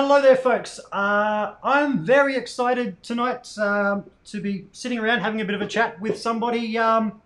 hello 0.00 0.22
there, 0.22 0.36
folks. 0.36 0.78
Uh, 0.92 1.54
I'm 1.60 2.04
very 2.04 2.36
excited 2.36 3.02
tonight 3.02 3.52
um, 3.58 4.04
to 4.26 4.40
be 4.40 4.66
sitting 4.70 5.00
around 5.00 5.22
having 5.22 5.40
a 5.40 5.44
bit 5.44 5.56
of 5.56 5.60
a 5.60 5.66
chat 5.66 6.00
with 6.00 6.16
somebody 6.16 6.78
um, 6.78 7.20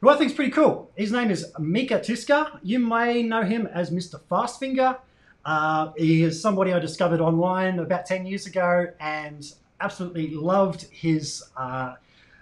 who 0.00 0.08
I 0.08 0.16
think 0.16 0.30
is 0.30 0.34
pretty 0.34 0.50
cool. 0.50 0.90
His 0.96 1.12
name 1.12 1.30
is 1.30 1.52
Mika 1.58 1.98
Tyyskä. 1.98 2.60
You 2.62 2.78
may 2.78 3.22
know 3.22 3.42
him 3.42 3.66
as 3.66 3.90
Mr. 3.90 4.18
Fastfinger. 4.30 4.96
Uh, 5.44 5.92
he 5.94 6.22
is 6.22 6.40
somebody 6.40 6.72
I 6.72 6.78
discovered 6.78 7.20
online 7.20 7.78
about 7.80 8.06
10 8.06 8.24
years 8.24 8.46
ago 8.46 8.86
and 8.98 9.52
absolutely 9.82 10.30
loved 10.30 10.86
his 10.90 11.44
uh, 11.54 11.96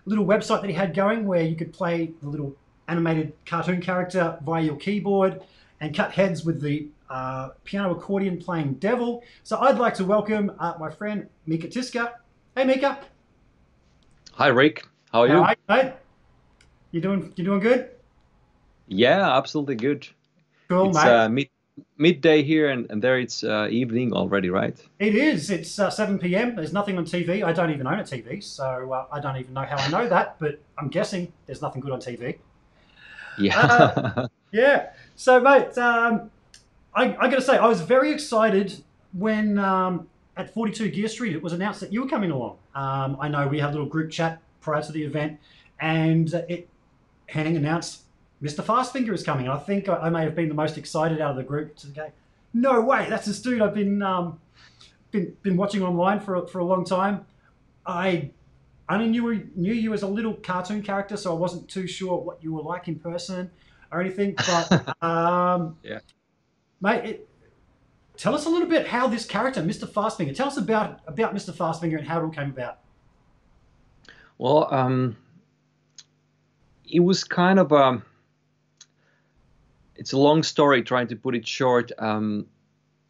little 0.05 0.25
website 0.25 0.61
that 0.61 0.71
he 0.71 0.77
had 0.77 0.95
going 0.95 1.27
where 1.27 1.43
you 1.43 1.57
could 1.57 1.73
play 1.73 2.13
the 2.23 2.29
little 2.29 2.55
animated 2.87 3.33
cartoon 3.45 3.81
character 3.81 4.39
via 4.45 4.63
your 4.63 4.77
keyboard 4.77 5.43
and 5.81 5.97
cut 5.97 6.13
heads 6.13 6.45
with 6.45 6.61
the 6.61 6.87
uh, 7.11 7.51
piano 7.65 7.93
accordion 7.93 8.39
playing 8.39 8.75
devil. 8.75 9.23
So 9.43 9.59
I'd 9.59 9.79
like 9.79 9.95
to 9.95 10.05
welcome 10.05 10.53
uh, 10.59 10.75
my 10.79 10.91
friend 10.91 11.29
Mika 11.47 11.69
Tyyskä. 11.69 12.13
Hey 12.57 12.65
Mika. 12.65 12.99
Hi 14.33 14.49
Rick. 14.49 14.87
How 15.13 15.23
are 15.23 15.29
you? 15.29 15.43
Hi, 15.43 15.57
mate. 15.69 15.93
You 16.93 17.01
doing? 17.01 17.33
You 17.37 17.45
doing 17.45 17.61
good? 17.61 17.91
Yeah, 18.87 19.37
absolutely 19.37 19.75
good. 19.77 20.09
Cool, 20.69 20.89
it's 20.91 20.97
mate. 21.05 21.11
uh, 21.11 21.29
mid 21.29 21.49
midday 21.97 22.43
here, 22.43 22.69
and, 22.71 22.91
and 22.91 23.03
there 23.03 23.19
it's 23.19 23.43
uh, 23.45 23.69
evening 23.71 24.13
already, 24.13 24.51
right? 24.51 24.77
It 24.99 25.15
is. 25.15 25.51
It's 25.51 25.79
uh, 25.79 25.91
7 25.91 26.19
p.m. 26.19 26.57
There's 26.57 26.73
nothing 26.73 26.99
on 26.99 27.05
TV. 27.05 27.43
I 27.45 27.53
don't 27.53 27.71
even 27.71 27.87
own 27.87 27.99
a 28.01 28.03
TV, 28.05 28.43
so 28.43 28.93
uh, 28.93 29.07
I 29.13 29.21
don't 29.21 29.37
even 29.37 29.55
know 29.55 29.65
how 29.65 29.77
I 29.77 29.89
know 29.89 30.09
that. 30.09 30.37
But 30.39 30.61
I'm 30.79 30.89
guessing 30.89 31.33
there's 31.47 31.63
nothing 31.63 31.81
good 31.81 31.93
on 31.93 32.01
TV. 32.01 32.39
Yeah. 33.39 33.59
Uh, 33.59 34.29
Yeah. 34.51 34.91
So, 35.15 35.41
mate, 35.41 35.77
um, 35.77 36.31
I, 36.95 37.15
I 37.19 37.29
got 37.29 37.37
to 37.37 37.43
say, 37.43 37.57
I 37.57 37.67
was 37.67 37.81
very 37.81 38.13
excited 38.13 38.83
when 39.13 39.59
um, 39.59 40.09
at 40.37 40.53
42 40.53 40.91
Gear 40.91 41.09
Street 41.09 41.35
it 41.35 41.43
was 41.43 41.53
announced 41.53 41.81
that 41.81 41.93
you 41.93 42.03
were 42.03 42.09
coming 42.09 42.31
along. 42.31 42.59
Um, 42.75 43.17
I 43.21 43.29
know 43.29 43.47
we 43.49 43.59
had 43.61 43.71
a 43.71 43.73
little 43.73 43.87
group 43.87 44.11
chat 44.11 44.41
prior 44.61 44.83
to 44.83 44.93
the 44.93 45.03
event, 45.05 45.39
and 45.81 46.33
it 46.49 46.69
Henning 47.27 47.57
announced 47.57 48.03
Mr. 48.43 48.63
Fastfinger 48.65 49.13
is 49.13 49.23
coming. 49.23 49.49
I 49.49 49.59
think 49.59 49.89
I, 49.89 49.97
I 49.97 50.11
may 50.11 50.23
have 50.25 50.35
been 50.35 50.49
the 50.49 50.55
most 50.55 50.79
excited 50.79 51.21
out 51.21 51.31
of 51.33 51.37
the 51.37 51.43
group 51.43 51.77
to 51.77 51.87
go, 51.89 52.11
no 52.55 52.81
way, 52.81 53.07
that's 53.09 53.27
this 53.27 53.41
dude 53.43 53.61
I've 53.61 53.75
been 53.75 54.03
um, 54.03 54.41
been 55.11 55.37
been 55.43 55.57
watching 55.57 55.83
online 55.83 56.21
for 56.21 56.37
a- 56.37 56.47
for 56.47 56.59
a 56.61 56.65
long 56.65 56.85
time. 56.85 57.27
I 57.85 58.31
only 58.89 59.09
knew 59.09 59.47
knew 59.55 59.73
you 59.75 59.93
as 59.93 60.03
a 60.03 60.07
little 60.07 60.35
cartoon 60.35 60.83
character, 60.83 61.17
so 61.17 61.31
I 61.35 61.39
wasn't 61.39 61.69
too 61.69 61.87
sure 61.87 62.19
what 62.19 62.43
you 62.43 62.53
were 62.55 62.63
like 62.63 62.89
in 62.89 62.99
person 62.99 63.51
or 63.93 64.01
anything. 64.01 64.35
But 64.37 65.03
um, 65.03 65.77
Yeah. 65.83 65.99
Mate, 66.81 67.05
it, 67.05 67.29
tell 68.17 68.35
us 68.35 68.47
a 68.47 68.49
little 68.49 68.69
bit 68.69 68.87
how 68.87 69.07
this 69.09 69.25
character, 69.25 69.63
Mr. 69.63 69.87
Fastfinger, 69.89 70.35
tell 70.35 70.49
us 70.49 70.57
about 70.57 71.01
about 71.07 71.35
Mr. 71.35 71.53
Fastfinger 71.53 71.99
and 71.99 72.07
how 72.07 72.21
it 72.21 72.25
all 72.25 72.31
came 72.31 72.51
about. 72.51 72.79
well, 74.39 74.73
um, 74.73 75.17
it 76.91 77.01
was 77.01 77.25
kind 77.25 77.59
of 77.59 77.73
a. 77.73 78.03
It's 79.97 80.13
a 80.13 80.19
long 80.19 80.43
story. 80.43 80.83
Trying 80.83 81.09
to 81.09 81.17
put 81.17 81.35
it 81.35 81.47
short. 81.47 81.91
Um, 81.99 82.47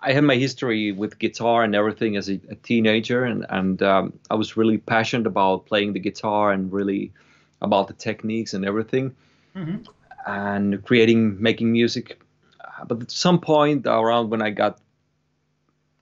I 0.00 0.12
had 0.12 0.24
my 0.24 0.36
history 0.36 0.92
with 0.92 1.18
guitar 1.18 1.64
and 1.64 1.74
everything 1.74 2.16
as 2.16 2.28
a, 2.30 2.40
a 2.48 2.54
teenager, 2.54 3.24
and 3.24 3.44
and 3.50 3.82
um, 3.82 4.18
I 4.30 4.34
was 4.36 4.56
really 4.56 4.78
passionate 4.78 5.26
about 5.26 5.66
playing 5.66 5.92
the 5.92 6.00
guitar 6.00 6.52
and 6.52 6.72
really 6.72 7.12
about 7.60 7.88
the 7.88 7.94
techniques 7.94 8.54
and 8.54 8.64
everything. 8.64 9.14
Mhm. 9.56 9.86
and 10.26 10.84
creating 10.84 11.40
making 11.42 11.72
music 11.72 12.20
but 12.86 13.02
at 13.02 13.10
some 13.10 13.40
point 13.40 13.86
around 13.86 14.30
when 14.30 14.42
i 14.42 14.50
got 14.50 14.78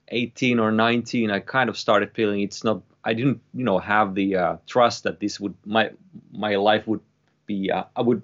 18 0.09 0.59
or 0.59 0.70
19 0.70 1.31
i 1.31 1.41
kind 1.41 1.69
of 1.69 1.76
started 1.76 2.12
feeling 2.12 2.41
it's 2.41 2.64
not 2.64 2.82
i 3.04 3.14
didn't 3.14 3.41
you 3.54 3.64
know 3.64 3.78
have 3.78 4.14
the 4.14 4.37
uh, 4.37 4.56
trust 4.66 5.04
that 5.04 5.20
this 5.20 5.41
would 5.41 5.54
my 5.64 5.91
my 6.32 6.56
life 6.56 6.87
would 6.87 7.00
be 7.47 7.70
uh, 7.70 7.84
i 7.97 8.03
would 8.03 8.22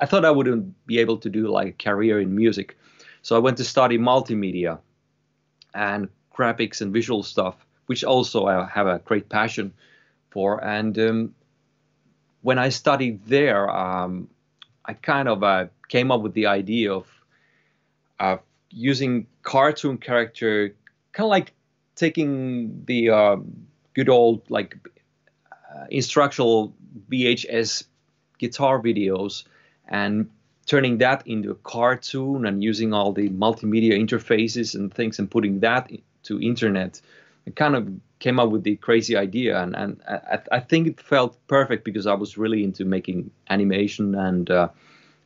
i 0.00 0.06
thought 0.06 0.24
i 0.24 0.30
wouldn't 0.30 0.74
be 0.86 0.98
able 0.98 1.16
to 1.18 1.28
do 1.28 1.48
like 1.48 1.68
a 1.68 1.84
career 1.84 2.20
in 2.20 2.34
music. 2.34 2.76
So 3.22 3.34
i 3.36 3.38
went 3.38 3.56
to 3.58 3.64
study 3.64 3.98
multimedia 3.98 4.78
and 5.74 6.08
graphics 6.34 6.80
and 6.80 6.92
visual 6.92 7.22
stuff 7.22 7.54
which 7.86 8.04
also 8.04 8.46
i 8.46 8.66
have 8.66 8.86
a 8.86 8.98
great 9.04 9.28
passion 9.28 9.72
for. 10.30 10.62
And 10.62 10.98
um, 10.98 11.34
when 12.42 12.58
i 12.58 12.68
studied 12.68 13.24
there 13.26 13.68
um, 13.70 14.28
I 14.86 14.92
kind 14.92 15.28
of 15.28 15.42
uh, 15.42 15.66
came 15.88 16.12
up 16.12 16.20
with 16.20 16.34
the 16.34 16.46
idea 16.46 16.92
of 16.92 17.08
uh, 18.20 18.36
using 18.70 19.26
cartoon 19.42 19.98
character, 19.98 20.74
kind 21.12 21.26
of 21.26 21.30
like 21.30 21.52
taking 21.94 22.84
the 22.86 23.10
uh, 23.10 23.36
good 23.94 24.08
old 24.08 24.42
like 24.50 24.76
uh, 25.52 25.86
instructional 25.90 26.74
VHS 27.10 27.84
guitar 28.38 28.80
videos 28.80 29.44
and 29.88 30.30
turning 30.66 30.98
that 30.98 31.26
into 31.26 31.50
a 31.50 31.54
cartoon 31.54 32.44
and 32.44 32.62
using 32.62 32.92
all 32.92 33.12
the 33.12 33.30
multimedia 33.30 33.92
interfaces 33.92 34.74
and 34.74 34.92
things 34.92 35.18
and 35.18 35.30
putting 35.30 35.60
that 35.60 35.90
to 36.24 36.40
internet. 36.40 37.00
I 37.46 37.50
kind 37.50 37.76
of 37.76 37.88
came 38.18 38.40
up 38.40 38.50
with 38.50 38.64
the 38.64 38.76
crazy 38.76 39.16
idea 39.16 39.62
and, 39.62 39.76
and 39.76 40.00
I, 40.08 40.38
I 40.52 40.60
think 40.60 40.88
it 40.88 41.00
felt 41.00 41.38
perfect 41.46 41.84
because 41.84 42.06
I 42.06 42.14
was 42.14 42.36
really 42.36 42.64
into 42.64 42.84
making 42.84 43.30
animation 43.48 44.14
and 44.14 44.50
uh, 44.50 44.68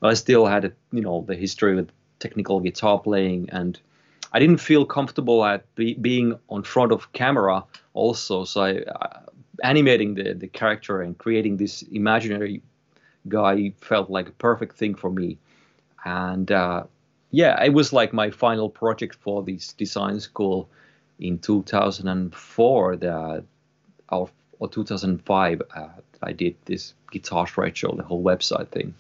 I 0.03 0.15
still 0.15 0.47
had 0.47 0.67
a, 0.67 0.73
you 0.93 1.01
know 1.01 1.25
the 1.27 1.35
history 1.35 1.75
with 1.75 1.91
technical 2.21 2.61
guitar 2.61 2.99
playing 3.01 3.51
and 3.51 3.81
I 4.33 4.39
didn't 4.39 4.59
feel 4.59 4.85
comfortable 4.87 5.45
at 5.45 5.75
be, 5.75 5.95
being 5.95 6.39
on 6.49 6.63
front 6.63 6.93
of 6.93 7.13
camera 7.13 7.65
also. 7.95 8.45
So 8.45 8.63
I, 8.63 8.77
uh, 8.83 9.21
animating 9.65 10.15
the, 10.15 10.35
the 10.35 10.47
character 10.47 11.03
and 11.03 11.19
creating 11.19 11.57
this 11.57 11.83
imaginary 11.83 12.63
guy 13.29 13.73
felt 13.81 14.09
like 14.09 14.29
a 14.29 14.33
perfect 14.33 14.77
thing 14.77 14.95
for 14.95 15.11
me. 15.11 15.39
And 16.05 16.51
uh, 16.53 16.85
yeah 17.31 17.63
it 17.63 17.73
was 17.73 17.93
like 17.93 18.13
my 18.13 18.31
final 18.31 18.69
project 18.69 19.17
for 19.21 19.43
this 19.43 19.73
design 19.73 20.21
school 20.21 20.69
in 21.19 21.39
2004 21.39 22.97
the, 22.97 23.45
or, 24.11 24.31
or 24.59 24.69
2005 24.69 25.63
uh, 25.75 25.89
I 26.23 26.33
did 26.33 26.57
this 26.65 26.95
guitar 27.11 27.47
show 27.47 27.93
the 27.93 28.03
whole 28.03 28.23
website 28.23 28.69
thing 28.69 28.95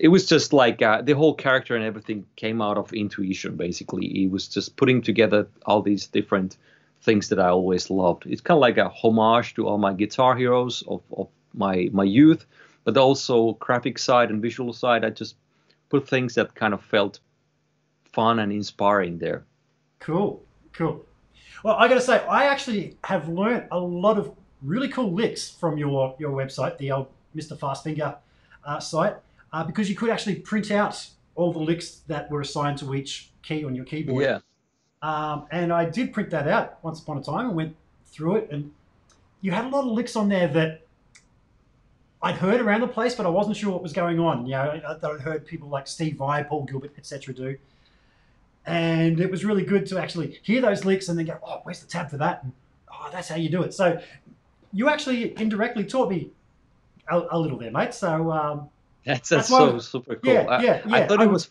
it 0.00 0.08
was 0.08 0.26
just 0.26 0.52
like 0.52 0.82
uh, 0.82 1.02
the 1.02 1.12
whole 1.12 1.34
character 1.34 1.76
and 1.76 1.84
everything 1.84 2.24
came 2.36 2.60
out 2.62 2.78
of 2.78 2.92
intuition 2.92 3.56
basically 3.56 4.08
he 4.08 4.26
was 4.26 4.48
just 4.48 4.76
putting 4.76 5.02
together 5.02 5.46
all 5.66 5.82
these 5.82 6.06
different 6.06 6.56
things 7.02 7.28
that 7.28 7.38
I 7.38 7.48
always 7.48 7.90
loved 7.90 8.26
it's 8.26 8.40
kind 8.40 8.56
of 8.56 8.62
like 8.62 8.78
a 8.78 8.88
homage 8.88 9.54
to 9.54 9.66
all 9.66 9.78
my 9.78 9.92
guitar 9.92 10.36
heroes 10.36 10.82
of, 10.88 11.02
of 11.16 11.28
my 11.54 11.88
my 11.92 12.04
youth 12.04 12.46
but 12.84 12.96
also 12.96 13.52
graphic 13.54 13.98
side 13.98 14.30
and 14.30 14.42
visual 14.42 14.72
side 14.72 15.04
I 15.04 15.10
just 15.10 15.36
put 15.88 16.08
things 16.08 16.34
that 16.34 16.54
kind 16.54 16.74
of 16.74 16.82
felt 16.82 17.20
fun 18.12 18.38
and 18.38 18.52
inspiring 18.52 19.18
there 19.18 19.44
Cool, 20.00 20.42
cool. 20.72 21.04
Well, 21.62 21.76
I 21.76 21.86
got 21.86 21.94
to 21.94 22.00
say, 22.00 22.24
I 22.26 22.46
actually 22.46 22.96
have 23.04 23.28
learned 23.28 23.66
a 23.70 23.78
lot 23.78 24.18
of 24.18 24.32
really 24.62 24.88
cool 24.88 25.12
licks 25.12 25.50
from 25.50 25.76
your 25.76 26.16
your 26.18 26.32
website, 26.32 26.78
the 26.78 26.90
old 26.90 27.08
Mr. 27.36 27.56
Fastfinger 27.56 28.16
uh, 28.64 28.80
site, 28.80 29.16
uh, 29.52 29.64
because 29.64 29.88
you 29.90 29.96
could 29.96 30.10
actually 30.10 30.36
print 30.36 30.70
out 30.70 31.08
all 31.34 31.52
the 31.52 31.58
licks 31.58 32.00
that 32.06 32.30
were 32.30 32.40
assigned 32.40 32.78
to 32.78 32.94
each 32.94 33.30
key 33.42 33.64
on 33.64 33.74
your 33.74 33.84
keyboard. 33.84 34.22
yeah 34.22 34.38
Um, 35.02 35.46
and 35.50 35.72
I 35.72 35.84
did 35.86 36.12
print 36.12 36.30
that 36.30 36.46
out 36.46 36.82
once 36.84 37.00
upon 37.00 37.18
a 37.18 37.22
time 37.22 37.46
and 37.48 37.56
went 37.56 37.74
through 38.06 38.36
it, 38.36 38.48
and 38.50 38.72
you 39.40 39.52
had 39.52 39.64
a 39.64 39.68
lot 39.68 39.80
of 39.86 39.92
licks 39.92 40.16
on 40.16 40.28
there 40.28 40.48
that 40.48 40.82
I'd 42.22 42.34
heard 42.34 42.60
around 42.60 42.82
the 42.82 42.88
place, 42.88 43.14
but 43.14 43.24
I 43.24 43.30
wasn't 43.30 43.56
sure 43.56 43.72
what 43.72 43.82
was 43.82 43.94
going 43.94 44.18
on. 44.20 44.44
You 44.44 44.52
know, 44.52 44.80
I- 44.86 44.92
I'd 45.14 45.20
heard 45.22 45.46
people 45.46 45.68
like 45.70 45.86
Steve 45.86 46.16
Vai, 46.18 46.42
Paul 46.44 46.64
Gilbert, 46.64 46.92
etc. 46.98 47.32
do, 47.32 47.56
and 48.66 49.18
it 49.20 49.30
was 49.30 49.44
really 49.44 49.64
good 49.64 49.86
to 49.86 49.98
actually 49.98 50.38
hear 50.42 50.60
those 50.60 50.84
licks 50.84 51.08
and 51.08 51.18
then 51.18 51.26
go, 51.26 51.38
"Oh, 51.42 51.60
where's 51.62 51.80
the 51.80 51.86
tab 51.86 52.10
for 52.10 52.18
that?" 52.18 52.42
And, 52.42 52.52
"Oh, 52.92 53.08
that's 53.10 53.28
how 53.28 53.36
you 53.36 53.48
do 53.48 53.62
it." 53.62 53.72
So 53.72 54.00
you 54.72 54.88
actually 54.90 55.38
indirectly 55.40 55.84
taught 55.84 56.10
me 56.10 56.30
a, 57.08 57.22
a 57.30 57.38
little 57.38 57.58
there, 57.58 57.70
mate. 57.70 57.94
So 57.94 58.30
um, 58.30 58.68
That's, 59.04 59.28
That's 59.28 59.48
so 59.48 59.78
super 59.78 60.16
cool. 60.16 60.32
yeah, 60.32 60.40
I, 60.48 60.62
yeah, 60.62 60.82
I 60.86 61.06
thought 61.06 61.20
I 61.20 61.24
it 61.24 61.30
was- 61.30 61.48
was. 61.48 61.50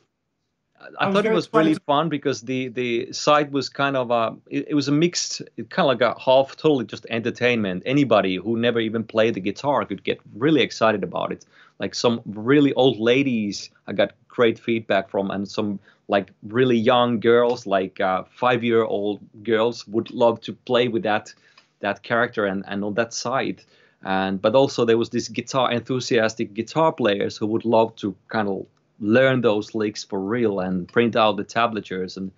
I, 0.82 1.04
I 1.04 1.08
was 1.08 1.16
thought 1.16 1.26
it 1.26 1.34
was 1.34 1.50
really 1.54 1.72
excited 1.72 1.86
fun 1.86 2.08
because 2.08 2.40
the 2.42 2.70
the 2.70 3.12
site 3.12 3.52
was 3.52 3.68
kind 3.68 3.98
of 3.98 4.12
a 4.12 4.38
it, 4.50 4.70
it 4.70 4.74
was 4.76 4.88
a 4.88 4.94
mixed 4.94 5.42
it 5.58 5.70
kind 5.70 5.84
of 5.92 6.00
like 6.00 6.02
a 6.02 6.18
half 6.18 6.56
totally 6.56 6.86
just 6.86 7.06
entertainment 7.10 7.84
anybody 7.86 8.38
who 8.38 8.58
never 8.58 8.80
even 8.80 9.04
played 9.04 9.34
the 9.34 9.42
guitar 9.42 9.84
could 9.84 10.06
get 10.06 10.22
really 10.36 10.62
excited 10.62 11.04
about 11.04 11.34
it 11.34 11.46
like 11.80 11.94
some 11.94 12.22
really 12.26 12.74
old 12.76 12.98
ladies 12.98 13.70
I 13.88 13.92
got 13.92 14.14
great 14.30 14.58
feedback 14.58 15.10
from 15.10 15.32
and 15.32 15.46
some 15.50 15.82
like 16.08 16.32
really 16.44 16.78
young 16.78 17.20
girls 17.20 17.68
like 17.68 18.00
uh, 18.00 18.24
five 18.30 18.64
year 18.64 18.82
old 18.86 19.20
girls 19.44 19.86
would 19.86 20.12
love 20.12 20.40
to 20.42 20.54
play 20.54 20.88
with 20.88 21.04
that 21.04 21.34
that 21.82 22.04
character 22.04 22.46
and, 22.46 22.64
and 22.66 22.86
on 22.86 22.94
that 22.94 23.14
side 23.14 23.64
and 24.04 24.42
but 24.42 24.56
also 24.56 24.86
there 24.86 24.98
was 24.98 25.10
this 25.10 25.28
guitar 25.28 25.72
enthusiastic 25.72 26.54
guitar 26.54 26.92
players 26.92 27.38
who 27.38 27.46
would 27.48 27.66
love 27.66 27.96
to 27.98 28.16
kind 28.30 28.48
of 28.48 28.66
learn 29.00 29.42
those 29.42 29.76
licks 29.76 30.04
for 30.04 30.20
real 30.20 30.60
and 30.60 30.88
print 30.88 31.16
out 31.16 31.38
the 31.38 31.44
tablatures 31.44 32.18
and 32.18 32.32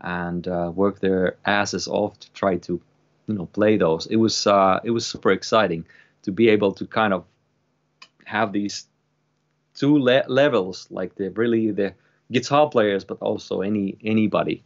and 0.00 0.48
uh, 0.48 0.72
work 0.74 1.00
their 1.00 1.36
asses 1.44 1.86
off 1.86 2.18
to 2.18 2.30
try 2.32 2.56
to, 2.56 2.80
you 3.28 3.34
know, 3.34 3.46
play 3.46 3.76
those. 3.76 4.06
It 4.06 4.16
was 4.16 4.46
uh, 4.46 4.80
it 4.84 4.90
was 4.90 5.06
super 5.06 5.30
exciting 5.30 5.84
to 6.22 6.32
be 6.32 6.48
able 6.48 6.72
to 6.72 6.86
kind 6.86 7.12
of 7.12 7.24
have 8.24 8.52
these 8.52 8.86
two 9.74 9.98
le- 9.98 10.24
levels, 10.28 10.88
like 10.90 11.14
the 11.14 11.30
really 11.30 11.70
the 11.70 11.94
guitar 12.30 12.68
players, 12.68 13.04
but 13.04 13.18
also 13.20 13.60
any 13.60 13.96
anybody. 14.02 14.62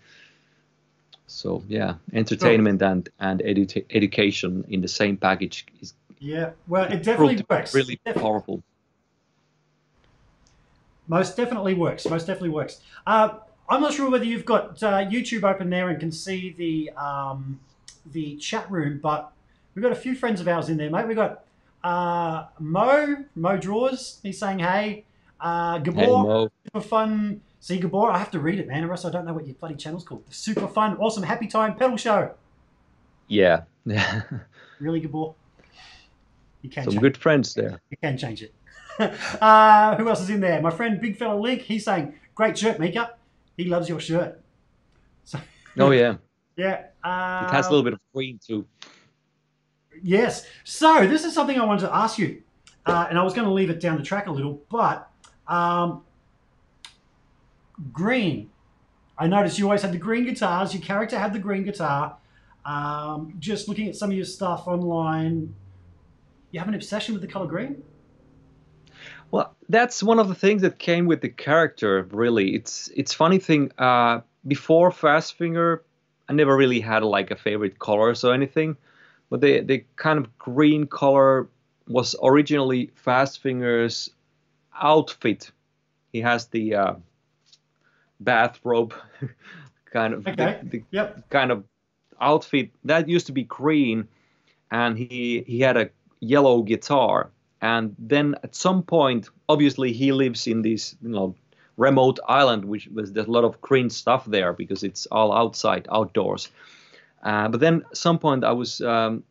So 1.26 1.62
yeah, 1.68 1.94
entertainment 2.12 2.80
and 2.82 3.08
and 3.20 3.40
edu- 3.40 3.84
education 3.90 4.64
in 4.68 4.80
the 4.80 4.88
same 4.88 5.16
package 5.16 5.66
is 5.80 5.92
Yeah, 6.18 6.50
well, 6.66 6.84
it 6.84 7.02
definitely 7.02 7.44
works. 7.48 7.74
really 7.74 8.00
Def- 8.04 8.16
powerful. 8.16 8.62
Most 11.08 11.36
definitely 11.36 11.74
works. 11.74 12.06
Most 12.08 12.26
definitely 12.26 12.50
works. 12.50 12.80
Uh, 13.06 13.38
I'm 13.68 13.80
not 13.80 13.92
sure 13.92 14.10
whether 14.10 14.24
you've 14.24 14.44
got 14.44 14.82
uh, 14.82 15.04
YouTube 15.04 15.44
open 15.44 15.70
there 15.70 15.88
and 15.88 16.00
can 16.00 16.10
see 16.10 16.54
the 16.56 16.90
um, 16.96 17.60
the 18.12 18.36
chat 18.36 18.70
room, 18.70 18.98
but 19.02 19.32
we've 19.74 19.82
got 19.82 19.92
a 19.92 19.96
few 19.96 20.14
friends 20.14 20.40
of 20.40 20.48
ours 20.48 20.68
in 20.68 20.76
there, 20.76 20.90
mate. 20.90 21.06
We've 21.06 21.16
got 21.16 21.44
uh, 21.84 22.46
Mo, 22.58 23.24
Mo 23.34 23.56
Draws. 23.56 24.20
He's 24.22 24.38
saying, 24.38 24.60
hey. 24.60 25.04
Uh, 25.38 25.78
Gabor, 25.78 26.00
Hey 26.00 26.48
super 26.66 26.80
fun. 26.80 27.40
See, 27.60 27.78
Gabor, 27.78 28.10
I 28.10 28.18
have 28.18 28.30
to 28.32 28.38
read 28.38 28.58
it, 28.58 28.68
man, 28.68 28.84
or 28.84 28.92
else 28.92 29.04
I 29.04 29.10
don't 29.10 29.24
know 29.24 29.32
what 29.32 29.46
your 29.46 29.54
bloody 29.54 29.74
channel's 29.74 30.04
called. 30.04 30.26
The 30.26 30.34
super 30.34 30.68
fun, 30.68 30.96
awesome, 30.98 31.22
happy 31.22 31.46
time 31.46 31.76
pedal 31.76 31.96
show. 31.96 32.32
Yeah. 33.28 33.62
Yeah, 33.84 34.22
Really, 34.80 35.00
Gabor? 35.00 35.34
You 36.66 36.72
can 36.72 36.90
some 36.90 37.00
good 37.00 37.16
friends 37.16 37.54
there. 37.54 37.80
You 37.90 37.96
can 38.02 38.18
change 38.18 38.42
it. 38.42 38.52
uh, 39.40 39.96
who 39.96 40.08
else 40.08 40.20
is 40.20 40.30
in 40.30 40.40
there? 40.40 40.60
My 40.60 40.70
friend 40.70 41.00
Big 41.00 41.16
Fella 41.16 41.38
Link. 41.38 41.62
He's 41.62 41.84
saying, 41.84 42.14
"Great 42.34 42.58
shirt, 42.58 42.80
Mika. 42.80 43.14
He 43.56 43.64
loves 43.64 43.88
your 43.88 44.00
shirt." 44.00 44.40
So, 45.24 45.40
Oh 45.78 45.90
yeah, 45.90 46.16
yeah. 46.56 46.86
Uh, 47.02 47.46
it 47.48 47.52
has 47.52 47.66
a 47.66 47.70
little 47.70 47.82
bit 47.82 47.94
of 47.94 48.00
green 48.14 48.38
too. 48.44 48.64
Yes. 50.02 50.46
So 50.62 51.06
this 51.06 51.24
is 51.24 51.34
something 51.34 51.58
I 51.58 51.64
wanted 51.64 51.86
to 51.86 51.94
ask 51.94 52.16
you, 52.16 52.42
uh, 52.86 53.06
and 53.08 53.18
I 53.18 53.22
was 53.24 53.34
going 53.34 53.46
to 53.46 53.52
leave 53.52 53.70
it 53.70 53.80
down 53.80 53.96
the 53.96 54.04
track 54.04 54.28
a 54.28 54.30
little, 54.30 54.62
but 54.70 55.10
um, 55.48 56.04
green. 57.92 58.50
I 59.18 59.26
noticed 59.26 59.58
you 59.58 59.64
always 59.64 59.82
had 59.82 59.92
the 59.92 59.98
green 59.98 60.24
guitars. 60.24 60.74
Your 60.74 60.82
character 60.82 61.18
had 61.18 61.32
the 61.32 61.38
green 61.38 61.64
guitar. 61.64 62.18
Um, 62.64 63.34
just 63.38 63.68
looking 63.68 63.88
at 63.88 63.96
some 63.96 64.10
of 64.10 64.16
your 64.16 64.26
stuff 64.26 64.66
online, 64.66 65.54
you 66.50 66.58
have 66.60 66.68
an 66.68 66.74
obsession 66.74 67.14
with 67.14 67.22
the 67.22 67.28
color 67.28 67.46
green. 67.46 67.82
Well, 69.30 69.54
that's 69.68 70.02
one 70.02 70.18
of 70.18 70.28
the 70.28 70.34
things 70.34 70.62
that 70.62 70.78
came 70.78 71.06
with 71.06 71.20
the 71.20 71.28
character. 71.28 72.02
Really, 72.10 72.54
it's 72.54 72.90
it's 72.96 73.12
funny 73.12 73.38
thing. 73.38 73.72
Uh, 73.78 74.20
before 74.46 74.90
Fast 74.92 75.36
Finger, 75.36 75.82
I 76.28 76.32
never 76.32 76.56
really 76.56 76.80
had 76.80 77.02
like 77.02 77.30
a 77.30 77.36
favorite 77.36 77.78
colors 77.78 78.22
or 78.24 78.32
anything, 78.32 78.76
but 79.30 79.40
the 79.40 79.60
the 79.60 79.84
kind 79.96 80.18
of 80.18 80.38
green 80.38 80.86
color 80.86 81.48
was 81.88 82.14
originally 82.22 82.90
Fast 82.94 83.42
Finger's 83.42 84.10
outfit. 84.80 85.50
He 86.12 86.20
has 86.20 86.46
the 86.46 86.74
uh, 86.74 86.94
bathrobe 88.20 88.94
kind 89.92 90.14
of 90.14 90.24
the- 90.24 90.58
the, 90.62 90.82
Yep. 90.90 91.30
kind 91.30 91.50
of 91.50 91.64
outfit 92.20 92.70
that 92.84 93.08
used 93.08 93.26
to 93.26 93.32
be 93.32 93.42
green 93.44 94.08
and 94.70 94.96
he 94.96 95.44
he 95.46 95.60
had 95.60 95.76
a 95.76 95.90
yellow 96.20 96.62
guitar. 96.62 97.30
And 97.62 97.94
then 97.98 98.36
at 98.42 98.54
some 98.54 98.82
point 98.82 99.28
obviously 99.48 99.92
he 99.92 100.12
lives 100.12 100.46
in 100.46 100.62
this 100.62 100.96
you 101.02 101.08
know 101.08 101.34
remote 101.76 102.18
island 102.26 102.64
which 102.64 102.88
was 102.88 103.12
there's 103.12 103.26
a 103.26 103.30
lot 103.30 103.44
of 103.44 103.60
green 103.60 103.90
stuff 103.90 104.24
there 104.24 104.52
because 104.52 104.82
it's 104.82 105.06
all 105.06 105.32
outside 105.32 105.86
outdoors. 105.90 106.50
Uh, 107.22 107.48
but 107.48 107.60
then 107.60 107.82
at 107.90 107.96
some 107.96 108.18
point 108.18 108.44
i 108.44 108.52
was 108.52 108.80
um, 108.82 109.24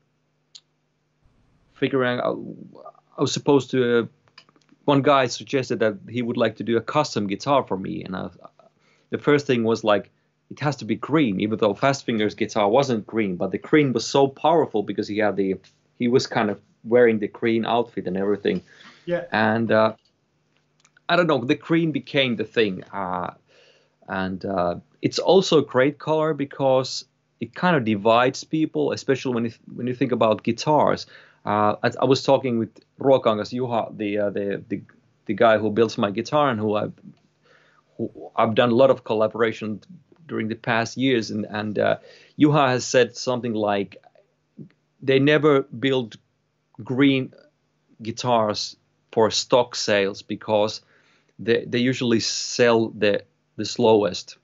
figuring 1.73 2.19
out 2.19 2.37
i 3.17 3.21
was 3.21 3.31
supposed 3.31 3.71
to 3.71 3.99
uh, 3.99 4.05
one 4.85 5.01
guy 5.01 5.25
suggested 5.27 5.79
that 5.79 5.97
he 6.09 6.21
would 6.21 6.37
like 6.37 6.55
to 6.55 6.63
do 6.63 6.77
a 6.77 6.81
custom 6.81 7.27
guitar 7.27 7.63
for 7.63 7.77
me. 7.77 8.03
And 8.03 8.15
I, 8.15 8.29
the 9.09 9.17
first 9.17 9.45
thing 9.45 9.63
was 9.63 9.83
like 9.83 10.11
it 10.51 10.59
has 10.59 10.75
to 10.77 10.85
be 10.85 10.95
green, 10.95 11.39
even 11.39 11.57
though 11.57 11.73
Fast 11.73 12.05
Finger's 12.05 12.35
guitar 12.35 12.69
wasn't 12.69 13.05
green, 13.07 13.35
but 13.35 13.51
the 13.51 13.57
green 13.57 13.93
was 13.93 14.05
so 14.05 14.27
powerful 14.27 14.83
because 14.83 15.07
he 15.07 15.17
had 15.17 15.35
the 15.35 15.55
he 15.97 16.07
was 16.07 16.27
kind 16.27 16.49
of 16.49 16.61
wearing 16.85 17.19
the 17.19 17.27
green 17.27 17.65
outfit 17.65 18.07
and 18.07 18.17
everything. 18.17 18.61
Yeah. 19.05 19.25
And 19.31 19.71
uh, 19.71 19.95
I 21.09 21.15
don't 21.15 21.27
know, 21.27 21.43
the 21.43 21.55
green 21.55 21.91
became 21.91 22.35
the 22.35 22.45
thing, 22.45 22.83
uh, 22.91 23.33
and 24.07 24.43
uh, 24.45 24.75
it's 25.01 25.19
also 25.19 25.59
a 25.59 25.65
great 25.65 25.99
color 25.99 26.33
because 26.33 27.05
it 27.39 27.53
kind 27.53 27.75
of 27.75 27.85
divides 27.85 28.43
people, 28.43 28.91
especially 28.91 29.35
when 29.35 29.45
you, 29.45 29.51
when 29.75 29.87
you 29.87 29.93
think 29.93 30.11
about 30.11 30.43
guitars. 30.43 31.05
Uh, 31.45 31.75
I, 31.83 31.91
I 32.01 32.05
was 32.05 32.23
talking 32.23 32.57
with 32.57 32.71
Ruokangas 32.99 33.53
Juha, 33.53 33.95
the, 33.95 34.17
uh, 34.17 34.29
the 34.31 34.63
the 34.67 34.81
the 35.25 35.33
guy 35.33 35.57
who 35.57 35.69
builds 35.69 35.97
my 35.97 36.11
guitar 36.11 36.49
and 36.49 36.59
who 36.59 36.75
I've 36.75 36.93
who 37.97 38.31
I've 38.35 38.55
done 38.55 38.71
a 38.71 38.75
lot 38.75 38.89
of 38.89 39.03
collaboration 39.03 39.81
during 40.27 40.47
the 40.47 40.55
past 40.55 40.97
years, 40.97 41.29
and 41.29 41.45
and 41.49 41.77
uh, 41.77 41.97
Juha 42.39 42.69
has 42.69 42.85
said 42.85 43.15
something 43.15 43.53
like 43.53 43.97
they 45.01 45.19
never 45.19 45.63
build 45.63 46.17
green 46.83 47.33
guitars 48.01 48.75
for 49.11 49.31
stock 49.31 49.75
sales 49.75 50.21
because 50.21 50.81
they 51.39 51.65
they 51.65 51.79
usually 51.79 52.19
sell 52.19 52.89
the 52.89 53.23
the 53.57 53.65
slowest. 53.65 54.37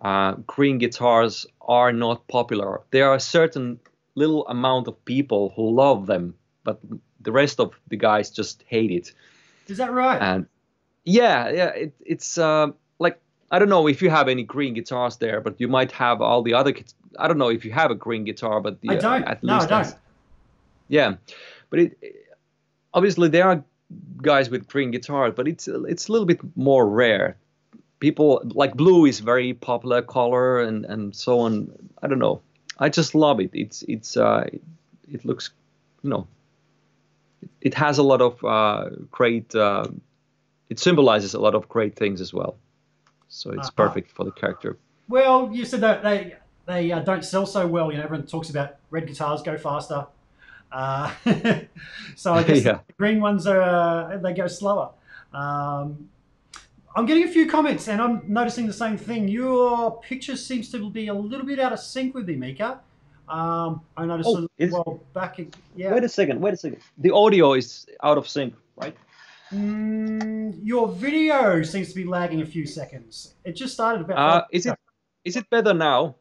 Uh, 0.00 0.34
green 0.46 0.78
guitars 0.78 1.46
are 1.60 1.92
not 1.92 2.26
popular. 2.28 2.80
There 2.92 3.08
are 3.08 3.16
a 3.16 3.20
certain 3.20 3.80
little 4.14 4.46
amount 4.48 4.86
of 4.88 5.04
people 5.04 5.52
who 5.56 5.70
love 5.74 6.06
them, 6.06 6.34
but 6.64 6.78
the 7.20 7.32
rest 7.32 7.58
of 7.60 7.74
the 7.88 7.96
guys 7.96 8.30
just 8.30 8.62
hate 8.68 8.90
it 8.92 9.12
Is 9.66 9.78
that 9.78 9.92
right? 9.92 10.20
and 10.22 10.46
yeah 11.04 11.48
yeah 11.50 11.68
it, 11.68 11.92
it's 12.04 12.38
uh, 12.38 12.68
like 12.98 13.18
i 13.50 13.58
don't 13.58 13.68
know 13.68 13.88
if 13.88 14.02
you 14.02 14.10
have 14.10 14.28
any 14.28 14.42
green 14.44 14.74
guitars 14.74 15.16
there 15.16 15.40
but 15.40 15.60
you 15.60 15.66
might 15.68 15.90
have 15.92 16.20
all 16.22 16.42
the 16.42 16.54
other 16.54 16.72
i 17.18 17.26
don't 17.26 17.38
know 17.38 17.48
if 17.50 17.64
you 17.64 17.72
have 17.72 17.90
a 17.90 17.94
green 17.94 18.24
guitar 18.24 18.60
but 18.60 18.80
the, 18.82 18.90
I 18.90 18.96
don't. 18.96 19.24
at 19.24 19.42
No, 19.42 19.54
I 19.54 19.56
least 19.56 19.68
don't. 19.68 19.94
Yeah 20.88 21.14
but 21.70 21.78
it 21.78 21.98
obviously 22.94 23.28
there 23.28 23.48
are 23.48 23.64
guys 24.22 24.50
with 24.50 24.66
green 24.66 24.90
guitars 24.90 25.32
but 25.36 25.46
it's 25.48 25.68
it's 25.68 26.08
a 26.08 26.12
little 26.12 26.26
bit 26.26 26.40
more 26.56 26.88
rare 26.88 27.36
people 28.00 28.42
like 28.54 28.74
blue 28.74 29.06
is 29.06 29.20
very 29.20 29.54
popular 29.54 30.02
color 30.02 30.60
and 30.60 30.84
and 30.86 31.14
so 31.14 31.40
on 31.40 31.70
i 32.02 32.06
don't 32.06 32.18
know 32.18 32.40
i 32.78 32.88
just 32.88 33.14
love 33.14 33.40
it 33.40 33.50
it's 33.52 33.82
it's 33.88 34.16
uh 34.16 34.44
it 35.10 35.24
looks 35.24 35.50
you 36.02 36.10
know 36.10 36.26
it, 37.42 37.50
it 37.60 37.74
has 37.74 37.98
a 37.98 38.02
lot 38.02 38.20
of 38.20 38.44
uh 38.44 38.90
great 39.10 39.54
uh, 39.54 39.86
it 40.68 40.78
symbolizes 40.78 41.34
a 41.34 41.40
lot 41.40 41.54
of 41.54 41.66
great 41.68 41.96
things 41.96 42.20
as 42.20 42.34
well. 42.34 42.56
So 43.28 43.50
it's 43.52 43.70
Uh-huh. 43.70 43.88
perfect 43.88 44.10
for 44.10 44.24
the 44.24 44.30
character. 44.30 44.76
Well, 45.08 45.50
you 45.52 45.64
said 45.64 45.80
that 45.80 46.02
they 46.02 46.36
they 46.66 46.92
uh, 46.92 47.00
don't 47.00 47.24
sell 47.24 47.46
so 47.46 47.66
well. 47.66 47.90
You 47.90 47.96
know, 47.98 48.04
everyone 48.04 48.26
talks 48.26 48.50
about 48.50 48.76
red 48.90 49.06
guitars 49.06 49.42
go 49.42 49.56
faster. 49.56 50.06
Uh, 50.70 51.10
so 52.16 52.34
I 52.34 52.42
guess 52.46 52.64
Yeah. 52.64 52.80
the 52.86 52.92
green 52.94 53.20
ones 53.20 53.46
are 53.46 53.60
uh, 53.60 54.18
they 54.18 54.32
go 54.34 54.46
slower. 54.46 54.90
Um, 55.32 56.08
I'm 56.96 57.06
getting 57.06 57.24
a 57.24 57.28
few 57.32 57.46
comments, 57.48 57.86
and 57.88 58.00
I'm 58.00 58.22
noticing 58.26 58.66
the 58.66 58.72
same 58.72 58.96
thing. 58.96 59.28
Your 59.28 60.00
picture 60.00 60.36
seems 60.36 60.70
to 60.72 60.90
be 60.90 61.08
a 61.08 61.14
little 61.14 61.46
bit 61.46 61.58
out 61.60 61.72
of 61.72 61.78
sync 61.78 62.14
with 62.14 62.26
me, 62.28 62.34
Mika. 62.36 62.80
Um, 63.28 63.82
I 63.96 64.06
noticed 64.06 64.28
Oh, 64.32 64.44
a 64.44 64.48
is- 64.56 64.72
well 64.72 65.00
back. 65.12 65.38
Yeah. 65.76 65.92
Wait 65.92 66.02
a 66.04 66.08
second. 66.08 66.40
Wait 66.40 66.54
a 66.54 66.56
second. 66.56 66.80
The 66.96 67.10
audio 67.12 67.52
is 67.54 67.86
out 68.02 68.16
of 68.18 68.26
sync, 68.26 68.54
right? 68.76 68.96
Mm, 69.52 70.58
your 70.62 70.88
video 70.88 71.62
seems 71.62 71.88
to 71.90 71.94
be 71.94 72.04
lagging 72.04 72.42
a 72.42 72.46
few 72.46 72.66
seconds. 72.66 73.34
It 73.44 73.52
just 73.52 73.74
started 73.74 74.02
about. 74.02 74.18
Uh, 74.18 74.44
is 74.50 74.66
it? 74.66 74.74
Is 75.24 75.36
it 75.36 75.48
better 75.50 75.72
now? 75.74 76.16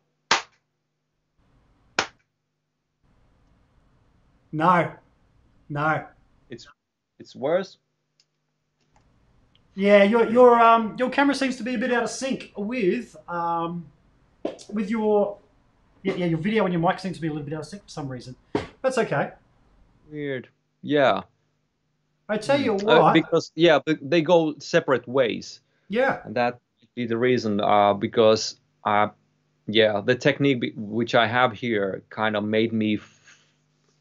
No, 4.58 4.92
no. 5.70 6.04
It's 6.50 6.68
it's 7.20 7.36
worse. 7.36 7.78
Yeah, 9.76 10.02
your 10.02 10.28
your 10.32 10.60
um 10.60 10.96
your 10.98 11.12
camera 11.12 11.36
seems 11.36 11.58
to 11.58 11.64
be 11.64 11.76
a 11.76 11.78
bit 11.78 11.94
out 11.94 12.02
of 12.02 12.10
sync 12.10 12.54
with 12.58 13.16
um 13.30 13.86
with 14.74 14.90
your 14.90 15.38
yeah, 16.02 16.16
yeah 16.16 16.26
your 16.26 16.40
video 16.40 16.66
and 16.66 16.74
your 16.74 16.82
mic 16.82 16.98
seems 16.98 17.18
to 17.18 17.22
be 17.22 17.28
a 17.28 17.32
little 17.32 17.46
bit 17.46 17.54
out 17.54 17.60
of 17.60 17.68
sync 17.68 17.84
for 17.84 17.90
some 17.90 18.10
reason. 18.10 18.36
That's 18.82 18.98
okay. 18.98 19.34
Weird. 20.12 20.50
Yeah. 20.82 21.22
I 22.28 22.38
tell 22.38 22.60
you 22.60 22.74
Uh, 22.78 23.02
what. 23.02 23.14
because 23.14 23.52
yeah, 23.54 23.78
they 24.02 24.24
go 24.24 24.56
separate 24.58 25.08
ways, 25.08 25.62
yeah, 25.88 26.22
and 26.26 26.36
that 26.36 26.60
be 26.96 27.06
the 27.06 27.18
reason. 27.18 27.62
Uh, 27.62 27.94
because 27.94 28.60
uh, 28.86 29.10
yeah, 29.68 30.02
the 30.04 30.16
technique 30.16 30.74
which 30.76 31.14
I 31.14 31.28
have 31.28 31.54
here 31.54 32.02
kind 32.10 32.36
of 32.36 32.44
made 32.44 32.74
me. 32.74 32.96
F- 32.96 33.14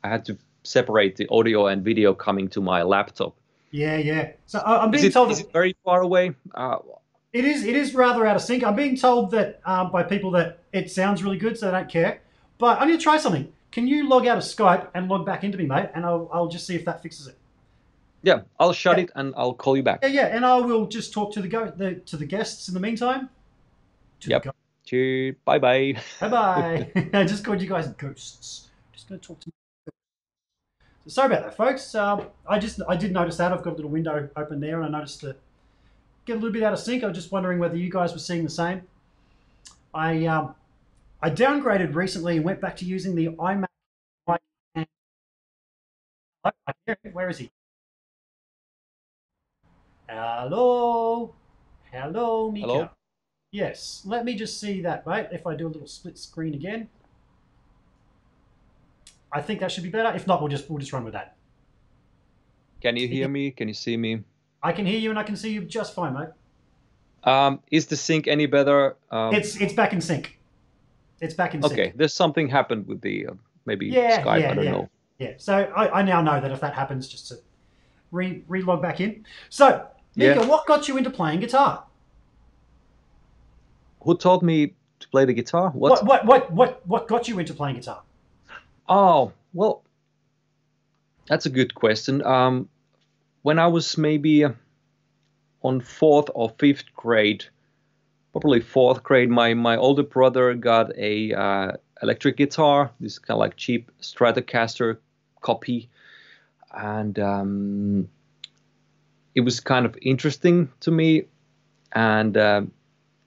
I 0.02 0.08
had 0.08 0.24
to 0.26 0.38
separate 0.66 1.16
the 1.16 1.26
audio 1.30 1.66
and 1.68 1.82
video 1.84 2.14
coming 2.14 2.48
to 2.48 2.60
my 2.60 2.82
laptop. 2.82 3.34
yeah, 3.70 3.96
yeah. 3.96 4.32
So 4.46 4.58
I, 4.60 4.82
I'm 4.84 4.92
Is 4.94 5.00
being 5.00 5.10
it, 5.10 5.14
told 5.14 5.30
is 5.30 5.40
it 5.40 5.52
very 5.52 5.74
far 5.84 6.00
away? 6.02 6.34
Uh, 6.54 6.78
It 7.32 7.44
is. 7.44 7.64
It 7.64 7.76
is 7.76 7.94
rather 7.94 8.26
out 8.26 8.36
of 8.36 8.42
sync. 8.42 8.64
I'm 8.64 8.76
being 8.76 8.96
told 8.96 9.30
that 9.32 9.60
um, 9.66 9.90
by 9.90 10.02
people 10.02 10.30
that 10.32 10.60
it 10.72 10.90
sounds 10.90 11.22
really 11.22 11.36
good, 11.38 11.58
so 11.58 11.66
they 11.66 11.72
don't 11.72 11.88
care. 11.88 12.20
But 12.58 12.78
I'm 12.80 12.88
going 12.88 12.98
to 12.98 13.02
try 13.02 13.18
something. 13.18 13.52
Can 13.72 13.86
you 13.86 14.08
log 14.08 14.26
out 14.26 14.38
of 14.38 14.44
Skype 14.44 14.88
and 14.94 15.08
log 15.08 15.26
back 15.26 15.44
into 15.44 15.58
me, 15.58 15.66
mate? 15.66 15.90
And 15.94 16.06
I'll, 16.06 16.30
I'll 16.32 16.48
just 16.48 16.66
see 16.66 16.74
if 16.74 16.84
that 16.86 17.02
fixes 17.02 17.26
it. 17.26 17.36
Yeah, 18.22 18.40
I'll 18.58 18.72
shut 18.72 18.96
Yeah. 18.96 19.04
it 19.04 19.10
and 19.14 19.34
I'll 19.36 19.52
call 19.54 19.76
you 19.76 19.82
back. 19.82 19.98
Yeah, 20.02 20.08
yeah. 20.08 20.26
And 20.36 20.46
I 20.46 20.56
will 20.60 20.86
just 20.86 21.12
talk 21.12 21.32
to 21.34 21.42
the 21.42 21.48
go 21.48 21.70
the, 21.76 21.96
to 22.10 22.16
the 22.16 22.24
guests 22.24 22.68
in 22.68 22.74
the 22.74 22.80
meantime. 22.80 23.28
To 24.20 24.30
Yep. 24.30 24.46
Bye 25.44 25.58
bye. 25.58 25.96
Bye 26.20 26.28
bye. 26.28 26.90
I 27.12 27.24
just 27.24 27.44
called 27.44 27.60
you 27.60 27.68
guys 27.68 27.88
ghosts. 27.98 28.68
Just 28.94 29.08
going 29.08 29.20
to 29.20 29.26
talk 29.28 29.40
to. 29.40 29.50
So 31.06 31.12
sorry 31.22 31.32
about 31.34 31.44
that, 31.44 31.56
folks. 31.56 31.94
Um, 31.94 32.26
I 32.48 32.58
just 32.58 32.80
I 32.88 32.96
did 32.96 33.12
notice 33.12 33.36
that 33.36 33.52
I've 33.52 33.62
got 33.62 33.74
a 33.74 33.76
little 33.76 33.90
window 33.90 34.28
open 34.36 34.58
there, 34.60 34.80
and 34.82 34.84
I 34.94 34.98
noticed 34.98 35.22
it 35.22 35.40
get 36.24 36.32
a 36.32 36.34
little 36.40 36.50
bit 36.52 36.64
out 36.64 36.72
of 36.72 36.80
sync. 36.80 37.04
I 37.04 37.06
was 37.06 37.16
just 37.16 37.30
wondering 37.30 37.60
whether 37.60 37.76
you 37.76 37.88
guys 37.88 38.12
were 38.12 38.18
seeing 38.18 38.42
the 38.42 38.50
same. 38.50 38.82
I 39.94 40.26
um, 40.26 40.54
I 41.22 41.30
downgraded 41.30 41.94
recently 41.94 42.36
and 42.36 42.44
went 42.44 42.60
back 42.60 42.76
to 42.78 42.84
using 42.84 43.14
the 43.14 43.28
iMac. 43.28 43.66
mic 44.28 44.40
and- 44.74 44.86
I 46.44 46.50
hear 46.86 46.98
him. 47.02 47.12
Where 47.12 47.28
is 47.28 47.38
he? 47.38 47.50
Hello, 50.08 51.34
hello, 51.92 52.50
Mika. 52.50 52.66
Hello? 52.66 52.90
Yes, 53.52 54.02
let 54.04 54.24
me 54.24 54.34
just 54.34 54.58
see 54.60 54.80
that, 54.82 55.06
mate. 55.06 55.28
If 55.32 55.46
I 55.46 55.54
do 55.54 55.66
a 55.66 55.70
little 55.70 55.86
split 55.88 56.18
screen 56.18 56.54
again, 56.54 56.88
I 59.36 59.42
think 59.42 59.60
that 59.60 59.70
should 59.70 59.82
be 59.84 59.90
better. 59.90 60.16
If 60.16 60.26
not, 60.26 60.40
we'll 60.40 60.48
just 60.48 60.68
we'll 60.70 60.78
just 60.78 60.92
run 60.94 61.04
with 61.04 61.12
that. 61.12 61.36
Can 62.80 62.96
you 62.96 63.06
hear 63.06 63.28
me? 63.28 63.50
Can 63.50 63.68
you 63.68 63.74
see 63.74 63.96
me? 63.96 64.22
I 64.62 64.72
can 64.72 64.86
hear 64.86 64.98
you 64.98 65.10
and 65.10 65.18
I 65.18 65.22
can 65.24 65.36
see 65.36 65.52
you 65.52 65.60
just 65.62 65.94
fine, 65.94 66.14
mate. 66.14 66.28
Um, 67.24 67.60
is 67.70 67.86
the 67.86 67.96
sync 67.96 68.26
any 68.28 68.46
better? 68.46 68.96
Um, 69.10 69.34
It's 69.34 69.60
it's 69.60 69.74
back 69.74 69.92
in 69.92 70.00
sync. 70.00 70.38
It's 71.20 71.34
back 71.34 71.54
in 71.54 71.60
sync. 71.62 71.72
okay. 71.72 71.92
There's 71.94 72.14
something 72.14 72.48
happened 72.48 72.86
with 72.86 73.00
the 73.02 73.26
uh, 73.26 73.32
maybe 73.66 73.86
Yeah, 73.86 74.22
Skype. 74.24 74.40
yeah, 74.40 74.50
I 74.50 74.54
don't 74.54 74.64
yeah. 74.64 74.70
know. 74.70 74.88
Yeah. 75.18 75.32
So 75.36 75.54
I, 75.54 76.00
I 76.00 76.02
now 76.02 76.22
know 76.22 76.40
that 76.40 76.50
if 76.50 76.60
that 76.60 76.72
happens, 76.74 77.06
just 77.08 77.28
to 77.28 77.34
re 78.10 78.42
relog 78.48 78.80
back 78.80 79.00
in. 79.00 79.26
So 79.50 79.86
Mika, 80.14 80.40
Yeah. 80.40 80.46
what 80.46 80.66
got 80.66 80.88
you 80.88 80.96
into 80.96 81.10
playing 81.10 81.40
guitar? 81.40 81.84
Who 84.02 84.16
taught 84.16 84.42
me 84.42 84.74
to 85.00 85.08
play 85.08 85.24
the 85.26 85.34
guitar? 85.34 85.70
What 85.70 86.04
what 86.06 86.24
what 86.24 86.50
what 86.52 86.86
what 86.86 87.06
got 87.08 87.28
you 87.28 87.38
into 87.38 87.52
playing 87.54 87.76
guitar? 87.76 88.02
Oh, 88.88 89.32
well, 89.52 89.82
that's 91.26 91.46
a 91.46 91.50
good 91.50 91.74
question. 91.74 92.24
Um, 92.24 92.68
when 93.42 93.58
I 93.58 93.66
was 93.66 93.98
maybe 93.98 94.44
uh, 94.44 94.52
on 95.62 95.80
fourth 95.80 96.30
or 96.34 96.50
fifth 96.58 96.92
grade, 96.94 97.44
probably 98.32 98.60
fourth 98.60 99.02
grade, 99.02 99.30
my, 99.30 99.54
my 99.54 99.76
older 99.76 100.02
brother 100.02 100.54
got 100.54 100.96
a 100.96 101.32
uh, 101.32 101.72
electric 102.02 102.36
guitar, 102.36 102.90
this 103.00 103.18
kind 103.18 103.36
of 103.36 103.40
like 103.40 103.56
cheap 103.56 103.90
Stratocaster 104.00 104.98
copy, 105.40 105.88
and 106.72 107.18
um, 107.18 108.08
it 109.34 109.40
was 109.40 109.60
kind 109.60 109.86
of 109.86 109.96
interesting 110.02 110.70
to 110.80 110.90
me, 110.90 111.24
and 111.92 112.36
um 112.36 112.72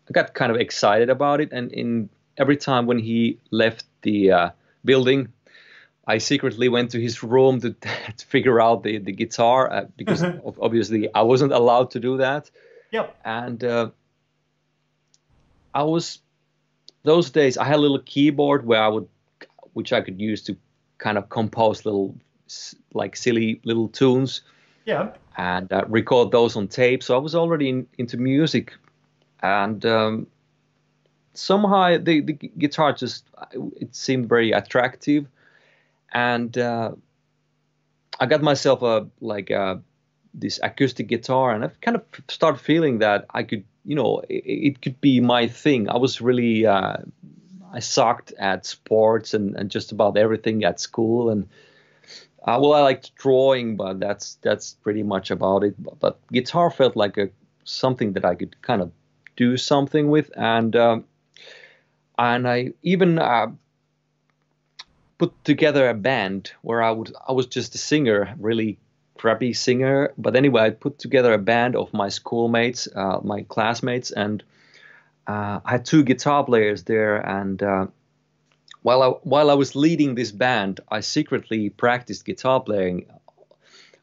I 0.09 0.11
got 0.11 0.33
kind 0.33 0.51
of 0.51 0.57
excited 0.57 1.09
about 1.09 1.39
it. 1.39 1.49
And 1.51 1.71
in 1.71 2.09
every 2.37 2.57
time 2.57 2.87
when 2.87 2.97
he 2.97 3.37
left 3.51 3.85
the 4.01 4.31
uh, 4.31 4.49
building, 4.83 5.31
I 6.09 6.17
secretly 6.17 6.69
went 6.69 6.91
to 6.91 6.99
his 6.99 7.21
room 7.23 7.61
to, 7.61 7.69
to 8.17 8.25
figure 8.25 8.59
out 8.59 8.83
the, 8.83 8.97
the 8.97 9.11
guitar 9.11 9.71
uh, 9.71 9.85
because 9.95 10.23
obviously 10.61 11.07
I 11.13 11.21
wasn't 11.21 11.53
allowed 11.53 11.91
to 11.91 11.99
do 11.99 12.17
that. 12.17 12.49
Yep. 12.91 13.15
And 13.23 13.63
uh, 13.63 13.89
I 15.73 15.83
was 15.83 16.19
those 17.03 17.29
days 17.29 17.57
I 17.57 17.63
had 17.65 17.75
a 17.75 17.81
little 17.81 17.99
keyboard 17.99 18.65
where 18.65 18.81
I 18.81 18.87
would, 18.87 19.07
which 19.73 19.93
I 19.93 20.01
could 20.01 20.19
use 20.19 20.41
to 20.43 20.57
kind 20.97 21.17
of 21.17 21.29
compose 21.29 21.85
little 21.85 22.15
like 22.93 23.15
silly 23.15 23.61
little 23.63 23.87
tunes 23.87 24.41
Yeah. 24.85 25.13
and 25.37 25.71
uh, 25.71 25.85
record 25.87 26.31
those 26.31 26.55
on 26.55 26.67
tape. 26.67 27.03
So 27.03 27.15
I 27.15 27.19
was 27.19 27.35
already 27.35 27.69
in, 27.69 27.87
into 27.99 28.17
music, 28.17 28.73
and 29.43 29.85
um, 29.85 30.27
somehow 31.35 31.97
the, 31.99 32.21
the 32.21 32.33
guitar 32.33 32.93
just 32.93 33.25
it 33.79 33.95
seemed 33.95 34.27
very 34.27 34.51
attractive, 34.51 35.27
and 36.13 36.57
uh, 36.57 36.91
I 38.19 38.25
got 38.25 38.41
myself 38.41 38.81
a 38.81 39.07
like 39.21 39.49
a, 39.49 39.81
this 40.33 40.59
acoustic 40.61 41.07
guitar, 41.07 41.51
and 41.51 41.63
I 41.63 41.71
kind 41.81 41.97
of 41.97 42.03
started 42.27 42.59
feeling 42.59 42.99
that 42.99 43.25
I 43.33 43.43
could, 43.43 43.63
you 43.85 43.95
know, 43.95 44.21
it, 44.29 44.43
it 44.45 44.81
could 44.81 44.99
be 45.01 45.19
my 45.19 45.47
thing. 45.47 45.89
I 45.89 45.97
was 45.97 46.21
really 46.21 46.65
uh, 46.65 46.97
I 47.71 47.79
sucked 47.79 48.33
at 48.39 48.65
sports 48.65 49.33
and, 49.33 49.55
and 49.55 49.69
just 49.69 49.91
about 49.91 50.17
everything 50.17 50.63
at 50.63 50.79
school 50.79 51.29
and. 51.29 51.47
Uh, 52.41 52.57
well, 52.59 52.73
I 52.73 52.79
liked 52.79 53.13
drawing, 53.15 53.75
but 53.75 53.99
that's 53.99 54.35
that's 54.35 54.75
pretty 54.75 55.03
much 55.03 55.29
about 55.29 55.61
it. 55.65 55.75
But, 55.77 55.99
but 55.99 56.27
guitar 56.31 56.71
felt 56.71 56.95
like 56.95 57.17
a 57.17 57.29
something 57.65 58.13
that 58.13 58.23
I 58.23 58.35
could 58.35 58.61
kind 58.61 58.81
of 58.81 58.91
do 59.35 59.57
something 59.57 60.09
with, 60.09 60.31
and 60.37 60.73
um, 60.75 61.05
and 62.17 62.47
I 62.47 62.73
even 62.81 63.19
uh, 63.19 63.47
put 65.19 65.31
together 65.43 65.87
a 65.87 65.93
band 65.93 66.51
where 66.63 66.81
I 66.81 66.89
would 66.89 67.13
I 67.27 67.33
was 67.33 67.45
just 67.45 67.75
a 67.75 67.77
singer, 67.77 68.33
really 68.39 68.79
crappy 69.19 69.53
singer. 69.53 70.13
But 70.17 70.35
anyway, 70.35 70.63
I 70.63 70.69
put 70.71 70.97
together 70.97 71.33
a 71.33 71.37
band 71.37 71.75
of 71.75 71.93
my 71.93 72.09
schoolmates, 72.09 72.87
uh, 72.95 73.19
my 73.21 73.43
classmates, 73.43 74.09
and 74.11 74.43
uh, 75.27 75.59
I 75.63 75.71
had 75.71 75.85
two 75.85 76.03
guitar 76.03 76.43
players 76.43 76.83
there, 76.83 77.17
and 77.17 77.61
uh, 77.61 77.87
while 78.81 79.03
I 79.03 79.09
while 79.23 79.51
I 79.51 79.53
was 79.53 79.75
leading 79.75 80.15
this 80.15 80.31
band, 80.31 80.79
I 80.89 81.01
secretly 81.01 81.69
practiced 81.69 82.25
guitar 82.25 82.61
playing 82.61 83.05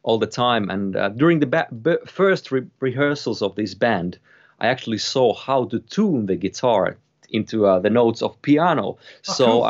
all 0.02 0.18
the 0.18 0.26
time. 0.26 0.70
And 0.70 0.94
uh, 0.96 1.08
during 1.08 1.40
the 1.40 1.46
ba- 1.46 1.68
b- 1.82 2.06
first 2.06 2.52
re- 2.52 2.70
rehearsals 2.80 3.42
of 3.42 3.56
this 3.56 3.75
band, 3.75 4.18
I 4.61 4.68
actually 4.68 4.99
saw 4.99 5.35
how 5.35 5.64
to 5.64 5.80
tune 5.80 6.26
the 6.26 6.37
guitar 6.37 6.96
into 7.30 7.66
uh, 7.66 7.80
the 7.80 7.90
notes 7.90 8.23
of 8.23 8.40
piano. 8.42 8.99
Oh, 9.28 9.32
so 9.32 9.46
cool. 9.46 9.64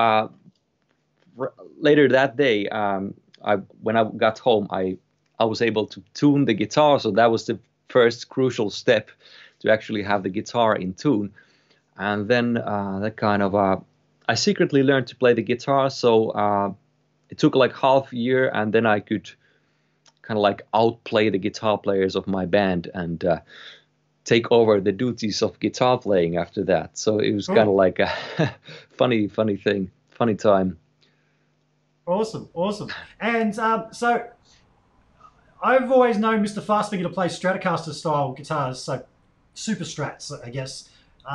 Later 1.78 2.08
that 2.08 2.36
day, 2.36 2.68
um, 2.68 3.14
I 3.44 3.56
when 3.82 3.96
I 3.96 4.04
got 4.04 4.38
home, 4.38 4.66
I 4.70 4.98
I 5.38 5.44
was 5.44 5.62
able 5.62 5.86
to 5.86 6.02
tune 6.14 6.44
the 6.44 6.54
guitar. 6.54 6.98
So 6.98 7.10
that 7.12 7.30
was 7.30 7.46
the 7.46 7.58
first 7.88 8.28
crucial 8.28 8.70
step 8.70 9.10
to 9.60 9.70
actually 9.70 10.02
have 10.02 10.22
the 10.22 10.28
guitar 10.30 10.74
in 10.76 10.94
tune. 10.94 11.32
And 11.96 12.28
then 12.28 12.56
uh, 12.58 13.00
that 13.00 13.16
kind 13.16 13.42
of 13.42 13.54
uh, 13.54 13.78
I 14.28 14.34
secretly 14.34 14.82
learned 14.82 15.06
to 15.08 15.16
play 15.16 15.34
the 15.34 15.42
guitar, 15.42 15.88
so 15.90 16.30
uh, 16.30 16.72
it 17.30 17.38
took 17.38 17.54
like 17.54 17.74
half 17.74 18.12
a 18.12 18.16
year, 18.16 18.50
and 18.52 18.72
then 18.72 18.86
I 18.86 19.00
could 19.00 19.30
kind 20.22 20.36
of 20.36 20.42
like 20.42 20.62
outplay 20.74 21.30
the 21.30 21.38
guitar 21.38 21.78
players 21.78 22.16
of 22.16 22.26
my 22.26 22.44
band 22.44 22.90
and 22.92 23.24
uh, 23.24 23.40
take 24.24 24.50
over 24.50 24.80
the 24.80 24.92
duties 24.92 25.40
of 25.40 25.58
guitar 25.60 25.98
playing 25.98 26.36
after 26.36 26.64
that. 26.64 26.98
So 26.98 27.20
it 27.20 27.32
was 27.32 27.46
kind 27.46 27.68
of 27.68 27.74
like 27.74 28.00
a 28.00 28.12
funny, 28.90 29.28
funny 29.28 29.56
thing, 29.56 29.90
funny 30.10 30.34
time. 30.34 30.76
Awesome, 32.06 32.48
awesome. 32.54 32.90
And 33.20 33.58
um, 33.58 33.86
so 33.92 34.28
I've 35.62 35.90
always 35.90 36.18
known 36.18 36.44
Mr. 36.44 36.62
Fastfinger 36.62 37.02
to 37.02 37.08
play 37.08 37.26
Stratocaster 37.26 37.92
style 37.92 38.32
guitars, 38.32 38.80
so 38.80 39.04
super 39.54 39.84
strats, 39.84 40.32
I 40.44 40.50
guess. 40.50 40.88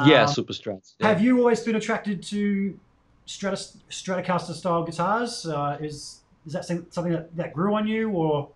yeah, 0.06 0.24
Um, 0.24 0.28
super 0.30 0.54
strats. 0.54 0.94
yeah. 1.00 1.08
Have 1.10 1.22
you 1.22 1.38
always 1.40 1.60
been 1.62 1.76
attracted 1.76 2.24
to 2.24 2.80
Stratocaster 3.28 4.54
style 4.54 4.84
guitars? 4.84 5.46
Uh, 5.46 5.78
is 5.82 6.22
is 6.46 6.54
that 6.54 6.66
something 6.66 7.12
that, 7.12 7.36
that 7.36 7.54
grew 7.54 7.76
on 7.76 7.88
you, 7.88 8.10
or 8.10 8.50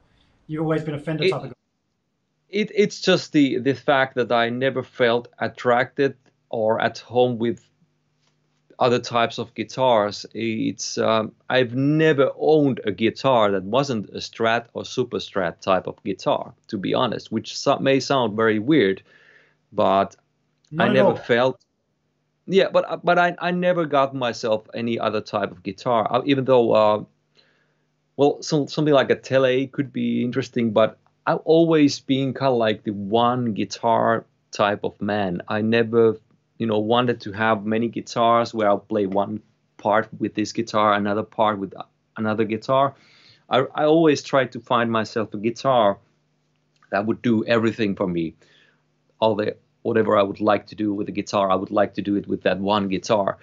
you've 0.48 0.62
always 0.64 0.84
been 0.84 0.96
a 0.96 1.00
Fender 1.00 1.24
It- 1.26 1.32
type 1.32 1.44
of 1.44 1.50
guy? 1.50 1.56
it, 2.50 2.72
it's 2.74 3.02
just 3.02 3.32
the 3.34 3.58
the 3.60 3.74
fact 3.76 4.16
that 4.16 4.32
I 4.32 4.50
never 4.50 4.84
felt 4.84 5.28
attracted 5.40 6.16
or 6.50 6.80
at 6.80 7.00
home 7.00 7.38
with 7.38 7.60
other 8.80 9.00
types 9.00 9.38
of 9.38 9.54
guitars. 9.56 10.26
It's 10.34 10.98
um, 10.98 11.32
I've 11.50 11.76
never 11.76 12.32
owned 12.38 12.82
a 12.86 12.92
guitar 12.92 13.52
that 13.52 13.64
wasn't 13.64 14.10
a 14.10 14.18
Strat 14.20 14.66
or 14.74 14.86
Super 14.86 15.18
Strat 15.18 15.62
type 15.62 15.88
of 15.88 16.02
guitar, 16.04 16.54
to 16.68 16.78
be 16.78 16.94
honest, 16.94 17.32
which 17.32 17.58
so, 17.58 17.78
may 17.80 18.00
sound 18.00 18.36
very 18.36 18.60
weird, 18.60 19.02
but 19.72 20.16
Not 20.72 20.90
I 20.90 20.94
never 20.94 21.10
all. 21.10 21.16
felt. 21.16 21.62
Yeah, 22.48 22.70
but 22.70 23.04
but 23.04 23.18
I, 23.18 23.36
I 23.40 23.52
never 23.52 23.86
got 23.86 24.14
myself 24.14 24.68
any 24.74 25.00
other 25.00 25.22
type 25.22 25.52
of 25.52 25.64
guitar, 25.64 26.08
uh, 26.12 26.22
even 26.26 26.46
though 26.46 26.72
uh, 26.74 27.04
well, 28.18 28.42
some, 28.42 28.68
something 28.68 28.94
like 28.94 29.10
a 29.10 29.16
tele 29.16 29.68
could 29.68 29.92
be 29.92 30.24
interesting, 30.24 30.72
but 30.72 30.98
I've 31.26 31.40
always 31.44 32.00
been 32.00 32.34
kind 32.34 32.52
of 32.52 32.58
like 32.58 32.84
the 32.84 32.92
one 32.94 33.54
guitar 33.54 34.26
type 34.52 34.84
of 34.84 35.00
man. 35.02 35.42
I 35.48 35.62
never, 35.62 36.18
you 36.58 36.68
know, 36.68 36.80
wanted 36.80 37.22
to 37.22 37.32
have 37.32 37.66
many 37.66 37.88
guitars 37.88 38.54
where 38.54 38.68
I'll 38.68 38.80
play 38.80 39.06
one 39.06 39.42
part 39.78 40.10
with 40.18 40.36
this 40.36 40.52
guitar, 40.52 40.94
another 40.94 41.24
part 41.24 41.60
with 41.60 41.74
another 42.18 42.46
guitar. 42.46 42.96
I, 43.50 43.66
I 43.76 43.86
always 43.86 44.24
tried 44.24 44.52
to 44.54 44.60
find 44.60 44.92
myself 44.92 45.34
a 45.34 45.38
guitar 45.38 45.98
that 46.92 47.06
would 47.06 47.22
do 47.22 47.46
everything 47.46 47.96
for 47.96 48.08
me, 48.08 48.36
all 49.20 49.36
the 49.36 49.58
whatever 49.82 50.18
I 50.18 50.24
would 50.24 50.42
like 50.42 50.68
to 50.68 50.76
do 50.76 50.94
with 50.94 51.06
the 51.06 51.12
guitar, 51.12 51.52
I 51.52 51.56
would 51.56 51.70
like 51.70 51.94
to 51.96 52.02
do 52.02 52.16
it 52.16 52.28
with 52.28 52.42
that 52.44 52.60
one 52.60 52.88
guitar. 52.88 53.38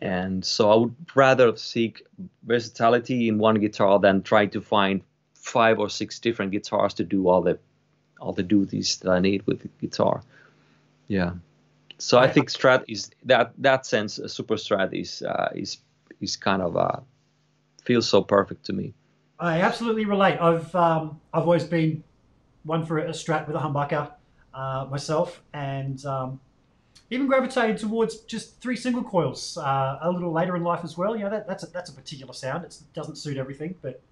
And 0.00 0.44
so 0.44 0.70
I 0.70 0.76
would 0.76 0.94
rather 1.14 1.56
seek 1.56 2.06
versatility 2.44 3.28
in 3.28 3.38
one 3.38 3.60
guitar 3.60 3.98
than 3.98 4.22
try 4.22 4.46
to 4.46 4.60
find 4.60 5.00
five 5.34 5.78
or 5.78 5.88
six 5.88 6.18
different 6.18 6.52
guitars 6.52 6.94
to 6.94 7.04
do 7.04 7.28
all 7.28 7.40
the 7.40 7.58
all 8.20 8.32
the 8.32 8.42
duties 8.42 8.96
that 8.98 9.10
I 9.10 9.20
need 9.20 9.46
with 9.46 9.60
the 9.60 9.68
guitar. 9.80 10.22
Yeah. 11.08 11.32
So 11.98 12.18
I 12.18 12.28
think 12.28 12.50
Strat 12.50 12.84
is 12.88 13.10
that 13.24 13.52
that 13.58 13.86
sense. 13.86 14.18
A 14.18 14.28
super 14.28 14.56
Strat 14.56 14.92
is 14.92 15.22
uh, 15.22 15.48
is 15.54 15.78
is 16.20 16.36
kind 16.36 16.62
of 16.62 16.76
uh, 16.76 17.00
feels 17.82 18.08
so 18.08 18.22
perfect 18.22 18.64
to 18.66 18.72
me. 18.72 18.94
I 19.38 19.60
absolutely 19.60 20.04
relate. 20.04 20.38
I've 20.38 20.74
um, 20.74 21.20
I've 21.32 21.44
always 21.44 21.64
been 21.64 22.04
one 22.64 22.84
for 22.84 22.98
a 22.98 23.10
Strat 23.10 23.46
with 23.46 23.56
a 23.56 23.60
humbucker 23.60 24.10
uh, 24.52 24.86
myself, 24.90 25.42
and 25.54 26.04
um, 26.04 26.40
even 27.10 27.26
gravitated 27.26 27.78
towards 27.78 28.20
just 28.20 28.60
three 28.60 28.76
single 28.76 29.02
coils 29.02 29.56
uh, 29.56 29.98
a 30.02 30.10
little 30.10 30.32
later 30.32 30.56
in 30.56 30.64
life 30.64 30.80
as 30.84 30.98
well. 30.98 31.16
You 31.16 31.24
know 31.24 31.30
that 31.30 31.46
that's 31.46 31.64
a, 31.64 31.66
that's 31.68 31.90
a 31.90 31.94
particular 31.94 32.34
sound. 32.34 32.64
It 32.64 32.78
doesn't 32.94 33.16
suit 33.16 33.36
everything, 33.36 33.74
but 33.80 34.02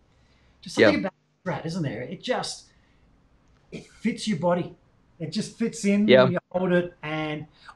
just 0.63 0.77
something 0.77 1.01
about 1.01 1.13
Strat, 1.45 1.67
isn't 1.67 1.83
there? 1.83 2.03
It 2.03 2.23
just 2.23 2.67
it 3.73 3.87
fits 3.87 4.27
your 4.29 4.39
body. 4.39 4.75
It 5.19 5.31
just 5.31 5.59
fits 5.59 5.85
in 5.85 6.09
yeah. 6.09 6.25
when 6.25 6.33
you 6.33 6.39
hold 6.51 6.73
it. 6.73 6.95
And 7.03 7.24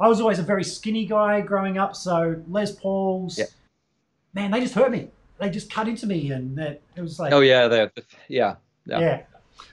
I 0.01 0.09
was 0.09 0.21
always 0.21 0.39
a 0.39 0.43
very 0.43 0.65
skinny 0.65 1.07
guy 1.07 1.41
growing 1.41 1.79
up, 1.79 1.97
so 1.97 2.43
Les 2.49 2.73
Pauls, 2.73 3.39
yeah. 3.39 3.47
man, 4.35 4.51
they 4.51 4.61
just 4.61 4.75
hurt 4.75 4.91
me. 4.91 5.09
They 5.39 5.51
just 5.51 5.71
cut 5.71 5.89
into 5.89 6.07
me, 6.07 6.33
and 6.33 6.59
it 6.59 6.83
was 6.97 7.19
like, 7.19 7.33
oh 7.33 7.41
yeah, 7.41 7.69
they 7.69 7.89
yeah, 8.29 8.57
yeah, 8.87 9.01
yeah. 9.01 9.23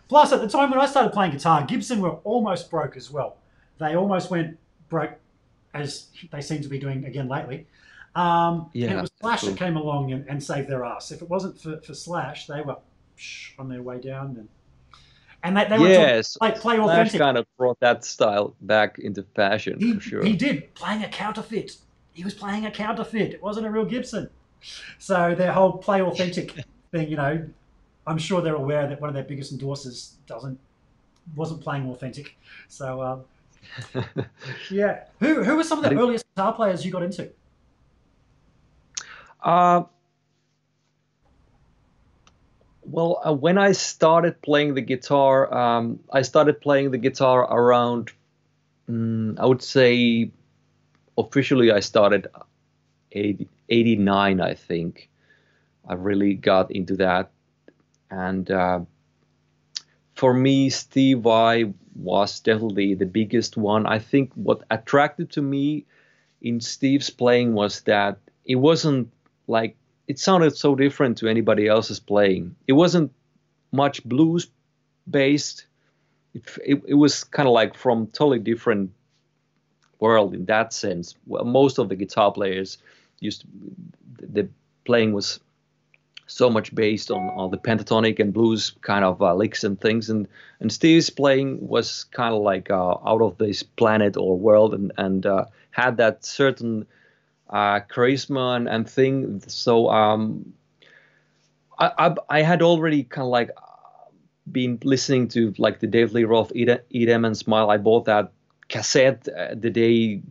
Plus, 0.07 0.31
at 0.31 0.41
the 0.41 0.47
time 0.47 0.69
when 0.69 0.79
I 0.79 0.85
started 0.85 1.11
playing 1.11 1.31
guitar, 1.31 1.65
Gibson 1.65 1.99
were 2.01 2.17
almost 2.23 2.69
broke 2.69 2.95
as 2.95 3.09
well. 3.09 3.37
They 3.79 3.95
almost 3.95 4.29
went 4.29 4.57
broke, 4.89 5.13
as 5.73 6.07
they 6.31 6.41
seem 6.41 6.61
to 6.61 6.69
be 6.69 6.79
doing 6.79 7.05
again 7.05 7.27
lately. 7.27 7.67
Um, 8.15 8.69
yeah, 8.73 8.89
and 8.89 8.99
it 8.99 9.01
was 9.01 9.11
Slash 9.19 9.41
cool. 9.41 9.49
that 9.51 9.59
came 9.59 9.75
along 9.75 10.13
and, 10.13 10.25
and, 10.29 10.41
saved 10.41 10.69
their 10.69 10.85
ass. 10.85 11.11
If 11.11 11.21
it 11.21 11.29
wasn't 11.29 11.59
for, 11.59 11.81
for 11.81 11.93
Slash, 11.93 12.47
they 12.47 12.61
were 12.61 12.77
on 13.59 13.67
their 13.67 13.81
way 13.81 13.99
down. 13.99 14.37
And 14.37 14.47
and 15.45 15.55
they, 15.55 15.65
they 15.65 15.77
were 15.77 15.87
yes, 15.87 16.37
play, 16.37 16.51
play 16.53 16.79
authentic. 16.79 17.19
Kind 17.19 17.37
of 17.37 17.45
brought 17.55 17.79
that 17.79 18.03
style 18.03 18.55
back 18.61 18.97
into 18.97 19.21
fashion 19.35 19.79
he, 19.79 19.93
for 19.93 20.01
sure. 20.01 20.23
He 20.25 20.35
did 20.35 20.73
playing 20.73 21.03
a 21.03 21.07
counterfeit. 21.07 21.77
He 22.13 22.23
was 22.23 22.33
playing 22.33 22.65
a 22.65 22.71
counterfeit. 22.71 23.31
It 23.33 23.43
wasn't 23.43 23.67
a 23.67 23.69
real 23.69 23.85
Gibson. 23.85 24.27
So 24.97 25.35
their 25.35 25.53
whole 25.53 25.73
play 25.73 26.01
authentic 26.01 26.55
thing, 26.91 27.09
you 27.09 27.15
know, 27.15 27.47
I'm 28.07 28.17
sure 28.17 28.41
they're 28.41 28.55
aware 28.55 28.87
that 28.87 28.99
one 28.99 29.07
of 29.07 29.13
their 29.13 29.23
biggest 29.23 29.55
endorsers 29.55 30.13
doesn't 30.25 30.59
wasn't 31.35 31.61
playing 31.61 31.91
authentic. 31.91 32.35
So 32.67 33.03
um, 33.03 34.05
yeah, 34.71 35.03
who 35.19 35.43
who 35.43 35.57
were 35.57 35.63
some 35.63 35.83
of 35.83 35.89
the 35.91 35.95
earliest 35.95 36.25
guitar 36.35 36.53
players 36.53 36.83
you 36.83 36.91
got 36.91 37.03
into? 37.03 37.29
Uh, 39.43 39.83
well, 42.85 43.21
uh, 43.25 43.33
when 43.33 43.57
I 43.57 43.71
started 43.71 44.41
playing 44.41 44.75
the 44.75 44.81
guitar, 44.81 45.53
um, 45.53 45.99
I 46.11 46.21
started 46.21 46.61
playing 46.61 46.91
the 46.91 46.97
guitar 46.97 47.41
around, 47.41 48.11
um, 48.87 49.37
I 49.39 49.45
would 49.45 49.63
say, 49.63 50.31
officially 51.17 51.71
I 51.71 51.79
started 51.79 52.27
80, 53.11 53.47
89, 53.69 54.41
I 54.41 54.53
think. 54.53 55.09
I 55.87 55.93
really 55.93 56.33
got 56.35 56.71
into 56.71 56.95
that. 56.97 57.31
And 58.09 58.49
uh, 58.49 58.81
for 60.15 60.33
me, 60.33 60.69
Steve 60.69 61.19
Vai 61.19 61.73
was 61.95 62.39
definitely 62.39 62.93
the 62.95 63.05
biggest 63.05 63.57
one. 63.57 63.85
I 63.85 63.99
think 63.99 64.31
what 64.33 64.63
attracted 64.69 65.31
to 65.31 65.41
me 65.41 65.85
in 66.41 66.61
Steve's 66.61 67.09
playing 67.09 67.53
was 67.53 67.81
that 67.81 68.17
it 68.45 68.55
wasn't 68.55 69.11
like 69.47 69.75
it 70.07 70.19
sounded 70.19 70.55
so 70.55 70.75
different 70.75 71.17
to 71.17 71.27
anybody 71.27 71.67
else's 71.67 71.99
playing. 71.99 72.55
It 72.67 72.73
wasn't 72.73 73.11
much 73.71 74.03
blues 74.03 74.47
based. 75.09 75.65
It, 76.33 76.43
it, 76.65 76.83
it 76.87 76.93
was 76.93 77.23
kind 77.23 77.47
of 77.47 77.53
like 77.53 77.75
from 77.75 78.07
totally 78.07 78.39
different 78.39 78.91
world 79.99 80.33
in 80.33 80.45
that 80.45 80.73
sense. 80.73 81.15
Well, 81.25 81.45
most 81.45 81.79
of 81.79 81.89
the 81.89 81.95
guitar 81.95 82.31
players 82.31 82.77
used 83.19 83.41
to, 83.41 83.47
the 84.27 84.49
playing 84.83 85.13
was 85.13 85.39
so 86.27 86.49
much 86.49 86.73
based 86.73 87.11
on, 87.11 87.29
on 87.35 87.51
the 87.51 87.57
pentatonic 87.57 88.19
and 88.19 88.33
blues 88.33 88.73
kind 88.81 89.05
of 89.05 89.21
uh, 89.21 89.33
licks 89.35 89.63
and 89.63 89.79
things, 89.79 90.09
and 90.09 90.27
and 90.59 90.71
Steve's 90.71 91.09
playing 91.09 91.67
was 91.67 92.05
kind 92.05 92.33
of 92.33 92.41
like 92.41 92.71
uh, 92.71 92.95
out 93.05 93.21
of 93.21 93.37
this 93.37 93.63
planet 93.63 94.17
or 94.17 94.37
world, 94.37 94.73
and 94.73 94.91
and 94.97 95.25
uh, 95.25 95.45
had 95.71 95.97
that 95.97 96.25
certain 96.25 96.85
uh, 97.49 97.79
charisma 97.81 98.55
and, 98.55 98.67
and 98.67 98.89
thing. 98.89 99.41
So 99.47 99.89
um, 99.89 100.53
I, 101.79 101.91
I, 101.97 102.15
I 102.29 102.41
had 102.41 102.61
already 102.61 103.03
kind 103.03 103.25
of 103.25 103.29
like 103.29 103.51
been 104.51 104.79
listening 104.83 105.27
to 105.29 105.53
like 105.57 105.79
the 105.79 105.87
Dave 105.87 106.13
Lee 106.13 106.23
Roth 106.23 106.51
Eat, 106.55 106.69
Eat 106.89 107.09
Em 107.09 107.25
and 107.25 107.37
Smile. 107.37 107.69
I 107.69 107.77
bought 107.77 108.05
that 108.05 108.31
cassette 108.67 109.27
uh, 109.27 109.55
the 109.55 109.69
day 109.69 110.21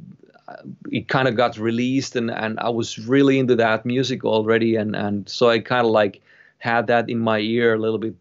uh, 0.46 0.56
it 0.90 1.08
kind 1.08 1.26
of 1.26 1.36
got 1.36 1.56
released, 1.56 2.16
and 2.16 2.30
and 2.30 2.58
I 2.60 2.68
was 2.68 2.98
really 2.98 3.38
into 3.38 3.56
that 3.56 3.86
music 3.86 4.24
already, 4.24 4.76
and 4.76 4.94
and 4.94 5.28
so 5.28 5.48
I 5.48 5.60
kind 5.60 5.86
of 5.86 5.92
like 5.92 6.20
had 6.58 6.86
that 6.88 7.08
in 7.08 7.18
my 7.18 7.38
ear 7.38 7.74
a 7.74 7.78
little 7.78 7.98
bit 7.98 8.14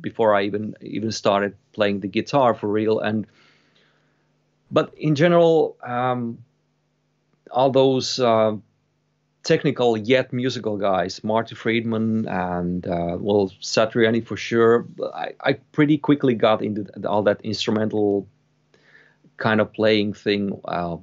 before 0.00 0.34
I 0.34 0.42
even 0.42 0.74
even 0.82 1.12
started 1.12 1.54
playing 1.72 2.00
the 2.00 2.08
guitar 2.08 2.52
for 2.54 2.68
real. 2.68 2.98
And 3.00 3.26
but 4.70 4.92
in 4.98 5.14
general. 5.14 5.76
Um, 5.82 6.38
all 7.52 7.70
those 7.70 8.18
uh, 8.18 8.56
technical 9.42 9.96
yet 9.96 10.32
musical 10.32 10.76
guys, 10.76 11.22
Marty 11.22 11.54
Friedman 11.54 12.26
and 12.28 12.86
uh, 12.86 13.16
well 13.18 13.52
Satriani 13.60 14.24
for 14.26 14.36
sure. 14.36 14.86
I, 15.14 15.32
I, 15.40 15.52
pretty 15.72 15.98
quickly 15.98 16.34
got 16.34 16.62
into 16.62 16.86
all 17.08 17.22
that 17.24 17.40
instrumental 17.42 18.26
kind 19.36 19.60
of 19.60 19.72
playing 19.72 20.14
thing 20.14 20.60
uh, 20.64 20.96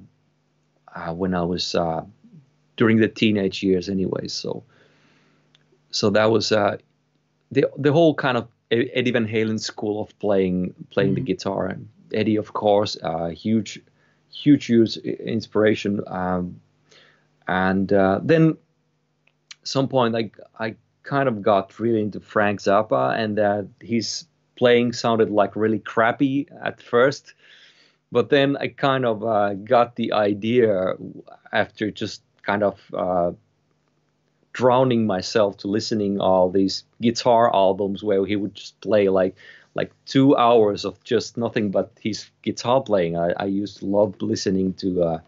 uh 0.94 1.12
when 1.12 1.34
I 1.34 1.42
was 1.42 1.74
uh, 1.74 2.02
during 2.76 2.98
the 2.98 3.08
teenage 3.08 3.62
years, 3.62 3.88
anyway. 3.88 4.28
So 4.28 4.64
so 5.90 6.10
that 6.10 6.30
was 6.30 6.52
uh, 6.52 6.78
the 7.52 7.66
the 7.76 7.92
whole 7.92 8.14
kind 8.14 8.36
of 8.36 8.48
Eddie 8.70 9.10
Van 9.10 9.26
Halen 9.26 9.60
school 9.60 10.02
of 10.02 10.18
playing 10.18 10.74
playing 10.90 11.10
mm-hmm. 11.10 11.26
the 11.26 11.32
guitar 11.32 11.66
and 11.66 11.88
Eddie, 12.12 12.36
of 12.36 12.52
course, 12.52 12.96
a 13.02 13.30
huge 13.32 13.80
huge, 14.32 14.66
huge 14.66 14.96
inspiration. 14.96 16.00
Um, 16.06 16.60
and 17.46 17.92
uh, 17.92 18.20
then 18.22 18.56
some 19.62 19.88
point, 19.88 20.16
I 20.16 20.30
I 20.58 20.76
kind 21.02 21.28
of 21.28 21.42
got 21.42 21.78
really 21.78 22.02
into 22.02 22.20
Frank 22.20 22.60
Zappa, 22.60 23.16
and 23.18 23.38
that 23.38 23.68
his 23.80 24.26
playing 24.56 24.92
sounded 24.92 25.30
like 25.30 25.56
really 25.56 25.78
crappy 25.78 26.46
at 26.62 26.82
first, 26.82 27.34
but 28.12 28.28
then 28.28 28.56
I 28.56 28.68
kind 28.68 29.06
of 29.06 29.24
uh, 29.24 29.54
got 29.54 29.96
the 29.96 30.12
idea 30.12 30.94
after 31.50 31.90
just 31.90 32.22
kind 32.42 32.62
of 32.62 32.78
uh, 32.92 33.32
drowning 34.52 35.06
myself 35.06 35.56
to 35.58 35.68
listening 35.68 36.20
all 36.20 36.50
these 36.50 36.84
guitar 37.00 37.54
albums 37.54 38.02
where 38.02 38.24
he 38.26 38.36
would 38.36 38.54
just 38.54 38.80
play 38.80 39.08
like 39.08 39.34
like 39.74 39.92
two 40.04 40.36
hours 40.36 40.84
of 40.84 41.02
just 41.04 41.36
nothing 41.36 41.70
but 41.70 41.92
his 42.00 42.28
guitar 42.42 42.80
playing. 42.82 43.16
I, 43.16 43.32
I 43.36 43.44
used 43.44 43.78
to 43.78 43.86
love 43.86 44.20
listening 44.20 44.74
to 44.74 45.02
uh, 45.02 45.18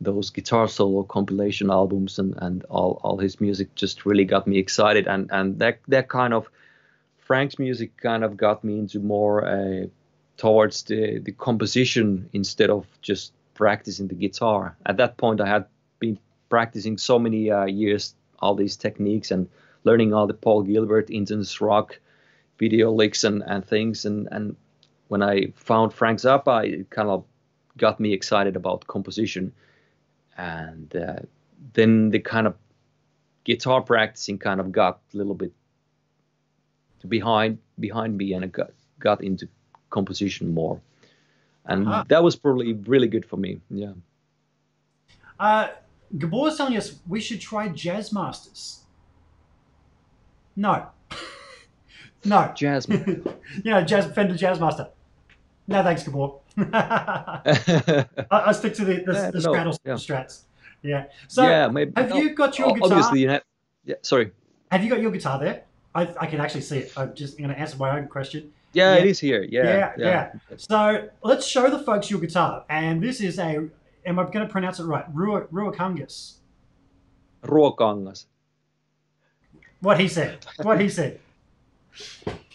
those 0.00 0.30
guitar 0.30 0.68
solo 0.68 1.02
compilation 1.02 1.70
albums 1.70 2.18
and, 2.18 2.34
and 2.38 2.64
all, 2.64 3.00
all 3.02 3.18
his 3.18 3.40
music 3.40 3.74
just 3.74 4.06
really 4.06 4.24
got 4.24 4.46
me 4.46 4.58
excited 4.58 5.06
and, 5.06 5.30
and 5.32 5.58
that 5.58 5.80
that 5.88 6.08
kind 6.08 6.34
of 6.34 6.48
Frank's 7.18 7.58
music 7.58 7.96
kind 7.96 8.22
of 8.22 8.36
got 8.36 8.62
me 8.62 8.78
into 8.78 9.00
more 9.00 9.44
uh, 9.44 9.86
towards 10.36 10.84
the, 10.84 11.18
the 11.18 11.32
composition 11.32 12.28
instead 12.32 12.70
of 12.70 12.86
just 13.02 13.32
practicing 13.54 14.06
the 14.06 14.14
guitar. 14.14 14.76
At 14.86 14.98
that 14.98 15.16
point 15.16 15.40
I 15.40 15.48
had 15.48 15.66
been 15.98 16.18
practicing 16.50 16.98
so 16.98 17.18
many 17.18 17.50
uh, 17.50 17.64
years 17.64 18.14
all 18.38 18.54
these 18.54 18.76
techniques 18.76 19.30
and 19.30 19.48
learning 19.84 20.12
all 20.12 20.26
the 20.26 20.34
Paul 20.34 20.62
Gilbert 20.62 21.10
intense 21.10 21.60
rock 21.60 21.98
video 22.58 22.90
leaks 22.90 23.24
and, 23.24 23.42
and 23.46 23.64
things. 23.64 24.04
And, 24.04 24.28
and 24.30 24.56
when 25.08 25.22
I 25.22 25.52
found 25.54 25.92
Frank 25.92 26.18
Zappa, 26.20 26.64
it 26.64 26.90
kind 26.90 27.08
of 27.08 27.24
got 27.76 28.00
me 28.00 28.12
excited 28.12 28.56
about 28.56 28.86
composition. 28.86 29.52
And 30.36 30.94
uh, 30.94 31.20
then 31.74 32.10
the 32.10 32.20
kind 32.20 32.46
of 32.46 32.54
guitar 33.44 33.80
practicing 33.80 34.38
kind 34.38 34.60
of 34.60 34.72
got 34.72 35.00
a 35.14 35.16
little 35.16 35.34
bit 35.34 35.52
behind 37.08 37.58
behind 37.78 38.16
me, 38.16 38.32
and 38.32 38.44
I 38.44 38.48
got 38.48 38.70
got 38.98 39.22
into 39.22 39.48
composition 39.90 40.52
more. 40.52 40.80
And 41.64 41.86
uh-huh. 41.86 42.04
that 42.08 42.22
was 42.22 42.36
probably 42.36 42.72
really 42.72 43.08
good 43.08 43.24
for 43.24 43.36
me. 43.36 43.60
Yeah. 43.70 43.92
Uh, 45.38 45.68
Gabor's 46.16 46.56
telling 46.56 46.76
us 46.76 46.98
we 47.08 47.20
should 47.20 47.40
try 47.40 47.68
Jazz 47.68 48.12
Masters. 48.12 48.80
No. 50.54 50.86
No. 52.26 52.52
Jazz. 52.56 52.88
you 52.90 53.22
know, 53.64 53.82
Jazz 53.82 54.06
Fender 54.14 54.34
Jazzmaster. 54.34 54.88
No 55.68 55.82
thanks, 55.82 56.02
Gabor. 56.04 56.40
I, 56.58 58.04
I 58.30 58.52
stick 58.52 58.74
to 58.74 58.84
the 58.84 59.02
the, 59.04 59.12
Yeah, 59.12 59.30
the 59.30 59.40
straddle 59.40 59.78
yeah. 59.84 59.94
strats. 59.94 60.42
Yeah. 60.82 61.04
So 61.28 61.42
yeah, 61.42 61.68
maybe. 61.68 61.92
have 61.96 62.10
no, 62.10 62.16
you 62.16 62.34
got 62.34 62.58
your 62.58 62.72
guitar? 62.72 62.88
Obviously, 62.90 63.20
you 63.20 63.28
have, 63.30 63.42
yeah. 63.84 63.96
Sorry. 64.02 64.30
Have 64.70 64.84
you 64.84 64.90
got 64.90 65.00
your 65.00 65.10
guitar 65.10 65.38
there? 65.38 65.64
I, 65.94 66.02
I 66.20 66.26
can 66.26 66.40
actually 66.40 66.60
see 66.60 66.78
it. 66.78 66.92
I'm 66.96 67.14
just 67.14 67.38
going 67.38 67.50
to 67.50 67.58
answer 67.58 67.76
my 67.78 67.98
own 67.98 68.06
question. 68.08 68.52
Yeah, 68.72 68.94
Yeah. 68.94 69.00
it 69.00 69.06
is 69.06 69.18
here. 69.18 69.42
Yeah, 69.42 69.64
Yeah, 69.64 69.92
yeah. 69.96 70.32
So 70.56 71.08
let's 71.22 71.46
show 71.46 71.70
the 71.70 71.78
folks 71.78 72.10
your 72.10 72.20
guitar. 72.20 72.64
And 72.68 73.02
this 73.02 73.20
is 73.20 73.38
a, 73.38 73.68
am 74.04 74.18
I 74.18 74.24
going 74.24 74.46
to 74.46 74.48
pronounce 74.48 74.78
it 74.78 74.84
right? 74.84 75.04
Rua, 75.12 75.42
Ruakungus. 75.52 76.34
Ruokangas. 77.42 78.26
What 79.80 79.98
he 79.98 80.08
said. 80.08 80.44
What 80.62 80.80
he 80.80 80.88
said. 80.88 81.20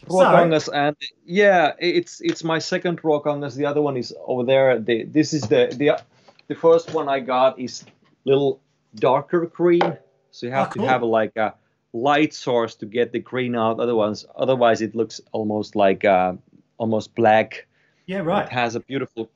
Ruokangas, 0.07 0.67
and 0.73 0.95
yeah, 1.25 1.73
it's 1.79 2.21
it's 2.21 2.43
my 2.43 2.59
second 2.59 3.01
Ruokangas. 3.01 3.55
The 3.55 3.65
other 3.65 3.81
one 3.81 3.97
is 3.97 4.13
over 4.25 4.43
there. 4.43 4.79
The, 4.79 5.03
this 5.03 5.33
is 5.33 5.47
the 5.47 5.67
the 5.77 6.01
the 6.47 6.55
first 6.55 6.93
one 6.93 7.07
I 7.07 7.19
got 7.19 7.59
is 7.59 7.85
little 8.25 8.59
darker 8.95 9.45
green, 9.45 9.97
so 10.31 10.47
you 10.47 10.51
have 10.51 10.67
Oh, 10.67 10.71
cool. 10.71 10.83
to 10.85 10.89
have 10.89 11.03
like 11.03 11.35
a 11.37 11.53
light 11.93 12.33
source 12.33 12.75
to 12.75 12.85
get 12.85 13.11
the 13.11 13.19
green 13.19 13.55
out. 13.55 13.79
Otherwise, 13.79 14.25
otherwise 14.35 14.81
it 14.81 14.95
looks 14.95 15.21
almost 15.31 15.75
like 15.75 16.03
uh, 16.03 16.33
almost 16.77 17.13
black. 17.15 17.67
Yeah, 18.07 18.19
right. 18.19 18.45
It 18.45 18.51
has 18.51 18.75
a 18.75 18.79
beautiful, 18.79 19.29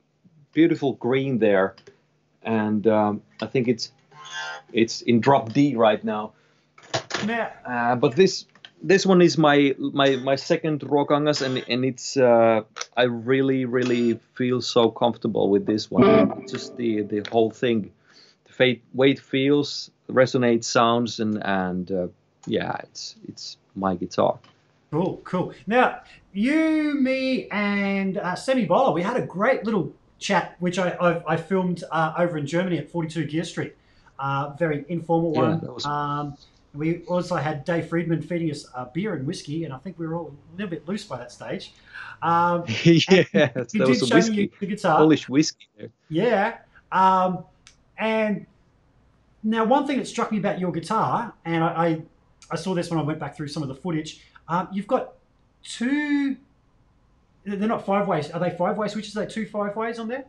beautiful 0.54 0.94
green 0.94 1.38
there, 1.39 1.76
and 2.44 2.88
um, 2.88 3.22
I 3.41 3.46
think 3.46 3.68
it's 3.68 3.91
it's 4.74 5.02
in 5.02 5.22
drop 5.22 5.54
D 5.54 5.76
right 5.76 6.04
now. 6.04 6.34
Now, 7.26 7.52
Uh, 7.65 7.96
but 7.96 8.15
this 8.15 8.46
this 8.86 9.06
one 9.06 9.21
is 9.21 9.38
my 9.38 9.76
my 9.80 10.15
my 10.17 10.36
second 10.36 10.82
Ruokangas, 10.82 11.41
and 11.41 11.63
and 11.67 11.84
it's 11.86 12.15
uh, 12.17 12.62
I 12.95 13.04
really 13.04 13.65
really 13.65 14.19
feel 14.36 14.62
so 14.62 14.89
comfortable 14.91 15.50
with 15.50 15.65
this 15.65 15.89
one. 15.91 16.45
Just 16.48 16.78
the 16.78 17.02
the 17.02 17.21
whole 17.32 17.50
thing, 17.52 17.91
the 18.48 18.54
fate, 18.54 18.82
way 18.93 19.12
it 19.12 19.19
feels, 19.19 19.89
resonates, 20.10 20.65
sounds, 20.65 21.19
and 21.19 21.41
and 21.43 21.91
uh, 21.91 22.08
yeah, 22.45 22.78
it's 22.84 23.15
it's 23.28 23.58
my 23.76 23.95
guitar. 23.95 24.38
cool, 24.91 25.19
cool. 25.26 25.54
Now, 25.67 26.00
you, 26.32 26.95
me, 27.02 27.48
and 27.50 28.17
uh, 28.17 28.36
Semi 28.36 28.65
Bowler, 28.65 28.93
we 28.93 29.02
had 29.02 29.17
a 29.17 29.26
great 29.26 29.65
little 29.65 29.91
chat, 30.19 30.56
which 30.60 30.80
I, 30.80 30.91
I, 30.91 31.34
I 31.34 31.38
filmed 31.38 31.84
uh, 31.91 32.13
over 32.17 32.38
in 32.38 32.45
Germany 32.48 32.78
at 32.78 32.89
42 32.89 33.26
Gear 33.26 33.43
Street. 33.43 33.76
Uh, 34.17 34.54
very 34.58 34.86
informal 34.88 35.34
Yeah, 35.34 35.41
one. 35.41 35.60
that 35.60 35.74
was- 35.74 35.86
Um, 35.86 36.38
we 36.75 37.03
also 37.03 37.35
had 37.35 37.65
Dave 37.65 37.88
Friedman 37.88 38.21
feeding 38.21 38.51
us 38.51 38.67
uh, 38.75 38.85
beer 38.85 39.13
and 39.15 39.25
whiskey, 39.25 39.65
and 39.65 39.73
I 39.73 39.77
think 39.77 39.97
we 39.97 40.07
were 40.07 40.15
all 40.15 40.35
a 40.53 40.55
little 40.55 40.69
bit 40.69 40.88
loose 40.88 41.03
by 41.03 41.17
that 41.17 41.31
stage. 41.31 41.73
Um, 42.21 42.63
yes, 42.67 42.83
he 42.83 42.99
that 43.33 43.88
was 43.88 44.01
a 44.01 44.07
show 44.07 44.15
me 44.15 44.19
whiskey, 44.19 44.51
the 44.59 44.65
guitar. 44.65 44.97
Polish 44.97 45.29
whiskey. 45.29 45.67
Yeah. 46.09 46.57
Um, 46.91 47.43
and 47.97 48.45
now, 49.43 49.63
one 49.63 49.85
thing 49.88 49.97
that 49.97 50.07
struck 50.07 50.31
me 50.31 50.38
about 50.38 50.59
your 50.59 50.71
guitar, 50.71 51.33
and 51.45 51.63
I, 51.63 51.67
I, 51.67 52.01
I 52.51 52.55
saw 52.55 52.73
this 52.73 52.89
when 52.89 52.99
I 52.99 53.03
went 53.03 53.19
back 53.19 53.38
through 53.38 53.47
some 53.47 53.63
of 53.63 53.69
the 53.69 53.75
footage, 53.75 54.21
um, 54.47 54.67
you've 54.71 54.88
got 54.88 55.13
two. 55.63 56.38
They're 57.45 57.67
not 57.67 57.85
five 57.85 58.07
ways. 58.07 58.31
Are 58.31 58.39
they 58.39 58.49
five 58.49 58.77
way 58.77 58.88
switches? 58.88 59.15
Are 59.15 59.25
they 59.25 59.31
two 59.31 59.45
five 59.45 59.75
ways 59.75 59.99
on 59.99 60.07
there? 60.07 60.25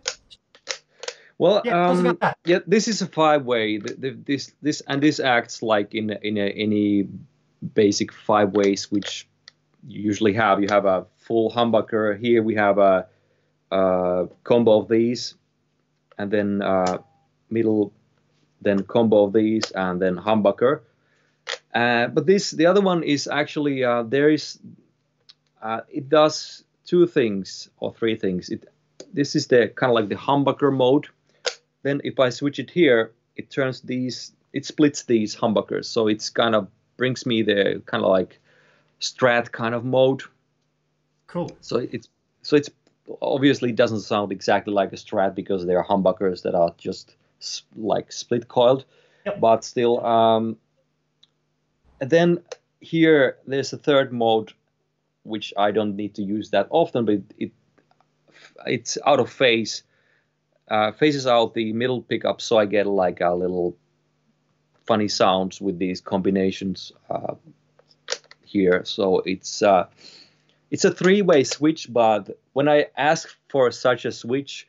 Well, 1.39 1.63
Yeah, 1.65 1.91
um, 1.91 2.19
yeah, 2.45 2.61
this 2.67 2.89
is 2.89 3.03
a 3.03 3.07
five-way. 3.07 3.79
The, 3.79 3.95
the, 3.95 4.11
this 4.11 4.53
this 4.63 4.83
and 4.87 5.03
this 5.03 5.21
acts 5.21 5.63
like 5.63 5.95
in 5.95 6.11
in 6.23 6.39
a, 6.39 6.49
any 6.49 7.09
basic 7.75 8.13
five 8.13 8.53
ways 8.53 8.91
which 8.91 9.29
you 9.87 10.01
usually 10.03 10.33
have. 10.35 10.63
You 10.63 10.69
have 10.71 10.87
a 10.87 11.07
full 11.17 11.51
humbucker. 11.51 12.19
Here 12.19 12.43
we 12.43 12.55
have 12.55 12.79
a, 12.79 13.07
a 13.71 14.29
combo 14.45 14.81
of 14.81 14.89
these, 14.89 15.35
and 16.17 16.31
then 16.31 16.63
uh, 16.63 16.99
middle, 17.51 17.93
then 18.63 18.83
combo 18.85 19.25
of 19.25 19.33
these, 19.33 19.71
and 19.73 20.01
then 20.01 20.17
humbucker. 20.17 20.81
Uh, 21.75 22.09
but 22.09 22.27
this 22.27 22.51
the 22.51 22.67
other 22.67 22.81
one 22.81 23.03
is 23.03 23.29
actually 23.29 23.85
uh, 23.85 24.03
there 24.03 24.31
is 24.31 24.59
uh, 25.61 25.81
it 25.91 26.09
does 26.09 26.65
two 26.87 27.07
things 27.07 27.69
or 27.79 27.93
three 27.93 28.17
things. 28.17 28.49
It 28.49 28.65
this 29.13 29.37
is 29.37 29.49
the 29.49 29.69
kind 29.69 29.91
of 29.91 29.95
like 29.95 30.09
the 30.09 30.17
humbucker 30.17 30.73
mode 30.75 31.09
then 31.87 32.01
if 32.05 32.19
I 32.19 32.31
switch 32.31 32.59
it 32.59 32.71
here, 32.71 33.13
it 33.37 33.51
turns 33.51 33.81
these, 33.81 34.33
it 34.53 34.67
splits 34.67 35.05
these 35.05 35.37
humbuckers. 35.37 35.85
So 35.87 36.09
it's 36.09 36.31
kind 36.31 36.55
of 36.55 36.69
brings 36.97 37.27
me 37.27 37.43
the 37.43 37.83
kind 37.87 38.03
of 38.05 38.11
like 38.11 38.41
strat 39.01 39.53
kind 39.53 39.75
of 39.75 39.85
mode. 39.85 40.23
Cool. 41.27 41.51
So 41.61 41.79
it's 41.79 42.09
so 42.43 42.57
it's 42.57 42.71
obviously 43.21 43.73
doesn't 43.73 44.01
sound 44.01 44.33
exactly 44.33 44.73
like 44.73 44.93
a 44.93 44.97
strat 44.97 45.35
because 45.35 45.67
they 45.67 45.75
are 45.75 45.85
humbuckers 45.85 46.43
that 46.43 46.55
are 46.55 46.75
just 46.79 47.15
like 47.77 48.11
split 48.11 48.49
coiled, 48.49 48.85
Yep. 49.25 49.41
but 49.41 49.65
still. 49.65 50.05
Um, 50.05 50.57
and 52.01 52.11
then 52.11 52.43
here 52.81 53.37
there's 53.47 53.73
a 53.73 53.79
third 53.79 54.13
mode, 54.13 54.53
which 55.23 55.53
I 55.57 55.71
don't 55.71 55.97
need 55.97 56.15
to 56.15 56.23
use 56.23 56.51
that 56.51 56.67
often, 56.71 57.05
but 57.05 57.21
it 57.39 57.53
it's 58.67 58.99
out 59.07 59.21
of 59.21 59.31
phase, 59.31 59.83
uh, 60.69 60.93
phases 60.93 61.27
out 61.27 61.55
the 61.55 61.73
middle 61.73 62.03
pickup, 62.03 62.41
so 62.41 62.59
I 62.59 62.67
get 62.67 62.87
like 62.87 63.21
a 63.21 63.35
little 63.35 63.77
funny 64.87 65.09
sounds 65.09 65.61
with 65.61 65.79
these 65.79 66.01
combinations 66.01 66.93
uh, 67.11 67.35
here. 68.45 68.85
So 68.85 69.21
it's 69.21 69.63
uh, 69.63 69.87
it's 70.71 70.85
a 70.85 70.91
three-way 70.91 71.45
switch, 71.45 71.93
but 71.93 72.39
when 72.53 72.69
I 72.69 72.87
asked 72.97 73.37
for 73.49 73.71
such 73.71 74.05
a 74.05 74.13
switch, 74.13 74.67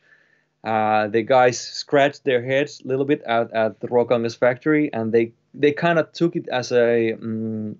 uh, 0.64 1.08
the 1.08 1.22
guys 1.22 1.58
scratched 1.58 2.24
their 2.24 2.44
heads 2.44 2.80
a 2.84 2.88
little 2.88 3.04
bit 3.04 3.22
at, 3.22 3.52
at 3.52 3.80
the 3.80 4.36
factory, 4.38 4.92
and 4.92 5.12
they 5.12 5.32
they 5.54 5.72
kind 5.72 5.98
of 5.98 6.12
took 6.12 6.36
it 6.36 6.48
as 6.48 6.72
a 6.72 7.12
um, 7.14 7.78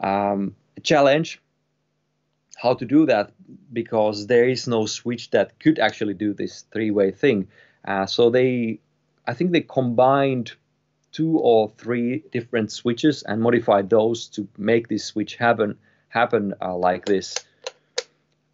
um, 0.00 0.54
challenge 0.82 1.40
how 2.64 2.74
to 2.74 2.86
do 2.86 3.04
that 3.06 3.30
because 3.72 4.26
there 4.26 4.48
is 4.48 4.66
no 4.66 4.86
switch 4.86 5.30
that 5.30 5.60
could 5.60 5.78
actually 5.78 6.14
do 6.14 6.32
this 6.32 6.64
three-way 6.72 7.10
thing. 7.12 7.46
Uh, 7.86 8.06
so 8.06 8.30
they, 8.30 8.80
I 9.26 9.34
think 9.34 9.52
they 9.52 9.60
combined 9.60 10.52
two 11.12 11.38
or 11.38 11.70
three 11.76 12.24
different 12.32 12.72
switches 12.72 13.22
and 13.22 13.42
modified 13.42 13.90
those 13.90 14.26
to 14.28 14.48
make 14.56 14.88
this 14.88 15.04
switch 15.04 15.36
happen 15.36 15.76
happen 16.08 16.54
uh, 16.62 16.74
like 16.74 17.04
this. 17.04 17.34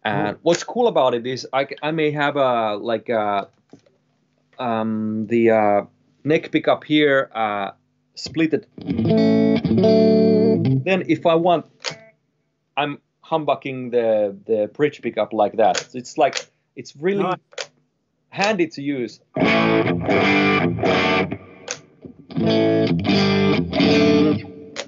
And 0.03 0.37
what's 0.41 0.63
cool 0.63 0.87
about 0.87 1.13
it 1.13 1.25
is 1.25 1.47
I, 1.53 1.67
I 1.81 1.91
may 1.91 2.11
have 2.11 2.35
a 2.35 2.75
like 2.75 3.07
a, 3.09 3.47
um, 4.59 5.27
the 5.27 5.51
uh, 5.51 5.81
neck 6.23 6.51
pickup 6.51 6.83
here 6.83 7.29
uh, 7.33 7.71
split 8.15 8.53
it. 8.53 8.67
Then 10.83 11.03
if 11.07 11.25
I 11.25 11.35
want, 11.35 11.65
I'm 12.75 12.97
humbucking 13.31 13.91
the 13.91 14.35
the 14.45 14.67
bridge 14.73 15.01
pickup 15.01 15.31
like 15.33 15.57
that. 15.57 15.87
It's 15.95 16.17
like 16.17 16.45
it's 16.75 16.95
really 16.95 17.25
handy 18.29 18.67
to 18.67 18.81
use. 18.81 19.19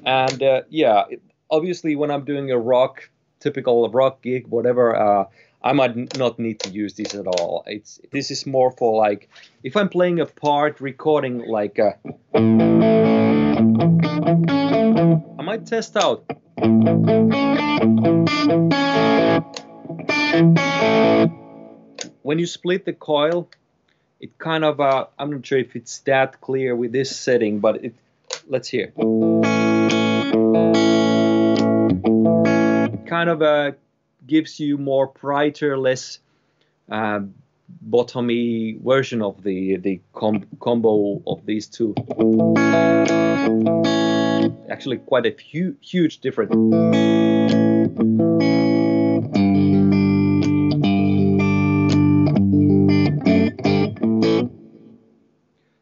And 0.05 0.43
uh, 0.43 0.61
yeah, 0.69 1.03
it, 1.09 1.21
obviously 1.49 1.95
when 1.95 2.11
I'm 2.11 2.25
doing 2.25 2.51
a 2.51 2.57
rock, 2.57 3.09
typical 3.39 3.89
rock 3.89 4.21
gig, 4.21 4.47
whatever, 4.47 4.95
uh, 4.95 5.25
I 5.63 5.71
might 5.71 6.17
not 6.17 6.37
need 6.39 6.59
to 6.61 6.69
use 6.69 6.95
this 6.95 7.15
at 7.15 7.25
all. 7.25 7.63
It's 7.65 8.01
this 8.11 8.29
is 8.29 8.45
more 8.45 8.71
for 8.71 8.97
like 8.97 9.29
if 9.63 9.77
I'm 9.77 9.87
playing 9.87 10.19
a 10.19 10.25
part, 10.25 10.81
recording 10.81 11.39
like 11.39 11.79
a. 11.79 13.12
Might 15.53 15.67
test 15.67 15.95
out. 15.95 16.25
When 22.23 22.39
you 22.39 22.47
split 22.47 22.85
the 22.85 22.93
coil, 22.97 23.47
it 24.19 24.39
kind 24.39 24.63
of 24.65 24.79
uh, 24.79 25.05
I'm 25.19 25.29
not 25.29 25.45
sure 25.45 25.59
if 25.59 25.75
it's 25.75 25.99
that 26.09 26.41
clear 26.41 26.75
with 26.75 26.91
this 26.91 27.15
setting, 27.15 27.59
but 27.59 27.85
it 27.85 27.93
let's 28.47 28.67
hear. 28.67 28.93
Kind 33.05 33.29
of 33.29 33.43
uh, 33.43 33.73
gives 34.25 34.59
you 34.59 34.79
more 34.79 35.05
brighter, 35.21 35.77
less 35.77 36.17
uh, 36.89 37.19
bottomy 37.87 38.81
version 38.81 39.21
of 39.21 39.43
the 39.43 39.75
the 39.75 40.01
com- 40.13 40.47
combo 40.59 41.21
of 41.27 41.45
these 41.45 41.67
two. 41.67 41.93
Actually, 44.73 44.97
quite 44.97 45.27
a 45.27 45.35
hu- 45.51 45.77
huge 45.81 46.17
difference. 46.17 46.51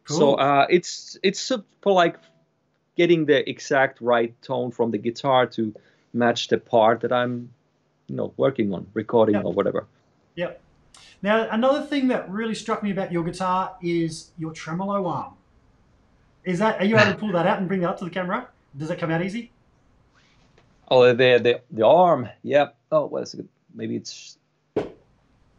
So 0.06 0.34
uh, 0.34 0.66
it's 0.68 1.16
it's 1.22 1.50
for 1.80 1.92
like 1.94 2.18
getting 2.94 3.24
the 3.24 3.48
exact 3.48 4.02
right 4.02 4.34
tone 4.42 4.70
from 4.70 4.90
the 4.90 4.98
guitar 4.98 5.46
to 5.46 5.74
match 6.12 6.48
the 6.48 6.58
part 6.58 7.00
that 7.00 7.14
I'm, 7.14 7.48
you 8.08 8.16
know, 8.16 8.34
working 8.36 8.74
on, 8.74 8.86
recording 8.92 9.36
Yep. 9.36 9.44
or 9.46 9.52
whatever. 9.54 9.86
Yep. 10.34 10.60
Now, 11.22 11.48
another 11.50 11.80
thing 11.86 12.08
that 12.08 12.28
really 12.28 12.54
struck 12.54 12.82
me 12.82 12.90
about 12.90 13.10
your 13.10 13.24
guitar 13.24 13.74
is 13.80 14.32
your 14.36 14.52
tremolo 14.52 15.06
arm. 15.06 15.32
Is 16.44 16.58
that 16.58 16.78
are 16.78 16.84
you 16.84 16.98
able 16.98 17.12
to 17.12 17.18
pull 17.18 17.32
that 17.32 17.46
out 17.46 17.58
and 17.58 17.66
bring 17.68 17.80
that 17.80 17.88
up 17.88 17.98
to 18.00 18.04
the 18.04 18.10
camera? 18.10 18.48
Does 18.76 18.90
it 18.90 18.98
come 18.98 19.10
out 19.10 19.22
easy? 19.24 19.52
Oh, 20.88 21.06
the 21.14 21.14
the 21.38 21.62
the 21.70 21.86
arm. 21.86 22.28
Yeah. 22.42 22.70
Oh, 22.90 23.06
well, 23.06 23.22
it's 23.22 23.34
good. 23.34 23.48
maybe 23.74 23.96
it's. 23.96 24.36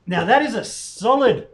Now 0.06 0.26
that 0.26 0.41
is 0.41 0.56
a 0.56 0.63
solid. 0.63 1.47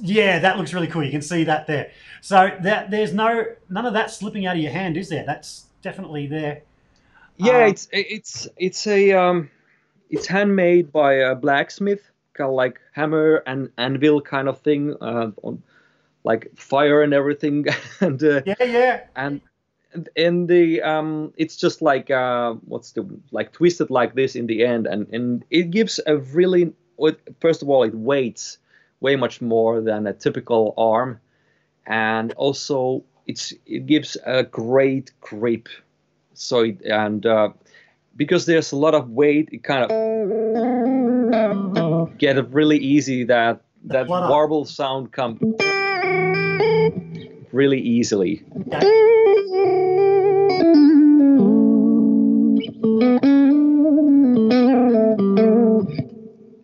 Yeah, 0.00 0.38
that 0.38 0.56
looks 0.56 0.72
really 0.72 0.86
cool. 0.86 1.04
You 1.04 1.10
can 1.10 1.22
see 1.22 1.44
that 1.44 1.66
there. 1.66 1.90
So 2.22 2.56
that 2.62 2.90
there's 2.90 3.12
no 3.12 3.44
none 3.68 3.86
of 3.86 3.92
that 3.94 4.10
slipping 4.10 4.46
out 4.46 4.56
of 4.56 4.62
your 4.62 4.72
hand, 4.72 4.96
is 4.96 5.08
there? 5.08 5.24
That's 5.26 5.66
definitely 5.82 6.26
there. 6.26 6.62
Yeah, 7.36 7.64
Um, 7.64 7.70
it's 7.70 7.88
it's 7.92 8.48
it's 8.56 8.86
a 8.86 9.12
um, 9.12 9.50
it's 10.08 10.26
handmade 10.26 10.92
by 10.92 11.14
a 11.14 11.34
blacksmith, 11.34 12.02
kind 12.34 12.48
of 12.48 12.54
like 12.54 12.80
hammer 12.92 13.42
and 13.46 13.70
anvil 13.76 14.20
kind 14.22 14.48
of 14.48 14.60
thing, 14.60 14.94
uh, 15.00 15.30
on 15.42 15.62
like 16.24 16.50
fire 16.56 17.02
and 17.02 17.12
everything, 17.12 17.66
and 18.00 18.22
uh, 18.22 18.42
Yeah, 18.44 18.62
yeah. 18.64 19.00
and 19.16 19.40
and- 20.16 20.48
the 20.48 20.82
um 20.82 21.32
it's 21.36 21.56
just 21.56 21.82
like 21.82 22.10
uh 22.10 22.52
what's 22.66 22.92
the 22.92 23.04
like 23.32 23.52
twisted 23.52 23.90
like 23.90 24.14
this 24.14 24.36
in 24.36 24.46
the 24.46 24.64
end 24.64 24.86
and 24.86 25.08
and 25.12 25.44
it 25.50 25.70
gives 25.70 26.00
a 26.06 26.16
really 26.16 26.72
first 27.40 27.62
of 27.62 27.68
all 27.68 27.82
it 27.82 27.94
weights 27.94 28.58
way 29.00 29.16
much 29.16 29.40
more 29.40 29.80
than 29.80 30.06
a 30.06 30.12
typical 30.12 30.74
arm 30.76 31.20
and 31.86 32.32
also 32.34 33.02
it's 33.26 33.52
it 33.66 33.86
gives 33.86 34.16
a 34.24 34.42
great 34.44 35.12
grip 35.20 35.68
so 36.34 36.60
it, 36.60 36.80
and 36.82 37.26
uh 37.26 37.48
because 38.16 38.46
there's 38.46 38.72
a 38.72 38.76
lot 38.76 38.94
of 38.94 39.10
weight 39.10 39.48
it 39.52 39.62
kind 39.64 39.82
of 39.84 39.90
get 42.18 42.38
it 42.38 42.48
really 42.50 42.78
easy 42.78 43.24
that 43.24 43.60
that 43.84 44.08
warble 44.08 44.64
sound 44.64 45.12
come 45.12 45.38
really 47.52 47.80
easily. 47.80 48.44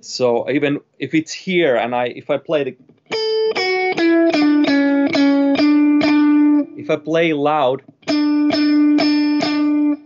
So 0.01 0.51
even 0.51 0.81
if 0.99 1.15
it's 1.15 1.33
here 1.33 1.77
and 1.77 1.95
I 1.95 2.07
if 2.07 2.29
I 2.31 2.39
play 2.39 2.65
the 2.65 2.77
if 6.77 6.91
I 6.91 6.97
play 6.97 7.33
loud 7.33 7.83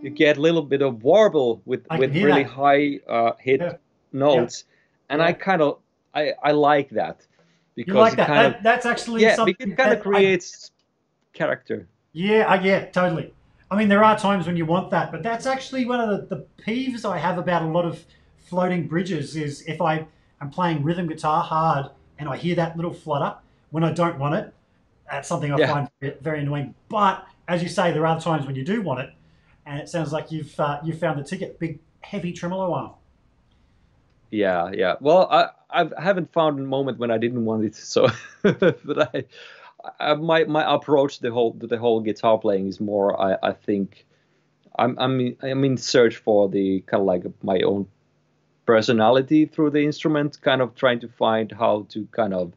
you 0.03 0.09
get 0.11 0.37
a 0.37 0.41
little 0.41 0.61
bit 0.61 0.81
of 0.81 1.03
warble 1.03 1.61
with 1.65 1.85
I 1.89 1.97
with 1.97 2.13
really 2.15 2.43
that. 2.43 2.51
high 2.51 2.99
uh, 3.09 3.31
hit 3.39 3.61
Yeah. 3.61 3.73
notes 4.13 4.65
and 5.09 5.21
I 5.21 5.33
kind 5.33 5.61
of 5.61 5.79
I, 6.13 6.33
I 6.43 6.51
like 6.51 6.89
that 6.91 7.25
because 7.75 7.95
You 7.95 8.01
like 8.01 8.13
it 8.13 8.17
that? 8.17 8.27
kind 8.27 8.53
that 8.53 8.63
that's 8.63 8.85
actually 8.85 9.23
yeah 9.23 9.35
something 9.35 9.55
it 9.71 9.77
kind 9.77 9.91
that 9.91 9.93
of 9.93 9.99
I- 9.99 10.01
creates 10.09 10.71
character 11.33 11.87
Yeah, 12.13 12.51
uh, 12.51 12.61
yeah, 12.61 12.85
totally. 12.85 13.33
I 13.69 13.75
mean, 13.77 13.89
there 13.89 14.03
are 14.03 14.17
times 14.17 14.47
when 14.47 14.57
you 14.57 14.65
want 14.65 14.91
that, 14.91 15.11
but 15.11 15.23
that's 15.23 15.45
actually 15.45 15.85
one 15.85 15.99
of 15.99 16.29
the, 16.29 16.35
the 16.35 16.45
peeves 16.63 17.05
I 17.05 17.17
have 17.17 17.37
about 17.37 17.61
a 17.63 17.67
lot 17.67 17.85
of 17.85 18.05
floating 18.37 18.87
bridges 18.87 19.35
is 19.35 19.61
if 19.67 19.81
I 19.81 20.07
am 20.41 20.49
playing 20.49 20.83
rhythm 20.83 21.07
guitar 21.07 21.43
hard 21.43 21.91
and 22.17 22.29
I 22.29 22.37
hear 22.37 22.55
that 22.55 22.75
little 22.77 22.93
flutter 22.93 23.35
when 23.71 23.83
I 23.83 23.91
don't 23.91 24.17
want 24.17 24.35
it, 24.35 24.53
that's 25.11 25.27
something 25.27 25.51
I 25.51 25.57
Yeah. 25.57 25.67
find 25.67 25.89
very 26.21 26.41
annoying. 26.41 26.75
But 26.89 27.25
as 27.47 27.61
you 27.61 27.69
say, 27.69 27.91
there 27.91 28.05
are 28.05 28.19
times 28.19 28.45
when 28.45 28.55
you 28.55 28.63
do 28.63 28.81
want 28.81 29.01
it, 29.01 29.13
and 29.65 29.79
it 29.79 29.89
sounds 29.89 30.11
like 30.13 30.31
you've 30.31 30.57
uh, 30.59 30.79
you 30.83 30.93
found 30.93 31.19
the 31.19 31.23
ticket. 31.23 31.59
Big 31.59 31.79
heavy 32.01 32.31
tremolo 32.33 32.73
arm. 32.73 32.91
Yeah, 34.31 34.71
yeah. 34.73 34.95
Well, 34.99 35.27
I 35.31 35.49
I've, 35.69 35.93
I 35.97 36.01
haven't 36.01 36.31
found 36.33 36.59
a 36.59 36.63
moment 36.63 36.99
when 36.99 37.11
I 37.11 37.17
didn't 37.17 37.45
want 37.45 37.65
it. 37.65 37.75
So, 37.75 38.07
but 38.43 39.15
I, 39.15 39.23
I 39.99 40.13
my 40.15 40.43
my 40.45 40.73
approach 40.75 41.17
to 41.17 41.21
the 41.23 41.31
whole 41.31 41.53
the 41.53 41.77
whole 41.77 42.01
guitar 42.01 42.37
playing 42.37 42.67
is 42.67 42.79
more. 42.79 43.19
I 43.19 43.37
I 43.41 43.51
think 43.53 44.05
I'm 44.77 44.97
I'm 44.99 45.19
in, 45.19 45.37
I'm 45.41 45.63
in 45.63 45.77
search 45.77 46.17
for 46.17 46.49
the 46.49 46.81
kind 46.81 47.01
of 47.01 47.07
like 47.07 47.23
my 47.43 47.59
own 47.61 47.87
personality 48.65 49.45
through 49.45 49.71
the 49.71 49.83
instrument, 49.83 50.41
kind 50.41 50.61
of 50.61 50.75
trying 50.75 50.99
to 50.99 51.07
find 51.07 51.51
how 51.51 51.85
to 51.89 52.05
kind 52.11 52.33
of 52.33 52.53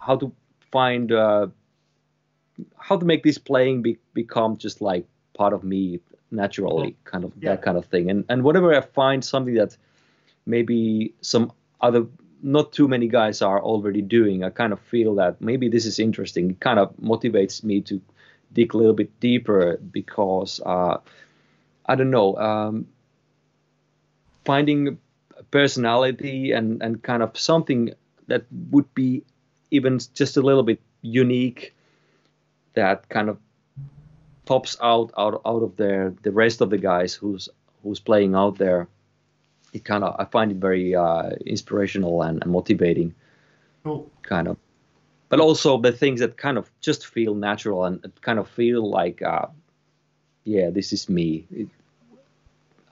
how 0.00 0.16
to 0.16 0.32
find 0.70 1.12
uh, 1.12 1.46
how 2.78 2.96
to 2.96 3.04
make 3.04 3.22
this 3.22 3.38
playing 3.38 3.82
be, 3.82 3.98
become 4.14 4.56
just 4.56 4.80
like 4.80 5.06
part 5.34 5.52
of 5.52 5.64
me 5.64 6.00
naturally, 6.30 6.96
kind 7.04 7.24
of 7.24 7.32
Yeah. 7.40 7.50
that 7.50 7.62
kind 7.62 7.76
of 7.78 7.86
thing. 7.86 8.10
And 8.10 8.24
and 8.28 8.42
whenever 8.42 8.74
I 8.74 8.80
find 8.80 9.24
something 9.24 9.54
that 9.54 9.76
maybe 10.46 11.14
some 11.20 11.52
other 11.80 12.06
not 12.42 12.72
too 12.72 12.88
many 12.88 13.08
guys 13.08 13.40
are 13.40 13.62
already 13.62 14.02
doing, 14.02 14.44
I 14.44 14.50
kind 14.50 14.72
of 14.72 14.80
feel 14.80 15.14
that 15.16 15.40
maybe 15.40 15.68
this 15.68 15.86
is 15.86 15.98
interesting. 15.98 16.50
It 16.50 16.60
kind 16.60 16.78
of 16.78 16.94
motivates 16.96 17.62
me 17.62 17.80
to 17.82 18.00
dig 18.52 18.74
a 18.74 18.76
little 18.76 18.92
bit 18.92 19.18
deeper 19.20 19.78
because 19.90 20.60
uh, 20.66 20.98
I 21.86 21.94
don't 21.94 22.10
know. 22.10 22.36
Um, 22.36 22.88
finding 24.44 24.98
personality 25.50 26.52
and, 26.52 26.82
and 26.82 27.02
kind 27.02 27.22
of 27.22 27.38
something 27.38 27.90
that 28.26 28.44
would 28.70 28.92
be 28.94 29.22
even 29.70 30.00
just 30.14 30.36
a 30.36 30.42
little 30.42 30.62
bit 30.62 30.80
unique 31.02 31.74
that 32.74 33.08
kind 33.08 33.28
of 33.28 33.38
pops 34.44 34.76
out 34.82 35.12
out, 35.16 35.40
out 35.44 35.62
of 35.62 35.76
there 35.76 36.14
the 36.22 36.32
rest 36.32 36.60
of 36.60 36.70
the 36.70 36.78
guys 36.78 37.14
who's 37.14 37.48
who's 37.82 38.00
playing 38.00 38.34
out 38.34 38.58
there 38.58 38.88
it 39.72 39.84
kind 39.84 40.04
of 40.04 40.14
i 40.18 40.24
find 40.24 40.50
it 40.52 40.56
very 40.58 40.94
uh, 40.94 41.30
inspirational 41.46 42.22
and, 42.22 42.42
and 42.42 42.50
motivating 42.52 43.14
Cool. 43.84 44.10
kind 44.22 44.48
of 44.48 44.56
but 45.28 45.40
also 45.40 45.80
the 45.80 45.92
things 45.92 46.20
that 46.20 46.36
kind 46.36 46.58
of 46.58 46.70
just 46.80 47.06
feel 47.06 47.34
natural 47.34 47.84
and 47.84 48.00
kind 48.20 48.38
of 48.38 48.48
feel 48.48 48.88
like 48.88 49.22
uh, 49.22 49.46
yeah 50.44 50.70
this 50.70 50.92
is 50.92 51.08
me 51.08 51.46
it, 51.50 51.68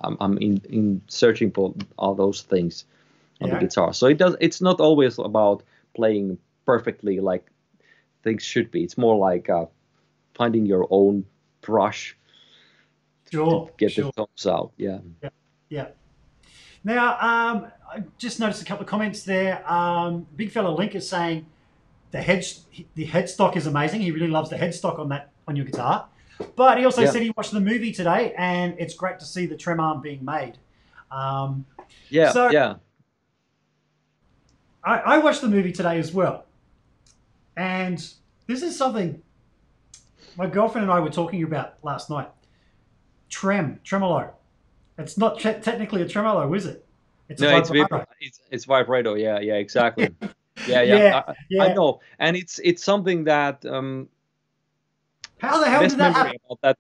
I'm, 0.03 0.17
I'm 0.21 0.39
in, 0.39 0.63
in 0.71 1.03
searching 1.09 1.51
for 1.51 1.75
all 1.99 2.15
those 2.15 2.43
things 2.43 2.85
on 3.41 3.49
Yeah. 3.49 3.59
the 3.59 3.67
guitar 3.67 3.93
so 3.93 4.07
it 4.07 4.19
does 4.19 4.37
it's 4.41 4.61
not 4.61 4.81
always 4.81 5.19
about 5.19 5.63
playing 5.95 6.39
perfectly 6.67 7.21
like 7.21 7.51
things 8.23 8.43
should 8.43 8.71
be 8.71 8.83
it's 8.85 8.97
more 8.99 9.17
like 9.17 9.49
uh, 9.51 9.67
finding 10.35 10.67
your 10.67 10.87
own 10.91 11.25
brush 11.61 12.17
Sure. 13.31 13.67
to 13.69 13.73
get 13.77 13.93
sure. 13.93 14.05
the 14.07 14.13
tones 14.13 14.47
out 14.47 14.73
yeah 14.77 14.99
Yeah. 15.69 15.89
Now, 16.85 17.13
um, 17.21 17.71
I 17.93 18.03
just 18.19 18.41
noticed 18.41 18.63
a 18.63 18.65
couple 18.65 18.85
of 18.85 18.89
comments 18.89 19.23
there. 19.23 19.69
Um, 19.71 20.27
Big 20.37 20.51
fella 20.51 20.71
Link 20.71 20.95
is 20.95 21.09
saying 21.09 21.47
the 22.11 22.21
head 22.23 22.45
the 22.95 23.07
headstock 23.07 23.57
is 23.57 23.67
amazing. 23.67 24.01
He 24.01 24.11
really 24.11 24.29
loves 24.29 24.51
the 24.51 24.57
headstock 24.57 24.99
on 24.99 25.09
that 25.11 25.31
on 25.47 25.57
your 25.57 25.67
guitar. 25.67 26.07
But 26.57 26.79
he 26.79 26.85
also 26.87 27.03
Yeah. 27.03 27.11
said 27.11 27.23
he 27.23 27.33
watched 27.37 27.53
the 27.53 27.61
movie 27.61 27.93
today, 27.93 28.35
and 28.39 28.75
it's 28.79 28.95
great 28.95 29.19
to 29.19 29.27
see 29.27 29.45
the 29.47 29.57
trem 29.57 29.79
arm 29.81 30.01
being 30.01 30.25
made. 30.25 30.55
Um, 31.11 31.67
yeah 32.09 32.31
So- 32.33 32.51
yeah 32.51 32.77
I, 34.83 34.99
I 34.99 35.19
watched 35.19 35.43
the 35.43 35.49
movie 35.49 35.73
today 35.73 35.99
as 35.99 36.13
well, 36.13 36.47
and 37.57 37.99
this 38.47 38.63
is 38.63 38.77
something 38.79 39.23
my 40.37 40.47
girlfriend 40.47 40.85
and 40.85 40.93
I 40.93 41.01
were 41.01 41.11
talking 41.11 41.43
about 41.43 41.75
last 41.83 42.09
night. 42.09 42.31
Trem, 43.29 43.81
tremolo. 43.85 44.33
It's 44.99 45.17
not 45.17 45.39
te- 45.39 45.61
technically 45.61 46.03
a 46.03 46.09
tremolo, 46.09 46.53
is 46.55 46.67
it? 46.67 46.85
It's 47.29 47.41
a 47.41 47.45
no, 47.45 47.59
it's, 47.59 47.71
vibrato. 47.71 47.97
vib- 47.99 48.07
it's 48.21 48.41
it's 48.51 48.65
vibrato. 48.65 49.15
Yeah, 49.15 49.41
yeah, 49.41 49.55
exactly. 49.55 50.15
Yeah, 50.67 50.83
yeah, 50.83 50.95
Yeah, 50.97 51.23
I, 51.27 51.35
yeah. 51.49 51.63
I 51.65 51.73
know, 51.73 52.01
and 52.19 52.37
it's 52.37 52.59
it's 52.63 52.85
something 52.85 53.25
that 53.25 53.65
um, 53.65 54.11
How 55.39 55.59
the 55.59 55.71
hell 55.71 55.81
did 55.89 55.99
that 55.99 56.13
happen? 56.13 56.37
that. 56.63 56.77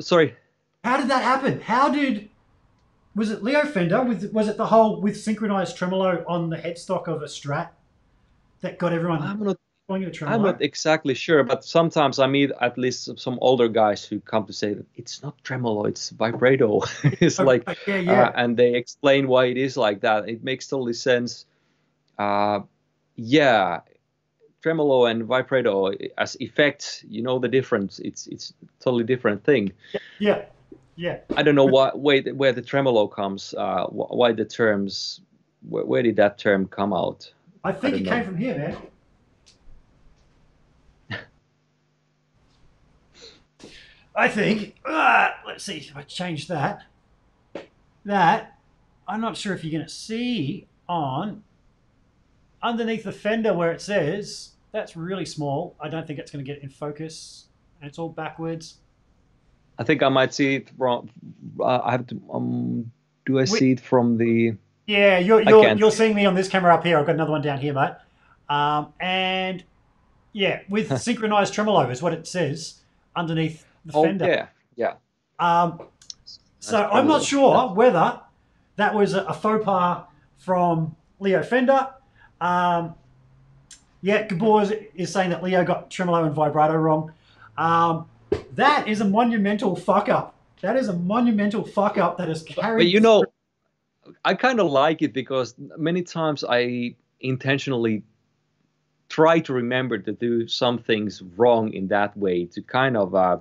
Sorry, 0.00 0.34
How 0.82 0.96
did 0.96 1.08
that 1.08 1.22
happen? 1.22 1.60
How 1.60 1.88
did 1.90 2.28
was 3.14 3.30
it 3.30 3.44
Leo 3.44 3.64
Fender? 3.64 4.02
With 4.02 4.32
was 4.32 4.48
it 4.48 4.56
the 4.56 4.66
whole 4.66 5.00
with 5.00 5.16
synchronized 5.16 5.76
tremolo 5.76 6.24
on 6.26 6.50
the 6.50 6.56
headstock 6.56 7.06
of 7.06 7.22
a 7.22 7.26
Strat 7.26 7.68
that 8.62 8.78
got 8.78 8.92
everyone 8.92 9.22
I'm 9.22 9.38
not 9.44 9.56
it 9.88 10.08
a 10.08 10.10
tremolo? 10.10 10.38
I'm 10.38 10.44
not 10.44 10.62
exactly 10.62 11.14
sure, 11.14 11.44
but 11.44 11.64
sometimes 11.64 12.18
I 12.18 12.26
meet 12.26 12.50
at 12.60 12.76
least 12.76 13.18
some 13.18 13.38
older 13.40 13.68
guys 13.68 14.04
who 14.04 14.20
come 14.20 14.44
to 14.46 14.52
say 14.52 14.74
that 14.74 14.86
it's 14.96 15.22
not 15.22 15.42
tremolo, 15.44 15.84
it's 15.84 16.10
vibrato. 16.10 16.82
it's 17.04 17.38
like 17.38 17.68
yeah, 17.86 17.96
yeah, 17.96 18.22
uh, 18.24 18.32
and 18.34 18.56
they 18.56 18.74
explain 18.74 19.28
why 19.28 19.46
it 19.46 19.56
is 19.56 19.76
like 19.76 20.00
that. 20.00 20.28
It 20.28 20.42
makes 20.42 20.66
totally 20.66 20.92
sense. 20.92 21.46
Uh, 22.18 22.60
yeah, 23.14 23.80
tremolo 24.62 25.06
and 25.06 25.24
vibrato 25.24 25.92
as 26.18 26.36
effects, 26.40 27.04
you 27.08 27.22
know 27.22 27.38
the 27.38 27.48
difference. 27.48 28.00
It's 28.00 28.26
it's 28.26 28.52
totally 28.80 29.04
different 29.04 29.44
thing. 29.44 29.72
yeah, 30.18 30.46
yeah. 30.96 31.18
I 31.36 31.42
don't 31.44 31.54
know 31.54 31.66
why 31.66 31.90
where 31.94 32.22
the, 32.22 32.32
where 32.32 32.52
the 32.52 32.62
tremolo 32.62 33.06
comes. 33.06 33.54
Uh, 33.54 33.86
why 33.86 34.32
the 34.32 34.44
terms? 34.44 35.20
Where, 35.68 35.84
where 35.84 36.02
did 36.02 36.16
that 36.16 36.38
term 36.38 36.66
come 36.66 36.92
out? 36.92 37.32
I 37.62 37.72
think 37.72 37.94
I 37.94 37.96
it 37.98 38.04
don't 38.04 38.14
came 38.14 38.24
from 38.24 38.36
here, 38.36 38.56
man. 38.56 38.76
I 44.16 44.28
think. 44.28 44.76
Uh, 44.84 45.30
let's 45.46 45.64
see 45.64 45.76
if 45.76 45.96
I 45.96 46.02
change 46.02 46.48
that. 46.48 46.82
That 48.04 48.58
I'm 49.06 49.20
not 49.20 49.36
sure 49.36 49.54
if 49.54 49.62
you're 49.62 49.72
going 49.72 49.86
to 49.86 49.92
see 49.92 50.66
on 50.88 51.42
underneath 52.62 53.04
the 53.04 53.12
fender 53.12 53.52
where 53.52 53.72
it 53.72 53.80
says 53.80 54.52
that's 54.72 54.96
really 54.96 55.26
small. 55.26 55.76
I 55.80 55.88
don't 55.88 56.06
think 56.06 56.18
it's 56.18 56.30
going 56.30 56.44
to 56.44 56.50
get 56.50 56.62
in 56.62 56.70
focus, 56.70 57.46
and 57.80 57.88
it's 57.88 57.98
all 57.98 58.08
backwards. 58.08 58.78
I 59.78 59.84
think 59.84 60.02
I 60.02 60.08
might 60.08 60.32
see 60.32 60.56
it 60.56 60.70
from. 60.78 61.10
Uh, 61.60 61.80
I 61.84 61.92
have 61.92 62.06
to. 62.08 62.20
Um, 62.32 62.90
do 63.26 63.38
I 63.38 63.44
see 63.44 63.72
it 63.72 63.80
from 63.80 64.16
the? 64.16 64.54
Yeah, 64.86 65.18
you're 65.18 65.42
you're, 65.42 65.76
you're 65.76 65.90
seeing 65.90 66.14
me 66.14 66.24
on 66.26 66.34
this 66.34 66.48
camera 66.48 66.74
up 66.74 66.84
here. 66.84 66.98
I've 66.98 67.06
got 67.06 67.16
another 67.16 67.32
one 67.32 67.42
down 67.42 67.58
here, 67.58 67.74
mate. 67.74 67.92
Um, 68.48 68.92
and 69.00 69.64
yeah, 70.32 70.60
with 70.68 70.98
synchronized 71.00 71.52
tremolo 71.52 71.90
is 71.90 72.00
what 72.00 72.14
it 72.14 72.26
says 72.26 72.80
underneath 73.14 73.65
the 73.86 73.92
oh, 73.94 74.02
fender. 74.04 74.26
Yeah, 74.26 74.46
yeah. 74.76 74.94
Um, 75.38 75.80
so 76.60 76.88
I'm 76.90 77.06
not 77.06 77.22
sure 77.22 77.68
whether 77.74 78.20
that 78.76 78.94
was 78.94 79.14
a, 79.14 79.22
a 79.24 79.34
faux 79.34 79.64
pas 79.64 80.04
from 80.38 80.96
Leo 81.20 81.42
Fender. 81.42 81.88
Um, 82.40 82.94
yeah, 84.02 84.26
Gabor 84.26 84.62
is, 84.62 84.72
is, 84.94 85.12
saying 85.12 85.30
that 85.30 85.42
Leo 85.42 85.64
got 85.64 85.90
tremolo 85.90 86.24
and 86.24 86.34
vibrato 86.34 86.74
wrong. 86.74 87.12
Um, 87.56 88.08
that 88.54 88.88
is 88.88 89.00
a 89.00 89.04
monumental 89.04 89.74
fuck 89.76 90.08
up. 90.08 90.34
That 90.60 90.76
is 90.76 90.88
a 90.88 90.92
monumental 90.92 91.64
fuck 91.64 91.98
up 91.98 92.18
that 92.18 92.28
is 92.28 92.42
carried. 92.42 92.84
But 92.84 92.88
you 92.88 93.00
know, 93.00 93.24
I 94.24 94.34
kind 94.34 94.60
of 94.60 94.70
like 94.70 95.02
it 95.02 95.12
because 95.12 95.54
many 95.58 96.02
times 96.02 96.44
I 96.48 96.96
intentionally 97.20 98.02
try 99.08 99.40
to 99.40 99.52
remember 99.52 99.98
to 99.98 100.12
do 100.12 100.48
some 100.48 100.78
things 100.78 101.22
wrong 101.36 101.72
in 101.72 101.88
that 101.88 102.16
way 102.16 102.44
to 102.46 102.62
kind 102.62 102.96
of 102.96 103.14
uh, 103.14 103.38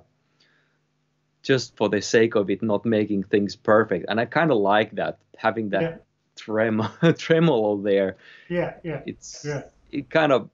just 1.45 1.77
for 1.77 1.89
the 1.89 2.01
sake 2.01 2.35
of 2.35 2.49
it 2.49 2.63
not 2.63 2.85
making 2.85 3.23
things 3.23 3.55
perfect. 3.55 4.05
And 4.09 4.19
i 4.19 4.25
kind 4.25 4.51
of 4.51 4.57
like 4.57 4.91
that 4.95 5.19
having 5.37 5.69
that 5.69 5.81
yeah. 5.81 5.97
trem- 6.35 6.89
tremolo 7.17 7.81
there. 7.81 8.17
Yeah 8.49 8.73
yeah 8.83 9.01
it's 9.05 9.45
yeah. 9.45 9.63
it 9.91 10.09
kind 10.09 10.31
of 10.31 10.49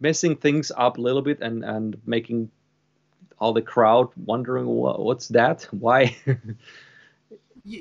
messing 0.00 0.36
things 0.36 0.72
up 0.74 0.98
a 0.98 1.00
little 1.00 1.22
bit 1.22 1.40
and 1.42 1.64
and 1.64 1.96
making 2.06 2.50
all 3.38 3.52
the 3.52 3.62
crowd 3.62 4.08
wondering 4.16 4.66
what, 4.66 5.00
what's 5.00 5.28
that? 5.28 5.62
Why? 5.70 6.16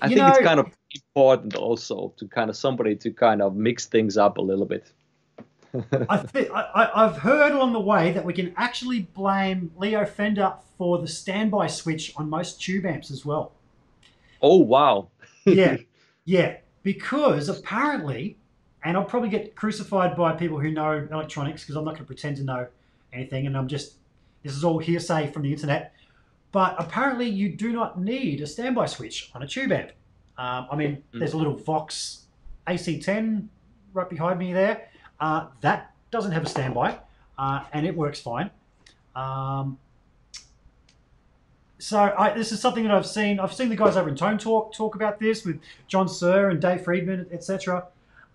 I 0.01 0.07
think 0.07 0.19
know, 0.19 0.27
it's 0.27 0.39
kind 0.39 0.59
of 0.59 0.69
important 0.93 1.55
also 1.55 2.13
to 2.17 2.27
kind 2.27 2.49
of 2.49 2.55
somebody 2.55 2.95
to 2.97 3.11
kind 3.11 3.41
of 3.41 3.55
mix 3.55 3.85
things 3.85 4.17
up 4.17 4.37
a 4.37 4.41
little 4.41 4.65
bit 4.65 4.91
I 6.09 6.25
I, 6.75 7.03
have 7.03 7.17
heard 7.17 7.51
along 7.51 7.73
the 7.73 7.79
way 7.79 8.11
that 8.11 8.25
we 8.25 8.33
can 8.33 8.53
actually 8.57 9.01
blame 9.01 9.71
Leo 9.77 10.05
Fender 10.05 10.53
for 10.77 10.97
the 10.97 11.07
standby 11.07 11.67
switch 11.67 12.13
on 12.15 12.29
most 12.29 12.61
tube 12.61 12.85
amps 12.85 13.11
as 13.11 13.25
well. 13.25 13.53
Oh, 14.41 14.57
wow. 14.57 15.09
yeah, 15.45 15.77
yeah. 16.25 16.57
Because 16.81 17.49
apparently, 17.49 18.37
and 18.83 18.95
I'll 18.97 19.03
probably 19.03 19.29
get 19.29 19.55
crucified 19.55 20.15
by 20.15 20.33
people 20.33 20.59
who 20.59 20.71
know 20.71 21.07
electronics 21.11 21.63
because 21.63 21.75
I'm 21.75 21.83
not 21.83 21.91
going 21.91 22.05
to 22.05 22.07
pretend 22.07 22.37
to 22.37 22.43
know 22.43 22.67
anything 23.11 23.45
and 23.45 23.57
I'm 23.57 23.67
just, 23.67 23.95
this 24.43 24.55
is 24.55 24.63
all 24.63 24.79
hearsay 24.79 25.27
from 25.31 25.43
the 25.43 25.51
internet. 25.51 25.93
But 26.51 26.75
apparently, 26.79 27.27
you 27.27 27.49
do 27.55 27.71
not 27.71 27.99
need 27.99 28.41
a 28.41 28.47
standby 28.47 28.87
switch 28.87 29.29
on 29.35 29.43
a 29.43 29.47
tube 29.47 29.71
amp. 29.71 29.91
Um, 30.37 30.67
I 30.71 30.75
mean, 30.75 31.03
mm. 31.13 31.19
there's 31.19 31.33
a 31.33 31.37
little 31.37 31.55
Vox 31.55 32.25
AC10 32.65 33.47
right 33.93 34.09
behind 34.09 34.39
me 34.39 34.53
there. 34.53 34.88
Uh, 35.19 35.47
that 35.61 35.91
doesn't 36.11 36.31
have 36.31 36.43
a 36.43 36.49
standby, 36.49 36.97
uh, 37.37 37.63
and 37.73 37.85
it 37.85 37.95
works 37.95 38.19
fine. 38.19 38.49
Um, 39.15 39.77
so 41.77 42.13
I, 42.17 42.33
this 42.33 42.51
is 42.51 42.59
something 42.59 42.83
that 42.83 42.93
I've 42.93 43.05
seen. 43.05 43.39
I've 43.39 43.53
seen 43.53 43.69
the 43.69 43.75
guys 43.75 43.95
over 43.95 44.09
in 44.09 44.15
Tone 44.15 44.37
Talk 44.37 44.73
talk 44.73 44.95
about 44.95 45.19
this 45.19 45.45
with 45.45 45.59
John 45.87 46.07
Suhr 46.07 46.51
and 46.51 46.61
Dave 46.61 46.81
Friedman, 46.81 47.27
etc. 47.31 47.85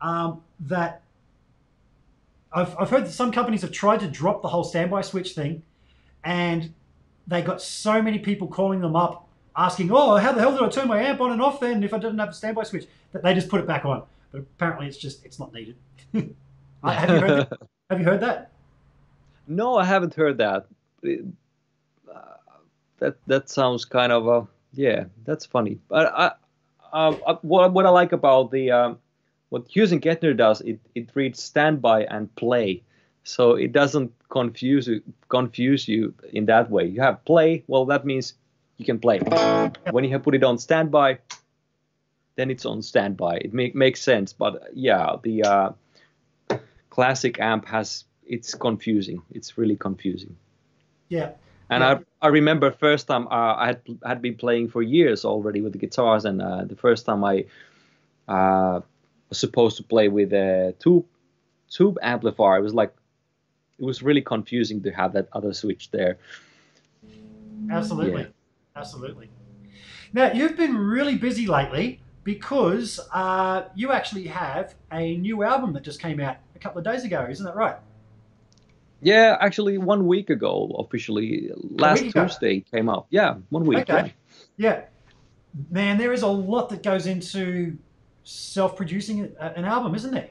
Um, 0.00 0.42
that 0.60 1.02
I've, 2.52 2.76
I've 2.78 2.90
heard 2.90 3.04
that 3.04 3.12
some 3.12 3.32
companies 3.32 3.62
have 3.62 3.72
tried 3.72 4.00
to 4.00 4.08
drop 4.08 4.42
the 4.42 4.48
whole 4.48 4.64
standby 4.64 5.02
switch 5.02 5.34
thing, 5.34 5.62
and 6.24 6.72
they 7.26 7.42
got 7.42 7.60
so 7.60 8.00
many 8.00 8.18
people 8.18 8.48
calling 8.48 8.80
them 8.80 8.96
up 8.96 9.28
asking, 9.56 9.90
"Oh, 9.92 10.16
how 10.16 10.32
the 10.32 10.40
hell 10.40 10.52
did 10.52 10.62
I 10.62 10.68
turn 10.68 10.88
my 10.88 11.02
amp 11.02 11.20
on 11.20 11.32
and 11.32 11.42
off 11.42 11.60
then 11.60 11.82
if 11.84 11.92
I 11.92 11.98
didn't 11.98 12.18
have 12.18 12.30
a 12.30 12.34
standby 12.34 12.64
switch?" 12.64 12.86
That 13.12 13.22
they 13.22 13.34
just 13.34 13.48
put 13.48 13.60
it 13.60 13.66
back 13.66 13.84
on. 13.84 14.02
But 14.32 14.40
apparently, 14.40 14.86
it's 14.86 14.96
just 14.96 15.24
it's 15.24 15.38
not 15.38 15.52
needed. 15.52 15.76
have 16.92 17.10
you 17.10 17.20
heard 17.20 17.46
that? 17.50 17.58
Have 17.90 18.00
you 18.00 18.06
heard 18.06 18.20
that? 18.20 18.50
No, 19.46 19.76
I 19.76 19.84
haven't 19.84 20.14
heard 20.14 20.38
that. 20.38 20.66
Uh, 21.04 22.18
that 22.98 23.16
that 23.26 23.50
sounds 23.50 23.84
kind 23.84 24.10
of 24.10 24.26
a 24.26 24.48
yeah, 24.72 25.04
that's 25.24 25.44
funny. 25.44 25.78
But 25.88 26.12
I, 26.14 26.32
um, 26.92 27.20
uh, 27.26 27.36
what 27.42 27.72
what 27.72 27.84
I 27.86 27.90
like 27.90 28.12
about 28.12 28.50
the 28.50 28.70
um, 28.70 28.98
what 29.50 29.68
Hughes 29.68 29.92
and 29.92 30.00
Kettner 30.00 30.36
does, 30.36 30.62
it 30.62 30.80
it 30.94 31.10
reads 31.14 31.42
standby 31.42 32.04
and 32.04 32.34
play, 32.36 32.82
so 33.22 33.52
it 33.52 33.72
doesn't 33.72 34.12
confuse 34.30 34.88
you 34.88 35.02
confuse 35.28 35.86
you 35.86 36.14
in 36.32 36.46
that 36.46 36.70
way. 36.70 36.86
You 36.86 37.02
have 37.02 37.24
play, 37.24 37.64
well 37.66 37.84
that 37.86 38.06
means 38.06 38.34
you 38.78 38.84
can 38.84 38.98
play. 38.98 39.18
When 39.90 40.04
you 40.04 40.10
have 40.10 40.22
put 40.22 40.34
it 40.34 40.42
on 40.42 40.58
standby, 40.58 41.18
then 42.36 42.50
it's 42.50 42.66
on 42.66 42.82
standby. 42.82 43.36
It 43.36 43.54
make, 43.54 43.74
makes 43.74 44.00
sense. 44.02 44.32
But 44.32 44.70
yeah, 44.74 45.16
the 45.22 45.42
uh, 45.44 45.70
classic 46.94 47.40
amp 47.40 47.66
has 47.66 48.04
it's 48.24 48.54
confusing. 48.54 49.20
It's 49.32 49.58
really 49.58 49.76
confusing. 49.76 50.36
Yeah. 51.08 51.32
And 51.68 51.82
yeah. 51.82 51.98
I 52.22 52.26
I 52.26 52.28
remember 52.28 52.70
first 52.70 53.08
time 53.08 53.26
uh, 53.28 53.54
I 53.64 53.66
had 53.66 53.80
had 54.06 54.22
been 54.22 54.36
playing 54.36 54.68
for 54.68 54.80
years 54.80 55.24
already 55.24 55.60
with 55.60 55.72
the 55.72 55.78
guitars, 55.78 56.24
and 56.24 56.40
uh, 56.40 56.64
the 56.64 56.76
first 56.76 57.04
time 57.04 57.24
I 57.24 57.46
uh, 58.28 58.80
was 59.28 59.38
supposed 59.38 59.76
to 59.78 59.82
play 59.82 60.08
with 60.08 60.32
a 60.32 60.74
tube 60.78 61.06
tube 61.68 61.98
amplifier, 62.00 62.58
it 62.58 62.62
was 62.62 62.74
like 62.74 62.92
it 63.80 63.84
was 63.84 64.02
really 64.02 64.22
confusing 64.22 64.82
to 64.82 64.90
have 64.90 65.14
that 65.14 65.26
other 65.32 65.52
switch 65.52 65.90
there. 65.90 66.18
Absolutely, 67.70 68.22
yeah. 68.22 68.80
absolutely. 68.80 69.28
Now 70.12 70.30
you've 70.32 70.56
been 70.56 70.76
really 70.76 71.16
busy 71.16 71.46
lately 71.48 72.00
because 72.24 72.98
uh, 73.12 73.64
you 73.74 73.92
actually 73.92 74.26
have 74.26 74.74
a 74.90 75.16
new 75.18 75.42
album 75.42 75.72
that 75.74 75.82
just 75.82 76.00
came 76.00 76.18
out 76.18 76.36
a 76.56 76.58
couple 76.58 76.78
of 76.78 76.84
days 76.84 77.04
ago, 77.04 77.26
isn't 77.30 77.44
that 77.44 77.54
right? 77.54 77.76
Yeah, 79.02 79.36
actually, 79.40 79.76
one 79.76 80.06
week 80.06 80.30
ago, 80.30 80.74
officially, 80.78 81.50
last 81.72 82.02
Tuesday 82.10 82.56
ago. 82.56 82.66
came 82.72 82.88
out. 82.88 83.06
Yeah, 83.10 83.34
one 83.50 83.64
week. 83.64 83.90
Okay. 83.90 84.14
Yeah. 84.56 84.68
yeah. 84.70 84.84
Man, 85.70 85.98
there 85.98 86.12
is 86.12 86.22
a 86.22 86.28
lot 86.28 86.70
that 86.70 86.82
goes 86.82 87.06
into 87.06 87.76
self-producing 88.24 89.36
an 89.38 89.66
album, 89.66 89.94
isn't 89.94 90.12
there? 90.12 90.30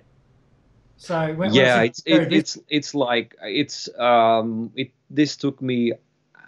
So 0.97 1.33
when, 1.33 1.53
yeah, 1.53 1.83
it's 1.83 2.01
it, 2.05 2.33
it's 2.33 2.57
it's 2.69 2.95
like 2.95 3.35
it's 3.41 3.89
um 3.99 4.71
it 4.75 4.91
this 5.09 5.35
took 5.35 5.61
me. 5.61 5.93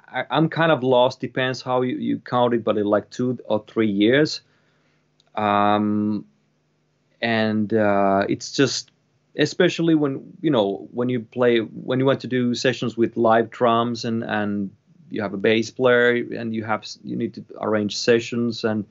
I, 0.07 0.25
am 0.29 0.49
kind 0.49 0.71
of 0.71 0.81
lost. 0.81 1.19
Depends 1.19 1.61
how 1.61 1.81
you, 1.81 1.97
you 1.97 2.19
count 2.19 2.53
it, 2.53 2.63
but 2.63 2.77
in 2.77 2.85
like 2.85 3.09
two 3.09 3.37
or 3.45 3.63
three 3.67 3.89
years. 3.89 4.41
Um, 5.35 6.25
and 7.21 7.73
uh, 7.73 8.25
it's 8.29 8.51
just 8.51 8.91
especially 9.37 9.95
when 9.95 10.33
you 10.41 10.49
know 10.49 10.87
when 10.91 11.09
you 11.09 11.19
play 11.19 11.59
when 11.59 11.99
you 11.99 12.05
want 12.05 12.21
to 12.21 12.27
do 12.27 12.55
sessions 12.55 12.95
with 12.95 13.17
live 13.17 13.49
drums 13.49 14.05
and 14.05 14.23
and 14.23 14.71
you 15.09 15.21
have 15.21 15.33
a 15.33 15.37
bass 15.37 15.69
player 15.71 16.25
and 16.37 16.53
you 16.55 16.63
have 16.63 16.85
you 17.03 17.15
need 17.15 17.33
to 17.33 17.43
arrange 17.61 17.97
sessions 17.97 18.63
and 18.63 18.85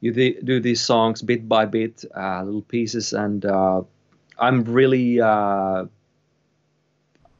you 0.00 0.12
do 0.12 0.60
these 0.60 0.80
songs 0.80 1.22
bit 1.22 1.48
by 1.48 1.64
bit 1.64 2.04
uh, 2.16 2.42
little 2.44 2.62
pieces 2.62 3.12
and 3.12 3.44
uh, 3.44 3.82
i'm 4.38 4.64
really 4.64 5.20
uh, 5.20 5.84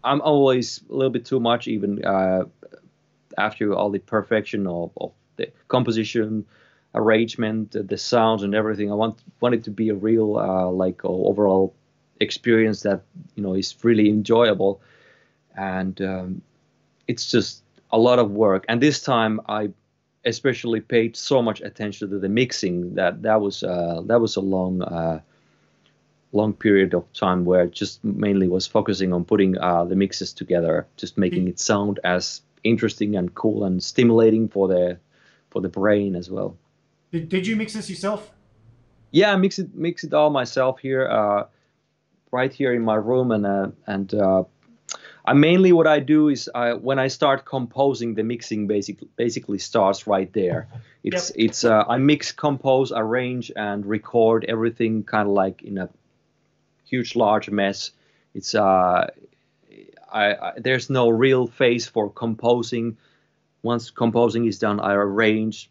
i'm 0.05 0.21
always 0.23 0.81
a 0.91 0.93
little 0.93 1.11
bit 1.11 1.25
too 1.25 1.41
much 1.41 1.69
even 1.69 2.05
uh, 2.05 2.45
after 3.37 3.73
all 3.75 3.91
the 3.91 4.01
perfection 4.01 4.67
of, 4.67 4.91
of 4.97 5.13
the 5.37 5.51
composition 5.69 6.45
arrangement 6.95 7.77
the 7.89 7.99
sounds 7.99 8.43
and 8.43 8.55
everything 8.55 8.91
i 8.91 8.95
want 8.95 9.19
want 9.41 9.55
it 9.55 9.63
to 9.65 9.71
be 9.71 9.91
a 9.91 9.95
real 9.95 10.39
uh, 10.39 10.71
like 10.71 11.01
overall 11.05 11.75
experience 12.21 12.83
that 12.83 13.03
you 13.35 13.43
know 13.43 13.55
is 13.55 13.75
really 13.83 14.09
enjoyable, 14.09 14.81
and 15.57 16.01
um, 16.03 16.43
it's 17.07 17.31
just 17.31 17.63
a 17.91 17.99
lot 17.99 18.19
of 18.19 18.31
work. 18.31 18.65
And 18.69 18.81
this 18.81 19.03
time 19.03 19.41
I 19.49 19.71
especially 20.25 20.81
paid 20.81 21.17
so 21.17 21.41
much 21.41 21.61
attention 21.61 22.11
to 22.11 22.19
the 22.19 22.29
mixing 22.29 22.95
that 22.95 23.23
that 23.23 23.41
was 23.41 23.63
uh, 23.63 24.03
that 24.07 24.21
was 24.21 24.37
a 24.37 24.41
long 24.41 24.83
uh, 24.83 25.21
long 26.33 26.53
period 26.53 26.95
of 26.95 27.11
time 27.13 27.45
where 27.45 27.67
just 27.67 28.05
mainly 28.05 28.49
was 28.49 28.67
focusing 28.67 29.13
on 29.13 29.25
putting 29.25 29.57
uh, 29.59 29.85
the 29.85 29.97
mixes 29.97 30.33
together, 30.33 30.87
just 30.97 31.17
making 31.17 31.49
it 31.49 31.59
sound 31.59 31.99
as 32.05 32.43
interesting 32.65 33.17
and 33.17 33.35
cool 33.35 33.65
and 33.65 33.83
stimulating 33.83 34.49
for 34.49 34.69
the 34.69 34.99
for 35.51 35.63
the 35.63 35.69
brain 35.69 36.15
as 36.15 36.31
well. 36.31 36.57
Did, 37.11 37.29
did 37.29 37.47
you 37.47 37.57
mix 37.57 37.73
this 37.73 37.89
yourself? 37.89 38.31
Yeah, 39.11 39.33
I 39.33 39.37
mix 39.37 39.59
it 39.59 39.75
mix 39.75 40.05
it 40.05 40.13
all 40.13 40.31
myself 40.31 40.81
here. 40.81 41.09
Uh, 41.09 41.45
right 42.31 42.53
here 42.53 42.75
in 42.75 42.83
my 42.83 42.95
room, 42.95 43.31
and 43.31 43.47
uh, 43.47 43.69
and 43.87 44.13
uh, 44.15 44.45
I 45.25 45.33
mainly 45.33 45.73
what 45.73 45.87
I 45.87 46.01
do 46.01 46.29
is 46.29 46.51
I, 46.55 46.75
when 46.75 46.99
I 46.99 47.09
start 47.09 47.45
composing, 47.45 48.15
the 48.15 48.23
mixing 48.23 48.67
basically 48.67 49.09
basically 49.17 49.59
starts 49.59 50.07
right 50.07 50.33
there. 50.33 50.69
It's 51.05 51.31
yep. 51.31 51.47
it's 51.47 51.65
uh, 51.65 51.85
I 51.89 51.99
mix, 51.99 52.33
compose, 52.33 52.93
arrange, 52.95 53.53
and 53.55 53.85
record 53.87 54.45
everything 54.49 55.05
kind 55.05 55.29
of 55.29 55.35
like 55.35 55.63
in 55.63 55.79
a 55.79 55.89
huge 56.85 57.17
large 57.17 57.51
mess. 57.51 57.93
It's 58.35 58.55
uh, 58.55 59.09
I, 60.11 60.35
I, 60.35 60.53
there's 60.57 60.91
no 60.91 61.09
real 61.09 61.47
phase 61.47 61.87
for 61.87 62.11
composing. 62.11 62.97
Once 63.63 63.91
composing 63.91 64.47
is 64.47 64.59
done, 64.59 64.81
I 64.81 64.95
arrange. 64.95 65.71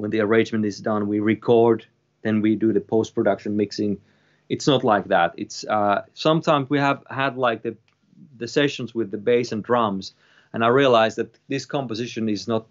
When 0.00 0.10
the 0.10 0.20
arrangement 0.20 0.64
is 0.64 0.80
done, 0.80 1.08
we 1.08 1.20
record. 1.20 1.86
Then 2.22 2.42
we 2.42 2.56
do 2.56 2.72
the 2.72 2.80
post 2.80 3.14
production 3.14 3.56
mixing. 3.56 3.98
It's 4.48 4.66
not 4.66 4.84
like 4.84 5.06
that. 5.08 5.34
It's 5.36 5.64
uh, 5.64 6.02
sometimes 6.14 6.68
we 6.68 6.78
have 6.78 7.02
had 7.10 7.36
like 7.36 7.62
the 7.62 7.76
the 8.36 8.48
sessions 8.48 8.94
with 8.94 9.10
the 9.10 9.18
bass 9.18 9.52
and 9.52 9.62
drums, 9.62 10.14
and 10.52 10.64
I 10.64 10.68
realized 10.68 11.16
that 11.16 11.38
this 11.48 11.66
composition 11.66 12.28
is 12.28 12.48
not. 12.48 12.66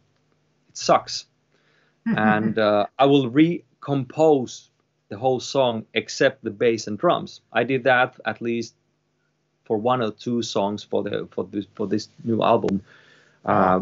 It 0.70 0.78
sucks, 0.78 1.26
and 2.06 2.60
uh, 2.60 2.86
I 2.98 3.06
will 3.06 3.30
recompose 3.30 4.70
the 5.10 5.18
whole 5.18 5.40
song 5.40 5.86
except 5.94 6.44
the 6.44 6.52
bass 6.52 6.88
and 6.88 6.98
drums. 6.98 7.42
I 7.52 7.64
did 7.64 7.84
that 7.86 8.20
at 8.26 8.42
least 8.42 8.76
for 9.66 9.78
one 9.78 10.02
or 10.02 10.12
two 10.12 10.42
songs 10.42 10.84
for 10.84 11.04
the 11.04 11.28
for 11.32 11.44
this 11.46 11.66
for 11.76 11.88
this 11.88 12.10
new 12.24 12.42
album. 12.44 12.82
Uh, 13.46 13.82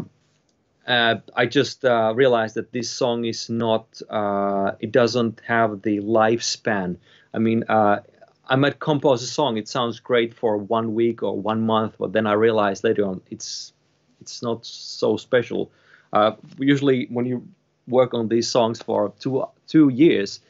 uh, 0.88 1.16
I 1.36 1.44
just 1.44 1.84
uh, 1.84 2.14
realized 2.16 2.54
that 2.54 2.72
this 2.72 2.90
song 2.90 3.26
is 3.26 3.50
not. 3.50 4.00
Uh, 4.08 4.72
it 4.80 4.90
doesn't 4.90 5.40
have 5.46 5.82
the 5.82 6.00
lifespan. 6.00 6.96
I 7.34 7.38
mean, 7.38 7.64
uh, 7.68 8.00
I 8.48 8.56
might 8.56 8.80
compose 8.80 9.22
a 9.22 9.26
song. 9.26 9.58
It 9.58 9.68
sounds 9.68 10.00
great 10.00 10.32
for 10.32 10.56
one 10.56 10.94
week 10.94 11.22
or 11.22 11.38
one 11.38 11.66
month, 11.66 11.96
but 11.98 12.14
then 12.14 12.26
I 12.26 12.32
realized 12.32 12.84
later 12.84 13.04
on 13.04 13.20
it's 13.30 13.74
it's 14.22 14.42
not 14.42 14.64
so 14.64 15.18
special. 15.18 15.70
Uh, 16.10 16.32
usually, 16.58 17.06
when 17.10 17.26
you 17.26 17.46
work 17.86 18.14
on 18.14 18.28
these 18.28 18.48
songs 18.48 18.82
for 18.82 19.12
two 19.20 19.44
two 19.66 19.90
years, 19.90 20.40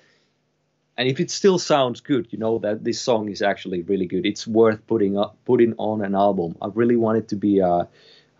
and 0.97 1.09
if 1.09 1.19
it 1.19 1.33
still 1.33 1.59
sounds 1.59 2.01
good, 2.01 2.29
you 2.31 2.39
know 2.39 2.59
that 2.61 2.85
this 2.85 3.01
song 3.01 3.29
is 3.29 3.43
actually 3.43 3.83
really 3.83 4.07
good. 4.07 4.25
It's 4.25 4.47
worth 4.47 4.87
putting 4.87 5.19
up 5.19 5.37
putting 5.45 5.75
on 5.79 6.05
an 6.05 6.15
album. 6.15 6.57
I 6.63 6.69
really 6.73 6.97
want 6.97 7.19
it 7.19 7.29
to 7.31 7.37
be 7.37 7.59
a 7.59 7.89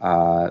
uh, 0.01 0.51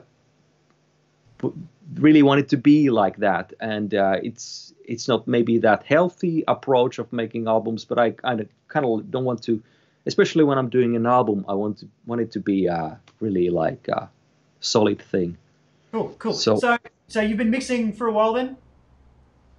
really 1.95 2.23
wanted 2.23 2.49
to 2.49 2.57
be 2.57 2.89
like 2.89 3.17
that, 3.17 3.53
and 3.59 3.93
uh, 3.93 4.17
it's 4.23 4.73
it's 4.85 5.07
not 5.07 5.27
maybe 5.27 5.57
that 5.59 5.83
healthy 5.83 6.43
approach 6.47 6.99
of 6.99 7.11
making 7.11 7.47
albums, 7.47 7.85
but 7.85 7.99
I 7.99 8.11
kind 8.11 8.41
of 8.41 8.47
kind 8.67 8.85
of 8.85 9.11
don't 9.11 9.25
want 9.25 9.43
to, 9.43 9.61
especially 10.05 10.43
when 10.43 10.57
I'm 10.57 10.69
doing 10.69 10.95
an 10.95 11.05
album. 11.05 11.45
I 11.47 11.53
want 11.53 11.79
to 11.79 11.87
want 12.05 12.21
it 12.21 12.31
to 12.31 12.39
be 12.39 12.67
uh, 12.69 12.91
really 13.19 13.49
like 13.49 13.87
a 13.87 14.09
solid 14.59 15.01
thing. 15.01 15.37
Cool, 15.91 16.15
cool. 16.19 16.33
So, 16.33 16.57
so, 16.57 16.77
so 17.07 17.21
you've 17.21 17.37
been 17.37 17.51
mixing 17.51 17.93
for 17.93 18.07
a 18.07 18.11
while 18.11 18.33
then? 18.33 18.57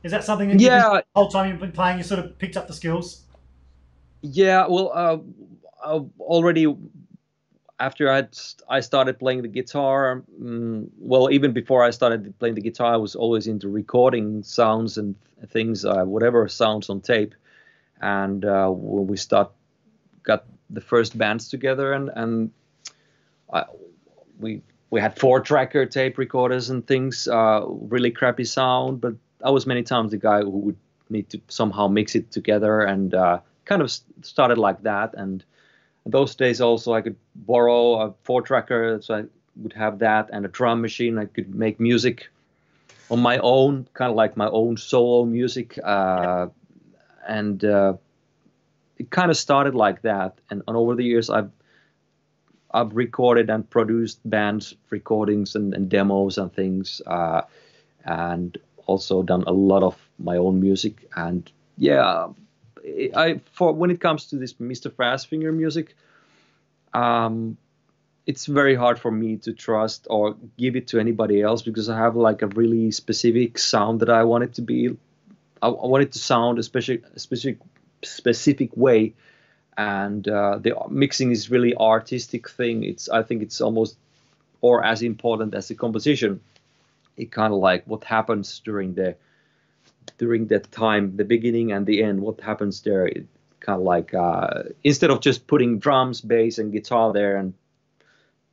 Is 0.03 0.13
that 0.13 0.25
something 0.25 0.49
that 0.49 0.61
yeah, 0.61 0.89
the 0.91 1.05
whole 1.15 1.29
time 1.29 1.51
you've 1.51 1.61
been 1.61 1.73
playing, 1.73 1.99
you 1.99 2.05
sort 2.05 2.21
of 2.21 2.39
picked 2.39 2.57
up 2.57 2.69
the 2.69 2.75
skills? 2.75 3.23
Yeah, 4.21 4.67
well, 4.69 4.91
uh, 4.95 5.19
uh 5.85 6.01
already 6.21 6.75
after 7.81 8.11
I 8.11 8.27
I 8.69 8.81
started 8.81 9.19
playing 9.19 9.43
the 9.43 9.49
guitar, 9.49 10.23
um, 10.41 10.91
well, 10.99 11.31
even 11.31 11.53
before 11.53 11.85
I 11.85 11.91
started 11.91 12.37
playing 12.39 12.55
the 12.55 12.61
guitar, 12.61 12.95
I 12.95 12.97
was 12.97 13.15
always 13.15 13.47
into 13.47 13.69
recording 13.69 14.43
sounds 14.43 14.99
and 14.99 15.15
things, 15.49 15.85
uh, 15.85 16.05
whatever 16.05 16.49
sounds 16.49 16.91
on 16.91 17.01
tape. 17.01 17.35
And 18.01 18.45
uh, 18.45 18.69
when 18.69 19.07
we 19.07 19.17
start 19.17 19.51
got 20.23 20.45
the 20.71 20.81
first 20.81 21.17
bands 21.17 21.49
together, 21.49 21.93
and 21.93 22.11
and 22.15 22.51
I, 23.53 23.65
we 24.39 24.63
we 24.91 25.01
had 25.01 25.19
four 25.19 25.41
tracker 25.41 25.87
tape 25.87 26.19
recorders 26.19 26.71
and 26.71 26.87
things, 26.87 27.29
uh, 27.29 27.63
really 27.67 28.11
crappy 28.11 28.45
sound. 28.45 29.01
But 29.01 29.15
I 29.45 29.51
was 29.51 29.67
many 29.67 29.83
times 29.83 30.11
the 30.11 30.19
guy 30.19 30.41
who 30.41 30.51
would 30.51 30.77
need 31.11 31.31
to 31.31 31.41
somehow 31.49 31.89
mix 31.89 32.15
it 32.15 32.31
together, 32.33 32.81
and 32.81 33.15
uh, 33.15 33.41
kind 33.65 33.83
of 33.83 33.93
started 34.23 34.59
like 34.59 34.83
that 34.83 35.15
and 35.15 35.45
those 36.09 36.35
days 36.35 36.61
also 36.61 36.95
I 36.95 37.03
could 37.03 37.17
borrow 37.37 38.01
a 38.01 38.15
four 38.25 38.43
tracker, 38.43 39.01
so 39.03 39.15
I 39.15 39.25
would 39.57 39.75
have 39.75 39.99
that 40.01 40.31
and 40.33 40.45
a 40.45 40.49
drum 40.49 40.81
machine. 40.81 41.19
I 41.19 41.27
could 41.27 41.55
make 41.55 41.79
music 41.79 42.29
on 43.11 43.21
my 43.21 43.39
own, 43.39 43.87
kind 43.95 44.11
of 44.11 44.17
like 44.17 44.37
my 44.37 44.49
own 44.49 44.77
solo 44.77 45.25
music, 45.25 45.79
uh, 45.83 46.49
and 47.27 47.65
uh, 47.65 47.95
it 48.97 49.11
kind 49.11 49.31
of 49.31 49.37
started 49.37 49.75
like 49.75 50.03
that. 50.03 50.39
And, 50.51 50.63
and, 50.67 50.77
over 50.77 50.95
the 50.95 51.05
years, 51.05 51.31
I've 51.31 51.51
I've 52.73 52.95
recorded 52.97 53.51
and 53.51 53.69
produced 53.69 54.21
bands 54.25 54.75
recordings 54.91 55.55
and, 55.55 55.75
and 55.75 55.89
demos 55.89 56.39
and 56.39 56.53
things, 56.53 57.01
uh, 57.07 57.43
and 58.05 58.57
also 58.87 59.23
done 59.23 59.45
a 59.47 59.53
lot 59.53 59.83
of 59.83 59.97
my 60.19 60.37
own 60.37 60.61
music. 60.61 61.09
And 61.17 61.51
yeah, 61.77 62.29
I 63.15 63.41
for 63.53 63.73
when 63.73 63.91
it 63.91 64.01
comes 64.01 64.27
to 64.27 64.37
this 64.37 64.55
Mr. 64.55 64.91
Fastfinger 64.91 65.55
music, 65.55 65.95
um, 66.95 67.57
it's 68.27 68.47
very 68.47 68.75
hard 68.75 68.99
for 68.99 69.11
me 69.11 69.37
to 69.39 69.53
trust 69.53 70.07
or 70.11 70.37
give 70.59 70.77
it 70.77 70.89
to 70.89 71.01
anybody 71.01 71.41
else 71.41 71.63
because 71.63 71.89
I 71.89 71.97
have 71.97 72.15
like 72.15 72.43
a 72.43 72.47
really 72.49 72.91
specific 72.91 73.59
sound 73.59 74.01
that 74.01 74.11
I 74.11 74.25
want 74.25 74.45
it 74.45 74.55
to 74.55 74.63
be. 74.63 74.97
I, 75.63 75.69
I 75.69 75.87
want 75.87 76.03
it 76.03 76.13
to 76.13 76.19
sound 76.19 76.59
a 76.59 76.63
specific, 76.63 77.05
specific, 77.17 77.59
specific 78.03 78.77
way, 78.77 79.15
and 79.77 80.29
uh, 80.29 80.59
the 80.59 80.75
mixing 80.91 81.31
is 81.31 81.51
really 81.51 81.75
artistic 81.75 82.51
thing. 82.51 82.85
It's 82.85 83.09
I 83.09 83.23
think 83.23 83.43
it's 83.43 83.61
almost 83.61 83.97
or 84.61 84.85
as 84.85 85.03
important 85.03 85.55
as 85.55 85.69
the 85.69 85.75
composition. 85.75 86.41
It 87.17 87.33
kind 87.33 87.53
of 87.53 87.61
like 87.61 87.85
what 87.87 88.05
happens 88.05 88.61
during 88.65 88.95
the 88.95 89.17
during 90.19 90.47
that 90.47 90.71
time, 90.73 91.17
the 91.17 91.25
beginning 91.25 91.73
and 91.73 91.87
the 91.87 92.03
end, 92.03 92.21
what 92.21 92.41
happens 92.41 92.83
there, 92.83 93.07
it 93.07 93.27
kind 93.61 93.81
of 93.81 93.85
like 93.85 94.15
uh, 94.15 94.63
instead 94.85 95.11
of 95.11 95.21
just 95.21 95.47
putting 95.47 95.79
drums, 95.79 96.21
bass, 96.21 96.59
and 96.59 96.73
guitar 96.73 97.13
there 97.13 97.37
and 97.37 97.55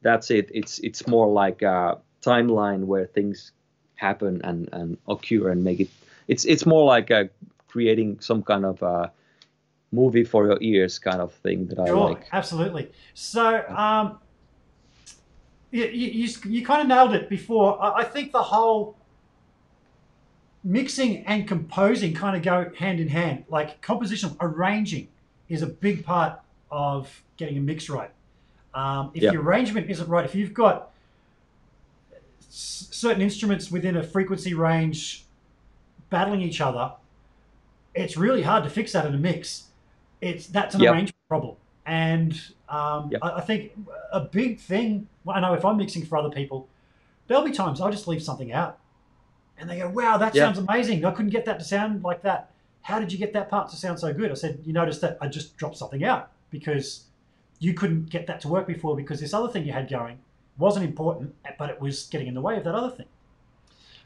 that's 0.05 0.29
it. 0.29 0.51
It's 0.53 0.79
it's 0.79 1.07
more 1.07 1.27
like 1.27 1.63
a 1.63 1.97
timeline 2.21 2.85
where 2.85 3.07
things 3.07 3.51
happen 3.95 4.41
and, 4.43 4.69
and 4.71 4.97
occur 5.07 5.49
and 5.49 5.63
make 5.63 5.79
it. 5.79 5.89
It's 6.27 6.45
it's 6.45 6.65
more 6.65 6.85
like 6.85 7.09
a 7.09 7.29
creating 7.67 8.19
some 8.19 8.43
kind 8.43 8.65
of 8.65 8.81
a 8.83 9.11
movie 9.91 10.23
for 10.23 10.45
your 10.45 10.57
ears 10.61 10.99
kind 10.99 11.21
of 11.21 11.33
thing 11.33 11.67
that 11.67 11.79
I 11.79 11.87
sure, 11.87 12.09
like. 12.09 12.27
Absolutely. 12.31 12.91
So 13.15 13.63
um, 13.67 14.19
you, 15.71 15.85
you, 15.85 16.29
you 16.45 16.65
kind 16.65 16.81
of 16.81 16.87
nailed 16.87 17.15
it 17.15 17.27
before. 17.27 17.81
I 17.81 18.03
think 18.03 18.31
the 18.31 18.43
whole 18.43 18.97
mixing 20.65 21.23
and 21.27 21.47
composing 21.47 22.13
kind 22.13 22.35
of 22.35 22.41
go 22.41 22.71
hand 22.75 22.99
in 22.99 23.07
hand. 23.07 23.45
Like 23.47 23.81
composition, 23.81 24.35
arranging 24.41 25.07
is 25.47 25.61
a 25.61 25.67
big 25.67 26.03
part 26.03 26.41
of 26.71 27.23
getting 27.37 27.57
a 27.57 27.61
mix 27.61 27.87
right. 27.87 28.09
Um, 28.73 29.11
if 29.13 29.23
your 29.23 29.41
arrangement 29.41 29.89
isn't 29.89 30.09
right, 30.09 30.25
if 30.25 30.35
you've 30.35 30.53
got 30.53 30.91
s- 32.41 32.89
certain 32.91 33.21
instruments 33.21 33.71
within 33.71 33.95
a 33.95 34.03
frequency 34.03 34.53
range 34.53 35.23
battling 36.09 36.41
each 36.41 36.59
other, 36.59 36.91
it's 37.93 38.17
really 38.17 38.41
hard 38.41 38.65
to 38.65 38.69
fix 38.69 38.91
that 38.91 39.05
in 39.05 39.13
a 39.13 39.17
mix. 39.17 39.67
It's 40.19 40.47
that's 40.47 40.75
an 40.75 40.81
yep. 40.81 40.93
arrangement 40.93 41.27
problem, 41.29 41.55
and 41.85 42.41
um, 42.67 43.11
yep. 43.11 43.21
I, 43.21 43.31
I, 43.33 43.41
think 43.41 43.71
a 44.11 44.19
big 44.19 44.59
thing. 44.59 45.07
I 45.27 45.39
know 45.39 45.53
if 45.53 45.63
I'm 45.63 45.77
mixing 45.77 46.05
for 46.05 46.17
other 46.17 46.29
people, 46.29 46.67
there'll 47.27 47.43
be 47.43 47.51
times 47.51 47.79
I'll 47.79 47.91
just 47.91 48.07
leave 48.07 48.23
something 48.23 48.51
out 48.51 48.79
and 49.57 49.69
they 49.69 49.77
go, 49.77 49.89
wow, 49.89 50.17
that 50.17 50.35
sounds 50.35 50.57
amazing. 50.57 51.05
I 51.05 51.11
couldn't 51.11 51.31
get 51.31 51.45
that 51.45 51.59
to 51.59 51.65
sound 51.65 52.03
like 52.03 52.21
that. 52.23 52.51
How 52.81 52.99
did 52.99 53.11
you 53.11 53.17
get 53.17 53.33
that 53.33 53.49
part 53.49 53.69
to 53.69 53.75
sound 53.75 53.99
so 53.99 54.13
good? 54.13 54.31
I 54.31 54.35
said, 54.35 54.59
you 54.63 54.73
noticed 54.73 55.01
that 55.01 55.17
I 55.21 55.27
just 55.27 55.57
dropped 55.57 55.77
something 55.77 56.03
out 56.03 56.31
because 56.51 57.05
you 57.59 57.73
couldn't 57.73 58.09
get 58.09 58.27
that 58.27 58.41
to 58.41 58.47
work 58.47 58.67
before 58.67 58.95
because 58.95 59.19
this 59.19 59.33
other 59.33 59.51
thing 59.51 59.65
you 59.65 59.71
had 59.71 59.89
going 59.89 60.19
wasn't 60.57 60.85
important, 60.85 61.33
but 61.57 61.69
it 61.69 61.79
was 61.79 62.07
getting 62.07 62.27
in 62.27 62.33
the 62.33 62.41
way 62.41 62.57
of 62.57 62.63
that 62.63 62.75
other 62.75 62.95
thing. 62.95 63.07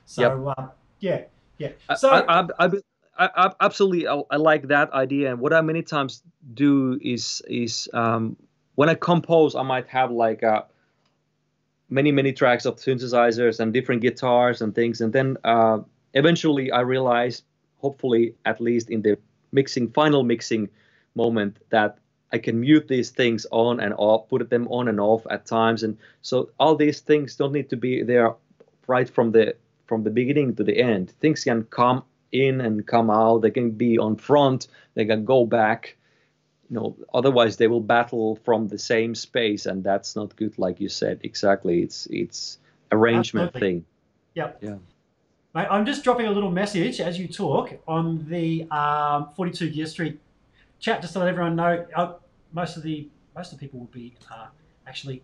So, 0.05 0.21
yep. 0.21 0.57
uh, 0.57 0.67
yeah, 0.99 1.21
yeah. 1.57 1.95
So, 1.97 2.09
I, 2.09 2.41
I, 2.41 2.69
I, 3.17 3.29
I 3.35 3.51
absolutely, 3.59 4.07
I, 4.07 4.37
like 4.37 4.67
that 4.69 4.91
idea. 4.93 5.31
And 5.31 5.39
what 5.39 5.51
I 5.51 5.61
many 5.61 5.81
times 5.83 6.23
do 6.53 6.97
is, 7.01 7.41
is 7.47 7.89
um, 7.93 8.37
when 8.75 8.87
I 8.89 8.95
compose, 8.95 9.55
I 9.55 9.63
might 9.63 9.87
have 9.87 10.09
like 10.11 10.41
a, 10.41 10.65
many 11.89 12.11
many 12.11 12.31
tracks 12.33 12.65
of 12.65 12.75
synthesizers 12.77 13.59
and 13.59 13.73
different 13.73 14.01
guitars 14.01 14.61
and 14.61 14.75
things. 14.75 15.01
And 15.01 15.13
then 15.13 15.37
uh, 15.43 15.79
eventually 16.13 16.71
i 16.71 16.79
realized 16.79 17.43
hopefully 17.77 18.33
at 18.45 18.59
least 18.59 18.89
in 18.89 19.01
the 19.01 19.17
mixing 19.51 19.89
final 19.91 20.23
mixing 20.23 20.67
moment 21.15 21.57
that 21.69 21.99
i 22.33 22.37
can 22.37 22.59
mute 22.59 22.87
these 22.87 23.11
things 23.11 23.45
on 23.51 23.79
and 23.79 23.93
off 23.97 24.27
put 24.27 24.49
them 24.49 24.67
on 24.69 24.87
and 24.87 24.99
off 24.99 25.25
at 25.29 25.45
times. 25.45 25.83
And 25.83 25.97
so 26.21 26.49
all 26.59 26.75
these 26.75 26.99
things 27.01 27.35
don't 27.35 27.53
need 27.53 27.69
to 27.69 27.77
be 27.77 28.03
there 28.03 28.33
right 28.87 29.09
from 29.09 29.31
the 29.31 29.55
from 29.85 30.03
the 30.03 30.11
beginning 30.11 30.55
to 30.55 30.63
the 30.63 30.77
end. 30.79 31.11
Things 31.19 31.43
can 31.43 31.63
come 31.63 32.03
in 32.31 32.61
and 32.61 32.85
come 32.85 33.09
out. 33.09 33.39
They 33.41 33.51
can 33.51 33.71
be 33.71 33.97
on 33.97 34.15
front. 34.15 34.67
They 34.93 35.05
can 35.05 35.25
go 35.25 35.45
back 35.45 35.97
you 36.69 36.75
know 36.75 36.95
otherwise 37.13 37.57
they 37.57 37.67
will 37.67 37.81
battle 37.81 38.35
from 38.43 38.67
the 38.67 38.77
same 38.77 39.15
space 39.15 39.65
and 39.65 39.83
that's 39.83 40.15
not 40.15 40.35
good 40.35 40.57
like 40.57 40.79
you 40.79 40.89
said 40.89 41.19
exactly 41.23 41.81
it's 41.81 42.05
it's 42.07 42.59
arrangement 42.91 43.47
Absolutely. 43.47 43.77
thing 43.77 43.85
yep 44.35 44.57
yeah 44.61 44.75
Mate, 45.55 45.67
I'm 45.71 45.83
just 45.83 46.03
dropping 46.03 46.27
a 46.27 46.31
little 46.31 46.51
message 46.51 47.01
as 47.01 47.17
you 47.17 47.27
talk 47.27 47.73
on 47.87 48.23
the 48.29 48.69
um, 48.69 49.29
42 49.35 49.71
Gear 49.71 49.87
Street 49.87 50.19
chat, 50.79 51.01
just 51.01 51.13
to 51.13 51.19
let 51.19 51.27
everyone 51.27 51.55
know. 51.55 51.87
Uh, 51.95 52.13
most 52.53 52.77
of 52.77 52.83
the 52.83 53.07
most 53.35 53.51
of 53.51 53.59
the 53.59 53.65
people 53.65 53.79
will 53.79 53.87
be 53.87 54.13
uh, 54.31 54.47
actually 54.85 55.23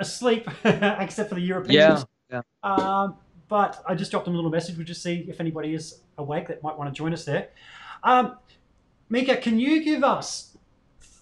asleep, 0.00 0.48
except 0.64 1.28
for 1.28 1.34
the 1.34 1.42
Europeans. 1.42 2.06
Yeah. 2.30 2.40
yeah. 2.62 2.72
Um, 2.74 3.16
but 3.48 3.82
I 3.86 3.94
just 3.94 4.10
dropped 4.10 4.24
them 4.24 4.34
a 4.34 4.36
little 4.36 4.50
message. 4.50 4.76
We'll 4.76 4.86
just 4.86 5.02
see 5.02 5.26
if 5.28 5.38
anybody 5.38 5.74
is 5.74 6.00
awake 6.16 6.48
that 6.48 6.62
might 6.62 6.78
want 6.78 6.92
to 6.92 6.96
join 6.96 7.12
us 7.12 7.26
there. 7.26 7.48
Um, 8.02 8.38
Mika, 9.10 9.36
can 9.36 9.58
you 9.58 9.82
give 9.82 10.02
us 10.02 10.47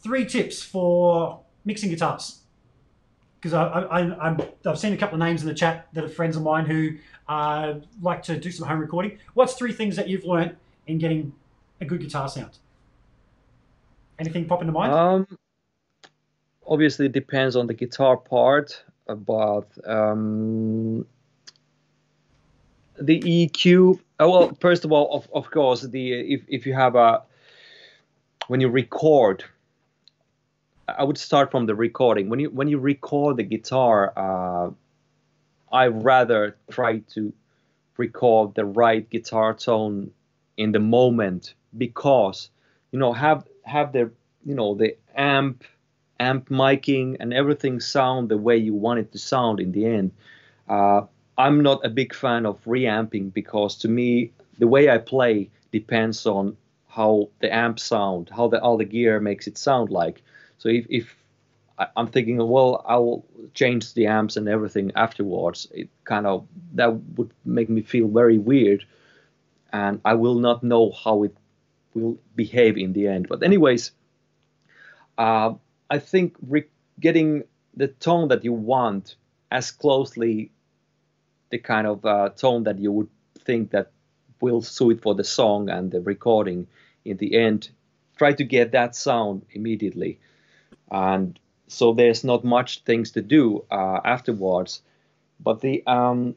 three 0.06 0.24
tips 0.24 0.62
for 0.62 1.40
mixing 1.64 1.90
guitars? 1.90 2.38
Because 3.40 3.54
I, 3.54 3.64
I, 3.64 4.30
I, 4.30 4.36
I've 4.64 4.78
seen 4.78 4.92
a 4.92 4.96
couple 4.96 5.16
of 5.16 5.20
names 5.20 5.42
in 5.42 5.48
the 5.48 5.54
chat 5.54 5.88
that 5.92 6.04
are 6.04 6.08
friends 6.08 6.36
of 6.36 6.42
mine 6.42 6.64
who 6.64 6.96
uh, 7.28 7.74
like 8.00 8.22
to 8.24 8.38
do 8.38 8.50
some 8.52 8.68
home 8.68 8.78
recording. 8.78 9.18
What's 9.34 9.54
three 9.54 9.72
things 9.72 9.96
that 9.96 10.08
you've 10.08 10.24
learned 10.24 10.56
in 10.86 10.98
getting 10.98 11.32
a 11.80 11.84
good 11.84 12.00
guitar 12.00 12.28
sound? 12.28 12.58
Anything 14.18 14.46
pop 14.46 14.60
into 14.60 14.72
mind? 14.72 14.92
Um, 14.92 15.38
obviously, 16.66 17.06
it 17.06 17.12
depends 17.12 17.56
on 17.56 17.66
the 17.66 17.74
guitar 17.74 18.16
part, 18.16 18.82
but 19.08 19.66
um, 19.84 21.04
the 22.98 23.20
EQ. 23.20 23.98
Oh, 24.20 24.30
well, 24.30 24.56
first 24.60 24.84
of 24.84 24.92
all, 24.92 25.12
of, 25.14 25.28
of 25.34 25.50
course, 25.50 25.82
the 25.82 26.12
if 26.12 26.42
if 26.48 26.64
you 26.64 26.74
have 26.74 26.94
a 26.94 27.22
when 28.48 28.60
you 28.60 28.68
record, 28.68 29.44
I 30.88 31.04
would 31.04 31.18
start 31.18 31.50
from 31.50 31.66
the 31.66 31.74
recording. 31.74 32.28
When 32.28 32.38
you 32.38 32.50
when 32.50 32.68
you 32.68 32.78
record 32.78 33.36
the 33.36 33.42
guitar, 33.42 34.12
uh, 34.16 34.70
I 35.72 35.88
rather 35.88 36.56
try 36.70 36.98
to 37.14 37.32
record 37.96 38.54
the 38.54 38.64
right 38.64 39.08
guitar 39.08 39.54
tone 39.54 40.10
in 40.56 40.72
the 40.72 40.78
moment 40.78 41.54
because 41.76 42.50
you 42.92 42.98
know 42.98 43.12
have 43.12 43.46
have 43.64 43.92
the 43.92 44.10
you 44.44 44.54
know 44.54 44.74
the 44.74 44.96
amp 45.16 45.64
amp 46.20 46.48
miking 46.48 47.16
and 47.20 47.34
everything 47.34 47.80
sound 47.80 48.28
the 48.28 48.38
way 48.38 48.56
you 48.56 48.74
want 48.74 49.00
it 49.00 49.12
to 49.12 49.18
sound 49.18 49.60
in 49.60 49.72
the 49.72 49.86
end. 49.86 50.12
Uh, 50.68 51.02
I'm 51.36 51.62
not 51.62 51.84
a 51.84 51.90
big 51.90 52.14
fan 52.14 52.46
of 52.46 52.60
reamping 52.64 53.30
because 53.30 53.76
to 53.78 53.88
me 53.88 54.30
the 54.58 54.66
way 54.68 54.88
I 54.88 54.98
play 54.98 55.50
depends 55.72 56.26
on 56.26 56.56
how 56.88 57.28
the 57.40 57.54
amp 57.54 57.78
sound, 57.78 58.30
how 58.30 58.48
the 58.48 58.60
all 58.60 58.78
the 58.78 58.84
gear 58.84 59.20
makes 59.20 59.46
it 59.46 59.58
sound 59.58 59.90
like. 59.90 60.22
So 60.58 60.68
if, 60.68 60.86
if 60.88 61.16
I, 61.78 61.88
am 61.96 62.08
thinking, 62.08 62.36
well, 62.36 62.84
I'll 62.86 63.24
change 63.54 63.94
the 63.94 64.06
amps 64.06 64.36
and 64.36 64.48
everything 64.48 64.92
afterwards, 64.94 65.68
it 65.72 65.88
kind 66.04 66.26
of 66.26 66.46
that 66.74 66.92
would 67.16 67.30
make 67.44 67.68
me 67.68 67.82
feel 67.82 68.08
very 68.08 68.38
weird, 68.38 68.84
and 69.72 70.00
I 70.04 70.14
will 70.14 70.38
not 70.38 70.62
know 70.62 70.92
how 70.92 71.24
it 71.24 71.36
will 71.94 72.18
behave 72.34 72.76
in 72.76 72.92
the 72.92 73.08
end. 73.08 73.28
But 73.28 73.42
anyways, 73.42 73.92
uh, 75.18 75.54
I 75.90 75.98
think 75.98 76.36
re- 76.46 76.70
getting 76.98 77.44
the 77.74 77.88
tone 77.88 78.28
that 78.28 78.44
you 78.44 78.52
want 78.52 79.16
as 79.50 79.70
closely 79.70 80.50
the 81.50 81.58
kind 81.58 81.86
of 81.86 82.04
uh, 82.04 82.30
tone 82.30 82.64
that 82.64 82.78
you 82.78 82.90
would 82.90 83.08
think 83.44 83.70
that 83.70 83.92
will 84.40 84.62
suit 84.62 85.02
for 85.02 85.14
the 85.14 85.24
song 85.24 85.68
and 85.70 85.90
the 85.90 86.00
recording 86.00 86.66
in 87.04 87.16
the 87.18 87.36
end 87.36 87.70
try 88.16 88.32
to 88.32 88.44
get 88.44 88.72
that 88.72 88.94
sound 88.94 89.44
immediately 89.52 90.18
and 90.90 91.38
so 91.68 91.92
there's 91.92 92.24
not 92.24 92.44
much 92.44 92.82
things 92.84 93.12
to 93.12 93.22
do 93.22 93.64
uh, 93.70 94.00
afterwards. 94.04 94.82
But 95.40 95.60
the 95.60 95.86
um, 95.86 96.34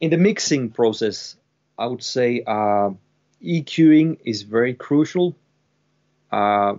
in 0.00 0.10
the 0.10 0.18
mixing 0.18 0.70
process 0.70 1.36
i 1.78 1.86
would 1.86 2.02
say 2.02 2.42
uh, 2.46 2.90
eqing 3.42 4.18
is 4.24 4.42
very 4.42 4.74
crucial. 4.74 5.36
Uh, 6.30 6.76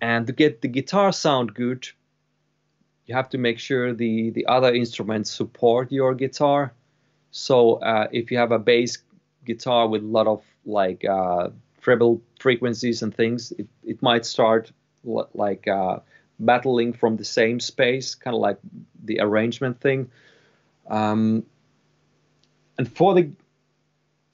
and 0.00 0.26
to 0.26 0.32
get 0.32 0.60
the 0.60 0.68
guitar 0.68 1.12
sound 1.12 1.54
good 1.54 1.88
you 3.06 3.14
have 3.14 3.28
to 3.30 3.38
make 3.38 3.58
sure 3.58 3.92
the 3.92 4.30
the 4.30 4.46
other 4.46 4.74
instruments 4.74 5.30
support 5.30 5.92
your 5.92 6.14
guitar. 6.14 6.72
So 7.30 7.74
uh, 7.74 8.08
if 8.12 8.30
you 8.30 8.38
have 8.38 8.52
a 8.52 8.58
bass 8.58 8.98
guitar 9.44 9.88
with 9.88 10.02
a 10.02 10.06
lot 10.06 10.26
of 10.26 10.42
like 10.64 11.04
uh, 11.04 11.50
treble 11.84 12.22
frequencies 12.40 13.02
and 13.02 13.14
things, 13.14 13.52
it, 13.52 13.68
it 13.84 14.02
might 14.02 14.24
start 14.24 14.72
like 15.04 15.68
uh, 15.68 15.98
battling 16.40 16.94
from 16.94 17.16
the 17.16 17.24
same 17.24 17.60
space, 17.60 18.14
kind 18.14 18.34
of 18.34 18.40
like 18.40 18.58
the 19.04 19.20
arrangement 19.20 19.80
thing. 19.80 20.10
Um, 20.88 21.44
and 22.78 22.90
for 22.90 23.14
the 23.14 23.30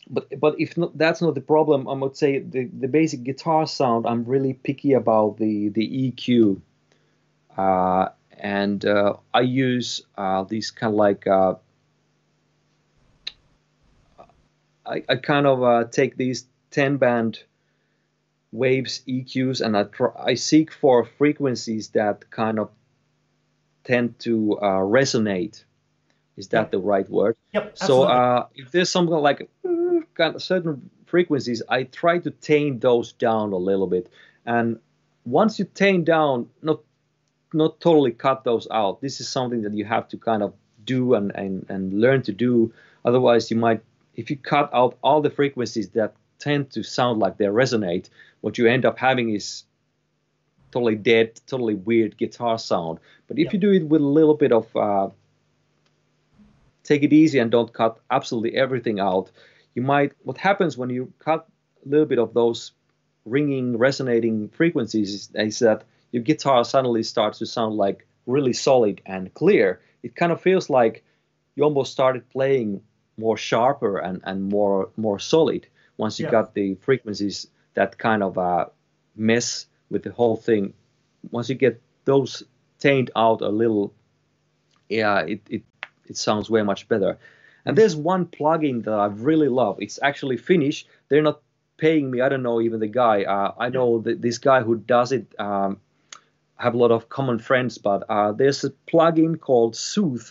but 0.09 0.29
but 0.41 0.55
if 0.59 0.77
not, 0.77 0.97
that's 0.97 1.21
not 1.21 1.35
the 1.35 1.41
problem, 1.41 1.89
I 1.89 1.93
would 1.93 2.17
say 2.17 2.39
the, 2.39 2.65
the 2.67 2.89
basic 2.89 3.23
guitar 3.25 3.67
sound. 3.67 4.07
I'm 4.07 4.25
really 4.25 4.55
picky 4.55 4.93
about 4.95 5.37
the 5.37 5.69
the 5.69 5.87
EQ, 6.13 6.61
uh, 7.57 8.09
and 8.31 8.85
uh, 8.85 9.15
I 9.35 9.41
use 9.41 10.03
uh, 10.17 10.45
these 10.45 10.71
kind 10.71 10.93
of 10.93 10.97
like 10.97 11.27
uh, 11.27 11.55
I, 14.87 15.05
I 15.09 15.17
kind 15.17 15.47
of 15.47 15.63
uh, 15.63 15.85
take 15.85 16.17
these 16.17 16.47
10 16.71 16.97
band 16.97 17.43
Waves 18.53 19.03
EQs 19.07 19.61
and 19.61 19.77
I, 19.77 19.85
try, 19.85 20.11
I 20.19 20.35
seek 20.35 20.73
for 20.73 21.05
frequencies 21.05 21.89
that 21.91 22.31
kind 22.31 22.59
of 22.59 22.71
tend 23.85 24.19
to 24.21 24.59
uh, 24.59 24.81
resonate. 24.81 25.65
Is 26.37 26.49
that 26.49 26.63
yep. 26.63 26.71
the 26.73 26.79
right 26.79 27.09
word? 27.09 27.37
Yep. 27.53 27.79
So 27.79 28.03
uh, 28.05 28.47
if 28.55 28.73
there's 28.73 28.91
something 28.91 29.15
like 29.15 29.49
uh, 29.65 30.01
kind 30.15 30.35
of 30.35 30.43
certain 30.43 30.91
frequencies, 31.07 31.63
I 31.69 31.85
try 31.85 32.19
to 32.19 32.31
tame 32.31 32.81
those 32.81 33.13
down 33.13 33.53
a 33.53 33.57
little 33.57 33.87
bit. 33.87 34.11
And 34.47 34.81
once 35.25 35.59
you 35.59 35.67
tame 35.67 36.05
down, 36.05 36.49
not 36.63 36.81
not 37.53 37.81
totally 37.81 38.13
cut 38.13 38.45
those 38.45 38.69
out. 38.71 39.01
This 39.01 39.21
is 39.21 39.29
something 39.29 39.63
that 39.63 39.75
you 39.75 39.85
have 39.85 40.09
to 40.09 40.17
kind 40.17 40.43
of 40.43 40.55
do 40.85 41.15
and, 41.15 41.33
and, 41.35 41.67
and 41.69 41.93
learn 41.93 42.23
to 42.23 42.33
do. 42.33 42.73
Otherwise, 43.05 43.51
you 43.51 43.57
might 43.57 43.83
if 44.15 44.31
you 44.31 44.37
cut 44.37 44.71
out 44.73 44.99
all 45.03 45.21
the 45.21 45.31
frequencies 45.31 45.91
that 45.91 46.15
tend 46.41 46.71
to 46.71 46.83
sound 46.83 47.21
like 47.21 47.37
they 47.37 47.45
resonate, 47.45 48.09
what 48.41 48.59
you 48.59 48.67
end 48.67 48.85
up 48.85 48.99
having 48.99 49.31
is 49.31 49.65
totally 50.73 50.97
dead, 50.97 51.41
totally 51.47 51.75
weird 51.75 52.17
guitar 52.17 52.59
sound. 52.59 52.99
But 53.29 53.39
if 53.39 53.53
you 53.53 53.59
do 53.59 53.73
it 53.73 53.87
with 53.87 54.01
a 54.01 54.05
little 54.05 54.35
bit 54.35 54.53
of 54.53 54.75
uh, 54.77 55.11
take 56.83 57.03
it 57.03 57.13
easy 57.13 57.39
and 57.39 57.51
don't 57.51 57.73
cut 57.73 58.01
absolutely 58.11 58.57
everything 58.57 58.99
out, 59.01 59.31
you 59.75 59.83
might. 59.83 60.13
What 60.23 60.39
happens 60.39 60.77
when 60.77 60.91
you 60.91 61.13
cut 61.19 61.47
a 61.85 61.89
little 61.89 62.07
bit 62.07 62.19
of 62.19 62.35
those 62.35 62.73
ringing, 63.25 63.77
resonating 63.77 64.49
frequencies 64.49 65.15
is, 65.15 65.31
is 65.35 65.59
that 65.61 65.85
your 66.13 66.23
guitar 66.23 66.65
suddenly 66.65 67.03
starts 67.03 67.39
to 67.39 67.47
sound 67.47 67.77
like 67.77 68.07
really 68.27 68.53
solid 68.53 69.01
and 69.07 69.33
clear. 69.35 69.81
It 70.03 70.17
kind 70.17 70.33
of 70.33 70.41
feels 70.41 70.71
like 70.71 71.05
you 71.55 71.65
almost 71.65 71.93
started 71.93 72.29
playing 72.31 72.81
more 73.17 73.37
sharper 73.37 73.99
and, 73.99 74.21
and 74.25 74.49
more 74.49 74.89
more 74.97 75.19
solid 75.19 75.67
once 76.01 76.19
you 76.19 76.27
yeah. 76.27 76.33
got 76.33 76.55
the 76.55 76.75
frequencies 76.77 77.47
that 77.75 77.99
kind 77.99 78.23
of 78.23 78.39
uh, 78.39 78.65
mess 79.15 79.67
with 79.91 80.03
the 80.03 80.13
whole 80.13 80.37
thing. 80.37 80.73
Once 81.31 81.49
you 81.51 81.55
get 81.55 81.81
those 82.07 82.43
tamed 82.79 83.11
out 83.15 83.43
a 83.43 83.49
little, 83.49 83.93
yeah, 84.89 85.19
it, 85.21 85.41
it, 85.51 85.63
it 86.07 86.17
sounds 86.17 86.49
way 86.49 86.63
much 86.63 86.89
better. 86.89 87.19
And 87.67 87.77
there's 87.77 87.95
one 87.95 88.25
plugin 88.25 88.85
that 88.85 88.95
I 88.95 89.07
really 89.07 89.49
love. 89.49 89.77
It's 89.81 89.99
actually 90.03 90.39
Finnish. 90.39 90.87
They're 91.09 91.29
not 91.31 91.43
paying 91.77 92.11
me. 92.11 92.23
I 92.23 92.31
don't 92.31 92.43
know 92.43 92.61
even 92.63 92.81
the 92.81 92.95
guy. 93.05 93.25
Uh, 93.25 93.53
I 93.59 93.69
know 93.69 94.01
that 94.01 94.23
this 94.23 94.39
guy 94.39 94.63
who 94.63 94.77
does 94.77 95.13
it. 95.13 95.35
Um, 95.39 95.81
have 96.57 96.75
a 96.75 96.77
lot 96.77 96.91
of 96.91 97.09
common 97.09 97.39
friends, 97.39 97.79
but 97.79 98.05
uh, 98.11 98.33
there's 98.33 98.65
a 98.65 98.71
plugin 98.87 99.41
called 99.41 99.75
Soothe 99.75 100.31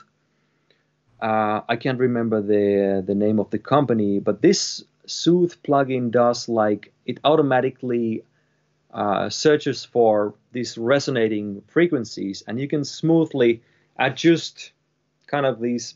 uh, 1.22 1.62
I 1.68 1.76
can't 1.76 2.00
remember 2.00 2.42
the 2.42 3.04
the 3.06 3.16
name 3.16 3.40
of 3.40 3.50
the 3.50 3.60
company, 3.60 4.20
but 4.20 4.42
this 4.42 4.84
Soothe 5.10 5.54
plugin 5.64 6.12
does 6.12 6.48
like 6.48 6.94
it 7.06 7.20
automatically 7.24 8.24
uh, 8.94 9.30
searches 9.30 9.84
for 9.84 10.34
these 10.52 10.78
resonating 10.78 11.62
frequencies, 11.68 12.44
and 12.48 12.60
you 12.60 12.68
can 12.68 12.84
smoothly 12.84 13.62
adjust 13.98 14.72
kind 15.28 15.46
of 15.46 15.60
these 15.60 15.96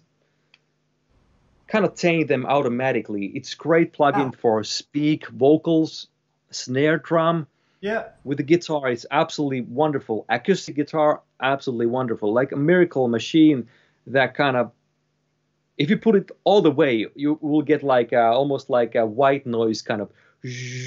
kind 1.68 1.86
of 1.86 1.95
tame 1.95 2.28
them 2.28 2.45
automatically. 2.45 3.26
It's 3.34 3.55
great 3.55 3.93
plugin 3.93 4.34
ah. 4.34 4.38
for 4.39 4.64
speak 4.64 5.28
vocals, 5.30 6.07
snare 6.51 6.97
drum. 6.99 7.47
Yeah. 7.82 8.09
With 8.24 8.38
the 8.38 8.43
guitar, 8.43 8.89
it's 8.89 9.05
absolutely 9.11 9.61
wonderful. 9.61 10.26
Acoustic 10.30 10.76
guitar, 10.76 11.22
absolutely 11.41 11.88
wonderful. 11.88 12.32
Like 12.32 12.51
a 12.51 12.55
miracle 12.55 13.07
machine 13.07 13.68
that 14.07 14.36
kind 14.36 14.55
of 14.55 14.72
if 15.78 15.89
you 15.89 15.97
put 15.97 16.15
it 16.15 16.32
all 16.43 16.61
the 16.61 16.71
way, 16.71 17.07
you 17.15 17.38
will 17.41 17.61
get 17.61 17.84
like 17.84 18.11
a, 18.11 18.21
almost 18.26 18.69
like 18.69 18.95
a 18.95 19.05
white 19.05 19.45
noise 19.45 19.82
kind 19.82 20.01
of 20.01 20.09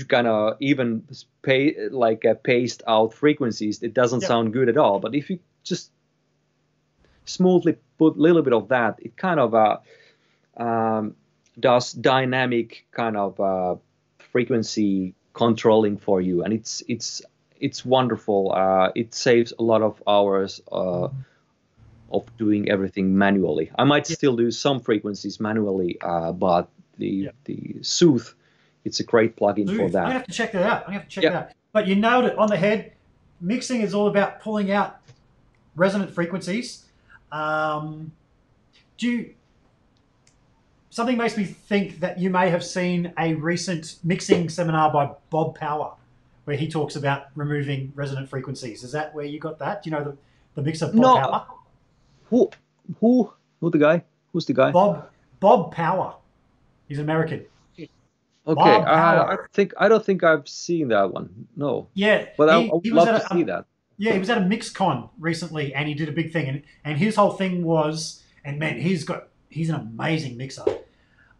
kind 0.08 0.26
of 0.26 0.56
even 0.60 1.02
pay, 1.42 1.88
like 1.90 2.24
uh, 2.24 2.34
paced 2.34 2.82
out 2.86 3.14
frequencies, 3.14 3.82
it 3.82 3.94
doesn't 3.94 4.22
Yeah. 4.22 4.28
sound 4.28 4.52
good 4.52 4.68
at 4.68 4.76
all. 4.76 5.00
But 5.00 5.14
if 5.14 5.30
you 5.30 5.38
just 5.64 5.90
smoothly 7.24 7.76
put 7.98 8.16
a 8.16 8.20
little 8.20 8.42
bit 8.42 8.52
of 8.52 8.68
that, 8.68 8.98
it 9.00 9.16
kind 9.16 9.40
of 9.40 9.54
uh, 9.54 9.78
um, 10.56 11.16
does 11.58 11.92
dynamic 11.92 12.86
kind 12.92 13.16
of 13.16 13.40
uh, 13.40 13.76
frequency 14.18 15.14
controlling 15.32 15.96
for 15.98 16.20
you, 16.20 16.42
and 16.44 16.52
it's 16.52 16.82
it's 16.88 17.22
it's 17.60 17.84
wonderful. 17.84 18.52
Uh, 18.52 18.90
it 18.94 19.14
saves 19.14 19.52
a 19.58 19.62
lot 19.62 19.82
of 19.82 20.02
hours 20.06 20.60
uh, 20.70 21.08
of 22.10 22.24
doing 22.38 22.68
everything 22.70 23.16
manually. 23.16 23.70
I 23.78 23.84
might 23.84 24.08
Yeah. 24.08 24.14
still 24.16 24.36
do 24.36 24.50
some 24.50 24.80
frequencies 24.80 25.40
manually, 25.40 25.98
uh, 26.00 26.32
but 26.32 26.68
the 26.98 27.06
Yeah. 27.08 27.30
the 27.44 27.76
Soothe, 27.82 28.28
it's 28.84 29.00
a 29.00 29.04
great 29.04 29.36
plugin 29.36 29.66
Dude, 29.66 29.76
for 29.76 29.88
that. 29.90 29.98
I'm 29.98 30.04
gonna 30.06 30.12
have 30.14 30.26
to 30.26 30.32
check 30.32 30.52
that 30.52 30.62
out. 30.62 30.80
I'm 30.82 30.86
gonna 30.86 30.98
have 30.98 31.08
to 31.08 31.10
check 31.10 31.24
Yeah. 31.24 31.30
that 31.30 31.42
out. 31.46 31.52
But 31.72 31.86
you 31.88 31.94
nailed 31.96 32.24
it 32.24 32.38
on 32.38 32.48
the 32.48 32.56
head. 32.56 32.92
Mixing 33.40 33.80
is 33.82 33.92
all 33.94 34.06
about 34.08 34.40
pulling 34.40 34.70
out 34.70 34.96
resonant 35.74 36.10
frequencies. 36.12 36.84
Um, 37.32 38.12
do 38.96 39.10
you, 39.10 39.34
something 40.90 41.18
makes 41.18 41.36
me 41.36 41.44
think 41.44 42.00
that 42.00 42.18
you 42.18 42.30
may 42.30 42.48
have 42.48 42.64
seen 42.64 43.12
a 43.18 43.34
recent 43.34 43.96
mixing 44.02 44.48
seminar 44.48 44.90
by 44.90 45.10
Bob 45.28 45.54
Power, 45.58 45.92
where 46.44 46.56
he 46.56 46.68
talks 46.68 46.96
about 46.96 47.26
removing 47.34 47.92
resonant 47.94 48.28
frequencies. 48.30 48.82
Is 48.84 48.92
that 48.92 49.14
where 49.14 49.26
you 49.26 49.38
got 49.38 49.58
that? 49.58 49.82
Do 49.82 49.90
you 49.90 49.96
know 49.96 50.04
the, 50.04 50.16
the 50.54 50.62
mixer 50.62 50.86
Bob 50.86 50.94
No. 50.94 51.16
Power? 51.18 51.46
Who 52.30 52.50
who 53.00 53.32
who 53.60 53.70
the 53.70 53.78
guy? 53.78 54.04
Who's 54.32 54.46
the 54.46 54.52
guy? 54.54 54.70
Bob 54.72 55.08
Bob 55.40 55.72
Power. 55.72 56.14
He's 56.88 56.98
American. 56.98 57.44
okay, 57.78 57.88
Bob 58.54 58.84
uh, 58.86 59.32
I 59.32 59.36
think 59.52 59.72
I 59.78 59.88
don't 59.88 60.04
think 60.04 60.22
I've 60.22 60.48
seen 60.48 60.88
that 60.88 61.12
one. 61.12 61.48
No, 61.56 61.88
Yeah, 61.94 62.26
but 62.36 62.48
I, 62.48 62.60
he- 62.62 62.70
I 62.70 62.74
would 62.74 62.86
love 62.86 63.08
at 63.08 63.20
to 63.20 63.24
a- 63.26 63.36
see 63.36 63.42
that. 63.44 63.64
Yeah, 63.98 64.12
he 64.12 64.18
was 64.18 64.28
at 64.28 64.36
a 64.38 64.42
MixCon 64.42 65.08
recently, 65.18 65.72
and 65.74 65.88
he 65.88 65.94
did 65.94 66.08
a 66.08 66.12
big 66.12 66.30
thing, 66.32 66.48
and 66.48 66.62
and 66.84 66.98
his 66.98 67.16
whole 67.16 67.30
thing 67.32 67.64
was, 67.64 68.22
and 68.44 68.58
man, 68.58 68.78
he's 68.80 69.04
got 69.04 69.28
he's 69.48 69.70
an 69.70 69.76
amazing 69.76 70.36
mixer. 70.36 70.64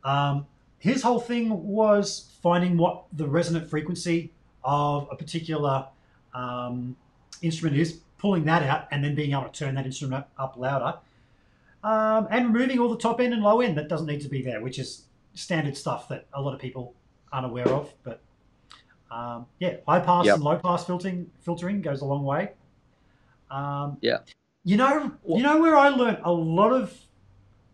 Um, 0.05 0.47
his 0.79 1.03
whole 1.03 1.21
thing 1.21 1.67
was 1.67 2.33
finding 2.43 2.77
what 2.79 3.05
the 3.13 3.27
resonant 3.29 3.69
frequency 3.69 4.33
of 4.65 5.07
a 5.11 5.17
particular 5.17 5.87
um, 6.35 6.97
instrument 7.43 7.77
is, 7.77 8.01
pulling 8.19 8.45
that 8.45 8.63
out, 8.63 8.89
and 8.91 9.03
then 9.05 9.15
being 9.15 9.33
able 9.33 9.45
to 9.45 9.53
turn 9.53 9.75
that 9.75 9.85
instrument 9.87 10.25
up, 10.25 10.31
up 10.39 10.57
louder, 10.57 10.99
um, 11.85 12.27
and 12.31 12.53
removing 12.55 12.79
all 12.79 12.89
the 12.89 12.97
top 12.99 13.21
end 13.21 13.33
and 13.35 13.43
low 13.43 13.61
end 13.61 13.77
that 13.79 13.89
doesn't 13.89 14.07
need 14.07 14.21
to 14.23 14.29
be 14.29 14.43
there, 14.43 14.61
which 14.61 14.79
is 14.79 15.05
standard 15.35 15.77
stuff 15.77 16.09
that 16.09 16.27
a 16.33 16.41
lot 16.41 16.55
of 16.55 16.61
people 16.61 16.95
aren't 17.33 17.47
aware 17.47 17.69
of, 17.69 17.93
but. 18.03 18.21
Um, 19.09 19.47
yeah, 19.61 19.77
high 19.87 20.01
pass 20.01 20.27
Yep. 20.27 20.35
and 20.35 20.45
low 20.45 20.57
pass 20.59 20.85
filtering 20.85 21.31
filtering 21.41 21.81
goes 21.81 22.01
a 22.01 22.05
long 22.05 22.25
way. 22.25 22.51
Um, 23.53 23.99
Yeah. 24.01 24.19
You 24.65 24.77
know, 24.77 25.13
you 25.29 25.45
know 25.45 25.61
where 25.61 25.77
I 25.77 25.91
learned 25.91 26.19
a 26.25 26.33
lot 26.33 26.73
of 26.73 26.93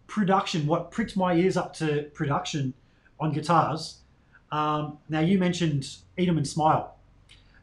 production. 0.07 0.67
What 0.67 0.91
pricked 0.91 1.17
my 1.17 1.33
ears 1.35 1.57
up 1.57 1.73
to 1.77 2.03
production 2.13 2.75
on 3.19 3.33
guitars. 3.33 4.01
Um, 4.53 4.99
now 5.09 5.21
you 5.21 5.39
mentioned 5.39 5.89
Eat 6.19 6.29
'em 6.29 6.37
and 6.37 6.47
Smile. 6.47 6.97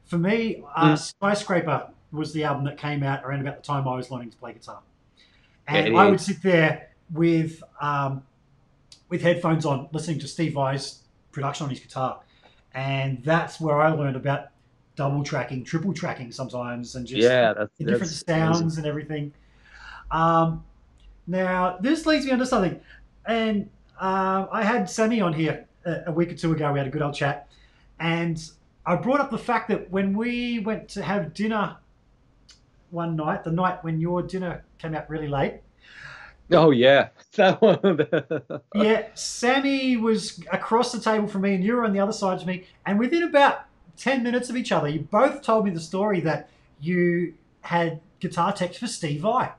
For 0.05 0.17
me, 0.17 0.63
uh, 0.75 0.93
Mm. 0.93 0.97
Skyscraper 0.97 1.89
was 2.11 2.33
the 2.33 2.43
album 2.43 2.65
that 2.65 2.77
came 2.77 3.03
out 3.03 3.23
around 3.23 3.41
about 3.41 3.57
the 3.57 3.63
time 3.63 3.87
I 3.87 3.95
was 3.95 4.09
learning 4.11 4.31
to 4.31 4.37
play 4.37 4.53
guitar, 4.53 4.79
and 5.67 5.93
Yeah, 5.93 5.99
I 5.99 6.09
would 6.09 6.21
sit 6.21 6.41
there 6.41 6.89
with 7.11 7.63
um, 7.81 8.23
with 9.09 9.21
headphones 9.21 9.65
on, 9.65 9.89
listening 9.91 10.19
to 10.19 10.27
Steve 10.27 10.53
Vai's 10.53 10.99
production 11.31 11.65
on 11.65 11.69
his 11.69 11.79
guitar, 11.79 12.19
and 12.73 13.23
that's 13.23 13.59
where 13.59 13.79
I 13.81 13.89
learned 13.91 14.15
about 14.15 14.49
double 14.95 15.23
tracking, 15.23 15.63
triple 15.63 15.93
tracking 15.93 16.31
sometimes, 16.31 16.95
and 16.95 17.05
just 17.05 17.21
yeah, 17.21 17.53
that's, 17.53 17.71
the 17.77 17.85
different 17.85 18.11
that's 18.11 18.25
sounds 18.25 18.61
amazing. 18.61 18.79
and 18.79 18.87
everything. 18.87 19.33
Um, 20.11 20.63
now, 21.27 21.77
this 21.79 22.05
leads 22.05 22.25
me 22.25 22.31
on 22.31 22.39
to 22.39 22.45
something, 22.45 22.79
and 23.25 23.69
um, 23.99 24.47
I 24.51 24.63
had 24.63 24.89
Sammy 24.89 25.21
on 25.21 25.33
here 25.33 25.67
a, 25.85 26.03
a 26.07 26.11
week 26.11 26.31
or 26.31 26.35
two 26.35 26.51
ago. 26.51 26.71
We 26.73 26.79
had 26.79 26.87
a 26.87 26.91
good 26.91 27.01
old 27.01 27.15
chat, 27.15 27.47
and 27.99 28.41
I 28.85 28.95
brought 28.95 29.19
up 29.19 29.29
the 29.29 29.37
fact 29.37 29.69
that 29.69 29.91
when 29.91 30.17
we 30.17 30.59
went 30.59 30.89
to 30.89 31.03
have 31.03 31.33
dinner 31.33 31.77
one 32.91 33.15
night, 33.15 33.43
the 33.43 33.51
night 33.51 33.83
when 33.83 33.99
your 33.99 34.21
dinner 34.21 34.63
came 34.77 34.95
out 34.95 35.09
really 35.09 35.27
late, 35.27 35.61
Oh 36.51 36.71
yeah, 36.71 37.09
that 37.35 37.61
one. 37.61 38.07
yeah, 38.75 39.07
Sammy 39.13 39.97
was 39.97 40.43
across 40.51 40.91
the 40.91 40.99
table 40.99 41.27
from 41.27 41.41
me, 41.41 41.53
and 41.53 41.63
you 41.63 41.75
were 41.75 41.85
on 41.85 41.93
the 41.93 41.99
other 41.99 42.11
side 42.11 42.41
of 42.41 42.47
me. 42.47 42.65
And 42.87 42.97
within 42.97 43.21
about 43.21 43.65
10 43.97 44.23
minutes 44.23 44.49
of 44.49 44.55
each 44.55 44.71
other, 44.71 44.87
you 44.87 45.01
both 45.01 45.43
told 45.43 45.65
me 45.65 45.71
the 45.71 45.79
story 45.79 46.19
that 46.21 46.49
you 46.81 47.35
had 47.61 47.99
guitar 48.19 48.51
tech 48.51 48.73
for 48.73 48.87
Steve 48.87 49.21
Vai. 49.21 49.51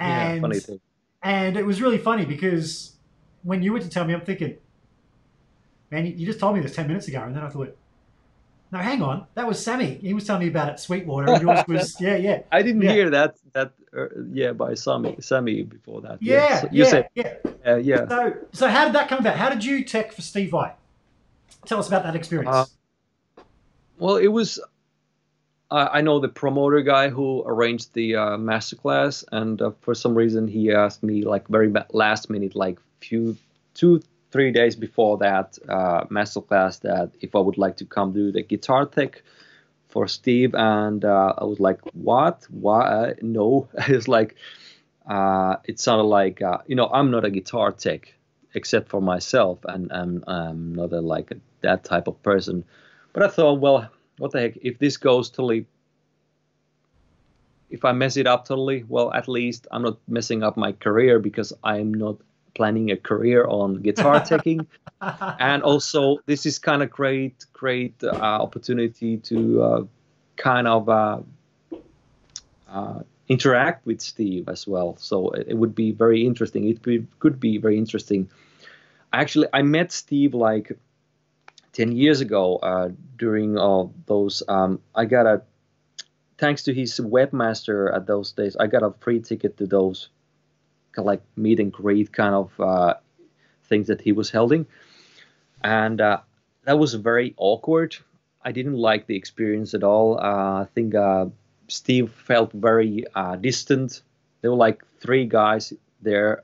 yeah, 0.00 0.32
And, 0.32 0.40
funny 0.40 0.58
thing. 0.58 0.80
and 1.22 1.56
it 1.56 1.64
was 1.64 1.80
really 1.80 1.98
funny 1.98 2.24
because 2.24 2.96
when 3.44 3.62
you 3.62 3.72
went 3.72 3.84
to 3.84 3.90
tell 3.90 4.04
me, 4.04 4.12
I'm 4.14 4.22
thinking, 4.22 4.56
man, 5.90 6.06
you- 6.06 6.14
you 6.14 6.26
just 6.26 6.40
told 6.40 6.54
me 6.56 6.60
this 6.62 6.74
10 6.74 6.88
minutes 6.88 7.06
ago. 7.08 7.22
And 7.22 7.36
then 7.36 7.42
I 7.44 7.48
thought, 7.48 7.76
no, 8.72 8.78
hang 8.78 9.02
on. 9.02 9.26
That 9.34 9.48
was 9.48 9.62
Sammy. 9.62 9.94
He 9.94 10.14
was 10.14 10.24
telling 10.24 10.42
me 10.42 10.48
about 10.48 10.68
it, 10.68 10.78
Sweetwater. 10.78 11.32
And 11.32 11.42
yours 11.42 11.64
was, 11.66 11.96
yeah, 12.00 12.16
yeah. 12.16 12.42
I 12.52 12.62
didn't 12.62 12.82
yeah. 12.82 12.92
hear 12.92 13.10
that 13.10 13.34
that 13.52 13.72
uh, 13.96 14.06
yeah 14.32 14.52
by 14.52 14.74
Sammy 14.74 15.16
Sammy 15.20 15.62
before 15.62 16.00
that. 16.02 16.18
Yeah, 16.22 16.60
So 16.60 16.68
you 16.70 16.84
yeah, 16.84 16.90
said 16.90 17.08
yeah. 17.14 17.34
uh, 17.66 17.76
yeah. 17.76 18.08
So, 18.08 18.34
so 18.52 18.68
how 18.68 18.84
did 18.84 18.94
that 18.94 19.08
come 19.08 19.18
about? 19.18 19.36
How 19.36 19.48
did 19.48 19.64
you 19.64 19.84
tech 19.84 20.12
for 20.12 20.22
Steve 20.22 20.50
Vai? 20.50 20.72
Tell 21.66 21.78
us 21.78 21.88
about 21.88 22.04
that 22.04 22.14
experience. 22.14 22.54
Uh, 22.54 22.64
Well, 23.98 24.16
it 24.16 24.28
was. 24.28 24.60
I 25.72 26.00
know 26.00 26.18
the 26.18 26.28
promoter 26.28 26.80
guy 26.80 27.10
who 27.10 27.44
arranged 27.46 27.94
the 27.94 28.16
uh, 28.16 28.36
masterclass, 28.36 29.22
and 29.30 29.62
uh, 29.62 29.70
for 29.82 29.94
some 29.94 30.16
reason 30.16 30.48
he 30.48 30.72
asked 30.72 31.04
me 31.04 31.22
like 31.22 31.46
very 31.46 31.72
last 31.92 32.28
minute, 32.28 32.56
like 32.56 32.80
few 33.00 33.36
two 33.74 34.02
three 34.30 34.52
days 34.52 34.76
before 34.76 35.18
that 35.18 35.58
uh, 35.68 36.04
masterclass, 36.04 36.80
that 36.80 37.10
if 37.20 37.34
I 37.34 37.38
would 37.38 37.58
like 37.58 37.76
to 37.78 37.84
come 37.84 38.12
do 38.12 38.32
the 38.32 38.42
guitar 38.42 38.86
tech 38.86 39.22
for 39.88 40.06
Steve, 40.06 40.54
and 40.54 41.04
uh, 41.04 41.34
I 41.36 41.44
was 41.44 41.60
like, 41.60 41.80
what? 41.94 42.46
Why? 42.50 43.14
No, 43.22 43.68
it's 43.88 44.08
like 44.08 44.36
uh, 45.06 45.56
it 45.64 45.80
sounded 45.80 46.04
like 46.04 46.42
uh, 46.42 46.58
you 46.66 46.76
know 46.76 46.88
I'm 46.88 47.10
not 47.10 47.24
a 47.24 47.30
guitar 47.30 47.72
tech 47.72 48.14
except 48.54 48.88
for 48.88 49.00
myself, 49.00 49.58
and 49.64 49.92
I'm, 49.92 50.74
not 50.74 50.92
a, 50.92 51.00
like 51.00 51.32
that 51.60 51.84
type 51.84 52.08
of 52.08 52.20
person. 52.22 52.64
But 53.12 53.22
I 53.22 53.28
thought, 53.28 53.60
well, 53.60 53.88
what 54.18 54.32
the 54.32 54.40
heck? 54.40 54.58
If 54.60 54.78
this 54.78 54.96
goes 54.96 55.30
totally, 55.30 55.66
if 57.70 57.84
I 57.84 57.92
mess 57.92 58.16
it 58.16 58.26
up 58.26 58.46
totally, 58.46 58.84
well, 58.88 59.12
at 59.12 59.28
least 59.28 59.66
I'm 59.70 59.82
not 59.82 59.98
messing 60.08 60.42
up 60.42 60.56
my 60.56 60.72
career 60.72 61.18
because 61.18 61.52
I'm 61.62 61.94
not 61.94 62.16
planning 62.54 62.90
a 62.90 62.96
career 62.96 63.46
on 63.46 63.82
guitar 63.82 64.20
teching. 64.30 64.66
and 65.00 65.62
also, 65.62 66.18
this 66.26 66.46
is 66.46 66.58
kind 66.58 66.82
of 66.82 66.90
great, 66.90 67.46
great 67.52 67.94
uh, 68.02 68.16
opportunity 68.16 69.16
to 69.18 69.62
uh, 69.62 69.84
kind 70.36 70.66
of 70.66 70.88
uh, 70.88 71.20
uh, 72.68 73.00
interact 73.28 73.86
with 73.86 74.00
Steve 74.00 74.48
as 74.48 74.66
well. 74.66 74.96
So 74.98 75.30
it, 75.30 75.48
it 75.48 75.54
would 75.54 75.74
be 75.74 75.92
very 75.92 76.26
interesting. 76.26 76.68
It 76.68 76.82
be, 76.82 77.06
could 77.18 77.40
be 77.40 77.58
very 77.58 77.78
interesting. 77.78 78.30
Actually, 79.12 79.48
I 79.52 79.62
met 79.62 79.92
Steve 79.92 80.34
like 80.34 80.78
10 81.72 81.92
years 81.92 82.20
ago 82.20 82.56
uh, 82.56 82.90
during 83.16 83.56
all 83.56 83.94
those 84.06 84.42
um, 84.48 84.80
i 84.94 85.04
got 85.04 85.26
a 85.26 85.42
thanks 86.38 86.62
to 86.64 86.74
his 86.74 87.00
webmaster 87.00 87.94
at 87.94 88.06
those 88.06 88.32
days 88.32 88.56
i 88.56 88.66
got 88.66 88.82
a 88.82 88.92
free 89.00 89.20
ticket 89.20 89.56
to 89.56 89.66
those 89.66 90.08
like 90.96 91.22
meet 91.36 91.60
and 91.60 91.72
greet 91.72 92.12
kind 92.12 92.34
of 92.34 92.60
uh, 92.60 92.94
things 93.64 93.86
that 93.86 94.00
he 94.00 94.12
was 94.12 94.30
holding 94.30 94.66
and 95.62 96.00
uh, 96.00 96.18
that 96.64 96.78
was 96.78 96.94
very 96.94 97.34
awkward 97.36 97.96
i 98.44 98.52
didn't 98.52 98.74
like 98.74 99.06
the 99.06 99.16
experience 99.16 99.74
at 99.74 99.82
all 99.82 100.18
uh, 100.18 100.62
i 100.62 100.66
think 100.74 100.94
uh, 100.94 101.26
steve 101.68 102.10
felt 102.12 102.52
very 102.52 103.04
uh, 103.14 103.36
distant 103.36 104.02
there 104.40 104.50
were 104.50 104.56
like 104.56 104.84
three 105.00 105.26
guys 105.26 105.72
there 106.02 106.42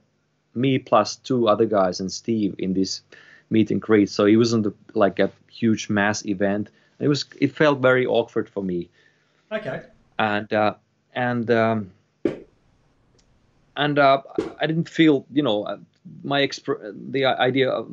me 0.54 0.78
plus 0.78 1.16
two 1.16 1.48
other 1.48 1.66
guys 1.66 2.00
and 2.00 2.10
steve 2.10 2.54
in 2.58 2.72
this 2.72 3.02
meet 3.50 3.70
and 3.70 3.80
greet. 3.80 4.10
So 4.10 4.26
it 4.26 4.36
wasn't 4.36 4.74
like 4.94 5.18
a 5.18 5.30
huge 5.50 5.88
mass 5.88 6.24
event. 6.26 6.70
It 6.98 7.08
was. 7.08 7.24
It 7.40 7.52
felt 7.52 7.80
very 7.80 8.06
awkward 8.06 8.48
for 8.48 8.62
me, 8.62 8.88
okay. 9.52 9.82
and 10.18 10.50
uh, 10.52 10.74
and 11.14 11.50
um, 11.50 11.90
and 13.76 13.98
uh, 13.98 14.22
I 14.60 14.66
didn't 14.66 14.88
feel, 14.88 15.26
you 15.32 15.42
know, 15.42 15.64
uh, 15.64 15.78
my 16.22 16.40
exp- 16.40 17.12
the 17.12 17.26
idea 17.26 17.70
of 17.70 17.92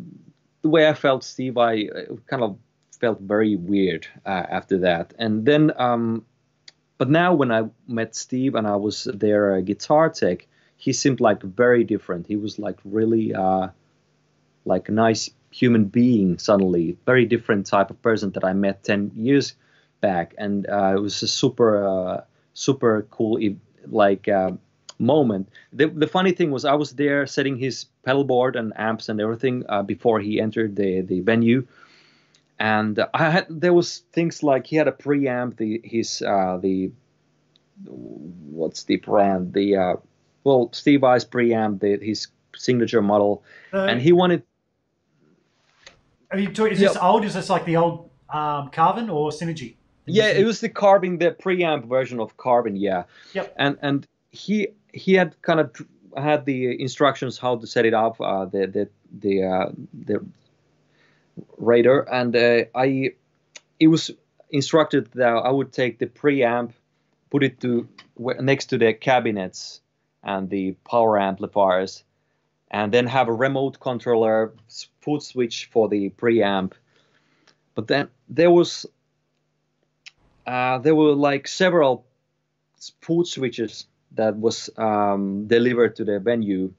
the 0.61 0.69
way 0.69 0.87
I 0.87 0.93
felt 0.93 1.23
Steve. 1.23 1.57
I 1.57 1.83
uh, 1.85 2.15
kind 2.27 2.43
of 2.43 2.57
felt 2.99 3.19
very 3.19 3.55
weird 3.55 4.07
uh, 4.25 4.45
after 4.49 4.79
that, 4.79 5.13
and 5.19 5.45
then. 5.45 5.71
Um, 5.77 6.25
but 6.99 7.09
now 7.09 7.33
when 7.33 7.51
I 7.51 7.63
met 7.87 8.15
Steve 8.15 8.55
and 8.55 8.67
I 8.67 8.75
was 8.75 9.05
their 9.13 9.55
uh, 9.55 9.61
guitar 9.61 10.09
tech, 10.09 10.47
he 10.77 10.93
seemed 10.93 11.19
like 11.19 11.41
very 11.41 11.83
different. 11.83 12.27
He 12.27 12.37
was 12.37 12.59
like 12.59 12.77
really 12.85 13.33
uh, 13.33 13.69
like 14.63 14.87
a 14.87 14.91
nice 14.91 15.29
human 15.51 15.85
being 15.85 16.37
suddenly, 16.37 16.95
very 17.05 17.25
different 17.25 17.65
type 17.65 17.89
of 17.89 18.01
person 18.01 18.31
that 18.31 18.45
I 18.45 18.53
met 18.53 18.83
ten 18.83 19.11
years 19.15 19.55
back, 20.01 20.33
and 20.37 20.69
uh, 20.69 20.93
it 20.95 21.01
was 21.01 21.21
a 21.23 21.27
super 21.27 22.23
super 22.53 23.07
cool 23.09 23.39
like 23.87 24.29
moment. 25.03 25.49
The, 25.71 25.87
the 25.87 26.07
funny 26.07 26.31
thing 26.31 26.51
was 26.51 26.65
I 26.65 26.73
was 26.73 26.91
there 26.91 27.27
setting 27.27 27.57
his 27.57 27.85
pedal 28.03 28.23
board 28.23 28.55
and 28.55 28.73
amps 28.75 29.09
and 29.09 29.19
everything 29.21 29.63
uh, 29.69 29.83
before 29.83 30.19
he 30.19 30.39
entered 30.39 30.75
the 30.75 31.01
the 31.01 31.19
venue, 31.21 31.67
and 32.59 32.99
I 33.13 33.29
had 33.29 33.47
there 33.49 33.73
was 33.73 33.99
things 34.11 34.43
like 34.43 34.67
he 34.67 34.75
had 34.75 34.87
a 34.87 34.91
preamp, 34.91 35.57
the 35.57 35.81
his 35.83 36.21
uh, 36.21 36.57
the 36.61 36.91
what's 37.85 38.83
the 38.83 38.97
brand 38.97 39.53
the 39.53 39.75
uh, 39.75 39.95
well 40.43 40.69
Steve 40.73 41.01
Vai's 41.01 41.25
preamp, 41.25 41.79
the, 41.79 41.97
his 42.03 42.27
signature 42.55 43.01
model, 43.01 43.43
and 43.71 44.01
he 44.01 44.11
wanted. 44.11 44.43
Are 46.31 46.39
you 46.39 46.51
talking, 46.51 46.73
is 46.73 46.79
this 46.79 46.97
old? 46.97 47.25
Is 47.25 47.35
this 47.35 47.49
like 47.49 47.65
the 47.65 47.77
old 47.77 48.09
um, 48.29 48.69
Carvin 48.69 49.09
or 49.09 49.29
Synergy? 49.29 49.75
Yeah, 50.05 50.29
it 50.29 50.45
was 50.45 50.59
the 50.59 50.69
Carvin, 50.69 51.17
the 51.17 51.31
preamp 51.31 51.87
version 51.87 52.19
of 52.19 52.35
Carvin. 52.37 52.75
Yeah. 52.75 53.03
Yep. 53.33 53.53
And 53.57 53.77
and 53.81 54.07
he 54.33 54.67
he 54.91 55.13
had 55.13 55.41
kind 55.41 55.59
of 55.59 55.71
had 56.17 56.45
the 56.45 56.81
instructions 56.81 57.37
how 57.37 57.55
to 57.55 57.65
set 57.65 57.85
it 57.85 57.93
up, 57.93 58.19
uh, 58.19 58.45
the 58.45 58.67
the 58.67 58.89
the 59.19 59.43
uh, 59.43 59.71
the 59.93 60.25
radar, 61.57 62.01
and 62.11 62.35
uh, 62.35 62.65
I 62.75 63.13
it 63.79 63.87
was 63.87 64.11
instructed 64.49 65.09
that 65.13 65.29
I 65.29 65.49
would 65.49 65.71
take 65.71 65.99
the 65.99 66.07
preamp, 66.07 66.71
put 67.29 67.43
it 67.43 67.61
to 67.61 67.87
next 68.17 68.65
to 68.67 68.77
the 68.77 68.93
cabinets 68.93 69.81
and 70.23 70.49
the 70.49 70.71
power 70.89 71.19
amplifiers, 71.19 72.03
and 72.71 72.91
then 72.91 73.05
have 73.07 73.27
a 73.27 73.33
remote 73.33 73.79
controller 73.79 74.53
foot 75.01 75.21
switch 75.21 75.69
for 75.71 75.87
the 75.89 76.09
preamp. 76.09 76.73
But 77.75 77.87
then 77.87 78.09
there 78.29 78.51
was 78.51 78.87
uh, 80.47 80.79
there 80.79 80.95
were 80.95 81.13
like 81.13 81.47
several 81.47 82.05
foot 82.99 83.27
switches 83.27 83.85
that 84.15 84.37
was 84.37 84.69
um, 84.77 85.47
delivered 85.47 85.95
to 85.97 86.05
the 86.05 86.19
venue. 86.19 86.73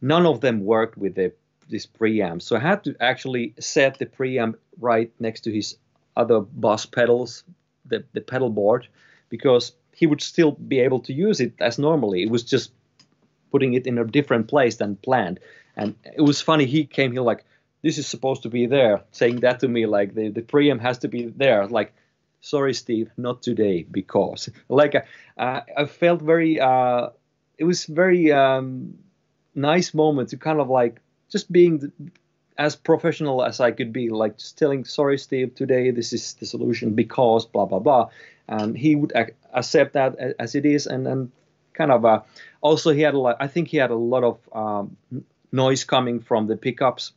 None 0.00 0.26
of 0.26 0.40
them 0.40 0.64
worked 0.64 0.96
with 0.98 1.14
the 1.14 1.32
this 1.70 1.86
preamp, 1.86 2.42
so 2.42 2.56
I 2.56 2.60
had 2.60 2.84
to 2.84 2.94
actually 3.00 3.54
set 3.58 3.98
the 3.98 4.04
preamp 4.04 4.56
right 4.78 5.10
next 5.18 5.40
to 5.42 5.52
his 5.52 5.78
other 6.16 6.40
boss 6.40 6.86
pedals, 6.86 7.44
the 7.86 8.04
the 8.12 8.20
pedal 8.20 8.50
board, 8.50 8.86
because 9.30 9.72
he 9.92 10.06
would 10.06 10.20
still 10.20 10.52
be 10.52 10.80
able 10.80 11.00
to 11.00 11.12
use 11.12 11.40
it 11.40 11.54
as 11.60 11.78
normally. 11.78 12.22
It 12.22 12.30
was 12.30 12.42
just 12.42 12.72
putting 13.50 13.74
it 13.74 13.86
in 13.86 13.98
a 13.98 14.04
different 14.04 14.48
place 14.48 14.76
than 14.76 14.96
planned. 14.96 15.40
And 15.76 15.94
it 16.04 16.22
was 16.22 16.40
funny. 16.40 16.66
He 16.66 16.84
came 16.84 17.12
here 17.12 17.22
like, 17.22 17.44
"This 17.82 17.98
is 17.98 18.06
supposed 18.06 18.42
to 18.42 18.48
be 18.48 18.66
there," 18.66 19.02
saying 19.12 19.40
that 19.40 19.60
to 19.60 19.68
me 19.68 19.86
like 19.86 20.14
the 20.14 20.28
the 20.28 20.42
preamp 20.42 20.80
has 20.80 20.98
to 20.98 21.08
be 21.08 21.26
there. 21.26 21.66
Like 21.66 21.94
sorry 22.44 22.74
steve 22.74 23.10
not 23.16 23.40
today 23.40 23.86
because 23.90 24.50
like 24.68 24.94
uh, 24.94 25.60
i 25.78 25.86
felt 25.86 26.20
very 26.20 26.60
uh, 26.60 27.08
it 27.56 27.64
was 27.64 27.86
very 27.86 28.30
um, 28.32 28.98
nice 29.54 29.94
moment 29.94 30.28
to 30.28 30.36
kind 30.36 30.60
of 30.60 30.68
like 30.68 31.00
just 31.30 31.50
being 31.50 31.90
as 32.58 32.76
professional 32.76 33.42
as 33.42 33.60
i 33.60 33.70
could 33.70 33.94
be 33.94 34.10
like 34.10 34.36
just 34.36 34.58
telling 34.58 34.84
sorry 34.84 35.16
steve 35.16 35.54
today 35.54 35.90
this 35.90 36.12
is 36.12 36.34
the 36.34 36.44
solution 36.44 36.92
because 36.94 37.46
blah 37.46 37.64
blah 37.64 37.78
blah. 37.78 38.08
And 38.46 38.76
he 38.76 38.94
would 38.94 39.12
ac- 39.16 39.32
accept 39.54 39.94
that 39.94 40.18
as 40.38 40.54
it 40.54 40.66
is 40.66 40.86
and 40.86 41.06
and 41.06 41.32
kind 41.72 41.90
of 41.90 42.04
uh, 42.04 42.20
also 42.60 42.92
he 42.92 43.00
had 43.00 43.14
a 43.14 43.18
lot 43.18 43.36
i 43.40 43.48
think 43.48 43.68
he 43.68 43.78
had 43.78 43.90
a 43.90 44.02
lot 44.12 44.22
of 44.22 44.36
um, 44.52 44.96
noise 45.50 45.84
coming 45.84 46.20
from 46.20 46.46
the 46.46 46.56
pickups 46.58 47.12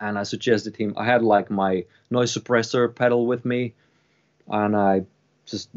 and 0.00 0.18
i 0.18 0.24
suggested 0.24 0.74
him 0.76 0.94
i 0.96 1.04
had 1.04 1.22
like 1.22 1.48
my 1.48 1.84
noise 2.10 2.36
suppressor 2.36 2.92
pedal 2.92 3.24
with 3.24 3.44
me 3.44 3.72
and 4.48 4.76
I 4.76 5.02
just 5.46 5.70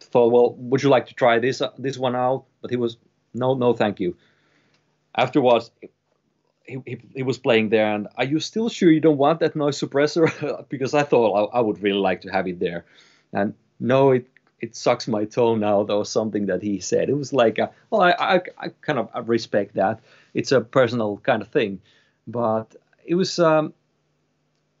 thought, 0.00 0.32
well, 0.32 0.54
would 0.54 0.82
you 0.82 0.88
like 0.88 1.06
to 1.06 1.14
try 1.14 1.38
this 1.38 1.60
uh, 1.60 1.70
this 1.78 1.98
one 1.98 2.16
out? 2.16 2.44
But 2.60 2.70
he 2.70 2.76
was, 2.76 2.96
no, 3.34 3.54
no, 3.54 3.72
thank 3.72 4.00
you. 4.00 4.16
Afterwards, 5.14 5.70
he, 6.64 6.78
he, 6.86 6.98
he, 7.14 7.22
was 7.22 7.38
playing 7.38 7.70
there, 7.70 7.94
and 7.94 8.08
are 8.16 8.24
you 8.24 8.40
still 8.40 8.68
sure 8.68 8.90
you 8.90 9.00
don't 9.00 9.16
want 9.16 9.40
that 9.40 9.56
noise 9.56 9.80
suppressor? 9.80 10.68
because 10.68 10.94
I 10.94 11.02
thought 11.02 11.50
I, 11.52 11.58
I, 11.58 11.60
would 11.60 11.82
really 11.82 11.98
like 11.98 12.22
to 12.22 12.30
have 12.30 12.46
it 12.46 12.60
there, 12.60 12.84
and 13.32 13.54
no, 13.80 14.12
it 14.12 14.28
it 14.60 14.74
sucks 14.74 15.06
my 15.06 15.24
tone 15.24 15.62
out 15.62 15.90
or 15.90 16.04
something 16.04 16.46
that 16.46 16.62
he 16.62 16.80
said. 16.80 17.08
It 17.08 17.16
was 17.16 17.32
like, 17.32 17.58
a, 17.58 17.70
well, 17.90 18.00
I, 18.00 18.10
I, 18.18 18.40
I 18.58 18.68
kind 18.80 18.98
of 18.98 19.28
respect 19.28 19.74
that. 19.74 20.00
It's 20.34 20.50
a 20.50 20.60
personal 20.60 21.18
kind 21.18 21.42
of 21.42 21.48
thing, 21.48 21.80
but 22.26 22.74
it 23.04 23.14
was 23.14 23.38
um, 23.38 23.72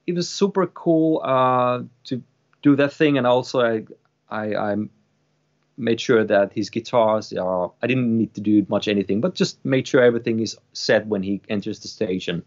it 0.06 0.14
was 0.14 0.28
super 0.28 0.66
cool 0.66 1.20
uh, 1.22 1.82
to 2.04 2.22
do 2.62 2.76
that 2.76 2.92
thing, 2.92 3.18
and 3.18 3.26
also 3.26 3.60
I, 3.60 3.84
I, 4.28 4.54
I 4.54 4.76
made 5.76 6.00
sure 6.00 6.24
that 6.24 6.52
his 6.52 6.70
guitars 6.70 7.32
are. 7.32 7.72
I 7.82 7.86
didn't 7.86 8.16
need 8.16 8.34
to 8.34 8.40
do 8.40 8.66
much 8.68 8.88
anything, 8.88 9.20
but 9.20 9.34
just 9.34 9.64
made 9.64 9.86
sure 9.86 10.02
everything 10.02 10.40
is 10.40 10.56
set 10.72 11.06
when 11.06 11.22
he 11.22 11.40
enters 11.48 11.80
the 11.80 11.88
station. 11.88 12.42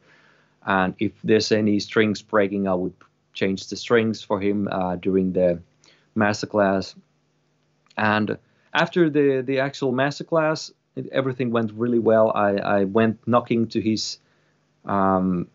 And 0.66 0.94
if 1.00 1.14
there's 1.24 1.52
any 1.52 1.80
strings 1.80 2.22
breaking, 2.22 2.68
I 2.68 2.74
would 2.74 2.94
change 3.34 3.68
the 3.68 3.76
strings 3.76 4.22
for 4.22 4.40
him 4.40 4.68
uh, 4.72 4.98
during 4.98 5.34
the 5.34 5.62
masterclass. 6.16 6.96
And 7.98 8.38
after 8.74 9.10
the 9.10 9.42
the 9.42 9.60
actual 9.60 9.94
masterclass, 9.94 10.72
everything 11.12 11.52
went 11.52 11.72
really 11.74 12.00
well. 12.00 12.32
I, 12.36 12.58
I 12.58 12.84
went 12.84 13.26
knocking 13.28 13.68
to 13.70 13.82
his 13.82 14.20
um, 14.86 15.48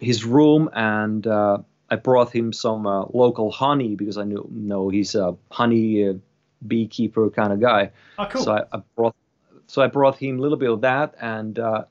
his 0.00 0.24
room 0.24 0.70
and 0.72 1.26
uh, 1.26 1.58
I 1.90 1.96
brought 1.96 2.34
him 2.34 2.52
some 2.52 2.86
uh, 2.86 3.06
local 3.12 3.50
honey 3.50 3.94
because 3.94 4.18
I 4.18 4.24
knew 4.24 4.46
no 4.50 4.88
he's 4.88 5.14
a 5.14 5.36
honey 5.50 6.08
uh, 6.08 6.14
beekeeper 6.66 7.30
kind 7.30 7.52
of 7.52 7.60
guy. 7.60 7.90
Oh, 8.18 8.26
cool. 8.30 8.42
So 8.42 8.52
I, 8.52 8.64
I, 8.72 8.82
brought 8.94 9.16
so 9.66 9.82
I 9.82 9.86
brought 9.86 10.16
him 10.18 10.38
a 10.38 10.42
little 10.42 10.58
bit 10.58 10.70
of 10.70 10.82
that 10.82 11.14
and 11.20 11.58
uh, 11.58 11.84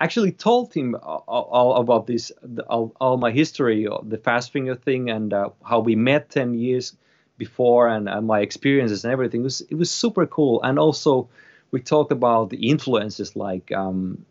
actually 0.00 0.32
told 0.32 0.72
him 0.72 0.94
all, 1.02 1.24
all 1.26 1.76
about 1.76 2.06
this 2.06 2.30
all, 2.68 2.94
all, 3.00 3.16
my 3.16 3.30
history, 3.30 3.88
the 4.02 4.18
fast 4.18 4.52
finger 4.52 4.74
thing, 4.74 5.10
and 5.10 5.32
uh, 5.32 5.50
how 5.64 5.80
we 5.80 5.96
met 5.96 6.30
ten 6.30 6.54
years 6.54 6.96
before 7.38 7.88
and, 7.88 8.08
and 8.08 8.26
my 8.26 8.40
experiences 8.40 9.04
and 9.04 9.12
everything. 9.12 9.40
It 9.40 9.44
was 9.44 9.60
it 9.62 9.74
was 9.74 9.90
super 9.90 10.26
cool. 10.26 10.62
And 10.62 10.78
also 10.78 11.28
we 11.70 11.80
talked 11.80 12.12
about 12.12 12.50
the 12.50 12.68
influences 12.70 13.34
like. 13.36 13.72
Um, 13.72 14.24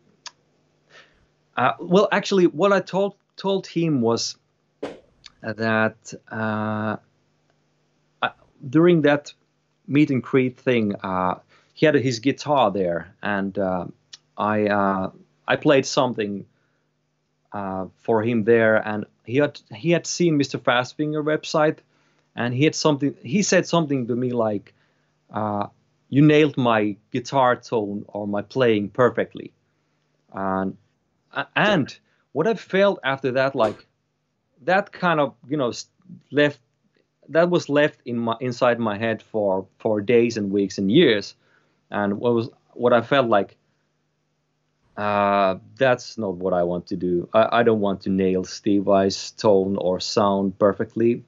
uh, 1.56 1.74
well, 1.80 2.08
actually, 2.12 2.46
what 2.46 2.72
I 2.72 2.82
told 2.82 3.16
told 3.36 3.66
him 3.66 4.02
was 4.02 4.38
that 5.42 6.14
uh, 6.32 6.98
during 8.70 9.02
that 9.04 9.34
meet 9.88 10.10
and 10.10 10.22
greet 10.24 10.58
thing, 10.58 10.96
uh, 11.04 11.36
he 11.74 11.86
had 11.86 11.96
his 11.96 12.20
guitar 12.20 12.72
there, 12.72 13.14
and 13.22 13.58
uh, 13.58 13.86
I 14.38 14.68
uh, 14.68 15.12
I 15.48 15.56
played 15.56 15.86
something 15.86 16.46
for 17.98 18.22
him 18.22 18.44
there, 18.44 18.76
and 18.76 19.06
he 19.26 19.38
had 19.38 19.60
he 19.76 19.92
had 19.92 20.06
seen 20.08 20.38
Mr. 20.38 20.60
Fastfinger 20.60 21.24
website, 21.24 21.80
and 22.36 22.54
he 22.54 22.64
had 22.66 22.76
something. 22.76 23.16
He 23.24 23.42
said 23.44 23.66
something 23.66 24.08
to 24.08 24.16
me 24.16 24.32
like, 24.32 24.74
uh, 25.32 25.68
"You 26.10 26.22
nailed 26.22 26.58
my 26.58 26.96
guitar 27.12 27.56
tone 27.56 28.06
or 28.08 28.28
my 28.28 28.42
playing 28.42 28.90
perfectly," 28.90 29.52
and 30.34 30.78
and 31.56 31.98
what 32.32 32.48
I 32.48 32.54
felt 32.54 33.00
after 33.04 33.32
that, 33.32 33.56
like 33.56 33.87
that 34.64 34.92
kind 34.92 35.20
of 35.20 35.36
you 35.48 35.58
know 35.58 35.72
left 36.32 36.60
that 37.30 37.50
was 37.50 37.70
left 37.70 38.00
in 38.06 38.18
my 38.18 38.36
inside 38.40 38.80
my 38.80 38.98
head 38.98 39.22
for 39.22 39.68
for 39.80 40.02
days 40.02 40.38
and 40.38 40.52
weeks 40.52 40.78
and 40.78 40.92
years. 40.92 41.36
And 41.92 42.20
what 42.20 42.34
was 42.34 42.50
what 42.74 42.94
i 42.94 43.02
felt 43.02 43.28
like 43.28 43.58
uh, 44.98 45.58
that's 45.76 46.18
not 46.18 46.36
what 46.36 46.54
i 46.54 46.64
want 46.64 46.88
to 46.88 46.96
do. 46.96 47.30
I, 47.34 47.60
I 47.60 47.64
don't 47.64 47.80
want 47.80 48.02
to 48.02 48.10
nail 48.10 48.44
steve 48.44 48.84
Vai's 48.84 49.32
tone 49.32 49.78
or 49.78 50.00
sound 50.00 50.58
perfectly. 50.60 51.24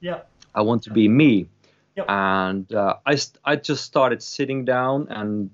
Yeah. 0.00 0.20
I 0.54 0.62
want 0.62 0.82
to 0.84 0.90
be 0.90 1.08
me. 1.08 1.48
Yep. 1.96 2.06
and 2.08 2.72
uh, 2.72 2.96
I, 3.06 3.16
I 3.44 3.54
just 3.54 3.84
started 3.84 4.20
sitting 4.20 4.64
down 4.64 5.06
and 5.10 5.48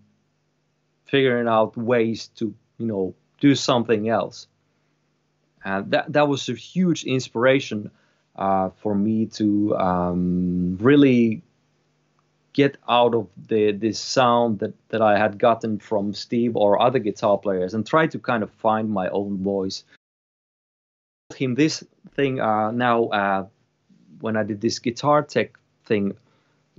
figuring 1.04 1.46
out 1.46 1.76
ways 1.76 2.28
to 2.36 2.54
you 2.78 2.86
know 2.86 3.14
do 3.40 3.54
something 3.54 4.08
else 4.08 4.46
and 5.64 5.90
that 5.90 6.12
that 6.12 6.28
was 6.28 6.48
a 6.48 6.54
huge 6.54 7.04
inspiration 7.04 7.90
uh, 8.36 8.70
for 8.82 8.94
me 8.94 9.26
to 9.26 9.76
um, 9.76 10.78
really 10.80 11.42
get 12.52 12.76
out 12.88 13.14
of 13.14 13.28
the 13.48 13.72
this 13.72 13.98
sound 13.98 14.58
that 14.58 14.74
that 14.88 15.02
I 15.02 15.18
had 15.18 15.38
gotten 15.38 15.78
from 15.78 16.14
Steve 16.14 16.56
or 16.56 16.80
other 16.80 16.98
guitar 16.98 17.38
players 17.38 17.74
and 17.74 17.86
try 17.86 18.06
to 18.08 18.18
kind 18.18 18.42
of 18.42 18.50
find 18.52 18.90
my 18.90 19.08
own 19.08 19.38
voice. 19.38 19.84
Him 21.36 21.54
this 21.54 21.84
thing 22.14 22.40
uh, 22.40 22.70
now 22.72 23.04
uh, 23.04 23.46
when 24.20 24.36
I 24.36 24.42
did 24.42 24.60
this 24.60 24.78
guitar 24.78 25.22
tech 25.22 25.58
thing 25.84 26.16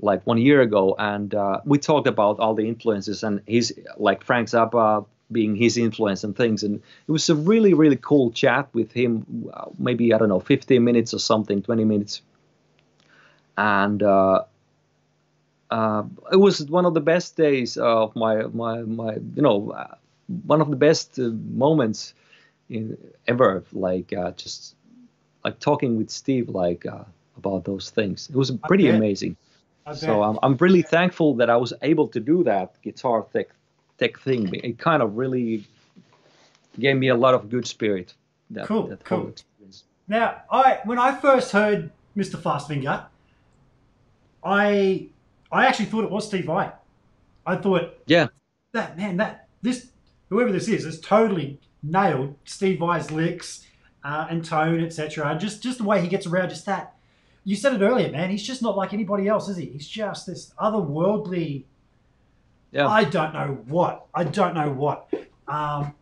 like 0.02 0.26
one 0.26 0.40
year 0.40 0.62
ago, 0.62 0.96
and 0.98 1.34
uh, 1.34 1.62
we 1.64 1.78
talked 1.78 2.08
about 2.08 2.40
all 2.40 2.54
the 2.54 2.68
influences 2.68 3.24
and 3.24 3.42
he's 3.46 3.72
like 3.98 4.24
Frank 4.24 4.50
Zappa, 4.50 5.06
being 5.32 5.56
his 5.56 5.78
influence 5.78 6.24
and 6.24 6.36
things. 6.36 6.64
And 6.64 6.76
it 7.08 7.12
was 7.12 7.30
a 7.30 7.36
really, 7.36 7.74
really 7.74 7.96
cool 7.96 8.32
chat 8.32 8.70
with 8.74 8.92
him. 8.92 9.50
Maybe 9.78 10.14
I 10.14 10.18
don't 10.18 10.30
know, 10.30 10.40
15 10.40 10.84
minutes 10.84 11.14
or 11.14 11.20
something, 11.20 11.62
20 11.62 11.86
minutes, 11.86 12.22
and 13.58 14.02
uh, 14.02 14.44
uh, 15.70 16.04
it 16.32 16.38
was 16.38 16.66
one 16.66 16.86
of 16.86 16.94
the 16.94 17.02
best 17.02 17.36
days 17.38 17.78
of 17.78 18.16
my 18.16 18.44
my 18.48 18.82
my 18.82 19.14
you 19.36 19.42
know 19.42 19.72
uh, 19.72 19.96
one 20.46 20.62
of 20.62 20.70
the 20.70 20.76
best 20.76 21.20
uh, 21.20 21.30
moments 21.30 22.14
in 22.70 22.98
ever. 23.28 23.64
Like 23.72 24.14
uh, 24.14 24.32
just 24.32 24.76
like 25.44 25.60
talking 25.60 25.98
with 25.98 26.10
Steve, 26.10 26.50
like 26.50 26.86
uh, 26.86 27.04
about 27.38 27.66
those 27.66 27.90
things. 27.90 28.30
It 28.30 28.36
was 28.36 28.52
pretty 28.52 28.90
amazing. 28.90 29.38
So. 29.96 30.22
I'm, 30.22 30.38
I'm 30.44 30.58
really 30.58 30.84
thankful 30.84 31.36
that 31.36 31.50
I 31.50 31.58
was 31.58 31.74
able 31.82 32.08
to 32.10 32.20
do 32.20 32.44
that 32.44 32.80
guitar 32.84 33.26
tech 33.34 33.48
tech 34.02 34.20
thing. 34.20 34.49
It 34.54 34.78
kind 34.80 35.02
of 35.04 35.16
really 35.18 35.66
gave 36.80 36.97
me 36.97 37.10
a 37.10 37.16
lot 37.16 37.34
of 37.34 37.49
good 37.49 37.68
spirit. 37.68 38.14
That, 38.49 38.68
Cool, 38.68 38.88
that 38.88 39.04
cool. 39.04 39.30
experience. 39.30 39.84
Now, 40.08 40.41
I 40.52 40.80
when 40.84 40.99
I 40.99 41.16
first 41.16 41.52
heard 41.52 41.91
Mr. 42.18 42.36
Fastfinger, 42.36 43.06
I 44.43 45.08
I 45.52 45.66
actually 45.68 45.86
thought 45.86 46.04
it 46.04 46.12
was 46.12 46.28
Steve 46.28 46.45
Vai. 46.45 46.72
I 47.45 47.56
thought 47.56 47.93
Yeah, 48.08 48.28
that 48.74 48.97
man, 48.97 49.18
that 49.18 49.47
this 49.62 49.89
whoever 50.30 50.52
this 50.52 50.68
is 50.68 50.84
has 50.86 50.99
totally 50.99 51.60
nailed 51.84 52.36
Steve 52.45 52.80
Vai's 52.80 53.12
licks 53.12 53.66
uh, 54.04 54.28
and 54.30 54.43
tone, 54.43 54.84
etc. 54.84 55.38
Just 55.39 55.64
just 55.64 55.78
the 55.78 55.84
way 55.84 56.02
he 56.02 56.08
gets 56.08 56.26
around, 56.28 56.49
just 56.49 56.66
that. 56.66 56.95
You 57.43 57.56
said 57.56 57.74
it 57.74 57.84
earlier, 57.84 58.12
man. 58.12 58.30
He's 58.30 58.43
just 58.43 58.62
not 58.62 58.78
like 58.78 58.93
anybody 58.93 59.28
else, 59.28 59.49
is 59.49 59.58
he? 59.58 59.66
He's 59.68 59.88
just 59.88 60.28
this 60.28 60.54
otherworldly. 60.60 61.64
Yeah. 62.72 62.88
I 62.88 63.04
don't 63.04 63.34
know 63.34 63.62
what. 63.68 64.06
I 64.14 64.24
don't 64.24 64.54
know 64.54 64.72
what. 64.72 65.14
Um, 65.48 65.94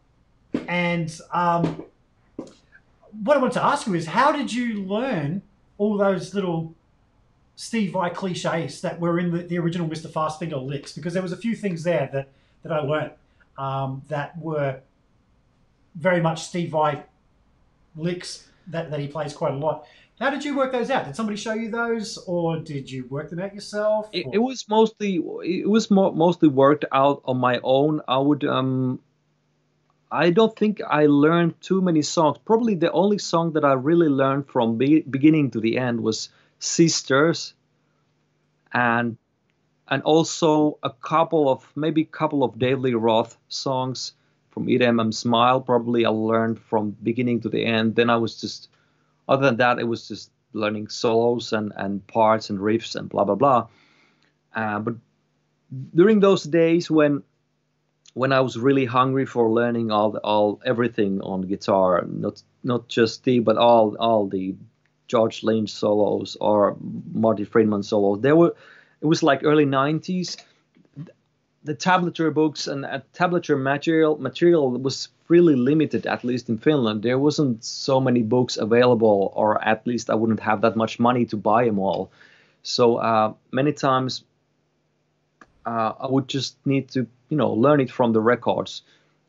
and 0.67 1.19
um, 1.33 1.83
what 3.23 3.37
I 3.37 3.39
want 3.39 3.53
to 3.53 3.63
ask 3.63 3.87
you 3.87 3.95
is, 3.95 4.05
how 4.05 4.31
did 4.31 4.51
you 4.53 4.83
learn 4.83 5.41
all 5.77 5.97
those 5.97 6.33
little 6.33 6.73
Steve 7.55 7.91
Vai 7.91 8.09
cliches 8.09 8.81
that 8.81 8.99
were 8.99 9.19
in 9.19 9.31
the, 9.31 9.43
the 9.43 9.57
original 9.57 9.87
Mr. 9.87 10.07
Fastfinger 10.07 10.63
licks? 10.63 10.93
Because 10.93 11.13
there 11.13 11.23
was 11.23 11.31
a 11.31 11.37
few 11.37 11.55
things 11.55 11.83
there 11.83 12.09
that, 12.13 12.29
that 12.63 12.71
I 12.71 12.79
learned 12.79 13.11
um, 13.57 14.03
that 14.07 14.37
were 14.37 14.79
very 15.95 16.21
much 16.21 16.43
Steve 16.43 16.69
Vai 16.69 17.03
licks 17.95 18.47
that, 18.67 18.91
that 18.91 18.99
he 18.99 19.07
plays 19.07 19.33
quite 19.33 19.53
a 19.53 19.57
lot. 19.57 19.87
How 20.19 20.29
did 20.29 20.43
you 20.43 20.57
work 20.57 20.71
those 20.71 20.89
out? 20.89 21.05
Did 21.05 21.15
somebody 21.15 21.37
show 21.37 21.53
you 21.53 21.71
those, 21.71 22.17
or 22.27 22.59
did 22.59 22.91
you 22.91 23.05
work 23.07 23.29
them 23.29 23.39
out 23.39 23.53
yourself? 23.53 24.09
it, 24.11 24.25
it 24.33 24.39
was 24.39 24.65
mostly 24.67 25.15
it 25.43 25.69
was 25.69 25.89
mo- 25.89 26.11
mostly 26.11 26.49
worked 26.49 26.85
out 26.91 27.21
on 27.25 27.37
my 27.37 27.59
own 27.63 28.01
i 28.07 28.17
would 28.17 28.43
um 28.43 28.99
i 30.11 30.29
don't 30.29 30.55
think 30.57 30.81
i 30.87 31.05
learned 31.05 31.53
too 31.61 31.81
many 31.81 32.01
songs 32.01 32.37
probably 32.45 32.75
the 32.75 32.91
only 32.91 33.17
song 33.17 33.53
that 33.53 33.63
i 33.63 33.73
really 33.73 34.09
learned 34.09 34.47
from 34.47 34.77
be- 34.77 35.01
beginning 35.01 35.51
to 35.51 35.59
the 35.59 35.77
end 35.77 36.01
was 36.01 36.29
sisters 36.59 37.53
and 38.73 39.17
and 39.87 40.03
also 40.03 40.77
a 40.83 40.89
couple 40.89 41.49
of 41.49 41.65
maybe 41.75 42.01
a 42.01 42.05
couple 42.05 42.43
of 42.43 42.59
Dave 42.59 42.79
Lee 42.79 42.93
Roth 42.93 43.37
songs 43.47 44.13
from 44.51 44.69
Eat 44.69 44.81
'em 44.83 44.99
and 44.99 45.13
Smile. 45.15 45.61
Probably 45.61 46.05
I 46.05 46.09
learned 46.09 46.59
from 46.59 46.95
beginning 47.01 47.41
to 47.41 47.49
the 47.49 47.65
end. 47.65 47.95
Then 47.95 48.09
I 48.09 48.17
was 48.17 48.39
just 48.39 48.69
other 49.29 49.45
than 49.45 49.57
that, 49.57 49.79
it 49.79 49.87
was 49.87 50.07
just 50.07 50.31
learning 50.51 50.89
solos 50.89 51.53
and 51.53 51.71
and 51.77 52.05
parts 52.07 52.49
and 52.49 52.59
riffs 52.59 52.95
and 52.95 53.07
blah 53.07 53.23
blah 53.23 53.35
blah. 53.35 53.67
Uh, 54.53 54.79
but 54.79 54.95
during 55.95 56.19
those 56.19 56.43
days 56.43 56.89
when 56.89 57.23
when 58.15 58.33
I 58.33 58.41
was 58.41 58.57
really 58.57 58.85
hungry 58.85 59.25
for 59.25 59.51
learning 59.51 59.91
all 59.91 60.11
the, 60.11 60.19
all 60.19 60.59
everything 60.65 61.21
on 61.21 61.41
guitar, 61.41 62.03
not 62.07 62.41
not 62.63 62.87
just 62.87 63.13
Steve, 63.15 63.45
but 63.45 63.57
all 63.57 63.95
all 63.99 64.27
the 64.27 64.55
George 65.07 65.43
Lynch 65.43 65.69
solos 65.69 66.35
or 66.41 66.75
Marty 67.13 67.45
Friedman 67.45 67.83
solos. 67.83 68.21
There 68.21 68.35
were 68.35 68.55
it 69.01 69.05
was 69.05 69.23
like 69.23 69.43
early 69.43 69.65
90s 69.65 70.37
the 71.63 71.75
tablature 71.75 72.33
books 72.33 72.67
and 72.67 72.85
uh, 72.85 72.99
tablature 73.13 73.61
material 73.61 74.17
material 74.17 74.71
was 74.71 75.09
really 75.29 75.55
limited 75.55 76.05
at 76.05 76.23
least 76.23 76.49
in 76.49 76.57
Finland. 76.57 77.03
There 77.03 77.19
wasn't 77.19 77.63
so 77.63 78.01
many 78.01 78.23
books 78.23 78.57
available 78.57 79.31
or 79.35 79.63
at 79.63 79.85
least 79.87 80.09
I 80.09 80.15
wouldn't 80.15 80.41
have 80.41 80.61
that 80.61 80.75
much 80.75 80.99
money 80.99 81.25
to 81.27 81.37
buy 81.37 81.65
them 81.65 81.79
all. 81.79 82.11
So 82.63 82.97
uh, 82.97 83.33
many 83.51 83.71
times 83.71 84.23
uh, 85.65 85.93
I 85.99 86.07
would 86.07 86.27
just 86.27 86.57
need 86.65 86.89
to 86.89 87.07
you 87.29 87.37
know 87.37 87.53
learn 87.53 87.79
it 87.79 87.91
from 87.91 88.11
the 88.11 88.19
records 88.19 88.81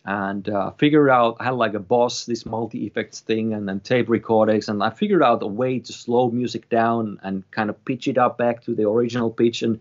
and 0.04 0.48
uh, 0.48 0.70
figure 0.72 1.10
out 1.10 1.36
I 1.40 1.44
had 1.44 1.54
like 1.54 1.74
a 1.74 1.78
boss 1.78 2.24
this 2.24 2.46
multi 2.46 2.86
effects 2.86 3.20
thing 3.20 3.52
and 3.52 3.68
then 3.68 3.80
tape 3.80 4.08
recordings 4.08 4.68
and 4.68 4.82
I 4.82 4.90
figured 4.90 5.22
out 5.22 5.42
a 5.42 5.46
way 5.46 5.78
to 5.80 5.92
slow 5.92 6.30
music 6.30 6.70
down 6.70 7.20
and 7.22 7.48
kind 7.50 7.68
of 7.68 7.84
pitch 7.84 8.08
it 8.08 8.16
up 8.16 8.38
back 8.38 8.64
to 8.64 8.74
the 8.74 8.88
original 8.88 9.30
pitch 9.30 9.62
and 9.62 9.80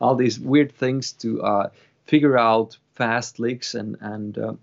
all 0.00 0.14
these 0.14 0.38
weird 0.38 0.72
things 0.72 1.12
to 1.14 1.42
uh, 1.42 1.70
figure 2.04 2.38
out 2.38 2.78
fast 2.94 3.40
licks 3.40 3.74
and 3.74 3.96
and 4.00 4.38
uh, 4.38 4.54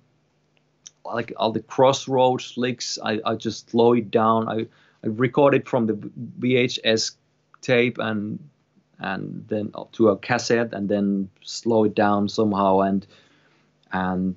like 1.05 1.33
all 1.37 1.51
the 1.51 1.61
crossroads 1.61 2.53
licks 2.57 2.97
I, 3.03 3.19
I 3.25 3.35
just 3.35 3.69
slow 3.69 3.93
it 3.93 4.11
down. 4.11 4.47
I, 4.47 4.67
I 5.03 5.07
record 5.07 5.53
it 5.53 5.67
from 5.67 5.87
the 5.87 5.93
VHS 6.39 7.15
tape 7.61 7.97
and 7.97 8.39
and 8.99 9.45
then 9.49 9.73
to 9.93 10.09
a 10.09 10.17
cassette 10.17 10.73
and 10.73 10.87
then 10.87 11.29
slow 11.41 11.83
it 11.85 11.95
down 11.95 12.29
somehow 12.29 12.81
and 12.81 13.05
and 13.91 14.35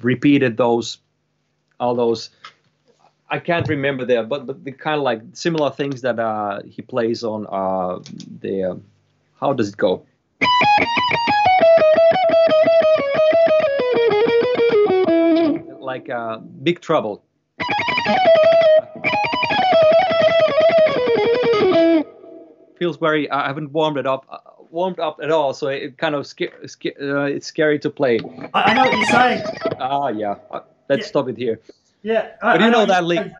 repeated 0.00 0.56
those 0.56 0.98
all 1.78 1.94
those. 1.94 2.30
I 3.30 3.38
can't 3.38 3.68
remember 3.68 4.04
there 4.04 4.24
but, 4.24 4.46
but 4.46 4.64
the 4.64 4.72
kind 4.72 4.96
of 4.96 5.02
like 5.02 5.20
similar 5.34 5.70
things 5.70 6.00
that 6.00 6.18
uh, 6.18 6.62
he 6.62 6.82
plays 6.82 7.22
on 7.22 7.46
uh, 7.48 7.98
the 8.40 8.70
uh, 8.70 8.74
how 9.38 9.52
does 9.52 9.68
it 9.68 9.76
go 9.76 10.04
like 15.98 16.08
uh, 16.10 16.38
big 16.62 16.80
trouble 16.80 17.24
feels 22.78 22.96
very 22.96 23.28
i 23.30 23.46
haven't 23.46 23.72
warmed 23.72 23.96
it 23.98 24.06
up 24.06 24.24
uh, 24.30 24.38
warmed 24.70 24.98
up 25.00 25.18
at 25.22 25.30
all 25.30 25.52
so 25.52 25.66
it 25.68 25.96
kind 25.98 26.14
of 26.14 26.26
sca- 26.26 26.66
sca- 26.68 26.94
uh, 27.02 27.24
it's 27.24 27.46
scary 27.46 27.78
to 27.78 27.90
play 27.90 28.20
I, 28.54 28.62
I 28.62 28.74
know 28.74 28.82
what 28.84 28.96
you're 28.96 29.06
saying. 29.06 29.42
ah 29.80 30.08
yeah 30.08 30.36
Uh, 30.50 30.60
let's 30.88 31.02
Yeah. 31.02 31.08
stop 31.08 31.28
it 31.28 31.36
here 31.36 31.60
Yeah. 32.02 32.36
I, 32.42 32.52
But 32.52 32.60
you 32.60 32.66
I 32.66 32.70
know 32.70 32.78
what 32.80 32.88
that 32.88 33.00
you're 33.00 33.08
leak- 33.08 33.18
saying. 33.20 33.34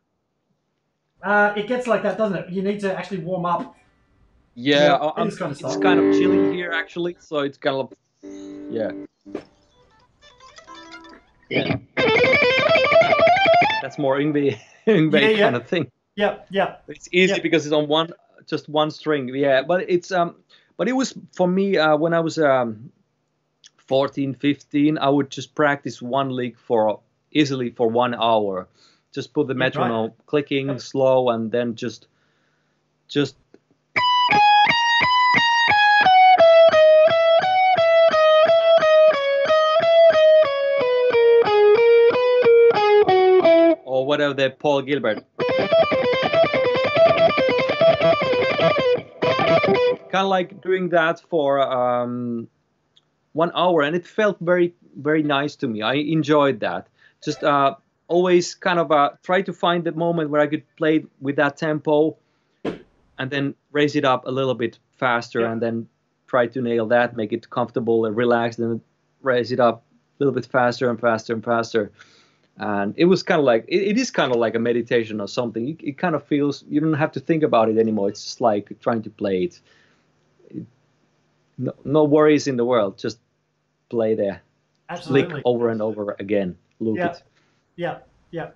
Uh, 1.22 1.52
it 1.56 1.66
gets 1.66 1.86
like 1.88 2.02
that, 2.04 2.16
doesn't 2.16 2.36
it? 2.38 2.48
You 2.50 2.62
need 2.62 2.78
to 2.80 2.96
actually 2.96 3.18
warm 3.28 3.44
up. 3.44 3.74
yeah, 4.54 4.84
Yeah, 4.86 4.94
I- 4.94 5.14
I'm- 5.18 5.28
it's 5.28 5.38
kinda 5.38 5.54
it's 5.64 5.76
kind 5.76 5.98
of 6.00 6.06
chilly 6.18 6.42
here 6.56 6.70
actually 6.72 7.14
so 7.20 7.36
it's 7.40 7.58
kind 7.58 7.76
of 7.82 7.86
yeah 8.78 8.90
that's 13.82 13.98
more 13.98 14.18
Yngwie, 14.18 14.58
Yngwie 14.86 15.20
Yeah, 15.20 15.28
yeah. 15.28 15.44
kind 15.44 15.56
of 15.56 15.66
thing 15.68 15.90
Yeah, 16.16 16.38
yeah. 16.50 16.76
It's 16.88 17.08
easy 17.12 17.34
Yeah. 17.34 17.40
because 17.42 17.64
it's 17.66 17.72
on 17.72 17.86
one, 17.88 18.10
just 18.46 18.68
one 18.68 18.90
string. 18.90 19.28
Yeah, 19.34 19.62
but 19.62 19.88
it's 19.88 20.10
um, 20.10 20.34
but 20.76 20.88
it 20.88 20.92
was 20.92 21.14
for 21.32 21.46
me 21.46 21.76
uh, 21.78 21.96
when 21.96 22.12
I 22.14 22.20
was 22.20 22.38
um, 22.38 22.90
14, 23.86 24.34
15. 24.34 24.98
I 24.98 25.08
would 25.08 25.30
just 25.30 25.54
practice 25.54 26.02
one 26.02 26.30
lick 26.30 26.58
for 26.58 27.00
easily 27.32 27.70
for 27.70 27.88
one 27.88 28.14
hour. 28.14 28.66
Just 29.14 29.32
put 29.32 29.46
the 29.46 29.54
Yeah, 29.54 29.64
right. 29.64 29.74
metronome 29.74 30.12
clicking 30.26 30.78
slow, 30.78 31.30
and 31.30 31.50
then 31.50 31.74
just, 31.74 32.08
just. 33.08 33.36
The 44.34 44.50
Paul 44.50 44.82
Gilbert. 44.82 45.24
kind 50.10 50.24
of 50.24 50.28
like 50.28 50.60
doing 50.62 50.88
that 50.90 51.20
for 51.28 51.60
um, 51.60 52.48
one 53.32 53.52
hour, 53.54 53.82
and 53.82 53.94
it 53.94 54.06
felt 54.06 54.38
very, 54.40 54.74
very 54.96 55.22
nice 55.22 55.56
to 55.56 55.68
me. 55.68 55.82
I 55.82 55.94
enjoyed 55.94 56.60
that. 56.60 56.88
Just 57.22 57.44
uh, 57.44 57.74
always 58.08 58.54
kind 58.54 58.78
of 58.78 58.90
uh, 58.90 59.10
try 59.22 59.42
to 59.42 59.52
find 59.52 59.84
the 59.84 59.92
moment 59.92 60.30
where 60.30 60.40
I 60.40 60.46
could 60.46 60.64
play 60.76 61.04
with 61.20 61.36
that 61.36 61.56
tempo, 61.56 62.16
and 62.64 63.30
then 63.30 63.54
raise 63.72 63.96
it 63.96 64.04
up 64.04 64.26
a 64.26 64.30
little 64.30 64.54
bit 64.54 64.78
faster, 64.92 65.40
Yeah. 65.40 65.52
and 65.52 65.60
then 65.62 65.88
try 66.26 66.46
to 66.46 66.60
nail 66.60 66.86
that, 66.86 67.16
make 67.16 67.32
it 67.32 67.48
comfortable 67.50 68.06
and 68.06 68.16
relaxed, 68.16 68.58
and 68.58 68.80
raise 69.22 69.52
it 69.52 69.60
up 69.60 69.82
a 70.18 70.24
little 70.24 70.34
bit 70.34 70.46
faster 70.46 70.88
and 70.90 71.00
faster 71.00 71.32
and 71.34 71.44
faster. 71.44 71.90
And 72.60 72.94
it 72.96 73.04
was 73.04 73.22
kind 73.22 73.38
of 73.38 73.44
like 73.44 73.64
it, 73.68 73.82
it 73.82 73.98
is 73.98 74.10
kind 74.10 74.32
of 74.32 74.38
like 74.38 74.54
a 74.54 74.58
meditation 74.58 75.20
or 75.20 75.28
something. 75.28 75.68
It, 75.68 75.80
it 75.82 75.98
kind 75.98 76.14
of 76.14 76.24
feels 76.24 76.64
you 76.68 76.80
don't 76.80 76.94
have 76.94 77.12
to 77.12 77.20
think 77.20 77.42
about 77.42 77.68
it 77.68 77.78
anymore. 77.78 78.08
It's 78.08 78.24
just 78.24 78.40
like 78.40 78.72
trying 78.80 79.02
to 79.02 79.10
play 79.10 79.44
it 79.44 79.60
no, 81.58 81.72
no 81.84 82.04
worries 82.04 82.46
in 82.46 82.56
the 82.56 82.64
world. 82.64 82.98
Just 82.98 83.18
play 83.90 84.14
there. 84.14 84.42
Absolutely. 84.88 85.34
Lick 85.34 85.42
over 85.44 85.68
and 85.68 85.82
over 85.82 86.16
again. 86.18 86.56
Loop 86.80 86.96
Yeah. 86.96 87.10
it. 87.10 87.22
Yeah, 87.76 87.98
yeah. 88.30 88.50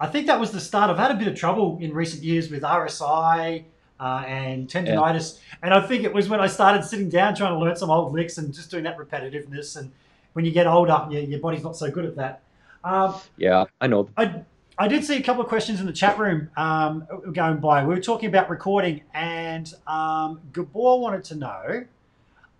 I 0.00 0.06
think 0.06 0.26
that 0.26 0.40
was 0.40 0.50
the 0.50 0.60
start. 0.60 0.90
I've 0.90 0.98
had 0.98 1.10
a 1.10 1.14
bit 1.14 1.28
of 1.28 1.36
trouble 1.36 1.78
in 1.80 1.92
recent 1.92 2.22
years 2.22 2.50
with 2.50 2.62
RSI 2.62 3.64
uh, 4.00 4.24
and 4.26 4.68
tendonitis, 4.68 5.38
and 5.62 5.72
I 5.72 5.80
think 5.80 6.04
it 6.04 6.12
was 6.12 6.28
when 6.28 6.40
I 6.40 6.46
started 6.48 6.84
sitting 6.84 7.08
down 7.08 7.34
trying 7.34 7.52
to 7.52 7.58
learn 7.58 7.76
some 7.76 7.90
old 7.90 8.12
licks 8.12 8.38
and 8.38 8.52
just 8.52 8.70
doing 8.70 8.84
that 8.84 8.98
repetitiveness. 8.98 9.76
And 9.76 9.92
when 10.32 10.44
you 10.44 10.50
get 10.50 10.66
older, 10.66 11.06
your, 11.10 11.22
your 11.22 11.38
body's 11.38 11.62
not 11.62 11.76
so 11.76 11.90
good 11.90 12.04
at 12.04 12.16
that. 12.16 12.42
Um, 12.84 13.14
Yeah, 13.36 13.64
I 13.80 13.86
know. 13.86 14.08
I, 14.16 14.42
I 14.78 14.88
did 14.88 15.04
see 15.04 15.16
a 15.16 15.22
couple 15.22 15.42
of 15.42 15.48
questions 15.48 15.80
in 15.80 15.86
the 15.86 15.92
chat 15.92 16.18
room 16.18 16.50
um, 16.56 17.06
going 17.32 17.58
by. 17.58 17.82
We 17.84 17.94
were 17.94 18.00
talking 18.00 18.28
about 18.28 18.50
recording, 18.50 19.02
and 19.14 19.72
um, 19.86 20.40
Gabor 20.52 21.00
wanted 21.00 21.24
to 21.24 21.34
know 21.36 21.84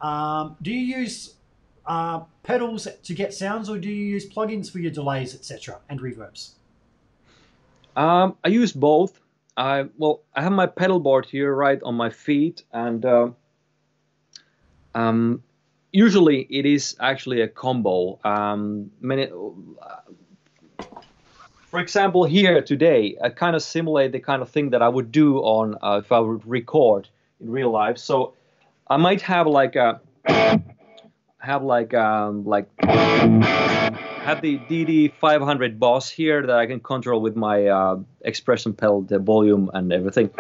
um, 0.01 0.57
do 0.61 0.72
you 0.72 0.99
use 0.99 1.35
uh, 1.87 2.20
pedals 2.43 2.87
to 3.03 3.14
get 3.14 3.33
sounds, 3.33 3.68
or 3.68 3.79
do 3.79 3.89
you 3.89 4.05
use 4.05 4.29
plugins 4.29 4.70
for 4.70 4.79
your 4.79 4.91
delays, 4.91 5.35
etc., 5.35 5.81
and 5.89 6.01
reverbs? 6.01 6.51
Um, 7.97 8.37
I 8.45 8.49
use 8.49 8.72
both. 8.72 9.20
I 9.57 9.87
well, 9.97 10.22
I 10.35 10.43
have 10.43 10.53
my 10.53 10.66
pedal 10.66 10.99
board 11.01 11.27
here 11.27 11.55
right 11.55 11.81
on 11.83 11.95
my 11.95 12.11
feet, 12.11 12.64
and 12.72 13.05
uh, 13.05 13.29
um, 14.95 15.43
usually 15.95 16.40
it 16.51 16.66
is 16.66 16.97
actually 17.01 17.40
a 17.40 17.49
combo. 17.49 18.18
Um, 18.24 18.90
many, 19.01 19.28
for 21.70 21.78
example, 21.78 22.24
here 22.24 22.61
today, 22.62 23.16
I 23.22 23.28
kind 23.30 23.55
of 23.55 23.62
simulate 23.62 24.11
the 24.11 24.18
kind 24.18 24.42
of 24.42 24.51
thing 24.51 24.70
that 24.70 24.82
I 24.82 24.88
would 24.88 25.12
do 25.12 25.38
on 25.38 25.76
uh, 25.80 26.01
if 26.05 26.11
I 26.11 26.18
would 26.18 26.45
record 26.47 27.09
in 27.40 27.49
real 27.49 27.70
life. 27.70 27.99
So 27.99 28.34
I 28.90 28.97
might 28.97 29.22
have 29.22 29.47
like 29.47 29.76
a 29.76 30.01
have 31.38 31.62
like 31.62 31.95
um, 31.95 32.45
like 32.45 32.68
have 32.80 34.40
the 34.42 34.59
DD 34.59 35.12
500 35.20 35.78
Boss 35.78 36.11
here 36.11 36.45
that 36.45 36.57
I 36.57 36.66
can 36.66 36.80
control 36.80 37.20
with 37.20 37.36
my 37.36 37.66
uh, 37.66 38.01
expression 38.22 38.72
pedal, 38.72 39.03
the 39.03 39.20
volume 39.20 39.70
and 39.72 39.92
everything. 39.92 40.30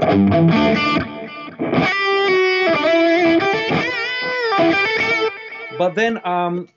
But 5.78 5.94
then 5.94 6.24
um, 6.26 6.68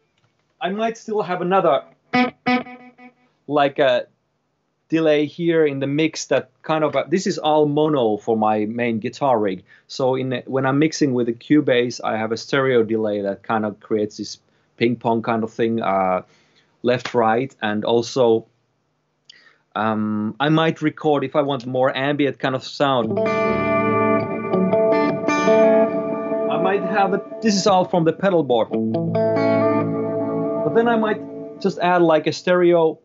I 0.62 0.70
might 0.70 0.98
still 0.98 1.22
have 1.22 1.41
another 1.41 1.84
like 3.48 3.80
a 3.80 4.08
delay 4.89 5.26
here 5.26 5.66
in 5.66 5.80
the 5.80 5.88
mix 5.88 6.26
that 6.28 6.50
kind 6.64 6.84
of 6.84 6.95
uh, 6.95 7.04
this 7.10 7.28
is 7.28 7.38
all 7.38 7.66
mono 7.66 8.18
for 8.18 8.38
my 8.38 8.66
main 8.66 9.00
guitar 9.00 9.39
rig. 9.39 9.64
So 9.88 10.16
in 10.16 10.43
when 10.45 10.66
I'm 10.66 10.80
mixing 10.80 11.14
with 11.14 11.28
the 11.28 11.34
Cubase, 11.34 12.00
I 12.04 12.18
have 12.18 12.32
a 12.32 12.38
stereo 12.38 12.84
delay 12.84 13.22
that 13.22 13.43
kind 13.43 13.66
of 13.66 13.80
creates 13.80 14.18
this 14.18 14.39
ping 14.78 14.95
pong 14.95 15.22
kind 15.22 15.43
of 15.43 15.52
thing. 15.52 15.82
Uh, 15.82 16.22
left 16.84 17.14
right 17.14 17.56
and 17.62 17.84
also 17.84 18.45
um, 19.76 20.36
i 20.39 20.50
might 20.50 20.82
record 20.82 21.24
if 21.24 21.36
i 21.36 21.41
want 21.41 21.66
more 21.66 21.95
ambient 21.95 22.39
kind 22.39 22.56
of 22.56 22.64
sound 22.64 23.10
might 26.80 26.89
have 26.89 27.13
it 27.13 27.41
this 27.41 27.55
is 27.55 27.67
all 27.67 27.86
from 27.86 28.03
the 28.03 28.13
pedal 28.13 28.43
board. 28.43 28.69
But 30.63 30.75
then 30.75 30.88
i 30.88 30.95
might 30.95 31.21
just 31.61 31.80
add 31.80 32.01
like 32.01 32.28
a 32.28 32.34
stereo. 32.34 32.99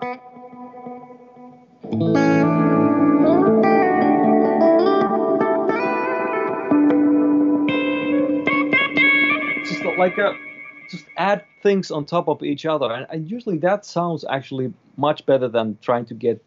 Just 9.64 9.84
like 9.98 10.18
a 10.18 10.36
just 10.90 11.06
add 11.16 11.44
things 11.62 11.90
on 11.90 12.04
top 12.04 12.28
of 12.28 12.42
each 12.42 12.66
other. 12.66 12.92
And, 12.92 13.06
and 13.08 13.30
usually 13.30 13.58
that 13.58 13.86
sounds 13.86 14.24
actually 14.28 14.74
much 14.98 15.24
better 15.24 15.48
than 15.48 15.78
trying 15.80 16.04
to 16.06 16.14
get 16.14 16.44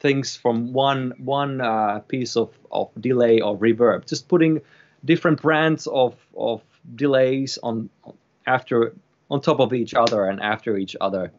things 0.00 0.36
from 0.36 0.72
one 0.72 1.12
one 1.18 1.60
uh, 1.60 1.98
piece 2.08 2.36
of, 2.36 2.56
of 2.70 2.88
delay 2.98 3.40
or 3.40 3.58
reverb. 3.58 4.06
Just 4.08 4.28
putting 4.28 4.62
different 5.04 5.40
brands 5.40 5.86
of, 5.86 6.14
of 6.36 6.62
delays 6.94 7.58
on 7.62 7.90
after 8.46 8.94
on 9.30 9.40
top 9.40 9.60
of 9.60 9.74
each 9.74 9.92
other 9.94 10.24
and 10.24 10.40
after 10.40 10.78
each 10.78 10.96
other 11.00 11.30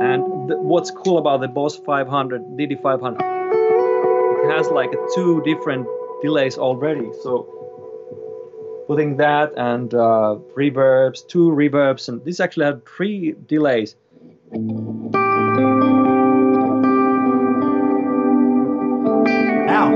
and 0.00 0.48
th- 0.48 0.60
what's 0.60 0.90
cool 0.90 1.18
about 1.18 1.40
the 1.40 1.46
boss 1.46 1.76
500 1.76 2.42
dd 2.58 2.82
500 2.82 3.36
it 4.42 4.50
has 4.50 4.68
like 4.70 4.92
two 5.14 5.42
different 5.42 5.86
delays 6.22 6.58
already. 6.58 7.10
So 7.22 8.84
putting 8.86 9.16
that 9.16 9.52
and 9.56 9.92
uh, 9.94 10.36
reverbs, 10.56 11.26
two 11.26 11.50
reverbs, 11.50 12.08
and 12.08 12.24
this 12.24 12.40
actually 12.40 12.66
had 12.66 12.86
three 12.86 13.34
delays. 13.46 13.96
Now, 19.76 19.92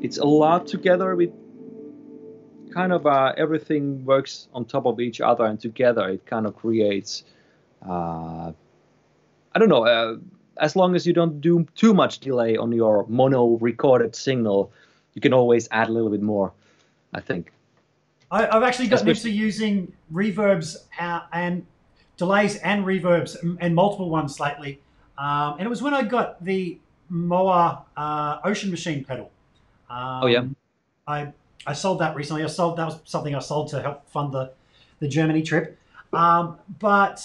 It's 0.00 0.16
a 0.16 0.24
lot 0.24 0.66
together 0.66 1.14
with 1.14 1.30
kind 2.78 2.92
of 2.92 3.02
uh, 3.06 3.32
everything 3.44 4.04
works 4.04 4.32
on 4.56 4.64
top 4.64 4.84
of 4.86 4.96
each 5.06 5.20
other 5.30 5.44
and 5.50 5.58
together 5.68 6.04
it 6.14 6.22
kind 6.26 6.46
of 6.48 6.52
creates 6.62 7.24
uh, 7.92 8.52
I 9.54 9.56
don't 9.58 9.68
know 9.74 9.84
uh, 9.94 10.16
as 10.66 10.72
long 10.80 10.94
as 10.96 11.06
you 11.06 11.12
don't 11.20 11.40
do 11.40 11.66
too 11.82 11.92
much 11.94 12.12
delay 12.28 12.56
on 12.56 12.70
your 12.72 12.96
mono 13.08 13.42
recorded 13.70 14.14
signal 14.26 14.58
you 15.14 15.20
can 15.20 15.32
always 15.32 15.68
add 15.70 15.88
a 15.88 15.92
little 15.96 16.10
bit 16.16 16.22
more 16.22 16.52
I 17.18 17.20
think 17.28 17.52
I, 18.30 18.40
I've 18.54 18.62
actually 18.68 18.88
gotten 18.88 19.08
Especially- 19.08 19.30
into 19.32 19.44
using 19.46 19.74
reverbs 20.12 20.76
uh, 21.00 21.20
and 21.32 21.64
delays 22.18 22.56
and 22.70 22.84
reverbs 22.84 23.32
and- 23.60 23.74
multiple 23.74 24.10
ones 24.10 24.38
lately. 24.46 24.72
Um, 25.16 25.50
and 25.58 25.62
it 25.62 25.70
was 25.70 25.80
when 25.86 25.94
I 25.94 26.02
got 26.02 26.44
the 26.44 26.78
Moa 27.08 27.84
uh, 27.96 28.38
Ocean 28.44 28.70
Machine 28.70 29.02
pedal. 29.02 29.30
Um, 29.88 30.20
Oh, 30.24 30.26
yeah. 30.26 30.44
I 31.06 31.32
I 31.66 31.72
sold 31.72 32.00
that 32.00 32.14
recently. 32.16 32.44
I 32.44 32.46
sold 32.46 32.76
that 32.78 32.86
was 32.86 32.98
something 33.04 33.34
I 33.34 33.40
sold 33.40 33.68
to 33.68 33.82
help 33.82 34.08
fund 34.10 34.32
the 34.32 34.52
the 35.00 35.08
Germany 35.08 35.42
trip. 35.42 35.78
Um, 36.12 36.58
but 36.78 37.24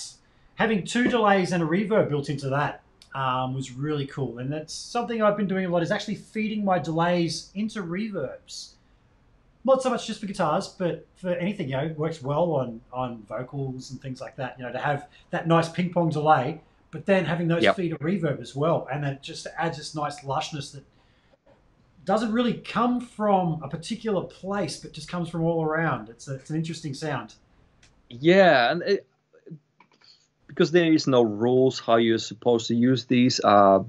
having 0.56 0.86
two 0.86 1.08
delays 1.08 1.52
and 1.52 1.64
a 1.64 1.66
reverb 1.66 2.10
built 2.10 2.30
into 2.30 2.50
that 2.50 2.82
um, 3.16 3.54
was 3.54 3.72
really 3.72 4.06
cool. 4.06 4.38
And 4.40 4.52
that's 4.52 4.74
something 4.74 5.22
I've 5.22 5.38
been 5.38 5.48
doing 5.48 5.66
a 5.66 5.70
lot 5.70 5.82
is 5.82 5.92
actually 5.92 6.16
feeding 6.16 6.64
my 6.64 6.78
delays 6.80 7.50
into 7.56 7.82
reverbs 7.82 8.74
not 9.66 9.82
so 9.82 9.90
much 9.90 10.08
just 10.08 10.20
for 10.20 10.26
guitars, 10.26 10.68
but 10.68 11.06
for 11.16 11.30
anything, 11.30 11.70
you 11.70 11.78
know, 11.78 11.84
it 11.84 11.98
works 11.98 12.22
well 12.22 12.52
on 12.52 12.82
on 12.92 13.24
vocals 13.28 13.92
and 13.92 14.02
things 14.02 14.20
like 14.20 14.36
that. 14.36 14.58
You 14.58 14.66
know, 14.66 14.72
to 14.72 14.80
have 14.80 15.08
that 15.32 15.48
nice 15.48 15.70
ping 15.70 15.92
pong 15.92 16.10
delay, 16.10 16.62
but 16.92 17.06
then 17.06 17.26
having 17.26 17.48
those 17.48 17.64
Yep. 17.64 17.76
feed 17.76 17.94
a 17.94 17.98
reverb 17.98 18.42
as 18.42 18.56
well, 18.56 18.88
and 18.92 19.04
that 19.04 19.24
just 19.24 19.48
adds 19.58 19.78
this 19.78 19.96
nice 19.96 20.24
lushness 20.24 20.74
that 20.74 20.84
doesn't 22.06 22.34
really 22.34 22.54
come 22.54 22.99
from 22.99 23.62
a 23.64 23.68
particular 23.68 24.24
place, 24.24 24.78
but 24.78 24.91
just 24.91 25.08
comes 25.08 25.30
from 25.30 25.43
all 25.43 25.64
around. 25.64 26.10
It's 26.10 26.28
a, 26.28 26.36
it's 26.36 26.49
an 26.49 26.58
interesting 26.58 26.93
sound. 26.93 27.36
Yeah, 28.10 28.72
and 28.72 28.84
it, 28.84 29.08
because 30.47 30.72
there 30.72 30.91
is 30.91 31.08
no 31.08 31.24
rules 31.24 31.80
how 31.80 31.95
you're 31.95 32.18
supposed 32.18 32.68
to 32.68 32.76
use 32.76 33.06
these. 33.06 33.39
Uh, 33.43 33.84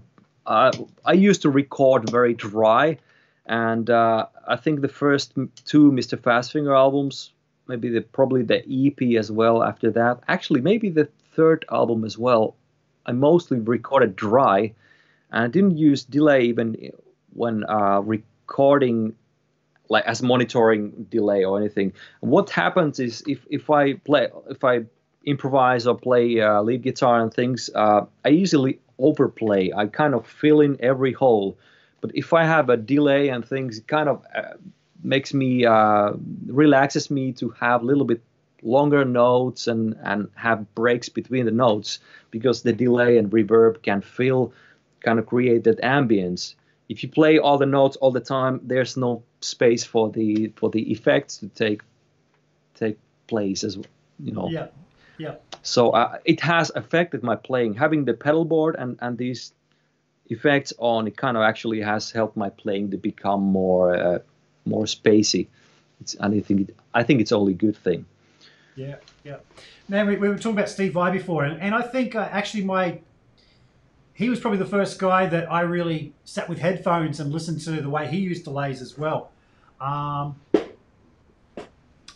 I, 0.47 0.71
I 1.05 1.13
used 1.13 1.43
to 1.43 1.51
record 1.51 2.09
very 2.09 2.35
dry, 2.35 2.99
and 3.47 3.89
uh, 3.91 4.27
I 4.47 4.57
think 4.57 4.81
the 4.81 4.89
first 4.89 5.35
two 5.65 5.93
Mr. 5.93 6.19
Fastfinger 6.19 6.77
albums, 6.77 7.33
maybe 7.67 7.91
the 7.91 8.01
probably 8.01 8.43
the 8.43 8.63
EP 8.69 9.19
as 9.19 9.31
well. 9.31 9.63
After 9.63 9.91
that, 9.91 10.21
actually 10.29 10.61
maybe 10.61 10.89
the 10.89 11.09
third 11.35 11.65
album 11.71 12.05
as 12.05 12.17
well. 12.17 12.55
I 13.07 13.13
mostly 13.13 13.59
recorded 13.59 14.17
dry, 14.17 14.73
and 15.31 15.45
I 15.45 15.49
didn't 15.49 15.77
use 15.77 16.05
delay 16.05 16.45
even 16.45 16.93
when 17.35 17.65
uh, 17.69 18.01
recording 18.01 19.15
like 19.89 20.05
as 20.07 20.23
monitoring 20.23 21.07
delay 21.11 21.45
or 21.45 21.59
anything. 21.59 21.93
What 22.21 22.51
happens 22.51 22.99
is 23.01 23.23
if 23.27 23.47
if 23.51 23.71
I 23.71 23.95
play 23.95 24.29
if 24.49 24.65
I 24.65 24.85
improvise 25.25 25.87
or 25.87 25.97
play 25.97 26.41
uh, 26.41 26.63
lead 26.63 26.83
guitar 26.83 27.21
and 27.21 27.33
things, 27.33 27.71
uh, 27.75 28.07
I 28.25 28.31
easily 28.31 28.81
overplay. 28.99 29.73
I 29.73 29.87
kind 29.87 30.15
of 30.15 30.27
fill 30.27 30.61
in 30.61 30.77
every 30.81 31.13
hole. 31.13 31.59
But 32.01 32.13
if 32.15 32.33
I 32.33 32.45
have 32.45 32.69
a 32.69 32.77
delay 32.77 33.29
and 33.29 33.47
things, 33.47 33.79
it 33.79 33.87
kind 33.87 34.09
of 34.09 34.25
uh, 34.35 34.55
makes 35.03 35.33
me 35.33 35.65
uh, 35.65 36.13
relaxes 36.47 37.11
me 37.11 37.33
to 37.35 37.51
have 37.61 37.83
a 37.83 37.85
little 37.85 38.05
bit 38.05 38.23
longer 38.63 39.05
notes 39.05 39.67
and 39.67 39.97
and 40.03 40.29
have 40.35 40.75
breaks 40.75 41.09
between 41.09 41.45
the 41.45 41.51
notes 41.51 41.99
because 42.31 42.63
the 42.63 42.73
delay 42.73 43.19
and 43.19 43.31
reverb 43.31 43.83
can 43.83 44.01
fill 44.01 44.53
kind 45.01 45.19
of 45.19 45.27
create 45.27 45.65
that 45.65 45.79
ambience 45.83 46.55
if 46.89 47.03
you 47.03 47.09
play 47.09 47.39
all 47.39 47.59
the 47.59 47.67
notes 47.67 47.97
all 47.97 48.11
the 48.11 48.21
time 48.21 48.61
there's 48.65 48.97
no 48.97 49.23
space 49.41 49.85
for 49.85 50.11
the 50.11 50.53
for 50.57 50.71
the 50.71 50.93
effects 50.93 51.39
to 51.39 51.49
take 51.49 51.83
take 52.75 52.99
place 53.27 53.65
as 53.65 53.77
you 54.19 54.33
know 54.33 54.49
Yeah. 54.49 54.67
Yeah. 55.17 55.35
so 55.63 55.91
uh, 55.91 56.19
it 56.25 56.41
has 56.41 56.71
affected 56.75 57.23
my 57.23 57.37
playing 57.37 57.75
having 57.75 58.05
the 58.05 58.15
pedal 58.15 58.45
board 58.45 58.77
and 58.79 58.99
and 59.01 59.17
these 59.17 59.53
effects 60.27 60.73
on 60.79 61.07
it 61.07 61.17
kind 61.17 61.37
of 61.37 61.43
actually 61.43 61.81
has 61.81 62.11
helped 62.11 62.37
my 62.37 62.51
playing 62.51 62.91
to 62.91 62.97
become 62.97 63.43
more 63.43 63.95
uh, 63.95 64.19
more 64.65 64.87
spacey 64.87 65.47
it's, 66.01 66.15
and 66.15 66.35
i 66.35 66.41
think 66.41 66.69
it, 66.69 66.77
i 66.95 67.03
think 67.03 67.21
it's 67.21 67.33
only 67.33 67.53
a 67.53 67.57
good 67.57 67.77
thing 67.77 68.05
Yeah, 68.77 68.97
yeah. 69.23 69.39
Man, 69.89 70.09
we, 70.09 70.17
we 70.17 70.29
were 70.29 70.37
talking 70.37 70.59
about 70.59 70.69
Steve 70.69 70.95
Vai 70.95 71.13
before, 71.13 71.45
and, 71.45 71.61
and 71.61 71.75
I 71.75 71.83
think 71.83 72.17
uh, 72.17 72.29
actually 72.31 72.65
my 72.65 72.99
he 74.15 74.31
was 74.31 74.41
probably 74.41 74.59
the 74.59 74.65
first 74.65 74.99
guy 74.99 75.27
that 75.27 75.51
I 75.51 75.63
really 75.63 76.13
sat 76.25 76.49
with 76.49 76.59
headphones 76.59 77.19
and 77.21 77.33
listened 77.33 77.61
to 77.63 77.73
the 77.83 77.91
way 77.91 78.07
he 78.07 78.19
used 78.19 78.45
delays 78.45 78.81
as 78.81 78.97
well. 78.97 79.31
Um, 79.81 80.37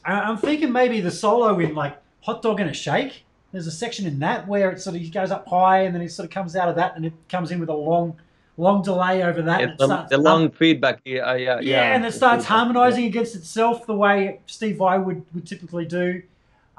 I'm 0.05 0.39
thinking 0.39 0.73
maybe 0.73 1.01
the 1.01 1.11
solo 1.11 1.59
in 1.59 1.75
like 1.75 1.99
Hot 2.23 2.41
Dog 2.41 2.61
and 2.61 2.71
a 2.71 2.73
Shake. 2.73 3.25
There's 3.53 3.67
a 3.67 3.73
section 3.73 4.07
in 4.07 4.21
that 4.21 4.47
where 4.47 4.71
it 4.71 4.81
sort 4.81 4.97
of 4.97 5.03
he 5.03 5.11
goes 5.11 5.31
up 5.31 5.49
high 5.49 5.81
and 5.81 5.95
then 5.95 6.03
it 6.03 6.11
sort 6.11 6.25
of 6.25 6.31
comes 6.31 6.55
out 6.55 6.69
of 6.69 6.77
that 6.77 6.97
and 6.97 7.05
it 7.05 7.13
comes 7.29 7.51
in 7.51 7.59
with 7.59 7.69
a 7.69 7.75
long, 7.75 8.17
long 8.57 8.83
delay 8.83 9.23
over 9.23 9.43
that. 9.43 9.61
Yeah, 9.61 9.75
the, 9.77 9.87
starts 9.87 10.11
the 10.11 10.19
long 10.19 10.51
feedback 10.51 11.01
yeah, 11.05 11.31
uh, 11.31 11.35
yeah, 11.35 11.61
yeah, 11.61 11.95
and 11.95 12.05
it 12.05 12.13
starts 12.13 12.45
harmonizing 12.45 13.07
against 13.07 13.35
itself 13.35 13.87
the 13.87 13.95
way 13.95 14.41
Steve 14.47 14.77
Vai 14.77 14.99
would, 14.99 15.25
would 15.35 15.47
typically 15.47 15.85
do. 15.85 16.23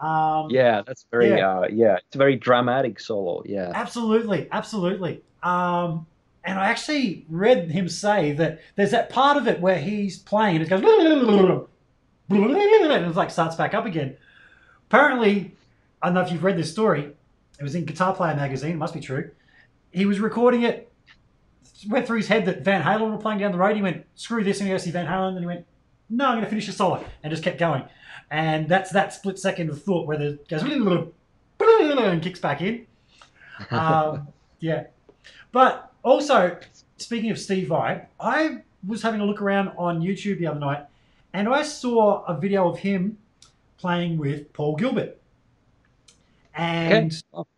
Um, 0.01 0.49
yeah, 0.49 0.81
that's 0.85 1.05
very 1.11 1.29
Yeah. 1.29 1.49
uh 1.59 1.67
yeah 1.71 1.97
it's 1.97 2.15
a 2.15 2.17
very 2.17 2.35
dramatic 2.37 2.99
solo 2.99 3.43
yeah 3.45 3.71
Absolutely, 3.73 4.47
absolutely. 4.51 5.21
Um, 5.43 6.05
and 6.45 6.57
I 6.57 6.67
actually 6.69 7.25
read 7.29 7.69
him 7.69 7.89
say 7.89 8.31
that 8.33 8.61
there's 8.75 8.91
that 8.91 9.09
part 9.09 9.35
of 9.37 9.47
it 9.47 9.59
where 9.59 9.77
he's 9.77 10.17
playing 10.17 10.55
and 10.57 10.65
it 10.65 10.69
goes 10.69 10.81
and 12.29 13.05
it's 13.05 13.17
like 13.17 13.29
starts 13.31 13.55
back 13.55 13.73
up 13.73 13.85
again. 13.85 14.15
Apparently, 14.87 15.51
I 16.01 16.07
don't 16.07 16.13
know 16.15 16.21
if 16.21 16.31
you've 16.31 16.43
read 16.43 16.57
this 16.57 16.71
story. 16.71 17.11
It 17.59 17.63
was 17.63 17.75
in 17.75 17.85
Guitar 17.85 18.15
Player 18.15 18.35
magazine. 18.35 18.71
It 18.71 18.77
must 18.77 18.93
be 18.93 18.99
true. 19.01 19.31
He 19.91 20.05
was 20.05 20.19
recording 20.19 20.63
it. 20.63 20.91
Went 21.89 22.07
through 22.07 22.17
his 22.17 22.27
head 22.27 22.45
that 22.45 22.61
Van 22.63 22.81
Halen 22.83 23.11
were 23.11 23.17
playing 23.17 23.39
down 23.39 23.51
the 23.51 23.57
road. 23.57 23.75
He 23.75 23.81
went, 23.81 24.05
"Screw 24.15 24.43
this!" 24.43 24.59
and 24.59 24.67
he 24.67 24.73
goes 24.73 24.83
see 24.83 24.91
Van 24.91 25.07
Halen. 25.07 25.29
And 25.29 25.39
he 25.39 25.45
went, 25.45 25.65
"No, 26.09 26.25
I'm 26.25 26.33
going 26.33 26.43
to 26.43 26.49
finish 26.49 26.65
the 26.65 26.71
solo," 26.73 27.03
and 27.23 27.31
just 27.31 27.43
kept 27.43 27.57
going. 27.59 27.83
And 28.31 28.67
that's 28.67 28.91
that 28.91 29.13
split 29.13 29.39
second 29.39 29.69
of 29.69 29.81
thought 29.81 30.07
where 30.07 30.17
the 30.17 30.39
goes 30.47 30.61
and 32.11 32.21
kicks 32.21 32.39
back 32.39 32.61
in 32.61 32.85
um, 33.71 34.27
yeah. 34.59 34.85
But 35.51 35.91
also, 36.03 36.57
speaking 36.97 37.31
of 37.31 37.39
Steve 37.39 37.67
Vai, 37.67 38.05
I 38.19 38.59
was 38.87 39.01
having 39.01 39.19
a 39.19 39.25
look 39.25 39.41
around 39.41 39.69
on 39.77 40.01
YouTube 40.01 40.39
the 40.39 40.47
other 40.47 40.59
night 40.59 40.85
and 41.33 41.49
I 41.49 41.63
saw 41.63 42.23
a 42.25 42.39
video 42.39 42.69
of 42.69 42.79
him 42.79 43.17
playing 43.77 44.17
with 44.17 44.53
Paul 44.53 44.75
Gilbert. 44.75 45.19
And 46.53 47.21
okay 47.33 47.49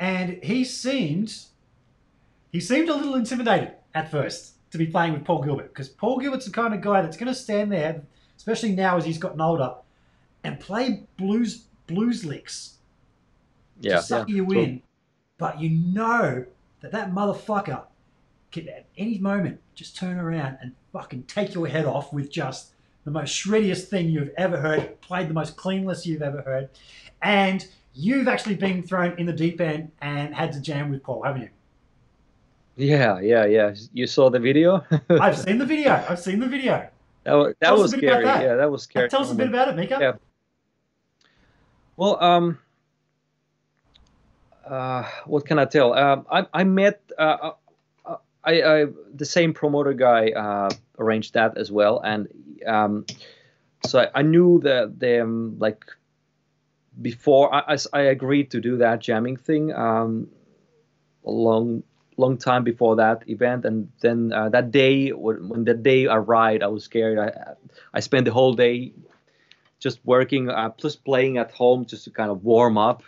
and 0.00 0.42
he 0.42 0.64
seemed 0.64 1.32
he 2.50 2.58
seemed 2.58 2.88
a 2.88 2.94
little 2.94 3.14
intimidated 3.14 3.74
at 3.94 4.10
first 4.10 4.54
to 4.72 4.78
be 4.78 4.86
playing 4.86 5.12
with 5.12 5.24
Paul 5.24 5.42
Gilbert 5.42 5.68
because 5.68 5.88
Paul 5.88 6.18
Gilbert's 6.18 6.46
the 6.46 6.50
kind 6.50 6.74
of 6.74 6.80
guy 6.80 7.02
that's 7.02 7.16
going 7.16 7.32
to 7.32 7.34
stand 7.34 7.70
there, 7.70 8.02
especially 8.36 8.72
now 8.72 8.96
as 8.96 9.04
he's 9.04 9.18
gotten 9.18 9.40
older, 9.40 9.74
and 10.44 10.58
play 10.60 11.06
blues 11.16 11.64
blues 11.86 12.24
licks 12.24 12.78
yeah, 13.80 13.96
to 13.96 14.02
suck 14.02 14.28
yeah, 14.28 14.36
you 14.36 14.46
true. 14.46 14.60
in. 14.60 14.82
But 15.38 15.60
you 15.60 15.70
know 15.70 16.44
that 16.80 16.92
that 16.92 17.12
motherfucker 17.12 17.84
can 18.52 18.68
at 18.68 18.86
any 18.96 19.18
moment 19.18 19.60
just 19.74 19.96
turn 19.96 20.18
around 20.18 20.58
and 20.60 20.72
fucking 20.92 21.24
take 21.24 21.54
your 21.54 21.66
head 21.66 21.86
off 21.86 22.12
with 22.12 22.30
just 22.30 22.72
the 23.04 23.10
most 23.10 23.30
shreddiest 23.32 23.84
thing 23.84 24.10
you've 24.10 24.30
ever 24.36 24.58
heard, 24.58 25.00
played 25.00 25.28
the 25.28 25.34
most 25.34 25.56
cleanless 25.56 26.06
you've 26.06 26.22
ever 26.22 26.42
heard, 26.42 26.68
and 27.22 27.66
you've 27.94 28.28
actually 28.28 28.56
been 28.56 28.82
thrown 28.82 29.18
in 29.18 29.26
the 29.26 29.32
deep 29.32 29.60
end 29.60 29.90
and 30.02 30.34
had 30.34 30.52
to 30.52 30.60
jam 30.60 30.90
with 30.90 31.02
Paul, 31.02 31.22
haven't 31.22 31.42
you? 31.42 31.48
yeah 32.76 33.20
yeah 33.20 33.44
yeah 33.44 33.74
you 33.92 34.06
saw 34.06 34.30
the 34.30 34.38
video 34.38 34.82
I've 35.10 35.36
seen 35.38 35.58
the 35.58 35.66
video. 35.76 36.04
I've 36.08 36.18
seen 36.20 36.38
the 36.40 36.46
video. 36.46 36.88
that 37.24 37.32
was, 37.34 37.54
that 37.60 37.66
Tell 37.66 37.74
us 37.74 37.78
a 37.78 37.82
was 37.82 37.92
scary 37.92 38.24
that. 38.24 38.42
yeah 38.42 38.54
that 38.54 38.70
was 38.70 38.82
scary 38.82 39.08
Tell 39.08 39.22
us 39.22 39.32
a 39.32 39.34
bit 39.34 39.48
about 39.48 39.68
it, 39.68 39.76
Mika. 39.76 39.98
Yeah. 40.00 40.12
Well, 42.00 42.16
um, 42.24 42.58
uh, 44.66 45.04
what 45.26 45.44
can 45.44 45.58
I 45.58 45.66
tell? 45.66 45.92
Um, 45.92 46.24
I, 46.30 46.46
I 46.54 46.64
met 46.64 47.02
uh, 47.18 47.50
uh, 48.06 48.16
I, 48.42 48.62
I 48.62 48.86
the 49.14 49.26
same 49.26 49.52
promoter 49.52 49.92
guy 49.92 50.30
uh, 50.30 50.70
arranged 50.98 51.34
that 51.34 51.58
as 51.58 51.70
well, 51.70 52.00
and 52.00 52.26
um, 52.66 53.04
so 53.84 54.00
I, 54.00 54.20
I 54.20 54.22
knew 54.22 54.60
that 54.60 54.98
them 54.98 55.58
like 55.58 55.84
before 57.02 57.54
I, 57.54 57.76
I, 57.92 58.00
agreed 58.00 58.50
to 58.52 58.62
do 58.62 58.78
that 58.78 59.00
jamming 59.00 59.36
thing 59.36 59.70
um, 59.74 60.30
a 61.26 61.30
long 61.30 61.82
long 62.16 62.38
time 62.38 62.64
before 62.64 62.96
that 62.96 63.28
event. 63.28 63.66
And 63.66 63.92
then 64.00 64.32
uh, 64.32 64.48
that 64.48 64.70
day 64.70 65.10
when, 65.10 65.50
when 65.50 65.64
the 65.64 65.74
day 65.74 66.06
arrived 66.06 66.62
i 66.62 66.66
was 66.66 66.82
scared. 66.84 67.18
I 67.18 67.52
i 67.92 68.00
spent 68.00 68.24
the 68.24 68.32
whole 68.32 68.54
day 68.54 68.94
just 69.80 69.98
working 70.04 70.48
uh, 70.48 70.68
plus 70.70 70.94
playing 70.94 71.38
at 71.38 71.50
home 71.50 71.86
just 71.86 72.04
to 72.04 72.10
kind 72.10 72.30
of 72.30 72.44
warm 72.44 72.78
up. 72.78 73.02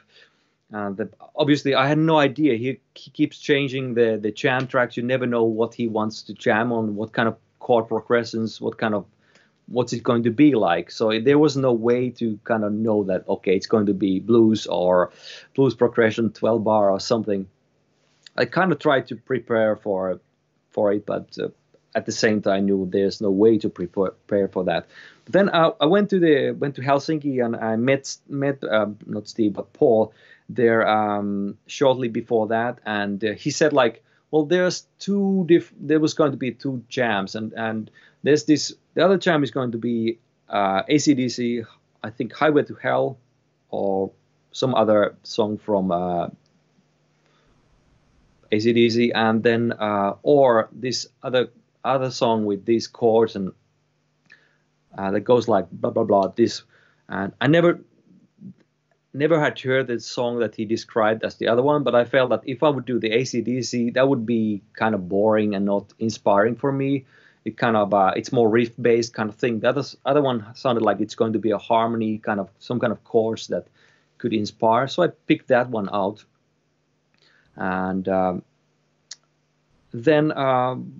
Uh, 0.74 0.88
the, 0.90 1.10
obviously 1.36 1.74
i 1.74 1.86
had 1.86 1.98
no 1.98 2.16
idea. 2.16 2.56
He, 2.56 2.80
he 2.94 3.10
keeps 3.10 3.38
changing 3.38 3.94
the 3.94 4.18
the 4.20 4.32
jam 4.32 4.66
tracks. 4.66 4.96
You 4.96 5.02
never 5.02 5.26
know 5.26 5.44
what 5.44 5.74
he 5.74 5.86
wants 5.86 6.22
to 6.24 6.32
jam 6.32 6.72
on 6.72 6.96
what 6.96 7.12
kind 7.12 7.28
of 7.28 7.36
chord 7.58 7.88
progressions 7.88 8.60
what 8.60 8.76
kind 8.76 8.94
of 8.94 9.04
what's 9.68 9.92
it 9.92 10.02
going 10.02 10.24
to 10.24 10.30
be 10.30 10.54
like. 10.54 10.90
So 10.90 11.20
there 11.20 11.38
was 11.38 11.56
no 11.56 11.72
way 11.72 12.10
to 12.10 12.38
kind 12.44 12.64
of 12.64 12.72
know 12.72 13.04
that 13.04 13.28
okay 13.28 13.54
it's 13.54 13.66
going 13.66 13.86
to 13.86 13.94
be 13.94 14.18
blues 14.18 14.66
or 14.66 15.12
blues 15.54 15.74
progression 15.74 16.32
12 16.32 16.64
bar 16.64 16.90
or 16.90 17.00
something. 17.00 17.46
I 18.36 18.46
kind 18.46 18.72
of 18.72 18.78
tried 18.78 19.08
to 19.08 19.16
prepare 19.16 19.76
for 19.76 20.20
for 20.70 20.92
it 20.92 21.04
but 21.04 21.36
uh, 21.38 21.48
at 21.94 22.06
the 22.06 22.12
same 22.12 22.40
time 22.40 22.54
I 22.54 22.60
knew 22.60 22.88
there's 22.90 23.20
no 23.20 23.30
way 23.30 23.58
to 23.58 23.68
prepare, 23.68 24.12
prepare 24.26 24.48
for 24.48 24.64
that 24.64 24.86
but 25.24 25.32
then 25.32 25.48
uh, 25.50 25.70
i 25.80 25.86
went 25.86 26.10
to 26.10 26.18
the 26.18 26.50
went 26.52 26.74
to 26.74 26.82
helsinki 26.82 27.44
and 27.44 27.56
i 27.56 27.76
met 27.76 28.16
met 28.28 28.62
uh, 28.64 28.86
not 29.06 29.28
steve 29.28 29.52
but 29.52 29.72
paul 29.72 30.12
there 30.54 30.86
um, 30.86 31.56
shortly 31.66 32.08
before 32.08 32.48
that. 32.48 32.78
And 32.84 33.24
uh, 33.24 33.32
he 33.32 33.50
said 33.50 33.72
like 33.72 34.02
well 34.30 34.44
there's 34.44 34.86
two 34.98 35.44
diff- 35.46 35.72
there 35.78 36.00
was 36.00 36.14
going 36.14 36.30
to 36.30 36.36
be 36.36 36.52
two 36.52 36.82
jams 36.88 37.34
and 37.34 37.52
and 37.52 37.90
there's 38.22 38.44
this 38.44 38.72
the 38.94 39.04
other 39.04 39.18
jam 39.18 39.42
is 39.42 39.50
going 39.50 39.72
to 39.72 39.78
be 39.78 40.18
uh, 40.48 40.82
acdc 40.84 41.66
i 42.02 42.10
think 42.10 42.32
highway 42.32 42.62
to 42.62 42.74
hell 42.74 43.18
or 43.68 44.10
some 44.52 44.74
other 44.74 45.14
song 45.22 45.58
from 45.58 45.90
uh, 45.90 46.28
acdc 48.50 49.12
and 49.14 49.42
then 49.42 49.72
uh, 49.72 50.14
or 50.22 50.68
this 50.72 51.08
other 51.22 51.48
other 51.84 52.10
song 52.10 52.46
with 52.46 52.64
these 52.64 52.86
chords 52.86 53.36
and 53.36 53.52
uh, 54.98 55.10
that 55.10 55.20
goes 55.20 55.48
like 55.48 55.70
blah 55.70 55.90
blah 55.90 56.04
blah 56.04 56.28
this 56.28 56.62
and 57.08 57.32
i 57.40 57.46
never 57.46 57.80
never 59.14 59.38
had 59.38 59.58
heard 59.58 59.86
the 59.86 60.00
song 60.00 60.38
that 60.38 60.54
he 60.54 60.64
described 60.64 61.24
as 61.24 61.36
the 61.36 61.48
other 61.48 61.62
one, 61.62 61.82
but 61.82 61.94
I 61.94 62.04
felt 62.04 62.30
that 62.30 62.42
if 62.44 62.62
I 62.62 62.68
would 62.68 62.86
do 62.86 62.98
the 62.98 63.10
ACDC, 63.10 63.94
that 63.94 64.08
would 64.08 64.24
be 64.24 64.62
kind 64.74 64.94
of 64.94 65.08
boring 65.08 65.54
and 65.54 65.66
not 65.66 65.92
inspiring 65.98 66.56
for 66.56 66.72
me. 66.72 67.04
It 67.44 67.56
kind 67.56 67.76
of 67.76 67.92
uh, 67.92 68.12
it's 68.14 68.32
more 68.32 68.48
riff 68.48 68.70
based 68.80 69.14
kind 69.14 69.28
of 69.28 69.34
thing. 69.34 69.60
The 69.60 69.68
other 69.68 69.82
other 70.06 70.22
one 70.22 70.46
sounded 70.54 70.82
like 70.82 71.00
it's 71.00 71.16
going 71.16 71.32
to 71.32 71.40
be 71.40 71.50
a 71.50 71.58
harmony 71.58 72.18
kind 72.18 72.38
of 72.38 72.48
some 72.60 72.78
kind 72.78 72.92
of 72.92 73.02
chords 73.02 73.48
that 73.48 73.66
could 74.18 74.32
inspire. 74.32 74.86
So 74.86 75.02
I 75.02 75.08
picked 75.08 75.48
that 75.48 75.68
one 75.68 75.88
out, 75.92 76.24
and 77.56 78.08
um, 78.08 78.44
then 79.92 80.30
um, 80.38 80.92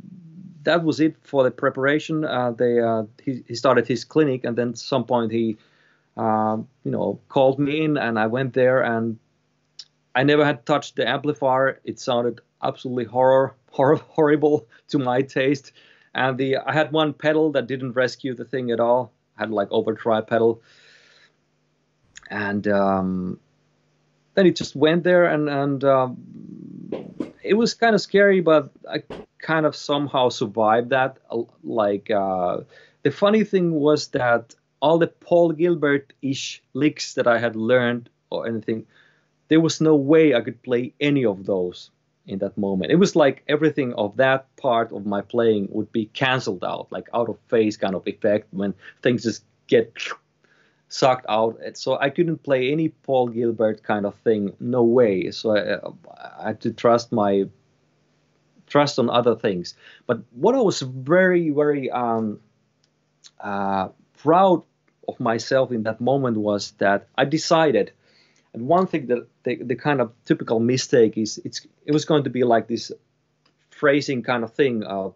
that 0.62 0.84
was 0.84 1.00
it 1.00 1.16
for 1.22 1.44
the 1.44 1.50
preparation. 1.50 2.24
Uh, 2.24 2.52
they 2.52 2.80
uh, 2.80 3.04
he, 3.22 3.42
he 3.46 3.54
started 3.54 3.86
his 3.86 4.04
clinic, 4.04 4.44
and 4.44 4.56
then 4.56 4.70
at 4.70 4.78
some 4.78 5.04
point 5.04 5.32
he 5.32 5.56
um, 6.16 6.68
you 6.84 6.90
know, 6.90 7.20
called 7.28 7.58
me 7.58 7.84
in, 7.84 7.96
and 7.96 8.18
I 8.18 8.26
went 8.26 8.54
there, 8.54 8.82
and 8.82 9.18
I 10.14 10.22
never 10.24 10.44
had 10.44 10.66
touched 10.66 10.96
the 10.96 11.08
amplifier. 11.08 11.80
It 11.84 11.98
sounded 11.98 12.40
absolutely 12.62 13.04
horror, 13.04 13.54
horror, 13.70 13.96
horrible 13.96 14.66
to 14.88 14.98
my 14.98 15.22
taste. 15.22 15.72
And 16.14 16.36
the 16.36 16.58
I 16.58 16.72
had 16.72 16.92
one 16.92 17.14
pedal 17.14 17.52
that 17.52 17.66
didn't 17.66 17.92
rescue 17.92 18.34
the 18.34 18.44
thing 18.44 18.70
at 18.70 18.80
all. 18.80 19.12
I 19.38 19.42
had 19.42 19.50
like 19.50 19.68
overdrive 19.70 20.26
pedal, 20.26 20.60
and 22.28 22.68
um, 22.68 23.40
then 24.34 24.46
it 24.46 24.56
just 24.56 24.76
went 24.76 25.04
there, 25.04 25.24
and 25.24 25.48
and 25.48 25.82
um, 25.84 26.18
it 27.42 27.54
was 27.54 27.74
kind 27.74 27.94
of 27.94 28.00
scary, 28.00 28.40
but 28.40 28.70
I 28.88 29.02
kind 29.38 29.66
of 29.66 29.76
somehow 29.76 30.28
survived 30.28 30.90
that. 30.90 31.18
Like 31.62 32.10
uh, 32.10 32.58
the 33.02 33.10
funny 33.10 33.44
thing 33.44 33.72
was 33.72 34.08
that 34.08 34.54
all 34.80 34.98
the 34.98 35.06
Paul 35.06 35.52
Gilbert-ish 35.52 36.62
licks 36.74 37.14
that 37.14 37.26
I 37.26 37.38
had 37.38 37.56
learned 37.56 38.10
or 38.30 38.46
anything, 38.46 38.86
there 39.48 39.60
was 39.60 39.80
no 39.80 39.94
way 39.94 40.34
I 40.34 40.40
could 40.40 40.62
play 40.62 40.94
any 41.00 41.24
of 41.24 41.46
those 41.46 41.90
in 42.26 42.38
that 42.38 42.56
moment. 42.56 42.92
It 42.92 42.96
was 42.96 43.16
like 43.16 43.42
everything 43.48 43.94
of 43.94 44.16
that 44.16 44.54
part 44.56 44.92
of 44.92 45.06
my 45.06 45.22
playing 45.22 45.68
would 45.70 45.90
be 45.92 46.06
cancelled 46.06 46.64
out, 46.64 46.86
like 46.90 47.08
out 47.14 47.28
of 47.28 47.38
phase 47.48 47.76
kind 47.76 47.94
of 47.94 48.06
effect 48.06 48.48
when 48.52 48.74
things 49.02 49.24
just 49.24 49.44
get 49.66 49.92
sucked 50.92 51.26
out. 51.28 51.58
So 51.74 51.98
I 51.98 52.10
couldn't 52.10 52.42
play 52.42 52.70
any 52.70 52.90
Paul 52.90 53.28
Gilbert 53.28 53.82
kind 53.82 54.04
of 54.04 54.14
thing. 54.16 54.52
No 54.60 54.82
way. 54.82 55.30
So 55.30 55.56
I, 55.56 55.78
I 56.38 56.48
had 56.48 56.60
to 56.62 56.72
trust 56.72 57.12
my 57.12 57.48
trust 58.66 58.98
on 58.98 59.08
other 59.10 59.34
things. 59.34 59.74
But 60.06 60.20
what 60.32 60.54
I 60.54 60.60
was 60.60 60.80
very 60.82 61.50
very 61.50 61.90
um, 61.90 62.40
uh, 63.40 63.88
proud 64.18 64.62
of 65.08 65.18
myself 65.18 65.72
in 65.72 65.82
that 65.84 66.00
moment 66.00 66.36
was 66.36 66.72
that 66.72 67.08
I 67.16 67.24
decided. 67.24 67.92
And 68.54 68.68
one 68.68 68.86
thing 68.86 69.06
that 69.06 69.26
the, 69.44 69.56
the 69.62 69.76
kind 69.76 70.02
of 70.02 70.12
typical 70.26 70.60
mistake 70.60 71.16
is 71.16 71.40
it's 71.42 71.66
it 71.86 71.92
was 71.92 72.04
going 72.04 72.24
to 72.24 72.30
be 72.30 72.44
like 72.44 72.68
this 72.68 72.92
phrasing 73.70 74.22
kind 74.22 74.44
of 74.44 74.52
thing. 74.52 74.84
Uh, 74.84 75.10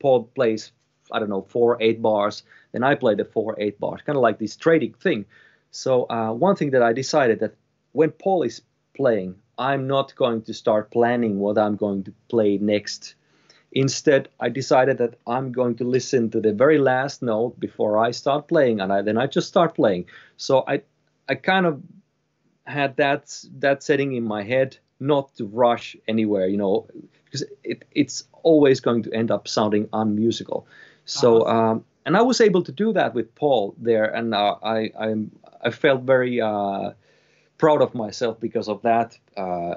Paul 0.00 0.24
plays 0.24 0.72
I 1.12 1.18
don't 1.18 1.30
know 1.30 1.42
four 1.42 1.76
eight 1.80 2.00
bars, 2.02 2.42
then 2.72 2.82
I 2.82 2.94
play 2.94 3.14
the 3.14 3.24
four 3.24 3.56
eight 3.58 3.78
bars, 3.78 4.02
kind 4.06 4.16
of 4.16 4.22
like 4.22 4.38
this 4.38 4.56
trading 4.56 4.94
thing. 4.94 5.26
So 5.70 6.04
uh, 6.08 6.32
one 6.32 6.56
thing 6.56 6.70
that 6.70 6.82
I 6.82 6.92
decided 6.92 7.40
that 7.40 7.54
when 7.92 8.10
Paul 8.10 8.42
is 8.42 8.62
playing, 8.94 9.36
I'm 9.58 9.86
not 9.86 10.14
going 10.14 10.42
to 10.42 10.54
start 10.54 10.90
planning 10.90 11.38
what 11.38 11.58
I'm 11.58 11.76
going 11.76 12.04
to 12.04 12.12
play 12.28 12.58
next. 12.58 13.14
Instead, 13.72 14.28
I 14.40 14.48
decided 14.48 14.98
that 14.98 15.18
I'm 15.26 15.52
going 15.52 15.76
to 15.76 15.84
listen 15.84 16.30
to 16.30 16.40
the 16.40 16.52
very 16.52 16.78
last 16.78 17.22
note 17.22 17.58
before 17.58 17.98
I 17.98 18.12
start 18.12 18.48
playing, 18.48 18.80
and 18.80 18.92
I, 18.92 19.02
then 19.02 19.18
I 19.18 19.26
just 19.26 19.48
start 19.48 19.74
playing. 19.74 20.06
So 20.36 20.64
I, 20.66 20.82
I 21.28 21.34
kind 21.34 21.66
of 21.66 21.82
had 22.64 22.96
that 22.96 23.44
that 23.58 23.82
setting 23.82 24.14
in 24.14 24.24
my 24.24 24.42
head, 24.42 24.78
not 24.98 25.34
to 25.36 25.46
rush 25.46 25.96
anywhere, 26.08 26.46
you 26.46 26.56
know, 26.56 26.86
because 27.24 27.44
it, 27.62 27.84
it's 27.90 28.24
always 28.42 28.80
going 28.80 29.02
to 29.02 29.12
end 29.12 29.30
up 29.30 29.46
sounding 29.48 29.88
unmusical. 29.92 30.66
So, 31.06 31.42
uh-huh. 31.42 31.70
um, 31.70 31.84
and 32.04 32.16
I 32.16 32.22
was 32.22 32.40
able 32.40 32.62
to 32.64 32.72
do 32.72 32.92
that 32.92 33.14
with 33.14 33.34
Paul 33.34 33.74
there, 33.78 34.04
and 34.04 34.34
uh, 34.34 34.56
I, 34.62 34.90
I, 34.98 35.14
I 35.62 35.70
felt 35.70 36.02
very 36.02 36.40
uh, 36.40 36.90
proud 37.58 37.80
of 37.80 37.94
myself 37.94 38.38
because 38.38 38.68
of 38.68 38.82
that. 38.82 39.18
Uh, 39.36 39.76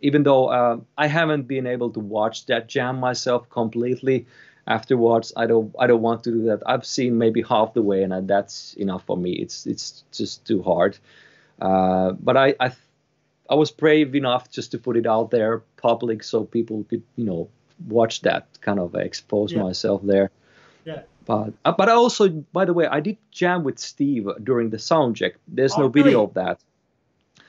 even 0.00 0.22
though 0.22 0.48
uh, 0.48 0.78
I 0.96 1.06
haven't 1.06 1.44
been 1.48 1.66
able 1.66 1.90
to 1.90 2.00
watch 2.00 2.46
that 2.46 2.68
jam 2.68 3.00
myself 3.00 3.48
completely 3.50 4.26
afterwards, 4.66 5.32
I 5.36 5.46
don't 5.46 5.74
I 5.78 5.86
don't 5.86 6.02
want 6.02 6.24
to 6.24 6.30
do 6.30 6.42
that. 6.44 6.62
I've 6.66 6.84
seen 6.84 7.18
maybe 7.18 7.42
half 7.42 7.74
the 7.74 7.82
way, 7.82 8.02
and 8.02 8.28
that's 8.28 8.74
enough 8.74 9.04
for 9.06 9.16
me. 9.16 9.32
It's 9.32 9.66
it's 9.66 10.04
just 10.12 10.46
too 10.46 10.62
hard. 10.62 10.98
Uh, 11.60 12.12
but 12.12 12.36
I 12.36 12.54
I, 12.60 12.72
I 13.48 13.54
was 13.54 13.70
brave 13.70 14.14
enough 14.14 14.50
just 14.50 14.70
to 14.72 14.78
put 14.78 14.96
it 14.96 15.06
out 15.06 15.30
there 15.30 15.62
public 15.76 16.22
so 16.22 16.44
people 16.44 16.84
could 16.84 17.02
you 17.16 17.24
know 17.24 17.48
watch 17.88 18.20
that 18.22 18.46
kind 18.60 18.78
of 18.78 18.94
expose 18.94 19.52
yeah. 19.52 19.62
myself 19.62 20.02
there. 20.04 20.30
But 21.26 21.52
uh, 21.64 21.72
but 21.72 21.88
I 21.88 21.92
also, 21.92 22.28
by 22.28 22.64
the 22.64 22.72
way, 22.72 22.86
I 22.86 23.00
did 23.00 23.18
jam 23.32 23.64
with 23.64 23.78
Steve 23.78 24.28
during 24.42 24.70
the 24.70 24.78
sound 24.78 25.16
check. 25.16 25.34
There's 25.48 25.74
oh, 25.74 25.82
no 25.82 25.88
video 25.88 26.24
of 26.24 26.34
that. 26.34 26.60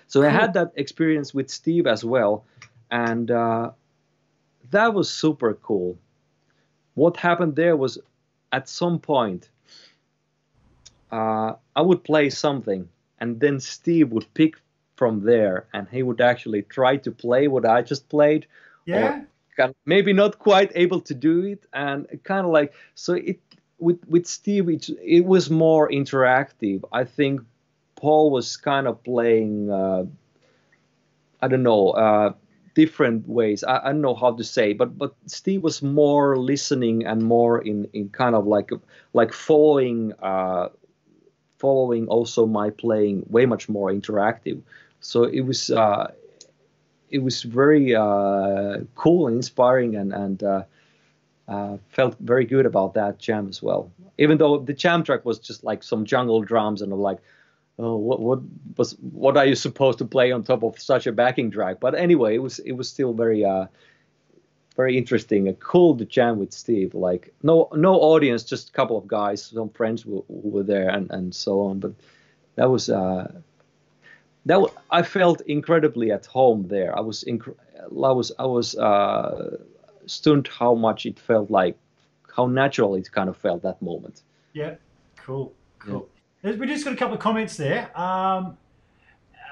So 0.07 0.21
cool. 0.21 0.29
I 0.29 0.31
had 0.31 0.53
that 0.53 0.73
experience 0.75 1.33
with 1.33 1.49
Steve 1.49 1.85
as 1.85 2.03
well, 2.03 2.43
and 2.89 3.29
uh, 3.29 3.71
that 4.71 4.93
was 4.93 5.09
super 5.09 5.53
cool. 5.53 5.97
What 6.95 7.17
happened 7.17 7.55
there 7.55 7.75
was, 7.77 7.99
at 8.51 8.67
some 8.67 8.97
point, 8.97 9.49
uh, 11.11 11.53
I 11.75 11.81
would 11.81 12.03
play 12.03 12.31
something, 12.31 12.89
and 13.19 13.39
then 13.39 13.59
Steve 13.59 14.11
would 14.11 14.33
pick 14.33 14.55
from 14.95 15.23
there, 15.23 15.67
and 15.73 15.87
he 15.89 16.01
would 16.01 16.21
actually 16.21 16.63
try 16.63 16.97
to 16.97 17.11
play 17.11 17.47
what 17.47 17.65
I 17.65 17.83
just 17.83 18.09
played. 18.09 18.47
Yeah. 18.85 19.21
maybe 19.85 20.13
not 20.13 20.39
quite 20.39 20.71
able 20.73 21.01
to 21.01 21.13
do 21.13 21.43
it, 21.43 21.63
and 21.73 22.07
kind 22.23 22.45
of 22.45 22.51
like 22.51 22.73
so. 22.95 23.13
It 23.13 23.39
with 23.79 23.99
with 24.07 24.25
Steve, 24.25 24.69
it, 24.69 24.89
it 25.03 25.25
was 25.25 25.49
more 25.49 25.89
interactive. 25.89 26.83
I 26.91 27.03
think 27.03 27.41
Paul 27.95 28.31
was 28.31 28.57
kind 28.57 28.87
of 28.87 29.03
playing, 29.03 29.69
uh, 29.71 30.05
I 31.41 31.47
don't 31.47 31.63
know, 31.63 31.91
uh, 31.91 32.33
different 32.75 33.27
ways. 33.27 33.63
I, 33.63 33.77
I, 33.77 33.85
don't 33.85 34.01
know 34.01 34.15
how 34.15 34.33
to 34.35 34.43
say, 34.43 34.73
but 34.73 34.97
but 34.97 35.13
Steve 35.25 35.63
was 35.63 35.81
more 35.81 36.37
listening 36.37 37.05
and 37.05 37.21
more 37.23 37.59
in, 37.59 37.87
in 37.93 38.09
kind 38.09 38.35
of 38.35 38.47
like 38.47 38.71
like 39.13 39.33
following 39.33 40.13
uh, 40.21 40.69
following 41.57 42.07
also 42.07 42.45
my 42.45 42.69
playing 42.69 43.25
way 43.29 43.45
much 43.45 43.69
more 43.69 43.91
interactive. 43.91 44.61
So 45.01 45.23
it 45.23 45.41
was 45.41 45.69
uh, 45.69 46.11
it 47.09 47.19
was 47.19 47.43
very 47.43 47.95
uh, 47.95 48.79
cool 48.95 49.27
and 49.27 49.37
inspiring 49.37 49.95
and 49.95 50.13
and 50.13 50.43
uh, 51.47 51.77
felt 51.89 52.15
very 52.19 52.45
good 52.45 52.65
about 52.65 52.93
that 52.95 53.19
jam 53.19 53.47
as 53.47 53.61
well. 53.61 53.91
Even 54.17 54.37
though 54.37 54.59
the 54.59 54.73
jam 54.73 55.03
track 55.03 55.25
was 55.25 55.39
just 55.39 55.63
like 55.63 55.83
some 55.83 56.05
jungle 56.05 56.41
drums 56.41 56.81
and 56.81 56.91
I'm 56.91 56.99
like, 56.99 57.19
oh, 57.79 57.95
what 57.95 58.19
what 58.19 58.39
was 58.75 58.93
what 59.11 59.37
are 59.37 59.45
you 59.45 59.55
supposed 59.55 59.99
to 59.99 60.05
play 60.05 60.31
on 60.31 60.43
top 60.43 60.63
of 60.63 60.79
such 60.79 61.07
a 61.07 61.11
backing 61.11 61.51
track? 61.51 61.77
But 61.79 61.95
anyway, 61.95 62.35
it 62.35 62.39
was 62.39 62.59
it 62.59 62.73
was 62.73 62.89
still 62.89 63.13
very 63.13 63.45
uh, 63.45 63.67
very 64.75 64.97
interesting. 64.97 65.47
A 65.47 65.53
cool 65.53 65.95
jam 65.95 66.39
with 66.39 66.51
Steve. 66.51 66.93
Like 66.93 67.33
no 67.43 67.69
no 67.73 67.95
audience, 67.95 68.43
just 68.43 68.69
a 68.69 68.71
couple 68.73 68.97
of 68.97 69.07
guys, 69.07 69.43
some 69.43 69.69
friends 69.69 70.01
who, 70.01 70.25
who 70.27 70.49
were 70.49 70.63
there, 70.63 70.89
and 70.89 71.09
and 71.11 71.33
so 71.33 71.61
on. 71.61 71.79
But 71.79 71.93
that 72.55 72.69
was 72.69 72.89
uh, 72.89 73.31
that 74.45 74.59
I 74.91 75.01
felt 75.01 75.41
incredibly 75.41 76.11
at 76.11 76.25
home 76.25 76.67
there. 76.67 76.97
I 76.97 77.01
was 77.01 77.23
inc- 77.23 77.55
I 77.79 78.11
was 78.11 78.31
I 78.37 78.45
was 78.45 78.75
uh, 78.75 79.57
stunned 80.09 80.47
how 80.47 80.73
much 80.75 81.05
it 81.05 81.19
felt 81.19 81.51
like 81.51 81.77
how 82.35 82.45
natural 82.47 82.95
it 82.95 83.11
kind 83.11 83.29
of 83.29 83.37
felt 83.37 83.63
that 83.63 83.81
moment. 83.81 84.21
Yeah, 84.53 84.75
cool, 85.17 85.53
cool. 85.79 86.07
We 86.43 86.67
just 86.67 86.85
got 86.85 86.93
a 86.93 86.97
couple 86.97 87.15
of 87.15 87.19
comments 87.19 87.57
there. 87.57 87.89
Um, 87.99 88.57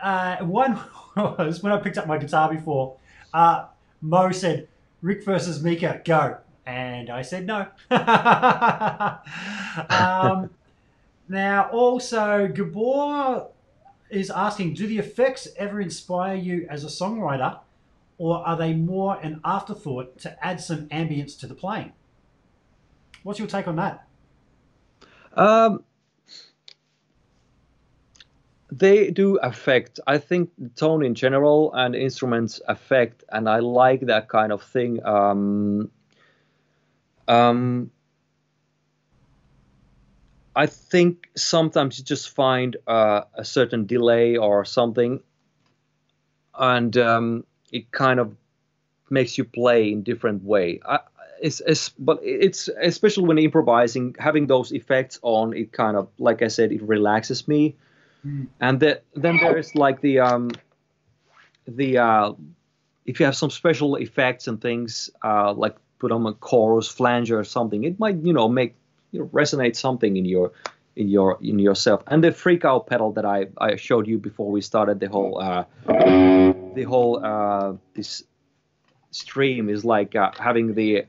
uh, 0.02 0.38
one 0.38 0.80
was 1.16 1.64
when 1.64 1.72
I 1.72 1.78
picked 1.78 1.98
up 1.98 2.08
my 2.08 2.18
guitar 2.18 2.52
before. 2.54 2.98
Uh, 3.34 3.66
Mo 4.02 4.32
said, 4.32 4.68
"Rick 5.02 5.26
versus 5.26 5.64
Mika, 5.64 6.02
go," 6.06 6.38
and 6.66 7.10
I 7.10 7.22
said 7.22 7.46
no. 7.46 7.68
um, 9.90 10.50
now, 11.28 11.70
also, 11.72 12.48
Gabor 12.48 13.48
is 14.10 14.30
asking, 14.30 14.74
do 14.76 14.88
the 14.88 15.00
effects 15.00 15.48
ever 15.58 15.82
inspire 15.82 16.36
you 16.36 16.68
as 16.70 16.84
a 16.84 16.88
songwriter, 16.88 17.60
or 18.18 18.46
are 18.46 18.58
they 18.58 18.74
more 18.74 19.20
an 19.22 19.42
afterthought 19.44 20.18
to 20.20 20.46
add 20.46 20.62
some 20.62 20.88
ambience 20.90 21.38
to 21.40 21.48
the 21.48 21.56
playing? 21.56 21.94
What's 23.24 23.40
your 23.40 23.48
take 23.48 23.68
on 23.68 23.76
that? 23.78 24.08
Um, 25.34 25.84
they 28.72 29.12
do 29.12 29.38
affect 29.38 30.00
i 30.08 30.18
think 30.18 30.50
tone 30.76 31.06
in 31.06 31.14
general 31.14 31.72
and 31.74 31.96
instruments 31.96 32.60
affect 32.68 33.24
and 33.30 33.48
i 33.48 33.60
like 33.60 34.02
that 34.02 34.28
kind 34.28 34.52
of 34.52 34.62
thing 34.64 35.06
um, 35.06 35.90
um, 37.28 37.92
i 40.56 40.66
think 40.66 41.30
sometimes 41.36 42.00
you 42.00 42.04
just 42.04 42.30
find 42.30 42.76
uh, 42.88 43.22
a 43.36 43.46
certain 43.46 43.86
delay 43.86 44.36
or 44.36 44.66
something 44.66 45.22
and 46.58 46.98
um, 46.98 47.44
it 47.76 47.92
kind 47.92 48.20
of 48.20 48.36
makes 49.10 49.38
you 49.38 49.44
play 49.44 49.92
in 49.92 50.02
different 50.04 50.44
way 50.44 50.80
I, 50.88 51.00
it's, 51.42 51.62
it's 51.68 51.90
but 51.90 52.20
it's 52.24 52.70
especially 52.82 53.28
when 53.28 53.38
improvising 53.38 54.16
having 54.18 54.48
those 54.48 54.72
effects 54.72 55.20
on 55.22 55.54
it 55.54 55.72
kind 55.72 55.96
of 55.98 56.08
like 56.18 56.42
i 56.42 56.48
said 56.48 56.72
it 56.72 56.82
relaxes 56.82 57.48
me 57.48 57.76
Mm. 58.26 58.48
And 58.60 58.80
the, 58.80 59.02
then 59.16 59.38
there's 59.38 59.76
like 59.76 60.02
the 60.02 60.20
um, 60.20 60.52
the 61.68 61.98
uh, 61.98 62.34
if 63.06 63.20
you 63.20 63.26
have 63.26 63.36
some 63.36 63.52
special 63.52 63.96
effects 63.98 64.48
and 64.48 64.60
things 64.60 65.10
uh, 65.24 65.54
like 65.54 65.76
put 66.00 66.12
on 66.12 66.26
a 66.26 66.34
chorus 66.34 66.88
flanger 66.88 67.38
or 67.38 67.44
something, 67.44 67.84
it 67.84 68.00
might 68.00 68.18
you 68.18 68.34
know 68.34 68.50
make 68.50 68.76
you 69.12 69.20
know, 69.20 69.26
resonate 69.28 69.76
something 69.76 70.18
in 70.18 70.26
your 70.26 70.52
in 70.96 71.10
your 71.10 71.38
in 71.42 71.60
yourself. 71.60 72.04
And 72.08 72.24
the 72.24 72.32
freak 72.32 72.66
out 72.66 72.88
pedal 72.88 73.12
that 73.14 73.26
I, 73.26 73.48
I 73.58 73.76
showed 73.76 74.08
you 74.08 74.18
before 74.18 74.50
we 74.50 74.62
started 74.62 75.00
the 75.00 75.10
whole 75.10 75.42
uh, 75.42 75.66
the 75.88 76.86
whole 76.88 77.24
uh, 77.24 77.74
this 77.94 78.24
stream 79.12 79.70
is 79.70 79.86
like 79.86 80.16
uh, 80.16 80.32
having 80.38 80.74
the 80.74 81.06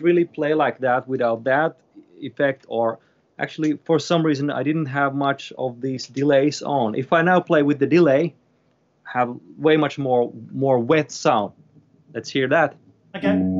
really 0.00 0.24
play 0.24 0.54
like 0.54 0.78
that 0.80 1.08
without 1.08 1.44
that 1.44 1.76
effect 2.20 2.64
or 2.68 2.98
actually 3.38 3.78
for 3.84 3.98
some 3.98 4.24
reason 4.24 4.50
I 4.50 4.62
didn't 4.62 4.86
have 4.86 5.14
much 5.14 5.52
of 5.56 5.80
these 5.80 6.06
delays 6.06 6.62
on. 6.62 6.94
If 6.94 7.12
I 7.12 7.22
now 7.22 7.40
play 7.40 7.62
with 7.62 7.78
the 7.78 7.86
delay, 7.86 8.34
have 9.04 9.34
way 9.56 9.76
much 9.76 9.98
more 9.98 10.32
more 10.52 10.78
wet 10.78 11.10
sound. 11.10 11.52
Let's 12.12 12.30
hear 12.30 12.48
that. 12.48 12.74
Okay. 13.16 13.57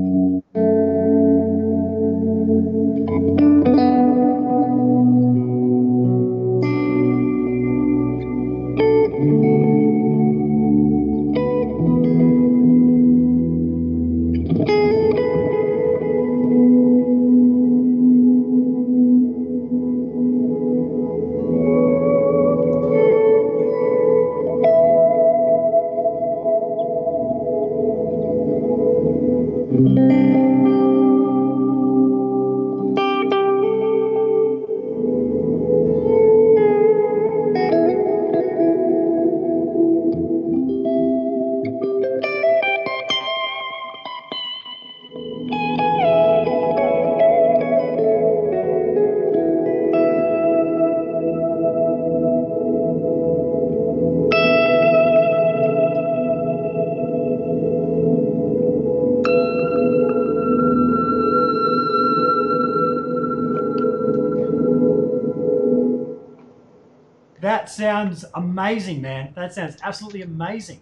That 69.48 69.54
sounds 69.54 69.76
absolutely 69.82 70.20
amazing. 70.20 70.78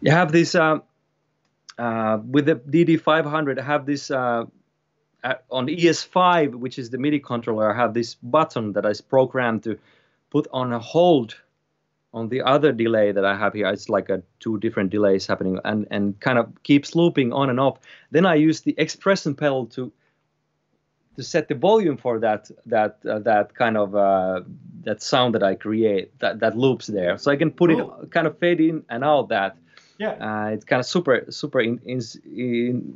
You 0.00 0.10
have 0.10 0.32
this 0.32 0.56
uh, 0.56 0.78
uh, 1.78 2.18
with 2.28 2.46
the 2.46 2.56
DD500. 2.56 3.60
I 3.60 3.62
have 3.62 3.86
this 3.86 4.10
uh, 4.10 4.46
on 5.52 5.68
ES5, 5.68 6.56
which 6.56 6.80
is 6.80 6.90
the 6.90 6.98
MIDI 6.98 7.20
controller. 7.20 7.72
I 7.72 7.76
have 7.76 7.94
this 7.94 8.14
button 8.14 8.72
that 8.72 8.84
is 8.86 9.00
programmed 9.00 9.62
to 9.64 9.78
put 10.30 10.48
on 10.52 10.72
a 10.72 10.80
hold 10.80 11.36
on 12.12 12.28
the 12.28 12.42
other 12.42 12.72
delay 12.72 13.12
that 13.12 13.24
I 13.24 13.36
have 13.36 13.52
here. 13.52 13.68
It's 13.68 13.88
like 13.88 14.08
a 14.08 14.20
two 14.40 14.58
different 14.58 14.90
delays 14.90 15.28
happening 15.28 15.60
and 15.64 15.86
and 15.92 16.18
kind 16.18 16.40
of 16.40 16.50
keeps 16.64 16.96
looping 16.96 17.32
on 17.32 17.50
and 17.50 17.60
off. 17.60 17.78
Then 18.10 18.26
I 18.26 18.34
use 18.34 18.62
the 18.62 18.74
expression 18.78 19.36
pedal 19.36 19.66
to 19.66 19.92
to 21.20 21.24
set 21.24 21.48
the 21.48 21.54
volume 21.54 21.98
for 21.98 22.18
that 22.18 22.50
that 22.64 22.98
uh, 23.06 23.18
that 23.18 23.54
kind 23.54 23.76
of 23.76 23.94
uh, 23.94 24.40
that 24.84 25.02
sound 25.02 25.34
that 25.34 25.42
I 25.42 25.54
create 25.54 26.18
that 26.20 26.40
that 26.40 26.56
loops 26.56 26.86
there. 26.86 27.18
So 27.18 27.30
I 27.30 27.36
can 27.36 27.50
put 27.50 27.70
Cool. 27.70 28.00
it 28.02 28.10
kind 28.10 28.26
of 28.26 28.38
fade 28.38 28.60
in 28.60 28.84
and 28.88 29.04
out 29.04 29.28
that. 29.28 29.56
Yeah. 29.98 30.12
Uh, 30.12 30.46
it's 30.54 30.64
kind 30.64 30.80
of 30.80 30.86
super 30.86 31.26
super 31.28 31.60
in, 31.60 31.78
in, 31.84 32.00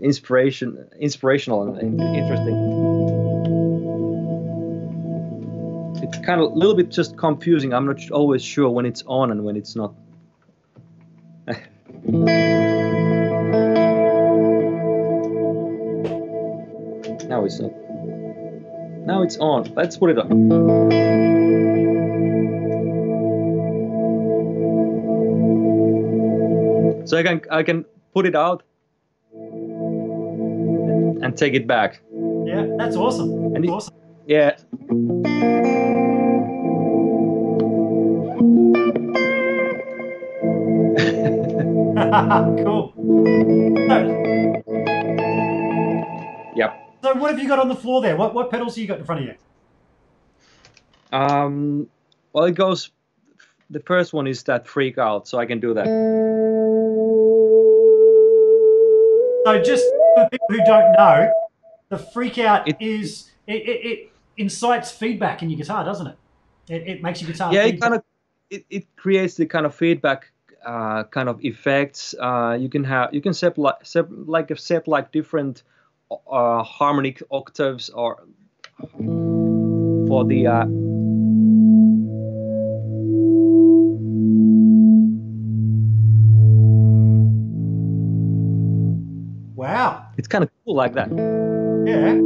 inspiration 0.01 0.89
inspirational 0.99 1.65
and, 1.65 1.77
and 1.77 2.01
interesting. 2.01 2.57
It's 6.03 6.19
kind 6.25 6.41
of 6.41 6.53
a 6.53 6.55
little 6.55 6.75
bit 6.75 6.91
just 6.91 7.19
confusing. 7.19 7.75
I'm 7.75 7.85
not 7.85 8.11
always 8.11 8.43
sure 8.43 8.71
when 8.71 8.87
it's 8.87 9.03
on 9.07 9.31
and 9.31 9.45
when 9.45 9.57
it's 9.57 9.77
not. 9.77 9.93
now 17.29 17.45
it's 17.45 17.61
not. 17.61 17.84
Now 19.05 19.23
it's 19.23 19.37
on. 19.37 19.73
Let's 19.75 19.97
put 19.99 20.11
it 20.11 20.19
on. 20.19 20.31
So 27.07 27.19
I 27.19 27.23
can 27.23 27.43
I 27.51 27.63
can 27.63 27.85
put 28.15 28.25
it 28.25 28.35
out 28.35 28.63
and 31.23 31.37
take 31.37 31.53
it 31.55 31.67
back. 31.67 32.01
Yeah, 32.47 32.67
that's 32.79 32.97
awesome. 32.97 33.55
And 33.55 33.65
it- 33.65 33.69
awesome. 33.71 33.95
Yeah. 34.27 34.57
cool. 42.65 42.93
So, 47.05 47.13
what 47.13 47.33
have 47.33 47.39
you 47.39 47.47
got 47.47 47.59
on 47.59 47.69
the 47.69 47.77
floor 47.77 48.01
there? 48.01 48.17
What 48.17 48.33
what 48.33 48.51
pedals 48.51 48.77
have 48.77 48.81
you 48.81 48.89
got 48.89 48.99
in 48.99 49.05
front 49.05 49.21
of 49.21 49.27
you? 49.27 49.35
Um, 51.13 51.87
well, 52.33 52.45
it 52.45 52.53
goes. 52.53 52.93
The 53.69 53.81
first 53.81 54.15
one 54.15 54.27
is 54.27 54.43
that 54.45 54.67
freak 54.67 54.97
out, 54.97 55.29
so 55.29 55.37
I 55.39 55.45
can 55.45 55.61
do 55.61 55.75
that. 55.75 55.85
So 59.45 59.63
just 59.63 59.85
for 60.17 60.31
people 60.31 60.47
who 60.49 60.65
don't 60.65 60.93
know, 60.93 61.31
the 61.91 61.99
freak 61.99 62.39
out 62.39 62.67
It- 62.67 62.79
is 62.81 63.31
it, 63.47 63.57
it, 63.69 63.85
it 63.85 64.13
incites 64.39 64.91
feedback 64.91 65.43
in 65.43 65.51
your 65.51 65.59
guitar, 65.59 65.85
doesn't 65.85 66.07
it? 66.07 66.17
It, 66.71 66.89
it 66.89 67.03
makes 67.03 67.21
your 67.21 67.31
guitar. 67.31 67.53
Yeah, 67.53 67.65
it 67.65 67.83
kind 67.83 67.97
of 67.97 68.03
it, 68.49 68.65
it 68.71 68.97
creates 68.97 69.35
the 69.35 69.45
kind 69.45 69.67
of 69.67 69.75
feedback 69.75 70.33
uh, 70.65 71.05
kind 71.05 71.29
of 71.29 71.45
effects. 71.45 72.15
Uh, 72.19 72.57
you 72.59 72.71
can 72.71 72.83
have 72.83 73.13
you 73.13 73.21
can 73.21 73.35
set 73.35 73.59
like 73.59 73.85
set, 73.85 74.11
like 74.27 74.59
set 74.59 74.89
like 74.89 75.13
different 75.13 75.65
uh, 76.31 76.63
harmonic 76.63 77.23
octaves 77.31 77.91
or 77.91 78.25
for 80.09 80.25
the 80.25 80.47
uh, 80.47 80.65
Wow. 89.57 90.07
it's 90.19 90.29
kind 90.29 90.45
of 90.45 90.51
cool 90.65 90.75
like 90.75 90.95
that. 90.95 91.09
Yeah. 91.87 92.21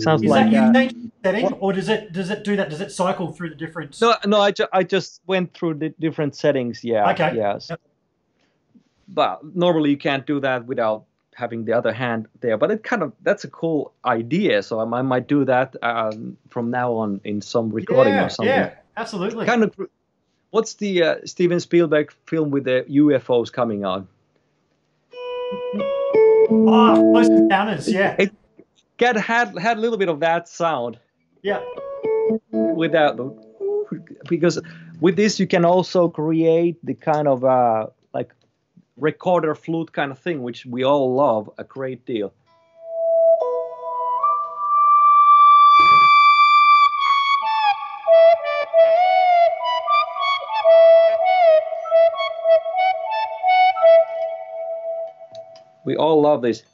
sounds 0.00 0.22
Is 0.22 0.30
like 0.30 0.50
that 0.50 1.05
you 1.26 1.32
change 1.32 1.42
the 1.42 1.48
setting, 1.48 1.60
what- 1.60 1.62
or 1.62 1.72
does 1.72 1.88
it 1.88 2.12
does 2.12 2.30
it 2.30 2.44
do 2.44 2.56
that? 2.56 2.70
Does 2.70 2.80
it 2.80 2.90
cycle 2.92 3.32
through 3.32 3.50
the 3.50 3.54
different? 3.56 4.00
No, 4.00 4.14
no, 4.26 4.40
I, 4.40 4.50
ju- 4.50 4.68
I 4.72 4.82
just 4.82 5.20
went 5.26 5.54
through 5.54 5.74
the 5.74 5.90
different 6.00 6.34
settings. 6.34 6.82
Yeah. 6.84 7.10
Okay. 7.12 7.32
Yes. 7.36 7.68
Yep. 7.70 7.80
But 9.08 9.54
normally 9.54 9.90
you 9.90 9.96
can't 9.98 10.26
do 10.26 10.40
that 10.40 10.66
without 10.66 11.04
having 11.34 11.64
the 11.64 11.72
other 11.72 11.92
hand 11.92 12.26
there. 12.40 12.56
But 12.56 12.70
it 12.70 12.82
kind 12.82 13.02
of 13.02 13.12
that's 13.22 13.44
a 13.44 13.48
cool 13.48 13.92
idea. 14.04 14.62
So 14.62 14.80
I, 14.80 14.98
I 14.98 15.02
might 15.02 15.28
do 15.28 15.44
that 15.44 15.76
um, 15.82 16.36
from 16.50 16.70
now 16.70 16.92
on 16.94 17.20
in 17.24 17.40
some 17.40 17.70
recording 17.70 18.14
yeah, 18.14 18.24
or 18.26 18.28
something. 18.28 18.54
Yeah, 18.54 18.74
absolutely. 18.96 19.46
Kind 19.46 19.62
of. 19.62 19.74
What's 20.50 20.74
the 20.74 21.02
uh, 21.02 21.16
Steven 21.24 21.60
Spielberg 21.60 22.12
film 22.24 22.50
with 22.50 22.64
the 22.64 22.84
UFOs 22.88 23.52
coming 23.52 23.84
out? 23.84 24.06
Oh, 26.48 27.10
close 27.12 27.28
encounters. 27.28 27.92
Yeah, 27.92 28.16
It 28.18 28.32
got 28.96 29.16
had 29.16 29.58
had 29.58 29.76
a 29.76 29.80
little 29.80 29.98
bit 29.98 30.08
of 30.08 30.20
that 30.20 30.48
sound. 30.48 30.98
Yeah. 31.42 31.60
without 32.50 33.18
because 34.28 34.60
with 35.00 35.16
this 35.16 35.38
you 35.38 35.46
can 35.46 35.64
also 35.64 36.08
create 36.08 36.76
the 36.84 36.94
kind 36.94 37.28
of 37.28 37.44
uh, 37.44 37.86
like 38.12 38.32
recorder 38.96 39.54
flute 39.54 39.92
kind 39.92 40.10
of 40.10 40.18
thing 40.18 40.42
which 40.42 40.66
we 40.66 40.82
all 40.84 41.14
love 41.14 41.50
a 41.58 41.64
great 41.64 42.04
deal. 42.06 42.32
We 55.84 55.94
all 55.94 56.20
love 56.20 56.42
this. 56.42 56.64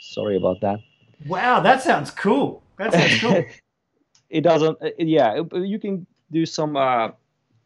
Sorry 0.00 0.36
about 0.36 0.60
that 0.62 0.80
Wow, 1.26 1.60
that 1.60 1.82
sounds 1.82 2.10
cool. 2.10 2.62
That 2.78 2.92
sounds 2.92 3.20
cool. 3.20 3.44
it 4.30 4.40
doesn't 4.40 4.78
uh, 4.82 4.90
yeah 4.98 5.42
uh, 5.52 5.58
you 5.58 5.78
can 5.78 6.06
do 6.30 6.46
some 6.46 6.76
uh, 6.76 7.10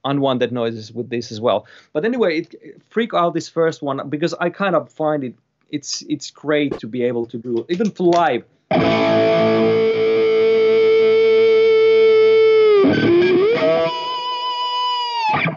unwanted 0.04 0.52
noises 0.52 0.92
with 0.92 1.08
this 1.08 1.30
as 1.30 1.40
well 1.40 1.66
but 1.92 2.04
anyway 2.04 2.40
it 2.40 2.82
freak 2.90 3.14
out 3.14 3.34
this 3.34 3.48
first 3.48 3.82
one 3.82 4.08
because 4.08 4.34
i 4.34 4.50
kind 4.50 4.74
of 4.74 4.90
find 4.90 5.22
it 5.22 5.34
it's 5.70 6.02
it's 6.08 6.30
great 6.30 6.78
to 6.78 6.86
be 6.86 7.02
able 7.02 7.26
to 7.26 7.38
do 7.38 7.66
even 7.68 7.90
for 7.90 8.12
live. 8.12 8.44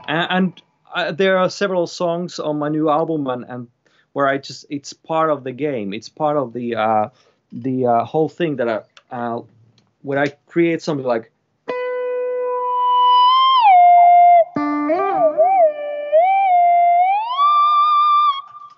And, 0.08 0.28
and 0.32 0.62
uh, 0.96 1.12
there 1.12 1.38
are 1.38 1.50
several 1.50 1.86
songs 1.86 2.40
on 2.40 2.58
my 2.58 2.70
new 2.70 2.90
album, 2.90 3.28
and, 3.28 3.46
and 3.48 3.68
where 4.14 4.28
I 4.28 4.40
just 4.40 4.66
it's 4.70 4.94
part 4.94 5.30
of 5.30 5.44
the 5.44 5.52
game. 5.52 5.94
It's 5.94 6.10
part 6.10 6.36
of 6.36 6.54
the 6.54 6.76
uh, 6.76 7.10
the 7.52 7.86
uh, 7.86 8.04
whole 8.04 8.30
thing 8.30 8.58
that 8.58 8.70
I 8.70 8.82
uh, 9.12 9.42
when 10.02 10.18
I 10.18 10.28
create 10.48 10.82
something 10.82 11.06
like 11.06 11.32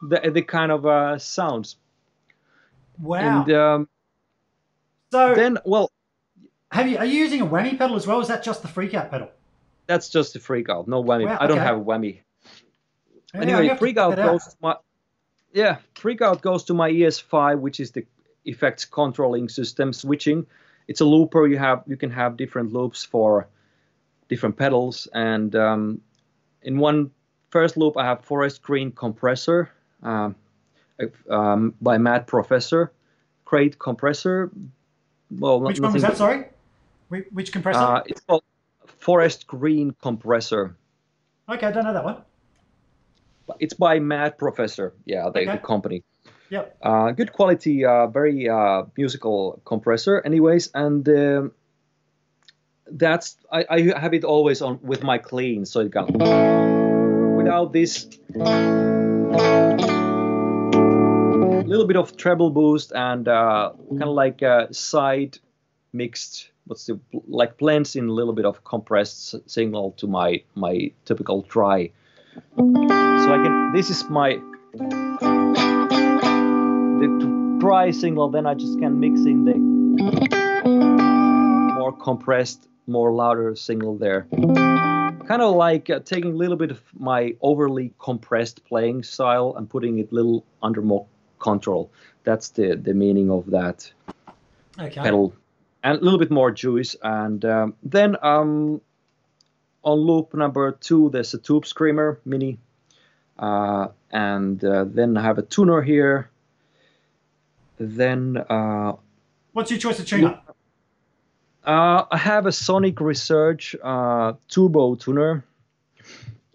the 0.01 0.31
the 0.31 0.41
kind 0.41 0.71
of 0.71 0.85
uh, 0.85 1.17
sounds. 1.17 1.77
Wow. 2.99 3.43
And 3.43 3.51
um, 3.53 3.89
so 5.11 5.35
then, 5.35 5.57
well, 5.65 5.91
have 6.71 6.87
you 6.87 6.97
are 6.97 7.05
you 7.05 7.19
using 7.19 7.41
a 7.41 7.45
whammy 7.45 7.77
pedal 7.77 7.95
as 7.95 8.07
well? 8.07 8.19
Or 8.19 8.21
is 8.21 8.27
that 8.27 8.43
just 8.43 8.61
the 8.61 8.67
freak 8.67 8.93
out 8.93 9.09
pedal? 9.11 9.29
that's 9.91 10.09
just 10.09 10.33
the 10.33 10.39
freak 10.39 10.69
out, 10.69 10.87
no 10.87 11.03
whammy. 11.03 11.25
Wow, 11.25 11.37
I 11.39 11.47
don't 11.47 11.57
okay. 11.57 11.65
have 11.65 11.77
a 11.77 11.83
whammy. 11.83 12.19
Yeah, 13.33 13.41
anyway, 13.41 13.67
have 13.67 13.75
to 13.75 13.79
freak 13.79 13.97
out 13.97 14.15
goes 14.15 14.45
to 14.45 14.55
my 14.61 14.75
yeah, 15.53 15.77
freak 15.95 16.21
out 16.21 16.41
goes 16.41 16.63
to 16.65 16.73
my 16.73 16.89
ES5, 16.89 17.59
which 17.59 17.79
is 17.79 17.91
the 17.91 18.05
effects 18.45 18.85
controlling 18.85 19.49
system 19.49 19.93
switching. 19.93 20.45
It's 20.87 21.01
a 21.01 21.05
looper. 21.05 21.47
You 21.47 21.57
have 21.57 21.83
you 21.87 21.97
can 21.97 22.11
have 22.11 22.37
different 22.37 22.73
loops 22.73 23.03
for 23.03 23.47
different 24.29 24.57
pedals, 24.57 25.07
and 25.13 25.55
um, 25.55 26.01
in 26.61 26.77
one 26.77 27.11
first 27.49 27.77
loop 27.77 27.97
I 27.97 28.05
have 28.05 28.23
forest 28.25 28.61
green 28.61 28.91
compressor 28.91 29.69
um, 30.03 30.35
um, 31.29 31.75
by 31.81 31.97
Mad 31.97 32.27
Professor, 32.27 32.91
great 33.45 33.77
compressor. 33.77 34.51
Well, 35.29 35.61
Which 35.61 35.79
one 35.79 35.93
was 35.93 36.01
that? 36.01 36.17
Sorry, 36.17 36.45
Whi- 37.09 37.25
which 37.31 37.51
compressor? 37.51 37.79
Uh, 37.79 38.03
it's 38.05 38.21
called 38.21 38.43
forest 38.85 39.47
green 39.47 39.95
compressor. 40.01 40.75
okay, 41.47 41.67
I 41.67 41.71
don't 41.71 41.83
know 41.83 41.93
that 41.93 42.03
one. 42.03 42.17
It's 43.59 43.73
by 43.73 43.99
Mad 43.99 44.37
Professor. 44.37 44.93
Yeah, 45.05 45.29
the, 45.33 45.45
the 45.45 45.57
company. 45.57 46.03
Yep. 46.51 46.77
Uh, 46.81 47.11
good 47.11 47.31
quality, 47.31 47.85
uh, 47.85 48.07
very 48.07 48.49
uh, 48.49 48.83
musical 48.97 49.61
compressor. 49.63 50.19
Anyways, 50.19 50.69
and 50.73 51.07
um, 51.07 51.53
that's 52.91 53.37
I, 53.49 53.65
I 53.69 53.97
have 53.97 54.13
it 54.13 54.25
always 54.25 54.61
on 54.61 54.79
with 54.83 55.01
my 55.01 55.17
clean, 55.17 55.65
so 55.65 55.79
it 55.79 55.91
got 55.91 56.11
without 56.11 57.71
this 57.71 58.05
little 61.65 61.87
bit 61.87 61.95
of 61.95 62.17
treble 62.17 62.49
boost 62.49 62.91
and 62.91 63.29
uh, 63.29 63.71
kind 63.89 64.03
of 64.03 64.09
like 64.09 64.41
a 64.41 64.73
side 64.73 65.37
mixed. 65.93 66.49
What's 66.65 66.85
the 66.85 66.99
like 67.29 67.57
blends 67.59 67.95
in 67.95 68.09
a 68.09 68.11
little 68.11 68.33
bit 68.33 68.43
of 68.43 68.61
compressed 68.65 69.49
signal 69.49 69.91
to 69.99 70.07
my 70.07 70.43
my 70.55 70.91
typical 71.05 71.43
dry. 71.43 71.91
So 72.57 73.33
I 73.33 73.39
can. 73.41 73.71
This 73.71 73.89
is 73.89 74.09
my 74.09 74.37
dry 77.71 77.89
signal. 77.91 78.27
Then 78.29 78.45
I 78.45 78.53
just 78.53 78.77
can 78.79 78.99
mix 78.99 79.21
in 79.21 79.45
the 79.45 79.55
more 81.79 81.93
compressed, 81.93 82.67
more 82.85 83.13
louder 83.13 83.55
signal 83.55 83.97
there. 83.97 84.27
Kind 85.25 85.41
of 85.41 85.55
like 85.55 85.89
uh, 85.89 85.99
taking 85.99 86.33
a 86.33 86.35
little 86.35 86.57
bit 86.57 86.71
of 86.71 86.81
my 86.93 87.33
overly 87.39 87.93
compressed 87.97 88.65
playing 88.65 89.03
style 89.03 89.53
and 89.55 89.69
putting 89.69 89.99
it 89.99 90.11
a 90.11 90.15
little 90.15 90.43
under 90.61 90.81
more 90.81 91.05
control. 91.39 91.89
That's 92.25 92.49
the 92.49 92.75
the 92.75 92.93
meaning 92.93 93.31
of 93.31 93.51
that 93.51 93.89
Okay. 94.79 95.01
pedal 95.01 95.33
and 95.83 95.99
a 95.99 96.03
little 96.03 96.19
bit 96.19 96.31
more 96.31 96.51
juice 96.51 96.95
and 97.03 97.43
um, 97.45 97.75
then 97.83 98.15
um, 98.21 98.81
on 99.83 99.97
loop 99.99 100.33
number 100.33 100.71
two 100.71 101.09
there's 101.09 101.33
a 101.33 101.37
tube 101.37 101.65
screamer 101.65 102.19
mini 102.25 102.57
uh, 103.37 103.87
and 104.11 104.63
uh, 104.63 104.85
then 104.85 105.17
I 105.17 105.21
have 105.21 105.37
a 105.37 105.41
tuner 105.43 105.81
here 105.81 106.30
then 107.81 108.37
uh, 108.37 108.93
What's 109.53 109.71
your 109.71 109.79
choice 109.79 109.99
of 109.99 110.05
tuner? 110.05 110.39
uh, 111.65 112.05
I 112.11 112.17
have 112.17 112.45
a 112.45 112.51
Sonic 112.51 112.99
Research 113.01 113.75
uh, 113.83 114.33
turbo 114.47 114.95
tuner 114.95 115.43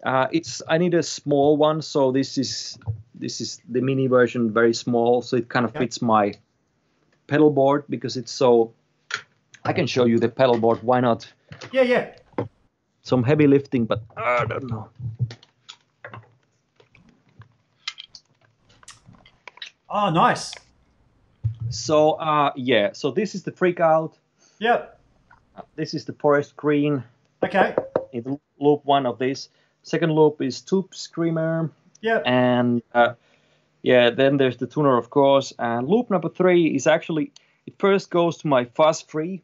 uh, 0.03 0.27
it's 0.31 0.61
I 0.67 0.77
need 0.77 0.93
a 0.93 1.03
small 1.03 1.57
one 1.57 1.81
so 1.81 2.11
this 2.11 2.37
is 2.37 2.77
this 3.15 3.41
is 3.41 3.61
the 3.67 3.81
mini 3.81 4.07
version 4.07 4.51
very 4.53 4.73
small 4.73 5.21
so 5.21 5.37
it 5.37 5.49
kind 5.49 5.65
of 5.65 5.71
Okay. 5.71 5.79
fits 5.85 6.01
my 6.01 6.33
pedal 7.27 7.49
board 7.51 7.83
because 7.89 8.15
it's 8.17 8.31
so 8.31 8.71
I 9.65 9.73
can 9.73 9.87
show 9.87 10.05
you 10.05 10.17
the 10.19 10.29
pedal 10.29 10.57
board 10.57 10.81
why 10.83 10.99
not 11.01 11.31
Yeah, 11.71 11.81
yeah. 11.83 12.11
some 13.03 13.23
heavy 13.23 13.47
lifting 13.47 13.85
but 13.85 14.01
I 14.15 14.45
don't 14.45 14.69
know 14.69 14.89
Oh, 19.89 20.09
nice. 20.09 20.53
So 21.69 22.11
uh 22.13 22.51
yeah 22.55 22.91
so 22.93 23.11
this 23.11 23.35
is 23.35 23.43
the 23.43 23.51
freak 23.51 23.79
out 23.79 24.17
Yep. 24.59 24.99
this 25.75 25.93
is 25.93 26.05
the 26.05 26.13
forest 26.13 26.55
green 26.55 27.03
Okay. 27.43 27.75
in 28.11 28.23
the 28.23 28.39
loop 28.59 28.81
one 28.85 29.05
of 29.05 29.19
this 29.19 29.49
second 29.83 30.11
loop 30.11 30.41
is 30.41 30.61
tube 30.61 30.93
screamer 30.95 31.69
Yep. 32.01 32.23
and 32.25 32.81
uh, 32.93 33.13
yeah, 33.83 34.09
then 34.09 34.37
there's 34.37 34.57
the 34.57 34.67
tuner, 34.67 34.97
of 34.97 35.09
course. 35.09 35.53
And 35.57 35.87
loop 35.87 36.09
number 36.11 36.29
three 36.29 36.67
is 36.75 36.87
actually 36.87 37.31
it 37.65 37.75
first 37.79 38.09
goes 38.09 38.37
to 38.39 38.47
my 38.47 38.65
fuzz 38.65 39.01
free. 39.01 39.41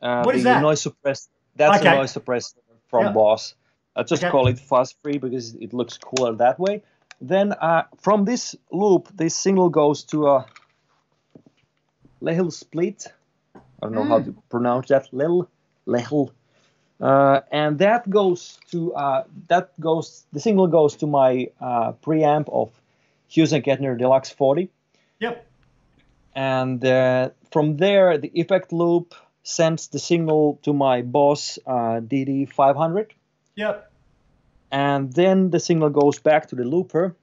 Uh, 0.00 0.22
What 0.24 0.34
is 0.34 0.44
that? 0.44 0.62
Noise 0.62 0.82
suppressor. 0.84 1.28
That's 1.56 1.78
Okay. 1.80 1.88
a 1.92 1.96
noise 1.96 2.14
suppressor 2.14 2.54
from 2.88 3.04
Yeah. 3.04 3.12
Boss. 3.12 3.54
I 3.94 4.02
just 4.02 4.22
Okay. 4.22 4.30
call 4.30 4.46
it 4.48 4.58
fuzz 4.58 4.94
free 5.02 5.18
because 5.18 5.54
it 5.56 5.72
looks 5.74 5.98
cooler 5.98 6.32
that 6.36 6.58
way. 6.58 6.82
Then 7.20 7.52
uh, 7.52 7.82
from 7.98 8.24
this 8.24 8.56
loop, 8.72 9.08
this 9.14 9.34
signal 9.36 9.68
goes 9.68 10.04
to 10.04 10.26
a 10.28 10.46
Lehle 12.22 12.52
split. 12.52 13.06
I 13.54 13.60
don't 13.82 13.94
know 13.94 14.04
how 14.04 14.18
Hmm. 14.20 14.24
to 14.24 14.32
pronounce 14.50 14.88
that. 14.88 15.08
Lehel, 15.12 15.46
Lehel. 15.86 16.30
Uh, 17.00 17.40
and 17.50 17.78
that 17.78 18.08
goes 18.10 18.58
to 18.70 18.92
uh, 18.94 19.24
that 19.48 19.70
goes 19.80 20.26
the 20.32 20.40
signal 20.40 20.66
goes 20.66 20.96
to 20.96 21.06
my 21.06 21.48
uh, 21.60 21.92
preamp 22.02 22.48
of 22.52 22.68
Hughes 23.28 23.52
and 23.54 23.64
Kettner 23.64 23.96
Deluxe 23.96 24.28
40, 24.30 24.68
Yep. 25.20 25.46
and 26.34 26.84
uh, 26.84 27.30
from 27.52 27.76
there 27.78 28.18
the 28.18 28.30
effect 28.34 28.70
loop 28.72 29.14
sends 29.42 29.88
the 29.88 29.98
signal 29.98 30.58
to 30.62 30.72
my 30.74 31.00
Boss 31.00 31.58
uh, 31.66 32.00
DD 32.00 32.44
500, 32.52 33.14
Yep. 33.56 33.90
and 34.70 35.10
then 35.14 35.48
the 35.50 35.58
signal 35.60 35.88
goes 35.88 36.18
back 36.18 36.48
to 36.48 36.54
the 36.56 36.64
looper, 36.64 37.16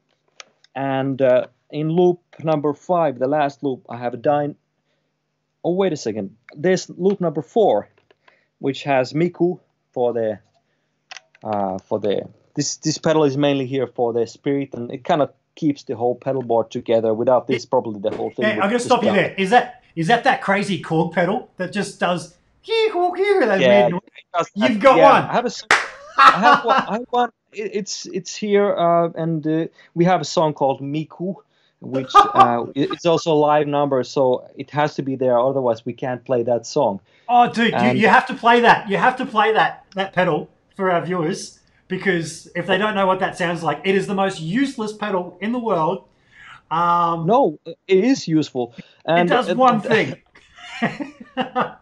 and 0.74 1.22
uh, 1.22 1.48
in 1.69 1.90
loop 1.90 2.19
number 2.44 2.74
five, 2.74 3.19
the 3.19 3.28
last 3.28 3.61
loop, 3.61 3.86
I 3.90 3.98
have 3.98 4.15
a 4.15 4.18
dyne. 4.18 4.56
Oh 5.64 5.74
wait 5.74 5.94
a 5.94 5.98
second, 5.98 6.36
there's 6.56 6.90
loop 6.90 7.20
number 7.22 7.42
four, 7.42 7.90
which 8.60 8.84
has 8.84 9.14
Miku 9.14 9.60
for 9.94 10.14
the 10.14 10.40
uh, 11.44 11.78
for 11.80 12.00
the 12.00 12.28
this 12.56 12.78
this 12.78 12.98
pedal 12.98 13.24
is 13.24 13.38
mainly 13.38 13.66
here 13.66 13.88
for 13.88 14.14
the 14.14 14.26
spirit, 14.28 14.74
and 14.74 14.92
it 14.92 15.04
kind 15.04 15.22
of 15.22 15.32
keeps 15.56 15.84
the 15.84 15.96
whole 15.96 16.16
pedal 16.16 16.42
board 16.42 16.72
together. 16.72 17.14
Without 17.14 17.48
this, 17.48 17.66
probably 17.66 18.00
the 18.00 18.16
whole 18.16 18.30
thing. 18.32 18.46
Would 18.56 18.64
I'm 18.64 18.70
going 18.70 18.80
to 18.80 18.86
stop 18.86 19.04
you 19.04 19.12
there. 19.12 19.34
Is 19.38 19.50
that 19.50 19.84
is 19.96 20.08
that 20.08 20.24
that 20.24 20.42
crazy 20.42 20.82
Korg 20.82 21.14
pedal 21.14 21.50
that 21.58 21.74
just 21.74 22.00
does 22.00 22.36
Yeah, 23.62 23.90
does 24.34 24.52
You've 24.56 24.80
got 24.80 24.98
Yeah, 24.98 25.12
one. 25.12 25.24
I 25.24 25.34
have 25.34 25.46
a. 25.46 25.52
I 26.18 26.40
have 26.40 26.66
one. 26.66 26.84
I 26.88 26.94
have 26.94 27.06
one. 27.10 27.30
It- 27.54 27.72
It's 27.76 28.06
it's 28.08 28.36
here, 28.36 28.76
uh, 28.76 29.10
and 29.16 29.46
uh, 29.48 29.68
we 29.96 30.06
have 30.06 30.22
a 30.22 30.26
song 30.26 30.54
called 30.54 30.82
Miku, 30.82 31.36
which 31.80 32.12
uh, 32.16 32.66
it's 32.76 33.06
also 33.06 33.34
a 33.34 33.36
live 33.36 33.68
number, 33.68 34.04
so 34.04 34.49
it 34.58 34.70
has 34.72 34.95
to 34.95 35.02
be 35.02 35.16
there. 35.16 35.38
Otherwise, 35.40 35.86
we 35.86 35.94
can't 35.94 36.24
play 36.26 36.44
that 36.44 36.66
song. 36.66 36.99
Oh, 37.30 37.52
dude, 37.52 37.72
you, 37.72 37.76
And- 37.78 37.99
you 37.99 38.08
have 38.08 38.26
to 38.28 38.34
play 38.34 38.62
that. 38.62 38.90
You 38.90 38.98
have 38.98 39.16
to 39.18 39.26
play 39.26 39.54
that 39.54 39.86
that 39.95 40.14
pedal 40.14 40.49
for 40.76 40.91
our 40.91 41.02
viewers 41.06 41.60
because 41.88 42.48
if 42.56 42.68
they 42.68 42.78
don't 42.78 42.95
know 42.95 43.06
what 43.08 43.20
that 43.20 43.38
sounds 43.38 43.64
like, 43.64 43.82
it 43.86 43.95
is 43.95 44.08
the 44.08 44.14
most 44.16 44.41
useless 44.41 44.94
pedal 44.94 45.38
in 45.41 45.52
the 45.52 45.60
world. 45.60 46.04
Um, 46.70 47.26
No, 47.28 47.60
it 47.66 47.78
is 48.04 48.28
useful. 48.28 48.74
it 48.78 48.86
And 49.06 49.30
does 49.30 49.49
uh, 49.49 49.56
one 49.56 49.80
thing. 49.82 50.22
Well, 51.36 51.78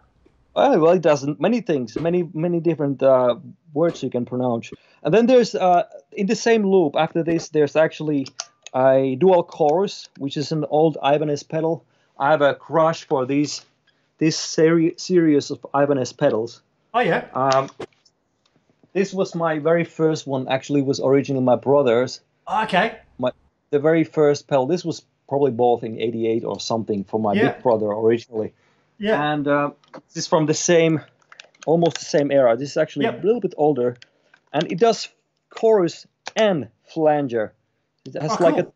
well, 0.55 0.91
it 0.91 1.01
doesn't 1.01 1.39
many 1.39 1.61
things, 1.61 1.97
many 1.97 2.29
many 2.33 2.59
different 2.59 3.01
uh, 3.01 3.35
words 3.73 4.03
you 4.03 4.09
can 4.09 4.25
pronounce. 4.25 4.71
And 5.03 5.13
then 5.13 5.25
there's 5.25 5.55
uh, 5.55 5.83
in 6.11 6.27
the 6.27 6.35
same 6.35 6.63
loop 6.65 6.95
after 6.95 7.23
this, 7.23 7.49
there's 7.49 7.75
actually 7.75 8.27
a 8.75 9.15
dual 9.15 9.43
chorus, 9.43 10.09
which 10.17 10.35
is 10.37 10.51
an 10.51 10.65
old 10.69 10.97
Ibanez 11.01 11.43
pedal. 11.43 11.85
I 12.19 12.31
have 12.31 12.41
a 12.41 12.53
crush 12.53 13.05
for 13.05 13.25
these 13.25 13.65
this 14.17 14.37
seri- 14.37 14.95
series 14.97 15.51
of 15.51 15.65
Ibanez 15.73 16.13
pedals. 16.13 16.61
oh 16.93 16.99
yeah. 16.99 17.25
Um, 17.33 17.69
this 18.93 19.13
was 19.13 19.35
my 19.35 19.59
very 19.59 19.83
first 19.83 20.25
one. 20.27 20.47
Actually, 20.47 20.81
was 20.81 20.99
originally 21.01 21.43
my 21.43 21.55
brother's. 21.55 22.21
Okay. 22.47 22.97
My 23.17 23.31
The 23.71 23.79
very 23.79 24.03
first 24.03 24.47
pedal. 24.47 24.67
This 24.67 24.85
was 24.85 25.03
probably 25.27 25.51
bought 25.51 25.83
in 25.83 25.99
'88 25.99 26.43
or 26.45 26.59
something 26.59 27.03
for 27.03 27.19
my 27.19 27.33
Yeah. 27.33 27.51
big 27.53 27.63
brother 27.63 27.87
originally. 27.87 28.53
Yeah. 28.97 29.33
And 29.33 29.47
uh, 29.47 29.71
this 29.93 30.17
is 30.23 30.27
from 30.27 30.45
the 30.45 30.53
same, 30.53 31.01
almost 31.65 31.97
the 31.99 32.05
same 32.05 32.31
era. 32.31 32.55
This 32.55 32.71
is 32.71 32.77
actually 32.77 33.05
Yep. 33.05 33.23
a 33.23 33.25
little 33.25 33.41
bit 33.41 33.53
older, 33.57 33.97
and 34.53 34.71
it 34.71 34.79
does 34.79 35.09
chorus 35.49 36.07
and 36.35 36.69
flanger. 36.83 37.51
It 38.05 38.21
has 38.21 38.31
Oh, 38.39 38.43
like 38.43 38.55
cool. 38.55 38.63
a 38.65 38.71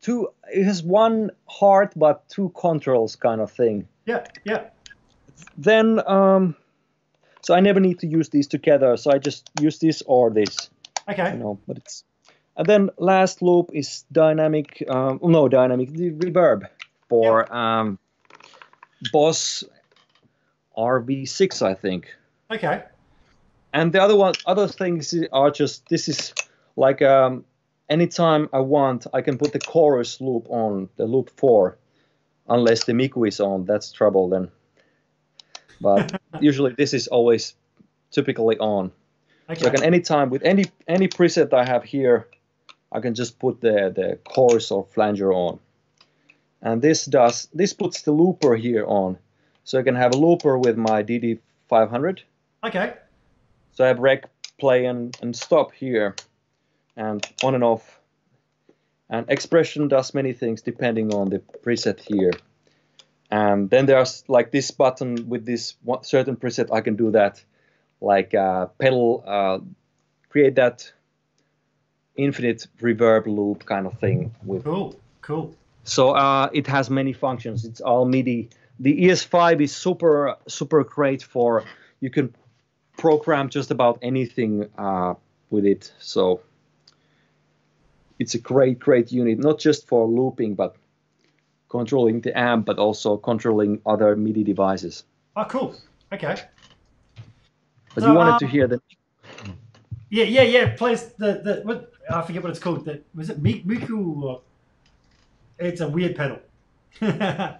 two. 0.00 0.28
It 0.52 0.64
has 0.64 0.82
one 0.82 1.30
heart 1.46 1.92
but 1.96 2.28
two 2.28 2.50
controls 2.50 3.16
kind 3.16 3.40
of 3.40 3.50
thing. 3.50 3.86
Yeah. 4.06 4.24
Yeah. 4.44 4.68
Then, 5.56 6.00
um, 6.08 6.56
so 7.42 7.54
I 7.54 7.60
never 7.60 7.80
need 7.80 7.98
to 8.00 8.06
use 8.06 8.28
these 8.28 8.46
together. 8.48 8.96
So 8.96 9.10
I 9.12 9.18
just 9.18 9.50
use 9.60 9.78
this 9.78 10.02
or 10.06 10.30
this, 10.30 10.70
you 11.08 11.12
Okay. 11.14 11.36
know. 11.36 11.58
But 11.66 11.78
it's 11.78 12.04
and 12.56 12.66
then 12.66 12.90
last 12.98 13.42
loop 13.42 13.70
is 13.72 14.04
dynamic. 14.12 14.82
Um, 14.88 15.20
no, 15.22 15.48
dynamic 15.48 15.90
the 15.90 16.10
reverb 16.10 16.68
for 17.08 17.52
um, 17.54 17.98
Boss 19.12 19.64
RV6, 20.76 21.62
I 21.62 21.74
think. 21.74 22.14
Okay. 22.50 22.82
And 23.72 23.92
the 23.92 24.00
other 24.02 24.16
one, 24.16 24.34
other 24.46 24.68
things 24.68 25.14
are 25.32 25.50
just 25.50 25.88
this 25.88 26.08
is 26.08 26.32
like 26.76 27.02
um, 27.02 27.44
anytime 27.88 28.48
I 28.52 28.60
want, 28.60 29.06
I 29.12 29.20
can 29.22 29.38
put 29.38 29.52
the 29.52 29.58
chorus 29.58 30.20
loop 30.20 30.46
on 30.48 30.88
the 30.96 31.06
loop 31.06 31.30
four, 31.36 31.78
unless 32.48 32.84
the 32.84 32.92
Miku 32.92 33.26
is 33.26 33.40
on. 33.40 33.64
That's 33.64 33.92
trouble 33.92 34.28
then. 34.28 34.50
But 35.80 36.20
usually 36.40 36.72
this 36.72 36.94
is 36.94 37.08
always 37.08 37.54
typically 38.10 38.58
on. 38.58 38.92
Okay. 39.48 39.60
So 39.60 39.68
I 39.68 39.70
can 39.70 39.82
anytime 39.82 40.30
with 40.30 40.42
any 40.42 40.64
any 40.88 41.08
preset 41.08 41.52
I 41.52 41.64
have 41.64 41.84
here, 41.84 42.28
I 42.90 43.00
can 43.00 43.14
just 43.14 43.38
put 43.38 43.60
the 43.60 43.92
the 43.94 44.18
chorus 44.24 44.70
or 44.70 44.86
flanger 44.94 45.32
on. 45.32 45.58
And 46.62 46.80
this 46.80 47.04
does 47.04 47.48
this 47.52 47.74
puts 47.74 48.02
the 48.02 48.12
looper 48.12 48.56
here 48.56 48.86
on, 48.86 49.18
so 49.64 49.78
I 49.78 49.82
can 49.82 49.94
have 49.94 50.14
a 50.14 50.16
looper 50.16 50.58
with 50.58 50.78
my 50.78 51.02
DD 51.02 51.40
500. 51.68 52.22
okay. 52.64 52.94
So 53.72 53.84
I 53.84 53.88
have 53.88 53.98
rec, 53.98 54.30
play, 54.58 54.86
and, 54.86 55.16
and 55.20 55.34
stop 55.34 55.72
here, 55.72 56.14
and 56.96 57.26
on 57.42 57.54
and 57.54 57.64
off. 57.64 58.00
And 59.10 59.26
expression 59.28 59.88
does 59.88 60.14
many 60.14 60.32
things 60.32 60.62
depending 60.62 61.14
on 61.14 61.28
the 61.30 61.38
preset 61.38 62.00
here. 62.00 62.32
And 63.30 63.68
then 63.70 63.86
there's 63.86 64.24
like 64.28 64.50
this 64.50 64.70
button 64.70 65.28
with 65.28 65.44
this 65.44 65.74
one 65.82 66.04
certain 66.04 66.36
preset, 66.36 66.72
I 66.72 66.80
can 66.80 66.96
do 66.96 67.10
that, 67.12 67.42
like 68.00 68.34
uh, 68.34 68.66
pedal, 68.78 69.24
uh, 69.26 69.58
create 70.28 70.54
that 70.56 70.92
infinite 72.16 72.66
reverb 72.80 73.26
loop 73.26 73.66
kind 73.66 73.86
of 73.86 73.98
thing 73.98 74.34
with 74.44 74.64
Cool. 74.64 74.94
Cool. 75.20 75.54
so 75.84 76.10
uh, 76.10 76.48
it 76.52 76.66
has 76.66 76.90
many 76.90 77.12
functions. 77.12 77.64
It's 77.64 77.80
all 77.80 78.04
MIDI. 78.04 78.50
The 78.78 79.04
ES5 79.06 79.60
is 79.62 79.74
super 79.74 80.36
super 80.46 80.84
great 80.84 81.22
for 81.22 81.64
you 82.00 82.10
can 82.10 82.34
program 82.96 83.48
just 83.48 83.70
about 83.70 83.98
anything 84.02 84.68
uh, 84.76 85.14
with 85.50 85.64
it. 85.64 85.92
So 85.98 86.40
it's 88.18 88.34
a 88.34 88.38
great 88.38 88.78
great 88.78 89.12
unit, 89.12 89.38
not 89.38 89.58
just 89.58 89.86
for 89.88 90.06
looping, 90.06 90.54
but 90.54 90.76
controlling 91.68 92.20
the 92.20 92.36
amp, 92.38 92.66
but 92.66 92.78
also 92.78 93.16
controlling 93.16 93.80
other 93.84 94.14
MIDI 94.16 94.44
devices. 94.44 95.04
Oh, 95.36 95.44
cool. 95.44 95.74
Okay. 96.12 96.36
But 97.94 98.02
So, 98.02 98.08
you 98.08 98.14
wanted 98.14 98.32
um, 98.34 98.38
to 98.38 98.46
hear 98.46 98.66
the 98.68 98.80
Yeah, 100.10 100.24
yeah, 100.24 100.42
yeah. 100.42 100.76
Plays 100.76 101.08
the 101.14 101.40
the 101.44 101.60
what? 101.64 101.90
I 102.10 102.22
forget 102.22 102.42
what 102.42 102.50
it's 102.50 102.60
called. 102.60 102.84
That 102.84 103.04
was 103.14 103.30
it. 103.30 103.40
Mi- 103.40 103.62
Miku. 103.62 104.22
Or, 104.22 104.42
it's 105.58 105.80
a 105.80 105.88
weird 105.88 106.16
pedal. 106.16 106.38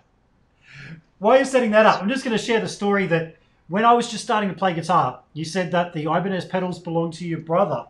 While 1.18 1.36
you're 1.36 1.44
setting 1.44 1.70
that 1.70 1.86
up, 1.86 2.02
I'm 2.02 2.08
just 2.08 2.24
going 2.24 2.36
to 2.36 2.42
share 2.42 2.60
the 2.60 2.68
story 2.68 3.06
that 3.06 3.36
when 3.68 3.84
I 3.84 3.92
was 3.92 4.10
just 4.10 4.24
starting 4.24 4.50
to 4.50 4.56
play 4.56 4.74
guitar, 4.74 5.20
you 5.32 5.44
said 5.44 5.70
that 5.72 5.92
the 5.92 6.02
Ibanez 6.02 6.44
pedals 6.44 6.78
belong 6.78 7.12
to 7.12 7.26
your 7.26 7.38
brother. 7.38 7.86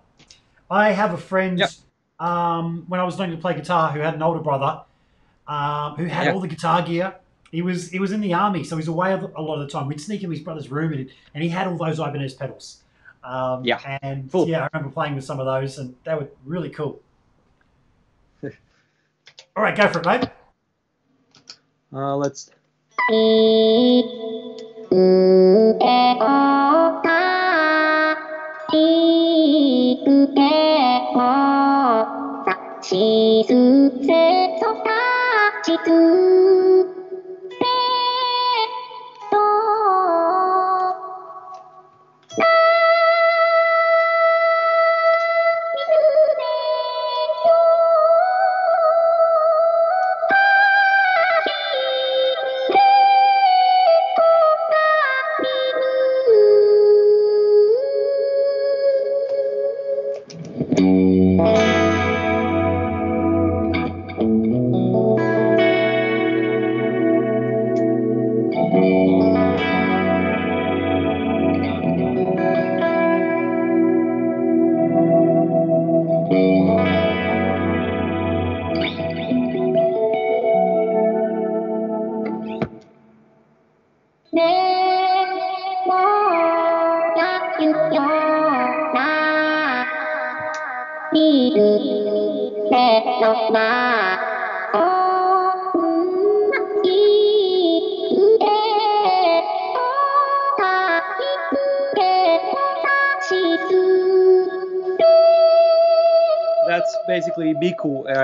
I 0.71 0.93
have 0.93 1.13
a 1.13 1.19
friend 1.19 1.59
Yep. 1.59 1.71
Um, 2.21 2.85
when 2.89 3.01
I 3.01 3.05
was 3.05 3.19
learning 3.19 3.37
to 3.37 3.41
play 3.43 3.55
guitar 3.55 3.91
who 3.93 4.01
had 4.01 4.15
an 4.15 4.23
older 4.23 4.41
brother 4.41 4.83
um, 5.47 5.95
who 5.97 6.05
had 6.07 6.27
Yeah. 6.27 6.33
all 6.33 6.41
the 6.41 6.49
guitar 6.49 6.83
gear. 6.83 7.15
He 7.51 7.63
was 7.63 7.91
he 7.91 8.01
was 8.01 8.11
in 8.13 8.21
the 8.21 8.35
army, 8.35 8.65
so 8.65 8.77
he's 8.77 8.89
away 8.89 9.13
a 9.13 9.17
a 9.37 9.43
lot 9.43 9.61
of 9.61 9.67
the 9.67 9.69
time. 9.69 9.87
We'd 9.87 10.01
sneak 10.01 10.23
in 10.25 10.31
his 10.31 10.41
brother's 10.41 10.71
room, 10.71 10.93
and, 10.93 11.09
and 11.35 11.43
he 11.43 11.49
had 11.51 11.67
all 11.69 11.77
those 11.77 11.99
Ibanez 12.01 12.35
pedals. 12.35 12.83
Um, 13.23 13.65
Yeah. 13.65 13.99
and 14.03 14.31
Cool. 14.33 14.49
yeah, 14.49 14.65
I 14.65 14.69
remember 14.73 14.93
playing 14.93 15.15
with 15.15 15.25
some 15.25 15.39
of 15.39 15.47
those, 15.47 15.79
and 15.79 15.95
they 16.05 16.15
were 16.15 16.29
really 16.45 16.71
cool. 16.71 17.01
all 19.57 19.63
right, 19.63 19.77
go 19.77 19.87
for 19.89 20.01
it, 20.01 20.07
mate. 20.07 20.29
uh, 21.93 22.17
let's 22.17 22.51
that's 32.95 33.34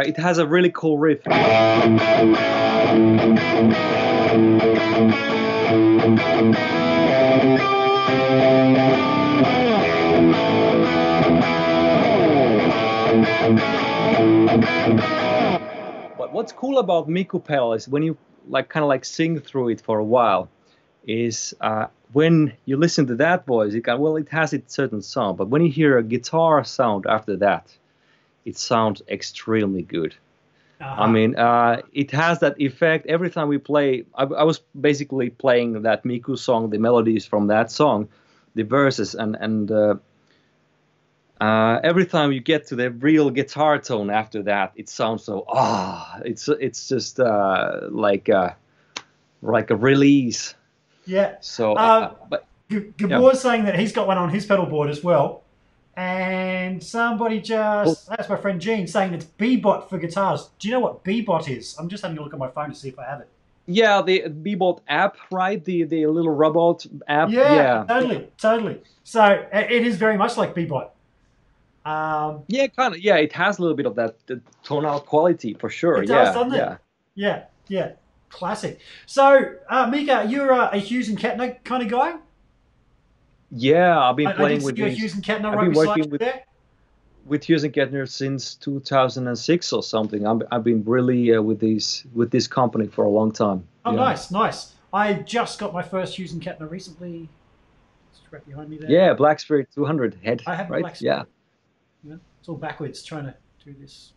It 0.02 0.16
has 0.16 0.38
a 0.38 0.46
really 0.46 0.70
cool 0.72 0.98
riff. 0.98 1.22
But 1.24 1.36
what's 16.32 16.52
cool 16.52 16.78
about 16.78 17.08
Mikupel 17.08 17.76
is 17.76 17.88
when 17.88 18.02
you 18.02 18.16
like 18.48 18.68
kind 18.68 18.82
of 18.82 18.88
like 18.88 19.04
sing 19.04 19.38
through 19.38 19.68
it 19.68 19.80
for 19.80 19.98
a 19.98 20.04
while, 20.04 20.48
is 21.06 21.54
uh, 21.60 21.86
when 22.12 22.52
you 22.64 22.76
listen 22.76 23.06
to 23.06 23.14
that 23.16 23.46
voice, 23.46 23.74
it 23.74 23.84
can 23.84 23.98
well 23.98 24.16
it 24.16 24.28
has 24.30 24.52
its 24.52 24.74
certain 24.74 25.02
sound, 25.02 25.38
but 25.38 25.48
when 25.48 25.62
you 25.62 25.70
hear 25.70 25.98
a 25.98 26.02
guitar 26.02 26.64
sound 26.64 27.06
after 27.06 27.36
that, 27.36 27.76
it 28.44 28.56
sounds 28.58 29.02
extremely 29.08 29.82
good. 29.82 30.14
Uh-huh. 30.80 31.02
I 31.02 31.10
mean, 31.10 31.36
uh, 31.36 31.82
it 31.92 32.10
has 32.12 32.40
that 32.40 32.58
effect 32.58 33.06
every 33.06 33.30
time 33.30 33.48
we 33.48 33.58
play. 33.58 34.04
I, 34.14 34.24
I 34.24 34.44
was 34.44 34.60
basically 34.80 35.28
playing 35.28 35.82
that 35.82 36.04
Miku 36.04 36.38
song, 36.38 36.70
the 36.70 36.78
melodies 36.78 37.26
from 37.26 37.48
that 37.48 37.70
song, 37.70 38.08
the 38.54 38.62
verses, 38.62 39.14
and 39.14 39.36
and 39.36 39.70
uh, 39.70 39.96
uh, 41.40 41.80
every 41.82 42.06
time 42.06 42.32
you 42.32 42.40
get 42.40 42.66
to 42.68 42.76
the 42.76 42.90
real 42.90 43.30
guitar 43.30 43.78
tone 43.78 44.10
after 44.10 44.42
that, 44.44 44.72
it 44.76 44.88
sounds 44.88 45.24
so 45.24 45.44
ah, 45.48 46.20
it's 46.24 46.48
it's 46.48 46.88
just 46.88 47.20
uh, 47.20 47.80
like 47.90 48.28
a, 48.30 48.56
like 49.42 49.70
a 49.70 49.76
release. 49.76 50.54
yeah. 51.04 51.36
So, 51.40 51.76
Um, 51.76 52.02
uh, 52.02 52.10
but 52.28 52.46
G- 52.70 52.92
Gabor's 52.96 53.40
saying 53.40 53.64
that 53.64 53.78
he's 53.78 53.92
got 53.92 54.06
one 54.06 54.16
on 54.18 54.30
his 54.30 54.46
pedal 54.46 54.66
board 54.66 54.88
as 54.90 55.02
well. 55.04 55.42
And 55.96 56.82
somebody 56.82 57.40
just, 57.40 58.08
that's 58.08 58.28
my 58.28 58.36
friend 58.36 58.60
Gene, 58.60 58.86
saying 58.86 59.12
it's 59.12 59.26
BeBot 59.38 59.88
for 59.88 59.98
guitars. 59.98 60.50
Do 60.58 60.68
you 60.68 60.74
know 60.74 60.80
what 60.80 61.04
BeBot 61.04 61.48
is? 61.48 61.76
I'm 61.78 61.88
just 61.88 62.02
having 62.02 62.16
a 62.16 62.22
look 62.22 62.32
at 62.32 62.38
my 62.38 62.48
phone 62.48 62.70
to 62.70 62.74
see 62.74 62.88
if 62.88 62.98
I 62.98 63.04
have 63.04 63.20
it. 63.20 63.28
Yeah, 63.66 64.00
the 64.02 64.22
BeBot 64.22 64.80
app, 64.88 65.16
right? 65.30 65.62
The 65.64 65.84
the 65.84 66.06
little 66.06 66.32
robot 66.32 66.86
app. 67.06 67.30
Yeah, 67.30 67.54
yeah. 67.54 67.84
totally, 67.86 68.28
totally. 68.38 68.80
So 69.04 69.46
it 69.52 69.86
is 69.86 69.96
very 69.96 70.16
much 70.16 70.36
like 70.36 70.54
BeBot. 70.54 70.90
Um, 71.84 72.42
Yeah, 72.48 72.66
kind 72.68 72.94
of. 72.94 73.00
Yeah, 73.00 73.16
it 73.16 73.32
has 73.32 73.58
a 73.58 73.62
little 73.62 73.76
bit 73.76 73.86
of 73.86 73.94
that 73.96 74.16
the 74.26 74.40
tonal 74.64 75.00
quality 75.00 75.54
for 75.54 75.70
sure. 75.70 76.02
It 76.02 76.06
does, 76.06 76.28
yeah, 76.28 76.32
doesn't 76.34 76.54
it? 76.54 76.56
yeah. 76.56 76.76
yeah, 77.14 77.44
yeah, 77.68 77.92
classic. 78.28 78.80
So, 79.06 79.54
uh, 79.68 79.86
Mika, 79.86 80.26
you're 80.28 80.50
a, 80.50 80.70
a 80.72 80.78
Hughes 80.78 81.08
and 81.08 81.18
Kettner 81.18 81.62
kind 81.64 81.82
of 81.82 81.88
guy. 81.88 82.16
Yeah, 83.50 83.98
I've 83.98 84.16
been 84.16 84.28
I, 84.28 84.30
I 84.30 84.34
playing 84.34 84.58
did 84.58 84.64
with 84.64 84.76
these, 84.76 84.98
Hughes 84.98 85.14
and 85.14 85.24
Kettner 85.24 85.54
I've 85.56 85.60
been 85.60 85.72
working 85.72 86.10
with- 86.10 86.20
there. 86.20 86.44
with 87.26 87.44
Hughes 87.44 87.64
and 87.64 87.72
Kettner 87.72 88.08
since 88.08 88.54
2006 88.56 89.72
or 89.72 89.82
something. 89.82 90.26
I'm, 90.26 90.42
I've 90.50 90.64
been 90.64 90.84
really 90.84 91.34
uh, 91.34 91.42
with 91.42 91.58
these 91.58 92.04
with 92.14 92.30
this 92.30 92.46
company 92.46 92.86
for 92.86 93.04
a 93.04 93.10
long 93.10 93.32
time. 93.32 93.66
Oh, 93.84 93.92
yeah. 93.92 93.96
nice, 93.96 94.30
nice. 94.30 94.74
I 94.92 95.14
just 95.14 95.58
got 95.58 95.72
my 95.72 95.82
first 95.82 96.18
Hughes 96.18 96.32
and 96.32 96.42
Kettner 96.42 96.70
recently. 96.70 97.28
It's 98.10 98.20
right 98.32 98.44
behind 98.46 98.68
me 98.70 98.78
there. 98.78 98.90
Yeah, 98.90 99.14
Black 99.14 99.40
Spirit 99.40 99.68
200 99.74 100.18
head, 100.22 100.42
I 100.46 100.54
have 100.54 100.68
a 100.68 100.72
right? 100.72 100.82
Black 100.82 101.00
yeah. 101.00 101.24
Yeah, 102.02 102.16
it's 102.38 102.48
all 102.48 102.56
backwards 102.56 103.02
trying 103.02 103.24
to 103.24 103.34
do 103.64 103.74
this. 103.80 104.12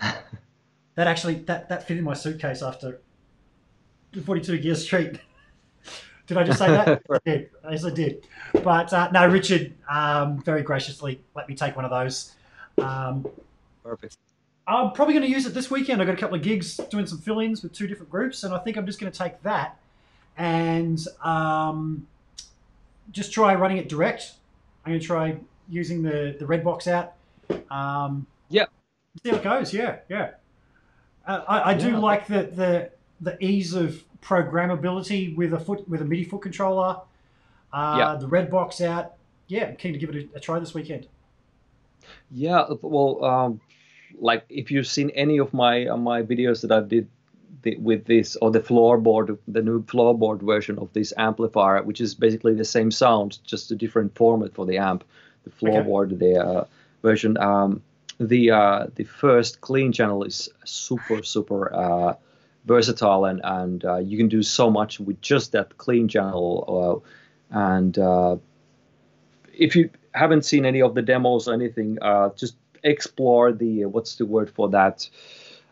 that 0.00 1.06
actually 1.06 1.34
that 1.34 1.68
that 1.68 1.86
fit 1.86 1.98
in 1.98 2.04
my 2.04 2.14
suitcase 2.14 2.62
after 2.62 3.00
42 4.24 4.58
Gear 4.58 4.74
Street. 4.74 5.20
Did 6.28 6.36
I 6.36 6.44
just 6.44 6.58
say 6.58 6.68
that? 6.68 7.02
I 7.10 7.18
did. 7.24 7.50
Yes, 7.70 7.84
I 7.84 7.90
did. 7.90 8.26
But 8.52 8.92
uh, 8.92 9.10
no, 9.12 9.26
Richard 9.26 9.74
um, 9.90 10.40
very 10.42 10.62
graciously 10.62 11.20
let 11.34 11.48
me 11.48 11.56
take 11.56 11.74
one 11.74 11.84
of 11.84 11.90
those. 11.90 12.34
Um, 12.76 13.26
Perfect. 13.82 14.18
I'm 14.66 14.92
probably 14.92 15.14
going 15.14 15.24
to 15.24 15.30
use 15.30 15.46
it 15.46 15.54
this 15.54 15.70
weekend. 15.70 16.02
I've 16.02 16.06
got 16.06 16.14
a 16.14 16.20
couple 16.20 16.36
of 16.36 16.42
gigs 16.42 16.76
doing 16.90 17.06
some 17.06 17.18
fill-ins 17.18 17.62
with 17.62 17.72
two 17.72 17.86
different 17.86 18.10
groups, 18.10 18.44
and 18.44 18.52
I 18.52 18.58
think 18.58 18.76
I'm 18.76 18.84
just 18.84 19.00
going 19.00 19.10
to 19.10 19.18
take 19.18 19.42
that 19.42 19.78
and 20.36 21.02
um, 21.24 22.06
just 23.10 23.32
try 23.32 23.54
running 23.54 23.78
it 23.78 23.88
direct. 23.88 24.34
I'm 24.84 24.92
going 24.92 25.00
to 25.00 25.06
try 25.06 25.38
using 25.70 26.02
the 26.02 26.36
the 26.38 26.46
red 26.46 26.62
box 26.62 26.86
out. 26.86 27.14
Um, 27.70 28.26
Yeah. 28.50 28.66
See 29.22 29.30
how 29.30 29.36
it 29.36 29.42
goes. 29.42 29.72
Yeah, 29.72 29.96
yeah. 30.10 30.32
Uh, 31.26 31.44
I, 31.48 31.70
I 31.70 31.74
do 31.74 31.96
like 31.96 32.26
the, 32.26 32.42
the 32.44 32.90
the 33.20 33.42
ease 33.44 33.74
of 33.74 34.04
programmability 34.22 35.34
with 35.36 35.52
a 35.52 35.60
foot 35.60 35.88
with 35.88 36.02
a 36.02 36.04
MIDI 36.04 36.24
foot 36.24 36.42
controller. 36.42 37.00
Uh, 37.72 37.96
Yeah. 37.98 38.16
The 38.20 38.26
red 38.26 38.50
box 38.50 38.80
out. 38.80 39.14
Yeah, 39.46 39.66
I'm 39.66 39.76
keen 39.76 39.92
to 39.92 39.98
give 39.98 40.10
it 40.10 40.28
a, 40.34 40.36
a 40.36 40.40
try 40.40 40.58
this 40.58 40.74
weekend. 40.74 41.06
Yeah, 42.30 42.66
well, 42.82 43.24
um, 43.24 43.60
like 44.20 44.44
if 44.48 44.70
you've 44.70 44.86
seen 44.86 45.10
any 45.10 45.38
of 45.38 45.52
my 45.54 45.86
uh, 45.86 45.96
my 45.96 46.22
videos 46.22 46.62
that 46.62 46.72
I 46.72 46.80
did 46.80 47.08
the, 47.62 47.76
with 47.76 48.04
this 48.06 48.36
or 48.36 48.50
the 48.50 48.60
floorboard, 48.60 49.36
the 49.48 49.62
new 49.62 49.82
floorboard 49.84 50.42
version 50.42 50.78
of 50.78 50.92
this 50.92 51.12
amplifier, 51.16 51.82
which 51.82 52.00
is 52.00 52.14
basically 52.14 52.54
the 52.54 52.64
same 52.64 52.90
sound, 52.90 53.38
just 53.44 53.70
a 53.70 53.76
different 53.76 54.14
format 54.14 54.54
for 54.54 54.66
the 54.66 54.78
amp. 54.78 55.04
The 55.44 55.50
floorboard, 55.50 56.18
the 56.18 56.36
uh, 56.44 56.64
version, 57.02 57.38
um, 57.38 57.82
the 58.20 58.50
uh, 58.50 58.86
the 58.96 59.04
first 59.04 59.60
clean 59.60 59.92
channel 59.92 60.24
is 60.24 60.48
super 60.64 61.22
super 61.22 61.74
uh, 61.74 62.14
versatile 62.68 63.24
and 63.24 63.40
and 63.42 63.84
uh, 63.84 63.96
you 63.96 64.16
can 64.18 64.28
do 64.28 64.42
so 64.42 64.70
much 64.70 65.00
with 65.00 65.20
just 65.22 65.52
that 65.52 65.76
clean 65.78 66.06
channel. 66.08 67.02
Uh, 67.52 67.58
and 67.74 67.98
uh, 67.98 68.36
if 69.52 69.74
you 69.74 69.90
haven't 70.12 70.44
seen 70.44 70.64
any 70.66 70.82
of 70.82 70.94
the 70.94 71.02
demos 71.02 71.48
or 71.48 71.54
anything, 71.54 71.98
uh, 72.02 72.28
just 72.36 72.56
explore 72.84 73.52
the 73.52 73.86
what's 73.86 74.16
the 74.16 74.26
word 74.26 74.48
for 74.50 74.68
that 74.70 75.08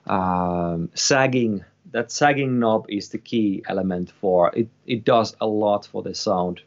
um, 0.06 0.88
sagging. 0.94 1.64
That 1.92 2.10
sagging 2.10 2.58
knob 2.58 2.86
is 2.88 3.10
the 3.10 3.18
key 3.18 3.62
element 3.68 4.10
for 4.20 4.52
it. 4.54 4.68
It 4.86 5.04
does 5.04 5.36
a 5.40 5.46
lot 5.46 5.86
for 5.86 6.02
the 6.02 6.14
sound. 6.14 6.60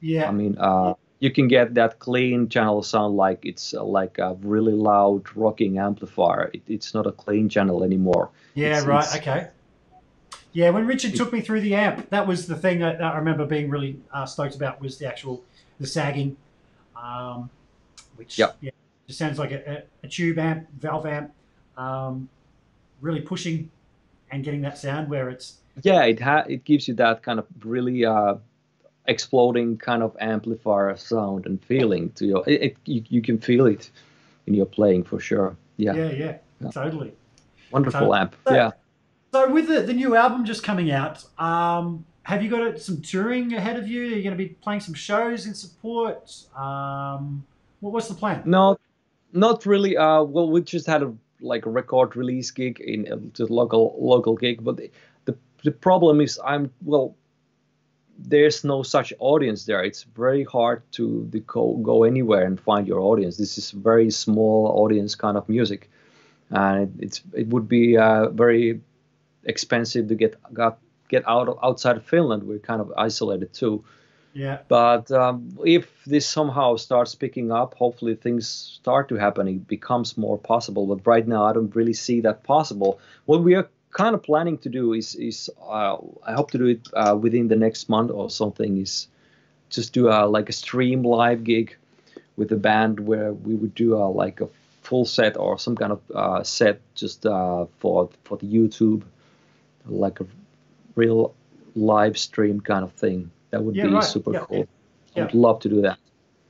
Yeah. 0.00 0.28
I 0.28 0.32
mean, 0.32 0.56
uh, 0.58 0.94
you 1.18 1.30
can 1.30 1.48
get 1.48 1.74
that 1.74 1.98
clean 1.98 2.48
channel 2.48 2.82
sound 2.82 3.16
like 3.16 3.44
it's 3.44 3.74
uh, 3.74 3.84
like 3.84 4.18
a 4.18 4.34
really 4.42 4.72
loud 4.72 5.24
rocking 5.36 5.78
amplifier. 5.78 6.50
It, 6.54 6.62
it's 6.68 6.94
not 6.94 7.06
a 7.06 7.12
clean 7.12 7.48
channel 7.48 7.82
anymore. 7.84 8.30
Yeah, 8.54 8.66
It's- 8.78 8.84
right. 8.86 9.04
it's- 9.04 9.16
Okay. 9.20 9.48
Yeah, 10.52 10.70
when 10.70 10.86
Richard 10.86 11.14
took 11.14 11.32
me 11.32 11.40
through 11.40 11.62
the 11.62 11.74
amp, 11.74 12.10
that 12.10 12.26
was 12.26 12.46
the 12.46 12.56
thing 12.56 12.80
that 12.80 13.02
I 13.02 13.16
remember 13.16 13.46
being 13.46 13.70
really 13.70 13.98
uh, 14.12 14.26
stoked 14.26 14.54
about 14.54 14.80
was 14.80 14.98
the 14.98 15.06
actual 15.06 15.42
the 15.80 15.86
sagging, 15.86 16.36
um, 16.94 17.48
which 18.16 18.38
Yep. 18.38 18.56
yeah, 18.60 18.70
just 19.06 19.18
sounds 19.18 19.38
like 19.38 19.50
a, 19.52 19.84
a, 20.04 20.08
tube 20.08 20.38
amp, 20.38 20.68
valve 20.78 21.06
amp, 21.06 21.32
um, 21.78 22.28
really 23.00 23.20
pushing 23.22 23.70
and 24.30 24.44
getting 24.44 24.60
that 24.60 24.76
sound 24.78 25.08
where 25.08 25.30
it's 25.30 25.58
Yeah, 25.82 26.02
it 26.04 26.20
ha- 26.20 26.44
it 26.46 26.64
gives 26.64 26.86
you 26.86 26.94
that 26.94 27.22
kind 27.22 27.38
of 27.38 27.46
really 27.64 28.04
uh, 28.04 28.34
exploding 29.06 29.78
kind 29.78 30.02
of 30.02 30.14
amplifier 30.20 30.94
sound 30.96 31.46
and 31.46 31.64
feeling 31.64 32.10
to 32.12 32.26
your. 32.26 32.44
It, 32.46 32.62
it 32.62 32.76
you, 32.84 33.02
you 33.08 33.22
can 33.22 33.38
feel 33.38 33.64
it 33.66 33.90
in 34.46 34.52
your 34.54 34.66
playing 34.66 35.04
for 35.04 35.18
sure. 35.18 35.56
Yeah, 35.78 35.94
yeah, 35.94 36.10
yeah, 36.10 36.36
Yeah. 36.60 36.70
totally. 36.70 37.12
wonderful 37.70 38.00
So- 38.00 38.14
amp. 38.14 38.36
so- 38.46 38.54
Yeah. 38.54 38.70
So 39.32 39.50
with 39.50 39.68
the, 39.68 39.80
the 39.80 39.94
new 39.94 40.14
album 40.14 40.44
just 40.44 40.62
coming 40.62 40.90
out, 40.90 41.24
um, 41.38 42.04
have 42.24 42.42
you 42.42 42.50
got 42.50 42.78
some 42.78 43.00
touring 43.00 43.54
ahead 43.54 43.78
of 43.78 43.88
you? 43.88 44.02
Are 44.02 44.16
you 44.16 44.22
going 44.22 44.36
to 44.36 44.44
be 44.44 44.50
playing 44.50 44.80
some 44.80 44.92
shows 44.92 45.46
in 45.46 45.54
support? 45.54 46.30
Um, 46.54 47.42
what, 47.80 47.94
what's 47.94 48.08
the 48.08 48.14
plan? 48.14 48.42
No, 48.44 48.78
not 49.32 49.64
really. 49.64 49.96
Uh, 49.96 50.22
well, 50.22 50.50
we 50.50 50.60
just 50.60 50.86
had 50.86 51.02
a 51.02 51.14
like 51.40 51.64
a 51.64 51.70
record 51.70 52.14
release 52.14 52.50
gig 52.50 52.78
in 52.78 53.10
uh, 53.10 53.16
just 53.32 53.50
local 53.50 53.96
local 53.98 54.36
gig, 54.36 54.62
but 54.62 54.76
the, 54.76 54.90
the 55.24 55.34
the 55.64 55.72
problem 55.72 56.20
is 56.20 56.38
I'm 56.44 56.70
well. 56.84 57.16
There's 58.18 58.62
no 58.62 58.82
such 58.82 59.14
audience 59.18 59.64
there. 59.64 59.82
It's 59.82 60.02
very 60.02 60.44
hard 60.44 60.82
to, 60.92 61.28
to 61.32 61.40
go 61.40 61.78
go 61.78 62.04
anywhere 62.04 62.44
and 62.44 62.60
find 62.60 62.86
your 62.86 63.00
audience. 63.00 63.38
This 63.38 63.56
is 63.56 63.70
very 63.70 64.10
small 64.10 64.66
audience 64.66 65.14
kind 65.14 65.38
of 65.38 65.48
music, 65.48 65.90
and 66.50 66.82
it, 66.82 67.04
it's 67.04 67.22
it 67.32 67.48
would 67.48 67.66
be 67.66 67.96
uh, 67.96 68.28
very 68.28 68.82
expensive 69.44 70.08
to 70.08 70.14
get 70.14 70.36
got 70.52 70.78
get 71.08 71.28
out 71.28 71.48
of, 71.48 71.58
outside 71.62 71.96
of 71.96 72.04
Finland. 72.04 72.44
We're 72.44 72.58
kind 72.58 72.80
of 72.80 72.92
isolated 72.96 73.52
too. 73.52 73.84
Yeah, 74.34 74.60
But 74.66 75.10
um, 75.10 75.58
if 75.62 76.04
this 76.06 76.26
somehow 76.26 76.76
starts 76.76 77.14
picking 77.14 77.52
up, 77.52 77.74
hopefully 77.74 78.14
things 78.14 78.48
start 78.48 79.10
to 79.10 79.16
happen. 79.16 79.46
It 79.46 79.68
becomes 79.68 80.16
more 80.16 80.38
possible. 80.38 80.86
But 80.86 81.06
right 81.06 81.28
now, 81.28 81.44
I 81.44 81.52
don't 81.52 81.74
really 81.76 81.92
see 81.92 82.22
that 82.22 82.42
possible. 82.42 82.98
What 83.26 83.42
we 83.42 83.54
are 83.56 83.68
kind 83.90 84.14
of 84.14 84.22
planning 84.22 84.56
to 84.58 84.70
do 84.70 84.94
is, 84.94 85.14
is 85.16 85.50
uh, 85.60 85.98
I 86.24 86.32
hope 86.32 86.50
to 86.52 86.58
do 86.58 86.66
it 86.66 86.88
uh, 86.94 87.14
within 87.20 87.48
the 87.48 87.56
next 87.56 87.90
month 87.90 88.10
or 88.10 88.30
something. 88.30 88.78
Is 88.78 89.08
just 89.68 89.92
do 89.92 90.08
a 90.08 90.24
like 90.26 90.48
a 90.48 90.52
stream 90.52 91.02
live 91.02 91.44
gig 91.44 91.76
with 92.36 92.50
a 92.52 92.56
band 92.56 93.00
where 93.00 93.34
we 93.34 93.54
would 93.54 93.74
do 93.74 93.96
a 93.96 94.08
like 94.08 94.40
a 94.40 94.48
full 94.82 95.04
set 95.04 95.36
or 95.36 95.58
some 95.58 95.76
kind 95.76 95.92
of 95.92 96.00
uh, 96.14 96.42
set 96.42 96.80
just 96.94 97.26
uh, 97.26 97.66
for 97.78 98.08
for 98.24 98.38
the 98.38 98.46
YouTube, 98.46 99.02
like 99.86 100.20
a 100.20 100.26
real 100.94 101.34
live 101.74 102.16
stream 102.18 102.60
kind 102.60 102.84
of 102.84 102.92
thing. 102.92 103.30
That 103.50 103.62
would 103.62 103.76
Yeah, 103.76 103.86
be 103.86 103.94
right. 103.94 104.04
super 104.04 104.32
Yeah. 104.32 104.40
cool. 104.40 104.68
I'd 105.16 105.34
love 105.34 105.60
to 105.60 105.68
do 105.68 105.82
that. 105.82 105.98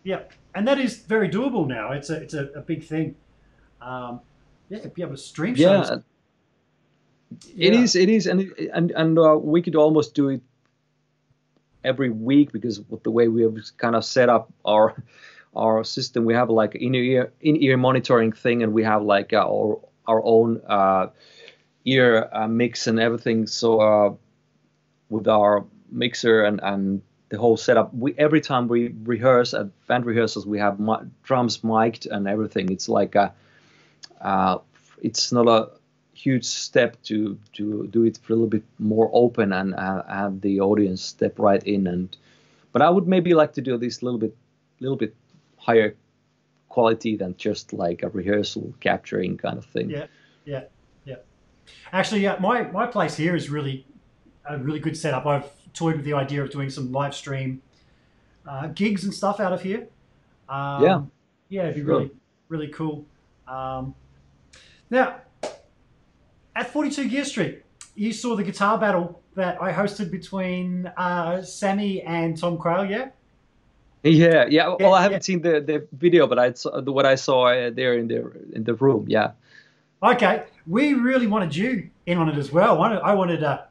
yeah, 0.05 0.23
and 0.55 0.67
that 0.69 0.79
is 0.79 0.99
very 0.99 1.29
doable 1.29 1.67
now. 1.67 1.93
It's 1.93 2.11
a 2.11 2.17
it's 2.23 2.35
a, 2.35 2.47
a 2.55 2.61
big 2.61 2.85
thing. 2.85 3.17
Um, 3.81 4.21
yeah, 4.69 4.87
be 4.95 5.03
able 5.03 5.13
to 5.13 5.19
stream 5.19 5.55
Yeah, 5.57 5.99
it 7.57 7.73
Yeah. 7.75 7.81
is. 7.81 7.97
It 7.97 8.09
is, 8.09 8.27
and 8.27 8.53
and 8.73 8.91
and 8.93 9.19
uh, 9.19 9.37
we 9.41 9.63
could 9.63 9.77
almost 9.77 10.15
do 10.15 10.29
it 10.29 10.43
every 11.85 12.11
week 12.11 12.53
because 12.53 12.81
with 12.89 13.03
the 13.03 13.11
way 13.11 13.29
we 13.29 13.43
have 13.43 13.57
kind 13.77 13.97
of 13.97 14.05
set 14.05 14.29
up 14.29 14.53
our 14.65 15.03
our 15.57 15.85
system, 15.85 16.25
we 16.25 16.35
have 16.35 16.51
like 16.51 16.75
in 16.75 16.95
ear 16.95 17.33
in 17.41 17.57
ear 17.63 17.77
monitoring 17.77 18.33
thing, 18.33 18.63
and 18.63 18.73
we 18.73 18.85
have 18.85 19.03
like 19.03 19.33
uh, 19.33 19.47
our 19.47 19.79
our 20.07 20.23
own 20.25 20.61
uh, 20.69 21.07
ear 21.85 22.29
uh, 22.33 22.49
mix 22.49 22.87
and 22.87 23.01
everything. 23.01 23.47
So 23.47 23.81
uh, 23.81 24.15
with 25.11 25.29
our 25.29 25.65
mixer 25.91 26.45
and 26.45 26.61
and 26.63 27.03
the 27.29 27.39
whole 27.39 27.57
setup, 27.57 27.95
we 27.95 28.15
every 28.19 28.41
time 28.41 28.69
we 28.69 28.95
rehearse 29.05 29.55
at 29.55 29.67
band 29.87 30.07
rehearsals, 30.07 30.47
we 30.47 30.59
have 30.59 30.79
mi- 30.79 31.07
drums 31.23 31.65
mic'd 31.65 32.07
and 32.07 32.29
everything. 32.29 32.71
It's 32.71 32.89
like 32.89 33.15
a 33.15 33.33
uh, 34.21 34.59
it's 35.03 35.33
not 35.33 35.49
a 35.49 35.71
huge 36.15 36.45
step 36.45 37.03
to 37.03 37.39
to 37.55 37.87
do 37.89 38.05
it 38.05 38.19
a 38.19 38.33
little 38.33 38.47
bit 38.47 38.63
more 38.79 39.11
open 39.13 39.53
and 39.53 39.75
uh, 39.75 40.03
have 40.05 40.41
the 40.41 40.61
audience 40.61 41.03
step 41.03 41.39
right 41.39 41.63
in 41.65 41.87
and 41.87 42.17
but 42.73 42.83
i 42.83 42.89
would 42.89 43.09
maybe 43.09 43.35
like 43.35 43.55
to 43.55 43.61
do 43.61 43.77
this 43.79 44.03
a 44.03 44.05
little 44.05 44.21
bit 44.21 44.37
little 44.79 44.97
bit 44.97 45.15
higher 45.57 45.97
quality 46.69 47.17
than 47.17 47.35
just 47.37 47.73
like 47.73 48.03
a 48.03 48.09
rehearsal 48.11 48.73
capturing 48.81 49.37
kind 49.37 49.59
of 49.59 49.65
thing 49.65 49.91
Yeah, 49.91 50.07
yeah, 50.45 50.61
yeah. 50.61 50.65
Actually, 51.93 52.23
yeah, 52.23 52.37
my 52.41 52.63
my 52.71 52.87
place 52.87 53.17
here 53.17 53.37
is 53.37 53.51
really 53.51 53.87
a 54.49 54.59
really 54.59 54.81
good 54.81 54.97
setup. 54.97 55.27
I've 55.27 55.51
toyed 55.73 55.97
with 55.97 56.05
the 56.05 56.15
idea 56.15 56.43
of 56.43 56.51
doing 56.51 56.71
some 56.71 56.93
live 56.93 57.15
stream 57.15 57.63
uh, 58.47 58.69
gigs 58.69 59.05
and 59.05 59.13
stuff 59.15 59.41
out 59.41 59.53
of 59.53 59.63
here. 59.63 59.87
Um, 60.49 60.83
Yeah. 60.83 61.03
Yeah, 61.49 61.63
it'd 61.65 61.75
be 61.75 61.81
Sure. 61.83 61.99
really, 61.99 62.11
really 62.49 62.69
cool. 62.69 63.05
Um, 63.47 63.95
now, 64.91 65.17
at 66.57 66.71
42 66.71 67.09
Gear 67.09 67.25
Street, 67.25 67.63
you 67.95 68.13
saw 68.13 68.37
the 68.37 68.43
guitar 68.43 68.79
battle 68.79 69.21
that 69.35 69.61
I 69.63 69.73
hosted 69.73 70.11
between 70.11 70.87
uh, 70.97 71.43
Sammy 71.43 72.03
and 72.03 72.39
Tom 72.39 72.57
Quayle, 72.59 72.87
yeah? 72.87 73.09
Yeah, 74.03 74.47
yeah. 74.49 74.69
Well, 74.69 74.77
Yeah, 74.81 74.91
I 74.91 75.03
haven't 75.03 75.17
yeah. 75.17 75.21
seen 75.21 75.43
the, 75.43 75.61
the 75.61 75.87
video, 75.93 76.27
but 76.27 76.39
I 76.39 76.53
saw 76.53 76.81
what 76.83 77.07
I 77.07 77.15
saw 77.15 77.47
uh, 77.47 77.71
there 77.71 77.95
in 77.95 78.09
the 78.09 78.33
in 78.53 78.65
the 78.65 78.75
room. 78.75 79.05
Yeah. 79.09 79.33
Okay, 80.03 80.45
we 80.67 80.95
really 80.95 81.27
wanted 81.27 81.55
you 81.55 81.89
in 82.07 82.19
on 82.19 82.29
it 82.29 82.37
as 82.37 82.51
well. 82.51 82.75
I 82.75 82.79
wanted, 82.79 83.01
I 83.01 83.15
wanted 83.15 83.43
a, 83.43 83.69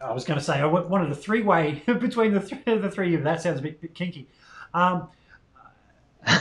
I 0.00 0.12
was 0.12 0.24
going 0.24 0.38
to 0.38 0.44
say 0.44 0.54
I 0.54 0.66
wa- 0.66 0.82
wanted 0.82 1.12
a 1.12 1.14
three-way 1.14 1.82
between 1.86 2.34
the 2.34 2.40
three, 2.40 2.58
the 2.64 2.90
three 2.90 3.06
of 3.06 3.12
you. 3.12 3.24
That 3.24 3.40
sounds 3.40 3.60
a 3.60 3.62
bit, 3.62 3.80
bit 3.80 3.94
kinky. 3.94 4.26
Um, 4.74 5.08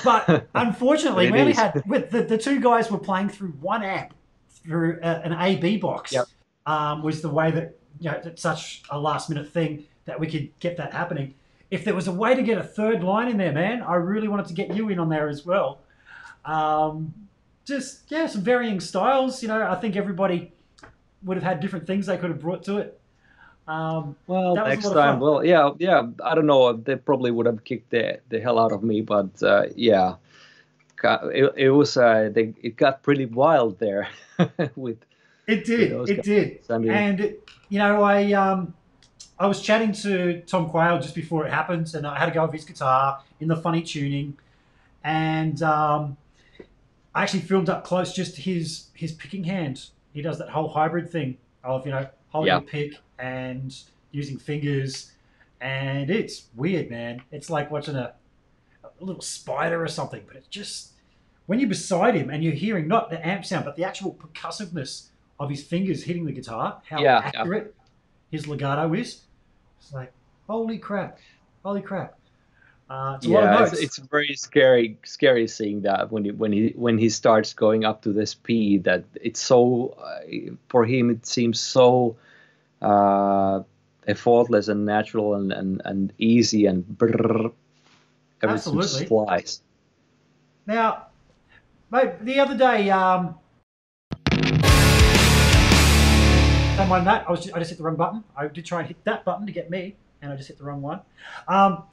but 0.03 0.47
unfortunately, 0.55 1.31
we 1.31 1.39
only 1.39 1.51
is. 1.51 1.57
had 1.57 1.83
with 1.85 2.09
the, 2.09 2.23
the 2.23 2.37
two 2.37 2.59
guys 2.59 2.89
were 2.89 2.97
playing 2.97 3.29
through 3.29 3.49
one 3.61 3.83
app 3.83 4.13
through 4.49 4.99
a, 5.01 5.21
an 5.23 5.33
AB 5.33 5.77
box. 5.77 6.11
Yep. 6.11 6.25
Um, 6.65 7.01
was 7.01 7.21
the 7.21 7.29
way 7.29 7.51
that 7.51 7.77
you 7.99 8.11
know 8.11 8.21
it's 8.23 8.41
such 8.41 8.83
a 8.89 8.99
last-minute 8.99 9.51
thing 9.51 9.85
that 10.05 10.19
we 10.19 10.27
could 10.27 10.49
get 10.59 10.77
that 10.77 10.93
happening. 10.93 11.33
If 11.71 11.85
there 11.85 11.93
was 11.93 12.07
a 12.07 12.11
way 12.11 12.35
to 12.35 12.41
get 12.41 12.57
a 12.57 12.63
third 12.63 13.03
line 13.03 13.29
in 13.29 13.37
there, 13.37 13.51
man, 13.51 13.83
I 13.83 13.95
really 13.95 14.27
wanted 14.27 14.47
to 14.47 14.53
get 14.53 14.75
you 14.75 14.89
in 14.89 14.99
on 14.99 15.09
there 15.09 15.29
as 15.29 15.45
well. 15.45 15.79
Um, 16.45 17.13
just 17.69 18.11
yeah, 18.11 18.27
some 18.27 18.41
varying 18.41 18.79
styles. 18.79 19.41
You 19.41 19.47
know, 19.47 19.65
I 19.65 19.75
think 19.75 19.95
everybody 19.95 20.51
would 21.23 21.37
have 21.37 21.43
had 21.43 21.59
different 21.61 21.87
things 21.87 22.05
they 22.05 22.17
could 22.17 22.29
have 22.29 22.41
brought 22.41 22.63
to 22.63 22.77
it. 22.77 22.99
Um, 23.67 24.15
Well, 24.27 24.57
a 24.57 24.67
next 24.67 24.89
time. 24.89 25.19
Well, 25.19 25.45
yeah, 25.45 25.71
yeah. 25.77 26.07
I 26.23 26.35
don't 26.35 26.47
know. 26.47 26.73
They 26.73 26.95
probably 26.95 27.31
would 27.31 27.45
have 27.45 27.63
kicked 27.63 27.91
the 27.91 28.19
the 28.29 28.41
hell 28.41 28.59
out 28.59 28.71
of 28.71 28.83
me, 28.83 29.01
but 29.01 29.41
uh, 29.43 29.67
yeah, 29.75 30.15
it, 31.03 31.53
it 31.55 31.69
was 31.69 31.95
uh, 31.95 32.29
they, 32.33 32.53
it 32.61 32.75
got 32.75 33.03
pretty 33.03 33.25
wild 33.25 33.79
there 33.79 34.09
with 34.75 34.97
it 35.47 35.65
did, 35.65 35.91
those 35.91 36.09
it 36.09 36.23
did, 36.23 36.59
and 36.69 37.35
you 37.69 37.79
know, 37.79 38.03
I 38.03 38.33
um, 38.33 38.73
I 39.39 39.47
was 39.47 39.61
chatting 39.61 39.91
to 40.03 40.41
Tom 40.41 40.69
Quayle 40.69 40.99
just 40.99 41.15
before 41.15 41.45
it 41.45 41.51
happened, 41.51 41.93
and 41.93 42.05
I 42.05 42.17
had 42.17 42.25
to 42.25 42.31
go 42.31 42.43
with 42.45 42.53
his 42.53 42.65
guitar 42.65 43.21
in 43.39 43.47
the 43.47 43.55
funny 43.55 43.81
tuning, 43.81 44.37
and 45.03 45.61
um, 45.61 46.17
I 47.19 47.23
actually 47.23 47.41
filmed 47.41 47.67
up 47.69 47.83
close 47.83 48.13
just 48.13 48.37
his 48.37 48.87
his 48.93 49.11
picking 49.11 49.43
hand. 49.43 49.87
He 50.13 50.21
does 50.21 50.37
that 50.39 50.49
whole 50.49 50.69
hybrid 50.69 51.09
thing 51.11 51.37
of 51.65 51.85
you 51.85 51.91
know 51.91 52.07
holding 52.29 52.47
Yeah. 52.53 52.57
a 52.59 52.61
pick 52.61 52.93
and 53.17 53.75
using 54.11 54.37
fingers, 54.37 55.11
and 55.59 56.09
it's 56.09 56.45
weird, 56.55 56.89
man. 56.89 57.21
It's 57.31 57.49
like 57.49 57.69
watching 57.69 57.95
a, 57.97 58.13
a 58.85 59.03
little 59.03 59.21
spider 59.21 59.83
or 59.83 59.89
something, 59.89 60.23
but 60.27 60.37
it's 60.37 60.47
just 60.47 60.93
when 61.45 61.59
you're 61.59 61.67
beside 61.67 62.15
him 62.15 62.29
and 62.29 62.41
you're 62.41 62.53
hearing 62.53 62.87
not 62.87 63.09
the 63.09 63.19
amp 63.27 63.43
sound, 63.45 63.65
but 63.65 63.75
the 63.75 63.83
actual 63.83 64.13
percussiveness 64.13 65.07
of 65.41 65.49
his 65.49 65.61
fingers 65.61 66.03
hitting 66.03 66.23
the 66.25 66.31
guitar, 66.31 66.81
how 66.89 67.01
Yeah, 67.01 67.19
yeah. 67.19 67.31
accurate 67.41 67.75
his 68.31 68.47
legato 68.47 68.93
is. 68.93 69.23
It's 69.81 69.91
like, 69.91 70.13
holy 70.47 70.77
crap, 70.77 71.19
holy 71.63 71.81
crap. 71.81 72.17
Uh, 72.89 73.13
it's 73.17 73.27
a 73.27 73.29
lot 73.29 73.43
of 73.43 73.49
yeah, 73.51 73.67
it's, 73.67 73.79
it's 73.79 73.97
very 73.97 74.33
scary, 74.35 74.97
scary 75.03 75.47
seeing 75.47 75.81
that 75.81 76.11
when 76.11 76.25
he 76.25 76.31
when 76.31 76.51
he 76.51 76.73
when 76.75 76.97
he 76.97 77.07
starts 77.07 77.53
going 77.53 77.85
up 77.85 78.01
to 78.01 78.11
the 78.11 78.25
speed 78.25 78.85
that 78.85 79.03
it's 79.21 79.39
so 79.39 79.95
uh, 80.01 80.21
for 80.69 80.85
him 80.85 81.11
it 81.11 81.23
seems 81.23 81.59
so 81.59 82.17
uh, 82.81 83.61
effortless 84.07 84.69
and 84.69 84.87
natural 84.87 85.35
and, 85.35 85.51
and, 85.51 85.81
and 85.85 86.13
easy 86.17 86.65
and 86.65 86.83
brrr, 86.83 87.51
everything 88.41 88.81
just 88.81 89.01
Absolutely. 89.01 89.05
flies. 89.05 89.61
Now, 90.65 91.07
mate, 91.91 92.25
the 92.25 92.39
other 92.39 92.57
day, 92.57 92.89
um, 92.89 93.35
don't 96.75 96.89
mind 96.89 97.05
that. 97.05 97.25
I 97.27 97.31
was 97.31 97.41
just, 97.41 97.55
I 97.55 97.59
just 97.59 97.69
hit 97.69 97.77
the 97.77 97.83
wrong 97.83 97.97
button. 97.97 98.23
I 98.35 98.47
did 98.47 98.65
try 98.65 98.79
and 98.79 98.87
hit 98.87 99.03
that 99.03 99.25
button 99.25 99.45
to 99.45 99.51
get 99.51 99.69
me, 99.69 99.95
and 100.23 100.33
I 100.33 100.35
just 100.35 100.47
hit 100.47 100.57
the 100.57 100.63
wrong 100.63 100.81
one. 100.81 101.01
Um, 101.47 101.83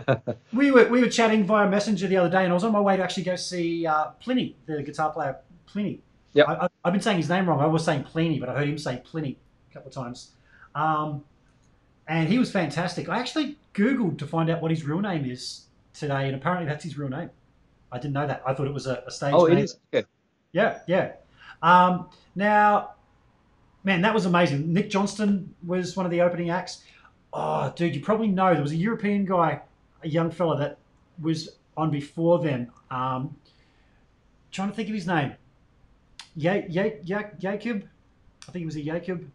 we 0.52 0.70
were 0.70 0.88
we 0.88 1.00
were 1.00 1.08
chatting 1.08 1.44
via 1.44 1.68
Messenger 1.68 2.06
the 2.06 2.16
other 2.16 2.30
day, 2.30 2.44
and 2.44 2.52
I 2.52 2.54
was 2.54 2.64
on 2.64 2.72
my 2.72 2.80
way 2.80 2.96
to 2.96 3.02
actually 3.02 3.24
go 3.24 3.36
see 3.36 3.86
uh, 3.86 4.08
Plini, 4.24 4.54
the 4.66 4.82
guitar 4.82 5.12
player 5.12 5.36
Plini. 5.72 6.00
Yeah, 6.34 6.44
I, 6.44 6.68
I've 6.84 6.92
been 6.92 7.02
saying 7.02 7.18
his 7.18 7.28
name 7.28 7.48
wrong. 7.48 7.60
I 7.60 7.66
was 7.66 7.84
saying 7.84 8.04
Plini, 8.04 8.40
but 8.40 8.48
I 8.48 8.54
heard 8.54 8.68
him 8.68 8.78
say 8.78 9.02
Plini 9.10 9.36
a 9.70 9.74
couple 9.74 9.88
of 9.88 9.94
times. 9.94 10.32
Um, 10.74 11.24
and 12.08 12.28
he 12.28 12.38
was 12.38 12.50
fantastic. 12.50 13.08
I 13.08 13.18
actually 13.18 13.58
Googled 13.74 14.18
to 14.18 14.26
find 14.26 14.50
out 14.50 14.60
what 14.60 14.70
his 14.70 14.84
real 14.84 15.00
name 15.00 15.24
is 15.24 15.66
today, 15.92 16.26
and 16.26 16.34
apparently 16.34 16.66
that's 16.66 16.84
his 16.84 16.98
real 16.98 17.08
name. 17.08 17.30
I 17.90 17.98
didn't 17.98 18.14
know 18.14 18.26
that. 18.26 18.42
I 18.46 18.54
thought 18.54 18.66
it 18.66 18.74
was 18.74 18.86
a, 18.86 19.02
a 19.06 19.10
stage 19.10 19.32
oh, 19.34 19.46
name. 19.46 19.58
it 19.58 19.64
is. 19.64 19.76
Okay. 19.94 20.06
Yeah, 20.52 20.78
yeah. 20.86 21.12
Um, 21.62 22.08
now, 22.34 22.92
man, 23.84 24.02
that 24.02 24.14
was 24.14 24.26
amazing. 24.26 24.72
Nick 24.72 24.90
Johnston 24.90 25.54
was 25.64 25.96
one 25.96 26.06
of 26.06 26.10
the 26.10 26.20
opening 26.20 26.50
acts. 26.50 26.82
Oh, 27.32 27.72
dude, 27.74 27.94
you 27.94 28.02
probably 28.02 28.28
know 28.28 28.52
there 28.52 28.62
was 28.62 28.72
a 28.72 28.76
European 28.76 29.24
guy, 29.24 29.62
a 30.02 30.08
young 30.08 30.30
fella 30.30 30.58
that 30.58 30.78
was 31.20 31.56
on 31.76 31.90
before 31.90 32.38
then. 32.38 32.70
Um, 32.90 33.36
trying 34.50 34.70
to 34.70 34.74
think 34.74 34.88
of 34.88 34.94
his 34.94 35.06
name. 35.06 35.34
Ya 36.36 36.54
Ya 36.68 36.90
Ya 37.04 37.22
Jacob. 37.38 37.88
I 38.48 38.52
think 38.52 38.62
it 38.62 38.66
was 38.66 38.76
a 38.76 38.82
Jacob. 38.82 39.30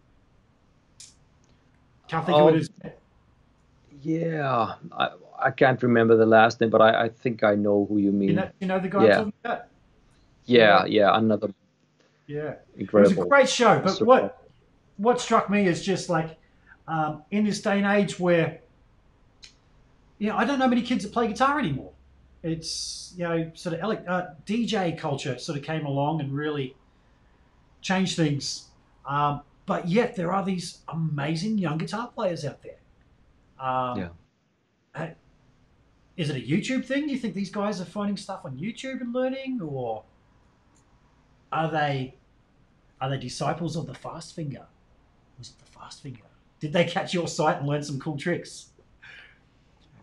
Can't 2.07 2.25
think 2.25 2.37
Oh, 2.37 2.47
of 2.49 2.55
it 2.55 2.59
as. 2.59 2.69
Yeah, 4.01 4.75
I, 4.91 5.09
I 5.39 5.51
can't 5.51 5.81
remember 5.83 6.15
the 6.15 6.25
last 6.25 6.61
name, 6.61 6.69
but 6.69 6.81
I, 6.81 7.05
I 7.05 7.09
think 7.09 7.43
I 7.43 7.55
know 7.55 7.85
who 7.89 7.97
you 7.97 8.11
mean. 8.11 8.29
You 8.29 8.35
know, 8.35 8.49
you 8.59 8.67
know 8.67 8.79
the 8.79 8.87
guy 8.89 9.05
Yeah. 9.05 9.09
I'm 9.09 9.17
talking 9.17 9.33
about? 9.43 9.65
yeah, 10.45 10.85
yeah, 10.85 11.17
another 11.17 11.49
Yeah. 12.27 12.55
incredible. 12.77 13.11
It 13.11 13.17
was 13.17 13.25
a 13.25 13.29
great 13.29 13.49
show, 13.49 13.79
but 13.79 14.01
what 14.01 14.43
what 14.97 15.21
struck 15.21 15.49
me 15.49 15.67
is 15.67 15.83
just 15.85 16.09
like 16.09 16.37
um, 16.87 17.23
in 17.31 17.43
this 17.43 17.61
day 17.61 17.77
and 17.79 17.85
age 17.85 18.19
where 18.19 18.59
you 20.19 20.29
know 20.29 20.37
I 20.37 20.45
don't 20.45 20.59
know 20.59 20.67
many 20.67 20.81
kids 20.81 21.03
that 21.03 21.13
play 21.13 21.27
guitar 21.27 21.59
anymore. 21.59 21.91
It's 22.43 23.13
you 23.17 23.23
know 23.23 23.51
sort 23.55 23.75
of 23.75 23.81
ele- 23.81 24.03
uh, 24.07 24.25
DJ 24.45 24.97
culture 24.97 25.37
sort 25.39 25.57
of 25.57 25.63
came 25.63 25.85
along 25.85 26.21
and 26.21 26.31
really 26.33 26.75
changed 27.81 28.15
things, 28.15 28.67
um, 29.05 29.41
but 29.65 29.87
yet 29.87 30.15
there 30.15 30.31
are 30.33 30.43
these 30.45 30.79
amazing 30.87 31.57
young 31.57 31.77
guitar 31.77 32.07
players 32.13 32.45
out 32.45 32.61
there. 32.63 32.77
Um, 33.59 33.97
Yeah. 33.99 34.09
uh, 34.95 35.07
Is 36.15 36.29
it 36.31 36.35
a 36.37 36.39
YouTube 36.47 36.83
thing? 36.85 37.05
Do 37.05 37.11
you 37.13 37.19
think 37.19 37.35
these 37.35 37.51
guys 37.51 37.79
are 37.79 37.85
finding 37.85 38.17
stuff 38.17 38.41
on 38.43 38.57
YouTube 38.57 39.01
and 39.01 39.13
learning, 39.13 39.61
or 39.61 40.03
are 41.51 41.69
they 41.71 42.15
are 42.99 43.09
they 43.09 43.17
disciples 43.19 43.75
of 43.75 43.85
the 43.85 43.93
fast 43.93 44.35
finger? 44.35 44.65
Was 45.37 45.49
it 45.49 45.59
the 45.59 45.71
fast 45.79 46.01
finger? 46.01 46.23
Did 46.59 46.73
they 46.73 46.85
catch 46.85 47.13
your 47.13 47.27
sight 47.27 47.57
and 47.59 47.67
learn 47.67 47.83
some 47.83 47.99
cool 47.99 48.17
tricks? 48.17 48.69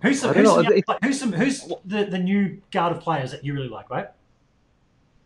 Who's 0.05 0.20
some, 0.20 0.35
who's, 0.35 0.48
some, 0.52 0.66
It- 0.72 0.85
who's 1.02 1.18
some 1.20 1.32
who's 1.32 1.72
the, 1.85 2.05
the 2.05 2.18
new 2.18 2.60
guard 2.70 2.94
of 2.94 3.01
players 3.02 3.31
that 3.31 3.44
you 3.44 3.55
really 3.55 3.68
like, 3.68 3.89
right? 3.90 4.09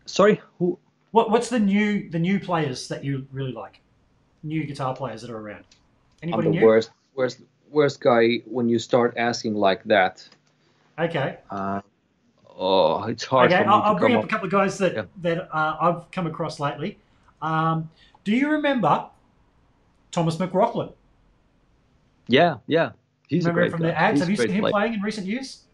Sorry, 0.06 0.40
who? 0.58 0.78
What 1.10 1.30
what's 1.30 1.48
the 1.48 1.58
new 1.58 2.08
the 2.10 2.18
new 2.18 2.38
players 2.38 2.86
that 2.88 3.02
you 3.04 3.26
really 3.32 3.52
like? 3.52 3.80
New 4.42 4.64
guitar 4.64 4.94
players 4.94 5.20
that 5.22 5.30
are 5.30 5.38
around. 5.38 5.64
I'm 6.22 6.28
Anybody 6.28 6.48
the 6.50 6.54
new? 6.60 6.64
worst, 6.66 6.90
worst, 7.16 7.40
worst 7.70 8.00
guy 8.00 8.38
when 8.46 8.68
you 8.68 8.78
start 8.78 9.14
asking 9.16 9.54
like 9.54 9.82
that. 9.84 10.26
Okay. 10.98 11.38
Uh, 11.50 11.80
oh, 12.56 13.02
it's 13.04 13.24
hard 13.24 13.52
Okay, 13.52 13.64
I'll, 13.64 13.82
I'll 13.82 13.94
bring 13.98 14.14
up 14.14 14.20
up. 14.20 14.24
a 14.26 14.28
couple 14.28 14.46
of 14.46 14.52
guys 14.52 14.78
that 14.78 14.94
Yeah. 14.94 15.04
that 15.22 15.48
uh, 15.54 15.76
I've 15.80 16.10
come 16.12 16.26
across 16.28 16.60
lately. 16.60 16.98
Um, 17.42 17.90
do 18.24 18.32
you 18.32 18.48
remember 18.50 19.06
Thomas 20.12 20.36
McRocklin? 20.36 20.92
Yeah, 22.28 22.56
yeah, 22.66 22.90
he's 23.28 23.44
remember 23.44 23.60
a 23.60 23.64
great 23.64 23.70
from 23.72 23.80
guy. 23.82 23.86
the 23.88 23.98
ads? 24.00 24.12
He's 24.14 24.20
Have 24.20 24.30
you 24.30 24.36
seen 24.36 24.50
him 24.50 24.60
player. 24.62 24.72
playing 24.72 24.94
in 24.94 25.00
recent 25.02 25.26
years? 25.26 25.64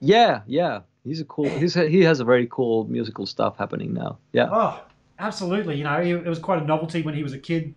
Yeah, 0.00 0.42
yeah, 0.46 0.80
he's 1.04 1.20
a 1.20 1.24
cool. 1.24 1.48
He's 1.48 1.76
a, 1.76 1.88
he 1.88 2.02
has 2.04 2.20
a 2.20 2.24
very 2.24 2.46
cool 2.50 2.84
musical 2.88 3.26
stuff 3.26 3.56
happening 3.58 3.92
now. 3.94 4.18
Yeah, 4.32 4.48
Oh, 4.52 4.82
absolutely. 5.18 5.76
You 5.76 5.84
know, 5.84 6.00
it 6.00 6.24
was 6.26 6.38
quite 6.38 6.62
a 6.62 6.64
novelty 6.64 7.02
when 7.02 7.14
he 7.14 7.22
was 7.22 7.32
a 7.32 7.38
kid, 7.38 7.74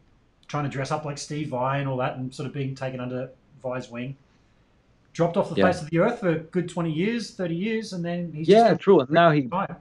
trying 0.47 0.63
to 0.65 0.69
dress 0.69 0.91
up 0.91 1.03
like 1.05 1.17
Steve 1.17 1.49
Vai 1.49 1.79
and 1.79 1.87
all 1.89 1.97
that, 1.97 2.17
and 2.17 2.33
sort 2.33 2.45
of 2.47 2.53
being 2.53 2.75
taken 2.75 2.99
under 2.99 3.29
Vai's 3.63 3.89
wing. 3.89 4.15
Dropped 5.13 5.35
off 5.35 5.49
the 5.49 5.55
Yeah. 5.55 5.65
face 5.71 5.81
of 5.81 5.89
the 5.89 5.99
earth 5.99 6.19
for 6.19 6.29
a 6.29 6.39
good 6.39 6.69
twenty 6.69 6.91
years, 6.91 7.31
thirty 7.31 7.55
years, 7.55 7.91
and 7.93 8.05
then 8.05 8.31
he's 8.33 8.47
yeah, 8.47 8.69
just 8.69 8.81
true. 8.81 8.99
And 9.01 9.09
now 9.09 9.31
he 9.31 9.47
time. 9.47 9.75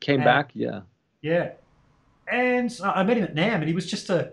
came 0.00 0.16
And- 0.16 0.24
back. 0.24 0.50
Yeah, 0.54 0.80
Yeah. 1.22 1.52
And 2.30 2.70
uh, 2.82 2.92
I 2.94 3.02
met 3.02 3.16
him 3.16 3.24
at 3.24 3.34
NAMM, 3.34 3.54
and 3.56 3.64
he 3.68 3.74
was 3.74 3.90
just 3.90 4.08
a 4.10 4.32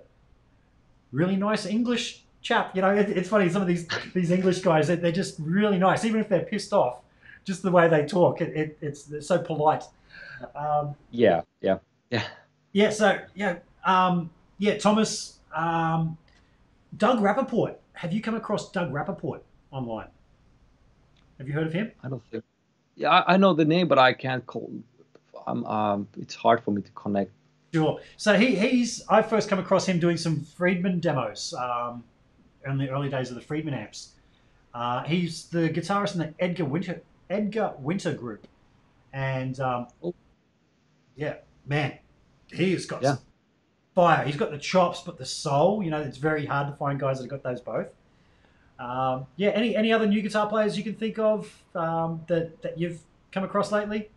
really 1.11 1.35
nice 1.35 1.65
English 1.65 2.23
chap. 2.48 2.76
You 2.76 2.82
know, 2.82 2.95
it, 2.95 3.10
it's 3.10 3.30
funny, 3.30 3.49
some 3.49 3.61
of 3.61 3.68
these 3.68 3.88
these 4.14 4.32
English 4.32 4.60
guys, 4.61 4.88
they, 4.88 4.95
they're 4.95 5.11
just 5.11 5.36
really 5.40 5.78
nice, 5.78 6.06
even 6.06 6.22
if 6.22 6.30
they're 6.30 6.45
pissed 6.45 6.74
off. 6.74 7.02
Just 7.44 7.61
the 7.61 7.72
way 7.72 7.88
they 7.88 8.06
talk, 8.06 8.41
it, 8.41 8.56
it, 8.56 8.78
it's 8.82 9.10
so 9.26 9.40
polite. 9.40 9.84
Um, 10.56 10.95
yeah, 11.11 11.41
yeah, 11.61 11.78
yeah. 12.10 12.24
yeah, 12.74 12.90
so, 12.90 13.19
yeah, 13.36 13.56
um, 13.86 14.30
yeah, 14.57 14.78
Thomas, 14.78 15.40
um, 15.56 16.18
Doug 16.98 17.19
Rappaport. 17.19 17.76
Have 17.94 18.11
you 18.14 18.22
come 18.22 18.36
across 18.36 18.72
Doug 18.72 18.91
Rappaport 18.91 19.40
online? 19.72 20.10
Have 21.38 21.48
you 21.48 21.53
heard 21.53 21.68
of 21.68 21.74
him? 21.74 21.91
I 22.03 22.10
don't 22.10 22.24
think. 22.30 22.44
Yeah, 22.95 23.10
I, 23.11 23.34
I 23.34 23.38
know 23.38 23.53
the 23.53 23.65
name, 23.65 23.88
but 23.88 23.98
I 23.98 24.14
can't 24.14 24.45
call. 24.45 24.72
Um, 25.48 25.65
um, 25.65 26.07
it's 26.19 26.36
hard 26.36 26.64
for 26.64 26.72
me 26.72 26.82
to 26.82 26.91
connect. 26.91 27.32
Sure. 27.74 27.99
So 28.18 28.36
he, 28.36 28.56
he's 28.56 29.03
I 29.07 29.22
first 29.22 29.49
come 29.49 29.60
across 29.60 29.86
him 29.86 29.99
doing 29.99 30.18
some 30.18 30.41
Friedman 30.41 30.99
demos 30.99 31.53
um, 31.53 32.03
in 32.66 32.78
the 32.78 32.90
early 32.90 33.10
days 33.10 33.30
of 33.30 33.36
the 33.36 33.42
Friedman 33.42 33.74
amps. 33.74 34.14
Uh, 34.74 35.04
he's 35.04 35.46
the 35.46 35.70
guitarist 35.70 36.14
in 36.14 36.20
the 36.20 36.34
Edgar 36.40 36.66
Winter 36.66 37.02
Edgar 37.30 37.74
Winter 37.80 38.14
group, 38.14 38.48
and 39.14 39.60
um, 39.60 39.88
Oh. 40.04 40.14
yeah, 41.16 41.36
man, 41.66 41.98
he's 42.48 42.86
got 42.86 43.02
Yeah. 43.02 43.16
some 43.16 43.24
fire. 43.96 44.24
He's 44.26 44.38
got 44.38 44.52
the 44.52 44.58
chops, 44.58 45.02
but 45.02 45.18
the 45.18 45.26
soul. 45.26 45.82
You 45.84 45.90
know, 45.92 46.00
it's 46.02 46.18
very 46.18 46.46
hard 46.46 46.68
to 46.68 46.74
find 46.76 47.00
guys 47.00 47.18
that 47.18 47.24
have 47.24 47.32
got 47.32 47.44
those 47.44 47.62
both. 47.62 47.88
Um, 48.80 49.26
yeah. 49.38 49.50
Any 49.50 49.76
any 49.76 49.92
other 49.92 50.06
new 50.06 50.22
guitar 50.22 50.48
players 50.48 50.78
you 50.78 50.84
can 50.84 50.94
think 50.96 51.18
of 51.18 51.52
um, 51.76 52.22
that 52.28 52.62
that 52.62 52.78
you've 52.78 53.02
come 53.32 53.44
across 53.44 53.72
lately? 53.72 54.10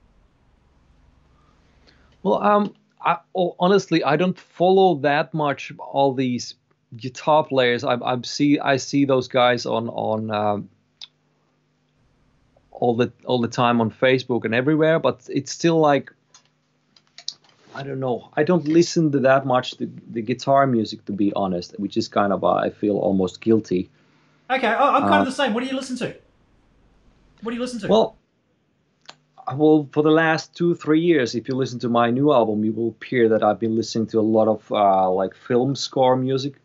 Well, 2.23 2.43
um, 2.43 2.75
I, 3.01 3.17
oh, 3.35 3.57
honestly, 3.59 4.05
I 4.05 4.17
don't 4.17 4.39
follow 4.39 4.97
that 4.97 5.33
much 5.33 5.73
all 5.79 6.13
these 6.13 6.55
guitar 6.97 7.45
players. 7.45 7.85
I, 7.85 7.95
I 7.95 8.21
see 8.23 8.59
I 8.59 8.77
see 8.77 9.05
those 9.05 9.29
guys 9.29 9.67
on 9.67 9.89
on 9.89 10.31
um, 10.31 10.69
all 12.71 12.97
the 12.97 13.13
all 13.25 13.41
the 13.41 13.49
time 13.49 13.81
on 13.81 13.91
Facebook 13.91 14.45
and 14.45 14.55
everywhere, 14.55 14.99
but 14.99 15.27
it's 15.29 15.53
still 15.53 15.79
like 15.79 16.13
I 17.75 17.83
don't 17.83 18.01
know. 18.01 18.31
I 18.37 18.43
don't 18.43 18.67
listen 18.67 19.13
to 19.13 19.21
that 19.21 19.47
much 19.47 19.77
the, 19.77 19.89
the 20.11 20.23
guitar 20.23 20.67
music 20.67 21.05
to 21.07 21.13
be 21.13 21.33
honest, 21.35 21.79
which 21.79 21.97
is 21.97 22.09
kind 22.09 22.33
of 22.33 22.43
uh, 22.43 22.55
I 22.55 22.71
feel 22.71 22.97
almost 22.99 23.41
guilty. 23.41 23.89
Okay, 24.51 24.67
I'm 24.67 25.03
kind 25.03 25.15
Uh, 25.15 25.21
of 25.21 25.27
the 25.27 25.33
same. 25.33 25.55
What 25.55 25.63
do 25.63 25.71
you 25.71 25.77
listen 25.77 25.97
to? 25.99 26.15
What 27.43 27.53
do 27.53 27.57
you 27.57 27.63
listen 27.63 27.81
to? 27.81 27.89
Well, 27.89 28.17
uh, 29.47 29.55
well, 29.57 29.89
for 29.93 30.03
the 30.03 30.11
last 30.11 30.55
two, 30.57 30.75
three 30.75 31.01
years, 31.01 31.35
if 31.35 31.49
you 31.49 31.55
listen 31.55 31.79
to 31.81 31.89
my 31.89 32.11
new 32.11 32.33
album, 32.33 32.65
you 32.65 32.73
will 32.73 32.95
hear 33.07 33.29
that 33.29 33.43
I've 33.45 33.61
been 33.61 33.77
listening 33.77 34.09
to 34.09 34.19
a 34.19 34.27
lot 34.39 34.49
of 34.49 34.71
uh, 34.73 35.09
like 35.11 35.35
film 35.37 35.77
score 35.77 36.17
music, 36.17 36.57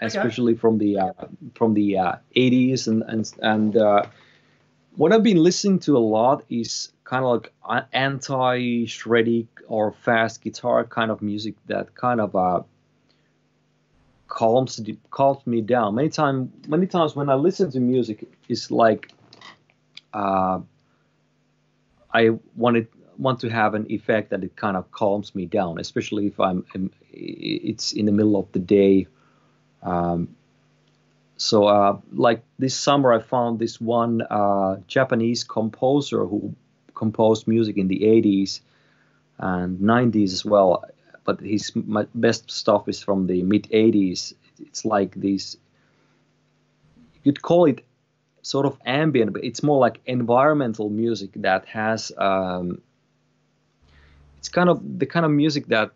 especially 0.00 0.54
from 0.54 0.78
the 0.78 0.98
uh, 0.98 1.12
from 1.54 1.74
the 1.74 1.98
uh, 1.98 2.16
80s, 2.36 2.86
and 2.86 3.02
and 3.06 3.32
and 3.42 3.76
uh, 3.76 4.02
what 4.96 5.12
I've 5.12 5.22
been 5.22 5.42
listening 5.42 5.80
to 5.80 5.96
a 5.96 5.98
lot 5.98 6.44
is 6.48 6.92
kind 7.04 7.24
of 7.24 7.30
like 7.68 7.84
anti-shreddy 7.92 9.46
or 9.68 9.92
fast 9.92 10.42
guitar 10.42 10.84
kind 10.84 11.10
of 11.10 11.20
music 11.20 11.54
that 11.66 11.94
kind 11.94 12.20
of 12.20 12.34
uh, 12.34 12.62
calms 14.28 14.80
calms 15.10 15.46
me 15.46 15.60
down. 15.60 15.94
Many 15.94 16.08
time, 16.08 16.52
many 16.66 16.86
times 16.86 17.14
when 17.16 17.28
I 17.28 17.34
listen 17.34 17.70
to 17.72 17.80
music, 17.80 18.26
it's 18.48 18.70
like 18.70 19.12
uh, 20.12 20.60
I 22.12 22.30
wanted 22.56 22.88
want 23.16 23.40
to 23.40 23.48
have 23.48 23.74
an 23.74 23.86
effect 23.90 24.30
that 24.30 24.42
it 24.42 24.56
kind 24.56 24.76
of 24.76 24.90
calms 24.90 25.34
me 25.34 25.46
down, 25.46 25.78
especially 25.78 26.26
if 26.26 26.40
I'm 26.40 26.64
it's 27.12 27.92
in 27.92 28.06
the 28.06 28.12
middle 28.12 28.36
of 28.36 28.50
the 28.52 28.58
day. 28.58 29.06
Um, 29.84 30.36
so, 31.36 31.66
uh, 31.66 31.98
like 32.12 32.42
this 32.58 32.74
summer, 32.74 33.12
I 33.12 33.20
found 33.20 33.58
this 33.58 33.80
one 33.80 34.22
uh, 34.22 34.78
Japanese 34.86 35.44
composer 35.44 36.24
who 36.24 36.54
composed 36.94 37.46
music 37.46 37.76
in 37.76 37.88
the 37.88 38.00
80s 38.00 38.60
and 39.38 39.78
90s 39.78 40.32
as 40.32 40.44
well. 40.44 40.84
But 41.24 41.40
his 41.40 41.72
best 42.14 42.50
stuff 42.50 42.88
is 42.88 43.02
from 43.02 43.26
the 43.26 43.42
mid 43.42 43.64
80s. 43.64 44.34
It's 44.60 44.84
like 44.84 45.14
these. 45.14 45.56
You 47.22 47.32
could 47.32 47.42
call 47.42 47.64
it 47.66 47.84
sort 48.42 48.66
of 48.66 48.78
ambient, 48.84 49.32
but 49.32 49.42
it's 49.42 49.62
more 49.62 49.78
like 49.78 50.00
environmental 50.06 50.90
music 50.90 51.30
that 51.36 51.66
has. 51.66 52.12
Um, 52.16 52.80
it's 54.38 54.50
kind 54.50 54.68
of 54.68 54.98
the 54.98 55.06
kind 55.06 55.24
of 55.24 55.32
music 55.32 55.66
that 55.68 55.92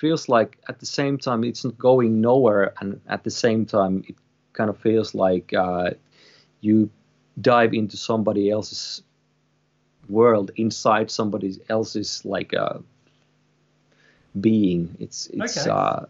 feels 0.00 0.28
like 0.28 0.58
at 0.68 0.78
the 0.80 0.86
same 0.86 1.18
time 1.18 1.44
it's 1.44 1.64
not 1.64 1.78
going 1.78 2.20
nowhere, 2.20 2.72
and 2.80 3.00
at 3.06 3.22
the 3.24 3.30
same 3.30 3.66
time 3.66 4.04
it 4.08 4.16
kind 4.52 4.70
of 4.70 4.78
feels 4.78 5.14
like 5.14 5.52
uh, 5.54 5.90
you 6.60 6.90
dive 7.40 7.74
into 7.74 7.96
somebody 7.96 8.50
else's 8.50 9.02
world 10.08 10.50
inside 10.56 11.10
somebody 11.10 11.58
else's 11.68 12.24
like 12.24 12.54
uh, 12.54 12.78
being. 14.40 14.96
It's 14.98 15.26
it's 15.28 15.56
Okay. 15.58 15.70
uh, 15.70 16.06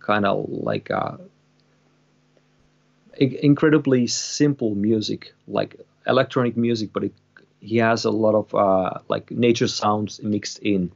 kind 0.00 0.24
of 0.24 0.48
like 0.48 0.90
uh, 0.90 1.16
incredibly 3.18 4.06
simple 4.06 4.74
music, 4.74 5.34
like 5.46 5.80
electronic 6.06 6.56
music, 6.56 6.90
but 6.92 7.04
it, 7.04 7.14
he 7.60 7.78
has 7.78 8.04
a 8.04 8.10
lot 8.10 8.34
of 8.34 8.54
uh, 8.54 8.98
like 9.08 9.30
nature 9.30 9.68
sounds 9.68 10.22
mixed 10.22 10.58
in. 10.60 10.92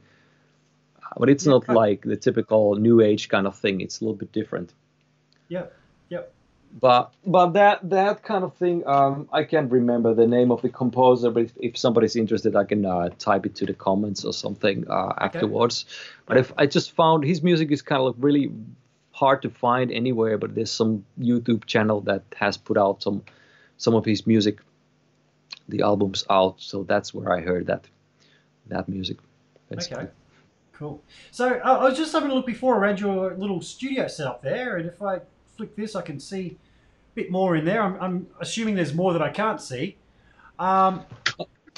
But 1.17 1.29
it's 1.29 1.45
Yeah. 1.45 1.53
not 1.53 1.69
like 1.69 2.01
the 2.01 2.15
typical 2.17 2.75
new 2.75 3.01
age 3.01 3.29
kind 3.29 3.47
of 3.47 3.55
thing. 3.55 3.81
It's 3.81 4.01
a 4.01 4.03
little 4.03 4.17
bit 4.17 4.31
different. 4.31 4.73
Yeah, 5.47 5.65
yep. 6.09 6.31
But 6.79 7.13
but 7.25 7.51
that 7.53 7.87
that 7.89 8.23
kind 8.23 8.43
of 8.43 8.55
thing, 8.55 8.81
um, 8.87 9.27
I 9.31 9.43
can't 9.43 9.71
remember 9.71 10.13
the 10.15 10.25
name 10.25 10.51
of 10.51 10.61
the 10.63 10.69
composer. 10.69 11.29
But 11.29 11.43
if, 11.43 11.51
if 11.59 11.77
somebody's 11.77 12.15
interested, 12.15 12.55
I 12.55 12.63
can 12.63 12.83
uh, 12.85 13.09
type 13.19 13.45
it 13.45 13.55
to 13.55 13.65
the 13.65 13.73
comments 13.73 14.25
or 14.25 14.33
something 14.33 14.85
uh, 14.89 15.13
afterwards. 15.19 15.85
But 16.25 16.37
if 16.37 16.51
I 16.57 16.65
just 16.65 16.91
found 16.91 17.23
his 17.25 17.43
music 17.43 17.71
is 17.71 17.81
kind 17.83 17.99
of 18.01 18.05
like 18.07 18.15
really 18.23 18.51
hard 19.11 19.43
to 19.43 19.49
find 19.49 19.91
anywhere. 19.91 20.37
But 20.39 20.55
there's 20.55 20.71
some 20.71 21.05
YouTube 21.19 21.65
channel 21.65 22.01
that 22.01 22.23
has 22.35 22.57
put 22.57 22.77
out 22.77 23.03
some 23.03 23.21
some 23.77 23.93
of 23.93 24.05
his 24.05 24.25
music, 24.25 24.59
the 25.69 25.81
albums 25.83 26.25
out. 26.29 26.55
So 26.57 26.83
that's 26.83 27.13
where 27.13 27.31
I 27.31 27.41
heard 27.41 27.67
that 27.67 27.85
that 28.67 28.89
music. 28.89 29.17
basically. 29.69 30.05
Okay. 30.05 30.11
Cool. 30.83 31.01
So 31.31 31.61
uh, 31.63 31.77
I 31.79 31.83
was 31.85 31.97
just 31.97 32.11
having 32.11 32.29
a 32.29 32.33
look 32.33 32.45
before 32.45 32.77
around 32.77 32.99
your 32.99 33.35
little 33.35 33.61
studio 33.61 34.05
setup 34.09 34.41
there, 34.41 34.75
and 34.75 34.85
if 34.85 35.01
I 35.01 35.21
flick 35.55 35.77
this, 35.77 35.95
I 35.95 36.01
can 36.01 36.19
see 36.19 36.57
a 36.57 37.15
bit 37.15 37.31
more 37.31 37.55
in 37.55 37.63
there. 37.63 37.81
I'm, 37.81 37.95
I'm 38.01 38.27
assuming 38.41 38.75
there's 38.75 38.93
more 38.93 39.13
that 39.13 39.21
I 39.21 39.29
can't 39.29 39.61
see. 39.61 39.95
Um, 40.59 41.05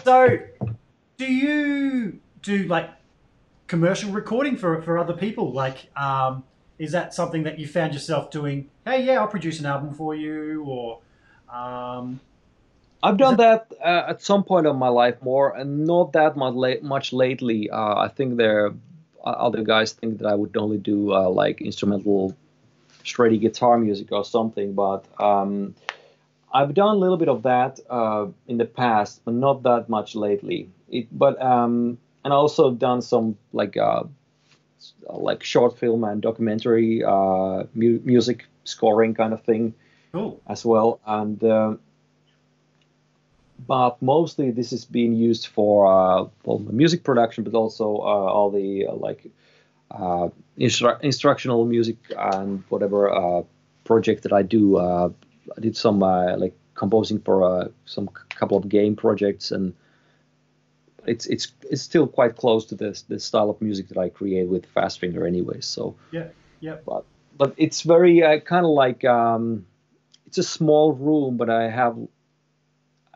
so, 0.03 0.40
do 1.18 1.32
you 1.32 2.19
do 2.41 2.64
like 2.64 2.90
commercial 3.68 4.11
recording 4.11 4.57
for 4.57 4.82
for 4.82 4.98
other 4.98 5.14
people? 5.14 5.53
Like, 5.53 5.95
um, 5.95 6.44
is 6.80 6.91
that 6.94 7.14
something 7.14 7.44
that 7.44 7.60
you 7.60 7.68
found 7.68 7.94
yourself 7.94 8.32
doing? 8.32 8.72
Hey, 8.86 9.06
yeah, 9.06 9.19
I'll 9.19 9.27
produce 9.27 9.60
an 9.60 9.68
album 9.68 9.94
for 9.94 10.15
you, 10.15 10.64
or 10.64 10.99
um, 11.56 12.19
I've 13.03 13.18
done 13.18 13.38
that 13.38 13.72
uh, 13.80 14.06
at 14.07 14.23
some 14.23 14.44
point 14.44 14.65
of 14.65 14.76
my 14.76 14.88
life 14.88 15.22
more, 15.22 15.56
and 15.56 15.86
not 15.86 16.14
that 16.14 16.36
much, 16.36 16.82
much 16.82 17.14
lately. 17.14 17.69
Uh, 17.69 17.95
I 17.98 18.07
think 18.07 18.38
there 18.38 18.73
other 19.31 19.64
guys 19.64 19.93
think 19.93 20.19
that 20.19 20.27
I 20.27 20.35
would 20.35 20.56
only 20.57 20.77
do 20.77 21.14
uh, 21.14 21.30
like 21.30 21.61
instrumental, 21.61 22.35
shreddy 23.03 23.39
guitar 23.39 23.77
music 23.77 24.11
or 24.11 24.26
something, 24.26 24.73
but 24.73 25.06
um, 25.22 25.76
I've 26.53 26.73
done 26.73 26.95
a 26.95 26.97
little 26.97 27.18
bit 27.18 27.30
of 27.30 27.43
that 27.43 27.80
uh, 27.89 28.27
in 28.47 28.57
the 28.57 28.65
past, 28.65 29.22
but 29.26 29.34
not 29.34 29.64
that 29.64 29.89
much 29.89 30.15
lately. 30.15 30.69
It, 30.89 31.07
but 31.11 31.41
um, 31.41 31.97
and 32.23 32.34
also 32.34 32.72
done 32.72 33.02
some 33.02 33.38
like 33.52 33.76
uh, 33.77 34.03
like 35.10 35.43
short 35.43 35.77
film 35.77 36.03
and 36.03 36.22
documentary 36.22 37.03
uh, 37.03 37.64
mu- 37.73 37.99
music 38.03 38.45
scoring 38.64 39.14
kind 39.14 39.34
of 39.34 39.43
thing 39.43 39.73
cool. 40.14 40.41
as 40.47 40.65
well. 40.65 40.99
And 41.06 41.43
um, 41.43 41.80
but 43.60 44.02
mostly 44.02 44.52
this 44.52 44.73
is 44.73 44.86
being 44.86 45.14
used 45.14 45.48
for 45.48 45.88
uh, 45.88 46.27
well, 46.44 46.60
music 46.60 47.03
production, 47.03 47.44
but 47.44 47.53
also 47.53 47.86
uh, 47.98 48.32
all 48.36 48.52
the 48.52 48.88
uh, 48.88 48.94
like 48.94 49.26
uh, 49.91 50.30
instru- 50.60 51.02
instructional 51.02 51.65
music 51.65 51.98
and 52.18 52.64
whatever 52.69 53.10
uh, 53.11 53.44
project 53.84 54.23
that 54.23 54.34
I 54.34 54.41
do. 54.41 54.77
Uh, 54.77 55.10
I 55.57 55.61
did 55.61 55.77
some 55.77 56.03
uh, 56.03 56.38
like 56.38 56.56
composing 56.73 57.19
for 57.19 57.44
uh, 57.44 57.68
some 57.86 58.07
c- 58.07 58.23
couple 58.36 58.57
of 58.57 58.68
game 58.68 58.95
projects, 58.95 59.52
and 59.52 59.73
it's 61.06 61.26
it's 61.27 61.53
it's 61.69 61.82
still 61.82 62.07
quite 62.07 62.36
close 62.36 62.65
to 62.65 62.76
the 62.76 63.02
the 63.07 63.19
style 63.19 63.49
of 63.49 63.61
music 63.61 63.88
that 63.90 63.98
I 63.98 64.10
create 64.10 64.48
with 64.48 64.65
Fast 64.65 64.99
Finger, 64.99 65.26
anyway. 65.26 65.61
So 65.61 65.95
Yeah, 66.11 66.27
yeah. 66.60 66.77
but 66.86 67.06
but 67.38 67.53
it's 67.57 67.82
very 67.82 68.23
uh, 68.23 68.40
kind 68.40 68.65
of 68.65 68.72
like 68.72 69.06
um, 69.06 69.65
it's 70.27 70.38
a 70.38 70.44
small 70.44 70.94
room, 70.94 71.38
but 71.38 71.49
I 71.49 71.69
have 71.69 71.98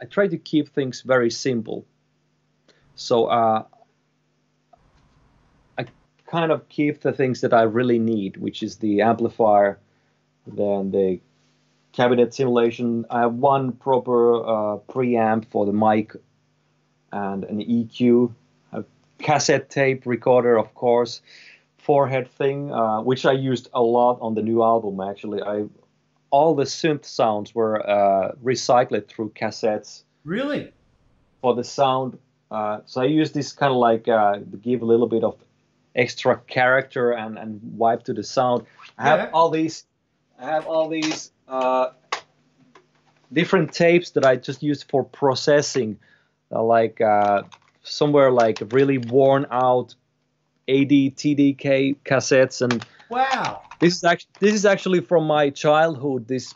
I 0.02 0.06
try 0.06 0.28
to 0.28 0.38
keep 0.38 0.70
things 0.70 1.02
very 1.02 1.30
simple. 1.30 1.86
So 2.96 3.26
uh, 3.26 3.64
I 5.78 5.86
kind 6.28 6.52
of 6.52 6.68
keep 6.70 7.02
the 7.02 7.14
things 7.14 7.42
that 7.42 7.54
I 7.54 7.64
really 7.64 8.00
need, 8.00 8.38
which 8.38 8.64
is 8.64 8.78
the 8.78 9.02
amplifier, 9.02 9.80
then 10.48 10.92
the 10.92 11.20
cabinet 11.92 12.34
simulation. 12.34 13.06
I 13.10 13.22
have 13.22 13.34
one 13.34 13.72
proper 13.74 14.38
uh, 14.38 14.78
preamp 14.90 15.46
for 15.46 15.66
the 15.66 15.74
mic 15.74 16.16
and 17.12 17.44
an 17.46 17.60
EQ, 17.60 18.34
a 18.74 18.84
cassette 19.18 19.70
tape 19.70 20.06
recorder, 20.06 20.58
of 20.58 20.74
course, 20.76 21.22
forehead 21.78 22.30
thing, 22.32 22.72
uh, 22.72 23.02
which 23.02 23.26
I 23.26 23.32
used 23.32 23.70
a 23.74 23.82
lot 23.82 24.20
on 24.22 24.36
the 24.36 24.42
new 24.42 24.62
album. 24.62 25.00
Actually, 25.02 25.42
I 25.42 25.66
all 26.32 26.56
the 26.56 26.64
synth 26.66 27.06
sounds 27.06 27.54
were 27.56 27.88
uh, 27.90 28.34
recycled 28.44 29.08
through 29.08 29.30
cassettes. 29.32 30.04
Really? 30.26 30.72
for 31.42 31.56
the 31.56 31.64
sound. 31.64 32.18
Uh, 32.52 32.80
so 32.86 33.02
I 33.02 33.06
use 33.06 33.32
this 33.32 33.54
kind 33.54 33.72
of 33.72 33.78
like 33.78 34.10
uh, 34.10 34.40
give 34.62 34.82
a 34.82 34.86
little 34.86 35.08
bit 35.08 35.24
of 35.24 35.38
extra 35.96 36.36
character 36.48 37.12
and, 37.12 37.38
and 37.38 37.62
vibe 37.78 38.04
to 38.04 38.14
the 38.14 38.24
sound. 38.24 38.66
I 38.98 39.04
have 39.04 39.20
Yeah. 39.20 39.30
all 39.32 39.50
these, 39.50 39.86
I 40.38 40.46
have 40.48 40.68
all 40.68 40.90
these 40.90 41.32
uh, 41.48 41.92
different 43.32 43.72
tapes 43.74 44.12
that 44.12 44.26
I 44.26 44.36
just 44.36 44.62
use 44.64 44.84
for 44.84 45.04
processing, 45.04 45.98
uh, 46.52 46.62
like 46.64 47.00
uh, 47.00 47.44
somewhere 47.84 48.32
like 48.32 48.62
really 48.72 48.98
worn 48.98 49.46
out 49.52 49.96
AD 50.68 50.90
TDK 50.90 51.96
cassettes 52.04 52.62
and 52.62 52.86
Wow. 53.10 53.64
this 53.80 53.96
is 53.96 54.04
actually 54.04 54.32
this 54.40 54.54
is 54.54 54.66
actually 54.66 55.02
from 55.02 55.26
my 55.26 55.50
childhood. 55.50 56.28
This 56.28 56.54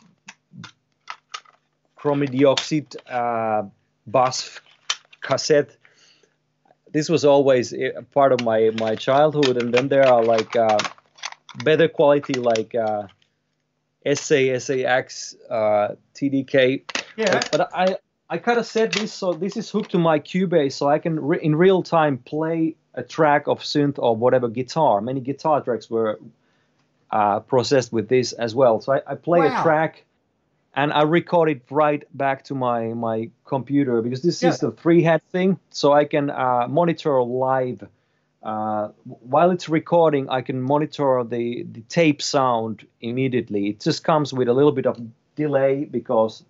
chromidioxide 1.98 2.96
uh, 3.08 3.68
bass 4.06 4.60
cassette. 5.20 5.76
This 6.92 7.08
was 7.08 7.24
always 7.24 7.72
a 7.72 8.02
part 8.12 8.32
of 8.32 8.42
my 8.44 8.70
my 8.78 8.94
childhood, 8.94 9.56
and 9.56 9.74
then 9.74 9.88
there 9.88 10.06
are 10.06 10.22
like 10.22 10.54
uh, 10.54 10.78
better 11.64 11.88
quality 11.88 12.34
like 12.34 12.74
uh, 12.74 13.08
SA 14.06 14.58
SAX 14.58 15.34
uh, 15.50 15.96
TDK. 16.14 16.82
Yeah. 17.16 17.32
But, 17.32 17.48
but 17.50 17.70
I 17.74 17.96
I 18.30 18.38
kind 18.38 18.58
of 18.58 18.66
set 18.66 18.92
this 18.92 19.12
so 19.12 19.32
this 19.32 19.56
is 19.56 19.70
hooked 19.70 19.90
to 19.92 19.98
my 19.98 20.20
Cubase, 20.20 20.72
so 20.74 20.88
I 20.88 20.98
can 20.98 21.18
re- 21.18 21.42
in 21.42 21.56
real 21.56 21.82
time 21.82 22.18
play 22.18 22.76
a 22.94 23.02
track 23.02 23.48
of 23.48 23.60
synth 23.60 23.98
or 23.98 24.14
whatever 24.14 24.48
guitar. 24.48 25.00
Many 25.00 25.20
guitar 25.20 25.60
tracks 25.60 25.90
were 25.90 26.18
uh, 27.14 27.40
processed 27.40 27.92
with 27.92 28.08
this 28.08 28.32
as 28.32 28.54
well. 28.54 28.80
So 28.80 28.92
I, 28.96 29.00
I 29.12 29.14
play 29.14 29.40
Wow. 29.40 29.60
a 29.60 29.62
track 29.62 30.04
and 30.74 30.92
I 30.92 31.02
record 31.02 31.48
it 31.50 31.62
right 31.70 32.02
back 32.12 32.44
to 32.44 32.54
my 32.54 32.80
my 32.94 33.30
computer 33.44 34.02
because 34.02 34.22
this 34.22 34.42
Yeah. 34.42 34.50
is 34.50 34.58
the 34.58 34.72
three 34.82 35.02
head 35.08 35.22
thing, 35.32 35.58
so 35.70 35.92
I 36.00 36.04
can 36.06 36.30
uh, 36.30 36.66
monitor 36.68 37.22
live. 37.22 37.80
Uh, 38.42 38.88
while 39.34 39.50
it's 39.52 39.68
recording, 39.70 40.28
I 40.28 40.42
can 40.42 40.60
monitor 40.60 41.24
the, 41.24 41.62
the 41.72 41.80
tape 41.88 42.20
sound 42.20 42.86
immediately. 43.00 43.68
It 43.70 43.80
just 43.80 44.04
comes 44.04 44.32
with 44.34 44.48
a 44.48 44.52
little 44.52 44.72
bit 44.72 44.86
of 44.86 44.96
delay 45.36 45.84
because 45.90 46.44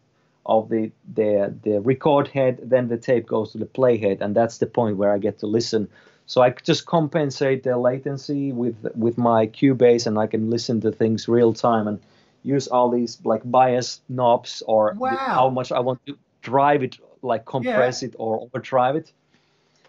of 0.47 0.69
the, 0.69 0.91
the 1.15 1.55
the 1.63 1.81
record 1.81 2.29
head, 2.29 2.59
then 2.71 2.89
the 2.89 2.99
tape 2.99 3.27
goes 3.27 3.53
to 3.53 3.59
the 3.59 3.67
play 3.79 3.97
head, 3.99 4.19
and 4.23 4.35
that's 4.35 4.59
the 4.59 4.67
point 4.67 4.97
where 4.97 5.13
I 5.17 5.19
get 5.19 5.39
to 5.39 5.47
listen. 5.47 5.89
So 6.27 6.41
I 6.43 6.51
just 6.51 6.87
compensate 6.87 7.63
the 7.65 7.77
latency 7.77 8.53
with 8.53 8.77
with 8.97 9.19
my 9.19 9.47
Cubase, 9.47 10.07
and 10.07 10.19
I 10.19 10.27
can 10.27 10.51
listen 10.51 10.81
to 10.81 10.91
things 10.91 11.29
real 11.29 11.53
time 11.53 11.87
and 11.89 12.01
use 12.43 12.67
all 12.69 12.91
these 12.91 13.19
like 13.25 13.43
bias 13.45 14.01
knobs 14.09 14.63
or 14.67 14.93
the- 14.95 15.01
Wow. 15.01 15.17
how 15.19 15.51
much 15.51 15.71
I 15.73 15.81
want 15.81 16.01
to 16.07 16.17
drive 16.43 16.83
it, 16.83 16.97
like 17.23 17.45
compress 17.45 18.03
it 18.03 18.15
or 18.19 18.41
overdrive 18.41 18.97
it. 18.97 19.13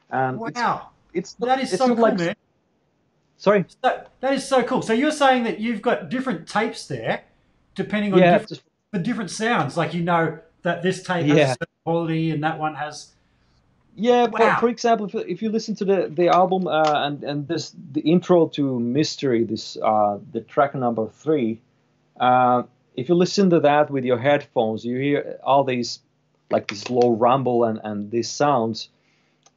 And 0.09 0.39
it's 0.45 0.59
Wow. 0.59 0.89
it's 1.13 1.33
That 1.35 1.59
is 1.59 1.71
it's 1.73 1.77
so 1.77 1.87
cool, 1.87 2.03
like 2.03 2.17
man. 2.17 2.35
sorry 3.37 3.65
So, 3.83 4.03
that 4.21 4.33
is 4.33 4.47
so 4.47 4.63
cool. 4.63 4.81
So 4.81 4.93
you're 4.93 5.11
saying 5.11 5.43
that 5.43 5.59
you've 5.59 5.81
got 5.81 6.09
different 6.09 6.47
tapes 6.47 6.87
there, 6.87 7.23
depending 7.75 8.13
on 8.13 8.19
yeah 8.19 8.31
different, 8.33 8.49
just 8.49 8.61
for 8.91 8.99
different 8.99 9.31
sounds. 9.31 9.77
Like 9.77 9.93
you 9.93 10.03
know 10.03 10.39
that 10.63 10.81
this 10.83 11.01
tape 11.03 11.25
has 11.27 11.37
Yeah. 11.37 11.43
a 11.45 11.47
certain 11.49 11.67
quality 11.85 12.31
and 12.31 12.43
that 12.43 12.59
one 12.59 12.75
has. 12.75 13.11
Yeah, 13.95 14.27
Wow. 14.27 14.37
for, 14.55 14.61
for 14.61 14.69
example, 14.69 15.05
if, 15.07 15.13
you- 15.13 15.25
if 15.27 15.41
you 15.41 15.49
listen 15.49 15.75
to 15.75 15.85
the 15.85 16.07
the 16.13 16.27
album 16.27 16.67
uh, 16.67 17.05
and 17.05 17.23
and 17.23 17.47
this 17.47 17.73
the 17.93 18.01
intro 18.01 18.47
to 18.49 18.79
Mystery, 18.79 19.43
this 19.45 19.77
uh, 19.81 20.17
the 20.33 20.41
track 20.41 20.75
number 20.75 21.07
three, 21.07 21.59
uh, 22.19 22.63
if 22.95 23.07
you 23.09 23.15
listen 23.15 23.49
to 23.51 23.59
that 23.61 23.89
with 23.89 24.03
your 24.05 24.17
headphones, 24.17 24.83
you 24.85 24.97
hear 24.97 25.39
all 25.43 25.63
these 25.63 25.99
like 26.51 26.67
this 26.67 26.89
low 26.89 27.11
rumble 27.15 27.63
and 27.63 27.79
and 27.83 28.11
these 28.11 28.29
sounds. 28.29 28.89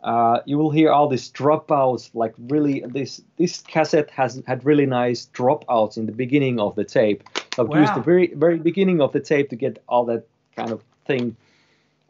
Uh, 0.00 0.38
you 0.46 0.56
will 0.56 0.70
hear 0.70 0.92
all 0.92 1.08
these 1.08 1.28
dropouts, 1.32 2.10
like 2.14 2.32
really 2.38 2.84
this 2.86 3.20
this 3.36 3.62
cassette 3.62 4.10
has 4.10 4.40
had 4.46 4.64
really 4.64 4.86
nice 4.86 5.26
dropouts 5.34 5.96
in 5.96 6.06
the 6.06 6.12
beginning 6.12 6.60
of 6.60 6.76
the 6.76 6.84
tape. 6.84 7.24
So 7.56 7.64
I've 7.64 7.80
used 7.80 7.94
the 7.94 8.00
very 8.00 8.28
very 8.34 8.58
beginning 8.58 9.00
of 9.00 9.10
the 9.12 9.18
tape 9.18 9.50
to 9.50 9.56
get 9.56 9.82
all 9.88 10.04
that 10.04 10.22
kind 10.54 10.70
of 10.70 10.80
thing 11.06 11.34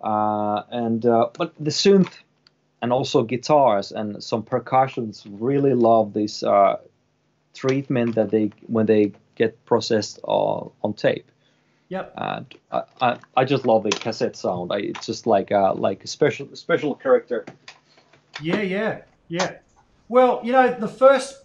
uh, 0.03 0.63
and 0.71 1.05
uh, 1.07 1.29
but 1.37 1.55
the 1.59 1.71
synth 1.71 2.13
and 2.81 2.93
also 2.93 3.23
guitars 3.23 3.93
and 3.93 4.23
some 4.23 4.43
percussions 4.43 5.25
really 5.29 5.75
love 5.75 6.13
this 6.13 6.43
uh, 6.43 6.77
treatment 7.55 8.15
that 8.15 8.31
they 8.31 8.51
when 8.67 8.87
they 8.87 9.13
get 9.35 9.65
processed 9.65 10.21
uh, 10.27 10.61
on 10.83 10.95
tape. 10.95 11.31
Yep. 11.89 12.13
And 12.17 12.55
I, 12.71 12.83
I, 13.01 13.19
I 13.37 13.45
just 13.45 13.67
love 13.67 13.83
the 13.83 13.91
cassette 13.91 14.37
sound. 14.37 14.73
I, 14.73 14.79
it's 14.79 15.07
just 15.07 15.27
like 15.27 15.51
a, 15.51 15.73
like 15.75 16.05
a 16.05 16.07
special 16.07 16.55
special 16.55 16.95
character. 16.95 17.45
Yeah, 18.43 18.61
yeah, 18.61 19.01
yeah. 19.29 19.57
Well, 20.09 20.41
you 20.45 20.53
know, 20.53 20.79
the 20.79 20.89
first 20.89 21.45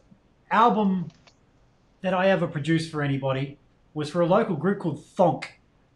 album 0.51 1.09
that 2.01 2.13
I 2.13 2.29
ever 2.29 2.47
produced 2.47 2.91
for 2.91 3.01
anybody 3.01 3.57
was 3.93 4.09
for 4.09 4.21
a 4.21 4.25
local 4.25 4.55
group 4.55 4.79
called 4.79 5.03
Thonk, 5.15 5.45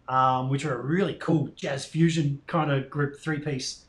um, 0.08 0.50
which 0.50 0.66
are 0.66 0.80
a 0.80 0.82
really 0.82 1.14
cool 1.16 1.50
jazz 1.56 1.86
fusion 1.86 2.42
kind 2.48 2.72
of 2.72 2.90
group, 2.90 3.20
three 3.20 3.40
piece. 3.40 3.86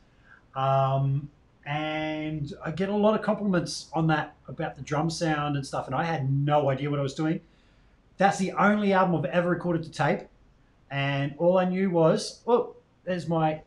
Um, 0.55 1.29
and 1.65 2.53
I 2.63 2.71
get 2.71 2.89
a 2.89 2.95
lot 2.95 3.13
of 3.13 3.21
compliments 3.21 3.89
on 3.93 4.07
that 4.07 4.35
about 4.47 4.75
the 4.75 4.81
drum 4.81 5.09
sound 5.09 5.55
and 5.55 5.65
stuff, 5.65 5.85
and 5.85 5.95
I 5.95 6.03
had 6.03 6.31
no 6.31 6.69
idea 6.69 6.89
what 6.89 6.99
I 6.99 7.03
was 7.03 7.13
doing. 7.13 7.41
That's 8.17 8.37
the 8.37 8.51
only 8.53 8.91
album 8.91 9.15
I've 9.15 9.25
ever 9.25 9.49
recorded 9.49 9.83
to 9.83 9.91
tape, 9.91 10.21
and 10.89 11.35
all 11.37 11.57
I 11.57 11.65
knew 11.65 11.89
was, 11.89 12.41
oh, 12.47 12.75
there's 13.03 13.27
my, 13.27 13.61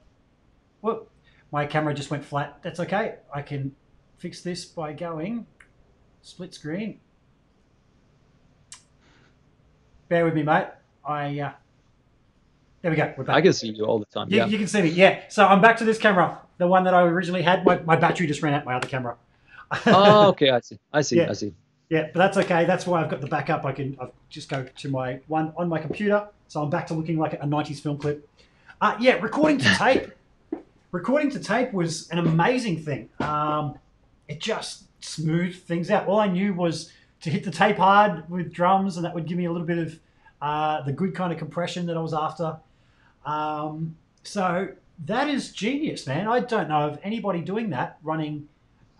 whoop, 0.80 1.08
my 1.52 1.64
camera 1.66 1.94
just 1.94 2.10
went 2.10 2.24
flat. 2.24 2.58
That's 2.62 2.80
okay. 2.80 3.16
I 3.32 3.42
can 3.42 3.74
fix 4.18 4.40
this 4.40 4.64
by 4.64 4.92
going 4.92 5.46
split 6.22 6.54
screen. 6.54 7.00
Bear 10.08 10.24
with 10.24 10.34
me, 10.34 10.42
mate. 10.42 10.66
I 11.04 11.40
uh, 11.40 11.52
there 12.82 12.90
we 12.90 12.96
go. 12.96 13.12
We're 13.16 13.24
back. 13.24 13.36
I 13.36 13.40
can 13.40 13.52
see 13.52 13.68
you 13.68 13.84
all 13.84 13.98
the 13.98 14.04
time. 14.06 14.28
You, 14.30 14.38
Yeah. 14.38 14.46
you 14.46 14.58
can 14.58 14.66
see 14.66 14.82
me. 14.82 14.88
Yeah. 14.90 15.20
So 15.28 15.46
I'm 15.46 15.60
back 15.60 15.76
to 15.78 15.84
this 15.84 15.98
camera, 15.98 16.38
the 16.58 16.66
one 16.66 16.84
that 16.84 16.94
I 16.94 17.02
originally 17.02 17.42
had. 17.42 17.64
My, 17.64 17.78
my 17.82 17.96
battery 17.96 18.26
just 18.26 18.42
ran 18.42 18.54
out. 18.54 18.64
My 18.64 18.74
other 18.74 18.88
camera. 18.88 19.16
oh, 19.86 20.28
okay. 20.28 20.50
I 20.50 20.60
see. 20.60 20.78
I 20.92 21.02
see. 21.02 21.16
Yeah. 21.20 21.30
I 21.30 21.32
see. 21.32 21.54
Yeah, 21.88 22.04
but 22.12 22.14
that's 22.20 22.36
okay. 22.38 22.64
That's 22.64 22.86
why 22.86 23.02
I've 23.02 23.10
got 23.10 23.20
the 23.20 23.26
backup. 23.26 23.64
I 23.66 23.72
can 23.72 23.96
I've 24.00 24.12
just 24.30 24.48
go 24.48 24.64
to 24.64 24.88
my 24.88 25.20
one 25.26 25.52
on 25.58 25.68
my 25.68 25.78
computer, 25.78 26.26
so 26.48 26.62
I'm 26.62 26.70
back 26.70 26.86
to 26.86 26.94
looking 26.94 27.18
like 27.18 27.34
a 27.34 27.38
'90s 27.38 27.80
film 27.80 27.98
clip. 27.98 28.26
Uh, 28.80 28.96
yeah, 28.98 29.14
recording 29.20 29.58
to 29.58 29.68
tape. 29.78 30.10
recording 30.90 31.28
to 31.32 31.38
tape 31.38 31.70
was 31.74 32.08
an 32.08 32.16
amazing 32.18 32.82
thing. 32.82 33.10
Um, 33.20 33.78
it 34.26 34.40
just 34.40 34.84
smoothed 35.04 35.62
things 35.64 35.90
out. 35.90 36.06
All 36.06 36.18
I 36.18 36.28
knew 36.28 36.54
was 36.54 36.90
to 37.20 37.28
hit 37.30 37.44
the 37.44 37.50
tape 37.50 37.76
hard 37.76 38.28
with 38.30 38.52
drums, 38.54 38.96
and 38.96 39.04
that 39.04 39.14
would 39.14 39.26
give 39.26 39.36
me 39.36 39.44
a 39.44 39.52
little 39.52 39.66
bit 39.66 39.76
of 39.78 39.98
uh, 40.40 40.80
the 40.84 40.92
good 40.92 41.14
kind 41.14 41.30
of 41.30 41.38
compression 41.38 41.84
that 41.86 41.96
I 41.98 42.00
was 42.00 42.14
after. 42.14 42.56
Um, 43.24 43.96
so 44.22 44.68
that 45.06 45.28
is 45.28 45.52
genius, 45.52 46.06
man. 46.06 46.26
I 46.28 46.40
don't 46.40 46.68
know 46.68 46.88
of 46.88 46.98
anybody 47.02 47.40
doing 47.40 47.70
that 47.70 47.98
running 48.02 48.48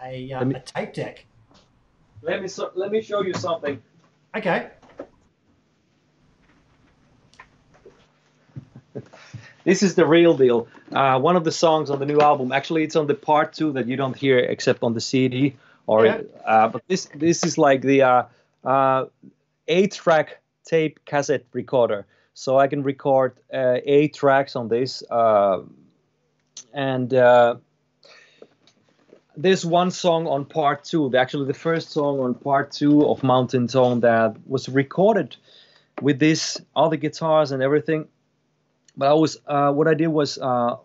a, 0.03 0.32
uh, 0.32 0.39
Let 0.39 0.47
me- 0.49 0.55
a 0.57 0.61
tape 0.61 0.94
deck. 0.94 1.27
Let 2.23 2.40
me 2.40 2.49
so, 2.49 2.70
let 2.74 2.90
me 2.93 3.03
show 3.03 3.23
you 3.23 3.35
something. 3.35 3.82
Okay. 4.36 4.69
This 9.65 9.82
is 9.85 9.94
the 9.94 10.05
real 10.05 10.36
deal. 10.36 10.66
Uh, 10.90 11.20
one 11.20 11.36
of 11.36 11.44
the 11.44 11.53
songs 11.53 11.89
on 11.89 12.01
the 12.01 12.05
new 12.07 12.20
album. 12.20 12.51
Actually, 12.51 12.82
it's 12.82 12.97
on 12.97 13.07
the 13.07 13.15
part 13.15 13.53
two 13.53 13.70
that 13.73 13.86
you 13.86 13.97
don't 13.97 14.16
hear 14.16 14.39
except 14.39 14.82
on 14.82 14.93
the 14.94 15.01
CD. 15.01 15.55
Or, 15.86 16.05
Yeah. 16.07 16.20
uh, 16.44 16.66
but 16.69 16.82
this 16.89 17.09
this 17.15 17.44
is 17.44 17.59
like 17.59 17.81
the 17.82 18.03
uh, 18.03 18.23
uh, 18.65 19.05
eight-track 19.69 20.40
tape 20.65 20.99
cassette 21.05 21.44
recorder. 21.53 22.07
So 22.35 22.59
I 22.59 22.67
can 22.67 22.83
record 22.83 23.35
uh, 23.53 23.79
eight 23.85 24.15
tracks 24.15 24.57
on 24.57 24.69
this, 24.69 25.03
uh, 25.11 25.61
and 26.73 27.13
uh, 27.13 27.57
one 29.65 29.91
song 29.91 30.27
on 30.27 30.45
part 30.45 30.85
two. 30.85 31.15
Actually, 31.15 31.47
the 31.47 31.55
first 31.55 31.91
song 31.91 32.21
on 32.21 32.35
part 32.35 32.73
two 32.73 33.07
of 33.07 33.23
Mountain 33.23 33.69
Tone 33.69 34.01
that 34.01 34.37
was 34.47 34.69
recorded 34.69 35.37
with 36.01 36.19
this, 36.19 36.61
all 36.75 36.89
the 36.89 36.97
guitars 36.97 37.53
and 37.53 37.63
everything 37.63 38.09
but 38.97 39.09
I 39.09 39.15
was 39.15 39.39
uh, 39.47 39.73
what 39.73 39.89
I 39.89 39.95
did 39.95 40.09
was 40.09 40.39
uh, 40.39 40.77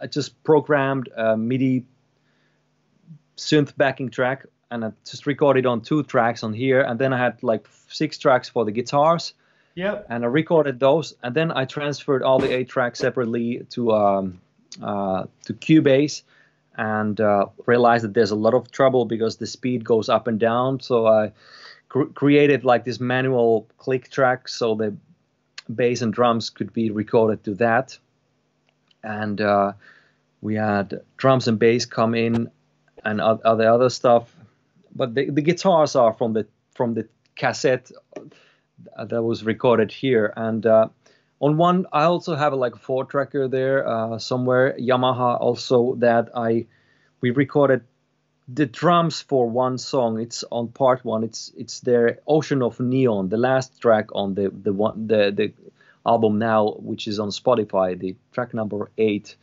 I 0.00 0.06
just 0.06 0.42
programmed 0.44 1.08
a 1.16 1.36
MIDI 1.36 1.84
synth 3.36 3.76
backing 3.76 4.10
track 4.10 4.46
and 4.70 4.84
I 4.84 4.92
just 5.08 5.26
recorded 5.26 5.66
on 5.66 5.80
two 5.80 6.02
tracks 6.02 6.42
on 6.42 6.52
here 6.52 6.80
and 6.80 6.98
then 6.98 7.12
I 7.12 7.18
had 7.18 7.42
like 7.42 7.68
six 7.88 8.18
tracks 8.18 8.48
for 8.48 8.64
the 8.64 8.72
guitars 8.72 9.34
Yep. 9.78 10.06
and 10.08 10.24
I 10.24 10.26
recorded 10.26 10.80
those 10.80 11.14
and 11.22 11.32
then 11.32 11.52
I 11.52 11.64
transferred 11.64 12.24
all 12.24 12.40
the 12.40 12.52
eight 12.52 12.68
tracks 12.68 12.98
separately 12.98 13.64
to 13.70 13.92
um, 13.92 14.40
uh, 14.82 15.26
to 15.44 15.54
Cubase 15.54 16.22
and 16.76 17.20
uh, 17.20 17.46
realized 17.64 18.02
that 18.02 18.12
there's 18.12 18.32
a 18.32 18.36
lot 18.36 18.54
of 18.54 18.72
trouble 18.72 19.04
because 19.04 19.36
the 19.36 19.46
speed 19.46 19.84
goes 19.84 20.08
up 20.08 20.26
and 20.26 20.40
down. 20.40 20.80
So 20.80 21.06
I 21.06 21.30
cr- 21.88 22.10
created 22.12 22.64
like 22.64 22.84
this 22.84 22.98
manual 22.98 23.68
click 23.78 24.10
track 24.10 24.48
so 24.48 24.74
the 24.74 24.96
bass 25.72 26.02
and 26.02 26.12
drums 26.12 26.50
could 26.50 26.72
be 26.72 26.90
recorded 26.90 27.44
to 27.44 27.54
that. 27.54 27.96
And 29.04 29.40
uh, 29.40 29.74
we 30.40 30.56
had 30.56 31.02
drums 31.16 31.46
and 31.46 31.56
bass 31.56 31.86
come 31.86 32.16
in 32.16 32.50
and 33.04 33.20
other 33.20 33.70
other 33.70 33.90
stuff. 33.90 34.34
But 34.92 35.14
the, 35.14 35.30
the 35.30 35.42
guitars 35.42 35.94
are 35.94 36.14
from 36.14 36.32
the 36.32 36.48
from 36.74 36.94
the 36.94 37.06
cassette 37.36 37.92
that 38.96 39.22
was 39.22 39.44
recorded 39.44 39.92
here. 39.92 40.32
And 40.36 40.64
uh, 40.66 40.88
on 41.40 41.56
one 41.56 41.86
i 41.92 42.02
also 42.02 42.34
have 42.34 42.52
like 42.52 42.74
a 42.74 42.78
four 42.78 43.04
tracker 43.04 43.46
there 43.46 43.86
uh, 43.86 44.18
somewhere 44.18 44.74
yamaha 44.76 45.40
also 45.40 45.94
that 45.94 46.28
i 46.34 46.66
we 47.20 47.30
recorded 47.30 47.82
the 48.48 48.66
drums 48.66 49.20
for 49.20 49.48
one 49.48 49.76
song. 49.76 50.20
It's 50.20 50.42
on 50.50 50.68
part 50.68 51.04
one. 51.04 51.22
It's 51.22 51.52
it's 51.56 51.80
their 51.80 52.18
ocean 52.26 52.62
of 52.62 52.80
neon 52.80 53.28
the 53.28 53.36
last 53.36 53.80
track 53.80 54.06
on 54.12 54.34
the 54.34 54.50
the 54.50 54.72
one 54.72 55.06
the 55.06 55.30
the 55.30 55.52
album 56.06 56.38
now 56.38 56.70
which 56.78 57.06
is 57.06 57.18
on 57.18 57.28
spotify 57.28 57.98
the 57.98 58.16
track 58.32 58.54
number 58.54 58.90
eight. 58.96 59.36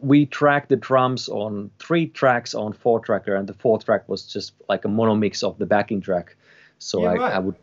We 0.00 0.26
tracked 0.26 0.68
the 0.68 0.76
drums 0.76 1.28
on 1.28 1.70
three 1.78 2.06
tracks 2.06 2.54
on 2.54 2.72
four 2.72 3.00
tracker 3.00 3.34
and 3.34 3.48
the 3.48 3.54
fourth 3.54 3.84
track 3.86 4.08
was 4.08 4.24
just 4.24 4.52
like 4.68 4.84
a 4.84 4.88
mono 4.88 5.14
mix 5.14 5.42
of 5.42 5.58
the 5.58 5.66
backing 5.66 6.00
track. 6.00 6.36
So 6.78 7.02
Yeah, 7.02 7.10
I, 7.10 7.14
right. 7.14 7.32
I 7.34 7.38
would 7.38 7.56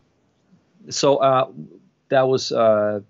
so 0.90 1.16
uh 1.16 1.48
that 2.08 2.28
was 2.28 2.52
uh 2.52 3.00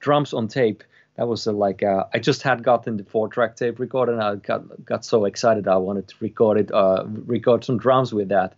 drums 0.00 0.32
on 0.34 0.48
tape 0.48 0.84
that 1.16 1.28
was 1.28 1.46
uh, 1.46 1.52
like 1.52 1.82
uh, 1.82 2.04
I 2.12 2.18
just 2.18 2.42
had 2.42 2.62
gotten 2.62 2.96
the 2.96 3.04
four 3.04 3.28
track 3.28 3.56
tape 3.56 3.78
recorder 3.78 4.12
and 4.12 4.22
I 4.22 4.34
got 4.36 4.84
got 4.84 5.04
so 5.04 5.24
excited 5.26 5.68
I 5.68 5.76
wanted 5.76 6.08
to 6.08 6.14
record 6.20 6.58
it 6.58 6.72
uh, 6.72 7.04
record 7.06 7.64
some 7.64 7.78
drums 7.78 8.12
with 8.12 8.28
that. 8.28 8.54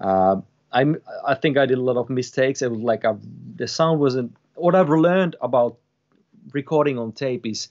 Uh, 0.00 0.40
I'm 0.72 0.96
I 1.26 1.34
think 1.34 1.58
I 1.58 1.66
did 1.66 1.78
a 1.78 1.82
lot 1.82 1.96
of 1.96 2.08
mistakes. 2.08 2.62
It 2.62 2.70
was 2.70 2.80
like 2.80 3.04
the 3.56 3.68
sound 3.68 4.00
wasn't. 4.00 4.34
What 4.54 4.74
I've 4.74 4.88
learned 4.88 5.36
about 5.40 5.76
recording 6.52 6.98
on 6.98 7.12
tape 7.12 7.46
is 7.46 7.68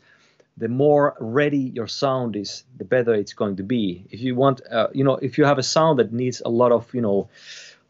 the 0.57 0.67
more 0.67 1.15
ready 1.19 1.71
your 1.73 1.87
sound 1.87 2.35
is, 2.35 2.63
the 2.77 2.83
better 2.83 3.13
it's 3.13 3.33
going 3.33 3.55
to 3.55 3.63
be. 3.63 4.05
If 4.11 4.19
you 4.21 4.35
want, 4.35 4.61
you 4.93 5.03
know, 5.03 5.15
if 5.15 5.37
you 5.37 5.45
have 5.45 5.57
a 5.57 5.63
sound 5.63 5.99
that 5.99 6.11
needs 6.11 6.41
a 6.45 6.49
lot 6.49 6.71
of, 6.71 6.93
you 6.93 7.01
know, 7.01 7.29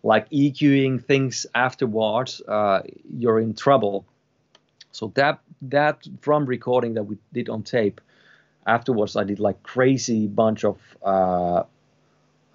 like 0.03 0.29
EQing 0.29 1.03
things 1.03 1.45
afterwards, 1.53 2.41
uh, 2.47 2.81
you're 3.17 3.39
in 3.39 3.53
trouble. 3.53 4.05
So 4.91 5.11
that 5.15 5.39
that 5.63 6.07
drum 6.21 6.45
recording 6.45 6.93
that 6.95 7.03
we 7.03 7.17
did 7.33 7.49
on 7.49 7.63
tape, 7.63 8.01
afterwards 8.65 9.15
I 9.15 9.23
did 9.23 9.39
like 9.39 9.61
crazy 9.63 10.27
bunch 10.27 10.63
of 10.63 10.77
uh, 11.03 11.63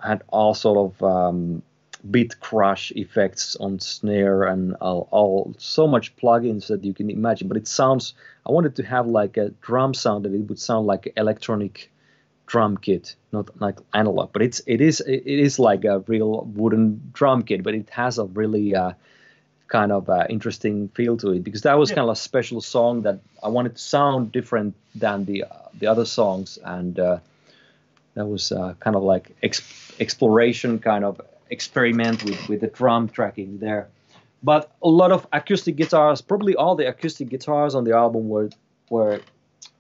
had 0.03 0.23
all 0.29 0.55
sort 0.55 0.93
of 0.93 1.03
um, 1.03 1.62
beat 2.11 2.39
crush 2.41 2.93
effects 2.93 3.57
on 3.57 3.81
snare 3.81 4.45
and 4.45 4.75
all, 4.81 5.09
all 5.11 5.55
so 5.59 5.87
much 5.87 6.15
plugins 6.16 6.66
that 6.69 6.85
you 6.85 6.93
can 6.93 7.11
imagine. 7.11 7.49
But 7.49 7.57
it 7.57 7.66
sounds. 7.66 8.15
I 8.47 8.53
wanted 8.53 8.77
to 8.77 8.83
have 8.85 9.07
like 9.07 9.37
a 9.37 9.51
drum 9.61 9.95
sound 9.95 10.25
that 10.25 10.35
it 10.35 10.41
would 10.49 10.59
sound 10.59 10.87
like 10.87 11.12
electronic 11.16 11.91
drum 12.47 12.77
kit, 12.77 13.16
not 13.33 13.61
like 13.61 13.79
analog. 13.93 14.33
But 14.33 14.43
it's 14.43 14.61
it 14.66 14.81
is 14.81 15.01
it 15.01 15.27
is 15.27 15.59
like 15.59 15.85
a 15.85 16.01
real 16.01 16.45
wooden 16.55 17.11
drum 17.12 17.43
kit, 17.43 17.62
but 17.62 17.75
it 17.75 17.89
has 17.91 18.19
a 18.19 18.25
really 18.25 18.75
uh, 18.75 18.93
kind 19.69 19.93
of 19.93 20.09
uh, 20.09 20.27
interesting 20.29 20.89
feel 20.89 21.16
to 21.19 21.31
it 21.31 21.43
because 21.45 21.62
that 21.62 21.79
was 21.79 21.91
Yeah. 21.91 21.97
kind 21.97 22.09
of 22.09 22.12
a 22.12 22.16
special 22.21 22.61
song 22.61 23.03
that 23.03 23.19
I 23.43 23.49
wanted 23.49 23.77
to 23.77 23.83
sound 23.83 24.33
different 24.33 24.75
than 24.95 25.25
the 25.25 25.45
uh, 25.45 25.49
the 25.79 25.87
other 25.87 26.05
songs, 26.05 26.59
and 26.65 26.99
uh, 26.99 27.19
that 28.15 28.27
was 28.27 28.53
uh, 28.53 28.75
kind 28.79 28.97
of 28.97 29.03
like 29.03 29.35
ex- 29.43 29.93
exploration, 29.99 30.79
kind 30.79 31.05
of 31.05 31.21
experiment 31.51 32.23
with 32.25 32.49
with 32.49 32.61
the 32.61 32.69
drum 32.69 33.09
tracking 33.09 33.59
there. 33.59 33.89
But 34.43 34.71
a 34.83 34.89
lot 34.89 35.11
of 35.11 35.27
acoustic 35.33 35.77
guitars, 35.77 36.21
probably 36.21 36.55
all 36.55 36.77
the 36.77 36.87
acoustic 36.87 37.29
guitars 37.31 37.75
on 37.75 37.85
the 37.85 37.97
album 37.97 38.29
were 38.29 38.51
were 38.91 39.21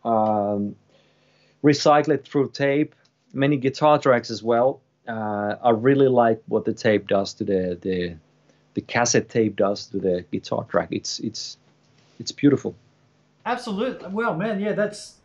um, 0.04 0.74
recycled 1.64 2.24
through 2.24 2.50
tape. 2.50 2.94
Many 3.32 3.56
guitar 3.56 3.98
tracks 3.98 4.30
as 4.30 4.42
well. 4.42 4.80
Uh, 5.08 5.56
I 5.62 5.70
really 5.70 6.08
like 6.08 6.40
what 6.46 6.64
the 6.64 6.72
tape 6.72 7.08
does 7.08 7.34
to 7.34 7.44
the 7.44 7.78
the 7.80 8.16
the 8.74 8.80
cassette 8.80 9.28
tape 9.28 9.56
does 9.56 9.86
to 9.86 9.98
the 9.98 10.24
guitar 10.30 10.64
track. 10.64 10.88
It's 10.92 11.18
it's 11.18 11.56
it's 12.20 12.30
beautiful. 12.30 12.74
Absolutely. 13.46 14.08
Well, 14.08 14.36
man, 14.36 14.60
yeah, 14.60 14.72
that's. 14.72 15.16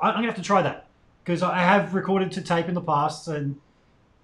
I'm 0.00 0.14
gonna 0.14 0.26
have 0.26 0.36
to 0.36 0.42
try 0.42 0.62
that 0.62 0.86
because 1.22 1.42
I 1.42 1.58
have 1.58 1.94
recorded 1.94 2.32
to 2.32 2.42
tape 2.42 2.66
in 2.68 2.74
the 2.74 2.80
past 2.80 3.28
and 3.28 3.60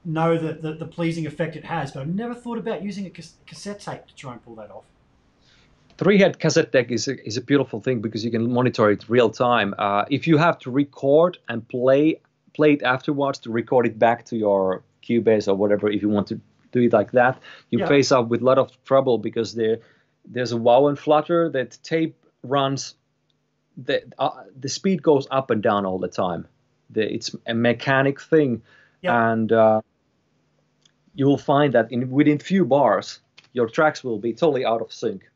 know 0.04 0.38
that 0.38 0.62
the, 0.62 0.72
the 0.72 0.86
pleasing 0.86 1.26
effect 1.26 1.54
it 1.54 1.64
has, 1.64 1.92
but 1.92 2.00
I've 2.00 2.14
never 2.14 2.34
thought 2.34 2.58
about 2.58 2.82
using 2.82 3.06
a 3.06 3.10
cassette 3.10 3.80
tape 3.80 4.06
to 4.06 4.14
try 4.14 4.32
and 4.32 4.44
pull 4.44 4.54
that 4.56 4.70
off. 4.70 4.84
Three 5.98 6.18
head 6.18 6.38
cassette 6.38 6.70
deck 6.70 6.90
is 6.92 7.08
a, 7.08 7.26
is 7.26 7.36
a 7.36 7.40
beautiful 7.40 7.80
thing 7.80 8.00
because 8.00 8.24
you 8.24 8.30
can 8.30 8.52
monitor 8.52 8.88
it 8.90 9.04
real 9.08 9.30
time. 9.30 9.74
Uh, 9.78 10.04
if 10.10 10.26
you 10.28 10.38
have 10.38 10.58
to 10.60 10.70
record 10.70 11.38
and 11.48 11.66
play 11.68 12.20
play 12.54 12.72
it 12.72 12.82
afterwards 12.82 13.38
to 13.40 13.50
record 13.50 13.86
it 13.86 13.98
back 13.98 14.24
to 14.26 14.36
your 14.36 14.82
Cubase 15.02 15.46
or 15.48 15.54
whatever, 15.54 15.88
if 15.90 16.02
you 16.02 16.08
want 16.08 16.26
to 16.28 16.40
do 16.72 16.80
it 16.80 16.92
like 16.92 17.12
that, 17.12 17.40
you 17.70 17.78
Yeah. 17.80 17.86
face 17.88 18.12
up 18.12 18.28
with 18.28 18.42
a 18.42 18.44
lot 18.44 18.58
of 18.58 18.70
trouble 18.84 19.18
because 19.18 19.54
there 19.54 19.78
there's 20.24 20.52
a 20.52 20.56
wow 20.56 20.86
and 20.88 20.98
flutter 20.98 21.48
that 21.50 21.78
tape 21.82 22.14
runs 22.42 22.94
the 23.76 24.02
uh, 24.18 24.44
the 24.60 24.68
speed 24.68 25.02
goes 25.02 25.26
up 25.30 25.50
and 25.50 25.62
down 25.62 25.84
all 25.86 25.98
the 25.98 26.08
time. 26.08 26.46
The, 26.90 27.12
it's 27.12 27.34
a 27.46 27.54
mechanic 27.54 28.20
thing, 28.20 28.62
Yeah. 29.02 29.32
and 29.32 29.52
uh, 29.52 29.80
you 31.14 31.26
will 31.26 31.38
find 31.38 31.74
that 31.74 31.90
in 31.90 32.10
within 32.10 32.38
few 32.38 32.64
bars 32.64 33.20
your 33.52 33.68
tracks 33.68 34.04
will 34.04 34.18
be 34.18 34.32
totally 34.32 34.64
out 34.64 34.80
of 34.80 34.92
sync. 34.92 35.28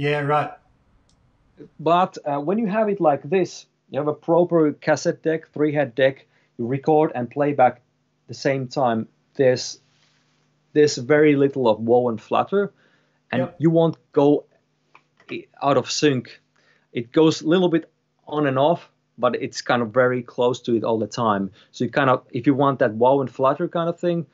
Yeah, 0.00 0.20
right. 0.20 0.50
But 1.78 2.16
uh, 2.24 2.40
when 2.40 2.56
you 2.56 2.66
have 2.68 2.88
it 2.88 3.02
like 3.02 3.22
this, 3.22 3.66
you 3.90 3.98
have 3.98 4.08
a 4.08 4.14
proper 4.14 4.72
cassette 4.72 5.22
deck, 5.22 5.48
three 5.52 5.74
head 5.74 5.94
deck, 5.94 6.26
you 6.56 6.66
record 6.66 7.12
and 7.14 7.30
play 7.30 7.52
back 7.52 7.82
the 8.26 8.32
same 8.32 8.66
time. 8.66 9.08
There's 9.34 9.78
there's 10.72 10.96
very 10.96 11.36
little 11.36 11.68
of 11.68 11.80
wow 11.80 12.08
and 12.08 12.18
flutter, 12.18 12.72
and 13.30 13.40
Yep. 13.40 13.56
you 13.58 13.70
won't 13.70 13.96
go 14.12 14.44
out 15.60 15.76
of 15.76 15.90
sync. 15.90 16.40
It 16.94 17.12
goes 17.12 17.42
a 17.42 17.46
little 17.46 17.68
bit 17.68 17.90
on 18.26 18.46
and 18.46 18.58
off, 18.58 18.90
but 19.18 19.36
it's 19.36 19.60
kind 19.60 19.82
of 19.82 19.92
very 19.92 20.22
close 20.22 20.62
to 20.62 20.76
it 20.76 20.82
all 20.82 20.98
the 20.98 21.08
time. 21.08 21.50
So 21.72 21.84
you 21.84 21.90
kind 21.90 22.08
of, 22.08 22.22
if 22.30 22.46
you 22.46 22.54
want 22.54 22.78
that 22.78 22.94
wow 22.94 23.20
and 23.20 23.30
flutter 23.30 23.68
kind 23.68 23.90
of 23.90 24.00
thing, 24.00 24.24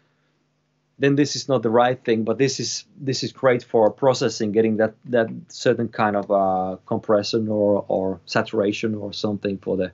then 0.98 1.16
this 1.16 1.36
is 1.36 1.48
not 1.48 1.62
the 1.62 1.70
right 1.70 2.02
thing. 2.04 2.24
But 2.24 2.38
this 2.38 2.58
is 2.60 2.84
this 2.96 3.22
is 3.22 3.32
great 3.32 3.62
for 3.62 3.90
processing, 3.90 4.52
getting 4.52 4.78
that 4.78 4.94
that 5.06 5.28
certain 5.48 5.88
kind 5.88 6.16
of 6.16 6.30
uh, 6.30 6.76
compression 6.86 7.48
or 7.48 7.84
or 7.88 8.20
saturation 8.26 8.94
or 8.94 9.12
something 9.12 9.58
for 9.58 9.76
the 9.76 9.92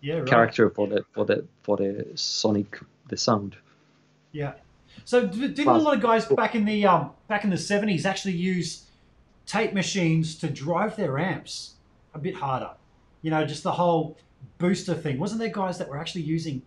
Yeah, 0.00 0.18
right. 0.18 0.26
character 0.26 0.70
for 0.70 0.86
the 0.86 1.04
for 1.12 1.24
the 1.24 1.44
for 1.62 1.76
the 1.76 2.06
sonic 2.14 2.80
the 3.08 3.16
sound. 3.16 3.56
Yeah. 4.32 4.54
So 5.04 5.26
didn't 5.26 5.66
a 5.66 5.78
lot 5.78 5.96
of 5.96 6.02
guys 6.02 6.24
back 6.26 6.54
in 6.54 6.64
the 6.64 6.86
um, 6.86 7.10
back 7.28 7.44
in 7.44 7.50
the 7.50 7.58
seventies 7.58 8.06
actually 8.06 8.36
use 8.36 8.86
tape 9.46 9.74
machines 9.74 10.34
to 10.36 10.48
drive 10.48 10.96
their 10.96 11.18
amps 11.18 11.74
a 12.14 12.18
bit 12.18 12.36
harder? 12.36 12.70
You 13.22 13.30
know, 13.30 13.44
just 13.44 13.62
the 13.62 13.72
whole 13.72 14.16
booster 14.58 14.94
thing. 14.94 15.18
Wasn't 15.18 15.40
there 15.40 15.50
guys 15.50 15.78
that 15.78 15.88
were 15.88 15.98
actually 15.98 16.22
using 16.22 16.62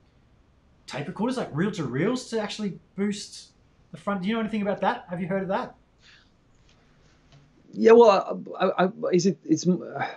tape 0.88 1.08
recorders 1.08 1.38
like 1.38 1.50
reel 1.52 1.72
to 1.72 1.84
reels 1.84 2.30
to 2.30 2.42
actually 2.42 2.80
boost 2.96 3.52
the 3.92 3.98
front? 3.98 4.22
Do 4.22 4.28
you 4.28 4.34
know 4.34 4.40
anything 4.40 4.62
about 4.62 4.82
that? 4.82 5.06
Have 5.10 5.22
you 5.22 5.28
heard 5.28 5.44
of 5.44 5.50
that? 5.50 5.76
Yeah, 7.74 7.92
well, 7.92 8.44
I, 8.60 8.86
I, 8.86 8.90
is 9.12 9.28
it? 9.28 9.38
It's. 9.46 9.68
uh, 9.68 10.08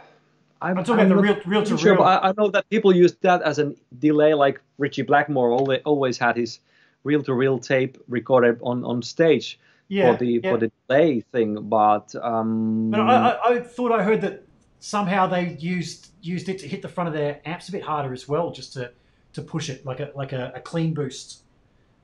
I'm, 0.62 0.78
I'm 0.78 0.84
talking 0.84 1.06
about 1.06 1.16
the 1.16 1.22
reel 1.22 1.40
reel 1.46 1.62
to 1.64 1.76
sure, 1.76 1.94
reel. 1.94 2.02
I, 2.02 2.18
I 2.18 2.32
know 2.36 2.48
that 2.50 2.68
people 2.70 2.94
use 2.94 3.14
that 3.22 3.42
as 3.42 3.58
a 3.58 3.74
delay. 3.98 4.34
Like 4.34 4.60
Ritchie 4.78 5.02
Blackmore 5.02 5.50
always 5.50 5.80
always 5.84 6.18
had 6.18 6.36
his 6.36 6.60
reel-to-reel 7.02 7.58
tape 7.58 7.98
recorded 8.08 8.58
on 8.62 8.84
on 8.84 9.02
stage 9.02 9.58
yeah, 9.88 10.12
for 10.12 10.18
the 10.18 10.40
yeah. 10.42 10.50
for 10.50 10.58
the 10.58 10.70
delay 10.86 11.20
thing. 11.32 11.68
But 11.68 12.14
um, 12.22 12.90
But 12.90 13.00
I, 13.00 13.30
I, 13.30 13.54
I 13.54 13.60
thought 13.60 13.92
I 13.92 14.02
heard 14.02 14.20
that 14.20 14.44
somehow 14.78 15.26
they 15.26 15.56
used 15.58 16.10
used 16.22 16.48
it 16.48 16.58
to 16.60 16.68
hit 16.68 16.82
the 16.82 16.88
front 16.88 17.08
of 17.08 17.14
their 17.14 17.40
amps 17.44 17.68
a 17.68 17.72
bit 17.72 17.82
harder 17.82 18.12
as 18.12 18.28
well, 18.28 18.50
just 18.50 18.74
to, 18.74 18.92
to 19.34 19.42
push 19.42 19.68
it 19.70 19.84
like 19.86 20.00
a 20.00 20.10
like 20.14 20.32
a, 20.32 20.52
a 20.56 20.60
clean 20.60 20.94
boost 20.94 21.42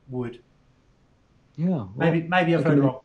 would. 0.09 0.43
yeah, 1.57 1.87
well, 1.97 2.11
Maybe 2.11 2.23
maybe 2.29 2.55
I've 2.55 2.65
I 2.65 2.71
heard 2.71 2.79
wrong. 2.79 3.01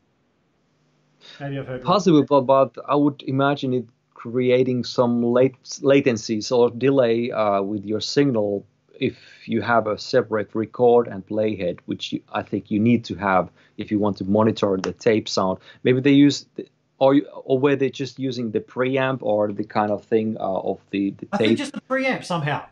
Maybe 1.39 1.57
I've 1.59 1.67
heard 1.67 1.83
wrong. 1.85 1.93
possible, 1.93 2.23
but, 2.23 2.41
but 2.41 2.77
I 2.87 2.95
would 2.95 3.23
imagine 3.27 3.73
it 3.73 3.85
creating 4.13 4.83
some 4.83 5.23
late 5.23 5.55
latencies 5.81 6.51
or 6.55 6.69
delay 6.69 7.31
uh, 7.31 7.61
with 7.61 7.85
your 7.85 7.99
signal 8.01 8.65
if 8.99 9.17
you 9.45 9.61
have 9.61 9.87
a 9.87 9.97
separate 9.97 10.53
record 10.53 11.07
and 11.07 11.25
play 11.25 11.55
head, 11.55 11.79
which 11.87 12.13
you, 12.13 12.21
I 12.31 12.43
think 12.43 12.69
you 12.69 12.79
need 12.79 13.03
to 13.05 13.15
have 13.15 13.49
if 13.77 13.89
you 13.91 13.97
want 13.97 14.17
to 14.17 14.25
monitor 14.25 14.77
the 14.77 14.93
tape 14.93 15.27
sound. 15.27 15.57
Maybe 15.83 16.01
they 16.01 16.11
use, 16.11 16.45
the, 16.55 16.67
or 16.99 17.15
or 17.33 17.57
were 17.57 17.75
they 17.75 17.89
just 17.89 18.19
using 18.19 18.51
the 18.51 18.59
preamp 18.59 19.19
or 19.23 19.51
the 19.51 19.63
kind 19.63 19.89
of 19.91 20.03
thing 20.05 20.37
uh, 20.39 20.59
of 20.71 20.79
the, 20.91 21.11
the 21.11 21.27
I 21.31 21.37
tape? 21.39 21.47
think 21.47 21.57
just 21.57 21.73
the 21.73 21.81
preamp 21.81 22.23
somehow. 22.23 22.63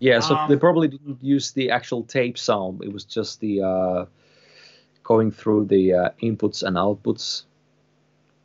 Yeah, 0.00 0.20
so 0.20 0.34
Um, 0.34 0.48
they 0.48 0.56
probably 0.56 0.88
didn't 0.88 1.22
use 1.22 1.52
the 1.52 1.70
actual 1.70 2.02
tape 2.04 2.36
sound. 2.38 2.82
It 2.82 2.92
was 2.92 3.04
just 3.04 3.38
the 3.40 3.62
uh, 3.62 4.06
going 5.04 5.30
through 5.30 5.66
the 5.66 5.92
uh, 5.92 6.08
inputs 6.22 6.62
and 6.62 6.76
outputs. 6.76 7.44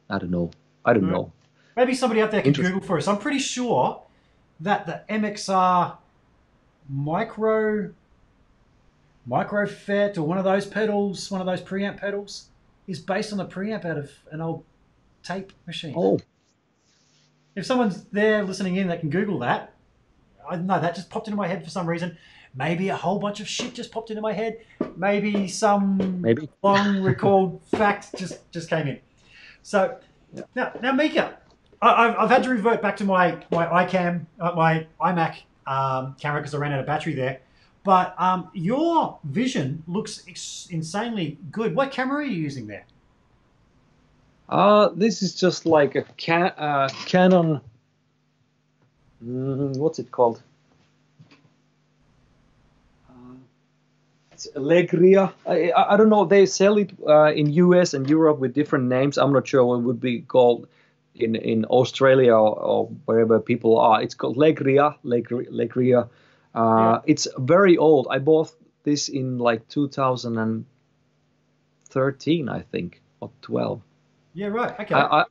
I 0.10 0.19
don't 0.19 0.32
know. 0.32 0.52
I 0.84 0.94
don't 0.94 1.10
know. 1.10 1.32
Maybe 1.76 1.94
somebody 1.95 2.22
out 2.22 2.32
there 2.32 2.41
can 2.41 2.53
Google 2.53 2.82
for 2.82 2.98
us. 2.98 3.07
I'm 3.07 3.18
pretty 3.18 3.40
sure 3.40 4.02
that 4.60 4.86
the 4.86 5.02
MXR 5.10 5.98
micro 6.90 7.91
micro 9.26 9.65
fet 9.65 10.18
or 10.18 10.23
one 10.23 10.38
of 10.38 10.44
those 10.44 10.65
pedals, 10.65 11.32
one 11.32 11.41
of 11.41 11.48
those 11.48 11.61
preamp 11.61 11.98
pedals, 11.98 12.49
is 12.88 12.99
based 12.99 13.32
on 13.32 13.38
the 13.38 13.45
preamp 13.45 13.84
out 13.86 13.98
of 13.98 14.11
an 14.32 14.41
old 14.41 14.64
tape 15.23 15.52
machine. 15.65 15.94
Oh, 15.98 16.19
If 17.56 17.65
someone's 17.65 18.03
there 18.06 18.44
listening 18.44 18.76
in 18.76 18.88
that 18.90 18.99
can 18.99 19.10
Google 19.10 19.40
that, 19.40 19.73
I 20.49 20.55
don't 20.55 20.67
know, 20.67 20.80
that 20.80 20.95
just 20.95 21.09
popped 21.09 21.27
into 21.27 21.38
my 21.38 21.47
head 21.47 21.63
for 21.63 21.69
some 21.69 21.88
reason. 21.88 22.17
Maybe 22.53 22.89
a 22.89 22.95
whole 22.95 23.19
bunch 23.19 23.41
of 23.41 23.47
shit 23.47 23.73
just 23.73 23.91
popped 23.91 24.09
into 24.09 24.22
my 24.22 24.34
head. 24.34 24.59
Maybe 24.95 25.47
some 25.47 26.22
maybe. 26.22 26.49
long 26.63 27.01
recalled 27.01 27.61
fact 27.76 28.15
just 28.15 28.49
just 28.51 28.69
came 28.69 28.88
in. 28.88 28.99
So 29.61 29.97
now, 30.55 30.72
now 30.81 30.91
Mika, 30.93 31.38
I, 31.81 32.07
I've, 32.07 32.15
I've 32.17 32.30
had 32.30 32.43
to 32.43 32.49
revert 32.49 32.81
back 32.81 32.97
to 32.97 33.03
my 33.03 33.43
my 33.51 33.85
iCam, 33.85 34.26
uh, 34.39 34.53
my 34.53 34.88
iMac 35.01 35.41
um, 35.67 36.15
camera 36.19 36.41
because 36.41 36.53
I 36.53 36.57
ran 36.57 36.72
out 36.72 36.80
of 36.80 36.85
battery 36.85 37.13
there. 37.13 37.41
But 37.84 38.15
um, 38.19 38.49
your 38.53 39.19
vision 39.23 39.84
looks 39.88 40.23
ex- 40.27 40.67
insanely 40.72 41.38
good. 41.51 41.76
What 41.76 41.91
camera 41.91 42.17
are 42.17 42.23
you 42.23 42.41
using 42.41 42.67
there? 42.67 42.85
Uh, 44.49 44.89
this 44.95 45.22
is 45.22 45.35
just 45.35 45.65
like 45.65 45.95
a 45.95 46.03
can, 46.17 46.47
uh, 46.57 46.89
Canon. 47.05 47.61
Mm, 49.26 49.77
what's 49.77 49.99
it 49.99 50.11
called? 50.11 50.41
Uh, 53.10 53.35
it's 54.31 54.47
Allegria. 54.56 55.34
I, 55.45 55.72
I, 55.72 55.93
I 55.93 55.97
don't 55.97 56.10
know. 56.10 56.26
They 56.26 56.45
sell 56.45 56.77
it 56.77 56.91
uh, 57.07 57.31
in 57.34 57.52
US 57.53 57.93
and 57.93 58.10
Europe 58.10 58.39
with 58.39 58.53
different 58.53 58.85
names. 58.85 59.18
I'm 59.18 59.34
not 59.34 59.47
sure 59.47 59.64
what 59.65 59.80
it 59.80 59.84
would 59.84 59.99
be 59.99 60.22
called 60.22 60.68
in 61.15 61.35
in 61.35 61.65
Australia 61.65 62.34
or, 62.34 62.56
or 62.60 62.88
wherever 63.06 63.39
people 63.39 63.77
are. 63.80 64.02
It's 64.03 64.14
called 64.15 64.38
Legria. 64.38 64.95
Legria. 65.03 65.49
Legria. 65.49 66.07
Uh, 66.53 66.99
It's 67.06 67.27
very 67.38 67.77
old. 67.77 68.07
I 68.10 68.19
bought 68.19 68.52
this 68.84 69.10
in 69.10 69.38
like 69.39 69.68
2013, 69.69 72.49
I 72.49 72.61
think, 72.61 73.02
or 73.19 73.30
12. 73.41 73.81
Yeah, 74.34 74.47
right. 74.47 74.80
Okay. 74.80 74.93
I, 74.95 75.22
I, 75.22 75.26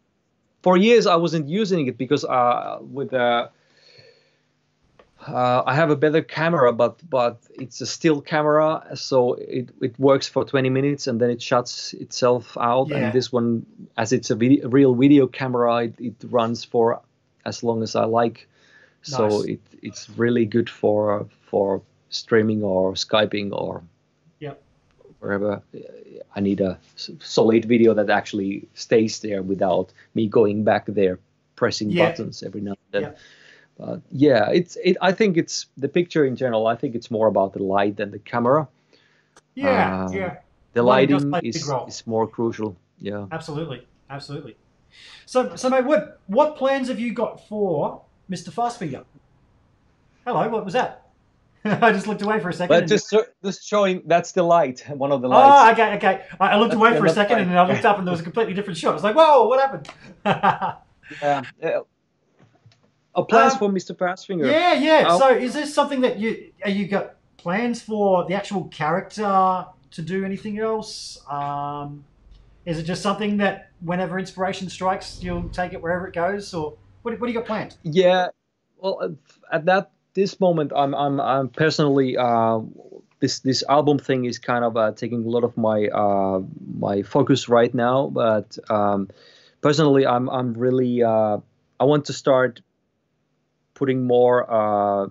for 0.62 0.76
years 0.76 1.06
I 1.06 1.16
wasn't 1.16 1.48
using 1.48 1.86
it 1.86 1.96
because 1.98 2.24
uh, 2.24 2.78
with 2.80 3.12
uh, 3.14 3.48
uh, 5.26 5.62
I 5.66 5.74
have 5.74 5.90
a 5.90 5.96
better 5.96 6.22
camera, 6.22 6.72
but 6.72 6.98
but 7.08 7.40
it's 7.54 7.80
a 7.80 7.86
still 7.86 8.20
camera, 8.20 8.86
so 8.94 9.34
it, 9.34 9.70
it 9.80 9.98
works 9.98 10.28
for 10.28 10.44
20 10.44 10.70
minutes 10.70 11.06
and 11.06 11.20
then 11.20 11.30
it 11.30 11.40
shuts 11.40 11.94
itself 11.94 12.56
out. 12.60 12.88
Yeah. 12.88 12.96
And 12.96 13.12
this 13.12 13.32
one, 13.32 13.66
as 13.96 14.12
it's 14.12 14.30
a, 14.30 14.34
video, 14.34 14.66
a 14.66 14.68
real 14.68 14.94
video 14.94 15.26
camera, 15.26 15.84
it, 15.84 15.94
it 15.98 16.14
runs 16.30 16.64
for 16.64 17.00
as 17.44 17.62
long 17.62 17.82
as 17.82 17.94
I 17.96 18.04
like. 18.04 18.48
So 19.02 19.42
it 19.42 19.60
it's 19.82 20.08
really 20.10 20.46
good 20.46 20.70
for 20.70 21.26
for 21.50 21.82
streaming 22.08 22.62
or 22.62 22.94
skyping 22.94 23.52
or 23.52 23.82
Yep. 24.40 24.62
wherever 25.20 25.62
I 26.34 26.40
need 26.40 26.60
a 26.60 26.78
solid 26.96 27.64
video 27.66 27.94
that 27.94 28.10
actually 28.10 28.68
stays 28.74 29.20
there 29.20 29.42
without 29.42 29.92
me 30.14 30.28
going 30.28 30.64
back 30.64 30.86
there 30.86 31.18
pressing 31.56 31.90
Yeah. 31.90 32.08
buttons 32.08 32.42
every 32.42 32.60
now 32.60 32.76
and 32.92 33.04
then. 33.04 33.14
But 33.78 34.00
yeah, 34.12 34.50
it's 34.50 34.76
it. 34.76 34.96
I 35.00 35.12
think 35.12 35.36
it's 35.36 35.66
the 35.76 35.88
picture 35.88 36.24
in 36.24 36.36
general. 36.36 36.66
I 36.66 36.76
think 36.76 36.94
it's 36.94 37.10
more 37.10 37.26
about 37.26 37.52
the 37.52 37.62
light 37.62 37.96
than 37.96 38.10
the 38.10 38.18
camera. 38.20 38.68
yeah, 39.54 40.04
uh, 40.04 40.10
yeah. 40.12 40.36
The 40.74 40.82
Lighting 40.82 41.16
does 41.16 41.24
lighting 41.24 41.30
play 41.30 41.38
a 41.38 41.42
big 41.42 41.88
is, 41.88 42.00
is 42.00 42.06
more 42.06 42.26
crucial. 42.26 42.76
Yeah. 43.00 43.26
Absolutely, 43.30 43.86
absolutely. 44.10 44.56
So, 45.26 45.56
so 45.56 45.70
mate, 45.70 45.84
what 45.84 46.20
what 46.26 46.56
plans 46.56 46.88
have 46.88 47.00
you 47.00 47.12
got 47.12 47.46
for 47.48 48.02
Mr. 48.30 48.50
Fastfinger? 48.50 49.04
Hello, 50.24 50.48
what 50.48 50.64
was 50.64 50.74
that? 50.74 51.06
I 51.64 51.92
just 51.92 52.06
looked 52.06 52.22
away 52.22 52.40
for 52.40 52.50
a 52.50 52.52
second. 52.52 52.68
But 52.68 52.86
just 52.86 53.08
so- 53.08 53.26
just 53.42 53.64
showing 53.66 54.02
that's 54.06 54.32
the 54.32 54.42
light, 54.42 54.80
one 54.88 55.12
of 55.12 55.22
the 55.22 55.28
lights. 55.28 55.80
oh, 55.80 55.84
okay, 55.84 55.96
okay. 55.96 56.24
I, 56.38 56.56
looked 56.56 56.72
That's 56.72 56.78
away 56.78 56.98
for 56.98 57.06
a 57.06 57.10
second, 57.10 57.38
and 57.38 57.50
then 57.50 57.56
I 57.58 57.66
looked 57.66 57.84
up, 57.84 57.98
and 57.98 58.06
there 58.06 58.12
was 58.12 58.20
a 58.20 58.24
completely 58.24 58.54
different 58.54 58.78
shot. 58.78 58.90
I 58.90 58.94
was 58.94 59.04
like, 59.04 59.16
"Whoa, 59.16 59.46
what 59.48 59.60
happened?" 59.60 59.88
Yeah. 61.22 61.80
Oh, 63.14 63.24
plans 63.24 63.52
Um, 63.54 63.58
for 63.58 63.68
Mr. 63.68 63.96
Fastfinger. 63.96 64.46
yeah, 64.50 64.74
yeah. 64.74 65.04
Oh. 65.08 65.18
So, 65.18 65.28
is 65.30 65.54
this 65.54 65.72
something 65.72 66.00
that 66.00 66.18
you 66.18 66.50
are 66.64 66.70
you 66.70 66.88
got 66.88 67.14
plans 67.36 67.80
for 67.82 68.24
the 68.26 68.34
actual 68.34 68.64
character 68.64 69.66
to 69.92 70.02
do 70.02 70.24
anything 70.24 70.58
else? 70.58 71.20
Um, 71.30 72.04
is 72.66 72.78
it 72.78 72.84
just 72.84 73.02
something 73.02 73.36
that 73.38 73.70
whenever 73.80 74.18
inspiration 74.18 74.68
strikes, 74.68 75.22
you'll 75.22 75.48
take 75.50 75.72
it 75.74 75.82
wherever 75.82 76.08
it 76.08 76.14
goes, 76.14 76.52
or 76.54 76.74
what, 77.02 77.18
what 77.20 77.26
do 77.26 77.32
you 77.32 77.38
got 77.38 77.46
planned? 77.46 77.76
Yeah, 77.82 78.28
well, 78.78 79.16
at 79.52 79.66
that 79.66 79.90
this 80.14 80.40
moment, 80.40 80.72
I'm 80.74 80.94
I'm 80.94 81.20
I'm 81.20 81.48
personally 81.50 82.16
uh, 82.16 82.60
this 83.20 83.40
this 83.40 83.62
album 83.68 83.98
thing 83.98 84.24
is 84.24 84.38
kind 84.38 84.64
of 84.64 84.76
uh, 84.76 84.92
taking 84.92 85.24
a 85.24 85.28
lot 85.28 85.44
of 85.44 85.56
my 85.56 85.86
uh, 85.88 86.40
my 86.78 87.02
focus 87.02 87.48
right 87.48 87.72
now. 87.74 88.08
But 88.08 88.58
um, 88.70 89.08
personally, 89.60 90.06
I'm 90.06 90.28
I'm 90.30 90.54
really 90.54 91.02
uh, 91.02 91.38
I 91.78 91.84
want 91.84 92.06
to 92.06 92.12
start 92.12 92.60
putting 93.74 94.06
more 94.06 94.50
uh, 94.50 95.08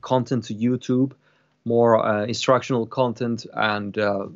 content 0.00 0.44
to 0.44 0.54
YouTube, 0.54 1.12
more 1.64 2.04
uh, 2.04 2.24
instructional 2.24 2.86
content, 2.86 3.46
and 3.52 3.98
uh, 3.98 4.26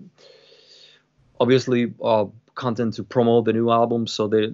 obviously 1.39 1.93
content 2.55 2.95
to 2.95 3.05
promote 3.05 3.45
the 3.45 3.53
new 3.53 3.71
album. 3.71 4.07
So 4.07 4.29
there 4.29 4.49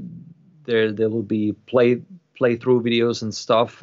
there 0.64 0.92
there 0.92 1.08
will 1.08 1.22
be 1.22 1.52
play 1.66 2.02
playthrough 2.38 2.82
videos 2.82 3.22
and 3.22 3.32
stuff 3.34 3.82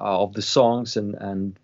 of 0.00 0.32
the 0.34 0.42
songs 0.42 0.96
and 0.96 1.14
and 1.14 1.58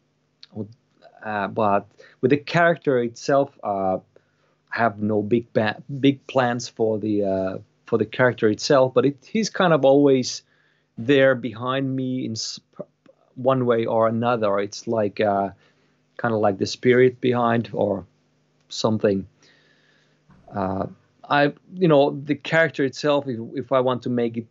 uh, 1.23 1.49
but 1.49 1.87
with 2.21 2.31
the 2.31 2.37
character 2.37 2.99
itself 2.99 3.59
uh, 3.63 3.99
have 4.71 5.01
no 5.03 5.23
big 5.23 5.53
ba- 5.53 5.83
big 6.01 6.27
plans 6.27 6.69
for 6.69 6.99
the 6.99 7.25
uh, 7.25 7.59
for 7.87 7.99
the 7.99 8.07
character 8.07 8.49
itself 8.49 8.95
but 8.95 9.05
it, 9.05 9.17
he's 9.31 9.51
kind 9.51 9.73
of 9.73 9.85
always 9.85 10.43
there 10.99 11.35
behind 11.35 11.95
me 11.97 12.25
in 12.25 12.35
one 13.37 13.65
way 13.67 13.85
or 13.87 14.07
another 14.09 14.59
it's 14.59 14.87
like 14.87 15.21
uh, 15.21 15.51
kind 16.17 16.35
of 16.35 16.41
like 16.41 16.59
the 16.59 16.67
spirit 16.67 17.21
behind 17.21 17.71
or 17.73 18.05
something 18.69 19.27
uh, 20.55 20.87
I, 21.29 21.53
you 21.75 21.89
know, 21.89 22.11
the 22.11 22.35
character 22.35 22.85
itself. 22.85 23.27
If, 23.29 23.39
if 23.55 23.73
I 23.73 23.81
want 23.81 24.03
to 24.03 24.11
make 24.11 24.37
it 24.37 24.47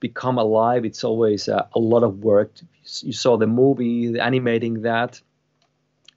become 0.00 0.38
alive, 0.38 0.84
it's 0.84 1.04
always 1.04 1.48
uh, 1.48 1.66
a 1.74 1.78
lot 1.78 2.02
of 2.02 2.22
work. 2.22 2.52
You 3.00 3.12
saw 3.12 3.36
the 3.36 3.46
movie, 3.46 4.08
the 4.12 4.22
animating 4.22 4.82
that. 4.82 5.20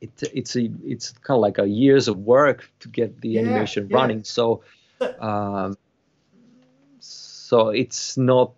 It, 0.01 0.11
it's 0.33 0.55
a, 0.55 0.69
it's 0.83 1.11
kind 1.11 1.37
of 1.37 1.41
like 1.41 1.57
a 1.59 1.67
years 1.67 2.07
of 2.07 2.17
work 2.17 2.69
to 2.79 2.89
get 2.89 3.21
the 3.21 3.37
Yeah, 3.37 3.39
animation 3.39 3.87
yeah. 3.87 3.89
running. 3.89 4.23
So, 4.23 4.63
um, 5.19 5.77
so 6.99 7.69
it's 7.69 8.17
not 8.17 8.53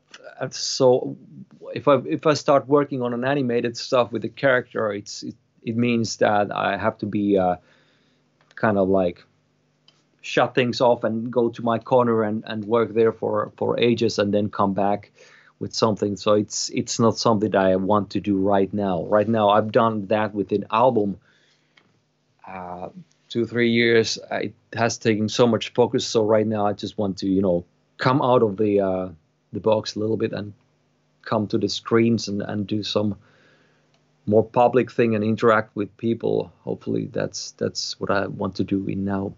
so. 0.51 1.17
If 1.73 1.87
I 1.87 1.95
if 2.05 2.27
I 2.27 2.33
start 2.33 2.67
working 2.67 3.01
on 3.01 3.13
an 3.13 3.23
animated 3.23 3.77
stuff 3.77 4.11
with 4.11 4.21
the 4.21 4.29
character, 4.29 4.91
it's 4.91 5.23
it, 5.23 5.35
it 5.63 5.77
means 5.77 6.17
that 6.17 6.51
I 6.51 6.77
have 6.77 6.97
to 6.99 7.05
be 7.05 7.37
uh, 7.37 7.55
kind 8.55 8.77
of 8.77 8.89
like 8.89 9.23
shut 10.21 10.55
things 10.55 10.79
off 10.81 11.03
and 11.03 11.31
go 11.31 11.49
to 11.49 11.61
my 11.61 11.77
corner 11.77 12.23
and, 12.23 12.43
and 12.47 12.63
work 12.63 12.93
there 12.93 13.11
for, 13.11 13.51
for 13.57 13.77
ages 13.77 14.17
and 14.17 14.33
then 14.33 14.49
come 14.49 14.73
back 14.73 15.11
with 15.59 15.73
something. 15.73 16.15
So 16.15 16.33
it's 16.33 16.69
it's 16.69 16.99
not 16.99 17.17
something 17.17 17.51
that 17.51 17.61
I 17.61 17.75
want 17.75 18.11
to 18.11 18.21
do 18.21 18.37
right 18.37 18.73
now. 18.73 19.03
Right 19.05 19.27
now, 19.27 19.49
I've 19.49 19.71
done 19.71 20.07
that 20.07 20.33
with 20.33 20.51
an 20.51 20.65
album. 20.71 21.19
Uh, 22.47 22.89
two 23.29 23.45
three 23.45 23.71
years. 23.71 24.17
It 24.31 24.53
has 24.73 24.97
taken 24.97 25.29
so 25.29 25.47
much 25.47 25.73
focus. 25.73 26.05
So 26.05 26.23
right 26.23 26.47
now, 26.47 26.65
I 26.65 26.73
just 26.73 26.97
want 26.97 27.19
to 27.19 27.27
you 27.27 27.41
know 27.41 27.65
come 27.97 28.21
out 28.21 28.43
of 28.43 28.57
the 28.57 28.79
uh, 28.79 29.09
the 29.53 29.59
box 29.59 29.95
a 29.95 29.99
little 29.99 30.17
bit 30.17 30.33
and 30.33 30.53
come 31.21 31.47
to 31.47 31.57
the 31.57 31.69
screens 31.69 32.27
and, 32.27 32.41
and 32.41 32.67
do 32.67 32.83
some 32.83 33.15
more 34.25 34.43
public 34.43 34.91
thing 34.91 35.15
and 35.15 35.23
interact 35.23 35.75
with 35.75 35.95
people. 35.97 36.51
Hopefully, 36.63 37.09
that's 37.11 37.51
that's 37.51 37.99
what 37.99 38.09
I 38.11 38.27
want 38.27 38.55
to 38.55 38.63
do 38.63 38.87
in 38.87 39.05
now 39.05 39.33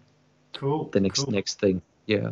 Cool. 0.54 0.88
the 0.92 1.00
next 1.00 1.24
cool. 1.24 1.32
next 1.32 1.60
thing. 1.60 1.82
Yeah. 2.06 2.30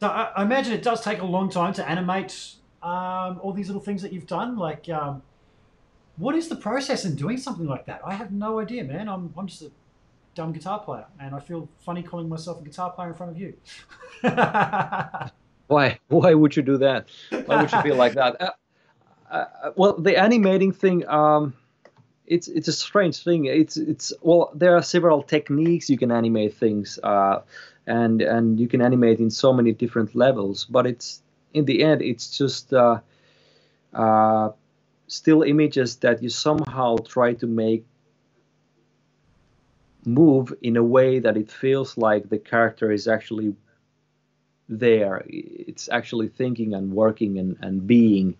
So 0.00 0.08
I, 0.08 0.32
I 0.36 0.42
imagine 0.42 0.72
it 0.72 0.82
does 0.82 1.02
take 1.02 1.20
a 1.20 1.24
long 1.26 1.48
time 1.50 1.72
to 1.74 1.88
animate 1.88 2.54
um, 2.82 3.38
all 3.42 3.52
these 3.52 3.68
little 3.68 3.82
things 3.82 4.02
that 4.02 4.12
you've 4.12 4.26
done. 4.26 4.56
Like, 4.56 4.88
um, 4.88 5.22
what 6.16 6.34
is 6.34 6.48
the 6.48 6.56
process 6.56 7.04
in 7.04 7.14
doing 7.14 7.38
something 7.38 7.66
like 7.66 7.86
that? 7.86 8.00
I 8.04 8.14
have 8.14 8.32
no 8.32 8.58
idea, 8.58 8.82
man. 8.84 9.08
I'm, 9.08 9.32
I'm 9.38 9.46
just 9.46 9.62
a 9.62 9.70
dumb 10.34 10.52
guitar 10.52 10.80
player, 10.80 11.06
and 11.20 11.34
I 11.34 11.38
feel 11.40 11.68
funny 11.78 12.02
calling 12.02 12.28
myself 12.28 12.60
a 12.60 12.64
guitar 12.64 12.90
player 12.90 13.08
in 13.08 13.14
front 13.14 13.32
of 13.32 13.38
you. 13.38 13.54
Why? 15.66 15.98
Why 16.08 16.34
would 16.34 16.56
you 16.56 16.62
do 16.62 16.78
that? 16.78 17.08
Why 17.46 17.60
would 17.60 17.72
you 17.72 17.82
feel 17.82 17.96
like 17.96 18.14
that? 18.14 18.56
Uh, 19.30 19.46
uh, 19.62 19.70
well, 19.76 19.94
the 19.98 20.14
animating 20.18 20.72
thing, 20.72 21.08
um, 21.08 21.54
it's 22.26 22.48
it's 22.48 22.68
a 22.68 22.72
strange 22.72 23.22
thing. 23.24 23.46
It's 23.46 23.78
it's 23.78 24.12
well, 24.20 24.50
there 24.54 24.76
are 24.76 24.82
several 24.82 25.22
techniques 25.22 25.88
you 25.88 25.96
can 25.96 26.12
animate 26.12 26.54
things, 26.54 26.98
uh, 27.02 27.40
and 27.86 28.20
and 28.20 28.60
you 28.60 28.68
can 28.68 28.82
animate 28.82 29.20
in 29.20 29.30
so 29.30 29.52
many 29.54 29.72
different 29.72 30.14
levels. 30.14 30.66
But 30.66 30.86
it's 30.86 31.22
in 31.54 31.64
the 31.64 31.82
end, 31.82 32.02
it's 32.02 32.36
just 32.36 32.74
uh, 32.74 33.00
uh, 33.94 34.50
still 35.06 35.42
images 35.42 35.96
that 35.96 36.22
you 36.22 36.28
somehow 36.28 36.96
try 36.98 37.32
to 37.34 37.46
make 37.46 37.86
move 40.04 40.52
in 40.62 40.76
a 40.76 40.82
way 40.82 41.18
that 41.20 41.36
it 41.36 41.50
feels 41.50 41.96
like 41.96 42.28
the 42.28 42.38
character 42.38 42.90
is 42.90 43.06
actually 43.06 43.54
there. 44.68 45.22
It's 45.26 45.88
actually 45.88 46.28
thinking 46.28 46.74
and 46.74 46.92
working 46.92 47.38
and, 47.38 47.56
and 47.60 47.86
being 47.86 48.36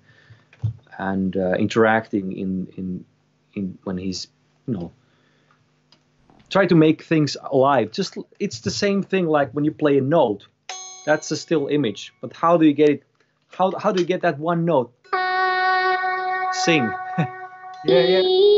and 0.98 1.36
uh, 1.36 1.52
interacting 1.52 2.32
in, 2.32 2.68
in 2.76 3.04
in 3.54 3.78
when 3.84 3.98
he's 3.98 4.28
you 4.66 4.74
know 4.74 4.92
try 6.50 6.66
to 6.66 6.74
make 6.74 7.02
things 7.02 7.36
alive. 7.50 7.90
Just 7.92 8.16
it's 8.38 8.60
the 8.60 8.70
same 8.70 9.02
thing 9.02 9.26
like 9.26 9.52
when 9.52 9.64
you 9.64 9.72
play 9.72 9.98
a 9.98 10.02
note. 10.02 10.46
That's 11.04 11.30
a 11.32 11.36
still 11.36 11.66
image. 11.66 12.12
But 12.20 12.32
how 12.32 12.56
do 12.56 12.66
you 12.66 12.74
get 12.74 12.90
it? 12.90 13.02
How 13.48 13.72
how 13.78 13.92
do 13.92 14.00
you 14.00 14.06
get 14.06 14.22
that 14.22 14.38
one 14.38 14.64
note? 14.64 14.92
Sing. 16.52 16.90
Yeah, 17.84 17.98
yeah. 17.98 18.51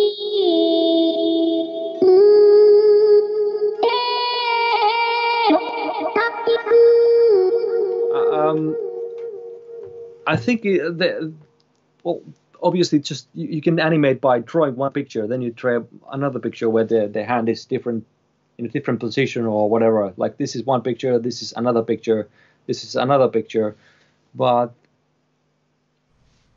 I 10.27 10.37
think 10.37 10.63
the 10.63 11.33
well, 12.03 12.21
obviously, 12.63 12.99
just 12.99 13.29
you, 13.35 13.49
you 13.49 13.63
can 13.63 13.79
animate 13.79 14.21
by 14.21 14.39
drawing 14.41 14.77
one 14.77 14.93
picture, 14.93 15.27
then 15.27 15.43
you 15.43 15.51
draw 15.51 15.81
another 16.11 16.39
picture 16.39 16.69
where 16.71 16.85
the 16.85 17.09
the 17.09 17.25
hand 17.25 17.49
is 17.49 17.65
different 17.65 18.05
in 18.59 18.67
a 18.67 18.69
different 18.69 19.01
position 19.01 19.45
or 19.47 19.69
whatever. 19.69 20.13
Like 20.17 20.37
this 20.37 20.55
is 20.57 20.65
one 20.65 20.83
picture, 20.83 21.19
this 21.19 21.43
is 21.43 21.53
another 21.57 21.83
picture, 21.83 22.29
this 22.67 22.85
is 22.85 22.97
another 22.97 23.29
picture, 23.29 23.77
but 24.35 24.73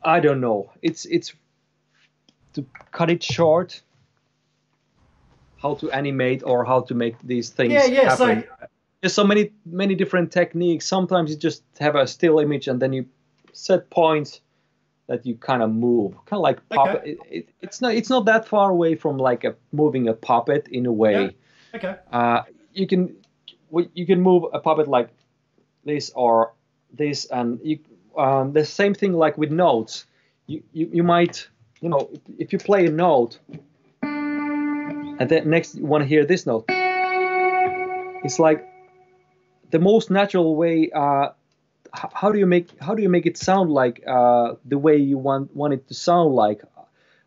I 0.02 0.20
don't 0.20 0.40
know. 0.40 0.70
It's 0.82 1.04
it's 1.06 1.34
to 2.54 2.64
cut 2.92 3.10
it 3.10 3.22
short. 3.22 3.82
How 5.60 5.74
to 5.74 5.90
animate 5.90 6.44
or 6.44 6.64
how 6.64 6.82
to 6.82 6.94
make 6.94 7.16
these 7.22 7.50
things 7.50 7.72
Yeah, 7.72 7.86
yeah, 7.86 8.14
so- 8.14 8.42
There's 9.00 9.12
so 9.12 9.24
many 9.24 9.50
many 9.66 9.94
different 9.96 10.30
techniques. 10.32 10.86
Sometimes 10.86 11.30
you 11.30 11.36
just 11.36 11.62
have 11.80 11.96
a 11.96 12.06
still 12.06 12.38
image 12.38 12.68
and 12.68 12.80
then 12.80 12.92
you 12.92 13.06
set 13.52 13.90
points 13.90 14.40
that 15.08 15.24
you 15.24 15.34
kind 15.34 15.62
of 15.62 15.70
move, 15.70 16.12
kind 16.26 16.38
of 16.38 16.42
like 16.42 16.66
puppet. 16.68 17.00
Okay. 17.00 17.10
It, 17.10 17.18
it, 17.30 17.48
it's 17.60 17.80
not 17.80 17.94
it's 17.94 18.10
not 18.10 18.26
that 18.26 18.46
far 18.46 18.70
away 18.70 18.94
from 18.94 19.16
like 19.16 19.44
a 19.44 19.56
moving 19.72 20.06
a 20.08 20.14
puppet 20.14 20.68
in 20.68 20.86
a 20.86 20.92
way. 20.92 21.34
Yeah. 21.72 21.76
Okay. 21.76 21.96
Uh, 22.12 22.42
you 22.72 22.86
can 22.86 23.16
you 23.94 24.06
can 24.06 24.20
move 24.20 24.44
a 24.52 24.60
puppet 24.60 24.86
like 24.86 25.08
this 25.84 26.10
or 26.14 26.52
this, 26.92 27.24
and 27.26 27.58
you 27.62 27.78
um, 28.16 28.52
the 28.52 28.64
same 28.64 28.94
thing 28.94 29.12
like 29.14 29.36
with 29.38 29.50
notes. 29.50 30.04
You, 30.46 30.62
you 30.72 30.90
you 30.92 31.02
might 31.02 31.48
you 31.80 31.88
know 31.88 32.10
if, 32.38 32.52
you 32.52 32.58
play 32.58 32.86
a 32.86 32.90
note, 32.90 33.38
and 34.02 35.28
then 35.28 35.48
next 35.50 35.74
you 35.74 35.86
want 35.86 36.02
to 36.02 36.08
hear 36.08 36.24
this 36.24 36.46
note. 36.46 36.64
It's 36.68 38.38
like 38.38 38.66
the 39.70 39.78
most 39.78 40.10
natural 40.10 40.54
way. 40.54 40.90
Uh, 40.94 41.30
how 41.92 42.30
do 42.30 42.38
you 42.38 42.46
make 42.46 42.78
how 42.80 42.94
do 42.94 43.02
you 43.02 43.08
make 43.08 43.26
it 43.26 43.36
sound 43.36 43.70
like 43.70 44.02
uh, 44.06 44.54
the 44.64 44.78
way 44.78 44.96
you 44.96 45.18
want 45.18 45.54
want 45.54 45.72
it 45.72 45.88
to 45.88 45.94
sound 45.94 46.34
like? 46.34 46.62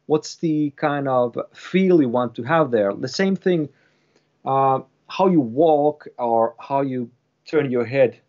What's 0.06 0.36
the 0.36 0.72
kind 0.72 1.08
of 1.08 1.38
feel 1.54 2.02
you 2.02 2.10
want 2.10 2.36
to 2.36 2.44
have 2.44 2.72
there? 2.72 2.94
The 2.94 3.08
same 3.08 3.36
thing 3.36 3.70
uh, 4.46 4.82
how 5.08 5.28
you 5.28 5.42
walk 5.42 6.08
or 6.18 6.56
how 6.60 6.82
you 6.82 7.12
turn 7.46 7.72
your 7.72 7.86
head 7.86 8.20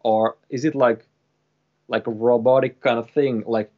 or 0.00 0.36
is 0.50 0.64
it 0.64 0.74
like 0.74 1.06
like 1.88 2.06
a 2.06 2.10
robotic 2.10 2.80
kind 2.80 2.98
of 2.98 3.10
thing 3.10 3.42
like 3.46 3.72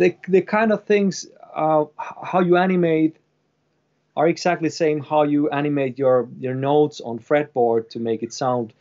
the, 0.00 0.16
the, 0.28 0.40
kind 0.42 0.72
of 0.72 0.84
things 0.84 1.26
uh, 1.54 1.84
how 1.98 2.40
you 2.40 2.56
animate 2.56 3.16
are 4.16 4.28
exactly 4.28 4.68
the 4.68 4.74
same 4.74 5.00
how 5.00 5.22
you 5.22 5.50
animate 5.50 5.98
your 5.98 6.28
your 6.38 6.54
notes 6.54 7.00
on 7.00 7.18
fretboard 7.18 7.88
to 7.90 7.98
make 8.00 8.22
it 8.22 8.32
sound 8.32 8.72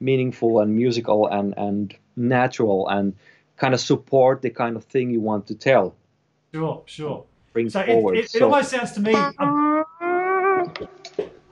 meaningful 0.00 0.60
and 0.60 0.74
musical 0.74 1.26
and 1.28 1.54
and 1.56 1.94
natural 2.16 2.88
and 2.88 3.14
kind 3.56 3.74
of 3.74 3.80
support 3.80 4.42
the 4.42 4.50
kind 4.50 4.76
of 4.76 4.84
thing 4.84 5.10
you 5.10 5.20
want 5.20 5.46
to 5.46 5.54
tell 5.54 5.94
Sure, 6.54 6.82
sure. 6.86 7.24
bring 7.52 7.68
So 7.70 7.80
it, 7.80 7.86
forward 7.86 8.16
it, 8.16 8.24
it 8.24 8.30
So- 8.30 8.44
almost 8.44 8.70
sounds 8.70 8.92
to 8.92 9.00
me 9.00 9.14
a, 9.14 9.84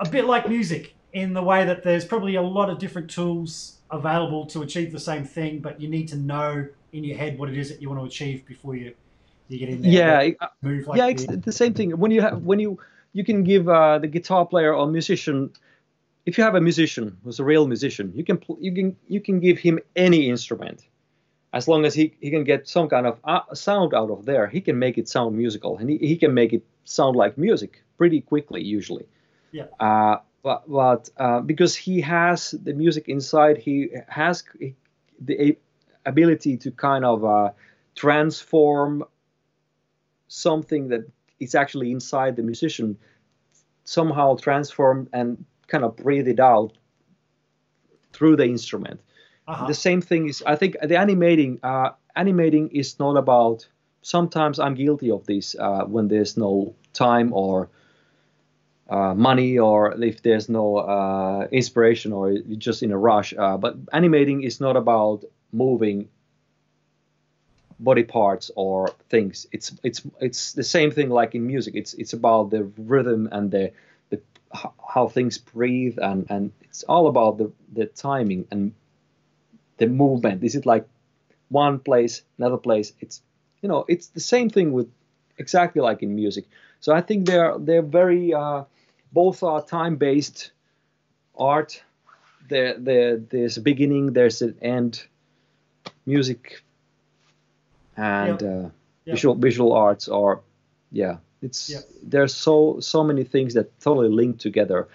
a 0.00 0.08
bit 0.10 0.24
like 0.24 0.48
music 0.48 0.94
in 1.12 1.32
the 1.34 1.42
way 1.42 1.64
that 1.64 1.82
there's 1.82 2.04
probably 2.04 2.34
a 2.36 2.42
lot 2.42 2.70
of 2.70 2.78
different 2.78 3.10
tools 3.10 3.78
available 3.90 4.46
to 4.46 4.62
achieve 4.62 4.92
the 4.92 5.00
same 5.00 5.24
thing, 5.24 5.60
but 5.60 5.80
you 5.80 5.88
need 5.88 6.06
to 6.08 6.16
know 6.16 6.66
in 6.92 7.04
your 7.04 7.16
head 7.16 7.38
what 7.38 7.48
it 7.48 7.56
is 7.56 7.68
that 7.70 7.80
you 7.80 7.88
want 7.88 8.00
to 8.00 8.06
achieve 8.06 8.44
before 8.46 8.74
you, 8.74 8.94
you 9.48 9.58
get 9.58 9.68
in 9.68 9.82
there. 9.82 9.90
yeah 9.90 10.46
move 10.62 10.86
like 10.86 10.98
yeah 10.98 11.06
it's 11.08 11.26
the- 11.26 11.36
the 11.36 11.52
same 11.52 11.74
thing 11.74 11.90
when 11.92 12.10
you 12.10 12.20
have 12.20 12.42
when 12.42 12.58
you 12.58 12.78
you 13.12 13.24
can 13.24 13.42
give 13.42 13.68
uh, 13.68 13.98
the 13.98 14.06
guitar 14.06 14.44
player 14.46 14.72
or 14.74 14.86
musician 14.86 15.50
if 16.26 16.36
you 16.38 16.44
have 16.44 16.54
a 16.54 16.60
musician 16.60 17.16
who's 17.24 17.40
a 17.40 17.44
real 17.44 17.66
musician 17.66 18.12
you 18.14 18.24
can 18.24 18.38
you 18.60 18.72
can 18.74 18.96
you 19.08 19.20
can 19.20 19.40
give 19.40 19.58
him 19.58 19.78
any 19.96 20.28
instrument 20.28 20.86
as 21.54 21.66
long 21.66 21.86
as 21.86 21.94
he, 21.94 22.12
he 22.20 22.30
can 22.30 22.44
get 22.44 22.68
some 22.68 22.86
kind 22.90 23.06
of 23.06 23.18
uh, 23.24 23.40
sound 23.54 23.94
out 23.94 24.10
of 24.10 24.24
there 24.26 24.46
he 24.46 24.60
can 24.60 24.78
make 24.78 24.98
it 24.98 25.08
sound 25.08 25.34
musical 25.36 25.78
and 25.78 25.88
he, 25.90 25.96
he 25.98 26.16
can 26.16 26.34
make 26.34 26.52
it 26.52 26.62
sound 26.84 27.16
like 27.16 27.38
music 27.38 27.82
pretty 27.96 28.20
quickly 28.20 28.62
usually 28.62 29.06
Yeah. 29.52 29.64
uh, 29.80 30.16
but 30.42 30.60
but 30.68 31.08
uh, 31.16 31.40
because 31.40 31.74
he 31.74 32.00
has 32.02 32.50
the 32.62 32.74
music 32.74 33.08
inside 33.08 33.56
he 33.56 33.88
has 34.08 34.44
the 35.28 35.56
ability 36.04 36.56
to 36.58 36.70
kind 36.70 37.04
of 37.04 37.24
uh, 37.24 37.50
transform 37.94 39.04
something 40.28 40.88
that 40.88 41.10
is 41.40 41.54
actually 41.54 41.90
inside 41.90 42.36
the 42.36 42.42
musician 42.42 42.96
somehow 43.84 44.36
transform 44.36 45.08
and 45.12 45.44
kind 45.66 45.84
of 45.84 45.96
breathe 45.96 46.28
it 46.28 46.40
out 46.40 46.72
through 48.12 48.36
the 48.36 48.44
instrument. 48.44 49.00
uh-huh. 49.46 49.66
The 49.66 49.74
same 49.74 50.00
thing 50.00 50.28
is, 50.28 50.42
I 50.46 50.56
think, 50.56 50.76
the 50.82 50.96
animating. 50.96 51.60
Uh, 51.62 51.90
animating 52.14 52.68
is 52.68 52.98
not 52.98 53.16
about. 53.16 53.66
Sometimes 54.02 54.58
I'm 54.58 54.74
guilty 54.74 55.10
of 55.10 55.26
this 55.26 55.56
uh, 55.58 55.84
when 55.84 56.08
there's 56.08 56.36
no 56.36 56.74
time 56.92 57.32
or 57.32 57.68
uh, 58.88 59.14
money, 59.14 59.58
or 59.58 59.92
if 60.02 60.22
there's 60.22 60.48
no 60.48 60.76
uh, 60.76 61.48
inspiration, 61.50 62.12
or 62.12 62.30
you're 62.30 62.58
just 62.58 62.82
in 62.82 62.92
a 62.92 62.98
rush. 62.98 63.34
Uh, 63.36 63.56
but 63.56 63.76
animating 63.92 64.42
is 64.42 64.60
not 64.60 64.76
about 64.76 65.24
moving 65.52 66.08
body 67.78 68.04
parts 68.04 68.50
or 68.56 68.90
things. 69.08 69.46
It's 69.52 69.72
it's 69.82 70.02
it's 70.20 70.52
the 70.52 70.64
same 70.64 70.90
thing 70.90 71.10
like 71.10 71.34
in 71.34 71.46
music. 71.46 71.74
It's 71.74 71.94
it's 71.94 72.12
about 72.12 72.50
the 72.50 72.64
rhythm 72.76 73.28
and 73.30 73.50
the 73.50 73.72
the 74.10 74.20
how 74.94 75.08
things 75.08 75.38
breathe 75.38 75.98
and 76.00 76.26
and 76.30 76.52
it's 76.62 76.82
all 76.84 77.06
about 77.06 77.38
the 77.38 77.52
the 77.72 77.86
timing 77.86 78.46
and 78.50 78.72
the 79.76 79.86
movement. 79.86 80.42
Is 80.42 80.54
it 80.54 80.66
like 80.66 80.86
one 81.48 81.78
place, 81.78 82.22
another 82.38 82.58
place? 82.58 82.92
It's 83.00 83.22
you 83.62 83.68
know 83.68 83.84
it's 83.88 84.08
the 84.08 84.20
same 84.20 84.50
thing 84.50 84.72
with 84.72 84.90
exactly 85.38 85.80
like 85.80 86.02
in 86.02 86.14
music. 86.14 86.44
So 86.80 86.92
I 86.94 87.00
think 87.00 87.26
they're 87.26 87.56
they're 87.58 87.82
very 87.82 88.34
uh, 88.34 88.64
both 89.12 89.42
are 89.42 89.62
time 89.62 89.96
based 89.96 90.52
art. 91.36 91.82
There 92.48 92.76
there 92.78 93.16
there's 93.18 93.56
a 93.56 93.60
beginning, 93.60 94.12
there's 94.14 94.42
an 94.42 94.56
end. 94.62 95.04
Music 96.06 96.62
and 97.98 98.42
uh, 98.42 98.68
Yep. 99.04 99.14
visual 99.14 99.34
visual 99.34 99.72
arts 99.72 100.08
are 100.08 100.40
yeah 100.92 101.16
it's 101.42 101.70
Yep. 101.70 101.84
there's 102.02 102.34
so 102.34 102.80
so 102.80 103.02
many 103.04 103.24
things 103.24 103.54
that 103.54 103.68
totally 103.80 104.08
link 104.08 104.38
together 104.38 104.88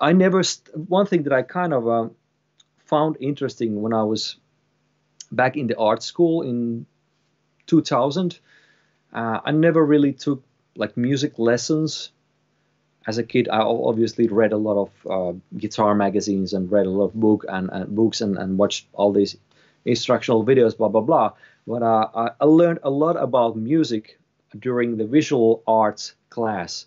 i 0.00 0.12
never 0.12 0.42
st- 0.42 0.76
one 0.88 1.06
thing 1.06 1.22
that 1.24 1.32
i 1.32 1.42
kind 1.42 1.72
of 1.72 1.88
uh, 1.88 2.08
found 2.86 3.16
interesting 3.20 3.80
when 3.82 3.92
i 3.94 4.02
was 4.02 4.36
back 5.32 5.56
in 5.56 5.66
the 5.68 5.76
art 5.78 6.02
school 6.02 6.42
in 6.42 6.86
2000 7.66 8.38
uh, 9.12 9.40
i 9.44 9.50
never 9.50 9.84
really 9.84 10.12
took 10.12 10.42
like 10.76 10.96
music 10.96 11.38
lessons 11.38 12.10
as 13.06 13.18
a 13.18 13.22
kid 13.22 13.48
i 13.48 13.60
obviously 13.60 14.26
read 14.28 14.52
a 14.52 14.56
lot 14.68 14.76
of 14.84 14.90
uh, 15.10 15.32
guitar 15.56 15.94
magazines 15.94 16.52
and 16.52 16.70
read 16.72 16.86
a 16.86 16.90
lot 16.90 17.04
of 17.04 17.14
book 17.14 17.44
and, 17.48 17.70
and 17.72 17.94
books 17.94 18.20
and, 18.20 18.36
and 18.38 18.58
watched 18.58 18.86
all 18.92 19.12
these 19.12 19.36
instructional 19.84 20.44
videos 20.44 20.76
blah 20.76 20.88
blah 20.88 21.00
blah 21.00 21.32
but 21.66 21.82
uh, 21.82 22.30
I, 22.40 22.44
learned 22.44 22.80
a 22.82 22.90
lot 22.90 23.16
about 23.16 23.56
music 23.56 24.18
during 24.58 24.96
the 24.96 25.06
visual 25.06 25.62
arts 25.66 26.14
class 26.30 26.86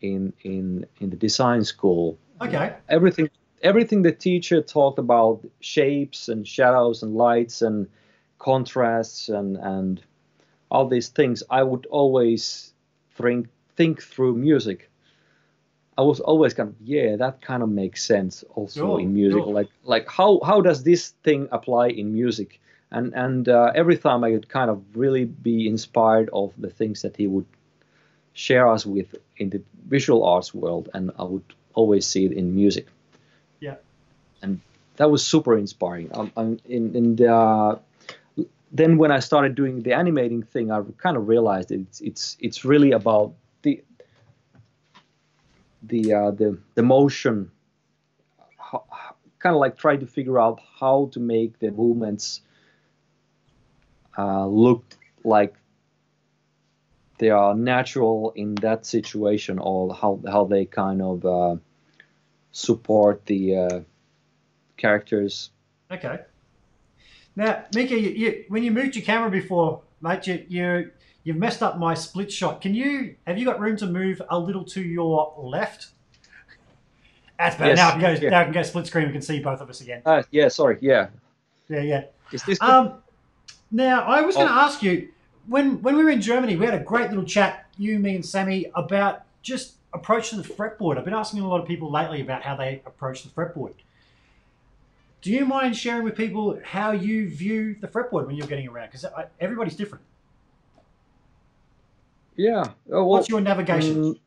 in 0.00 0.32
in 0.42 0.86
in 1.00 1.10
the 1.10 1.16
design 1.16 1.64
school. 1.64 2.18
okay. 2.40 2.74
Everything 2.88 3.28
everything 3.62 4.02
the 4.02 4.12
teacher 4.12 4.62
talked 4.62 4.98
about 4.98 5.44
shapes 5.60 6.28
and 6.28 6.46
shadows 6.46 7.02
and 7.02 7.14
lights 7.14 7.62
and 7.62 7.86
contrasts 8.38 9.28
and 9.28 9.56
and 9.56 10.02
all 10.70 10.88
these 10.88 11.08
things 11.08 11.42
I 11.50 11.62
would 11.62 11.86
always 11.86 12.72
think 13.14 13.48
think 13.76 14.02
through 14.02 14.36
music. 14.36 14.90
I 15.98 16.02
was 16.02 16.20
always 16.20 16.54
kind 16.54 16.70
of 16.70 16.76
yeah, 16.82 17.16
that 17.16 17.42
kind 17.42 17.62
of 17.62 17.68
makes 17.68 18.02
sense 18.04 18.42
also 18.54 18.80
Sure, 18.80 19.00
in 19.00 19.12
music. 19.12 19.42
sure. 19.44 19.52
Like 19.52 19.68
like 19.84 20.08
how 20.08 20.40
how 20.44 20.60
does 20.62 20.82
this 20.82 21.10
thing 21.24 21.48
apply 21.52 21.88
in 21.88 22.12
music? 22.14 22.60
And 22.92 23.14
and 23.14 23.48
uh, 23.48 23.72
every 23.74 23.96
time 23.96 24.24
I 24.24 24.30
would 24.32 24.48
kind 24.48 24.70
of 24.70 24.82
really 24.94 25.24
be 25.24 25.68
inspired 25.68 26.28
of 26.32 26.52
the 26.58 26.70
things 26.70 27.02
that 27.02 27.16
he 27.16 27.26
would 27.26 27.46
share 28.32 28.68
us 28.68 28.84
with 28.86 29.14
in 29.36 29.50
the 29.50 29.62
visual 29.88 30.24
arts 30.24 30.52
world, 30.54 30.88
and 30.94 31.10
I 31.18 31.24
would 31.24 31.54
always 31.74 32.06
see 32.06 32.26
it 32.26 32.32
in 32.32 32.54
music. 32.54 32.86
Yeah. 33.60 33.76
And 34.42 34.60
that 34.96 35.10
was 35.10 35.24
super 35.24 35.56
inspiring. 35.56 36.10
Um, 36.12 36.32
um, 36.36 36.58
in 36.68 36.94
in 36.96 37.16
the, 37.16 37.32
uh, 37.32 37.78
then 38.72 38.98
when 38.98 39.12
I 39.12 39.20
started 39.20 39.54
doing 39.54 39.82
the 39.82 39.92
animating 39.92 40.42
thing, 40.42 40.70
I 40.70 40.82
kind 40.98 41.16
of 41.16 41.28
realized 41.28 41.70
it's 41.70 42.00
it's 42.00 42.36
it's 42.40 42.64
really 42.64 42.92
about 42.92 43.34
the 43.62 43.82
the 45.82 46.12
uh, 46.12 46.30
the 46.32 46.58
the 46.74 46.82
motion, 46.82 47.50
how, 48.58 48.84
kind 49.38 49.54
of 49.54 49.60
like 49.60 49.76
trying 49.76 50.00
to 50.00 50.06
figure 50.06 50.38
out 50.38 50.60
how 50.80 51.08
to 51.12 51.20
make 51.20 51.58
the 51.58 51.70
movements 51.70 52.42
uh, 54.20 54.46
look 54.46 54.84
like 55.24 55.54
they 57.18 57.30
are 57.30 57.54
natural 57.54 58.32
in 58.34 58.54
that 58.56 58.86
situation, 58.86 59.58
or 59.58 59.94
how 59.94 60.20
how 60.26 60.44
they 60.44 60.64
kind 60.64 61.00
of 61.02 61.24
uh, 61.24 61.56
support 62.52 63.26
the 63.26 63.56
uh, 63.56 63.80
characters. 64.76 65.50
Okay. 65.90 66.20
Now, 67.36 67.64
Mika, 67.74 67.98
you, 67.98 68.10
you, 68.10 68.44
when 68.48 68.62
you 68.62 68.70
moved 68.70 68.96
your 68.96 69.04
camera 69.04 69.30
before, 69.30 69.82
mate, 70.00 70.26
you, 70.26 70.44
you 70.48 70.90
you've 71.24 71.36
messed 71.36 71.62
up 71.62 71.78
my 71.78 71.94
split 71.94 72.30
shot. 72.32 72.60
Can 72.60 72.74
you 72.74 73.16
have 73.26 73.38
you 73.38 73.44
got 73.44 73.60
room 73.60 73.76
to 73.78 73.86
move 73.86 74.20
a 74.28 74.38
little 74.38 74.64
to 74.64 74.82
your 74.82 75.34
left? 75.38 75.88
That's 77.38 77.56
better. 77.56 77.70
Yes, 77.70 77.78
Now 77.78 77.88
I 77.88 77.92
can 77.92 78.00
go. 78.00 78.20
yeah. 78.20 78.30
Now 78.30 78.40
I 78.40 78.44
can 78.44 78.52
go 78.52 78.62
split 78.62 78.86
screen. 78.86 79.06
We 79.06 79.12
can 79.12 79.22
see 79.22 79.40
both 79.40 79.60
of 79.60 79.70
us 79.70 79.80
again. 79.80 80.02
Uh, 80.04 80.22
yeah, 80.30 80.48
sorry, 80.48 80.78
yeah. 80.80 81.08
Yeah, 81.68 81.80
yeah. 81.80 82.04
Is 82.32 82.42
this? 82.42 82.60
Um, 82.60 82.94
now 83.70 84.02
I 84.02 84.22
was 84.22 84.34
going 84.36 84.48
to 84.48 84.54
Oh. 84.54 84.58
ask 84.60 84.82
you 84.82 85.08
when 85.46 85.82
when 85.82 85.96
we 85.96 86.04
were 86.04 86.10
in 86.10 86.20
Germany, 86.20 86.56
we 86.56 86.64
had 86.64 86.74
a 86.74 86.82
great 86.84 87.08
little 87.10 87.24
chat, 87.24 87.66
you, 87.78 87.98
me, 87.98 88.14
and 88.14 88.24
Sammy, 88.24 88.70
about 88.74 89.22
just 89.42 89.74
approach 89.92 90.30
to 90.30 90.36
the 90.36 90.42
fretboard. 90.44 90.98
I've 90.98 91.04
been 91.04 91.14
asking 91.14 91.40
a 91.40 91.48
lot 91.48 91.60
of 91.60 91.66
people 91.66 91.90
lately 91.90 92.20
about 92.20 92.42
how 92.42 92.54
they 92.56 92.82
approach 92.86 93.22
the 93.24 93.28
fretboard. 93.30 93.74
Do 95.22 95.30
you 95.30 95.44
mind 95.44 95.76
sharing 95.76 96.04
with 96.04 96.14
people 96.16 96.58
how 96.64 96.92
you 96.92 97.28
view 97.28 97.74
the 97.80 97.88
fretboard 97.88 98.26
when 98.26 98.36
you're 98.36 98.46
getting 98.46 98.68
around? 98.68 98.86
Because 98.92 99.04
everybody's 99.40 99.76
different. 99.76 100.04
yeah. 102.36 102.64
Oh, 102.90 103.04
well, 103.04 103.08
What's 103.08 103.28
your 103.28 103.40
navigation? 103.40 103.96
Mm, 104.14 104.18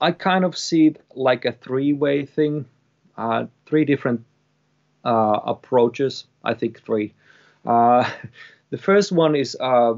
I 0.00 0.12
kind 0.12 0.44
of 0.44 0.56
see 0.56 0.88
it 0.88 1.00
like 1.14 1.44
a 1.46 1.52
three-way 1.52 2.26
thing, 2.26 2.66
uh, 3.16 3.46
three 3.64 3.84
different 3.84 4.24
uh, 5.04 5.40
approaches. 5.44 6.24
I 6.42 6.54
think 6.54 6.82
three. 6.84 7.14
Uh, 7.64 8.08
the 8.70 8.78
first 8.78 9.12
one 9.12 9.34
is 9.36 9.56
uh, 9.60 9.94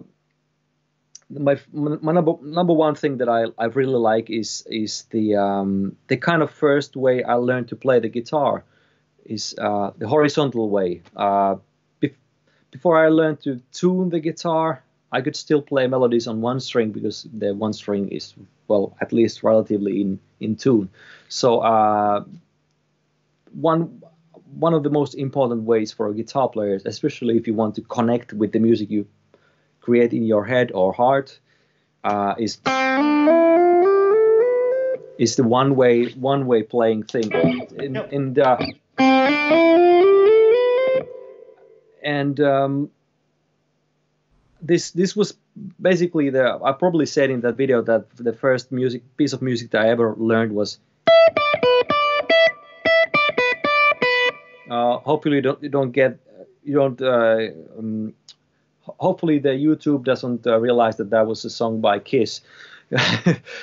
my 1.29 1.59
my 1.73 2.13
number 2.13 2.35
number 2.43 2.73
one 2.73 2.95
thing 2.95 3.19
that 3.19 3.29
I, 3.29 3.47
I 3.59 3.67
really 3.67 3.95
like 3.99 4.31
is 4.31 4.65
is 4.71 5.05
the 5.11 5.37
um, 5.37 5.97
the 6.09 6.17
kind 6.17 6.43
of 6.43 6.51
first 6.51 6.97
way 6.97 7.25
I 7.25 7.35
learned 7.35 7.69
to 7.69 7.77
play 7.77 7.99
the 7.99 8.09
guitar 8.09 8.65
is 9.25 9.55
uh, 9.59 9.91
the 9.99 10.07
horizontal 10.07 10.71
way. 10.71 11.03
Uh, 11.17 11.57
bef- 12.01 12.15
before 12.71 13.05
I 13.05 13.09
learned 13.09 13.41
to 13.43 13.61
tune 13.73 14.11
the 14.11 14.21
guitar, 14.21 14.85
I 15.11 15.21
could 15.21 15.35
still 15.35 15.63
play 15.63 15.89
melodies 15.89 16.29
on 16.29 16.41
one 16.41 16.61
string 16.61 16.93
because 16.93 17.27
the 17.33 17.55
one 17.55 17.73
string 17.73 18.09
is 18.11 18.35
well 18.69 18.97
at 19.01 19.13
least 19.13 19.43
relatively 19.43 20.01
in 20.01 20.21
in 20.39 20.55
tune. 20.55 20.89
So 21.29 21.59
uh, 21.61 22.25
one 23.53 24.03
one 24.59 24.73
of 24.73 24.83
the 24.83 24.91
most 24.91 25.15
important 25.15 25.63
ways 25.63 25.93
for 25.93 26.09
a 26.09 26.15
guitar 26.15 26.49
player, 26.49 26.81
especially 26.85 27.37
if 27.37 27.47
you 27.47 27.55
want 27.55 27.75
to 27.75 27.83
connect 27.83 28.33
with 28.33 28.53
the 28.53 28.59
music 28.59 28.91
you 28.91 29.07
create 29.81 30.13
in 30.13 30.25
your 30.25 30.45
head 30.45 30.73
or 30.73 30.93
heart, 30.93 31.39
uh, 32.05 32.35
is 32.39 32.59
is 35.19 35.37
the 35.37 35.45
one 35.45 35.77
way 35.77 36.07
one 36.13 36.47
way 36.47 36.63
playing 36.63 37.03
thing. 37.03 37.31
In, 37.77 37.95
Yep. 37.95 38.13
in 38.13 38.35
the, 38.35 38.75
and 42.03 42.41
um, 42.41 42.91
this 44.63 44.91
this 44.93 45.15
was 45.15 45.37
basically 45.81 46.31
the 46.31 46.59
I 46.65 46.73
probably 46.73 47.07
said 47.07 47.31
in 47.31 47.41
that 47.43 47.57
video 47.57 47.83
that 47.83 48.09
the 48.17 48.33
first 48.33 48.73
music 48.73 49.03
piece 49.17 49.35
of 49.35 49.43
music 49.43 49.71
that 49.73 49.83
I 49.83 49.91
ever 49.91 50.15
learned 50.17 50.53
was. 50.53 50.79
Uh, 54.71 54.99
hopefully 54.99 55.37
you 55.37 55.43
don't 55.43 55.63
you 55.63 55.69
don't 55.69 55.93
get 55.93 56.19
you 56.65 56.75
don't 56.75 57.01
uh, 57.01 57.49
um, 57.79 58.13
hopefully 58.81 59.39
the 59.39 59.51
YouTube 59.51 60.05
doesn't 60.05 60.47
uh, 60.47 60.59
realize 60.59 60.97
that 60.97 61.11
that 61.11 61.27
was 61.27 61.45
a 61.45 61.51
song 61.51 61.81
by 61.81 61.99
Kiss. 61.99 62.41
so 62.91 62.97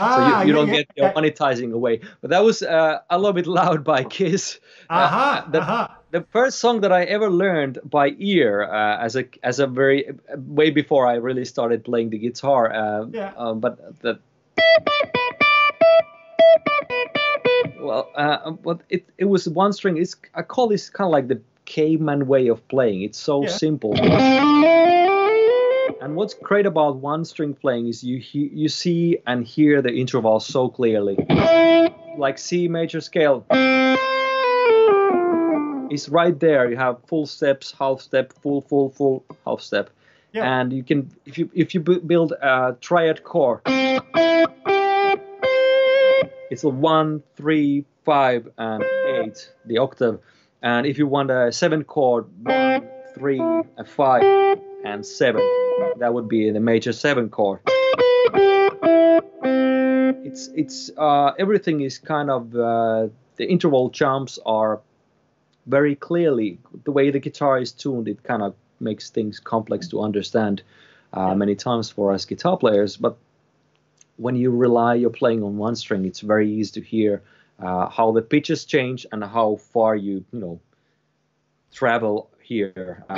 Ah, 0.02 0.42
you, 0.44 0.48
you 0.48 0.54
yeah, 0.54 0.60
don't 0.60 0.68
yeah, 0.68 0.74
get 0.76 0.88
your 0.98 1.06
yeah. 1.08 1.14
monetizing 1.14 1.72
away. 1.72 2.02
But 2.22 2.30
that 2.32 2.44
was 2.44 2.62
uh, 2.62 3.00
a 3.10 3.18
little 3.18 3.32
bit 3.34 3.48
loud 3.48 3.84
by 3.84 4.04
Kiss. 4.18 4.60
Aha, 4.90 5.46
uh, 5.48 5.52
the- 5.52 5.62
aha. 5.62 5.98
the 6.12 6.22
first 6.32 6.60
song 6.60 6.82
that 6.82 6.92
I 6.92 7.04
ever 7.06 7.30
learned 7.30 7.80
by 7.86 8.16
ear 8.20 8.64
uh, 8.64 8.98
as 9.00 9.16
a 9.16 9.24
as 9.42 9.60
a 9.60 9.68
very 9.68 10.12
way 10.36 10.72
before 10.72 11.08
I 11.08 11.16
really 11.16 11.46
started 11.46 11.84
playing 11.86 12.10
the 12.12 12.18
guitar. 12.20 12.72
Uh, 12.74 13.06
Yeah. 13.12 13.32
um, 13.38 13.60
but 13.62 13.80
the 14.02 14.20
well, 17.84 18.10
uh, 18.16 18.52
but 18.52 18.80
it 18.90 19.06
it 19.18 19.26
was 19.26 19.48
one 19.48 19.74
string. 19.74 19.98
It's 19.98 20.16
I 20.34 20.42
call 20.42 20.68
this 20.68 20.90
kind 20.90 21.08
of 21.08 21.12
like 21.12 21.28
the 21.28 21.40
caveman 21.66 22.28
way 22.28 22.48
of 22.48 22.66
playing. 22.68 23.02
It's 23.04 23.18
so 23.20 23.44
Yeah. 23.44 23.50
simple. 23.50 23.94
And 26.02 26.16
what's 26.18 26.34
great 26.34 26.66
about 26.66 26.98
one 26.98 27.24
string 27.24 27.54
playing 27.54 27.88
is 27.88 28.04
you 28.04 28.18
he, 28.20 28.50
you 28.54 28.68
see 28.70 29.18
and 29.26 29.46
hear 29.46 29.82
the 29.82 29.94
intervals 29.94 30.46
so 30.46 30.68
clearly. 30.70 31.16
Like 32.18 32.38
C 32.38 32.68
major 32.68 33.02
scale 33.02 33.46
It's 35.90 36.10
right 36.10 36.38
there. 36.40 36.70
You 36.70 36.76
have 36.78 36.98
full 37.08 37.26
steps, 37.26 37.74
half 37.80 38.02
step, 38.02 38.34
full, 38.42 38.62
full, 38.62 38.90
full, 38.90 39.24
half 39.46 39.62
step. 39.62 39.90
Yeah. 40.34 40.60
And 40.60 40.74
you 40.74 40.84
can 40.84 41.10
if 41.26 41.38
you 41.38 41.50
if 41.54 41.74
you 41.76 41.80
bu- 41.80 42.02
build 42.02 42.32
a 42.34 42.76
triad 42.82 43.24
chord, 43.24 43.62
it's 46.54 46.64
a 46.64 46.70
one, 46.70 47.24
three, 47.36 47.84
five, 48.06 48.48
and 48.60 48.84
eight, 48.84 49.52
the 49.66 49.80
octave. 49.80 50.20
And 50.62 50.86
if 50.86 51.00
you 51.00 51.08
want 51.08 51.32
a 51.32 51.52
seven 51.52 51.84
chord, 51.84 52.26
one, 52.44 52.88
three, 53.16 53.42
a 53.42 53.84
five, 53.84 54.22
and 54.86 55.04
seven, 55.04 55.42
that 55.98 56.14
would 56.14 56.30
be 56.30 56.52
the 56.52 56.60
major 56.60 56.94
seven 56.94 57.30
chord. 57.30 57.60
It's 60.30 60.48
it's 60.56 60.92
uh, 60.96 61.32
everything 61.40 61.82
is 61.82 61.98
kind 61.98 62.30
of 62.30 62.56
uh, 62.56 63.08
the 63.38 63.46
interval 63.50 63.90
jumps 63.90 64.38
are 64.46 64.80
very 65.66 65.96
clearly 65.96 66.60
the 66.84 66.92
way 66.92 67.10
the 67.10 67.20
guitar 67.20 67.58
is 67.58 67.72
tuned. 67.72 68.08
It 68.08 68.22
kind 68.22 68.44
of 68.44 68.54
makes 68.80 69.10
things 69.10 69.40
complex 69.40 69.88
to 69.88 70.02
understand 70.02 70.62
uh, 71.14 71.34
many 71.34 71.56
times 71.56 71.90
for 71.90 72.12
us 72.12 72.26
guitar 72.26 72.58
players, 72.58 72.96
but 72.96 73.18
when 74.18 74.36
you 74.36 74.52
rely 74.52 74.96
you're 74.96 75.10
playing 75.10 75.44
on 75.44 75.58
one 75.58 75.76
string, 75.76 76.06
it's 76.06 76.22
very 76.22 76.52
easy 76.52 76.82
to 76.82 76.86
hear 76.86 77.22
uh, 77.60 77.90
how 77.90 78.12
the 78.12 78.22
pitches 78.22 78.66
change 78.66 79.06
and 79.12 79.24
how 79.24 79.56
far 79.56 79.96
you 79.96 80.24
you 80.32 80.40
know 80.40 80.60
travel 81.72 82.30
here. 82.42 83.04
Uh, 83.10 83.16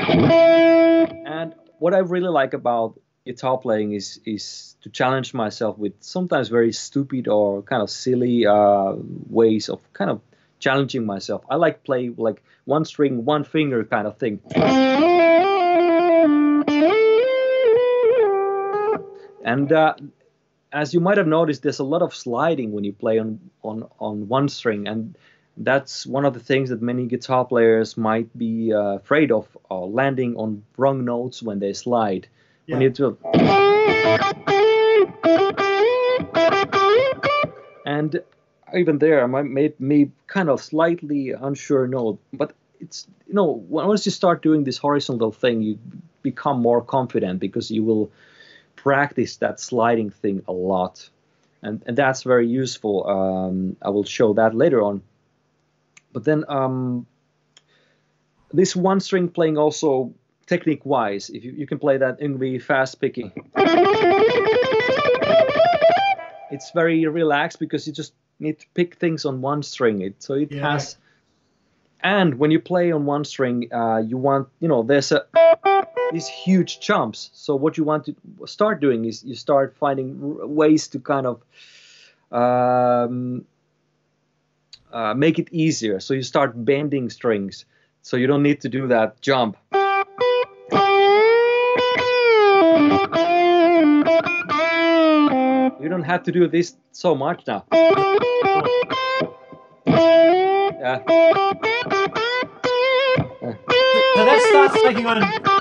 and 1.25 1.55
what 1.79 1.93
I 1.93 1.99
really 1.99 2.29
like 2.29 2.53
about 2.53 2.99
guitar 3.25 3.57
playing 3.57 3.93
is 3.93 4.19
is 4.25 4.75
to 4.81 4.89
challenge 4.89 5.33
myself 5.33 5.77
with 5.77 5.93
sometimes 5.99 6.49
very 6.49 6.71
stupid 6.71 7.27
or 7.27 7.63
kind 7.63 7.81
of 7.81 7.89
silly 7.89 8.45
uh, 8.45 8.93
ways 9.29 9.69
of 9.69 9.81
kind 9.93 10.11
of 10.11 10.21
challenging 10.59 11.05
myself. 11.05 11.43
I 11.49 11.55
like 11.55 11.83
play 11.83 12.09
like 12.09 12.41
one 12.65 12.85
string, 12.85 13.25
one 13.25 13.43
finger 13.43 13.83
kind 13.83 14.07
of 14.07 14.17
thing. 14.17 14.39
And 19.43 19.71
uh, 19.71 19.93
as 20.75 20.93
you 20.93 20.99
might 20.99 21.17
have 21.17 21.25
noticed, 21.25 21.63
there's 21.63 21.79
a 21.79 21.85
lot 21.85 22.01
of 22.01 22.13
sliding 22.13 22.73
when 22.73 22.83
you 22.83 22.91
play 22.91 23.17
on 23.17 23.39
on 23.63 23.87
on 23.99 24.27
one 24.27 24.49
string, 24.49 24.87
and 24.87 25.17
that's 25.57 26.05
one 26.05 26.25
of 26.25 26.33
the 26.33 26.39
things 26.41 26.69
that 26.69 26.81
many 26.81 27.07
guitar 27.07 27.45
players 27.45 27.95
might 27.95 28.27
be 28.37 28.73
uh, 28.73 28.97
afraid 28.99 29.31
of, 29.31 29.47
uh, 29.71 29.79
landing 29.79 30.35
on 30.35 30.65
wrong 30.77 31.05
notes 31.05 31.41
when 31.41 31.59
they 31.59 31.71
slide. 31.73 32.27
When 32.67 32.81
Yeah. 32.81 32.87
you 32.87 32.93
do, 32.93 33.17
and 37.85 38.21
even 38.75 38.97
there, 38.99 39.23
I 39.23 39.27
might 39.27 39.45
made 39.45 39.79
me 39.79 40.11
kind 40.27 40.49
of 40.49 40.61
slightly 40.61 41.31
unsure 41.31 41.87
note, 41.87 42.19
but 42.33 42.51
it's 42.81 43.07
you 43.27 43.33
know 43.33 43.63
once 43.69 44.05
you 44.05 44.11
start 44.11 44.41
doing 44.41 44.65
this 44.65 44.77
horizontal 44.77 45.31
thing, 45.31 45.61
you 45.61 45.79
become 46.21 46.59
more 46.61 46.81
confident 46.81 47.39
because 47.39 47.71
you 47.71 47.83
will 47.85 48.11
practice 48.85 49.37
that 49.37 49.59
sliding 49.59 50.11
thing 50.21 50.37
a 50.47 50.53
lot. 50.53 51.09
and 51.65 51.81
and 51.87 51.97
that's 51.97 52.21
very 52.23 52.47
useful. 52.61 52.95
Um, 53.17 53.75
I 53.81 53.89
will 53.89 54.05
show 54.05 54.33
that 54.39 54.53
later 54.53 54.81
on. 54.89 55.01
But 56.13 56.23
then 56.23 56.45
um, 56.47 57.07
this 58.53 58.75
one 58.75 58.99
string 59.01 59.27
playing 59.29 59.57
also 59.57 60.13
technique 60.45 60.85
wise, 60.85 61.29
if 61.33 61.43
you, 61.43 61.51
you 61.61 61.65
can 61.67 61.79
play 61.79 61.97
that 61.97 62.19
Yngwie 62.21 62.61
fast 62.61 63.01
picking. 63.01 63.31
It's 66.51 66.71
very 66.71 67.05
relaxed 67.07 67.59
because 67.59 67.87
you 67.87 67.93
just 67.93 68.13
need 68.39 68.59
to 68.59 68.67
pick 68.75 68.95
things 68.95 69.25
on 69.25 69.41
one 69.41 69.63
string. 69.63 70.01
It 70.01 70.21
so 70.23 70.35
it 70.35 70.51
Yeah. 70.51 70.71
has. 70.71 70.97
And 72.03 72.35
when 72.37 72.51
you 72.51 72.59
play 72.59 72.91
on 72.91 73.05
one 73.07 73.25
string, 73.25 73.73
uh, 73.73 73.97
you 73.97 74.17
want 74.17 74.47
you 74.61 74.67
know 74.67 74.83
there's 74.83 75.11
a 75.11 75.25
these 76.11 76.27
huge 76.27 76.79
jumps. 76.79 77.29
So 77.33 77.55
what 77.55 77.77
you 77.77 77.83
want 77.83 78.05
to 78.05 78.15
start 78.45 78.79
doing 78.79 79.05
is 79.05 79.23
you 79.23 79.35
start 79.35 79.75
finding 79.79 80.55
ways 80.55 80.87
to 80.89 80.99
kind 80.99 81.27
of 81.27 81.41
um, 82.31 83.45
uh, 84.91 85.13
make 85.13 85.39
it 85.39 85.49
easier. 85.51 85.99
So 85.99 86.13
you 86.13 86.23
start 86.23 86.53
bending 86.55 87.09
strings. 87.09 87.65
So 88.01 88.17
you 88.17 88.27
don't 88.27 88.43
need 88.43 88.61
to 88.61 88.69
do 88.69 88.87
that 88.87 89.21
jump. 89.21 89.57
You 95.81 95.89
don't 95.89 96.03
have 96.03 96.23
to 96.23 96.31
do 96.31 96.47
this 96.47 96.75
so 96.91 97.15
much 97.15 97.45
now. 97.45 97.65
Yeah. 100.85 101.01
So 104.15 104.23
that 104.23 104.39
starts 104.49 104.81
taking 104.81 105.05
on. 105.05 105.54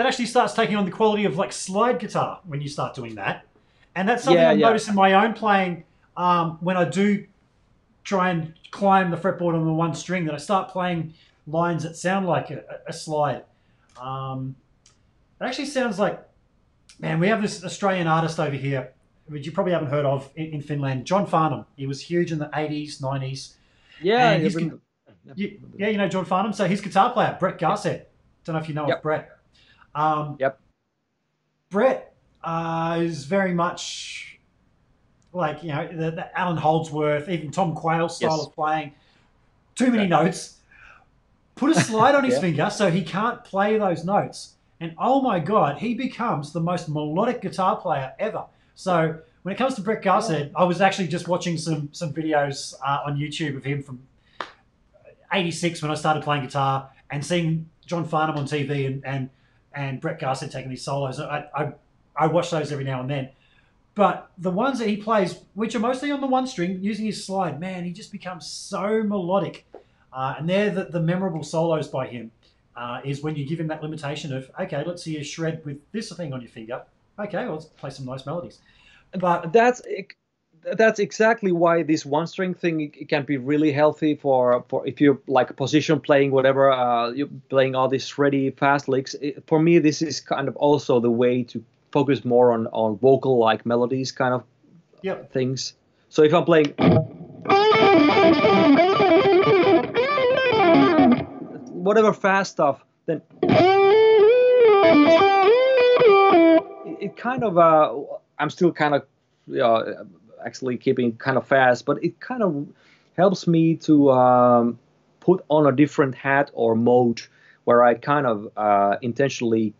That 0.00 0.06
actually 0.06 0.26
starts 0.26 0.54
taking 0.54 0.76
on 0.76 0.86
the 0.86 0.90
quality 0.90 1.26
of 1.26 1.36
like 1.36 1.52
slide 1.52 1.98
guitar 1.98 2.40
when 2.46 2.62
you 2.62 2.70
start 2.70 2.94
doing 2.94 3.16
that, 3.16 3.44
and 3.94 4.08
that's 4.08 4.24
something 4.24 4.40
Yeah, 4.42 4.48
I've 4.52 4.58
yeah. 4.58 4.66
noticed 4.68 4.88
in 4.88 4.94
my 4.94 5.12
own 5.12 5.34
playing. 5.34 5.84
Um, 6.16 6.56
when 6.62 6.78
I 6.78 6.86
do 6.86 7.26
try 8.02 8.30
and 8.30 8.54
climb 8.70 9.10
the 9.10 9.18
fretboard 9.18 9.52
on 9.54 9.66
the 9.66 9.72
one 9.74 9.94
string, 9.94 10.24
that 10.24 10.34
I 10.34 10.38
start 10.38 10.70
playing 10.70 11.12
lines 11.46 11.82
that 11.82 11.96
sound 11.96 12.26
like 12.26 12.50
a, 12.50 12.64
a 12.86 12.94
slide. 12.94 13.44
Um, 14.00 14.56
it 15.38 15.44
actually 15.44 15.66
sounds 15.66 15.98
like, 15.98 16.18
man, 16.98 17.20
we 17.20 17.28
have 17.28 17.42
this 17.42 17.62
Australian 17.62 18.06
artist 18.06 18.40
over 18.40 18.56
here, 18.56 18.94
which 19.26 19.44
you 19.44 19.52
probably 19.52 19.74
haven't 19.74 19.88
heard 19.90 20.06
of 20.06 20.30
in, 20.34 20.46
in 20.54 20.62
Finland, 20.62 21.04
John 21.04 21.26
Farnham. 21.26 21.66
He 21.76 21.86
was 21.86 22.00
huge 22.00 22.32
in 22.32 22.38
the 22.38 22.46
80s, 22.46 23.02
90s. 23.02 23.52
Yeah. 24.00 24.30
And 24.30 24.42
he's 24.44 24.56
even- 24.56 24.80
got- 25.26 25.36
You, 25.36 25.60
yeah, 25.76 25.88
you 25.88 25.98
know 25.98 26.08
John 26.08 26.24
Farnham. 26.24 26.54
So 26.54 26.64
his 26.66 26.80
guitar 26.80 27.12
player, 27.12 27.36
Brett 27.38 27.58
Garsed. 27.58 28.00
Don't 28.44 28.54
know 28.54 28.62
if 28.62 28.66
you 28.66 28.74
know 28.74 28.90
of 28.90 29.02
Brett. 29.02 29.36
Um, 29.94 30.36
Yep. 30.38 30.60
Brett 31.70 32.14
uh, 32.42 32.98
is 33.00 33.24
very 33.24 33.54
much 33.54 34.38
like 35.32 35.62
you 35.62 35.68
know 35.72 35.86
the, 35.88 36.10
the 36.10 36.38
Allan 36.38 36.56
Holdsworth, 36.56 37.28
even 37.28 37.50
Tom 37.50 37.74
Quayle 37.74 38.08
style 38.08 38.36
Yes. 38.38 38.46
of 38.46 38.54
playing. 38.54 38.92
Too 39.76 39.90
many 39.90 40.02
Okay. 40.04 40.08
notes. 40.24 40.56
Put 41.54 41.70
a 41.70 41.80
slide 41.80 42.14
on 42.14 42.24
his 42.24 42.34
Yeah. 42.36 42.40
finger 42.40 42.70
so 42.70 42.90
he 42.90 43.02
can't 43.02 43.44
play 43.44 43.78
those 43.78 44.04
notes, 44.04 44.54
and 44.80 44.94
oh 44.98 45.20
my 45.20 45.38
god, 45.38 45.78
he 45.78 45.94
becomes 45.94 46.52
the 46.52 46.60
most 46.60 46.88
melodic 46.88 47.40
guitar 47.42 47.76
player 47.76 48.12
ever. 48.18 48.44
So 48.74 49.18
when 49.42 49.54
it 49.54 49.58
comes 49.58 49.74
to 49.74 49.82
Brett 49.82 50.02
Garsed, 50.02 50.50
I 50.56 50.64
was 50.64 50.80
actually 50.80 51.08
just 51.08 51.28
watching 51.28 51.56
some 51.58 51.90
some 51.92 52.12
videos 52.12 52.74
uh, 52.84 53.00
on 53.06 53.16
YouTube 53.18 53.56
of 53.56 53.64
him 53.64 53.82
from 53.82 54.00
'86 55.32 55.82
when 55.82 55.90
I 55.90 55.94
started 55.94 56.24
playing 56.24 56.44
guitar 56.44 56.90
and 57.10 57.24
seeing 57.24 57.68
John 57.86 58.04
Farnham 58.04 58.36
on 58.36 58.46
TV 58.46 58.86
and 58.86 59.04
and, 59.06 59.30
and 59.74 60.00
Brett 60.00 60.18
Garsed 60.18 60.50
taking 60.50 60.70
these 60.70 60.82
solos. 60.82 61.20
I, 61.20 61.46
I 61.54 61.72
I 62.16 62.26
watch 62.26 62.50
those 62.50 62.72
every 62.72 62.84
now 62.84 63.00
and 63.00 63.08
then. 63.08 63.30
But 63.94 64.30
the 64.38 64.50
ones 64.50 64.78
that 64.78 64.88
he 64.88 64.96
plays, 64.96 65.40
which 65.54 65.74
are 65.74 65.80
mostly 65.80 66.10
on 66.10 66.20
the 66.20 66.26
one 66.26 66.46
string, 66.46 66.78
using 66.82 67.06
his 67.06 67.24
slide, 67.24 67.58
man, 67.58 67.84
he 67.84 67.92
just 67.92 68.12
becomes 68.12 68.46
so 68.46 69.02
melodic. 69.02 69.66
Uh, 70.12 70.34
and 70.38 70.48
they're 70.48 70.70
the, 70.70 70.84
the 70.84 71.00
memorable 71.00 71.42
solos 71.42 71.88
by 71.88 72.06
him. 72.06 72.30
Uh, 72.76 73.00
is 73.04 73.20
when 73.20 73.36
you 73.36 73.46
give 73.46 73.60
him 73.60 73.66
that 73.66 73.82
limitation 73.82 74.32
of, 74.32 74.50
okay, 74.58 74.82
let's 74.86 75.02
see 75.02 75.16
you 75.16 75.24
shred 75.24 75.62
with 75.66 75.78
this 75.92 76.10
thing 76.16 76.32
on 76.32 76.40
your 76.40 76.48
finger. 76.48 76.82
Okay, 77.18 77.44
well, 77.44 77.54
let's 77.54 77.66
play 77.66 77.90
some 77.90 78.06
nice 78.06 78.24
melodies. 78.24 78.60
But 79.12 79.52
that's 79.52 79.82
that's 80.76 80.98
exactly 80.98 81.52
why 81.52 81.82
this 81.82 82.04
one 82.04 82.26
string 82.26 82.52
thing 82.54 82.90
can 83.08 83.24
be 83.24 83.36
really 83.38 83.72
healthy 83.72 84.14
for 84.14 84.64
for 84.68 84.86
if 84.86 85.00
you're 85.00 85.18
like 85.26 85.54
position 85.56 86.00
playing 86.00 86.30
whatever 86.30 86.70
uh, 86.70 87.10
you're 87.10 87.28
playing 87.48 87.74
all 87.74 87.88
these 87.88 88.06
shreddy 88.06 88.56
fast 88.56 88.88
licks 88.88 89.14
it, 89.14 89.42
for 89.46 89.58
me 89.60 89.78
this 89.78 90.02
is 90.02 90.20
kind 90.20 90.48
of 90.48 90.56
also 90.56 91.00
the 91.00 91.10
way 91.10 91.42
to 91.42 91.64
focus 91.92 92.24
more 92.24 92.52
on 92.52 92.66
on 92.68 92.96
vocal 92.98 93.38
like 93.38 93.64
melodies 93.66 94.12
kind 94.12 94.34
of 94.34 94.44
Yep. 95.02 95.32
things 95.32 95.72
so 96.10 96.22
if 96.22 96.34
i'm 96.34 96.44
playing 96.44 96.66
whatever 101.72 102.12
fast 102.12 102.52
stuff 102.52 102.84
then 103.06 103.22
it, 106.84 106.98
it 107.00 107.16
kind 107.16 107.44
of 107.44 107.56
uh 107.56 107.94
i'm 108.38 108.50
still 108.50 108.72
kind 108.72 108.94
of 108.94 109.06
uh, 109.58 110.04
actually 110.44 110.76
keeping 110.76 111.16
kind 111.16 111.36
of 111.36 111.46
fast 111.46 111.86
but 111.86 112.02
it 112.04 112.20
kind 112.20 112.42
of 112.42 112.66
helps 113.16 113.46
me 113.46 113.76
to 113.76 114.10
um, 114.10 114.78
put 115.20 115.44
on 115.48 115.66
a 115.66 115.72
different 115.72 116.14
hat 116.14 116.50
or 116.54 116.74
mode 116.74 117.20
where 117.64 117.82
i 117.84 117.94
kind 117.94 118.26
of 118.26 118.50
uh, 118.56 118.96
intentionally 119.02 119.72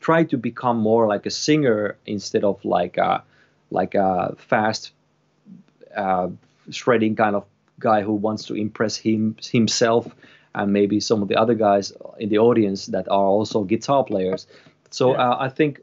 try 0.00 0.24
to 0.24 0.36
become 0.36 0.78
more 0.78 1.06
like 1.06 1.26
a 1.26 1.30
singer 1.30 1.96
instead 2.06 2.44
of 2.44 2.64
like 2.64 2.96
a 2.96 3.22
like 3.70 3.94
a 3.94 4.34
fast 4.38 4.92
uh, 5.96 6.28
shredding 6.70 7.16
kind 7.16 7.34
of 7.36 7.44
guy 7.78 8.02
who 8.02 8.12
wants 8.12 8.44
to 8.44 8.54
impress 8.54 8.96
him 8.96 9.36
himself 9.42 10.14
and 10.54 10.72
maybe 10.72 11.00
some 11.00 11.22
of 11.22 11.28
the 11.28 11.36
other 11.36 11.54
guys 11.54 11.92
in 12.18 12.28
the 12.28 12.38
audience 12.38 12.86
that 12.86 13.08
are 13.08 13.24
also 13.24 13.64
guitar 13.64 14.04
players. 14.04 14.46
So 14.90 15.12
Yeah. 15.12 15.30
uh, 15.30 15.36
I 15.40 15.48
think 15.48 15.80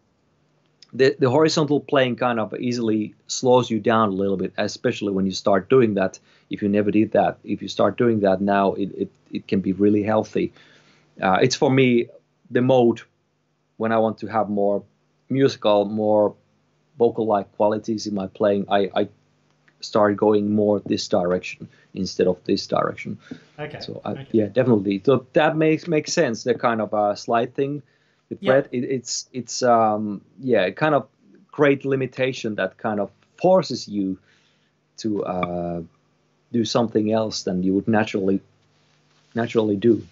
the 0.94 1.16
the 1.20 1.30
horizontal 1.30 1.80
playing 1.80 2.16
kind 2.16 2.40
of 2.40 2.54
easily 2.60 3.16
slows 3.28 3.70
you 3.70 3.80
down 3.80 4.10
a 4.10 4.12
little 4.12 4.38
bit, 4.38 4.54
especially 4.58 5.12
when 5.12 5.26
you 5.26 5.32
start 5.32 5.70
doing 5.70 5.96
that. 5.96 6.20
If 6.50 6.62
you 6.62 6.70
never 6.70 6.92
did 6.92 7.12
that, 7.14 7.38
if 7.44 7.62
you 7.62 7.68
start 7.68 7.98
doing 7.98 8.20
that 8.22 8.42
now, 8.42 8.74
it 8.74 8.90
it, 8.96 9.12
it 9.32 9.48
can 9.48 9.62
be 9.62 9.74
really 9.74 10.04
healthy. 10.04 10.54
Uh, 11.22 11.40
it's 11.42 11.56
for 11.56 11.70
me 11.70 12.08
the 12.52 12.62
mode 12.62 13.02
when 13.78 13.92
I 13.92 13.98
want 13.98 14.20
to 14.20 14.28
have 14.28 14.50
more 14.50 14.84
musical, 15.30 15.86
more 15.86 16.36
vocal-like 17.00 17.52
qualities 17.58 18.06
in 18.06 18.14
my 18.14 18.28
playing. 18.28 18.66
I, 18.70 18.90
I 18.96 19.08
start 19.82 20.16
going 20.16 20.54
more 20.54 20.80
this 20.86 21.08
direction 21.08 21.68
instead 21.94 22.28
of 22.28 22.38
this 22.46 22.68
direction. 22.68 23.18
okay. 23.60 23.80
So 23.80 24.02
I, 24.06 24.12
okay. 24.12 24.28
yeah, 24.32 24.46
definitely. 24.46 25.02
So 25.04 25.26
that 25.34 25.58
makes 25.58 25.88
makes 25.88 26.14
sense. 26.14 26.44
The 26.44 26.54
kind 26.54 26.82
of 26.82 26.94
uh, 26.94 27.16
slide 27.16 27.56
thing 27.56 27.82
with 28.34 28.42
Yeah. 28.42 28.52
Brett, 28.52 28.70
it, 28.72 28.84
it's 28.84 29.30
it's 29.32 29.62
um 29.64 30.22
yeah, 30.40 30.70
kind 30.72 30.96
of 30.96 31.08
great 31.52 31.86
limitation 31.86 32.56
that 32.56 32.78
kind 32.78 33.00
of 33.00 33.12
forces 33.42 33.88
you 33.88 34.18
to 34.98 35.24
uh, 35.24 35.82
do 36.52 36.66
something 36.66 37.12
else 37.12 37.44
than 37.44 37.64
you 37.64 37.74
would 37.74 37.88
naturally 37.88 38.40
naturally 39.36 39.76
do. 39.76 40.06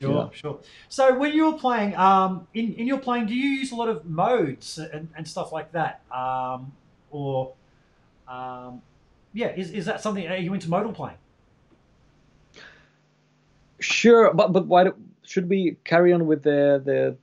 Sure, 0.00 0.30
Yeah. 0.30 0.36
sure. 0.36 0.58
So 0.88 1.18
when 1.18 1.34
you're 1.34 1.58
playing, 1.58 1.96
um, 1.96 2.46
in, 2.52 2.74
in 2.74 2.86
your 2.86 2.98
playing, 2.98 3.26
do 3.26 3.34
you 3.34 3.48
use 3.48 3.72
a 3.72 3.76
lot 3.76 3.88
of 3.88 4.04
modes 4.04 4.78
and, 4.78 5.08
and 5.16 5.26
stuff 5.26 5.52
like 5.52 5.72
that? 5.72 6.02
Um, 6.12 6.72
or, 7.10 7.54
um, 8.28 8.82
yeah, 9.32 9.48
is, 9.56 9.70
is 9.70 9.86
that 9.86 10.02
something, 10.02 10.26
are 10.28 10.36
you 10.36 10.52
into 10.52 10.68
modal 10.68 10.92
playing? 10.92 11.16
Sure, 13.80 14.34
but 14.34 14.52
but 14.52 14.66
why 14.66 14.84
do, 14.84 14.94
should 15.22 15.48
we 15.48 15.76
carry 15.84 16.12
on 16.12 16.26
with 16.26 16.42
the 16.42 16.80
the 16.84 17.16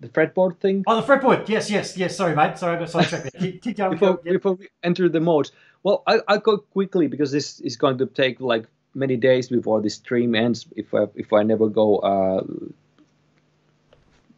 the 0.00 0.08
fretboard 0.08 0.58
thing? 0.58 0.84
Oh, 0.86 1.00
the 1.00 1.06
fretboard. 1.06 1.48
Yes, 1.48 1.70
yes, 1.70 1.96
yes. 1.96 2.16
Sorry, 2.16 2.34
mate. 2.34 2.58
Sorry, 2.58 2.76
I 2.76 2.78
got 2.78 2.90
sidetracked. 2.90 3.36
Keep, 3.38 3.62
keep 3.62 3.76
going. 3.76 3.92
before, 3.92 4.20
yeah. 4.24 4.32
before 4.32 4.54
we 4.54 4.68
enter 4.82 5.08
the 5.08 5.20
modes. 5.20 5.52
Well, 5.82 6.02
I, 6.06 6.20
I'll 6.28 6.38
go 6.40 6.58
quickly 6.58 7.06
because 7.06 7.30
this 7.32 7.60
is 7.60 7.76
going 7.76 7.98
to 7.98 8.06
take 8.06 8.40
like 8.40 8.66
many 8.94 9.16
days 9.16 9.48
before 9.48 9.80
the 9.80 9.90
stream 9.90 10.34
ends 10.34 10.66
if 10.76 10.92
I, 10.94 11.06
if 11.14 11.32
I 11.32 11.42
never 11.42 11.68
go 11.68 11.98
uh, 11.98 12.44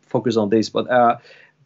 focus 0.02 0.36
on 0.36 0.50
this. 0.50 0.68
But 0.68 0.90
uh, 0.90 1.16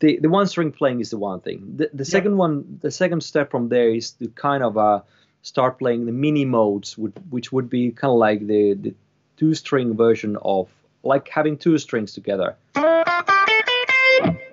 the 0.01 0.19
the 0.19 0.29
one 0.29 0.47
string 0.47 0.73
playing 0.73 1.01
is 1.01 1.11
the 1.11 1.19
one 1.19 1.41
thing. 1.41 1.62
The, 1.77 1.91
the 1.93 2.05
Yeah. 2.05 2.05
second 2.05 2.37
one, 2.37 2.79
the 2.83 2.91
second 2.91 3.23
step 3.23 3.51
from 3.51 3.69
there 3.69 3.91
is 3.91 4.12
to 4.12 4.29
kind 4.29 4.62
of 4.62 4.77
uh, 4.79 5.01
start 5.43 5.79
playing 5.79 6.07
the 6.07 6.12
mini 6.12 6.45
modes, 6.45 6.97
which, 6.99 7.15
which 7.31 7.53
would 7.53 7.69
be 7.71 7.91
kind 7.91 8.11
of 8.12 8.19
like 8.19 8.47
the 8.47 8.75
the 8.75 8.95
two 9.37 9.55
string 9.55 9.97
version 9.97 10.37
of 10.43 10.69
like 11.03 11.29
having 11.29 11.57
two 11.57 11.77
strings 11.79 12.12
together. 12.12 12.57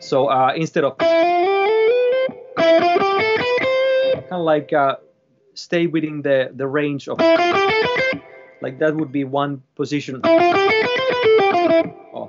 So 0.02 0.28
uh, 0.28 0.52
instead 0.56 0.84
of 0.84 0.98
kind 0.98 1.14
of 4.32 4.42
like 4.42 4.74
uh, 4.74 4.96
stay 5.54 5.86
within 5.88 6.24
the 6.24 6.52
the 6.54 6.68
range 6.68 7.08
of 7.08 7.20
like 8.62 8.80
that 8.80 8.96
would 8.96 9.12
be 9.12 9.24
one 9.24 9.62
position. 9.76 10.22
Oh. 10.26 12.28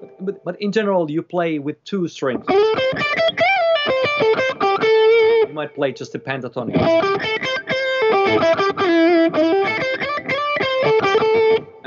But, 0.00 0.16
but 0.20 0.44
but 0.44 0.60
in 0.60 0.72
general, 0.72 1.08
you 1.10 1.22
play 1.22 1.58
with 1.60 1.82
two 1.84 2.08
strings. 2.08 2.44
You 5.48 5.54
might 5.54 5.74
play 5.74 5.92
just 5.92 6.14
a 6.14 6.18
pentatonic. 6.18 6.76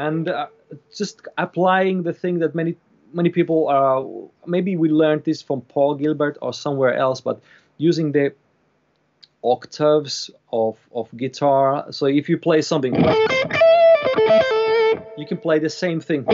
And 0.06 0.30
uh, 0.30 0.48
just 0.96 1.22
applying 1.38 2.04
the 2.04 2.14
thing 2.14 2.40
that 2.40 2.56
many 2.56 2.76
many 3.14 3.30
people 3.30 3.70
uh, 3.70 4.04
maybe 4.46 4.76
we 4.76 4.90
learned 4.90 5.24
this 5.24 5.42
from 5.42 5.62
Paul 5.62 5.96
Gilbert 5.96 6.38
or 6.42 6.54
somewhere 6.54 6.94
else, 6.96 7.22
but 7.22 7.42
using 7.78 8.12
the 8.12 8.34
octaves 9.44 10.30
of 10.52 10.78
of 10.94 11.10
guitar. 11.16 11.92
So 11.92 12.06
if 12.08 12.30
you 12.30 12.38
play 12.38 12.62
something, 12.62 12.94
you 15.18 15.26
can 15.28 15.38
play 15.38 15.60
the 15.60 15.70
same 15.70 16.02
thing. 16.02 16.26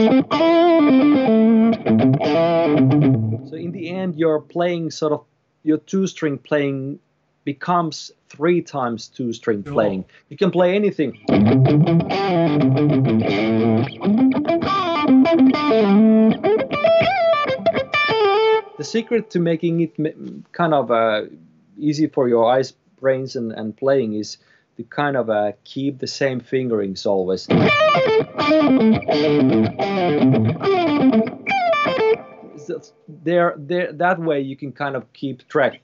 So 3.49 3.55
in 3.55 3.71
the 3.71 3.89
end, 3.89 4.15
you're 4.15 4.41
playing 4.41 4.91
sort 4.91 5.13
of 5.13 5.23
your 5.63 5.77
two 5.77 6.07
string 6.07 6.37
playing 6.37 6.99
becomes 7.43 8.11
three 8.29 8.61
times 8.61 9.07
two 9.07 9.33
string 9.33 9.63
playing. 9.63 10.05
You 10.29 10.37
can 10.37 10.51
play 10.51 10.75
anything. 10.75 11.19
The 18.77 18.83
secret 18.83 19.29
to 19.31 19.39
making 19.39 19.81
it 19.81 19.95
kind 20.51 20.73
of 20.73 20.91
uh, 20.91 21.23
easy 21.77 22.07
for 22.07 22.27
your 22.27 22.51
eyes, 22.51 22.73
brains, 22.99 23.35
and, 23.35 23.51
and 23.51 23.75
playing 23.75 24.13
is 24.13 24.37
to 24.77 24.83
kind 24.83 25.17
of 25.17 25.29
uh, 25.29 25.51
keep 25.63 25.99
the 25.99 26.07
same 26.07 26.39
fingerings 26.39 27.05
always. 27.05 27.47
There, 33.07 33.55
there, 33.57 33.91
that 33.93 34.19
way 34.19 34.41
you 34.41 34.55
can 34.55 34.71
kind 34.71 34.95
of 34.95 35.11
keep 35.13 35.47
track. 35.47 35.81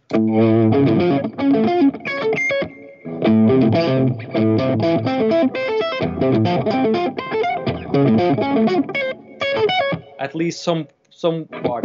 At 10.19 10.35
least 10.35 10.63
some 10.63 10.87
some 11.09 11.45
part. 11.45 11.83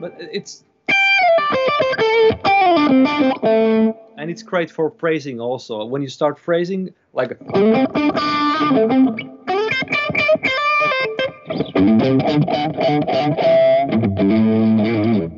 But 0.00 0.14
it's 0.18 0.64
and 4.16 4.30
it's 4.30 4.42
great 4.42 4.70
for 4.70 4.90
phrasing 4.90 5.40
also. 5.40 5.84
When 5.84 6.02
you 6.02 6.08
start 6.08 6.38
phrasing, 6.38 6.94
like 7.12 7.38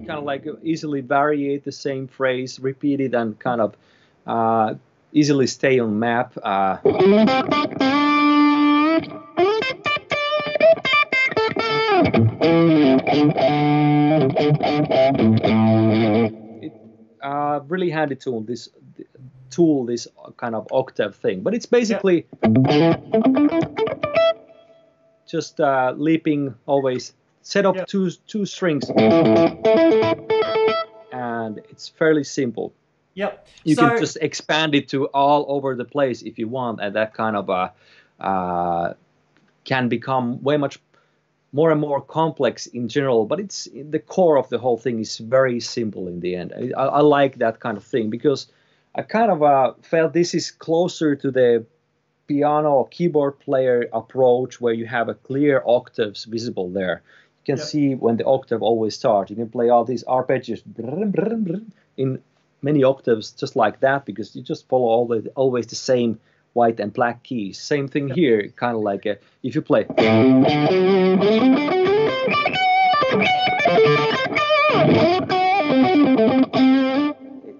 kind 0.06 0.10
of 0.10 0.24
like 0.24 0.46
easily 0.62 1.00
vary 1.00 1.58
the 1.58 1.72
same 1.72 2.06
phrase, 2.06 2.60
repeat 2.60 3.00
it, 3.00 3.14
and 3.14 3.38
kind 3.38 3.60
of 3.60 3.76
uh, 4.26 4.74
easily 5.12 5.46
stay 5.46 5.78
on 5.78 5.98
map. 5.98 6.32
Uh, 6.42 6.78
it, 16.62 16.72
uh, 17.22 17.60
really 17.68 17.90
handy 17.90 18.14
tool 18.14 18.40
this 18.42 18.68
tool 19.50 19.86
this 19.86 20.06
kind 20.36 20.54
of 20.54 20.66
octave 20.70 21.16
thing 21.16 21.40
but 21.40 21.54
it's 21.54 21.66
basically 21.66 22.26
yeah. 22.42 24.32
Just 25.26 25.60
uh, 25.60 25.92
leaping 25.96 26.54
always 26.66 27.14
set 27.42 27.66
up 27.66 27.76
yeah. 27.76 27.84
two 27.86 28.10
two 28.26 28.44
strings 28.46 28.88
and 31.12 31.58
it's 31.70 31.88
fairly 31.88 32.24
simple 32.24 32.72
yep 33.14 33.46
you 33.64 33.74
so, 33.74 33.88
can 33.88 33.98
just 33.98 34.16
expand 34.20 34.74
it 34.74 34.88
to 34.88 35.06
all 35.06 35.46
over 35.48 35.74
the 35.76 35.84
place 35.84 36.22
if 36.22 36.38
you 36.38 36.48
want 36.48 36.80
and 36.80 36.94
that 36.96 37.14
kind 37.14 37.36
of 37.36 37.50
uh, 37.50 37.68
uh, 38.20 38.94
can 39.64 39.88
become 39.88 40.42
way 40.42 40.56
much 40.56 40.78
more 41.52 41.70
and 41.70 41.80
more 41.80 42.00
complex 42.02 42.66
in 42.66 42.86
general, 42.88 43.24
but 43.24 43.40
it's 43.40 43.68
the 43.72 43.98
core 43.98 44.36
of 44.36 44.48
the 44.50 44.58
whole 44.58 44.76
thing 44.76 45.00
is 45.00 45.18
very 45.18 45.58
simple 45.60 46.06
in 46.06 46.20
the 46.20 46.34
end. 46.36 46.52
I, 46.76 46.82
I 46.82 47.00
like 47.00 47.38
that 47.38 47.60
kind 47.60 47.76
of 47.76 47.84
thing 47.84 48.10
because 48.10 48.48
I 48.94 49.02
kind 49.02 49.30
of 49.30 49.42
uh, 49.42 49.72
felt 49.80 50.12
this 50.12 50.34
is 50.34 50.50
closer 50.50 51.16
to 51.16 51.30
the 51.30 51.64
piano 52.26 52.72
or 52.72 52.88
keyboard 52.88 53.38
player 53.38 53.88
approach 53.92 54.60
where 54.60 54.74
you 54.74 54.86
have 54.86 55.08
a 55.08 55.14
clear 55.14 55.62
octaves 55.66 56.24
visible 56.24 56.68
there. 56.70 57.02
You 57.46 57.54
can 57.54 57.64
see 57.64 57.94
when 57.94 58.16
the 58.16 58.26
octave 58.26 58.62
always 58.62 58.96
starts. 58.96 59.30
You 59.30 59.36
can 59.36 59.48
play 59.48 59.68
all 59.68 59.84
these 59.84 60.04
arpeggios 60.04 60.62
in 61.96 62.22
many 62.62 62.82
octaves 62.84 63.30
just 63.30 63.54
like 63.54 63.80
that 63.80 64.04
because 64.04 64.34
you 64.34 64.42
just 64.42 64.68
follow 64.68 64.86
all 64.86 65.06
the, 65.06 65.30
always 65.36 65.66
the 65.68 65.76
same 65.76 66.18
white 66.54 66.80
and 66.80 66.92
black 66.92 67.22
keys. 67.22 67.60
Same 67.60 67.86
thing 67.86 68.08
here, 68.08 68.48
kind 68.56 68.76
of 68.76 68.82
like 68.82 69.06
a, 69.06 69.18
if 69.42 69.54
you 69.54 69.62
play. 69.62 69.86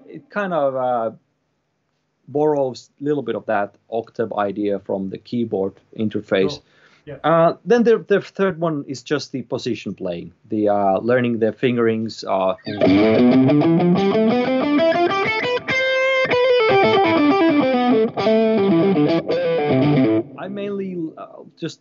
It, 0.09 0.29
kind 0.29 0.53
of 0.53 0.75
uh, 0.75 1.11
borrows 2.27 2.89
a 2.99 3.03
little 3.03 3.23
bit 3.23 3.35
of 3.35 3.45
that 3.45 3.75
octave 3.89 4.33
idea 4.33 4.79
from 4.79 5.09
the 5.09 5.17
keyboard 5.17 5.73
interface. 5.97 6.61
Yeah. 7.05 7.15
Uh, 7.23 7.55
then 7.63 7.83
the, 7.83 7.99
the 7.99 8.19
third 8.19 8.59
one 8.59 8.83
is 8.87 9.01
just 9.01 9.31
the 9.31 9.41
position 9.43 9.95
playing, 9.95 10.33
the 10.49 10.67
uh, 10.67 10.97
learning 10.99 11.39
the 11.39 11.53
fingerings. 11.53 12.25
Uh, 12.25 12.55
I 20.37 20.47
mainly 20.49 20.97
uh, 21.17 21.27
just 21.57 21.79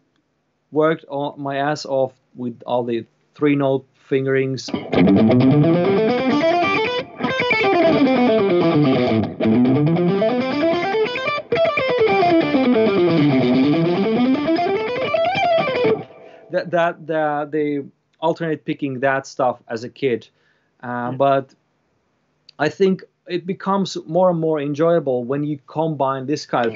worked 0.70 1.04
on 1.08 1.40
my 1.42 1.56
ass 1.56 1.84
off 1.86 2.12
with 2.36 2.62
all 2.64 2.84
the 2.84 3.04
three 3.34 3.56
note 3.56 3.84
fingerings. 4.08 4.70
That, 16.70 17.06
that 17.06 17.06
the, 17.06 17.48
the 17.50 17.86
alternate 18.20 18.64
picking 18.64 19.00
that 19.00 19.26
stuff 19.26 19.62
as 19.68 19.84
a 19.84 19.88
kid, 19.88 20.28
uh, 20.82 21.12
but 21.12 21.54
I 22.58 22.68
think 22.68 23.04
it 23.28 23.46
becomes 23.46 23.96
more 24.06 24.30
and 24.30 24.40
more 24.40 24.60
enjoyable 24.60 25.24
when 25.24 25.44
you 25.44 25.58
combine 25.66 26.26
this 26.26 26.46
kind 26.46 26.66
of 26.66 26.72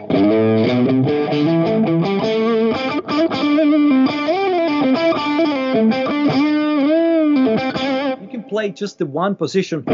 you 8.21 8.29
can 8.29 8.45
play 8.49 8.71
just 8.71 8.99
the 8.99 9.07
one 9.07 9.37
position. 9.37 9.85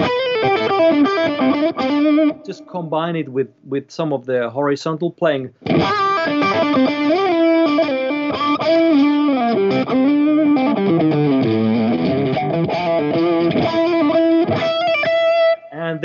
Just 2.46 2.66
combine 2.66 3.16
it 3.16 3.28
with 3.28 3.48
with 3.64 3.90
some 3.90 4.12
of 4.12 4.24
the 4.24 4.48
horizontal 4.50 5.10
playing 5.10 5.52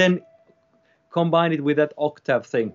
then 0.01 0.21
combine 1.11 1.51
it 1.51 1.63
with 1.63 1.77
that 1.77 1.93
octave 1.97 2.45
thing. 2.45 2.73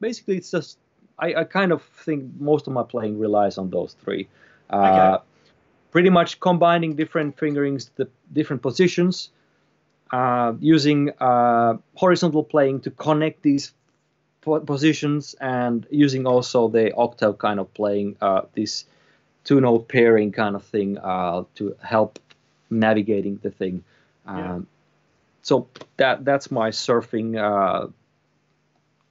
basically, 0.00 0.38
it's 0.38 0.50
just 0.50 0.78
I, 1.18 1.34
I, 1.34 1.44
kind 1.44 1.72
of 1.72 1.82
think 1.82 2.24
most 2.38 2.66
of 2.66 2.72
my 2.72 2.82
playing 2.82 3.18
relies 3.18 3.58
on 3.58 3.70
those 3.70 3.94
three. 4.02 4.28
Uh, 4.70 4.76
okay. 4.76 5.24
Pretty 5.90 6.10
much 6.10 6.40
combining 6.40 6.96
different 6.96 7.38
fingerings, 7.38 7.90
the 7.96 8.08
different 8.32 8.62
positions, 8.62 9.30
uh, 10.10 10.54
using 10.60 11.10
uh, 11.20 11.74
horizontal 11.94 12.44
playing 12.44 12.80
to 12.80 12.90
connect 12.90 13.42
these 13.42 13.72
positions 14.64 15.34
and 15.40 15.86
using 15.90 16.26
also 16.26 16.68
the 16.68 16.94
octave 16.94 17.38
kind 17.38 17.60
of 17.60 17.72
playing 17.74 18.16
uh, 18.20 18.42
this 18.54 18.84
two 19.44 19.60
note 19.60 19.88
pairing 19.88 20.32
kind 20.32 20.56
of 20.56 20.64
thing 20.64 20.98
uh, 20.98 21.44
to 21.54 21.76
help 21.82 22.18
navigating 22.70 23.38
the 23.42 23.50
thing. 23.50 23.84
Um, 24.26 24.38
yeah. 24.38 24.58
So 25.42 25.68
that 25.96 26.24
that's 26.24 26.50
my 26.50 26.70
surfing 26.70 27.36
uh, 27.36 27.88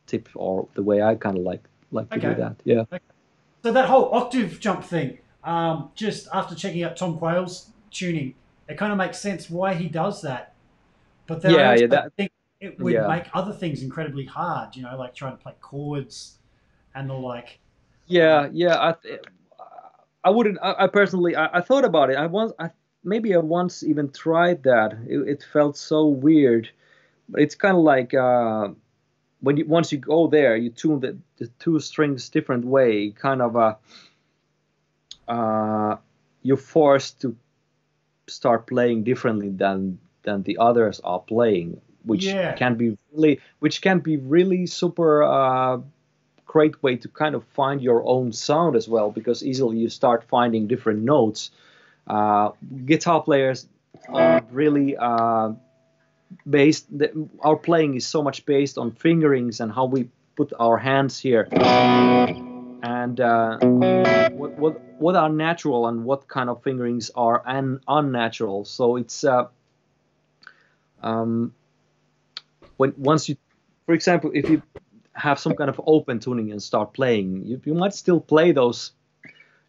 tip 0.06 0.30
or 0.35 0.67
the 0.74 0.84
way 0.84 1.01
I 1.01 1.16
kind 1.16 1.38
of 1.38 1.43
like 1.43 1.64
like 1.92 2.09
to 2.11 2.19
do 2.19 2.35
that. 2.35 2.56
Yeah. 2.64 2.82
Okay. 2.82 3.00
So 3.64 3.72
that 3.72 3.88
whole 3.88 4.14
octave 4.14 4.59
jump 4.59 4.84
thing, 4.84 5.17
um, 5.43 5.92
just 5.95 6.27
after 6.34 6.56
checking 6.56 6.84
out 6.84 6.95
Tom 6.95 7.17
Quayle's 7.17 7.72
tuning, 7.92 8.35
it 8.67 8.77
kind 8.77 8.92
of 8.92 8.98
makes 8.98 9.19
sense 9.19 9.50
why 9.50 9.74
he 9.74 9.88
does 9.88 10.22
that. 10.22 10.53
But 11.27 11.41
then 11.41 11.51
Yeah, 11.53 11.57
I 11.69 11.72
also 11.72 11.81
yeah, 11.81 11.88
that- 11.88 12.14
think 12.14 12.31
it 12.59 12.80
would 12.80 12.93
yeah. 12.93 13.07
make 13.07 13.25
other 13.33 13.53
things 13.53 13.83
incredibly 13.83 14.25
hard. 14.25 14.75
You 14.75 14.83
know, 14.83 14.97
like 14.97 15.14
trying 15.14 15.38
to 15.38 15.43
play 15.43 15.53
chords 15.61 16.39
and 16.95 17.09
the 17.09 17.14
like. 17.14 17.59
Yeah, 18.07 18.47
yeah. 18.51 18.77
I, 18.80 18.93
th- 18.93 19.22
I 20.23 20.30
wouldn't. 20.30 20.57
I, 20.61 20.85
I 20.85 20.88
personally, 20.88 21.35
I, 21.35 21.57
I 21.57 21.61
thought 21.61 21.85
about 21.85 22.09
it. 22.09 22.17
I 22.17 22.25
once, 22.25 22.53
I 22.57 22.72
maybe 23.03 23.35
I 23.35 23.39
once 23.39 23.83
even 23.83 24.09
tried 24.11 24.64
that. 24.64 24.97
It, 25.07 25.19
it 25.27 25.43
felt 25.43 25.77
so 25.77 26.07
weird. 26.07 26.69
But 27.30 27.41
it's 27.41 27.56
kind 27.56 27.75
of 27.75 27.83
like 27.83 28.14
uh, 28.14 28.69
when 29.41 29.57
you 29.57 29.65
once 29.65 29.91
you 29.91 29.97
go 29.97 30.27
there, 30.27 30.56
you 30.56 30.69
tune 30.69 31.01
the, 31.01 31.17
the 31.38 31.47
two 31.59 31.80
strings 31.80 32.30
different 32.30 32.65
way. 32.65 33.11
Kind 33.11 33.41
of 33.41 33.56
uh, 33.57 33.75
uh, 35.27 35.97
you're 36.43 36.57
forced 36.57 37.22
to 37.22 37.35
start 38.27 38.67
playing 38.67 39.03
differently 39.03 39.49
than 39.49 39.99
than 40.27 40.43
the 40.43 40.57
others 40.69 40.99
are 41.03 41.19
playing, 41.33 41.69
which 42.11 42.25
Yeah. 42.25 42.53
can 42.61 42.75
be 42.75 42.88
really, 43.14 43.39
which 43.64 43.81
can 43.81 43.99
be 43.99 44.17
really 44.17 44.67
super. 44.67 45.23
Uh, 45.23 45.77
great 46.57 46.81
way 46.81 46.95
to 46.95 47.07
kind 47.09 47.35
of 47.35 47.43
find 47.59 47.81
your 47.81 48.01
own 48.07 48.31
sound 48.31 48.75
as 48.75 48.88
well 48.88 49.11
because 49.11 49.43
easily 49.43 49.77
you 49.83 49.89
start 49.89 50.23
finding 50.23 50.67
different 50.67 51.01
notes. 51.03 51.51
Uh, 52.07 52.49
guitar 52.85 53.22
players 53.22 53.67
are 54.09 54.41
really 54.51 54.95
uh, 54.97 55.51
based. 56.49 56.85
The, 56.97 57.09
our 57.41 57.56
playing 57.57 57.95
is 57.95 58.07
so 58.07 58.22
much 58.23 58.45
based 58.45 58.77
on 58.77 58.91
fingerings 58.91 59.59
and 59.59 59.72
how 59.72 59.85
we 59.85 60.09
put 60.35 60.53
our 60.59 60.77
hands 60.77 61.19
here, 61.19 61.47
and 62.83 63.19
uh, 63.19 63.57
what 63.59 64.57
what 64.57 64.81
what 64.99 65.15
are 65.15 65.30
natural 65.30 65.88
and 65.88 66.06
what 66.06 66.27
kind 66.27 66.49
of 66.49 66.64
fingerings 66.64 67.11
are 67.15 67.41
un, 67.45 67.80
unnatural. 67.88 68.65
So 68.65 68.95
it's 68.97 69.23
uh, 69.23 69.47
um, 71.01 71.53
when 72.77 72.93
once 72.98 73.30
you, 73.30 73.38
for 73.85 73.93
example, 73.93 74.32
if 74.34 74.50
you 74.50 74.61
have 75.14 75.40
some 75.40 75.56
kind 75.56 75.69
of 75.69 75.82
open 75.85 76.19
tuning 76.19 76.51
and 76.51 76.61
start 76.61 76.93
playing, 76.93 77.45
you, 77.45 77.61
you 77.66 77.74
might 77.74 77.93
still 77.93 78.19
play 78.19 78.51
those 78.51 78.92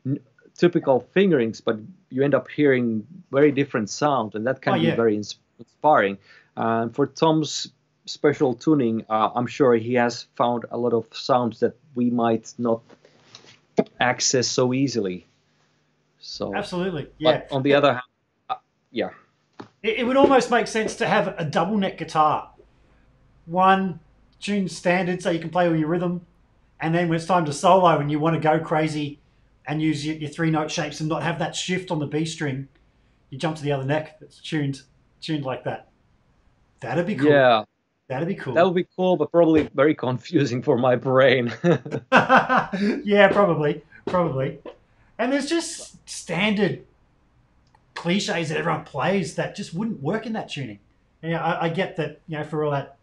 n- 0.04 0.20
typical 0.56 1.00
fingerings, 1.14 1.60
but 1.60 1.78
you 2.10 2.22
end 2.22 2.34
up 2.34 2.48
hearing 2.48 3.06
very 3.30 3.52
different 3.52 3.88
sound, 3.90 4.34
and 4.34 4.46
that 4.46 4.60
can 4.60 4.74
Oh, 4.74 4.78
be 4.78 4.90
very 4.90 5.16
ins- 5.16 5.38
inspiring. 5.58 6.18
And 6.56 6.94
for 6.94 7.06
Tom's 7.06 7.70
special 8.04 8.54
tuning, 8.54 9.04
uh, 9.08 9.30
I'm 9.34 9.46
sure 9.46 9.74
he 9.74 9.94
has 9.94 10.24
found 10.34 10.66
a 10.70 10.76
lot 10.76 10.92
of 10.92 11.06
sounds 11.12 11.60
that 11.60 11.76
we 11.94 12.10
might 12.10 12.52
not 12.58 12.82
access 14.00 14.48
so 14.48 14.72
easily. 14.74 15.26
So, 16.20 16.54
Absolutely, 16.54 17.08
yeah. 17.18 17.42
but 17.48 17.54
on 17.54 17.62
the 17.62 17.74
other 17.74 17.92
hand, 17.92 18.02
uh, 18.50 18.56
yeah, 18.90 19.10
It, 19.82 19.98
it 19.98 20.04
would 20.04 20.16
almost 20.16 20.50
make 20.50 20.66
sense 20.66 20.96
to 20.96 21.06
have 21.06 21.34
a 21.38 21.44
double 21.44 21.76
neck 21.76 21.98
guitar. 21.98 22.50
One 23.46 24.00
tuned 24.40 24.70
standard 24.70 25.22
so 25.22 25.30
you 25.30 25.40
can 25.40 25.50
play 25.50 25.66
all 25.66 25.76
your 25.76 25.88
rhythm, 25.88 26.26
and 26.80 26.94
then 26.94 27.08
when 27.08 27.16
it's 27.16 27.26
time 27.26 27.44
to 27.46 27.52
solo 27.52 27.98
and 27.98 28.10
you 28.10 28.18
want 28.18 28.34
to 28.34 28.40
go 28.40 28.58
crazy 28.60 29.18
and 29.66 29.82
use 29.82 30.06
your, 30.06 30.16
your 30.16 30.30
three 30.30 30.50
note 30.50 30.70
shapes 30.70 31.00
and 31.00 31.08
not 31.08 31.22
have 31.22 31.38
that 31.38 31.54
shift 31.54 31.90
on 31.90 31.98
the 31.98 32.06
B 32.06 32.24
string, 32.24 32.68
you 33.30 33.38
jump 33.38 33.56
to 33.56 33.62
the 33.62 33.72
other 33.72 33.84
neck 33.84 34.18
that's 34.20 34.38
tuned 34.40 34.82
tuned 35.20 35.44
like 35.44 35.64
that. 35.64 35.88
That'd 36.80 37.06
be 37.06 37.16
cool. 37.16 37.30
yeah, 37.30 37.64
That'd 38.08 38.28
be 38.28 38.34
cool. 38.36 38.54
that 38.54 38.64
would 38.64 38.74
be 38.74 38.86
cool, 38.96 39.16
but 39.16 39.30
probably 39.30 39.68
very 39.74 39.94
confusing 39.94 40.62
for 40.62 40.78
my 40.78 40.96
brain. 40.96 41.52
yeah, 42.12 43.28
probably, 43.32 43.82
probably. 44.06 44.58
And 45.18 45.32
there's 45.32 45.46
just 45.48 46.08
standard 46.08 46.84
cliches 47.98 48.48
that 48.48 48.58
everyone 48.58 48.84
plays 48.84 49.34
that 49.34 49.56
just 49.56 49.74
wouldn't 49.74 50.00
work 50.02 50.24
in 50.26 50.32
that 50.34 50.48
tuning. 50.48 50.78
Yeah, 51.22 51.42
I, 51.44 51.66
I 51.66 51.68
get 51.68 51.96
that. 51.96 52.20
You 52.28 52.38
know, 52.38 52.44
for 52.44 52.64
all 52.64 52.70
that, 52.70 52.96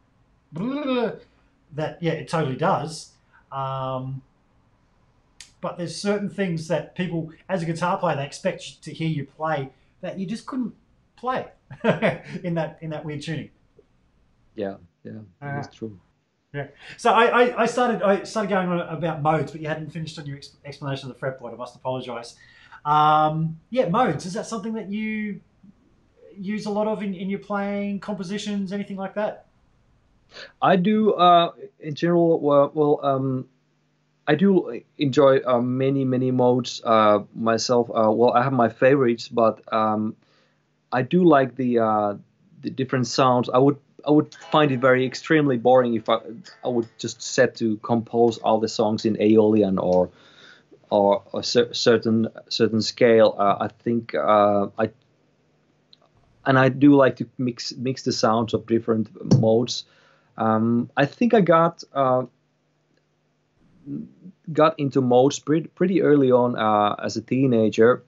that 1.74 1.98
yeah, 2.02 2.14
it 2.14 2.28
totally 2.30 2.56
does. 2.56 3.12
Um, 3.52 4.22
but 5.62 5.78
there's 5.78 5.96
certain 6.00 6.30
things 6.30 6.68
that 6.68 6.96
people, 6.96 7.32
as 7.50 7.64
a 7.64 7.66
guitar 7.66 7.98
player, 7.98 8.16
they 8.16 8.26
expect 8.26 8.68
you 8.70 8.76
to 8.82 8.94
hear 8.94 9.08
you 9.10 9.26
play 9.26 9.70
that 10.02 10.20
you 10.20 10.26
just 10.26 10.46
couldn't 10.46 10.74
play 11.18 11.48
in 12.44 12.54
that 12.56 12.78
in 12.82 12.90
that 12.92 13.04
weird 13.06 13.22
tuning. 13.22 13.50
yeah, 14.56 14.76
yeah, 15.04 15.12
Ah. 15.42 15.56
that's 15.62 15.76
true. 15.76 16.00
So 16.96 17.12
I, 17.12 17.26
I, 17.48 17.62
I 17.64 17.66
started 17.66 18.02
I 18.02 18.24
started 18.24 18.48
going 18.50 18.70
on 18.70 18.80
about 18.80 19.22
modes, 19.22 19.52
but 19.52 19.60
you 19.60 19.68
hadn't 19.68 19.90
finished 19.90 20.18
on 20.18 20.26
your 20.26 20.38
ex- 20.38 20.56
explanation 20.64 21.12
of 21.12 21.20
the 21.20 21.26
fretboard. 21.26 21.52
I 21.54 21.58
must 21.58 21.76
apologise. 21.76 22.36
Um, 22.86 23.60
yeah, 23.70 23.90
modes. 23.90 24.26
Is 24.26 24.34
that 24.34 24.46
something 24.46 24.74
that 24.74 24.92
you 24.92 25.42
use 26.38 26.66
a 26.66 26.70
lot 26.70 26.88
of 26.88 27.02
in, 27.02 27.14
in 27.14 27.30
your 27.30 27.40
playing 27.40 28.00
compositions, 28.00 28.72
anything 28.72 28.98
like 28.98 29.16
that? 29.16 29.48
I 30.62 30.76
do, 30.76 31.14
uh, 31.14 31.52
in 31.80 31.96
general, 31.96 32.40
well, 32.40 32.72
well 32.74 33.00
um, 33.04 33.48
I 34.28 34.36
do 34.36 34.82
enjoy 34.98 35.40
uh, 35.46 35.62
many, 35.62 36.04
many 36.04 36.32
modes 36.32 36.82
uh, 36.84 37.20
myself. 37.34 37.90
Uh, 37.90 38.12
well, 38.12 38.34
I 38.34 38.44
have 38.44 38.54
my 38.54 38.70
favorites, 38.70 39.28
but 39.28 39.62
um, 39.74 40.16
I 40.92 41.04
do 41.04 41.24
like 41.24 41.56
the 41.56 41.80
uh, 41.80 42.16
the 42.62 42.70
different 42.70 43.08
sounds. 43.08 43.50
I 43.50 43.60
would 43.60 43.78
I 44.08 44.12
would 44.12 44.34
find 44.34 44.72
it 44.72 44.80
very 44.80 45.06
extremely 45.06 45.58
boring 45.58 45.94
if 45.94 46.10
I 46.10 46.20
I 46.64 46.68
would 46.68 46.88
just 46.98 47.22
set 47.22 47.56
to 47.58 47.78
compose 47.78 48.38
all 48.40 48.60
the 48.60 48.68
songs 48.68 49.06
in 49.06 49.16
Aeolian 49.22 49.78
or 49.78 50.10
or 50.90 51.24
a 51.34 51.44
cer- 51.44 51.74
certain 51.74 52.28
certain 52.50 52.82
scale. 52.82 53.36
Uh, 53.38 53.58
I 53.62 53.68
think 53.68 54.14
uh, 54.16 54.68
I 54.78 54.90
and 56.46 56.60
I 56.60 56.70
do 56.70 56.96
like 56.96 57.18
to 57.18 57.28
mix 57.38 57.74
mix 57.76 58.04
the 58.04 58.12
sounds 58.12 58.54
of 58.54 58.66
different 58.66 59.40
modes. 59.40 59.86
Um, 60.38 60.90
I 60.98 61.06
think 61.06 61.34
I 61.34 61.42
got 61.42 61.84
uh, 61.94 62.26
got 64.52 64.80
into 64.80 65.02
modes 65.02 65.40
pretty, 65.40 65.68
pretty 65.68 66.02
early 66.02 66.32
on 66.32 66.58
uh, 66.58 66.96
as 67.04 67.18
a 67.18 67.22
teenager. 67.22 68.04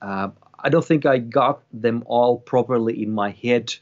Uh, 0.00 0.30
I 0.58 0.68
don't 0.68 0.84
think 0.84 1.06
I 1.06 1.18
got 1.18 1.62
them 1.72 2.02
all 2.06 2.38
properly 2.38 3.02
in 3.02 3.12
my 3.12 3.30
head 3.30 3.74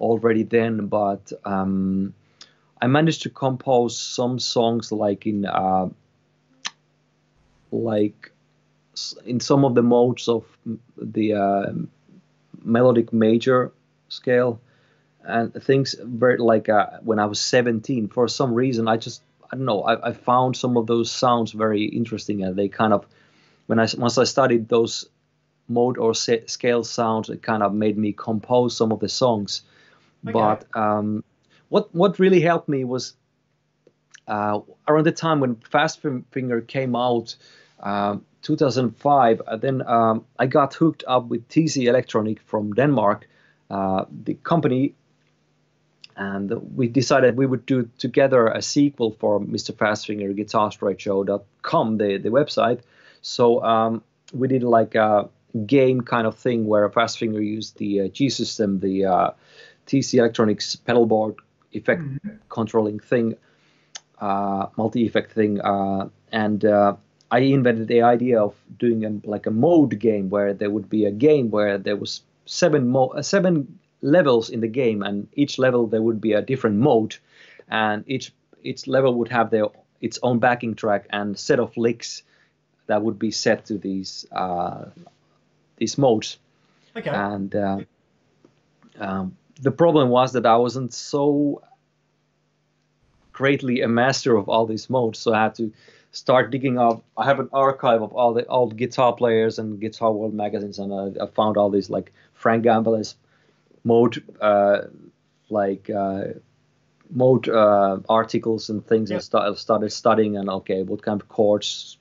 already 0.00 0.42
then, 0.42 0.86
but 0.86 1.32
um, 1.44 2.14
I 2.80 2.86
managed 2.86 3.22
to 3.22 3.30
compose 3.30 3.98
some 3.98 4.38
songs 4.38 4.92
like 4.92 5.26
in 5.26 5.46
uh, 5.46 5.88
like 7.72 8.30
in 9.24 9.40
some 9.40 9.64
of 9.64 9.74
the 9.74 9.82
modes 9.82 10.28
of 10.28 10.44
the 10.96 11.34
uh, 11.34 11.72
melodic 12.62 13.12
major 13.12 13.72
scale 14.08 14.60
and 15.24 15.52
things 15.54 15.94
very 16.00 16.36
like 16.38 16.68
uh, 16.68 16.86
when 17.02 17.18
I 17.18 17.26
was 17.26 17.40
17 17.40 18.08
for 18.08 18.28
some 18.28 18.54
reason 18.54 18.88
I 18.88 18.96
just 18.96 19.22
I 19.50 19.56
don't 19.56 19.64
know 19.64 19.82
I, 19.82 20.08
I 20.08 20.12
found 20.12 20.56
some 20.56 20.76
of 20.76 20.86
those 20.86 21.10
sounds 21.10 21.52
very 21.52 21.84
interesting 21.84 22.42
and 22.42 22.54
they 22.56 22.68
kind 22.68 22.92
of 22.92 23.06
when 23.66 23.78
I 23.80 23.86
once 23.96 24.18
I 24.18 24.24
studied 24.24 24.68
those 24.68 25.08
mode 25.68 25.96
or 25.96 26.14
sa- 26.14 26.46
scale 26.46 26.84
sounds 26.84 27.30
it 27.30 27.42
kind 27.42 27.62
of 27.62 27.72
made 27.72 27.96
me 27.96 28.12
compose 28.12 28.76
some 28.76 28.92
of 28.92 29.00
the 29.00 29.08
songs 29.08 29.62
Okay. 30.28 30.32
but 30.32 30.64
um, 30.76 31.24
what 31.68 31.94
what 31.94 32.18
really 32.18 32.40
helped 32.40 32.68
me 32.68 32.84
was 32.84 33.14
uh, 34.28 34.60
around 34.88 35.04
the 35.04 35.12
time 35.12 35.40
when 35.40 35.56
Fast 35.56 36.00
Finger 36.30 36.60
came 36.60 36.94
out, 36.94 37.34
um, 37.82 38.24
2005. 38.42 39.42
uh, 39.46 39.56
then 39.56 39.82
um, 39.86 40.24
I 40.38 40.46
got 40.46 40.74
hooked 40.74 41.04
up 41.06 41.26
with 41.26 41.48
TC 41.48 41.86
Electronic 41.86 42.40
from 42.42 42.72
Denmark, 42.72 43.28
uh, 43.70 44.04
the 44.24 44.34
company, 44.34 44.94
and 46.16 46.50
we 46.76 46.88
decided 46.88 47.36
we 47.36 47.46
would 47.46 47.64
do 47.66 47.88
together 47.98 48.46
a 48.48 48.60
sequel 48.60 49.12
for 49.12 49.40
Mr. 49.40 49.72
Fastfinger 49.72 50.36
GuitarStrike 50.36 50.98
the 51.98 52.18
the 52.18 52.28
website. 52.28 52.80
So 53.22 53.62
um, 53.62 54.02
we 54.32 54.48
did 54.48 54.62
like 54.62 54.94
a 54.94 55.28
game 55.66 56.00
kind 56.00 56.26
of 56.26 56.36
thing 56.36 56.66
where 56.66 56.88
Fastfinger 56.90 57.44
used 57.44 57.78
the 57.78 58.02
uh, 58.02 58.08
G 58.08 58.28
system, 58.28 58.80
the 58.80 59.06
uh, 59.06 59.30
TC 59.86 60.18
Electronics 60.18 60.76
pedalboard 60.76 61.36
effect 61.72 62.02
controlling 62.48 62.98
thing, 62.98 63.36
uh, 64.20 64.66
multi-effect 64.76 65.32
thing, 65.32 65.60
uh, 65.60 66.08
and 66.30 66.64
uh, 66.64 66.94
I 67.32 67.38
invented 67.38 67.88
the 67.88 68.02
idea 68.02 68.40
of 68.40 68.54
doing 68.78 69.04
a, 69.04 69.10
like 69.28 69.46
a 69.46 69.50
mode 69.50 69.98
game 69.98 70.28
where 70.28 70.52
there 70.54 70.70
would 70.70 70.88
be 70.90 71.06
a 71.06 71.10
game 71.10 71.50
where 71.50 71.78
there 71.78 71.96
was 71.96 72.20
seven 72.44 72.88
mo- 72.88 73.14
uh, 73.16 73.22
seven 73.22 73.78
levels 74.02 74.50
in 74.50 74.60
the 74.60 74.68
game, 74.68 75.02
and 75.02 75.26
each 75.34 75.58
level 75.58 75.86
there 75.86 76.02
would 76.02 76.20
be 76.20 76.34
a 76.34 76.42
different 76.42 76.76
mode, 76.76 77.16
and 77.68 78.04
each 78.06 78.32
each 78.62 78.86
level 78.86 79.14
would 79.14 79.28
have 79.28 79.48
their 79.50 79.66
its 80.00 80.18
own 80.22 80.38
backing 80.38 80.74
track 80.74 81.06
and 81.10 81.38
set 81.38 81.58
of 81.58 81.76
licks 81.76 82.22
that 82.86 83.02
would 83.02 83.18
be 83.18 83.30
set 83.30 83.64
to 83.66 83.78
these 83.78 84.26
uh, 84.32 84.84
these 85.78 85.96
modes 85.98 86.38
Okay. 86.96 87.10
and 87.10 87.54
uh, 87.54 87.78
um, 88.98 89.36
the 89.62 89.70
problem 89.70 90.10
was 90.10 90.32
that 90.32 90.44
I 90.44 90.56
wasn't 90.56 90.92
so 90.92 91.62
greatly 93.32 93.80
a 93.80 93.88
master 93.88 94.36
of 94.36 94.48
all 94.48 94.66
these 94.66 94.90
modes, 94.90 95.18
so 95.18 95.32
I 95.32 95.44
had 95.44 95.54
to 95.54 95.72
start 96.12 96.50
digging 96.50 96.78
up. 96.78 97.02
I 97.16 97.24
have 97.24 97.40
an 97.40 97.48
archive 97.52 98.02
of 98.02 98.12
all 98.12 98.32
the 98.34 98.46
old 98.46 98.76
guitar 98.76 99.12
players 99.14 99.58
and 99.58 99.80
Guitar 99.80 100.12
World 100.12 100.34
magazines, 100.34 100.78
and 100.78 100.92
I, 100.92 101.24
I 101.24 101.26
found 101.26 101.56
all 101.56 101.70
these 101.70 101.90
like 101.90 102.12
Frank 102.34 102.64
Gambale's 102.64 103.16
mode, 103.84 104.22
uh, 104.40 104.82
like 105.48 105.90
uh, 105.90 106.24
mode 107.10 107.48
uh, 107.48 107.98
articles 108.08 108.70
and 108.70 108.86
things, 108.86 109.10
Yep. 109.10 109.16
and 109.16 109.24
sta- 109.24 109.54
started 109.54 109.90
studying 109.90 110.36
and 110.36 110.48
okay, 110.48 110.82
what 110.82 111.02
kind 111.02 111.20
of 111.20 111.28
chords 111.28 111.98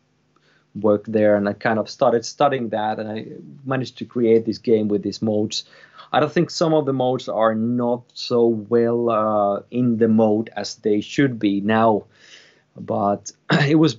work 0.75 1.03
there, 1.05 1.35
and 1.35 1.49
I 1.49 1.53
kind 1.53 1.79
of 1.79 1.89
started 1.89 2.23
studying 2.25 2.69
that, 2.69 2.99
and 2.99 3.09
I 3.09 3.25
managed 3.65 3.97
to 3.97 4.05
create 4.05 4.45
this 4.45 4.57
game 4.57 4.87
with 4.87 5.03
these 5.03 5.21
modes. 5.21 5.65
I 6.13 6.19
don't 6.19 6.31
think 6.31 6.49
some 6.49 6.73
of 6.73 6.85
the 6.85 6.93
modes 6.93 7.27
are 7.29 7.55
not 7.55 8.03
so 8.13 8.45
well 8.47 9.09
uh, 9.09 9.61
in 9.71 9.97
the 9.97 10.07
mode 10.07 10.49
as 10.55 10.75
they 10.75 11.01
should 11.01 11.39
be 11.39 11.61
now, 11.61 12.05
but 12.75 13.31
it 13.67 13.75
was 13.75 13.97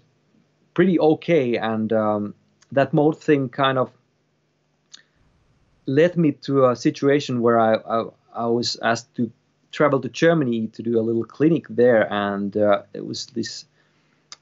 pretty 0.74 0.98
okay, 0.98 1.56
and 1.56 1.92
um, 1.92 2.34
that 2.72 2.92
mode 2.92 3.20
thing 3.20 3.48
kind 3.48 3.78
of 3.78 3.90
led 5.86 6.16
me 6.16 6.32
to 6.32 6.66
a 6.66 6.76
situation 6.76 7.40
where 7.40 7.58
I, 7.58 7.74
I, 7.74 8.04
I 8.34 8.46
was 8.46 8.76
asked 8.82 9.14
to 9.16 9.30
travel 9.72 10.00
to 10.00 10.08
Germany 10.08 10.68
to 10.68 10.82
do 10.82 10.98
a 10.98 11.02
little 11.02 11.24
clinic 11.24 11.66
there, 11.68 12.10
and 12.12 12.56
uh, 12.56 12.82
it 12.92 13.04
was 13.04 13.26
this 13.26 13.64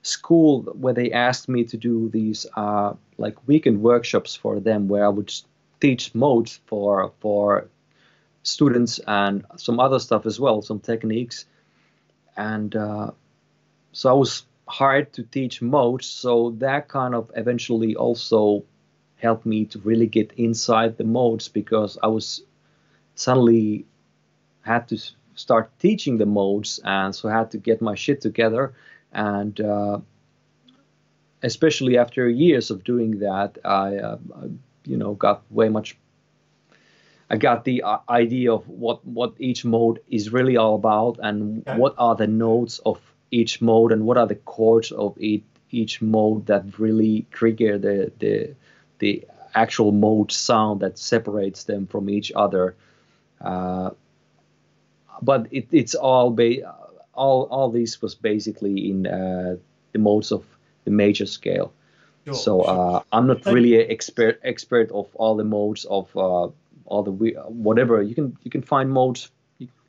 school 0.03 0.63
where 0.63 0.95
they 0.95 1.13
asked 1.13 1.49
me 1.49 1.65
to 1.65 1.77
do 1.77 2.09
these 2.09 2.47
uh, 2.57 2.95
like 3.19 3.37
weekend 3.47 3.83
workshops 3.83 4.35
for 4.35 4.61
them, 4.61 4.89
where 4.89 5.05
I 5.05 5.09
would 5.09 5.33
teach 5.81 6.15
modes 6.15 6.61
for 6.67 7.13
for 7.21 7.69
students 8.43 9.01
and 9.07 9.45
some 9.57 9.79
other 9.81 9.99
stuff 9.99 10.27
as 10.27 10.41
well, 10.41 10.63
some 10.63 10.81
techniques, 10.81 11.47
and 12.37 12.75
uh, 12.75 13.11
so 13.93 14.11
I 14.11 14.13
was 14.13 14.45
hired 14.67 15.13
to 15.15 15.23
teach 15.25 15.61
modes. 15.61 16.07
So 16.07 16.55
that 16.59 16.89
kind 16.89 17.15
of 17.15 17.31
eventually 17.37 17.97
also 17.97 18.65
helped 19.17 19.45
me 19.45 19.65
to 19.67 19.79
really 19.81 20.07
get 20.07 20.33
inside 20.37 20.97
the 20.97 21.05
modes 21.05 21.49
because 21.49 21.99
I 22.03 22.07
was 22.07 22.43
suddenly 23.15 23.85
had 24.63 24.89
to 24.89 24.99
start 25.35 25.71
teaching 25.79 26.19
the 26.19 26.27
modes 26.27 26.81
and 26.85 27.15
so 27.15 27.29
I 27.29 27.33
had 27.33 27.51
to 27.53 27.59
get 27.59 27.83
my 27.83 27.95
shit 27.95 28.21
together 28.21 28.73
and 29.13 29.61
uh, 29.61 29.99
especially 31.43 31.99
after 31.99 32.29
years 32.29 32.71
of 32.71 32.85
doing 32.85 33.19
that 33.21 33.59
I, 33.65 33.97
uh, 33.97 34.19
I 34.37 34.45
you 34.85 34.97
know 34.97 35.15
got 35.15 35.43
way 35.51 35.69
much 35.69 35.97
I 37.31 37.37
got 37.37 37.65
the 37.65 37.83
uh, 37.83 37.99
idea 38.09 38.53
of 38.53 38.69
what 38.69 39.05
what 39.07 39.35
each 39.39 39.65
mode 39.65 40.01
is 40.09 40.33
really 40.33 40.57
all 40.57 40.75
about 40.75 41.19
and 41.23 41.65
Okay. 41.67 41.79
what 41.79 41.95
are 41.99 42.15
the 42.15 42.27
notes 42.27 42.81
of 42.85 43.01
each 43.31 43.61
mode 43.61 43.93
and 43.93 44.05
what 44.05 44.17
are 44.19 44.27
the 44.27 44.35
chords 44.35 44.93
of 44.93 45.17
each 45.19 45.45
each 45.73 46.03
mode 46.03 46.47
that 46.47 46.79
really 46.79 47.27
trigger 47.31 47.79
the 47.79 48.11
the 48.19 48.55
the 48.99 49.25
actual 49.55 49.93
mode 49.93 50.33
sound 50.33 50.81
that 50.81 50.99
separates 50.99 51.65
them 51.65 51.87
from 51.87 52.09
each 52.11 52.33
other. 52.35 52.75
Uh, 53.41 53.91
but 55.23 55.47
it, 55.51 55.69
it's 55.71 55.95
all 55.95 56.31
ba- 56.31 56.75
all 57.15 57.45
all 57.51 57.71
this 57.71 58.03
was 58.03 58.15
basically 58.15 58.91
in 58.91 59.07
uh, 59.07 59.57
the 59.93 59.99
modes 59.99 60.33
of 60.33 60.45
the 60.85 60.91
major 60.91 61.27
scale. 61.27 61.73
Sure, 62.27 62.35
so 62.35 62.63
sure. 62.63 62.71
uh, 62.97 63.03
I'm 63.13 63.27
not 63.27 63.45
really 63.47 63.81
an 63.83 63.91
expert 63.91 64.41
expert 64.43 64.91
of 64.91 65.09
all 65.15 65.37
the 65.37 65.45
modes 65.45 65.85
of 65.85 66.15
uh, 66.17 66.49
all 66.87 67.03
the 67.03 67.13
we- 67.13 67.33
whatever 67.47 68.03
you 68.03 68.15
can 68.15 68.37
you 68.43 68.51
can 68.51 68.63
find 68.63 68.91
modes. 68.91 69.31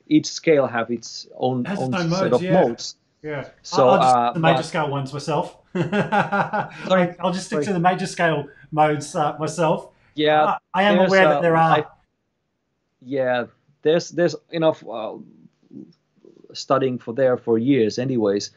Each 0.08 0.26
scale 0.26 0.66
have 0.66 0.90
its 0.90 1.26
own, 1.36 1.64
Has 1.64 1.78
its 1.78 1.86
own 1.88 1.94
own 1.94 2.10
set 2.10 2.22
modes, 2.30 2.34
of 2.34 2.42
yeah. 2.42 2.62
modes. 2.62 2.96
Yeah. 3.22 3.48
So, 3.62 3.88
I'll 3.88 3.98
just 4.02 4.16
uh, 4.16 4.32
the 4.32 4.40
major 4.40 4.56
but- 4.56 4.64
scale 4.64 4.90
ones 4.90 5.12
myself. 5.12 5.56
Sorry? 5.74 7.14
I'll 7.20 7.32
just 7.32 7.46
stick 7.46 7.56
Sorry. 7.62 7.64
to 7.66 7.72
the 7.72 7.80
major 7.80 8.06
scale 8.06 8.48
modes 8.72 9.14
uh, 9.14 9.36
myself. 9.38 9.88
Yeah, 10.14 10.44
Uh, 10.44 10.58
I 10.74 10.82
am 10.84 10.98
aware 10.98 11.28
that 11.28 11.38
uh, 11.38 11.40
there 11.40 11.56
are. 11.56 11.70
I- 11.78 11.86
yeah 13.04 13.46
there's 13.82 14.10
there's 14.10 14.36
enough 14.50 14.84
uh, 14.88 15.14
studying 16.52 16.98
for 16.98 17.12
there 17.14 17.36
for 17.36 17.58
years 17.58 17.98
anyways 17.98 18.50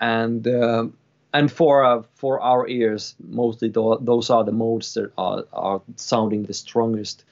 and 0.00 0.46
uh, 0.48 0.86
and 1.34 1.52
for 1.52 1.84
uh, 1.84 2.02
for 2.14 2.40
our 2.40 2.66
ears 2.68 3.14
mostly 3.28 3.68
tho- 3.68 3.98
those 3.98 4.30
are 4.30 4.44
the 4.44 4.52
modes 4.52 4.94
that 4.94 5.12
are, 5.18 5.44
are 5.52 5.82
sounding 5.96 6.44
the 6.44 6.54
strongest 6.54 7.24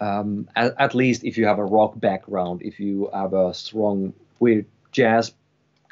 um, 0.00 0.48
at, 0.56 0.74
at 0.78 0.94
least 0.94 1.24
if 1.24 1.36
you 1.36 1.44
have 1.46 1.58
a 1.58 1.64
rock 1.64 1.92
background 2.00 2.62
if 2.62 2.80
you 2.80 3.10
have 3.12 3.34
a 3.34 3.52
strong 3.52 4.14
weird 4.40 4.64
jazz 4.92 5.32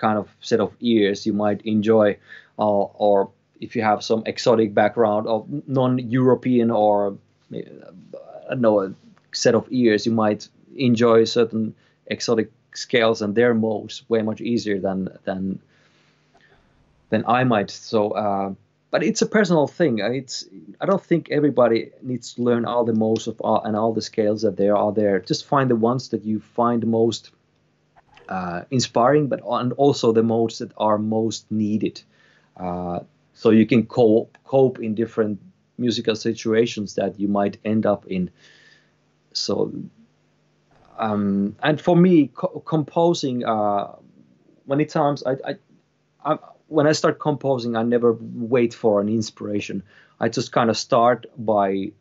kind 0.05 0.19
of 0.23 0.27
set 0.41 0.61
of 0.61 0.71
ears 0.81 1.27
you 1.27 1.35
might 1.45 1.61
enjoy 1.75 2.17
uh, 2.59 2.85
or 3.05 3.17
if 3.61 3.77
you 3.77 3.83
have 3.91 4.03
some 4.03 4.23
exotic 4.27 4.75
background 4.75 5.27
of 5.27 5.41
non-european 5.69 6.71
or 6.71 7.17
uh, 7.55 8.57
a 8.57 8.93
set 9.33 9.55
of 9.55 9.65
ears 9.71 10.07
you 10.07 10.15
might 10.25 10.49
enjoy 10.77 11.25
certain 11.25 11.75
exotic 12.07 12.49
scales 12.75 13.23
and 13.23 13.35
their 13.35 13.55
modes 13.55 14.03
way 14.09 14.23
much 14.23 14.41
easier 14.41 14.79
than 14.81 15.09
than 15.25 15.59
than 17.11 17.25
I 17.27 17.45
might. 17.45 17.71
So, 17.71 18.11
uh, 18.11 18.55
but 18.91 19.03
it's 19.03 19.23
a 19.23 19.27
personal 19.27 19.67
thing. 19.67 20.03
Uh, 20.03 20.11
It's 20.11 20.45
I 20.81 20.87
don't 20.87 21.03
think 21.03 21.31
everybody 21.31 21.91
needs 22.03 22.35
to 22.35 22.43
learn 22.43 22.65
all 22.65 22.85
the 22.85 22.93
modes 22.93 23.27
of 23.27 23.41
all, 23.41 23.63
and 23.65 23.77
all 23.77 23.93
the 23.93 24.03
scales 24.03 24.43
that 24.43 24.57
there 24.57 24.77
are 24.77 24.93
there. 24.93 25.21
Just 25.21 25.47
find 25.47 25.71
the 25.71 25.77
ones 25.77 26.09
that 26.09 26.25
you 26.25 26.41
find 26.41 26.87
most 26.87 27.31
uh, 28.29 28.63
inspiring, 28.71 29.29
but 29.29 29.41
and 29.47 29.73
also 29.75 30.13
the 30.13 30.23
modes 30.23 30.59
that 30.59 30.73
are 30.77 30.99
most 30.99 31.51
needed. 31.51 32.03
Uh, 32.57 33.01
so 33.33 33.51
you 33.51 33.67
can 33.67 33.87
cope 33.87 34.39
cope 34.45 34.79
in 34.79 34.95
different 34.95 35.41
musical 35.77 36.15
situations 36.15 36.95
that 36.95 37.19
you 37.19 37.29
might 37.29 37.59
end 37.65 37.85
up 37.85 38.07
in. 38.07 38.31
So 39.33 39.73
um, 40.99 41.57
and 41.63 41.81
for 41.81 41.97
me, 41.97 42.29
co- 42.29 42.63
composing, 42.65 43.45
uh, 43.45 43.97
many 44.67 44.85
times 44.85 45.23
I, 45.25 45.33
I, 45.33 45.55
I, 46.25 46.39
when 46.69 46.87
I 46.87 46.93
start 46.93 47.19
composing, 47.19 47.77
I 47.77 47.83
never 47.83 48.17
wait 48.21 48.75
for 48.75 49.01
an 49.01 49.09
inspiration. 49.09 49.83
I 50.21 50.29
just 50.29 50.53
kind 50.53 50.71
of 50.71 50.77
start 50.77 51.27
by 51.37 51.93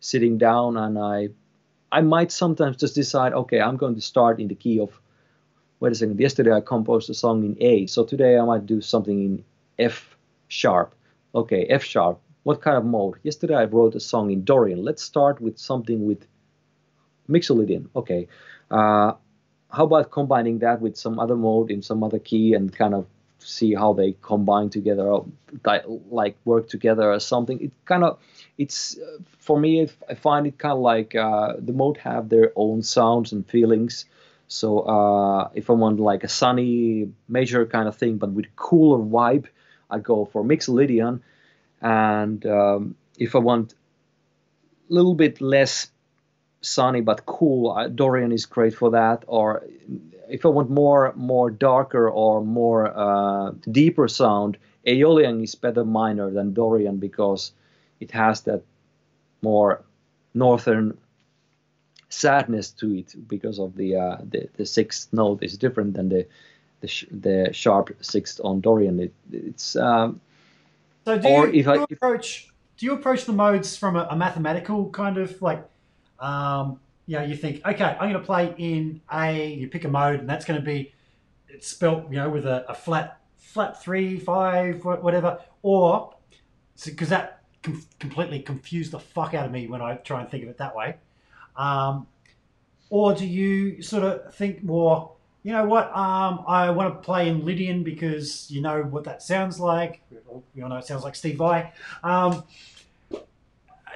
sitting 0.00 0.38
down, 0.38 0.76
and 0.76 0.98
I, 0.98 1.28
I 1.90 2.00
might 2.00 2.32
sometimes 2.32 2.76
just 2.76 2.94
decide, 2.94 3.32
okay, 3.32 3.60
I'm 3.60 3.76
going 3.76 3.94
to 3.94 4.00
start 4.00 4.40
in 4.40 4.48
the 4.48 4.54
key 4.54 4.80
of. 4.80 5.00
Wait 5.80 5.92
a 5.92 5.94
second. 5.94 6.18
Yesterday 6.18 6.52
I 6.52 6.60
composed 6.60 7.08
a 7.08 7.14
song 7.14 7.44
in 7.44 7.56
A, 7.62 7.86
so 7.86 8.04
today 8.04 8.36
I 8.36 8.44
might 8.44 8.66
do 8.66 8.80
something 8.80 9.24
in 9.24 9.44
F 9.78 10.16
sharp. 10.48 10.94
Okay, 11.34 11.66
F 11.66 11.84
sharp. 11.84 12.20
What 12.42 12.62
kind 12.62 12.76
of 12.76 12.84
mode? 12.84 13.18
Yesterday 13.22 13.54
I 13.54 13.64
wrote 13.64 13.94
a 13.94 14.00
song 14.00 14.30
in 14.32 14.42
Dorian. 14.42 14.82
Let's 14.82 15.02
start 15.02 15.40
with 15.40 15.58
something 15.58 16.04
with 16.04 16.26
Mixolydian. 17.28 17.88
Okay. 17.94 18.26
Uh, 18.70 19.12
how 19.70 19.84
about 19.84 20.10
combining 20.10 20.58
that 20.60 20.80
with 20.80 20.96
some 20.96 21.20
other 21.20 21.36
mode 21.36 21.70
in 21.70 21.82
some 21.82 22.02
other 22.02 22.18
key 22.18 22.54
and 22.54 22.74
kind 22.74 22.94
of 22.94 23.06
see 23.38 23.74
how 23.74 23.92
they 23.92 24.16
combine 24.20 24.70
together 24.70 25.06
or 25.06 25.26
like 26.10 26.36
work 26.44 26.68
together 26.68 27.12
or 27.12 27.20
something? 27.20 27.60
It 27.60 27.72
kind 27.84 28.02
of, 28.02 28.18
it's 28.56 28.98
uh, 28.98 29.18
for 29.38 29.60
me, 29.60 29.88
I 30.08 30.14
find 30.14 30.46
it 30.46 30.58
kind 30.58 30.72
of 30.72 30.80
like 30.80 31.14
uh, 31.14 31.52
the 31.58 31.72
mode 31.72 31.98
have 31.98 32.30
their 32.30 32.52
own 32.56 32.82
sounds 32.82 33.32
and 33.32 33.46
feelings. 33.46 34.06
So 34.48 34.80
uh, 34.80 35.50
if 35.54 35.70
I 35.70 35.74
want 35.74 36.00
like 36.00 36.24
a 36.24 36.28
sunny 36.28 37.10
major 37.28 37.66
kind 37.66 37.86
of 37.86 37.96
thing, 37.96 38.16
but 38.16 38.30
with 38.30 38.54
cooler 38.56 38.98
vibe, 38.98 39.46
I 39.90 39.98
go 39.98 40.24
for 40.24 40.42
Mixolydian. 40.42 41.20
And 41.80 42.44
um, 42.46 42.96
if 43.18 43.34
I 43.36 43.38
want 43.38 43.74
a 44.90 44.94
little 44.94 45.14
bit 45.14 45.40
less 45.40 45.90
sunny 46.60 47.00
but 47.00 47.26
cool. 47.26 47.70
Uh, 47.70 47.88
Dorian 47.88 48.32
is 48.32 48.46
great 48.46 48.74
for 48.74 48.90
that. 48.90 49.24
Or 49.26 49.64
if 50.28 50.44
I 50.44 50.48
want 50.48 50.70
more 50.70 51.12
more 51.16 51.50
darker 51.50 52.08
or 52.08 52.44
more 52.44 52.86
uh, 52.96 53.52
deeper 53.70 54.08
sound, 54.08 54.58
Aeolian 54.86 55.42
is 55.42 55.54
better 55.54 55.84
minor 55.84 56.30
than 56.30 56.52
Dorian 56.52 56.98
because 56.98 57.52
it 58.00 58.10
has 58.12 58.42
that 58.42 58.62
more 59.42 59.82
northern 60.34 60.98
sadness 62.08 62.70
to 62.70 62.94
it 62.94 63.14
because 63.28 63.58
of 63.58 63.76
the 63.76 63.96
uh, 63.96 64.16
the, 64.30 64.48
the 64.56 64.64
sixth 64.66 65.12
note 65.12 65.42
is 65.42 65.56
different 65.58 65.94
than 65.94 66.08
the 66.08 66.26
the, 66.80 66.88
sh- 66.88 67.06
the 67.10 67.48
sharp 67.52 67.90
sixth 68.00 68.40
on 68.44 68.60
Dorian. 68.60 69.00
It, 69.00 69.12
it's 69.32 69.76
um, 69.76 70.20
So 71.04 71.18
do 71.18 71.28
Or 71.28 71.46
you, 71.48 71.60
if 71.60 71.64
do 71.66 71.70
I- 71.72 71.74
you 71.76 71.86
approach 71.90 72.48
do 72.78 72.86
you 72.86 72.92
approach 72.92 73.24
the 73.24 73.32
modes 73.32 73.76
from 73.76 73.96
a, 73.96 74.06
a 74.10 74.16
mathematical 74.16 74.88
kind 74.90 75.18
of 75.18 75.40
like 75.42 75.64
um, 76.20 76.78
you 77.06 77.16
know 77.18 77.24
you 77.24 77.34
think 77.36 77.64
okay 77.66 77.84
I'm 77.84 78.10
going 78.10 78.12
to 78.14 78.20
play 78.20 78.54
in 78.58 79.00
A 79.12 79.52
you 79.52 79.68
pick 79.68 79.84
a 79.84 79.88
mode 79.88 80.20
and 80.20 80.28
that's 80.28 80.44
going 80.44 80.60
to 80.60 80.64
be 80.64 80.92
it's 81.48 81.66
spelt 81.68 82.04
you 82.10 82.16
know 82.16 82.28
with 82.30 82.46
a, 82.46 82.64
a 82.70 82.74
flat 82.74 83.20
flat 83.38 83.82
three 83.82 84.18
five 84.18 84.84
whatever 84.84 85.40
or 85.62 86.14
because 86.84 87.08
that 87.08 87.42
com- 87.62 87.82
completely 87.98 88.40
confused 88.40 88.92
the 88.92 88.98
fuck 89.00 89.34
out 89.34 89.46
of 89.46 89.52
me 89.52 89.66
when 89.66 89.82
I 89.82 89.94
try 89.96 90.20
and 90.20 90.30
think 90.30 90.42
of 90.44 90.48
it 90.50 90.58
that 90.58 90.76
way 90.76 90.96
um, 91.58 92.06
or 92.88 93.12
do 93.12 93.26
you 93.26 93.82
sort 93.82 94.04
of 94.04 94.34
think 94.34 94.62
more 94.64 95.10
you 95.48 95.52
know 95.52 95.64
what? 95.64 95.86
Um, 95.96 96.44
I 96.46 96.70
want 96.70 96.94
to 96.94 97.00
play 97.00 97.28
in 97.28 97.44
Lydian 97.44 97.82
because 97.82 98.50
you 98.50 98.60
know 98.60 98.82
what 98.82 99.04
that 99.04 99.22
sounds 99.22 99.58
like. 99.58 100.02
We 100.54 100.62
all 100.62 100.68
know 100.68 100.76
it 100.76 100.84
sounds 100.84 101.04
like 101.04 101.14
Steve 101.14 101.38
Vai. 101.38 101.72
Um, 102.02 102.42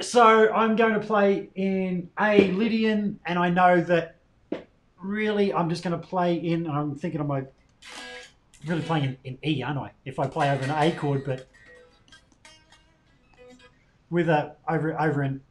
so 0.00 0.52
I'm 0.52 0.76
going 0.76 0.94
to 0.94 1.00
play 1.00 1.50
in 1.55 2.08
A 2.18 2.50
Lydian, 2.52 3.18
and 3.26 3.39
I 3.39 3.50
know 3.50 3.81
that 3.82 4.16
really 4.99 5.52
I'm 5.52 5.68
just 5.68 5.82
going 5.82 6.00
to 6.00 6.07
play 6.07 6.36
in. 6.36 6.66
I'm 6.66 6.94
thinking 6.94 7.26
my 7.26 7.44
really 8.66 8.82
playing 8.82 9.05
in, 9.05 9.18
in 9.24 9.39
E, 9.44 9.62
aren't 9.62 9.78
I? 9.78 9.91
If 10.05 10.18
I 10.18 10.28
play 10.28 10.50
over 10.50 10.65
an 10.65 10.70
A 10.70 10.92
chord, 10.92 11.24
but 11.26 11.49
with 14.10 14.28
a 14.28 14.55
over 14.68 14.99
over 14.99 15.23
an 15.23 15.42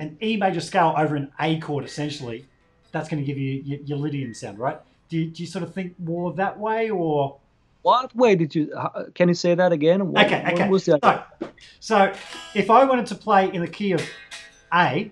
an 0.00 0.16
E 0.20 0.36
major 0.36 0.60
scale 0.60 0.94
over 0.96 1.14
an 1.14 1.30
A 1.38 1.60
chord, 1.60 1.84
essentially, 1.84 2.46
that's 2.90 3.08
going 3.08 3.22
to 3.22 3.26
give 3.26 3.38
you 3.38 3.62
your, 3.64 3.80
your 3.80 3.98
Lydian 3.98 4.34
sound, 4.34 4.58
right? 4.58 4.78
Do 5.10 5.18
you, 5.18 5.26
do 5.26 5.42
you 5.42 5.46
sort 5.46 5.62
of 5.62 5.74
think 5.74 5.94
more 6.00 6.32
that 6.34 6.58
way, 6.58 6.90
or 6.90 7.36
What 7.82 8.14
way 8.16 8.34
did 8.34 8.54
you? 8.54 8.72
Uh, 8.74 9.04
can 9.14 9.28
you 9.28 9.34
say 9.34 9.54
that 9.54 9.72
again? 9.72 10.08
What, 10.08 10.26
okay, 10.26 10.42
what 10.42 10.52
okay. 10.54 10.68
was? 10.68 10.84
So, 10.84 10.98
so 11.80 12.12
if 12.54 12.70
I 12.70 12.84
wanted 12.84 13.06
to 13.06 13.14
play 13.14 13.52
in 13.52 13.60
the 13.60 13.68
key 13.68 13.92
of 13.92 14.02
A, 14.72 15.10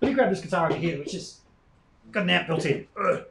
let 0.00 0.08
me 0.08 0.14
grab 0.14 0.30
this 0.30 0.40
guitar 0.40 0.70
over 0.70 0.78
here, 0.78 0.98
which 0.98 1.14
is 1.14 1.40
got 2.10 2.24
an 2.24 2.30
amp 2.30 2.46
built 2.48 2.64
in. 2.64 2.86
Ugh. 3.02 3.24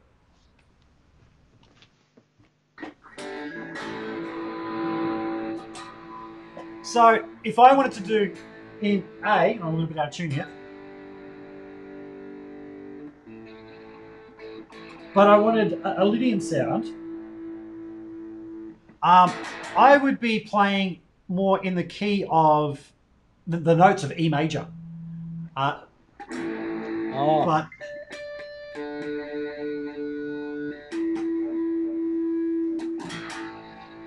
So 6.84 7.24
if 7.44 7.60
I 7.60 7.74
wanted 7.76 7.92
to 7.94 8.02
do 8.02 8.36
in 8.82 9.04
A, 9.24 9.60
I'm 9.60 9.62
a 9.62 9.72
little 9.72 9.86
bit 9.86 9.98
out 9.98 10.08
of 10.08 10.14
tune 10.14 10.32
here, 10.32 10.48
but 15.14 15.28
I 15.28 15.38
wanted 15.38 15.74
a, 15.84 16.04
a 16.04 16.06
Lydian 16.06 16.42
sound, 16.42 16.86
um, 19.02 19.32
I 19.78 19.98
would 19.98 20.20
be 20.20 20.42
playing 20.42 21.00
more 21.28 21.64
in 21.64 21.76
the 21.76 21.84
key 21.84 22.26
of 22.30 22.92
the, 23.48 23.58
the 23.58 23.76
notes 23.76 24.04
of 24.04 24.18
E 24.18 24.30
major. 24.30 24.66
Uh, 25.56 25.82
Oh, 27.22 27.46
but 27.46 27.68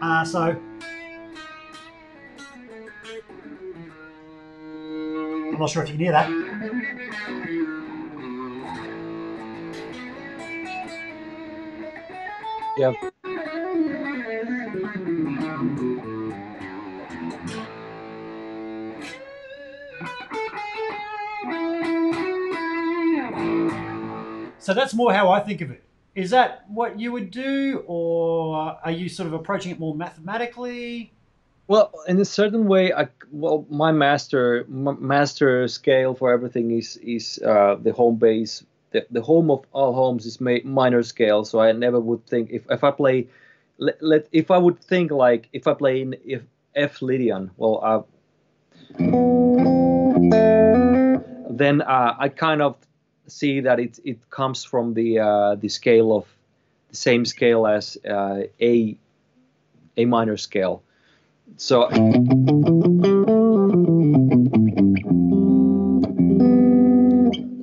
uh, 0.00 0.24
so 0.24 0.56
I'm 5.52 5.58
not 5.58 5.68
sure 5.68 5.82
if 5.82 5.90
you 5.90 5.96
can 5.96 6.04
hear 6.04 6.12
that. 6.12 6.30
Yeah. 12.76 12.92
So 24.58 24.74
that's 24.74 24.94
more 24.94 25.12
how 25.12 25.30
I 25.30 25.40
think 25.40 25.60
of 25.60 25.70
it. 25.70 25.82
Is 26.14 26.30
that 26.30 26.64
what 26.68 27.00
you 27.00 27.10
would 27.10 27.30
do, 27.30 27.82
or 27.86 28.78
are 28.84 28.90
you 28.90 29.08
sort 29.08 29.26
of 29.26 29.32
approaching 29.32 29.72
it 29.72 29.80
more 29.80 29.94
mathematically? 29.94 31.12
Well, 31.66 31.90
in 32.06 32.20
a 32.20 32.24
certain 32.24 32.66
way, 32.66 32.92
I 32.92 33.08
well, 33.30 33.66
my 33.70 33.92
master 33.92 34.60
m- 34.68 34.98
master 35.00 35.66
scale 35.68 36.14
for 36.14 36.30
everything 36.30 36.70
is 36.70 36.96
is 36.98 37.40
uh, 37.44 37.76
the 37.80 37.92
home 37.92 38.16
base. 38.16 38.62
The, 38.92 39.06
the 39.10 39.22
home 39.22 39.50
of 39.50 39.64
all 39.72 39.92
homes 39.94 40.26
is 40.26 40.40
ma- 40.40 40.64
minor 40.64 41.02
scale, 41.02 41.44
so 41.44 41.60
I 41.60 41.72
never 41.72 41.98
would 41.98 42.26
think 42.26 42.50
if, 42.50 42.62
if 42.70 42.84
I 42.84 42.90
play, 42.90 43.26
let, 43.78 44.02
let 44.02 44.28
if 44.32 44.50
I 44.50 44.58
would 44.58 44.78
think 44.78 45.10
like 45.10 45.48
if 45.52 45.66
I 45.66 45.74
play 45.74 46.02
in 46.02 46.16
if 46.24 46.42
F 46.74 47.02
Lydian, 47.02 47.50
well, 47.56 47.80
uh, 47.82 48.02
then 51.50 51.82
uh, 51.82 52.14
I 52.18 52.28
kind 52.28 52.62
of 52.62 52.76
see 53.26 53.60
that 53.60 53.80
it 53.80 53.98
it 54.04 54.18
comes 54.30 54.64
from 54.64 54.94
the 54.94 55.18
uh, 55.18 55.54
the 55.56 55.68
scale 55.68 56.14
of 56.16 56.26
the 56.90 56.96
same 56.96 57.24
scale 57.24 57.66
as 57.66 57.96
uh, 58.08 58.42
A 58.60 58.96
A 59.96 60.04
minor 60.04 60.36
scale. 60.36 60.82
So 61.56 61.88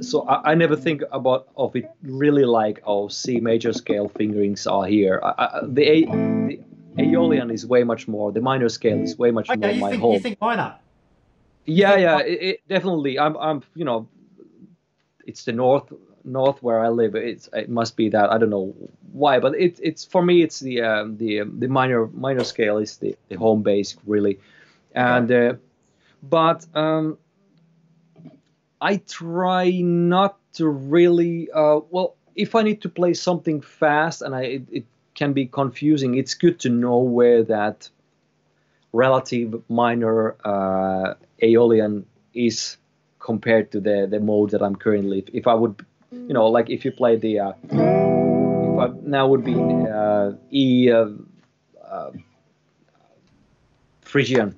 so 0.09 0.27
I, 0.27 0.51
I 0.51 0.55
never 0.55 0.75
think 0.75 1.03
about 1.11 1.47
of 1.55 1.75
it 1.75 1.89
really 2.03 2.45
like 2.45 2.81
oh 2.85 3.07
C 3.07 3.39
major 3.39 3.73
scale 3.73 4.09
fingerings 4.09 4.67
are 4.67 4.85
here. 4.85 5.21
I, 5.23 5.31
I, 5.37 5.59
the 5.63 5.85
A 5.87 6.05
the 6.05 6.59
Aeolian 7.03 7.49
is 7.51 7.65
way 7.65 7.83
much 7.83 8.07
more. 8.07 8.31
The 8.31 8.41
minor 8.41 8.69
scale 8.69 9.01
is 9.01 9.17
way 9.17 9.31
much 9.31 9.47
more 9.47 9.71
you 9.71 9.79
my 9.79 9.91
think 9.91 10.01
home. 10.01 10.13
you 10.13 10.19
think 10.19 10.41
minor. 10.41 10.75
Yeah, 11.65 11.91
think- 11.91 12.01
yeah, 12.01 12.19
it, 12.19 12.41
it, 12.41 12.67
definitely. 12.67 13.19
I'm, 13.19 13.37
I'm, 13.37 13.61
you 13.75 13.85
know, 13.85 14.07
it's 15.25 15.45
the 15.45 15.53
north, 15.53 15.93
north 16.23 16.61
where 16.63 16.83
I 16.83 16.89
live. 16.89 17.15
It's, 17.15 17.47
it 17.53 17.69
must 17.69 17.95
be 17.95 18.09
that. 18.09 18.31
I 18.31 18.37
don't 18.37 18.49
know 18.49 18.75
why, 19.11 19.39
but 19.39 19.53
it's, 19.55 19.79
it's 19.79 20.03
for 20.03 20.21
me, 20.21 20.41
it's 20.41 20.59
the, 20.59 20.81
um, 20.81 21.17
the, 21.17 21.41
um, 21.41 21.59
the 21.59 21.67
minor, 21.67 22.07
minor 22.07 22.43
scale 22.43 22.79
is 22.79 22.97
the, 22.97 23.15
the 23.29 23.35
home 23.35 23.61
base 23.61 23.95
really, 24.05 24.39
and, 24.93 25.31
uh, 25.31 25.53
but, 26.23 26.65
um, 26.73 27.17
I 28.81 28.97
try 28.97 29.71
not 29.81 30.37
to 30.53 30.67
really, 30.67 31.49
uh, 31.51 31.81
well, 31.89 32.15
if 32.35 32.55
I 32.55 32.63
need 32.63 32.81
to 32.81 32.89
play 32.89 33.13
something 33.13 33.61
fast 33.61 34.21
and 34.21 34.33
I, 34.33 34.41
it, 34.41 34.63
it 34.71 34.85
can 35.15 35.33
be 35.33 35.45
confusing. 35.45 36.15
It's 36.15 36.33
good 36.33 36.59
to 36.61 36.69
know 36.69 36.99
where 36.99 37.43
that 37.43 37.89
relative 38.93 39.61
minor 39.69 40.35
uh, 40.45 41.15
Aeolian 41.43 42.05
is 42.33 42.77
compared 43.19 43.71
to 43.71 43.79
the 43.79 44.07
the 44.09 44.19
mode 44.19 44.51
that 44.51 44.61
I'm 44.61 44.75
currently. 44.75 45.25
If 45.33 45.45
I 45.47 45.53
would, 45.53 45.85
you 46.11 46.33
know, 46.33 46.47
like 46.47 46.69
if 46.69 46.85
you 46.85 46.91
play 46.91 47.17
the, 47.17 47.39
uh, 47.39 47.53
if 47.63 48.79
I 48.79 48.87
now 49.03 49.27
would 49.27 49.43
be 49.43 49.55
uh, 49.55 50.31
E 50.51 50.91
uh, 50.91 51.09
uh, 51.85 52.11
Phrygian, 54.01 54.55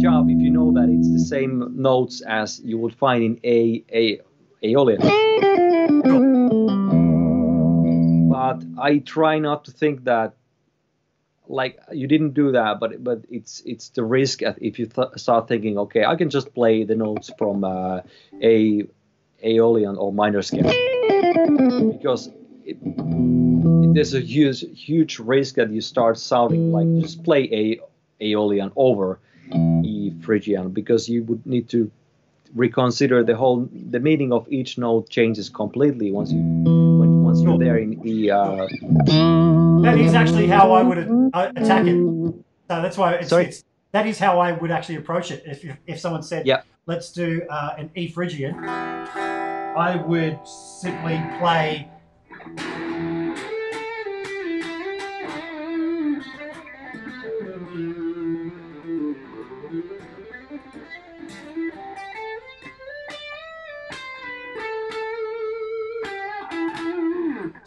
job 0.00 0.30
if 0.30 0.40
you 0.40 0.50
know 0.50 0.72
that 0.72 0.88
it's 0.88 1.10
the 1.12 1.18
same 1.18 1.72
notes 1.76 2.20
as 2.22 2.60
you 2.64 2.78
would 2.78 2.94
find 2.94 3.22
in 3.22 3.40
A 3.44 3.84
A 3.92 4.20
Aeolian. 4.62 5.00
But 8.30 8.64
I 8.78 8.98
try 8.98 9.38
not 9.38 9.64
to 9.66 9.70
think 9.70 10.04
that 10.04 10.34
like 11.50 11.78
you 11.92 12.06
didn't 12.06 12.32
do 12.32 12.52
that 12.52 12.78
but 12.78 13.02
but 13.02 13.24
it's 13.28 13.60
it's 13.66 13.88
the 13.90 14.04
risk 14.04 14.40
if 14.42 14.78
you 14.78 14.86
th- 14.86 15.08
start 15.16 15.48
thinking 15.48 15.78
okay 15.78 16.04
i 16.04 16.14
can 16.14 16.30
just 16.30 16.54
play 16.54 16.84
the 16.84 16.94
notes 16.94 17.28
from 17.36 17.64
uh, 17.64 18.00
a 18.40 18.84
aeolian 19.42 19.96
or 19.96 20.12
minor 20.12 20.42
scale 20.42 20.70
because 21.90 22.28
it, 22.64 22.78
it, 22.84 23.94
there's 23.94 24.14
a 24.14 24.20
huge 24.20 24.64
huge 24.78 25.18
risk 25.18 25.56
that 25.56 25.70
you 25.72 25.80
start 25.80 26.16
sounding 26.18 26.70
like 26.70 26.86
just 27.02 27.24
play 27.24 27.42
a 27.52 28.24
aeolian 28.24 28.70
over 28.76 29.18
e 29.84 30.12
phrygian 30.22 30.70
because 30.70 31.08
you 31.08 31.22
would 31.24 31.44
need 31.46 31.68
to 31.68 31.90
reconsider 32.54 33.22
the 33.22 33.36
whole 33.36 33.68
the 33.72 34.00
meaning 34.00 34.32
of 34.32 34.46
each 34.50 34.76
note 34.78 35.08
changes 35.08 35.48
completely 35.48 36.10
once 36.10 36.32
you 36.32 36.40
when, 37.00 37.22
once 37.22 37.40
you're 37.40 37.58
there 37.58 37.78
in 37.78 38.04
e 38.06 38.30
uh, 38.30 38.66
That 39.82 39.98
is 39.98 40.14
actually 40.14 40.46
how 40.46 40.72
I 40.72 40.82
would 40.82 40.98
uh, 41.32 41.52
attack 41.56 41.86
it. 41.86 41.96
So 42.68 42.82
that's 42.82 42.98
why 42.98 43.14
it's, 43.14 43.32
it's 43.32 43.64
that 43.92 44.06
is 44.06 44.18
how 44.18 44.38
I 44.38 44.52
would 44.52 44.70
actually 44.70 44.96
approach 44.96 45.30
it. 45.30 45.42
If 45.46 45.64
if, 45.64 45.76
if 45.86 46.00
someone 46.00 46.22
said, 46.22 46.46
Yeah. 46.46 46.62
let's 46.86 47.12
do 47.12 47.42
uh, 47.48 47.74
an 47.78 47.90
E 47.94 48.08
Phrygian," 48.08 48.54
I 49.88 49.96
would 50.06 50.38
simply 50.46 51.18
play. 51.38 51.88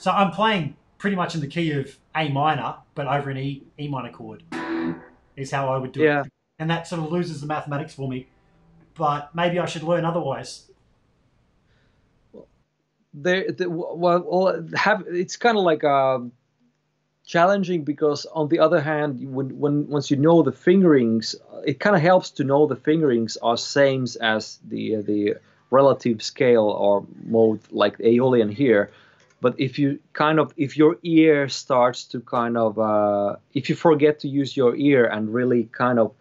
So 0.04 0.12
I'm 0.12 0.32
playing 0.32 0.76
pretty 0.98 1.16
much 1.16 1.34
in 1.34 1.40
the 1.40 1.48
key 1.48 1.72
of 1.72 1.98
A 2.14 2.28
minor, 2.28 2.76
but 2.94 3.08
over 3.08 3.30
an 3.30 3.38
E 3.38 3.64
E 3.80 3.88
minor 3.88 4.12
chord. 4.12 4.44
Is 5.38 5.50
how 5.50 5.70
I 5.70 5.78
would 5.78 5.94
do 5.94 6.02
yeah 6.02 6.24
it, 6.24 6.32
and 6.60 6.70
that 6.70 6.88
sort 6.88 7.04
of 7.04 7.10
loses 7.10 7.40
the 7.40 7.48
mathematics 7.48 7.94
for 7.94 8.10
me. 8.10 8.28
But 8.96 9.34
maybe 9.34 9.60
I 9.60 9.66
should 9.66 9.84
learn 9.84 10.04
otherwise. 10.04 10.70
there 13.14 13.50
the, 13.50 13.70
well, 13.70 14.68
have 14.76 15.06
it's 15.08 15.38
kind 15.38 15.58
of 15.58 15.64
like 15.64 15.86
um 15.86 16.34
challenging 17.26 17.86
because 17.86 18.26
on 18.34 18.50
the 18.50 18.60
other 18.60 18.82
hand 18.82 19.26
when, 19.34 19.58
when 19.58 19.88
once 19.88 20.12
you 20.12 20.18
know 20.18 20.44
the 20.44 20.52
fingerings 20.52 21.34
it 21.66 21.80
kind 21.80 21.96
of 21.96 22.02
helps 22.02 22.30
to 22.32 22.44
know 22.44 22.68
the 22.68 22.76
fingerings 22.76 23.38
are 23.38 23.56
same 23.56 24.06
as 24.20 24.60
the 24.68 24.98
uh, 24.98 25.02
the 25.02 25.36
relative 25.70 26.22
scale 26.22 26.66
or 26.66 27.06
mode 27.24 27.62
like 27.72 27.98
Aeolian 28.02 28.50
here. 28.50 28.92
But 29.44 29.60
if 29.60 29.78
you 29.78 30.00
kind 30.14 30.40
of 30.40 30.54
if 30.56 30.78
your 30.78 30.98
ear 31.04 31.50
starts 31.50 32.06
to 32.06 32.22
kind 32.22 32.56
of 32.56 32.80
uh, 32.80 33.36
if 33.54 33.70
you 33.70 33.76
forget 33.76 34.20
to 34.20 34.30
use 34.30 34.56
your 34.56 34.74
ear 34.78 35.06
and 35.06 35.34
really 35.34 35.66
kind 35.66 36.00
of 36.00 36.14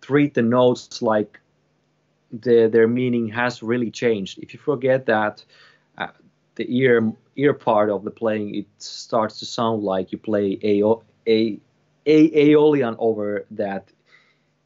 treat 0.00 0.34
the 0.34 0.42
notes 0.42 1.00
like 1.00 1.38
the, 2.32 2.66
their 2.66 2.88
meaning 2.88 3.28
has 3.28 3.62
really 3.62 3.92
changed. 3.92 4.40
If 4.40 4.52
you 4.54 4.58
forget 4.58 5.06
that, 5.06 5.44
uh, 5.98 6.08
the 6.56 6.66
ear 6.68 7.12
ear 7.36 7.54
part 7.54 7.90
of 7.90 8.02
the 8.02 8.10
playing 8.10 8.56
it 8.56 8.66
starts 8.78 9.38
to 9.38 9.46
sound 9.46 9.84
like 9.84 10.10
you 10.10 10.18
play 10.18 10.58
a 10.72 10.74
a 11.28 11.60
a 12.06 12.18
aeolian 12.42 12.96
over 12.98 13.46
that 13.52 13.84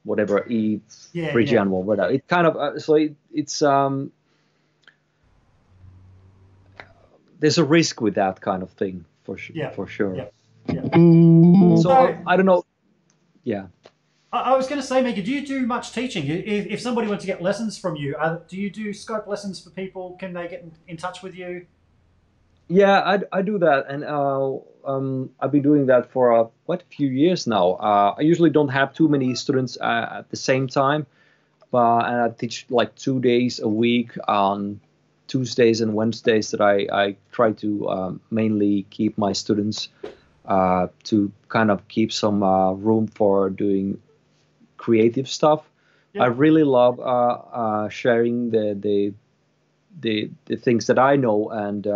whatever 0.05 0.47
E 0.49 0.81
yeah, 1.13 1.31
Phrygian 1.33 1.69
yeah. 1.69 1.85
whatever. 1.89 2.13
It 2.13 2.27
kind 2.27 2.47
of 2.47 2.57
uh, 2.57 2.79
so 2.79 2.95
it, 2.95 3.15
it's 3.33 3.61
um 3.61 4.13
there's 7.39 7.59
a 7.59 7.65
risk 7.65 8.01
with 8.01 8.15
that 8.15 8.41
kind 8.41 8.63
of 8.63 8.71
thing 8.71 9.05
for 9.25 9.39
sure. 9.39 9.57
Yeah. 9.57 9.71
For 9.71 9.87
sure. 9.87 10.15
Yeah. 10.15 10.29
yeah. 10.69 11.77
So 11.77 11.91
I, 11.91 12.23
I, 12.27 12.37
don't 12.37 12.47
know. 12.47 12.65
Yeah. 13.45 13.67
I, 14.33 14.57
was 14.57 14.67
going 14.69 14.81
to 14.81 14.87
say, 14.87 15.03
Mika, 15.03 15.23
do 15.23 15.33
you 15.33 15.47
do 15.47 15.67
much 15.67 15.93
teaching? 15.93 16.27
If, 16.27 16.67
if 16.67 16.81
somebody 16.81 17.09
wants 17.09 17.25
to 17.25 17.27
get 17.27 17.43
lessons 17.43 17.79
from 17.79 17.97
you, 17.97 18.17
uh, 18.17 18.41
do 18.49 18.57
you 18.57 18.71
do 18.71 18.91
Skype 18.91 19.27
lessons 19.27 19.61
for 19.61 19.71
people? 19.71 20.17
Can 20.19 20.33
they 20.33 20.49
get 20.49 20.63
in, 20.63 20.73
in 20.87 20.97
touch 20.97 21.23
with 21.23 21.35
you? 21.35 21.67
Yeah, 22.69 23.01
I, 23.01 23.39
I 23.39 23.43
do 23.43 23.59
that, 23.61 23.87
and 23.89 24.05
uh, 24.05 24.59
um, 24.85 25.31
I've 25.41 25.51
been 25.51 25.63
doing 25.63 25.87
that 25.87 26.13
for 26.13 26.39
uh, 26.39 26.45
quite 26.67 26.83
a 26.83 26.95
few 26.95 27.09
years 27.09 27.47
now. 27.47 27.73
Uh, 27.73 28.15
I 28.19 28.21
usually 28.21 28.51
don't 28.51 28.69
have 28.69 28.93
too 28.93 29.09
many 29.09 29.35
students 29.37 29.79
uh, 29.81 30.19
at 30.19 30.29
the 30.29 30.37
same 30.37 30.69
time, 30.69 31.07
but 31.71 32.05
and 32.05 32.21
I 32.21 32.29
teach 32.29 32.67
like 32.69 32.95
two 32.95 33.21
days 33.21 33.59
a 33.61 33.69
week 33.69 34.13
on 34.29 34.81
Tuesdays 35.29 35.81
and 35.81 35.95
Wednesdays. 35.95 36.51
That 36.51 36.61
I, 36.61 36.87
I 36.93 37.17
try 37.31 37.53
to 37.53 37.89
um, 37.89 38.21
mainly 38.31 38.87
keep 38.91 39.17
my 39.17 39.33
students 39.33 39.89
uh, 40.45 40.89
to 41.05 41.31
kind 41.49 41.71
of 41.71 41.87
keep 41.89 42.13
some 42.13 42.43
uh, 42.43 42.73
room 42.73 43.07
for 43.07 43.51
doing 43.51 44.01
creative 44.77 45.29
stuff. 45.29 45.63
Yeah. 46.13 46.25
I 46.25 46.27
really 46.27 46.65
love 46.65 46.99
sharing 47.93 48.51
the 48.51 48.77
the 48.79 49.15
the 50.01 50.31
the 50.47 50.57
things 50.57 50.87
that 50.87 50.99
I 50.99 51.17
know 51.17 51.51
and 51.51 51.87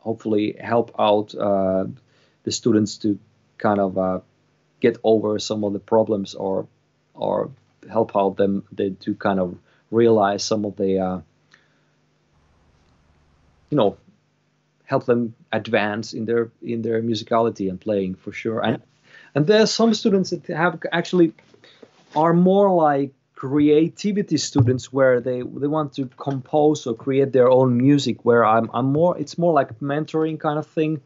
hopefully 0.00 0.56
help 0.58 0.94
out 0.98 1.34
uh, 1.34 1.84
the 2.42 2.50
students 2.50 2.96
to 2.98 3.18
kind 3.58 3.78
of 3.78 3.98
uh, 3.98 4.20
get 4.80 4.98
over 5.04 5.38
some 5.38 5.64
of 5.64 5.72
the 5.72 5.78
problems 5.78 6.34
or 6.34 6.66
or 7.14 7.50
help 7.88 8.16
out 8.16 8.36
them 8.36 8.64
they, 8.72 8.90
to 8.90 9.14
kind 9.14 9.40
of 9.40 9.56
realize 9.90 10.42
some 10.42 10.64
of 10.64 10.76
the 10.76 10.98
uh, 10.98 11.20
you 13.70 13.76
know 13.76 13.96
help 14.84 15.06
them 15.06 15.34
advance 15.52 16.12
in 16.12 16.24
their 16.24 16.50
in 16.62 16.82
their 16.82 17.00
musicality 17.00 17.70
and 17.70 17.80
playing 17.80 18.16
for 18.16 18.32
sure. 18.32 18.60
And 18.60 18.82
and 19.34 19.46
there 19.46 19.62
are 19.62 19.66
some 19.66 19.94
students 19.94 20.30
that 20.30 20.44
have 20.46 20.82
actually 20.92 21.32
are 22.16 22.34
more 22.34 22.68
like 22.74 23.12
creativity 23.34 24.36
students 24.36 24.92
where 24.92 25.20
they 25.20 25.42
they 25.62 25.68
want 25.68 25.94
to 25.94 26.06
compose 26.28 26.86
or 26.86 26.94
create 26.94 27.32
their 27.32 27.48
own 27.48 27.76
music 27.76 28.24
where 28.24 28.44
I'm 28.44 28.68
I'm 28.74 28.92
more 28.92 29.16
it's 29.16 29.38
more 29.38 29.52
like 29.52 29.78
mentoring 29.80 30.38
kind 30.38 30.58
of 30.58 30.66
thing 30.66 31.00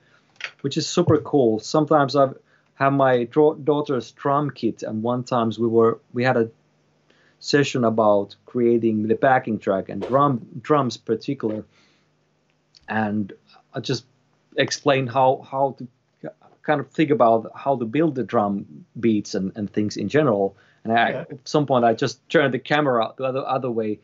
which 0.62 0.76
is 0.76 0.86
super 0.86 1.18
cool. 1.18 1.60
Sometimes 1.60 2.17
I've 2.17 2.34
have 2.75 2.93
my 2.93 3.25
daughter's 3.70 4.10
drum 4.12 4.51
kit 4.51 4.83
and 4.83 5.02
one 5.02 5.23
times 5.25 5.59
we 5.59 5.68
were 5.68 6.01
we 6.12 6.25
had 6.25 6.36
a 6.36 6.51
session 7.39 7.84
about 7.84 8.34
creating 8.47 9.07
the 9.07 9.15
backing 9.15 9.59
track 9.59 9.89
and 9.91 10.01
drum 10.02 10.44
drums 10.62 10.97
particular 10.97 11.65
and 12.88 13.32
I 13.72 13.80
just 13.80 14.04
explained 14.56 15.10
how 15.10 15.46
how 15.50 15.76
to 15.78 15.88
kind 16.62 16.80
of 16.80 16.90
think 16.90 17.10
about 17.10 17.50
how 17.54 17.76
to 17.76 17.84
build 17.84 18.14
the 18.14 18.24
drum 18.24 18.86
beats 18.98 19.34
and, 19.34 19.52
and 19.54 19.70
things 19.70 19.98
in 19.98 20.08
general 20.08 20.56
and 20.84 20.92
I, 20.92 21.10
yeah. 21.10 21.24
at 21.30 21.48
some 21.48 21.66
point, 21.66 21.84
I 21.84 21.94
just 21.94 22.26
turned 22.28 22.54
the 22.54 22.58
camera 22.58 23.12
the 23.16 23.24
other 23.24 23.46
other 23.46 23.70
way 23.70 24.00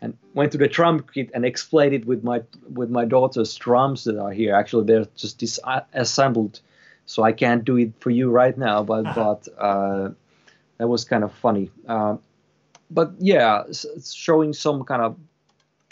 and 0.00 0.16
went 0.34 0.52
to 0.52 0.58
the 0.58 0.66
drum 0.66 1.04
kit 1.12 1.30
and 1.34 1.44
explained 1.44 1.94
it 1.94 2.06
with 2.06 2.24
my 2.24 2.42
with 2.72 2.90
my 2.90 3.04
daughter's 3.04 3.54
drums 3.54 4.04
that 4.04 4.18
are 4.18 4.32
here. 4.32 4.54
Actually, 4.54 4.86
they're 4.86 5.06
just 5.14 5.38
disassembled, 5.38 6.60
so 7.04 7.22
I 7.22 7.32
can't 7.32 7.64
do 7.64 7.76
it 7.76 7.92
for 8.00 8.10
you 8.10 8.30
right 8.30 8.56
now. 8.56 8.82
But 8.82 9.06
uh-huh. 9.06 9.36
but 9.44 9.62
uh, 9.62 10.10
that 10.78 10.88
was 10.88 11.04
kind 11.04 11.22
of 11.22 11.32
funny. 11.34 11.70
Uh, 11.86 12.16
but 12.90 13.12
yeah, 13.18 13.64
showing 14.02 14.54
some 14.54 14.84
kind 14.84 15.02
of 15.02 15.16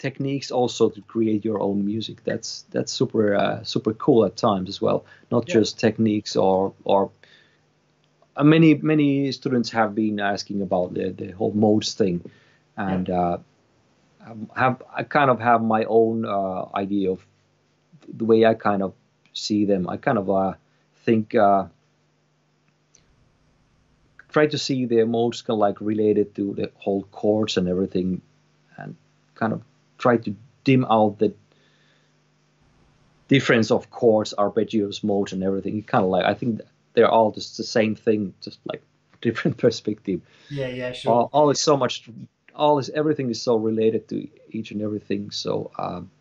techniques 0.01 0.49
also 0.49 0.89
to 0.89 1.01
create 1.01 1.45
your 1.45 1.61
own 1.61 1.85
music. 1.85 2.23
That's 2.23 2.65
that's 2.71 2.91
super 2.91 3.35
uh, 3.35 3.63
super 3.63 3.93
cool 3.93 4.25
at 4.25 4.35
times 4.35 4.67
as 4.69 4.81
well. 4.81 5.05
Not 5.29 5.47
yeah. 5.47 5.59
just 5.59 5.79
techniques 5.79 6.35
or 6.35 6.73
or 6.83 7.11
uh, 8.35 8.43
many 8.43 8.73
many 8.75 9.31
students 9.31 9.69
have 9.71 9.93
been 9.93 10.19
asking 10.19 10.61
about 10.61 10.93
the, 10.95 11.11
the 11.11 11.31
whole 11.31 11.53
modes 11.53 11.93
thing, 11.93 12.21
and 12.77 13.09
uh, 13.09 13.37
have 14.55 14.81
I 14.91 15.03
kind 15.03 15.29
of 15.29 15.39
have 15.39 15.61
my 15.61 15.83
own 15.83 16.25
uh, 16.25 16.65
idea 16.73 17.11
of 17.11 17.25
the 18.17 18.25
way 18.25 18.45
I 18.45 18.55
kind 18.55 18.81
of 18.81 18.93
see 19.33 19.65
them. 19.65 19.87
I 19.87 19.97
kind 19.97 20.17
of 20.17 20.29
uh, 20.29 20.53
think 21.05 21.35
uh, 21.35 21.65
try 24.29 24.47
to 24.47 24.57
see 24.57 24.85
the 24.87 25.05
modes 25.05 25.43
kind 25.43 25.55
of 25.57 25.59
like 25.59 25.79
related 25.79 26.33
to 26.35 26.55
the 26.55 26.71
whole 26.75 27.03
chords 27.11 27.57
and 27.57 27.67
everything, 27.67 28.21
and 28.77 28.95
kind 29.35 29.53
of 29.53 29.61
try 30.01 30.17
to 30.17 30.35
dim 30.63 30.85
out 30.85 31.19
the 31.19 31.33
difference 33.27 33.71
of 33.71 33.89
chords, 33.91 34.33
arpeggios, 34.37 35.03
modes, 35.03 35.31
and 35.31 35.43
everything. 35.43 35.81
Kind 35.83 36.03
of 36.03 36.09
like 36.09 36.25
I 36.25 36.33
think 36.33 36.61
they're 36.93 37.09
all 37.09 37.31
just 37.31 37.57
the 37.57 37.63
same 37.63 37.95
thing, 37.95 38.33
just 38.41 38.59
like 38.65 38.81
different 39.21 39.57
perspective. 39.57 40.21
Yeah, 40.49 40.67
yeah, 40.67 40.91
sure. 40.91 41.13
All, 41.13 41.29
all 41.31 41.49
is 41.49 41.61
so 41.61 41.77
much, 41.77 42.09
all 42.55 42.79
is 42.79 42.89
everything 42.89 43.29
is 43.29 43.41
so 43.41 43.55
related 43.55 44.09
to 44.09 44.27
each 44.49 44.71
and 44.71 44.81
everything. 44.81 45.31
So 45.31 45.71
um, 45.77 46.11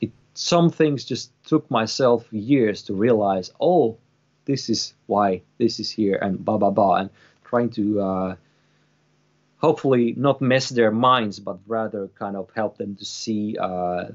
it 0.00 0.10
some 0.34 0.70
things 0.70 1.04
just 1.04 1.32
took 1.44 1.68
myself 1.70 2.26
years 2.32 2.82
to 2.84 2.94
realize. 2.94 3.50
Oh, 3.60 3.96
this 4.44 4.68
is 4.68 4.94
why 5.06 5.42
this 5.58 5.80
is 5.80 5.90
here, 5.90 6.16
and 6.16 6.44
blah 6.44 6.58
blah 6.58 6.70
blah, 6.70 6.96
and 6.96 7.10
trying 7.44 7.70
to. 7.70 8.00
Uh, 8.00 8.36
hopefully 9.60 10.14
not 10.16 10.40
mess 10.40 10.68
their 10.70 10.90
minds, 10.90 11.38
but 11.38 11.58
rather 11.66 12.08
kind 12.18 12.36
of 12.36 12.48
help 12.56 12.78
them 12.78 12.96
to 12.96 13.04
see 13.04 13.56
uh, 13.60 14.06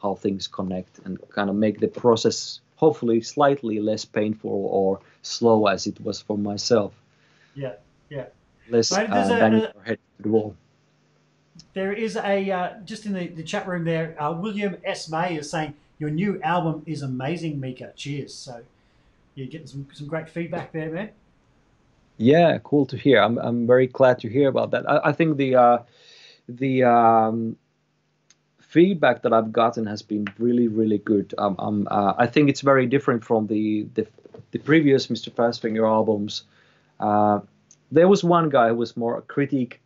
how 0.00 0.14
things 0.14 0.46
connect 0.46 1.00
and 1.04 1.18
kind 1.30 1.50
of 1.50 1.56
make 1.56 1.80
the 1.80 1.88
process 1.88 2.60
hopefully 2.76 3.20
slightly 3.20 3.80
less 3.80 4.04
painful 4.04 4.66
or 4.70 5.00
slow 5.22 5.66
as 5.66 5.86
it 5.86 5.98
was 6.00 6.20
for 6.20 6.36
myself. 6.36 6.92
Yeah, 7.54 7.74
yeah. 8.10 8.26
Less 8.68 8.92
uh, 8.92 9.06
banging 9.06 9.60
your 9.60 9.82
head 9.84 9.98
to 10.16 10.22
the 10.22 10.28
wall. 10.28 10.56
There 11.72 11.92
is 11.92 12.16
a 12.16 12.50
uh, 12.50 12.70
just 12.84 13.06
in 13.06 13.14
the, 13.14 13.28
the 13.28 13.42
chat 13.42 13.66
room 13.66 13.84
there. 13.84 14.20
Uh, 14.22 14.32
William 14.32 14.76
S 14.84 15.08
May 15.08 15.36
is 15.36 15.50
saying 15.50 15.74
your 15.98 16.10
new 16.10 16.40
album 16.42 16.82
is 16.86 17.02
amazing, 17.02 17.60
Mika. 17.60 17.92
Cheers. 17.96 18.34
So 18.34 18.62
you're 19.34 19.46
getting 19.46 19.66
some 19.66 19.86
some 19.92 20.06
great 20.06 20.28
feedback 20.28 20.72
there, 20.72 20.90
man. 20.90 21.10
Yeah, 22.16 22.58
cool 22.62 22.86
to 22.86 22.96
hear. 22.96 23.20
I'm 23.20 23.38
I'm 23.38 23.66
very 23.66 23.86
glad 23.86 24.20
to 24.20 24.28
hear 24.28 24.48
about 24.48 24.70
that. 24.70 24.88
I, 24.88 25.08
I 25.08 25.12
think 25.12 25.36
the 25.36 25.56
uh, 25.56 25.78
the 26.48 26.84
um, 26.84 27.56
feedback 28.60 29.22
that 29.22 29.32
I've 29.32 29.52
gotten 29.52 29.86
has 29.86 30.02
been 30.02 30.26
really, 30.38 30.68
really 30.68 30.98
good. 30.98 31.34
Um, 31.38 31.56
um, 31.58 31.88
uh, 31.90 32.14
I 32.18 32.26
think 32.26 32.50
it's 32.50 32.60
very 32.60 32.86
different 32.86 33.24
from 33.24 33.46
the 33.46 33.86
the, 33.94 34.06
the 34.52 34.58
previous 34.58 35.08
Mr. 35.08 35.30
Fastfinger 35.30 35.88
albums. 35.88 36.44
Uh, 37.00 37.40
there 37.90 38.08
was 38.08 38.24
one 38.24 38.48
guy 38.48 38.68
who 38.68 38.74
was 38.74 38.96
more 38.96 39.18
a 39.18 39.22
critic, 39.22 39.80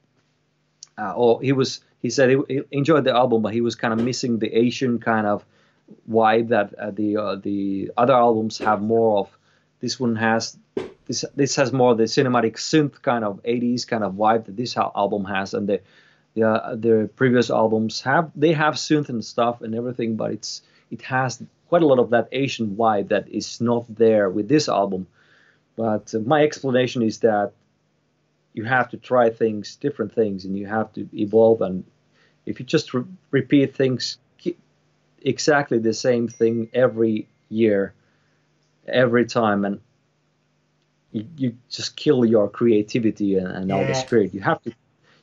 uh, 0.98 1.12
or 1.15 1.40
he 1.42 1.52
was 1.52 1.81
he 2.00 2.10
said 2.10 2.31
he, 2.31 2.36
he, 2.48 2.60
enjoyed 2.70 3.05
the 3.05 3.15
album, 3.15 3.42
but 3.42 3.52
he 3.52 3.60
was 3.60 3.74
kind 3.74 3.92
of 3.92 4.00
missing 4.00 4.39
the 4.39 4.55
Asian 4.55 4.98
kind 4.98 5.26
of 5.26 5.44
vibe 6.10 6.48
that 6.48 6.74
uh, 6.74 6.90
the 6.90 7.16
uh, 7.16 7.36
the 7.36 7.90
other 7.97 8.15
albums 8.15 8.58
have 8.58 8.82
more 8.82 9.18
of. 9.20 9.38
This 9.81 9.98
one 10.00 10.16
has 10.16 10.58
this 11.07 11.24
this 11.34 11.57
has 11.57 11.73
more 11.73 11.94
the 11.94 12.05
cinematic 12.05 12.55
synth 12.57 13.00
kind 13.02 13.24
of 13.24 13.42
80s 13.42 13.86
kind 13.86 14.05
of 14.05 14.15
vibe 14.15 14.47
that 14.47 14.57
this 14.57 14.76
album 14.76 15.24
has, 15.24 15.55
and 15.55 15.68
the 15.68 15.81
the 16.34 16.76
the 16.76 17.10
previous 17.16 17.50
albums 17.50 18.00
have 18.02 18.31
they 18.34 18.52
have 18.52 18.74
synth 18.74 19.08
and 19.08 19.24
stuff 19.24 19.62
and 19.62 19.74
everything, 19.74 20.16
but 20.16 20.32
it's 20.32 20.62
it 20.90 21.02
has 21.02 21.42
quite 21.68 21.82
a 21.82 21.86
lot 21.86 21.98
of 21.98 22.10
that 22.10 22.28
Asian 22.32 22.76
vibe 22.76 23.08
that 23.08 23.28
is 23.28 23.60
not 23.60 23.84
there 23.94 24.31
with 24.31 24.48
this 24.48 24.68
album. 24.68 25.07
But 25.76 26.15
uh, 26.15 26.20
my 26.20 26.42
explanation 26.42 27.02
is 27.02 27.20
that 27.20 27.52
you 28.55 28.65
have 28.65 28.90
to 28.90 28.97
try 28.97 29.31
things, 29.31 29.76
different 29.76 30.15
things, 30.15 30.44
and 30.44 30.57
you 30.57 30.66
have 30.66 30.92
to 30.94 31.08
evolve. 31.15 31.60
And 31.62 31.84
if 32.47 32.58
you 32.58 32.66
just 32.66 32.94
re- 32.94 33.05
repeat 33.31 33.76
things 33.76 34.18
exactly 35.23 35.78
the 35.78 35.92
same 35.92 36.28
thing 36.28 36.68
every 36.73 37.28
year, 37.48 37.92
every 38.92 39.26
time, 39.26 39.65
and 39.65 39.81
you, 41.12 41.26
you 41.36 41.57
just 41.68 41.97
kill 41.97 42.25
your 42.25 42.49
creativity 42.49 43.36
and, 43.36 43.49
and 43.49 43.68
yeah. 43.68 43.76
all 43.76 43.86
the 43.86 43.94
spirit. 43.94 44.34
You 44.34 44.41
have 44.41 44.62
to 44.62 44.70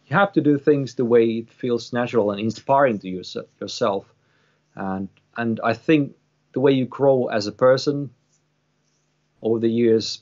you 0.07 0.15
have 0.15 0.33
to 0.33 0.41
do 0.41 0.57
things 0.57 0.95
the 0.95 1.05
way 1.05 1.25
it 1.25 1.49
feels 1.49 1.91
natural 1.91 2.31
and 2.31 2.39
inspiring 2.39 2.99
to 2.99 3.09
yourself. 3.09 4.05
And 4.75 5.09
and 5.37 5.59
I 5.63 5.73
think 5.73 6.15
the 6.53 6.59
way 6.59 6.71
you 6.71 6.85
grow 6.85 7.27
as 7.27 7.47
a 7.47 7.51
person 7.51 8.09
over 9.41 9.59
the 9.59 9.69
years, 9.69 10.21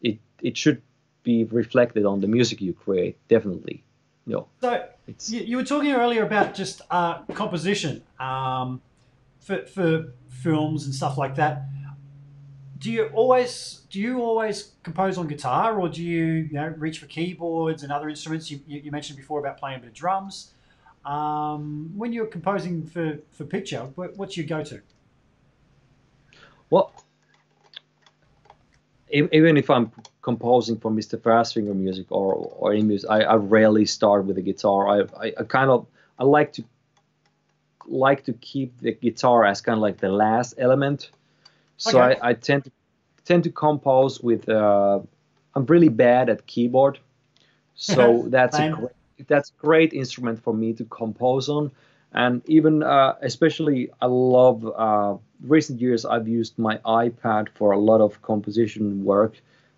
it 0.00 0.18
it 0.42 0.56
should 0.56 0.82
be 1.22 1.44
reflected 1.44 2.04
on 2.04 2.20
the 2.20 2.28
music 2.28 2.60
you 2.60 2.72
create. 2.72 3.16
Definitely, 3.28 3.82
you 4.26 4.34
know. 4.34 4.48
So 4.60 4.84
you, 5.28 5.40
you, 5.40 5.56
were 5.56 5.64
talking 5.64 5.92
earlier 5.92 6.24
about 6.24 6.54
just 6.54 6.82
uh, 6.90 7.22
composition 7.34 8.02
um, 8.20 8.80
for 9.40 9.66
for 9.66 10.12
films 10.28 10.84
and 10.84 10.94
stuff 10.94 11.16
like 11.16 11.36
that 11.36 11.64
do 12.78 12.90
you 12.90 13.06
always 13.14 13.82
do 13.90 14.00
you 14.00 14.20
always 14.20 14.72
compose 14.82 15.18
on 15.18 15.28
guitar 15.28 15.78
or 15.78 15.88
do 15.88 16.02
you, 16.02 16.24
you 16.24 16.52
know, 16.52 16.74
reach 16.76 16.98
for 16.98 17.06
keyboards 17.06 17.82
and 17.82 17.92
other 17.92 18.08
instruments? 18.08 18.50
You, 18.50 18.60
you 18.66 18.90
mentioned 18.90 19.16
before 19.16 19.38
about 19.40 19.58
playing 19.58 19.78
a 19.78 19.80
bit 19.80 19.88
of 19.88 19.94
drums. 19.94 20.52
Um, 21.04 21.92
when 21.96 22.12
you're 22.12 22.26
composing 22.26 22.84
for, 22.84 23.18
for 23.30 23.44
picture, 23.44 23.80
what's 23.94 24.36
your 24.36 24.44
go-to? 24.44 24.82
Well, 26.68 26.92
even 29.08 29.56
if 29.56 29.70
I'm 29.70 29.92
composing 30.20 30.78
for 30.78 30.90
Mr. 30.90 31.16
Fastfinger 31.16 31.76
music 31.76 32.06
or, 32.10 32.34
or 32.34 32.72
any 32.72 32.82
music, 32.82 33.08
I, 33.08 33.22
I 33.22 33.34
rarely 33.36 33.86
start 33.86 34.24
with 34.24 34.34
the 34.34 34.42
guitar. 34.42 34.88
I, 34.88 35.26
I, 35.26 35.32
I 35.38 35.42
kind 35.44 35.70
of 35.70 35.86
I 36.18 36.24
like 36.24 36.52
to 36.54 36.64
like 37.86 38.24
to 38.24 38.32
keep 38.32 38.76
the 38.80 38.92
guitar 38.92 39.44
as 39.44 39.60
kind 39.60 39.76
of 39.76 39.82
like 39.82 39.98
the 39.98 40.08
last 40.08 40.54
element 40.58 41.10
so 41.76 42.00
okay. 42.00 42.18
I, 42.20 42.30
I, 42.30 42.32
tend 42.34 42.64
to 42.64 42.70
tend 43.24 43.44
to 43.44 43.50
compose 43.50 44.20
with. 44.20 44.48
Uh, 44.48 45.00
I'm 45.54 45.66
really 45.66 45.88
bad 45.88 46.28
at 46.28 46.46
keyboard, 46.46 46.98
so 47.74 48.24
that's 48.28 48.58
a 48.58 48.70
great, 48.70 49.26
that's 49.26 49.50
a 49.50 49.60
great 49.60 49.92
instrument 49.92 50.42
for 50.42 50.54
me 50.54 50.72
to 50.74 50.84
compose 50.84 51.48
on. 51.48 51.70
And 52.12 52.42
even 52.46 52.82
uh, 52.82 53.14
especially, 53.20 53.90
I 54.00 54.06
love 54.06 54.66
uh, 54.66 55.16
recent 55.42 55.80
years. 55.80 56.04
I've 56.04 56.26
used 56.26 56.58
my 56.58 56.78
iPad 56.78 57.48
for 57.54 57.72
a 57.72 57.78
lot 57.78 58.00
of 58.00 58.22
composition 58.22 59.04
work. 59.04 59.34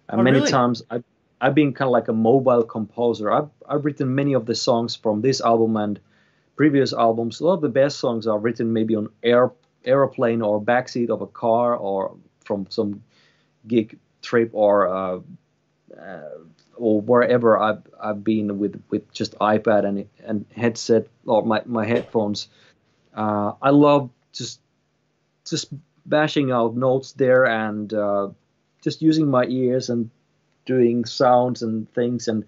And 0.08 0.20
oh, 0.20 0.24
many 0.24 0.38
really? 0.38 0.50
times 0.50 0.82
I've, 0.90 1.04
I've 1.40 1.54
been 1.54 1.72
kind 1.72 1.88
of 1.88 1.92
like 1.92 2.08
a 2.08 2.12
mobile 2.12 2.62
composer. 2.62 3.30
I've, 3.32 3.48
I've 3.68 3.84
written 3.84 4.14
many 4.14 4.34
of 4.34 4.46
the 4.46 4.54
songs 4.54 4.94
from 4.94 5.20
this 5.20 5.40
album 5.40 5.76
and 5.76 5.98
previous 6.56 6.92
albums. 6.92 7.40
A 7.40 7.46
lot 7.46 7.54
of 7.54 7.60
the 7.60 7.68
best 7.68 7.98
songs 7.98 8.26
are 8.26 8.38
written 8.38 8.72
maybe 8.72 8.94
on 8.94 9.08
air 9.22 9.50
aeroplane 9.84 10.42
or 10.42 10.60
backseat 10.60 11.10
of 11.10 11.22
a 11.22 11.26
car 11.26 11.74
or 11.76 12.16
from 12.44 12.66
some 12.70 13.02
gig 13.66 13.98
trip 14.22 14.50
or 14.52 14.88
uh, 14.88 15.20
uh, 15.98 16.20
or 16.76 17.00
wherever 17.00 17.58
I've, 17.58 17.82
I've 18.00 18.22
been 18.22 18.58
with, 18.58 18.80
with 18.90 19.10
just 19.12 19.36
iPad 19.38 19.84
and 19.84 20.08
and 20.24 20.44
headset 20.56 21.08
or 21.26 21.44
my, 21.44 21.62
my 21.66 21.84
headphones. 21.84 22.48
Uh, 23.14 23.52
I 23.60 23.70
love 23.70 24.10
just 24.32 24.60
just 25.44 25.72
bashing 26.06 26.50
out 26.52 26.76
notes 26.76 27.12
there 27.12 27.44
and 27.46 27.92
uh, 27.92 28.28
just 28.82 29.02
using 29.02 29.28
my 29.28 29.44
ears 29.44 29.90
and 29.90 30.10
doing 30.66 31.04
sounds 31.04 31.62
and 31.62 31.92
things 31.94 32.28
and 32.28 32.44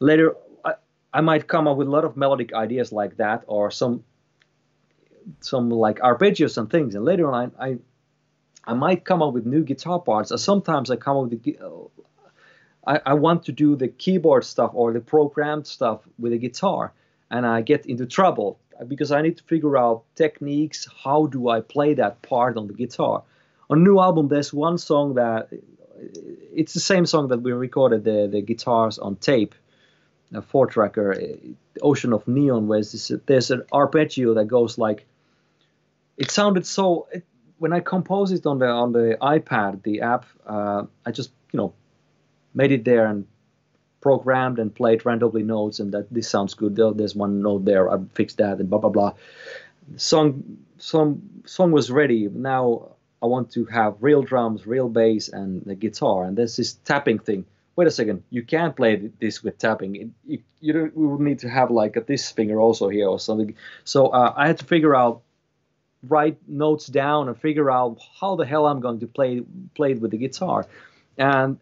later 0.00 0.34
I, 0.64 0.74
I 1.12 1.20
might 1.20 1.46
come 1.46 1.68
up 1.68 1.76
with 1.76 1.86
a 1.86 1.90
lot 1.90 2.04
of 2.04 2.16
melodic 2.16 2.52
ideas 2.54 2.92
like 2.92 3.18
that 3.18 3.44
or 3.46 3.70
some 3.70 4.02
some 5.40 5.70
like 5.70 5.98
arpeggios 6.00 6.58
and 6.58 6.70
things, 6.70 6.94
and 6.94 7.04
later 7.04 7.30
on 7.30 7.52
I, 7.58 7.66
I, 7.66 7.76
I 8.64 8.74
might 8.74 9.04
come 9.04 9.22
up 9.22 9.32
with 9.34 9.46
new 9.46 9.62
guitar 9.64 10.00
parts. 10.00 10.32
Or 10.32 10.38
sometimes 10.38 10.90
I 10.90 10.96
come 10.96 11.16
up 11.16 11.30
with 11.30 11.42
the, 11.42 11.58
I, 12.86 13.00
I 13.06 13.14
want 13.14 13.44
to 13.44 13.52
do 13.52 13.76
the 13.76 13.88
keyboard 13.88 14.44
stuff 14.44 14.70
or 14.74 14.92
the 14.92 15.00
programmed 15.00 15.66
stuff 15.66 16.00
with 16.18 16.32
a 16.32 16.38
guitar, 16.38 16.92
and 17.30 17.46
I 17.46 17.62
get 17.62 17.86
into 17.86 18.06
trouble 18.06 18.58
because 18.88 19.10
I 19.10 19.22
need 19.22 19.36
to 19.38 19.44
figure 19.44 19.76
out 19.78 20.04
techniques. 20.14 20.86
How 21.04 21.26
do 21.26 21.48
I 21.48 21.60
play 21.60 21.94
that 21.94 22.22
part 22.22 22.56
on 22.56 22.66
the 22.66 22.74
guitar? 22.74 23.22
On 23.70 23.82
new 23.82 23.98
album, 23.98 24.28
there's 24.28 24.52
one 24.52 24.78
song 24.78 25.14
that 25.14 25.48
it's 26.54 26.74
the 26.74 26.80
same 26.80 27.06
song 27.06 27.28
that 27.28 27.38
we 27.38 27.52
recorded 27.52 28.04
the 28.04 28.28
the 28.30 28.42
guitars 28.42 28.98
on 28.98 29.16
tape, 29.16 29.54
a 30.34 30.42
four 30.42 30.66
tracker, 30.66 31.16
Ocean 31.80 32.12
of 32.12 32.28
Neon, 32.28 32.68
where 32.68 32.80
there's, 32.80 33.10
there's 33.26 33.50
an 33.50 33.62
arpeggio 33.72 34.34
that 34.34 34.46
goes 34.46 34.76
like 34.76 35.06
it 36.16 36.30
sounded 36.30 36.66
so. 36.66 37.08
It, 37.12 37.24
when 37.58 37.72
I 37.72 37.80
composed 37.80 38.34
it 38.34 38.46
on 38.46 38.58
the 38.58 38.68
on 38.68 38.92
the 38.92 39.16
iPad, 39.20 39.82
the 39.82 40.02
app, 40.02 40.26
uh, 40.46 40.84
I 41.04 41.10
just 41.10 41.30
you 41.52 41.58
know 41.58 41.74
made 42.54 42.72
it 42.72 42.84
there 42.84 43.06
and 43.06 43.26
programmed 44.00 44.58
and 44.58 44.74
played 44.74 45.04
randomly 45.04 45.42
notes, 45.42 45.80
and 45.80 45.92
that 45.92 46.12
this 46.12 46.28
sounds 46.28 46.54
good. 46.54 46.76
There's 46.76 47.14
one 47.14 47.42
note 47.42 47.64
there. 47.64 47.90
I 47.90 47.98
fixed 48.14 48.38
that, 48.38 48.58
and 48.58 48.68
blah 48.68 48.78
blah 48.78 48.90
blah. 48.90 49.12
The 49.92 49.98
song 49.98 50.58
song 50.78 51.22
song 51.44 51.72
was 51.72 51.90
ready. 51.90 52.28
Now 52.28 52.96
I 53.22 53.26
want 53.26 53.50
to 53.52 53.64
have 53.66 53.96
real 54.00 54.22
drums, 54.22 54.66
real 54.66 54.88
bass, 54.88 55.28
and 55.28 55.62
the 55.64 55.74
guitar, 55.74 56.24
and 56.24 56.36
there's 56.36 56.56
this 56.56 56.74
tapping 56.74 57.18
thing. 57.18 57.46
Wait 57.76 57.86
a 57.86 57.90
second, 57.90 58.22
you 58.30 58.42
can't 58.42 58.74
play 58.74 59.10
this 59.20 59.42
with 59.42 59.58
tapping. 59.58 59.96
It, 59.96 60.08
you 60.26 60.38
you, 60.60 60.72
don't, 60.72 60.96
you 60.96 61.08
would 61.08 61.20
need 61.20 61.40
to 61.40 61.48
have 61.48 61.70
like 61.70 61.96
a, 61.96 62.00
this 62.00 62.30
finger 62.30 62.58
also 62.58 62.88
here 62.88 63.06
or 63.06 63.20
something. 63.20 63.54
So 63.84 64.06
uh, 64.06 64.32
I 64.34 64.46
had 64.46 64.58
to 64.58 64.64
figure 64.64 64.96
out 64.96 65.22
write 66.02 66.38
notes 66.48 66.86
down 66.86 67.28
and 67.28 67.38
figure 67.38 67.70
out 67.70 67.98
how 68.20 68.36
the 68.36 68.46
hell 68.46 68.66
I'm 68.66 68.80
going 68.80 69.00
to 69.00 69.06
play 69.06 69.42
play 69.74 69.92
it 69.92 70.00
with 70.00 70.10
the 70.10 70.18
guitar, 70.18 70.66
and 71.18 71.58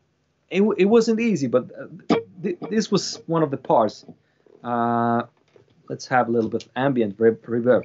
it, 0.51 0.63
it 0.79 0.85
wasn't 0.85 1.21
easy, 1.21 1.47
but 1.47 1.71
uh, 1.79 2.17
th- 2.43 2.59
this 2.71 2.91
was 2.91 3.21
one 3.27 3.43
of 3.43 3.51
the 3.51 3.57
parts. 3.57 4.05
Uh, 4.63 5.23
let's 5.89 6.07
have 6.07 6.29
a 6.29 6.31
little 6.31 6.51
bit 6.51 6.65
of 6.65 6.71
ambient 6.77 7.17
re- 7.19 7.33
reverb. 7.33 7.85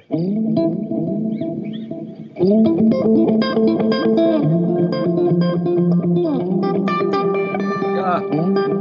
Yeah. 7.96 8.79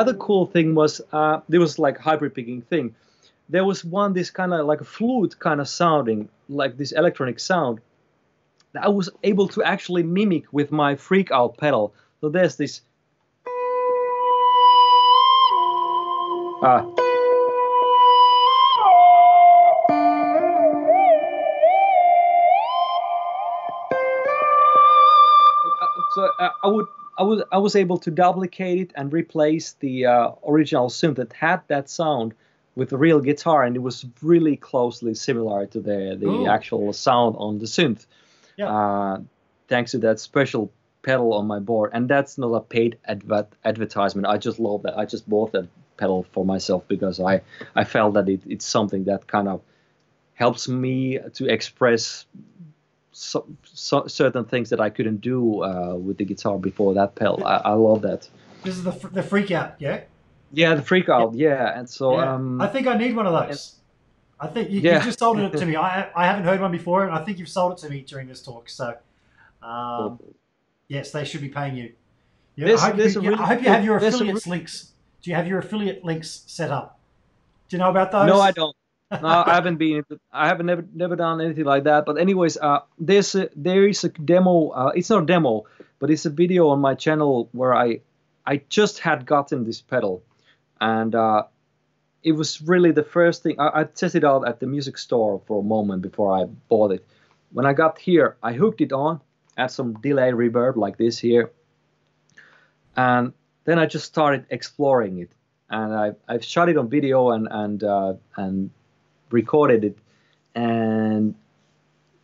Other 0.00 0.14
cool 0.14 0.46
thing 0.46 0.74
was 0.74 1.02
uh, 1.12 1.40
there 1.50 1.60
was 1.60 1.78
like 1.78 1.98
hybrid 1.98 2.34
picking 2.34 2.62
thing. 2.62 2.94
There 3.50 3.66
was 3.66 3.84
one 3.84 4.14
this 4.14 4.30
kind 4.30 4.54
of 4.54 4.64
like 4.64 4.80
a 4.80 4.84
flute 4.84 5.38
kind 5.38 5.60
of 5.60 5.68
sounding, 5.68 6.30
like 6.48 6.78
this 6.78 6.92
electronic 6.92 7.38
sound 7.38 7.82
that 8.72 8.82
I 8.82 8.88
was 8.88 9.10
able 9.22 9.46
to 9.48 9.62
actually 9.62 10.02
mimic 10.02 10.44
with 10.52 10.72
my 10.72 10.94
FreqOut 10.94 11.58
pedal. 11.58 11.92
So 12.22 12.30
there's 12.30 12.56
this. 12.56 12.80
Uh, 16.62 16.80
so 26.14 26.30
uh, 26.38 26.50
I 26.64 26.68
would 26.68 26.86
I 27.20 27.22
was 27.22 27.42
I 27.52 27.58
was 27.58 27.76
able 27.76 27.98
to 27.98 28.10
duplicate 28.10 28.78
it 28.80 28.92
and 28.94 29.12
replace 29.12 29.72
the 29.80 30.06
uh, 30.06 30.30
original 30.48 30.88
synth 30.88 31.16
that 31.16 31.34
had 31.34 31.60
that 31.68 31.90
sound 31.90 32.32
with 32.76 32.92
real 32.94 33.20
guitar, 33.20 33.62
and 33.62 33.76
it 33.76 33.80
was 33.80 34.06
really 34.22 34.56
closely 34.56 35.14
similar 35.14 35.66
to 35.66 35.80
the 35.80 36.16
the 36.18 36.26
Ooh. 36.26 36.46
actual 36.46 36.92
sound 36.94 37.36
on 37.38 37.58
the 37.58 37.66
synth. 37.66 38.06
Yeah. 38.56 38.72
Uh, 38.74 39.20
thanks 39.68 39.90
to 39.90 39.98
that 39.98 40.18
special 40.18 40.72
pedal 41.02 41.34
on 41.34 41.46
my 41.46 41.58
board, 41.58 41.90
and 41.92 42.08
that's 42.08 42.38
not 42.38 42.54
a 42.54 42.60
paid 42.60 42.96
adver- 43.04 43.48
advertisement. 43.66 44.26
I 44.26 44.38
just 44.38 44.58
love 44.58 44.82
that. 44.84 44.96
I 44.96 45.04
just 45.04 45.28
bought 45.28 45.52
that 45.52 45.68
pedal 45.98 46.26
for 46.32 46.46
myself 46.46 46.88
because 46.88 47.20
I 47.20 47.42
I 47.76 47.84
felt 47.84 48.14
that 48.14 48.30
it, 48.30 48.40
it's 48.46 48.64
something 48.64 49.04
that 49.04 49.26
kind 49.26 49.46
of 49.46 49.60
helps 50.32 50.68
me 50.68 51.18
to 51.34 51.44
express 51.52 52.24
so, 53.12 53.46
so, 53.64 54.06
certain 54.06 54.44
things 54.44 54.70
that 54.70 54.80
I 54.80 54.90
couldn't 54.90 55.20
do 55.20 55.62
uh, 55.62 55.94
with 55.94 56.18
the 56.18 56.24
guitar 56.24 56.58
before 56.58 56.94
that 56.94 57.14
pedal. 57.14 57.44
I, 57.44 57.56
I 57.56 57.72
love 57.72 58.02
that. 58.02 58.28
This 58.62 58.76
is 58.76 58.84
the 58.84 58.90
the 58.90 59.22
FreqOut, 59.22 59.74
yeah. 59.78 60.02
Yeah, 60.52 60.74
the 60.74 60.82
FreqOut, 60.82 61.32
yeah. 61.34 61.78
And 61.78 61.88
so 61.88 62.16
yeah. 62.16 62.34
Um, 62.34 62.60
I 62.60 62.66
think 62.66 62.86
I 62.86 62.96
need 62.96 63.16
one 63.16 63.26
of 63.26 63.32
those. 63.32 63.76
I 64.38 64.46
think 64.46 64.70
you, 64.70 64.80
yeah. 64.80 64.98
you 64.98 65.04
just 65.04 65.18
sold 65.18 65.38
it 65.38 65.52
to 65.52 65.66
me. 65.66 65.76
I 65.90 66.10
I 66.14 66.26
haven't 66.26 66.44
heard 66.44 66.60
one 66.60 66.72
before, 66.72 67.04
and 67.04 67.12
I 67.12 67.24
think 67.24 67.38
you've 67.38 67.48
sold 67.48 67.72
it 67.72 67.78
to 67.78 67.90
me 67.90 68.02
during 68.02 68.28
this 68.28 68.42
talk. 68.42 68.68
So, 68.68 68.96
um, 69.62 70.18
cool. 70.18 70.34
yes, 70.88 71.10
they 71.10 71.24
should 71.24 71.40
be 71.40 71.48
paying 71.48 71.76
you. 71.76 71.92
Yeah, 72.56 72.66
this, 72.66 72.82
I, 72.82 72.90
hope 72.90 72.98
you, 72.98 73.20
really 73.20 73.34
I 73.36 73.46
hope 73.46 73.62
you 73.62 73.68
have 73.68 73.84
your 73.84 73.96
affiliates 73.96 74.46
links. 74.46 74.92
Do 75.22 75.30
you 75.30 75.36
have 75.36 75.46
your 75.46 75.58
affiliate 75.58 76.04
links 76.04 76.44
set 76.46 76.70
up? 76.70 76.98
Do 77.68 77.76
you 77.76 77.78
know 77.78 77.90
about 77.90 78.10
those? 78.12 78.26
No, 78.26 78.40
I 78.40 78.50
don't. 78.50 78.76
No, 79.10 79.42
I 79.46 79.54
haven't 79.54 79.76
been. 79.76 80.04
I 80.32 80.46
haven't 80.46 80.66
never 80.66 80.84
never 80.94 81.16
done 81.16 81.40
anything 81.40 81.64
like 81.64 81.84
that. 81.84 82.06
But 82.06 82.18
anyways, 82.18 82.56
uh, 82.56 82.80
there's 82.98 83.34
a, 83.34 83.48
there 83.56 83.88
is 83.88 84.04
a 84.04 84.08
demo. 84.08 84.68
Uh, 84.68 84.92
it's 84.94 85.10
not 85.10 85.24
a 85.24 85.26
demo, 85.26 85.64
but 85.98 86.10
it's 86.10 86.26
a 86.26 86.30
video 86.30 86.68
on 86.68 86.80
my 86.80 86.94
channel 86.94 87.48
where 87.52 87.74
I 87.74 88.00
I 88.46 88.62
just 88.68 89.00
had 89.00 89.26
gotten 89.26 89.64
this 89.64 89.80
pedal, 89.80 90.22
and 90.80 91.14
uh, 91.14 91.44
it 92.22 92.32
was 92.32 92.62
really 92.62 92.92
the 92.92 93.02
first 93.02 93.42
thing. 93.42 93.58
I, 93.58 93.80
I 93.80 93.84
tested 93.84 94.24
out 94.24 94.46
at 94.46 94.60
the 94.60 94.66
music 94.66 94.96
store 94.96 95.40
for 95.46 95.60
a 95.60 95.64
moment 95.64 96.02
before 96.02 96.32
I 96.32 96.44
bought 96.44 96.92
it. 96.92 97.04
When 97.52 97.66
I 97.66 97.72
got 97.72 97.98
here, 97.98 98.36
I 98.42 98.52
hooked 98.52 98.80
it 98.80 98.92
on, 98.92 99.20
add 99.56 99.72
some 99.72 99.94
delay 99.94 100.30
reverb 100.30 100.76
like 100.76 100.98
this 100.98 101.18
here, 101.18 101.50
and 102.96 103.32
then 103.64 103.78
I 103.80 103.86
just 103.86 104.04
started 104.04 104.46
exploring 104.50 105.18
it. 105.18 105.32
And 105.68 105.94
I, 105.94 106.12
I've 106.28 106.44
shot 106.44 106.68
it 106.68 106.76
on 106.76 106.88
video 106.88 107.30
and 107.30 107.48
and 107.50 107.82
uh, 107.82 108.14
and 108.36 108.70
recorded 109.30 109.84
it, 109.84 109.98
and 110.54 111.34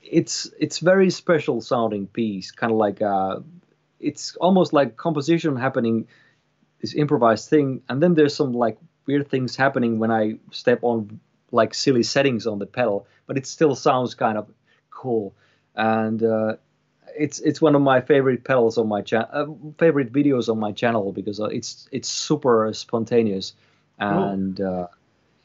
it's 0.03 0.51
it's 0.59 0.79
very 0.79 1.11
special 1.11 1.61
sounding 1.61 2.07
piece, 2.07 2.51
kind 2.51 2.73
of 2.73 2.79
like 2.79 3.03
uh, 3.03 3.41
it's 4.01 4.37
almost 4.37 4.73
like 4.73 4.97
composition 4.97 5.57
happening, 5.57 6.07
this 6.81 6.95
improvised 6.95 7.49
thing, 7.49 7.83
and 7.89 8.03
then 8.03 8.15
there's 8.15 8.35
some 8.35 8.53
like 8.53 8.79
weird 9.07 9.29
things 9.29 9.57
happening 9.57 9.99
when 9.99 10.11
I 10.11 10.39
step 10.51 10.81
on 10.83 11.21
like 11.53 11.75
silly 11.75 12.03
settings 12.03 12.47
on 12.47 12.59
the 12.59 12.67
pedal, 12.67 13.07
but 13.27 13.37
it 13.37 13.47
still 13.47 13.75
sounds 13.75 14.15
kind 14.15 14.37
of 14.37 14.49
cool. 14.91 15.35
And 15.75 16.23
uh, 16.23 16.57
it's 17.17 17.41
it's 17.41 17.61
one 17.61 17.75
of 17.75 17.83
my 17.83 18.01
favorite 18.01 18.45
pedals 18.45 18.79
on 18.79 18.89
my 18.89 19.03
channel, 19.03 19.29
uh, 19.33 19.47
favorite 19.79 20.13
videos 20.13 20.49
on 20.49 20.59
my 20.59 20.73
channel 20.73 21.13
because 21.13 21.41
uh, 21.41 21.47
it's 21.47 21.89
it's 21.93 22.09
super 22.09 22.73
spontaneous, 22.73 23.55
and 23.99 24.61
uh, 24.61 24.89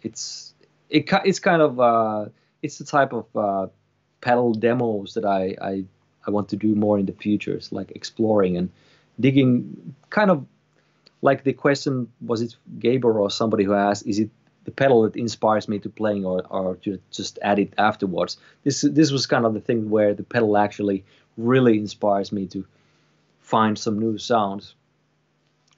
it's 0.01 0.50
it 0.91 1.09
it's 1.25 1.39
kind 1.39 1.61
of 1.61 1.79
uh, 1.79 2.25
it's 2.61 2.77
the 2.77 2.85
type 2.85 3.13
of 3.13 3.25
uh, 3.35 3.67
pedal 4.19 4.53
demos 4.53 5.15
that 5.15 5.25
I, 5.25 5.55
I 5.61 5.85
I 6.27 6.31
want 6.31 6.49
to 6.49 6.55
do 6.55 6.75
more 6.75 6.99
in 6.99 7.05
the 7.07 7.13
future. 7.13 7.53
It's 7.53 7.71
like 7.71 7.91
exploring 7.95 8.57
and 8.57 8.69
digging, 9.19 9.95
kind 10.09 10.29
of 10.29 10.45
like 11.21 11.43
the 11.43 11.53
question 11.53 12.11
was 12.21 12.41
it 12.41 12.55
Gabor 12.79 13.19
or 13.19 13.31
somebody 13.31 13.63
who 13.63 13.73
asked, 13.73 14.05
is 14.05 14.19
it 14.19 14.29
the 14.65 14.71
pedal 14.71 15.03
that 15.03 15.15
inspires 15.15 15.67
me 15.67 15.79
to 15.79 15.89
playing 15.89 16.25
or, 16.25 16.45
or 16.49 16.75
to 16.77 16.99
just 17.09 17.39
add 17.41 17.57
it 17.57 17.73
afterwards? 17.77 18.37
This 18.63 18.81
this 18.81 19.11
was 19.11 19.25
kind 19.25 19.45
of 19.45 19.53
the 19.53 19.61
thing 19.61 19.89
where 19.89 20.13
the 20.13 20.23
pedal 20.23 20.57
actually 20.57 21.03
really 21.37 21.77
inspires 21.77 22.31
me 22.31 22.45
to 22.47 22.65
find 23.39 23.77
some 23.77 23.97
new 23.97 24.17
sounds, 24.17 24.75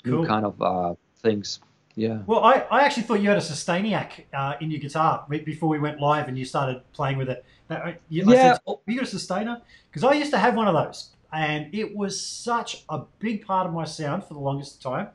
cool. 0.03 0.22
new 0.22 0.27
kind 0.27 0.45
of 0.45 0.61
uh, 0.61 0.95
things. 1.22 1.59
Yeah. 1.95 2.19
Well, 2.25 2.43
I, 2.43 2.65
I 2.72 2.81
actually 2.81 3.03
thought 3.03 3.19
you 3.22 3.30
had 3.30 3.38
a 3.38 3.41
Sustainiac 3.41 4.25
uh, 4.33 4.55
in 4.59 4.72
your 4.72 4.80
guitar 4.80 5.25
before 5.30 5.69
we 5.69 5.80
went 5.80 5.99
live 5.99 6.27
and 6.27 6.38
you 6.38 6.45
started 6.45 6.81
playing 6.93 7.17
with 7.17 7.30
it. 7.30 7.45
Uh, 7.69 7.93
you, 8.09 8.23
yeah. 8.27 8.53
Said, 8.53 8.75
you 8.88 8.95
got 8.95 9.03
a 9.03 9.07
Sustainer? 9.07 9.61
Because 9.89 10.03
I 10.03 10.13
used 10.13 10.31
to 10.31 10.39
have 10.39 10.55
one 10.55 10.67
of 10.67 10.73
those 10.73 11.11
and 11.31 11.73
it 11.73 11.95
was 11.95 12.19
such 12.19 12.83
a 12.89 13.01
big 13.19 13.45
part 13.45 13.67
of 13.67 13.73
my 13.73 13.85
sound 13.85 14.23
for 14.23 14.33
the 14.33 14.39
longest 14.39 14.81
time. 14.81 15.09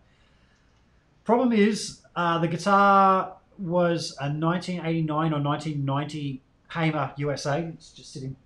Problem 1.25 1.53
is, 1.53 2.01
uh, 2.17 2.39
the 2.39 2.49
guitar 2.49 3.37
was 3.59 4.17
a 4.21 4.31
1989 4.31 5.33
or 5.33 5.41
1990 5.41 6.43
Hamer 6.71 7.13
USA. 7.17 7.63
It's 7.63 7.91
just 7.91 8.13
sitting 8.13 8.37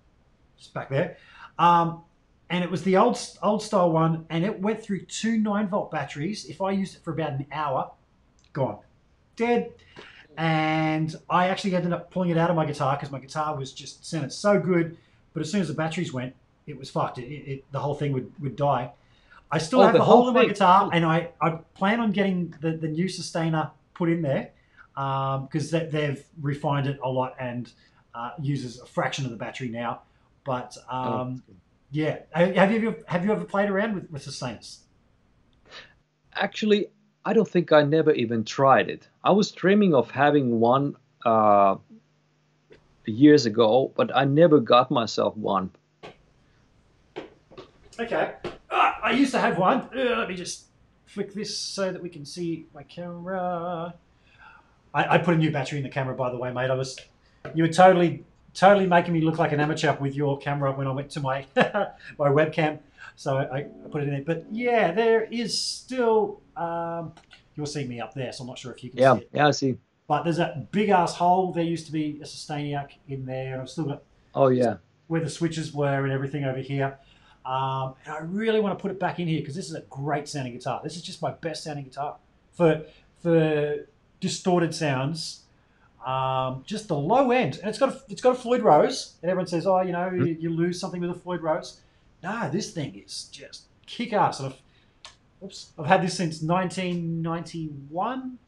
just 0.57 0.73
back 0.73 0.89
there. 0.89 1.17
Um, 1.57 2.03
and 2.49 2.63
it 2.63 2.69
was 2.69 2.83
the 2.83 2.97
old 2.97 3.19
old 3.41 3.63
style 3.63 3.91
one, 3.91 4.25
and 4.29 4.45
it 4.45 4.59
went 4.59 4.83
through 4.83 5.05
two 5.05 5.37
nine 5.37 5.67
volt 5.67 5.91
batteries. 5.91 6.45
If 6.45 6.61
I 6.61 6.71
used 6.71 6.95
it 6.95 7.03
for 7.03 7.11
about 7.11 7.31
an 7.31 7.47
hour, 7.51 7.91
gone, 8.53 8.79
dead. 9.35 9.73
And 10.37 11.15
I 11.29 11.49
actually 11.49 11.75
ended 11.75 11.93
up 11.93 12.09
pulling 12.09 12.29
it 12.29 12.37
out 12.37 12.49
of 12.49 12.55
my 12.55 12.65
guitar 12.65 12.95
because 12.95 13.11
my 13.11 13.19
guitar 13.19 13.55
was 13.55 13.71
just 13.71 14.05
sounded 14.05 14.31
so 14.31 14.59
good. 14.59 14.97
But 15.33 15.41
as 15.41 15.51
soon 15.51 15.61
as 15.61 15.67
the 15.67 15.73
batteries 15.73 16.13
went, 16.13 16.33
it 16.65 16.77
was 16.77 16.89
fucked. 16.89 17.17
It, 17.17 17.23
it, 17.25 17.71
the 17.71 17.79
whole 17.79 17.93
thing 17.93 18.13
would, 18.13 18.31
would 18.39 18.55
die. 18.55 18.91
I 19.51 19.59
still 19.59 19.81
oh, 19.81 19.83
have 19.83 19.93
the, 19.93 19.99
the 19.99 20.05
whole 20.05 20.27
of 20.27 20.33
my 20.33 20.45
guitar, 20.45 20.89
and 20.91 21.05
I, 21.05 21.29
I 21.39 21.51
plan 21.75 21.99
on 21.99 22.11
getting 22.11 22.55
the, 22.61 22.71
the 22.71 22.87
new 22.87 23.07
sustainer 23.07 23.69
put 23.93 24.09
in 24.09 24.23
there 24.23 24.49
because 24.95 25.73
um, 25.73 25.89
they've 25.91 26.23
refined 26.41 26.87
it 26.87 26.99
a 27.03 27.09
lot 27.09 27.35
and 27.39 27.71
uh, 28.15 28.31
uses 28.41 28.79
a 28.79 28.85
fraction 28.85 29.25
of 29.25 29.31
the 29.31 29.37
battery 29.37 29.69
now. 29.69 30.01
But 30.43 30.75
oh, 30.91 30.97
um, 30.97 31.43
oh, 31.47 31.53
yeah, 31.91 32.19
have 32.33 32.71
you 32.71 32.89
ever, 32.89 32.97
have 33.07 33.23
you 33.23 33.31
ever 33.31 33.45
played 33.45 33.69
around 33.69 33.93
with, 33.93 34.09
with 34.09 34.23
sustainers? 34.23 34.79
Actually, 36.33 36.87
I 37.25 37.33
don't 37.33 37.47
think 37.47 37.71
I 37.71 37.83
never 37.83 38.11
even 38.11 38.43
tried 38.43 38.89
it. 38.89 39.07
I 39.23 39.31
was 39.31 39.51
dreaming 39.51 39.93
of 39.95 40.11
having 40.11 40.59
one 40.59 40.95
uh, 41.25 41.75
years 43.05 43.45
ago, 43.45 43.91
but 43.95 44.15
I 44.15 44.25
never 44.25 44.59
got 44.59 44.91
myself 44.91 45.35
one. 45.37 45.71
Okay. 47.99 48.33
I 49.03 49.11
used 49.11 49.31
to 49.33 49.39
have 49.39 49.57
one. 49.57 49.89
Uh, 49.95 50.17
let 50.17 50.29
me 50.29 50.35
just 50.35 50.65
flick 51.05 51.33
this 51.33 51.55
so 51.55 51.91
that 51.91 52.01
we 52.01 52.09
can 52.09 52.25
see 52.25 52.65
my 52.73 52.83
camera. 52.83 53.93
I, 54.93 55.15
I, 55.15 55.17
put 55.17 55.35
a 55.35 55.37
new 55.37 55.51
battery 55.51 55.77
in 55.79 55.83
the 55.83 55.89
camera, 55.89 56.15
by 56.15 56.31
the 56.31 56.37
way, 56.37 56.51
mate. 56.51 56.71
I 56.71 56.75
was, 56.75 56.97
you 57.53 57.63
were 57.63 57.69
totally, 57.69 58.23
totally 58.53 58.87
making 58.87 59.13
me 59.13 59.21
look 59.21 59.37
like 59.37 59.51
an 59.51 59.59
amateur 59.59 59.95
with 59.97 60.15
your 60.15 60.37
camera 60.37 60.71
when 60.71 60.87
I 60.87 60.91
went 60.91 61.09
to 61.11 61.19
my 61.19 61.45
my 61.55 62.29
webcam. 62.29 62.79
So 63.15 63.37
I, 63.37 63.57
I, 63.59 63.63
put 63.91 64.01
it 64.01 64.07
in 64.07 64.13
there. 64.13 64.23
But 64.23 64.45
yeah, 64.51 64.91
there 64.91 65.23
is 65.23 65.57
still. 65.57 66.41
Um, 66.55 67.13
you're 67.55 67.67
seeing 67.67 67.87
me 67.87 68.01
up 68.01 68.13
there, 68.13 68.31
so 68.31 68.43
I'm 68.43 68.47
not 68.47 68.57
sure 68.57 68.71
if 68.71 68.83
you 68.83 68.89
can 68.89 68.99
yeah, 68.99 69.13
see 69.13 69.21
it. 69.21 69.29
Yeah, 69.33 69.47
I 69.47 69.51
see. 69.51 69.77
But 70.07 70.23
there's 70.23 70.37
that 70.37 70.71
big 70.71 70.89
ass 70.89 71.15
hole. 71.15 71.51
There 71.51 71.63
used 71.63 71.85
to 71.85 71.91
be 71.91 72.19
a 72.21 72.25
Sustainiac 72.25 72.93
in 73.07 73.25
there, 73.25 73.53
and 73.53 73.61
I've 73.61 73.69
still 73.69 73.85
got. 73.85 74.03
Oh 74.33 74.47
yeah. 74.47 74.77
Where 75.07 75.21
the 75.21 75.29
switches 75.29 75.73
were 75.73 76.03
and 76.03 76.11
everything 76.11 76.43
over 76.45 76.59
here. 76.59 76.97
Um, 77.45 77.95
and 78.05 78.15
I 78.15 78.19
really 78.21 78.59
want 78.59 78.77
to 78.77 78.81
put 78.81 78.89
it 78.89 78.99
back 78.99 79.19
in 79.19 79.27
here 79.27 79.41
because 79.41 79.55
this 79.55 79.69
is 79.69 79.75
a 79.75 79.81
great 79.81 80.27
sounding 80.27 80.53
guitar. 80.53 80.81
This 80.83 80.95
is 80.95 81.01
just 81.01 81.21
my 81.21 81.31
best 81.31 81.63
sounding 81.63 81.85
guitar 81.85 82.17
for 82.53 82.83
for 83.21 83.87
distorted 84.19 84.73
sounds. 84.73 85.41
Um, 86.05 86.63
just 86.65 86.89
the 86.89 86.97
low 86.97 87.31
end, 87.31 87.59
and 87.59 87.69
it's 87.69 87.79
got 87.79 87.89
a, 87.89 88.01
it's 88.09 88.21
got 88.21 88.35
a 88.35 88.39
Floyd 88.39 88.61
Rose, 88.61 89.15
and 89.21 89.31
everyone 89.31 89.47
says, 89.47 89.65
oh, 89.65 89.81
you 89.81 89.93
know, 89.93 90.09
mm-hmm. 90.09 90.25
you, 90.25 90.37
you, 90.37 90.49
lose 90.49 90.77
something 90.77 90.99
with 90.99 91.09
a 91.09 91.13
Floyd 91.13 91.41
Rose. 91.41 91.79
No, 92.23 92.49
this 92.49 92.71
thing 92.71 93.03
is 93.05 93.29
just 93.31 93.65
kick 93.85 94.13
ass. 94.13 94.41
I've, 94.41 94.55
oops, 95.43 95.73
I've 95.77 95.85
had 95.85 96.01
this 96.01 96.15
since 96.15 96.41
1991. 96.41 98.39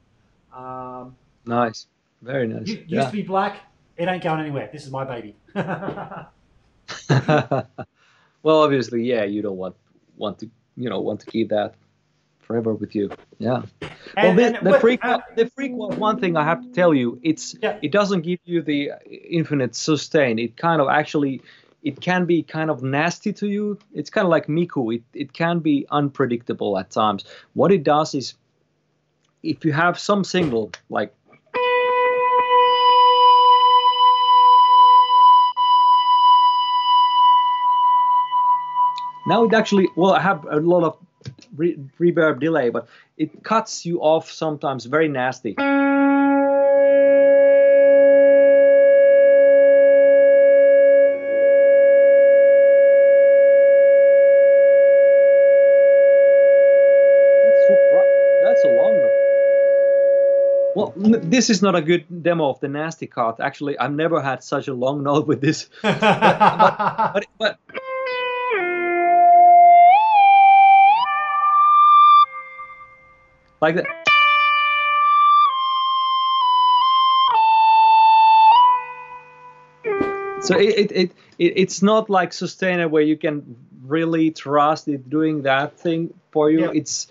Um, 0.55 1.15
nice, 1.45 1.85
very 2.21 2.47
nice. 2.47 2.67
Used 2.67 2.89
yeah. 2.89 3.05
to 3.05 3.11
be 3.11 3.21
black. 3.21 3.57
It 3.97 4.07
ain't 4.07 4.23
going 4.23 4.39
anywhere. 4.39 4.69
This 4.71 4.85
is 4.85 4.91
my 4.91 5.03
baby. 5.03 5.35
Well, 8.45 8.61
obviously, 8.61 9.01
yeah, 9.01 9.23
you 9.23 9.41
don't 9.41 9.57
want 9.57 9.75
want 10.17 10.37
to 10.37 10.49
you 10.77 10.87
know 10.87 11.01
want 11.01 11.19
to 11.21 11.25
keep 11.25 11.49
that 11.49 11.73
forever 12.41 12.75
with 12.75 12.93
you. 12.93 13.09
Yeah. 13.39 13.63
And, 14.15 14.37
well, 14.37 14.51
the, 14.51 14.59
the 14.61 14.79
freak 14.79 15.03
uh, 15.03 15.17
the 15.35 15.49
freak 15.55 15.71
one 15.73 16.19
thing 16.19 16.37
I 16.37 16.43
have 16.43 16.61
to 16.61 16.69
tell 16.69 16.93
you, 16.93 17.19
it's 17.23 17.55
yeah. 17.63 17.79
it 17.81 17.91
doesn't 17.91 18.21
give 18.21 18.37
you 18.45 18.61
the 18.61 18.91
infinite 19.09 19.75
sustain. 19.75 20.37
It 20.37 20.57
kind 20.57 20.79
of 20.79 20.89
actually 20.89 21.41
it 21.85 22.01
can 22.01 22.25
be 22.25 22.41
kind 22.41 22.71
of 22.71 22.81
nasty 22.81 23.31
to 23.31 23.47
you. 23.47 23.77
It's 23.93 24.09
kind 24.09 24.25
of 24.25 24.31
like 24.31 24.47
Miku. 24.47 24.95
It 24.95 25.03
it 25.13 25.33
can 25.33 25.59
be 25.59 25.85
unpredictable 25.91 26.77
at 26.79 26.89
times. 26.89 27.23
What 27.53 27.71
it 27.71 27.83
does 27.83 28.15
is 28.15 28.33
if 29.43 29.63
you 29.63 29.71
have 29.71 29.97
some 29.99 30.23
single 30.23 30.71
like 30.89 31.13
Now 39.27 39.43
it 39.43 39.53
actually, 39.55 39.89
well, 39.95 40.13
I 40.13 40.21
have 40.21 40.45
a 40.45 40.59
lot 40.59 40.83
of 40.83 40.97
re- 41.55 41.79
reverb 41.99 42.39
delay, 42.39 42.69
but 42.69 42.87
it 43.17 43.43
cuts 43.43 43.83
you 43.83 43.99
off 43.99 44.29
sometimes 44.29 44.85
very 44.85 45.07
nasty. 45.07 45.55
This 61.11 61.49
is 61.49 61.61
not 61.61 61.75
a 61.75 61.81
good 61.81 62.23
demo 62.23 62.49
of 62.49 62.59
the 62.59 62.67
nasty 62.67 63.07
cut. 63.07 63.39
Actually, 63.39 63.77
I've 63.77 63.93
never 63.93 64.21
had 64.21 64.43
such 64.43 64.67
a 64.67 64.73
long 64.73 65.03
note 65.09 65.27
with 65.27 65.41
this. 65.41 65.69
but, 65.81 65.99
but, 67.11 67.25
but, 67.37 67.59
like 73.61 73.75
that. 73.75 73.85
So 80.41 80.59
it, 80.59 80.77
it, 80.77 80.91
it, 80.91 81.11
it, 81.39 81.53
it's 81.55 81.81
not 81.81 82.09
like 82.09 82.31
sustainer 82.31 82.87
where 82.87 83.01
you 83.01 83.17
can 83.17 83.55
really 83.83 84.29
trust 84.29 84.87
it 84.87 85.09
doing 85.09 85.43
that 85.43 85.79
thing 85.79 86.13
for 86.31 86.51
you. 86.51 86.65
Yeah. 86.65 86.71
It's 86.73 87.07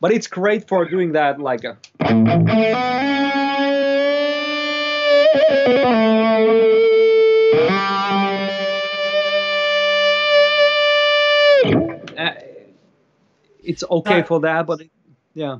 but 0.00 0.10
it's 0.10 0.26
great 0.26 0.66
for 0.66 0.84
doing 0.84 1.12
that 1.12 1.38
like 1.38 1.62
a 1.62 1.78
Uh, 2.00 3.31
it's 13.72 13.84
okay 13.90 14.20
No. 14.20 14.26
for 14.26 14.40
that, 14.40 14.66
but 14.66 14.80
it, 14.82 14.90
yeah. 15.34 15.58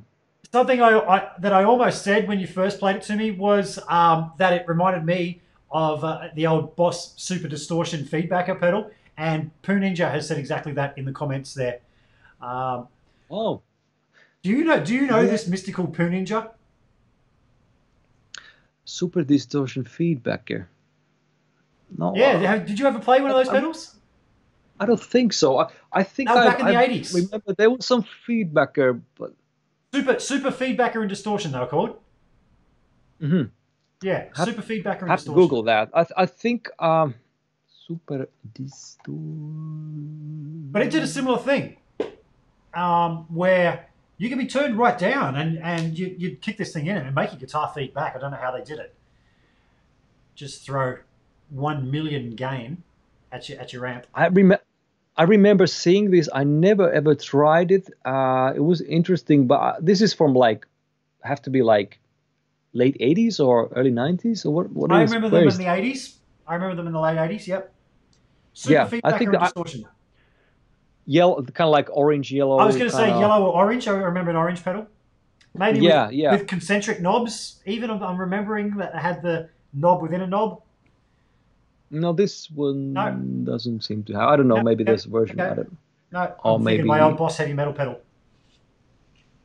Something 0.52 0.82
I, 0.82 0.98
I 0.98 1.30
that 1.38 1.52
I 1.52 1.64
almost 1.64 2.02
said 2.02 2.28
when 2.28 2.38
you 2.38 2.46
first 2.46 2.78
played 2.78 2.96
it 2.96 3.02
to 3.04 3.16
me 3.16 3.30
was 3.30 3.78
um, 3.88 4.32
that 4.36 4.52
it 4.52 4.68
reminded 4.68 5.04
me 5.04 5.40
of 5.70 6.04
uh, 6.04 6.28
the 6.34 6.46
old 6.46 6.76
Boss 6.76 7.14
Super 7.16 7.48
Distortion 7.48 8.04
feedbacker 8.04 8.60
pedal, 8.60 8.90
and 9.16 9.50
Poo 9.62 9.78
Ninja 9.78 10.10
has 10.10 10.28
said 10.28 10.36
exactly 10.38 10.72
that 10.74 10.98
in 10.98 11.06
the 11.06 11.12
comments 11.12 11.54
there. 11.54 11.80
Um, 12.40 12.88
Oh, 13.30 13.62
do 14.42 14.50
you 14.50 14.64
know? 14.64 14.84
Do 14.84 14.94
you 14.94 15.06
know 15.06 15.20
Yeah. 15.20 15.30
this 15.30 15.48
mystical 15.48 15.86
Poo 15.86 16.10
Ninja? 16.10 16.50
Super 18.84 19.22
distortion 19.22 19.84
feedbacker. 19.84 20.66
No, 21.96 22.14
Yeah. 22.16 22.58
Did 22.58 22.78
you 22.78 22.86
ever 22.86 22.98
play 22.98 23.20
one 23.20 23.30
of 23.30 23.36
those 23.36 23.48
pedals? 23.48 23.96
I 24.80 24.86
don't 24.86 25.00
think 25.00 25.32
so. 25.32 25.58
I, 25.58 25.68
I 25.92 26.02
think 26.02 26.30
I, 26.30 26.46
back 26.46 26.60
in 26.60 26.66
the 26.66 26.72
80s. 26.72 27.14
Remember, 27.14 27.54
there 27.54 27.70
was 27.70 27.86
some 27.86 28.04
feedbacker, 28.26 29.00
but 29.18 29.32
Super 29.94 30.18
Super 30.18 30.50
feedbacker 30.50 31.00
and 31.00 31.08
distortion. 31.08 31.52
They 31.52 31.58
were 31.58 31.66
called. 31.66 31.98
Mhm. 33.20 33.50
Yeah. 34.02 34.24
Have- 34.34 34.48
super 34.48 34.62
feedbacker 34.62 35.02
and 35.02 35.10
have 35.10 35.22
to. 35.24 35.34
Google 35.34 35.62
that. 35.64 35.90
I, 35.94 36.06
I 36.16 36.26
think 36.26 36.68
um, 36.80 37.14
super 37.86 38.28
distortion. 38.54 40.68
But 40.72 40.82
it 40.82 40.90
did 40.90 41.02
a 41.02 41.06
similar 41.06 41.38
thing, 41.38 41.76
um, 42.74 43.26
where 43.28 43.86
you 44.22 44.28
can 44.28 44.38
be 44.38 44.46
turned 44.46 44.78
right 44.78 44.96
down 44.96 45.34
and, 45.34 45.58
and 45.58 45.98
you, 45.98 46.14
you'd 46.16 46.40
kick 46.40 46.56
this 46.56 46.72
thing 46.72 46.86
in 46.86 46.96
and 46.96 47.12
make 47.12 47.32
your 47.32 47.40
guitar 47.40 47.72
feedback. 47.74 48.14
I 48.14 48.20
don't 48.20 48.30
know 48.30 48.36
how 48.36 48.52
they 48.56 48.62
did 48.62 48.78
it. 48.78 48.94
Just 50.36 50.64
throw 50.64 50.98
one 51.50 51.90
million 51.90 52.36
gain 52.36 52.84
at 53.32 53.48
your 53.48 53.58
at 53.60 53.72
your 53.72 53.84
amp. 53.84 54.06
I 54.14 54.26
remember. 54.26 54.62
I 55.16 55.24
remember 55.24 55.66
seeing 55.66 56.12
this. 56.12 56.28
I 56.32 56.44
never 56.44 56.90
ever 56.92 57.16
tried 57.16 57.72
it. 57.72 57.88
Uh, 58.04 58.52
it 58.54 58.60
was 58.60 58.80
interesting, 58.80 59.48
but 59.48 59.56
uh, 59.56 59.76
this 59.80 60.00
is 60.00 60.14
from 60.14 60.34
like, 60.34 60.68
have 61.24 61.42
to 61.42 61.50
be 61.50 61.62
like, 61.62 61.98
late 62.74 62.96
'80s 63.00 63.44
or 63.44 63.70
early 63.74 63.90
'90s 63.90 64.46
or 64.46 64.50
what? 64.52 64.70
What 64.70 64.92
I 64.92 65.02
remember 65.02 65.30
them 65.30 65.48
in 65.48 65.56
the 65.56 65.66
eighties. 65.66 66.20
I 66.46 66.54
remember 66.54 66.76
them 66.76 66.86
in 66.86 66.92
the 66.92 67.00
late 67.00 67.18
eighties. 67.18 67.48
Yep. 67.48 67.72
Super 68.54 68.72
Yeah, 68.72 68.84
I 68.84 69.18
think 69.18 69.30
and 69.30 69.34
that 69.34 69.42
I- 69.42 69.44
distortion. 69.46 69.84
Yellow, 71.06 71.42
kind 71.42 71.66
of 71.68 71.72
like 71.72 71.88
orange 71.92 72.30
yellow. 72.32 72.58
I 72.58 72.64
was 72.66 72.76
going 72.76 72.90
to 72.90 72.96
say 72.96 73.08
yellow 73.08 73.46
or 73.46 73.54
orange. 73.54 73.86
I 73.88 73.92
remember 73.92 74.30
an 74.30 74.36
orange 74.36 74.62
pedal. 74.62 74.86
Maybe 75.54 75.80
Yeah, 75.80 76.06
with, 76.06 76.14
yeah. 76.14 76.32
with 76.32 76.46
concentric 76.46 77.00
knobs. 77.02 77.60
Even 77.66 77.90
I'm, 77.90 78.02
I'm 78.02 78.18
remembering 78.18 78.76
that 78.78 78.94
it 78.94 78.98
had 78.98 79.20
the 79.22 79.48
knob 79.74 80.00
within 80.02 80.22
a 80.22 80.26
knob. 80.26 80.62
No, 81.90 82.12
this 82.14 82.50
one 82.50 82.94
No. 82.94 83.12
doesn't 83.44 83.84
seem 83.84 84.02
to 84.04 84.14
have. 84.14 84.28
I 84.30 84.36
don't 84.36 84.48
know. 84.48 84.56
No, 84.56 84.62
maybe 84.62 84.82
okay, 84.82 84.92
there's 84.92 85.04
a 85.04 85.10
version. 85.10 85.38
I 85.40 85.46
okay. 85.48 85.56
don't. 85.56 85.76
No, 86.10 86.34
Or 86.44 86.56
I'm 86.56 86.64
thinking 86.64 86.86
my 86.86 86.98
maybe- 86.98 87.04
old 87.10 87.18
Boss 87.18 87.36
heavy 87.36 87.52
metal 87.52 87.72
pedal. 87.74 88.00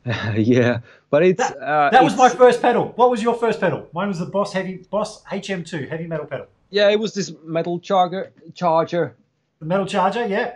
yeah, 0.35 0.79
but 1.09 1.23
it's 1.23 1.37
That- 1.37 1.57
uh, 1.57 1.89
That 1.89 2.03
was 2.03 2.15
my 2.15 2.29
first 2.29 2.61
pedal. 2.61 2.93
What 2.95 3.09
was 3.11 3.21
your 3.21 3.35
first 3.35 3.59
pedal? 3.59 3.89
Mine 3.93 4.07
was 4.07 4.19
the 4.19 4.25
Boss 4.25 4.53
Heavy 4.53 4.85
Boss 4.89 5.21
HM2 5.25 5.89
heavy 5.89 6.07
metal 6.07 6.25
pedal. 6.25 6.47
yeah. 6.69 6.89
It 6.89 6.99
was 6.99 7.13
this 7.13 7.33
metal 7.43 7.79
charger. 7.79 8.31
Charger. 8.53 9.15
The 9.59 9.65
metal 9.65 9.85
charger, 9.85 10.25
yeah. 10.25 10.55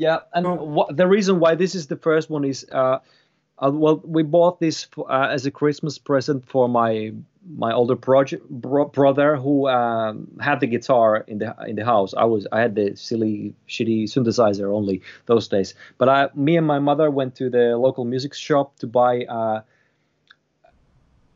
Yeah, 0.00 0.20
and 0.32 0.46
what, 0.58 0.96
the 0.96 1.06
reason 1.06 1.40
why 1.40 1.56
this 1.56 1.74
is 1.74 1.88
the 1.88 1.96
first 1.96 2.30
one 2.30 2.42
is, 2.42 2.64
uh, 2.72 3.00
uh, 3.58 3.70
well, 3.70 4.00
we 4.02 4.22
bought 4.22 4.58
this 4.58 4.84
for, 4.84 5.04
uh, 5.12 5.28
as 5.28 5.44
a 5.44 5.50
Christmas 5.50 5.98
present 5.98 6.48
for 6.48 6.70
my 6.70 7.12
my 7.56 7.72
older 7.72 7.96
project 7.96 8.48
bro- 8.48 8.88
brother 8.88 9.36
who 9.36 9.68
um, 9.68 10.26
had 10.40 10.60
the 10.60 10.66
guitar 10.66 11.24
in 11.28 11.36
the 11.36 11.54
in 11.68 11.76
the 11.76 11.84
house. 11.84 12.14
I 12.14 12.24
was 12.24 12.46
I 12.50 12.60
had 12.60 12.76
the 12.76 12.96
silly 12.96 13.54
shitty 13.68 14.04
synthesizer 14.04 14.74
only 14.74 15.02
those 15.26 15.48
days. 15.48 15.74
But 15.98 16.08
I, 16.08 16.28
me 16.34 16.56
and 16.56 16.66
my 16.66 16.78
mother 16.78 17.10
went 17.10 17.34
to 17.36 17.50
the 17.50 17.76
local 17.76 18.06
music 18.06 18.32
shop 18.34 18.78
to 18.78 18.86
buy. 18.86 19.26
Uh, 19.26 19.60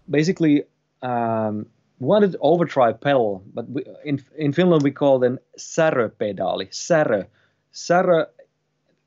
basically, 0.09 0.65
um, 1.02 1.67
wanted 1.99 2.34
overdrive 2.41 2.99
pedal, 2.99 3.43
but 3.52 3.68
we, 3.68 3.84
in 4.07 4.25
in 4.39 4.52
Finland 4.55 4.83
we 4.83 4.91
call 4.91 5.18
them 5.18 5.39
säröpedaali. 5.59 6.68
Särö, 6.70 7.26
särö, 7.75 8.25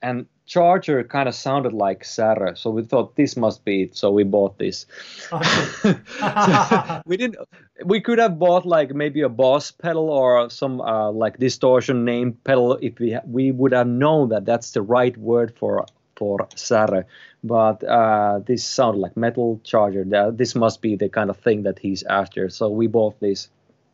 and 0.01 0.25
charger 0.45 1.03
kind 1.03 1.27
of 1.27 1.35
sounded 1.35 1.73
like 1.73 2.05
Sarah, 2.05 2.55
so 2.55 2.69
we 2.69 2.83
thought 2.83 3.15
this 3.15 3.35
must 3.35 3.65
be 3.65 3.83
it. 3.83 3.95
So 3.95 4.11
we 4.11 4.23
bought 4.23 4.57
this. 4.57 4.85
So 5.29 5.39
we 7.05 7.17
didn't. 7.17 7.37
We 7.85 8.01
could 8.01 8.19
have 8.19 8.39
bought 8.39 8.65
like 8.65 8.93
maybe 8.93 9.21
a 9.21 9.29
Boss 9.29 9.71
pedal 9.71 10.09
or 10.09 10.49
some 10.49 10.81
uh, 10.81 11.11
like 11.11 11.37
distortion 11.37 12.05
named 12.05 12.43
pedal 12.43 12.77
if 12.81 12.99
we 12.99 13.13
ha- 13.13 13.25
we 13.25 13.51
would 13.51 13.73
have 13.73 13.87
known 13.87 14.29
that 14.29 14.45
that's 14.45 14.71
the 14.71 14.81
right 14.81 15.15
word 15.17 15.53
for 15.57 15.85
for 16.15 16.47
särö. 16.55 17.03
But 17.43 17.83
uh, 17.83 18.39
this 18.45 18.65
sounded 18.65 18.99
like 18.99 19.15
metal 19.15 19.61
charger. 19.63 20.03
That 20.03 20.37
this 20.37 20.55
must 20.55 20.81
be 20.81 20.95
the 20.95 21.09
kind 21.09 21.29
of 21.29 21.37
thing 21.37 21.63
that 21.63 21.79
he's 21.79 22.03
after. 22.03 22.49
So 22.49 22.69
we 22.69 22.87
bought 22.87 23.19
this. 23.19 23.49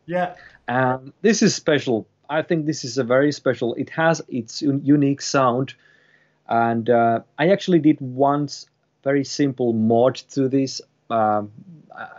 Yeah. 0.06 0.34
And 0.66 1.12
this 1.22 1.42
is 1.42 1.54
special. 1.54 2.06
I 2.28 2.42
think 2.42 2.66
this 2.66 2.84
is 2.84 2.98
a 2.98 3.04
very 3.04 3.32
special. 3.32 3.74
It 3.74 3.90
has 3.90 4.22
its 4.28 4.62
un- 4.62 4.80
unique 4.82 5.20
sound, 5.20 5.74
and 6.48 6.88
uh, 6.90 7.20
I 7.38 7.48
actually 7.48 7.78
did 7.80 8.00
once 8.00 8.66
very 9.02 9.24
simple 9.24 9.72
mod 9.72 10.16
to 10.32 10.48
this, 10.48 10.80
um, 11.10 11.52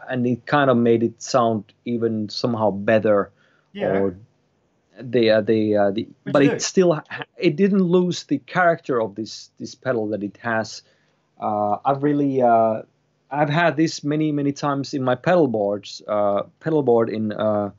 and 0.10 0.26
it 0.26 0.46
kind 0.46 0.70
of 0.70 0.78
made 0.78 1.04
it 1.04 1.22
sound 1.22 1.74
even 1.86 2.30
somehow 2.30 2.72
better. 2.72 3.32
Yeah. 3.74 4.00
Or 4.00 4.18
the 5.02 5.32
uh, 5.32 5.42
the 5.42 5.76
uh, 5.76 5.92
the, 5.92 6.08
What'd 6.24 6.34
but 6.34 6.44
it 6.44 6.52
do? 6.52 6.60
still 6.60 7.02
it 7.38 7.56
didn't 7.56 7.84
lose 7.84 8.24
the 8.24 8.38
character 8.40 9.02
of 9.02 9.16
this 9.16 9.50
this 9.60 9.76
pedal 9.76 10.08
that 10.10 10.24
it 10.24 10.38
has. 10.38 10.82
Uh, 11.40 11.78
I've 11.84 12.04
really 12.04 12.42
uh, 12.42 12.84
I've 13.30 13.50
had 13.50 13.76
this 13.76 14.04
many 14.04 14.32
many 14.32 14.54
times 14.54 14.94
in 14.94 15.04
my 15.04 15.16
pedal 15.16 15.48
boards 15.48 16.02
uh, 16.08 16.44
pedal 16.60 16.84
board 16.84 17.10
in 17.10 17.34
uh, 17.34 17.72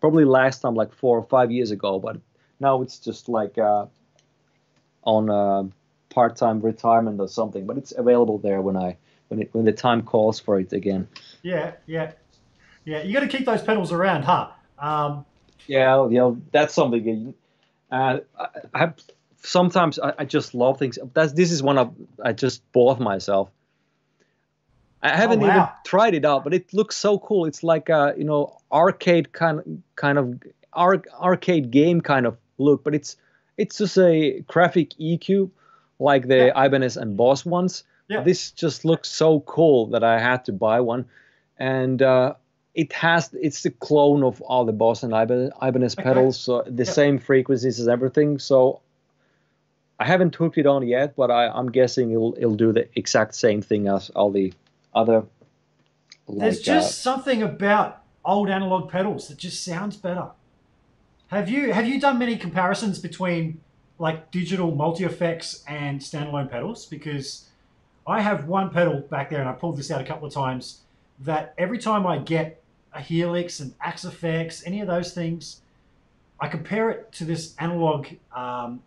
probably 0.00 0.24
last 0.24 0.60
time 0.62 0.74
like 0.74 0.92
four 0.92 1.18
or 1.18 1.24
five 1.24 1.50
years 1.52 1.70
ago, 1.70 1.98
but 1.98 2.16
now 2.60 2.82
it's 2.82 2.98
just 2.98 3.28
like 3.28 3.56
uh, 3.58 3.86
on 5.04 5.30
uh, 5.30 5.64
part-time 6.18 6.60
retirement 6.60 7.20
or 7.20 7.28
something. 7.28 7.66
But 7.66 7.76
it's 7.78 7.92
available 7.96 8.38
there 8.38 8.60
when 8.60 8.76
I 8.76 8.96
when 9.28 9.40
it 9.42 9.48
when 9.54 9.64
the 9.64 9.72
time 9.72 10.02
calls 10.02 10.40
for 10.40 10.58
it 10.60 10.72
again. 10.72 11.06
Yeah. 11.42 11.72
Yeah. 11.86 12.12
Yeah. 12.84 13.02
You 13.04 13.12
got 13.14 13.20
to 13.20 13.28
keep 13.38 13.46
those 13.46 13.62
pedals 13.62 13.92
around, 13.92 14.22
huh? 14.24 14.48
Um, 14.78 15.24
Yeah, 15.66 16.08
yeah, 16.10 16.32
that's 16.52 16.74
something. 16.74 17.34
Uh, 17.90 18.18
I, 18.38 18.46
I 18.74 18.92
sometimes 19.42 19.98
I, 19.98 20.12
I 20.20 20.24
just 20.24 20.54
love 20.54 20.78
things. 20.78 20.98
That's 21.14 21.32
this 21.34 21.50
is 21.52 21.62
one 21.62 21.78
of 21.78 21.94
I 22.24 22.32
just 22.32 22.62
bought 22.72 22.98
myself. 23.00 23.50
I 25.02 25.16
haven't 25.16 25.42
even 25.42 25.54
Oh, 25.54 25.58
wow. 25.60 25.72
tried 25.84 26.14
it 26.14 26.24
out, 26.24 26.42
but 26.44 26.52
it 26.54 26.72
looks 26.74 26.96
so 26.96 27.18
cool. 27.18 27.46
It's 27.46 27.62
like 27.62 27.88
a 27.88 28.14
you 28.18 28.24
know 28.24 28.58
arcade 28.72 29.32
kind 29.32 29.82
kind 29.94 30.18
of 30.18 30.42
ar- 30.72 31.04
arcade 31.20 31.70
game 31.70 32.00
kind 32.00 32.26
of 32.26 32.36
look, 32.58 32.82
but 32.82 32.94
it's 32.94 33.16
it's 33.56 33.78
just 33.78 33.98
a 33.98 34.40
graphic 34.48 34.90
EQ 34.98 35.50
like 35.98 36.28
the 36.28 36.48
Ibanez 36.56 36.96
and 36.96 37.16
Boss 37.16 37.44
ones. 37.44 37.84
Yeah. 38.08 38.22
This 38.22 38.50
just 38.52 38.84
looks 38.84 39.08
so 39.08 39.40
cool 39.40 39.86
that 39.88 40.02
I 40.02 40.18
had 40.18 40.44
to 40.46 40.52
buy 40.52 40.80
one, 40.80 41.04
and 41.58 42.00
uh, 42.00 42.34
it 42.74 42.92
has 42.92 43.30
it's 43.34 43.62
the 43.62 43.70
clone 43.70 44.22
of 44.22 44.40
all 44.42 44.64
the 44.64 44.72
Boss 44.72 45.02
and 45.02 45.12
Ibanez, 45.12 45.52
Ibanez 45.60 45.94
Okay. 45.94 46.02
pedals, 46.04 46.38
so 46.40 46.62
the 46.62 46.84
Yeah. 46.84 46.90
same 46.90 47.18
frequencies 47.18 47.80
as 47.80 47.88
everything. 47.88 48.38
So 48.38 48.80
I 49.98 50.04
haven't 50.06 50.34
hooked 50.34 50.58
it 50.58 50.66
on 50.66 50.86
yet, 50.86 51.16
but 51.16 51.30
I, 51.30 51.48
I'm 51.48 51.70
guessing 51.70 52.12
it'll 52.12 52.34
it'll 52.38 52.54
do 52.54 52.72
the 52.72 52.88
exact 52.96 53.34
same 53.34 53.60
thing 53.62 53.88
as 53.88 54.10
all 54.10 54.30
the 54.30 54.52
other. 54.94 55.24
there's 56.28 56.56
like, 56.58 56.64
just 56.64 57.00
something 57.02 57.42
about 57.42 58.02
old 58.24 58.48
analog 58.48 58.90
pedals 58.90 59.28
that 59.28 59.38
just 59.38 59.64
sounds 59.64 59.96
better. 59.96 60.30
Have 61.28 61.48
you 61.50 61.72
have 61.72 61.86
you 61.86 62.00
done 62.00 62.18
many 62.18 62.36
comparisons 62.36 62.98
between 62.98 63.60
like 63.98 64.30
digital 64.30 64.74
multi 64.74 65.04
effects 65.04 65.64
and 65.66 66.00
standalone 66.00 66.50
pedals? 66.50 66.86
Because 66.86 67.48
I 68.06 68.20
have 68.20 68.46
one 68.46 68.70
pedal 68.70 69.00
back 69.00 69.30
there, 69.30 69.40
and 69.40 69.48
I 69.48 69.52
pulled 69.52 69.76
this 69.76 69.90
out 69.90 70.00
a 70.00 70.04
couple 70.04 70.26
of 70.26 70.32
times. 70.32 70.80
That 71.20 71.54
every 71.58 71.78
time 71.78 72.06
I 72.06 72.18
get 72.18 72.62
a 72.92 73.00
Helix 73.00 73.60
and 73.60 73.74
Axe-Fx, 73.80 74.62
any 74.66 74.80
of 74.80 74.86
those 74.86 75.12
things, 75.12 75.60
I 76.40 76.48
compare 76.48 76.90
it 76.90 77.12
to 77.12 77.24
this 77.24 77.54
analog 77.58 78.06
um, 78.34 78.82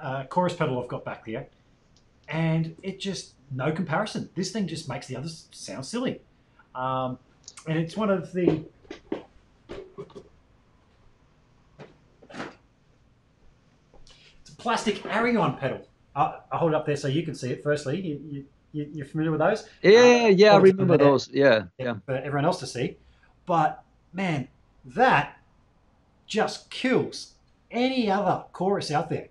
uh, 0.00 0.24
chorus 0.24 0.54
pedal 0.54 0.80
I've 0.80 0.88
got 0.88 1.04
back 1.04 1.26
there, 1.26 1.46
and 2.28 2.76
it 2.82 3.00
just 3.00 3.32
no 3.50 3.72
comparison. 3.72 4.30
This 4.34 4.52
thing 4.52 4.66
just 4.66 4.88
makes 4.88 5.06
the 5.06 5.16
others 5.16 5.48
sound 5.50 5.84
silly, 5.86 6.20
um, 6.74 7.18
and 7.66 7.78
it's 7.78 7.96
one 7.96 8.10
of 8.10 8.32
the. 8.32 8.64
It's 14.40 14.50
a 14.50 14.53
plastic 14.64 15.04
Arion 15.06 15.56
pedal. 15.56 15.86
I 16.16 16.38
I'll 16.50 16.58
hold 16.58 16.72
it 16.72 16.74
up 16.74 16.86
there 16.86 16.96
so 16.96 17.06
you 17.06 17.22
can 17.22 17.34
see 17.34 17.50
it. 17.50 17.62
Firstly, 17.62 18.00
you, 18.00 18.46
you 18.72 18.88
you're 18.92 19.06
familiar 19.06 19.30
with 19.30 19.40
those? 19.40 19.68
yeah, 19.82 20.24
uh, 20.24 20.28
yeah, 20.28 20.54
I 20.54 20.56
remember 20.56 20.96
those. 20.96 21.28
Yeah, 21.28 21.64
yeah. 21.78 21.94
for 22.06 22.16
everyone 22.16 22.46
else 22.46 22.58
to 22.60 22.66
see. 22.66 22.96
But 23.46 23.84
man, 24.12 24.48
that 24.86 25.38
just 26.26 26.70
kills 26.70 27.34
any 27.70 28.10
other 28.10 28.44
chorus 28.52 28.90
out 28.90 29.10
there. 29.10 29.28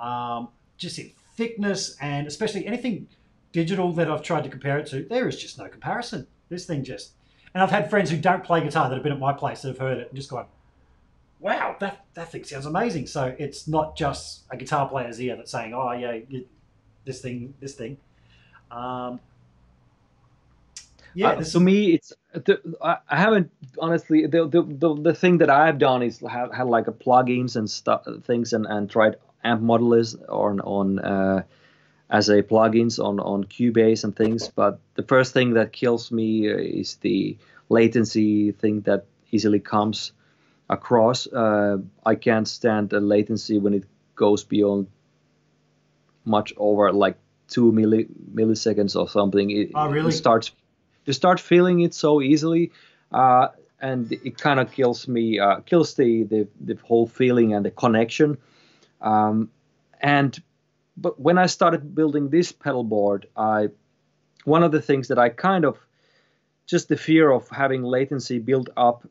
Um, 0.00 0.48
just 0.76 0.98
in 0.98 1.12
thickness 1.36 1.96
and 2.00 2.26
especially 2.26 2.66
anything 2.66 3.08
digital 3.52 3.90
that 3.92 4.10
I've 4.10 4.22
tried 4.22 4.44
to 4.44 4.50
compare 4.50 4.78
it 4.78 4.86
to, 4.88 5.04
there 5.04 5.26
is 5.28 5.40
just 5.40 5.58
no 5.58 5.66
comparison. 5.68 6.26
This 6.50 6.66
thing 6.66 6.84
just, 6.84 7.12
and 7.54 7.62
I've 7.62 7.70
had 7.70 7.88
friends 7.88 8.10
who 8.10 8.18
don't 8.18 8.44
play 8.44 8.62
guitar 8.62 8.88
that 8.88 8.94
have 8.94 9.02
been 9.02 9.12
at 9.12 9.18
my 9.18 9.32
place 9.32 9.62
that 9.62 9.68
have 9.68 9.78
heard 9.78 9.98
it 9.98 10.08
and 10.08 10.16
just 10.16 10.30
gone, 10.30 10.46
wow, 11.40 11.76
that, 11.80 12.04
that 12.14 12.32
thing 12.32 12.44
sounds 12.44 12.66
amazing. 12.66 13.06
So 13.06 13.34
it's 13.38 13.68
not 13.68 13.96
just 13.96 14.44
a 14.50 14.56
guitar 14.56 14.88
player's 14.88 15.20
ear 15.20 15.36
that's 15.36 15.50
saying, 15.50 15.74
oh 15.74 15.92
yeah, 15.92 16.18
you, 16.28 16.46
this 17.04 17.20
thing, 17.20 17.54
this 17.60 17.74
thing. 17.74 17.98
Um, 18.70 19.20
yeah, 21.14 21.30
uh, 21.30 21.44
to 21.44 21.60
me, 21.60 21.94
it's 21.94 22.12
the, 22.32 22.60
I 22.82 22.98
haven't 23.08 23.52
honestly. 23.78 24.26
The, 24.26 24.48
the, 24.48 24.62
the 24.62 24.94
the 24.94 25.14
thing 25.14 25.38
that 25.38 25.50
I've 25.50 25.78
done 25.78 26.02
is 26.02 26.18
have 26.28 26.52
had 26.52 26.66
like 26.66 26.88
a 26.88 26.92
plugins 26.92 27.54
and 27.54 27.70
stuff, 27.70 28.04
things, 28.24 28.52
and 28.52 28.66
and 28.66 28.90
tried 28.90 29.16
amp 29.44 29.62
modelers 29.62 30.16
on 30.28 30.60
on 30.60 30.98
uh, 30.98 31.42
as 32.10 32.28
a 32.30 32.42
plugins 32.42 32.98
on 32.98 33.20
on 33.20 33.44
Cubase 33.44 34.02
and 34.02 34.16
things. 34.16 34.48
But 34.48 34.80
the 34.96 35.04
first 35.04 35.32
thing 35.32 35.54
that 35.54 35.72
kills 35.72 36.10
me 36.10 36.48
is 36.48 36.96
the 36.96 37.38
latency 37.68 38.50
thing 38.50 38.80
that 38.82 39.06
easily 39.30 39.60
comes 39.60 40.12
across. 40.68 41.26
Uh, 41.26 41.78
I 42.04 42.14
can't 42.14 42.48
stand 42.48 42.90
the 42.90 43.00
latency 43.00 43.58
when 43.58 43.74
it 43.74 43.84
goes 44.14 44.44
beyond 44.44 44.88
much 46.24 46.52
over 46.56 46.92
like 46.92 47.18
two 47.48 47.72
milli, 47.72 48.08
milliseconds 48.34 48.96
or 48.96 49.08
something. 49.08 49.50
It, 49.50 49.70
oh, 49.74 49.90
really? 49.90 50.08
It 50.08 50.12
starts 50.12 50.52
you 51.04 51.12
start 51.12 51.38
feeling 51.38 51.80
it 51.80 51.94
so 51.94 52.22
easily, 52.22 52.72
uh, 53.12 53.48
and 53.80 54.10
it 54.12 54.38
kind 54.38 54.58
of 54.58 54.72
kills 54.72 55.06
me, 55.06 55.38
uh, 55.38 55.60
kills 55.60 55.94
the, 55.94 56.24
the 56.24 56.48
the 56.60 56.78
whole 56.82 57.06
feeling 57.06 57.54
and 57.54 57.64
the 57.64 57.70
connection. 57.70 58.38
Um, 59.00 59.50
and 60.00 60.40
but 60.96 61.20
when 61.20 61.38
I 61.38 61.46
started 61.46 61.94
building 61.94 62.30
this 62.30 62.52
pedal 62.52 62.84
board, 62.84 63.26
I 63.36 63.68
one 64.44 64.62
of 64.62 64.72
the 64.72 64.80
things 64.80 65.08
that 65.08 65.18
I 65.18 65.28
kind 65.28 65.64
of 65.64 65.78
just 66.66 66.88
the 66.88 66.96
fear 66.96 67.30
of 67.30 67.48
having 67.48 67.82
latency 67.82 68.38
built 68.38 68.70
up. 68.76 69.06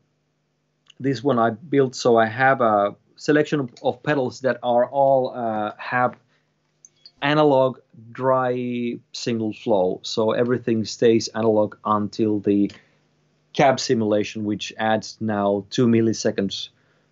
This 1.00 1.22
one 1.22 1.38
I 1.38 1.50
built 1.50 1.94
so 1.94 2.16
I 2.16 2.26
have 2.26 2.60
a 2.60 2.94
selection 3.16 3.68
of, 3.82 4.02
pedals 4.02 4.40
that 4.40 4.58
are 4.62 4.86
all 4.86 5.32
uh, 5.34 5.72
have 5.78 6.16
analog 7.22 7.78
dry 8.12 8.96
single 9.12 9.52
flow. 9.52 10.00
So 10.02 10.32
everything 10.32 10.84
stays 10.84 11.28
analog 11.28 11.76
until 11.84 12.40
the 12.40 12.70
cab 13.54 13.80
simulation, 13.80 14.44
which 14.44 14.72
adds 14.78 15.16
now 15.20 15.64
two 15.70 15.86
milliseconds. 15.86 16.68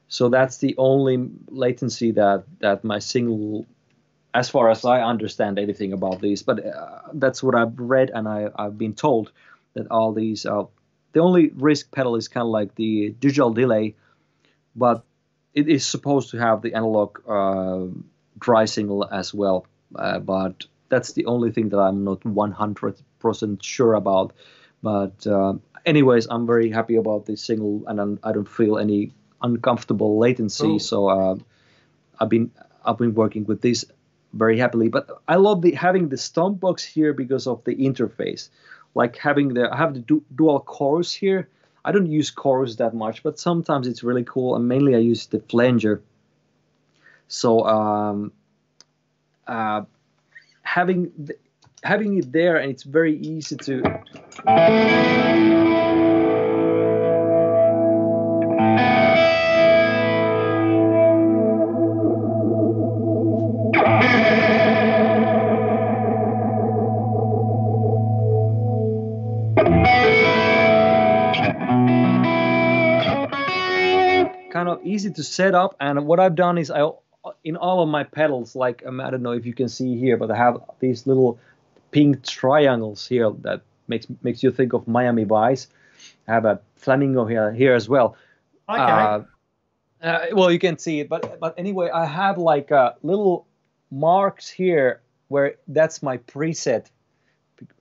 So 0.09 0.29
that's 0.29 0.59
the 0.59 0.75
only 0.77 1.31
latency 1.49 2.11
that, 2.13 2.45
that 2.61 2.85
my 2.85 2.99
single, 2.99 3.65
as 4.35 4.51
far 4.51 4.71
as 4.71 4.85
I 4.85 5.01
understand 5.01 5.59
anything 5.59 5.93
about 5.95 6.21
these, 6.21 6.43
but 6.43 6.65
uh, 6.65 7.01
that's 7.15 7.43
what 7.43 7.55
I've 7.55 7.79
read 7.79 8.11
and 8.13 8.29
I, 8.29 8.49
I've 8.57 8.77
been 8.77 8.95
told 8.95 9.33
that 9.75 9.91
all 9.91 10.13
these, 10.13 10.45
uh, 10.45 10.65
the 11.13 11.21
only 11.21 11.51
risk 11.55 11.91
pedal 11.91 12.17
is 12.17 12.29
kind 12.29 12.43
of 12.43 12.51
like 12.51 12.75
the 12.75 13.11
digital 13.21 13.53
delay, 13.53 13.95
but 14.75 15.05
it 15.55 15.69
is 15.69 15.87
supposed 15.87 16.31
to 16.31 16.39
have 16.39 16.63
the 16.63 16.75
analog 16.75 17.19
uh, 17.29 17.87
dry 18.39 18.65
signal 18.65 19.09
as 19.11 19.35
well. 19.35 19.67
Uh, 19.95 20.19
but 20.19 20.65
that's 20.89 21.13
the 21.13 21.27
only 21.27 21.51
thing 21.51 21.69
that 21.71 21.79
I'm 21.79 22.05
not 22.05 22.21
100% 22.21 23.63
sure 23.63 23.95
about. 23.95 24.33
But 24.83 25.27
uh, 25.27 25.55
anyways, 25.85 26.27
I'm 26.31 26.47
very 26.47 26.71
happy 26.71 26.97
about 26.97 27.27
this 27.27 27.43
single, 27.43 27.85
and 27.87 28.01
I'm, 28.01 28.19
I 28.23 28.33
do 28.33 28.41
not 28.41 28.49
feel 28.49 28.79
any 28.79 29.13
uncomfortable 29.43 30.19
latency. 30.19 30.67
Oh. 30.67 30.79
So 30.79 31.09
uh, 31.09 31.37
I've 32.19 32.29
been 32.29 32.51
I've 32.85 32.99
been 32.99 33.15
working 33.15 33.45
with 33.45 33.61
this 33.61 33.85
very 34.33 34.59
happily. 34.59 34.89
But 34.89 35.09
I 35.29 35.37
love 35.37 35.63
the 35.63 35.73
having 35.73 36.09
the 36.09 36.17
stomp 36.17 36.61
box 36.61 36.85
here 36.85 37.13
because 37.13 37.47
of 37.47 37.63
the 37.65 37.75
interface, 37.75 38.49
like 38.95 39.17
having 39.17 39.55
the 39.55 39.73
I 39.73 39.77
have 39.77 39.95
the 39.95 40.01
du- 40.01 40.25
dual 40.35 40.61
chorus 40.61 41.13
here. 41.13 41.49
I 41.85 41.93
don't 41.93 42.07
use 42.07 42.31
chorus 42.31 42.77
that 42.77 42.95
much, 42.95 43.23
but 43.23 43.41
sometimes 43.41 43.87
it's 43.89 44.05
really 44.05 44.25
cool. 44.25 44.55
And 44.55 44.69
mainly 44.69 44.95
I 44.95 44.99
use 44.99 45.27
the 45.27 45.41
flanger. 45.41 46.01
So 47.27 47.65
um, 47.65 48.33
uh, 49.47 49.83
having 50.63 51.31
having 51.83 52.19
it 52.19 52.31
there 52.31 52.57
and 52.57 52.71
it's 52.71 52.85
very 52.85 53.17
easy 53.17 53.57
to 53.57 53.83
easy 74.83 75.11
to 75.13 75.23
set 75.23 75.55
up 75.55 75.77
and 75.81 76.07
what 76.07 76.21
I've 76.21 76.35
done 76.35 76.59
is 76.59 76.71
I 76.71 76.91
in 77.45 77.57
all 77.57 77.83
of 77.83 77.89
my 77.89 78.05
pedals, 78.05 78.57
like 78.57 78.83
um, 78.87 79.01
I 79.01 79.11
don't 79.11 79.23
know 79.23 79.33
if 79.33 79.47
you 79.47 79.55
can 79.55 79.69
see 79.69 79.97
here, 79.97 80.17
but 80.17 80.31
I 80.31 80.37
have 80.37 80.61
these 80.81 81.07
little 81.07 81.39
pink 81.91 82.25
triangles 82.25 83.07
here 83.07 83.31
that 83.43 83.63
makes 83.89 84.07
makes 84.23 84.43
you 84.43 84.51
think 84.51 84.73
of 84.73 84.89
Miami 84.89 85.25
Vice. 85.25 85.69
I 86.27 86.33
have 86.33 86.45
a 86.45 86.61
flamingo 86.77 87.27
here 87.27 87.53
here 87.53 87.75
as 87.75 87.89
well. 87.89 88.17
Okay. 88.69 88.81
Uh, 88.81 89.21
uh, 90.03 90.27
well, 90.33 90.51
you 90.51 90.59
can 90.59 90.79
see 90.79 91.01
it, 91.01 91.09
but 91.09 91.39
but 91.39 91.55
anyway, 91.59 91.91
I 91.91 92.07
have 92.07 92.39
like 92.39 92.73
uh, 92.73 92.93
little 93.03 93.47
marks 93.91 94.49
here 94.49 95.01
where 95.29 95.55
that's 95.69 96.03
my 96.03 96.19
preset 96.19 96.87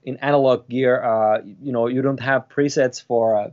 in 0.04 0.18
analog 0.18 0.70
gear. 0.70 1.02
Uh, 1.02 1.42
you 1.44 1.72
know, 1.72 1.88
you 1.88 2.02
don't 2.04 2.20
have 2.20 2.48
presets 2.48 3.04
for 3.04 3.36
uh, 3.36 3.50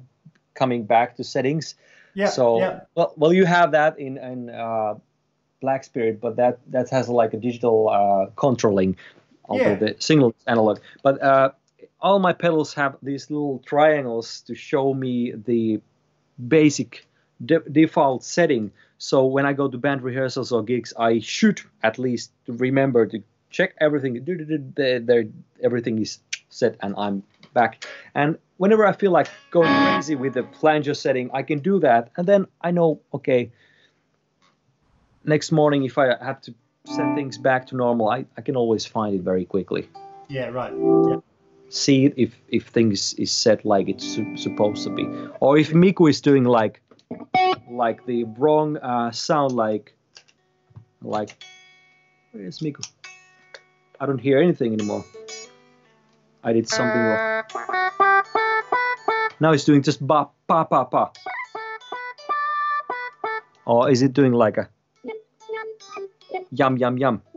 coming 0.54 0.84
back 0.84 1.16
to 1.16 1.24
settings. 1.24 1.76
Yeah. 2.18 2.30
So 2.30 2.58
yeah. 2.58 2.80
well, 2.96 3.12
well, 3.16 3.32
you 3.32 3.46
have 3.46 3.70
that 3.72 3.96
in 3.96 4.18
in 4.18 4.50
uh, 4.50 4.94
Black 5.60 5.84
Spirit, 5.84 6.20
but 6.20 6.34
that 6.34 6.58
that 6.72 6.90
has 6.90 7.08
like 7.08 7.32
a 7.32 7.36
digital 7.36 7.88
uh, 7.88 8.26
controlling, 8.34 8.96
although 9.48 9.78
yeah. 9.78 9.84
the 9.84 9.96
single 10.00 10.34
analog. 10.48 10.80
But 11.04 11.22
uh, 11.22 11.52
all 12.00 12.18
my 12.18 12.32
pedals 12.32 12.74
have 12.74 12.96
these 13.02 13.30
little 13.30 13.62
triangles 13.64 14.40
to 14.48 14.56
show 14.56 14.94
me 14.94 15.32
the 15.46 15.80
basic 16.48 17.06
de- 17.46 17.70
default 17.70 18.24
setting. 18.24 18.72
So 18.98 19.24
when 19.24 19.46
I 19.46 19.52
go 19.52 19.68
to 19.68 19.78
band 19.78 20.02
rehearsals 20.02 20.50
or 20.50 20.64
gigs, 20.64 20.92
I 20.98 21.20
should 21.20 21.60
at 21.84 22.00
least 22.00 22.32
remember 22.48 23.06
to 23.06 23.22
check 23.50 23.74
everything. 23.78 24.24
There, 24.74 25.24
everything 25.62 26.02
is 26.02 26.18
set, 26.50 26.74
and 26.82 26.96
I'm 26.98 27.22
back. 27.60 27.84
And 28.14 28.38
whenever 28.62 28.84
I 28.86 28.92
feel 28.92 29.12
like 29.18 29.28
going 29.50 29.72
crazy 29.84 30.14
with 30.14 30.34
the 30.34 30.44
flanger 30.60 30.94
setting, 30.94 31.30
I 31.40 31.42
can 31.42 31.58
do 31.70 31.74
that, 31.80 32.02
and 32.16 32.24
then 32.26 32.46
I 32.60 32.70
know, 32.70 33.00
okay, 33.12 33.50
next 35.24 35.52
morning, 35.52 35.84
if 35.84 35.98
I 35.98 36.06
have 36.24 36.40
to 36.46 36.54
set 36.84 37.14
things 37.14 37.38
back 37.38 37.66
to 37.68 37.76
normal, 37.76 38.08
I, 38.08 38.24
I 38.38 38.40
can 38.42 38.56
always 38.56 38.84
find 38.86 39.14
it 39.14 39.22
very 39.22 39.44
quickly. 39.44 39.88
Yeah, 40.28 40.48
right. 40.60 40.72
Yeah. 41.08 41.20
See 41.70 42.12
if 42.16 42.32
if 42.48 42.68
things 42.68 43.14
is 43.14 43.30
set 43.30 43.64
like 43.64 43.88
it's 43.92 44.06
su- 44.14 44.36
supposed 44.36 44.84
to 44.84 44.90
be, 44.90 45.04
or 45.40 45.58
if 45.58 45.72
Miku 45.72 46.08
is 46.08 46.20
doing 46.22 46.44
like 46.44 46.80
like 47.70 48.06
the 48.06 48.24
wrong 48.38 48.78
uh, 48.78 49.10
sound, 49.10 49.52
like 49.52 49.94
like 51.02 51.30
where's 52.32 52.60
Miku? 52.60 52.82
I 54.00 54.06
don't 54.06 54.20
hear 54.20 54.38
anything 54.38 54.72
anymore. 54.72 55.04
I 56.48 56.52
did 56.54 56.66
something 56.66 56.98
wrong. 56.98 57.44
Now 59.38 59.52
it's 59.52 59.64
doing 59.64 59.82
just 59.82 60.00
ba 60.00 60.28
pa 60.48 60.64
pa 60.64 60.84
pa. 60.84 61.12
Or 63.66 63.90
is 63.90 64.00
it 64.00 64.14
doing 64.14 64.32
like 64.32 64.56
a 64.56 64.68
Yum, 66.50 66.78
yum, 66.78 66.96
yum. 66.96 67.20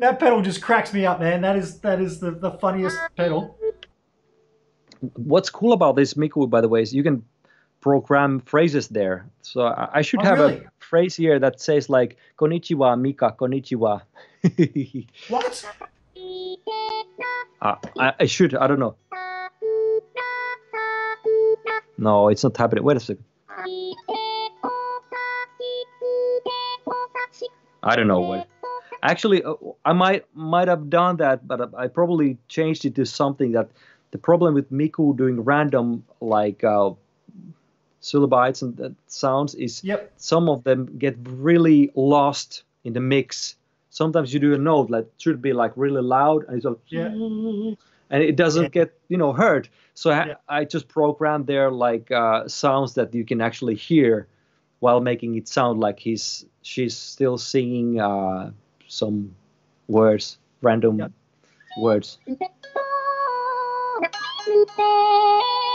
that 0.00 0.18
pedal 0.18 0.42
just 0.42 0.60
cracks 0.60 0.92
me 0.92 1.06
up, 1.06 1.20
man. 1.20 1.42
That 1.42 1.54
is 1.56 1.78
that 1.80 2.00
is 2.00 2.18
the, 2.18 2.32
the 2.32 2.50
funniest 2.58 2.98
pedal. 3.16 3.56
What's 5.14 5.50
cool 5.50 5.72
about 5.72 5.94
this 5.94 6.14
Miku, 6.14 6.50
by 6.50 6.60
the 6.60 6.68
way, 6.68 6.82
is 6.82 6.92
you 6.92 7.04
can 7.04 7.22
program 7.80 8.40
phrases 8.40 8.88
there. 8.88 9.26
So 9.42 9.62
I, 9.62 9.88
I 9.94 10.02
should 10.02 10.20
oh, 10.20 10.24
have 10.24 10.38
really? 10.38 10.56
a 10.56 10.70
phrase 10.78 11.16
here 11.16 11.38
that 11.38 11.60
says 11.60 11.88
like 11.88 12.16
"Konnichiwa, 12.38 13.00
Mika, 13.00 13.34
Konnichiwa." 13.38 14.02
what? 15.28 15.64
Uh, 17.60 17.74
I, 17.98 18.12
I 18.20 18.26
should. 18.26 18.54
I 18.54 18.66
don't 18.66 18.78
know. 18.78 18.94
No, 21.98 22.28
it's 22.28 22.44
not 22.44 22.56
happening. 22.56 22.84
Wait 22.84 22.96
a 22.96 23.00
second. 23.00 23.24
I 27.82 27.96
don't 27.96 28.06
know 28.06 28.20
what. 28.20 28.48
Actually, 29.02 29.42
uh, 29.42 29.54
I 29.84 29.92
might 29.92 30.24
might 30.34 30.68
have 30.68 30.90
done 30.90 31.16
that, 31.18 31.46
but 31.46 31.74
I 31.74 31.88
probably 31.88 32.38
changed 32.48 32.84
it 32.84 32.94
to 32.96 33.06
something 33.06 33.52
that 33.52 33.70
the 34.10 34.18
problem 34.18 34.54
with 34.54 34.70
Miku 34.72 35.16
doing 35.16 35.42
random 35.42 36.04
like 36.20 36.64
uh, 36.64 36.90
syllabites 38.00 38.62
and 38.62 38.76
that 38.76 38.94
sounds 39.06 39.54
is 39.54 39.82
Yep. 39.84 40.12
some 40.16 40.48
of 40.48 40.64
them 40.64 40.86
get 40.98 41.16
really 41.24 41.90
lost 41.94 42.64
in 42.84 42.92
the 42.92 43.00
mix. 43.00 43.56
Sometimes 43.90 44.32
you 44.32 44.40
do 44.40 44.54
a 44.54 44.58
note 44.58 44.90
that 44.90 45.06
should 45.18 45.42
be 45.42 45.52
like 45.52 45.72
really 45.76 46.02
loud 46.02 46.44
and 46.48 46.56
it's 46.56 46.64
like, 46.64 46.78
Yeah. 46.88 47.08
and 48.10 48.22
it 48.22 48.36
doesn't 48.36 48.74
Yeah. 48.74 48.84
get 48.84 48.98
you 49.08 49.16
know 49.18 49.32
heard. 49.32 49.68
So 49.94 50.10
I, 50.10 50.26
Yeah. 50.26 50.34
I 50.48 50.64
just 50.64 50.88
programmed 50.88 51.46
there 51.46 51.70
like 51.70 52.10
uh, 52.10 52.48
sounds 52.48 52.94
that 52.94 53.14
you 53.14 53.24
can 53.24 53.40
actually 53.40 53.74
hear 53.74 54.26
while 54.80 55.00
making 55.00 55.34
it 55.36 55.48
sound 55.48 55.80
like 55.80 55.98
he's 55.98 56.46
she's 56.62 56.96
still 56.96 57.36
singing 57.38 58.00
uh, 58.00 58.50
some 58.86 59.34
words, 59.88 60.38
random 60.62 60.98
Yeah. 60.98 61.08
words. 61.82 62.18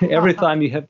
Every 0.10 0.34
time 0.34 0.62
you 0.62 0.70
have, 0.70 0.88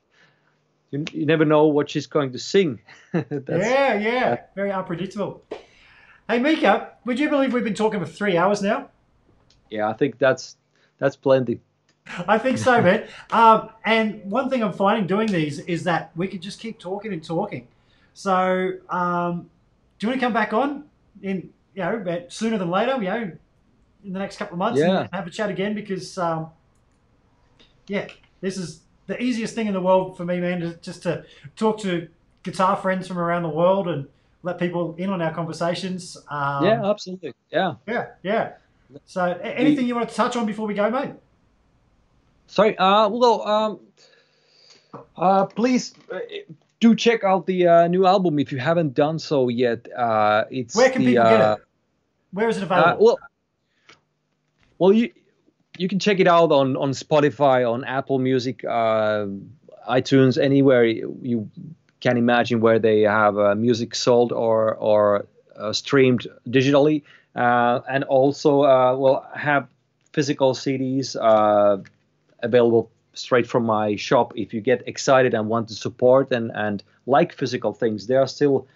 you, 0.91 1.05
you 1.11 1.25
never 1.25 1.45
know 1.45 1.65
what 1.67 1.89
she's 1.89 2.07
going 2.07 2.31
to 2.31 2.39
sing. 2.39 2.79
Yeah, 3.13 3.93
yeah. 3.95 4.37
Very 4.55 4.71
unpredictable. 4.71 5.43
Hey, 6.29 6.39
Mika, 6.39 6.91
would 7.05 7.19
you 7.19 7.29
believe 7.29 7.53
we've 7.53 7.63
been 7.63 7.73
talking 7.73 7.99
for 7.99 8.05
three 8.05 8.37
hours 8.37 8.61
now? 8.61 8.89
yeah, 9.69 9.89
I 9.89 9.93
think 9.93 10.17
that's 10.17 10.55
that's 10.97 11.15
plenty. 11.15 11.59
I 12.27 12.37
think 12.37 12.57
so, 12.57 12.81
man. 12.81 13.07
Um, 13.31 13.69
and 13.83 14.23
one 14.31 14.49
thing 14.49 14.63
I'm 14.63 14.71
finding 14.73 15.07
doing 15.07 15.27
these 15.27 15.59
is 15.59 15.83
that 15.83 16.11
we 16.15 16.27
could 16.27 16.41
just 16.41 16.59
keep 16.59 16.79
talking 16.79 17.11
and 17.11 17.23
talking. 17.23 17.67
So, 18.13 18.71
um, 18.89 19.49
do 19.99 20.07
you 20.07 20.09
want 20.09 20.19
to 20.19 20.25
come 20.25 20.33
back 20.33 20.53
on 20.53 20.85
in 21.21 21.49
you 21.75 21.83
know 21.83 22.25
sooner 22.29 22.57
than 22.57 22.69
later? 22.69 22.95
You 22.95 23.09
know, 23.09 23.31
in 24.05 24.13
the 24.13 24.19
next 24.19 24.37
couple 24.37 24.53
of 24.55 24.59
months, 24.59 24.79
Yeah. 24.79 25.01
and 25.01 25.09
have 25.11 25.27
a 25.27 25.29
chat 25.29 25.49
again 25.49 25.73
because 25.75 26.17
um, 26.17 26.47
yeah, 27.87 28.07
this 28.41 28.57
is 28.57 28.81
the 29.07 29.21
easiest 29.21 29.55
thing 29.55 29.67
in 29.67 29.73
the 29.73 29.81
world 29.81 30.15
for 30.17 30.25
me, 30.25 30.39
man. 30.39 30.61
To, 30.61 30.73
just 30.81 31.03
to 31.03 31.25
talk 31.55 31.79
to 31.81 32.07
guitar 32.43 32.75
friends 32.77 33.07
from 33.07 33.17
around 33.17 33.43
the 33.43 33.49
world 33.49 33.87
and 33.87 34.07
let 34.43 34.59
people 34.59 34.95
in 34.97 35.09
on 35.09 35.21
our 35.21 35.33
conversations. 35.33 36.17
Um, 36.29 36.63
yeah, 36.65 36.89
absolutely. 36.89 37.33
Yeah. 37.51 37.75
yeah, 37.87 38.07
yeah. 38.23 38.53
So, 39.05 39.23
anything 39.43 39.87
you 39.87 39.95
want 39.95 40.07
to 40.09 40.15
touch 40.15 40.35
on 40.35 40.45
before 40.45 40.65
we 40.67 40.73
go, 40.73 40.89
mate? 40.89 41.11
Sorry. 42.47 42.77
Uh, 42.77 43.09
well, 43.09 43.45
um, 43.45 43.79
uh, 45.17 45.45
please 45.45 45.93
uh, 46.11 46.19
do 46.79 46.95
check 46.95 47.23
out 47.23 47.45
the 47.45 47.67
uh, 47.67 47.87
new 47.87 48.05
album 48.05 48.39
if 48.39 48.51
you 48.51 48.59
haven't 48.59 48.93
done 48.93 49.19
so 49.19 49.49
yet. 49.49 49.87
Uh, 49.91 50.45
it's 50.49 50.75
Where 50.75 50.89
can 50.89 51.01
the, 51.01 51.07
people 51.07 51.27
uh, 51.27 51.37
get 51.37 51.57
it? 51.57 51.65
Where 52.31 52.49
is 52.49 52.57
it 52.57 52.63
Uh, 52.63 52.65
available? 52.65 53.05
well, 53.05 53.17
well, 54.79 54.93
you 54.93 55.11
you 55.77 55.87
can 55.87 55.99
check 55.99 56.19
it 56.19 56.27
out 56.27 56.51
on 56.51 56.75
on 56.75 56.91
Spotify, 56.91 57.69
on 57.71 57.83
Apple 57.83 58.19
Music, 58.19 58.63
uh, 58.65 59.27
iTunes, 59.89 60.41
anywhere 60.41 60.85
you, 60.85 61.49
can 61.99 62.15
imagine 62.15 62.61
where 62.61 62.77
they 62.77 63.01
have 63.01 63.39
uh, 63.39 63.55
music 63.55 63.95
sold 63.95 64.31
or 64.31 64.75
or 64.75 65.25
uh, 65.55 65.73
streamed 65.73 66.27
digitally, 66.47 67.01
uh, 67.35 67.79
and 67.89 68.03
also 68.03 68.63
uh, 68.63 68.95
will 68.95 69.25
have 69.35 69.67
physical 70.13 70.53
CDs 70.53 71.15
uh, 71.19 71.77
available 72.43 72.91
straight 73.13 73.47
from 73.47 73.65
my 73.65 73.95
shop. 73.95 74.33
If 74.35 74.53
you 74.53 74.61
get 74.61 74.87
excited 74.87 75.33
and 75.33 75.49
want 75.49 75.69
to 75.69 75.73
support 75.73 76.31
and 76.31 76.51
and 76.53 76.83
like 77.07 77.33
physical 77.33 77.73
things, 77.73 78.05
there 78.07 78.21
are 78.21 78.27
still 78.27 78.67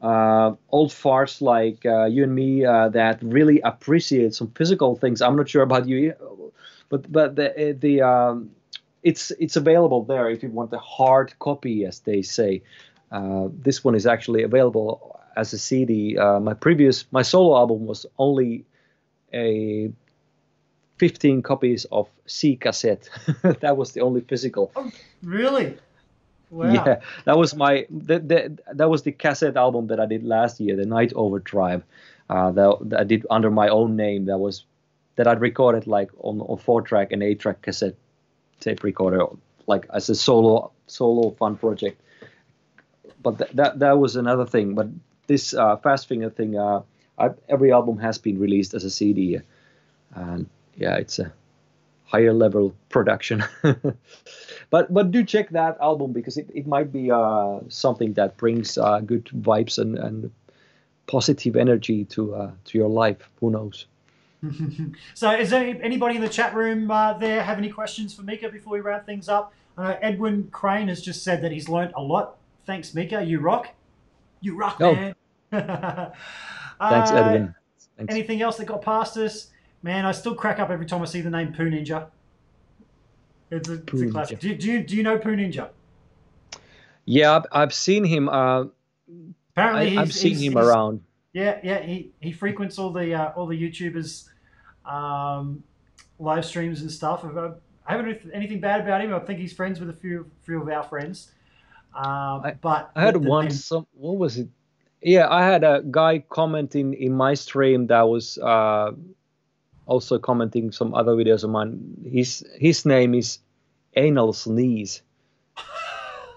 uh, 0.00 0.54
old 0.70 0.90
farts 0.90 1.42
like 1.42 1.84
uh, 1.84 2.04
you 2.06 2.22
and 2.22 2.34
me 2.34 2.64
uh, 2.64 2.88
that 2.88 3.18
really 3.22 3.60
appreciate 3.60 4.34
some 4.34 4.48
physical 4.52 4.96
things. 4.96 5.20
I'm 5.20 5.36
not 5.36 5.48
sure 5.48 5.62
about 5.62 5.86
you, 5.86 6.14
but 6.90 7.10
but 7.10 7.36
the 7.36 7.76
the 7.80 8.02
um, 8.02 8.50
it's 9.02 9.30
it's 9.38 9.56
available 9.56 10.04
there 10.04 10.28
if 10.28 10.42
you 10.42 10.50
want 10.50 10.72
a 10.74 10.78
hard 10.78 11.32
copy, 11.38 11.86
as 11.86 12.00
they 12.00 12.20
say. 12.20 12.62
Uh, 13.10 13.48
this 13.50 13.82
one 13.82 13.94
is 13.94 14.06
actually 14.06 14.42
available 14.42 15.18
as 15.36 15.52
a 15.52 15.58
CD. 15.58 16.18
Uh, 16.18 16.38
my 16.38 16.54
previous 16.54 17.06
my 17.10 17.22
solo 17.22 17.56
album 17.56 17.86
was 17.86 18.04
only 18.18 18.64
a 19.32 19.90
15 20.98 21.42
copies 21.42 21.86
of 21.86 22.08
C 22.26 22.56
cassette. 22.56 23.08
that 23.60 23.76
was 23.76 23.92
the 23.92 24.00
only 24.02 24.20
physical. 24.20 24.70
Oh, 24.76 24.90
really? 25.22 25.78
Wow. 26.50 26.72
Yeah, 26.72 27.00
that 27.24 27.38
was 27.38 27.54
my 27.54 27.86
that, 27.90 28.28
that, 28.28 28.76
that 28.76 28.90
was 28.90 29.02
the 29.02 29.12
cassette 29.12 29.56
album 29.56 29.86
that 29.86 30.00
I 30.00 30.06
did 30.06 30.24
last 30.24 30.60
year, 30.60 30.76
the 30.76 30.84
Night 30.84 31.12
Overdrive. 31.14 31.84
Uh, 32.28 32.50
that, 32.52 32.78
that 32.82 33.00
I 33.00 33.04
did 33.04 33.26
under 33.30 33.50
my 33.50 33.68
own 33.68 33.96
name. 33.96 34.26
That 34.26 34.38
was 34.38 34.64
that 35.20 35.28
I'd 35.28 35.42
recorded 35.42 35.86
like 35.86 36.10
on 36.20 36.40
on 36.40 36.56
four 36.56 36.80
track 36.80 37.12
and 37.12 37.22
eight 37.22 37.40
track 37.40 37.60
cassette 37.60 37.94
tape 38.58 38.82
recorder, 38.82 39.26
like 39.66 39.84
as 39.92 40.08
a 40.08 40.14
solo 40.14 40.72
solo 40.86 41.32
fun 41.32 41.56
project. 41.56 42.00
But 43.22 43.36
th- 43.36 43.50
that 43.52 43.80
that 43.80 43.98
was 43.98 44.16
another 44.16 44.46
thing. 44.46 44.74
But 44.74 44.88
this 45.26 45.52
uh, 45.52 45.76
Fast 45.76 46.08
Finger 46.08 46.30
thing, 46.30 46.56
uh, 46.56 46.80
I, 47.18 47.32
every 47.50 47.70
album 47.70 47.98
has 47.98 48.16
been 48.16 48.38
released 48.38 48.72
as 48.72 48.84
a 48.84 48.88
CD, 48.88 49.40
and 50.14 50.48
yeah, 50.76 50.96
it's 50.96 51.18
a 51.18 51.30
higher 52.04 52.32
level 52.32 52.74
production. 52.88 53.44
but 54.70 54.88
but 54.88 55.10
do 55.10 55.22
check 55.22 55.50
that 55.50 55.76
album 55.82 56.14
because 56.14 56.38
it, 56.38 56.48
it 56.54 56.66
might 56.66 56.90
be 56.90 57.10
uh, 57.10 57.60
something 57.68 58.14
that 58.14 58.38
brings 58.38 58.78
uh, 58.78 59.00
good 59.00 59.26
vibes 59.26 59.76
and, 59.78 59.98
and 59.98 60.30
positive 61.06 61.56
energy 61.56 62.06
to 62.06 62.34
uh, 62.34 62.50
to 62.64 62.78
your 62.78 62.88
life. 62.88 63.28
Who 63.40 63.50
knows? 63.50 63.84
so, 65.14 65.30
is 65.32 65.50
there 65.50 65.78
anybody 65.82 66.16
in 66.16 66.22
the 66.22 66.28
chat 66.28 66.54
room 66.54 66.90
uh, 66.90 67.12
there 67.14 67.42
have 67.42 67.58
any 67.58 67.68
questions 67.68 68.14
for 68.14 68.22
Mika 68.22 68.48
before 68.48 68.72
we 68.72 68.80
wrap 68.80 69.04
things 69.06 69.28
up? 69.28 69.52
Uh, 69.76 69.96
Edwin 70.00 70.48
Crane 70.50 70.88
has 70.88 71.02
just 71.02 71.22
said 71.22 71.42
that 71.42 71.52
he's 71.52 71.68
learnt 71.68 71.92
a 71.96 72.02
lot. 72.02 72.36
Thanks, 72.66 72.94
Mika. 72.94 73.22
You 73.22 73.40
rock. 73.40 73.68
You 74.40 74.56
rock, 74.56 74.76
Oh. 74.80 74.94
man. 74.94 75.14
Thanks, 75.50 77.10
Uh, 77.10 77.14
Edwin. 77.14 77.54
Thanks. 77.96 78.14
Anything 78.14 78.40
else 78.42 78.56
that 78.56 78.66
got 78.66 78.82
past 78.82 79.16
us? 79.16 79.48
Man, 79.82 80.04
I 80.06 80.12
still 80.12 80.34
crack 80.34 80.58
up 80.58 80.70
every 80.70 80.86
time 80.86 81.02
I 81.02 81.06
see 81.06 81.20
the 81.20 81.30
name 81.30 81.52
Poo 81.52 81.68
Ninja. 81.70 82.06
It's 83.50 83.68
a, 83.68 83.74
it's 83.74 84.02
a 84.02 84.06
classic. 84.08 84.38
Do, 84.40 84.54
do, 84.54 84.66
you, 84.72 84.82
do 84.82 84.96
you 84.96 85.02
know 85.02 85.18
Poo 85.18 85.34
Ninja? 85.36 85.68
Yeah, 87.04 87.36
I've, 87.36 87.46
I've 87.52 87.74
seen 87.74 88.04
him. 88.04 88.28
Uh, 88.28 88.64
Apparently, 89.56 89.82
I, 89.82 89.88
he's, 89.90 89.98
I've 89.98 90.12
seen 90.12 90.30
he's- 90.36 90.42
him 90.42 90.52
he's- 90.52 90.64
around. 90.66 91.02
Yeah, 91.32 91.60
yeah. 91.62 91.80
He, 91.82 92.10
he 92.20 92.32
frequents 92.32 92.78
all 92.78 92.90
the 92.90 93.14
uh, 93.14 93.32
all 93.36 93.46
the 93.46 93.60
YouTubers 93.60 94.28
um, 94.84 95.62
live 96.18 96.44
streams 96.44 96.80
and 96.82 96.90
stuff. 96.90 97.24
I 97.24 97.52
I 97.86 97.92
haven't 97.92 98.06
heard 98.06 98.30
anything 98.32 98.60
bad 98.60 98.80
about 98.80 99.00
him. 99.00 99.14
I 99.14 99.18
think 99.20 99.38
he's 99.38 99.52
friends 99.52 99.78
with 99.80 99.90
a 99.90 99.94
few 99.94 100.30
few 100.42 100.60
of 100.60 100.68
our 100.68 100.82
friends. 100.82 101.32
Um, 101.94 102.42
I- 102.44 102.56
but 102.60 102.90
I 102.94 103.02
had 103.02 103.14
the- 103.14 103.20
the 103.20 103.50
Some 103.50 103.86
what 103.92 104.16
was 104.16 104.38
it? 104.38 104.48
Yeah, 105.02 105.28
I 105.30 105.44
had 105.44 105.64
a 105.64 105.82
guy 105.90 106.18
commenting 106.28 106.92
in 106.94 107.14
my 107.14 107.32
stream 107.34 107.86
that 107.86 108.02
was 108.02 108.36
uh, 108.38 108.92
also 109.86 110.18
commenting 110.18 110.72
some 110.72 110.94
other 110.94 111.12
videos 111.12 111.42
of 111.42 111.50
mine. 111.50 111.96
His 112.04 112.44
his 112.58 112.84
name 112.84 113.14
is 113.14 113.38
Anal 113.96 114.32
Sneeze. 114.34 115.02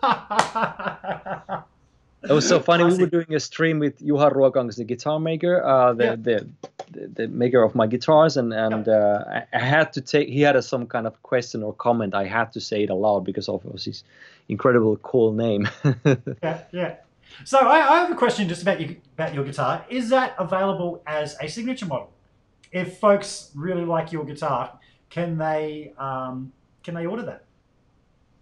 It 2.23 2.31
was 2.31 2.47
so 2.47 2.59
funny. 2.59 2.85
We 2.85 2.97
were 2.97 3.05
doing 3.07 3.33
a 3.33 3.39
stream 3.39 3.79
with 3.79 3.99
Juha 3.99 4.31
Ruokangas, 4.31 4.77
the 4.77 4.85
guitar 4.85 5.19
maker, 5.19 5.63
uh, 5.63 5.93
the, 5.93 6.03
Yeah. 6.03 6.15
the, 6.15 6.47
the 6.91 7.07
the 7.07 7.27
maker 7.27 7.61
of 7.63 7.75
my 7.75 7.87
guitars, 7.87 8.37
and 8.37 8.53
and 8.53 8.87
uh, 8.87 9.25
I, 9.27 9.43
I 9.53 9.59
had 9.59 9.91
to 9.93 10.01
take. 10.01 10.29
He 10.29 10.41
had 10.41 10.55
a, 10.55 10.61
some 10.61 10.85
kind 10.87 11.05
of 11.07 11.21
question 11.23 11.63
or 11.63 11.73
comment. 11.73 12.13
I 12.13 12.25
had 12.25 12.53
to 12.53 12.61
say 12.61 12.83
it 12.83 12.89
aloud 12.89 13.25
because 13.25 13.49
of 13.49 13.63
his 13.63 14.03
incredible 14.47 14.95
cool 14.97 15.33
name. 15.33 15.67
yeah, 16.43 16.61
yeah. 16.71 16.95
So 17.45 17.57
I, 17.59 17.77
I 17.93 17.95
have 18.01 18.11
a 18.11 18.15
question 18.15 18.47
just 18.47 18.61
about 18.61 18.79
your 18.79 18.91
about 19.17 19.33
your 19.33 19.43
guitar. 19.43 19.85
Is 19.89 20.09
that 20.09 20.35
available 20.37 21.01
as 21.07 21.35
a 21.41 21.47
signature 21.47 21.87
model? 21.87 22.11
If 22.71 22.99
folks 22.99 23.51
really 23.55 23.85
like 23.85 24.11
your 24.11 24.23
guitar, 24.23 24.79
can 25.09 25.37
they 25.37 25.93
um, 25.97 26.53
can 26.83 26.93
they 26.95 27.05
order 27.05 27.23
that? 27.23 27.43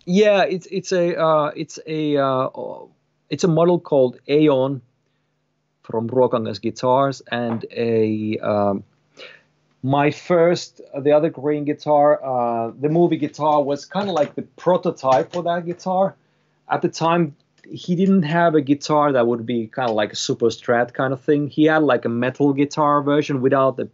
yeah, 0.05 0.43
it's 0.43 0.67
it's 0.71 0.91
a 0.91 1.15
uh, 1.19 1.51
it's 1.55 1.79
a 1.87 2.17
uh, 2.17 2.49
it's 3.31 3.45
a 3.45 3.47
model 3.47 3.79
called 3.79 4.19
Aeon 4.27 4.81
from 5.83 6.07
Ruokangas 6.09 6.61
Guitars, 6.61 7.21
and 7.31 7.65
a 7.71 8.37
um, 8.39 8.83
my 9.81 10.11
first 10.11 10.81
the 10.99 11.13
other 11.13 11.29
green 11.29 11.63
guitar, 11.63 12.23
uh, 12.23 12.71
the 12.79 12.89
movie 12.89 13.17
guitar 13.17 13.63
was 13.63 13.85
kind 13.85 14.09
of 14.09 14.13
like 14.13 14.35
the 14.35 14.43
prototype 14.65 15.31
for 15.31 15.41
that 15.43 15.65
guitar. 15.65 16.15
At 16.69 16.81
the 16.81 16.89
time, 16.89 17.35
he 17.71 17.95
didn't 17.95 18.23
have 18.23 18.53
a 18.53 18.61
guitar 18.61 19.13
that 19.13 19.25
would 19.25 19.45
be 19.45 19.67
kind 19.67 19.89
of 19.89 19.95
like 19.95 20.11
a 20.11 20.15
super 20.15 20.47
strat 20.47 20.93
kind 20.93 21.13
of 21.13 21.21
thing. 21.21 21.47
He 21.47 21.65
had 21.65 21.83
like 21.83 22.03
a 22.05 22.09
metal 22.09 22.53
guitar 22.53 23.01
version 23.01 23.41
without 23.41 23.77
the 23.77 23.89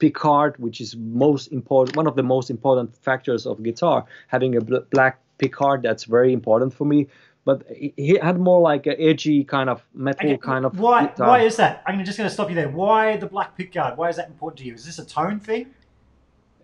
pickguard, 0.00 0.58
which 0.58 0.80
is 0.80 0.96
most 0.96 1.48
important, 1.48 1.96
one 1.96 2.06
of 2.06 2.16
the 2.16 2.22
most 2.22 2.48
important 2.48 2.96
factors 2.96 3.46
of 3.46 3.62
guitar. 3.62 4.06
Having 4.28 4.56
a 4.56 4.60
bl- 4.60 4.86
black 4.90 5.20
pickguard, 5.38 5.82
that's 5.82 6.04
very 6.04 6.32
important 6.32 6.72
for 6.72 6.84
me. 6.84 7.06
But 7.48 7.62
he 8.06 8.18
had 8.26 8.38
more 8.38 8.60
like 8.60 8.86
an 8.92 8.96
edgy 8.98 9.42
kind 9.42 9.70
of 9.70 9.82
metal 9.94 10.32
Okay, 10.32 10.36
kind 10.50 10.66
of 10.66 10.78
why? 10.78 11.06
guitar. 11.06 11.28
Why 11.28 11.38
is 11.50 11.56
that? 11.56 11.82
I'm 11.86 12.04
just 12.04 12.18
going 12.18 12.28
to 12.28 12.34
stop 12.38 12.50
you 12.50 12.54
there. 12.54 12.68
Why 12.68 13.16
the 13.16 13.30
black 13.34 13.56
pickguard? 13.58 13.96
Why 13.96 14.10
is 14.10 14.16
that 14.16 14.28
important 14.28 14.58
to 14.58 14.64
you? 14.66 14.74
Is 14.74 14.84
this 14.84 14.98
a 14.98 15.06
tone 15.06 15.40
thing? 15.40 15.64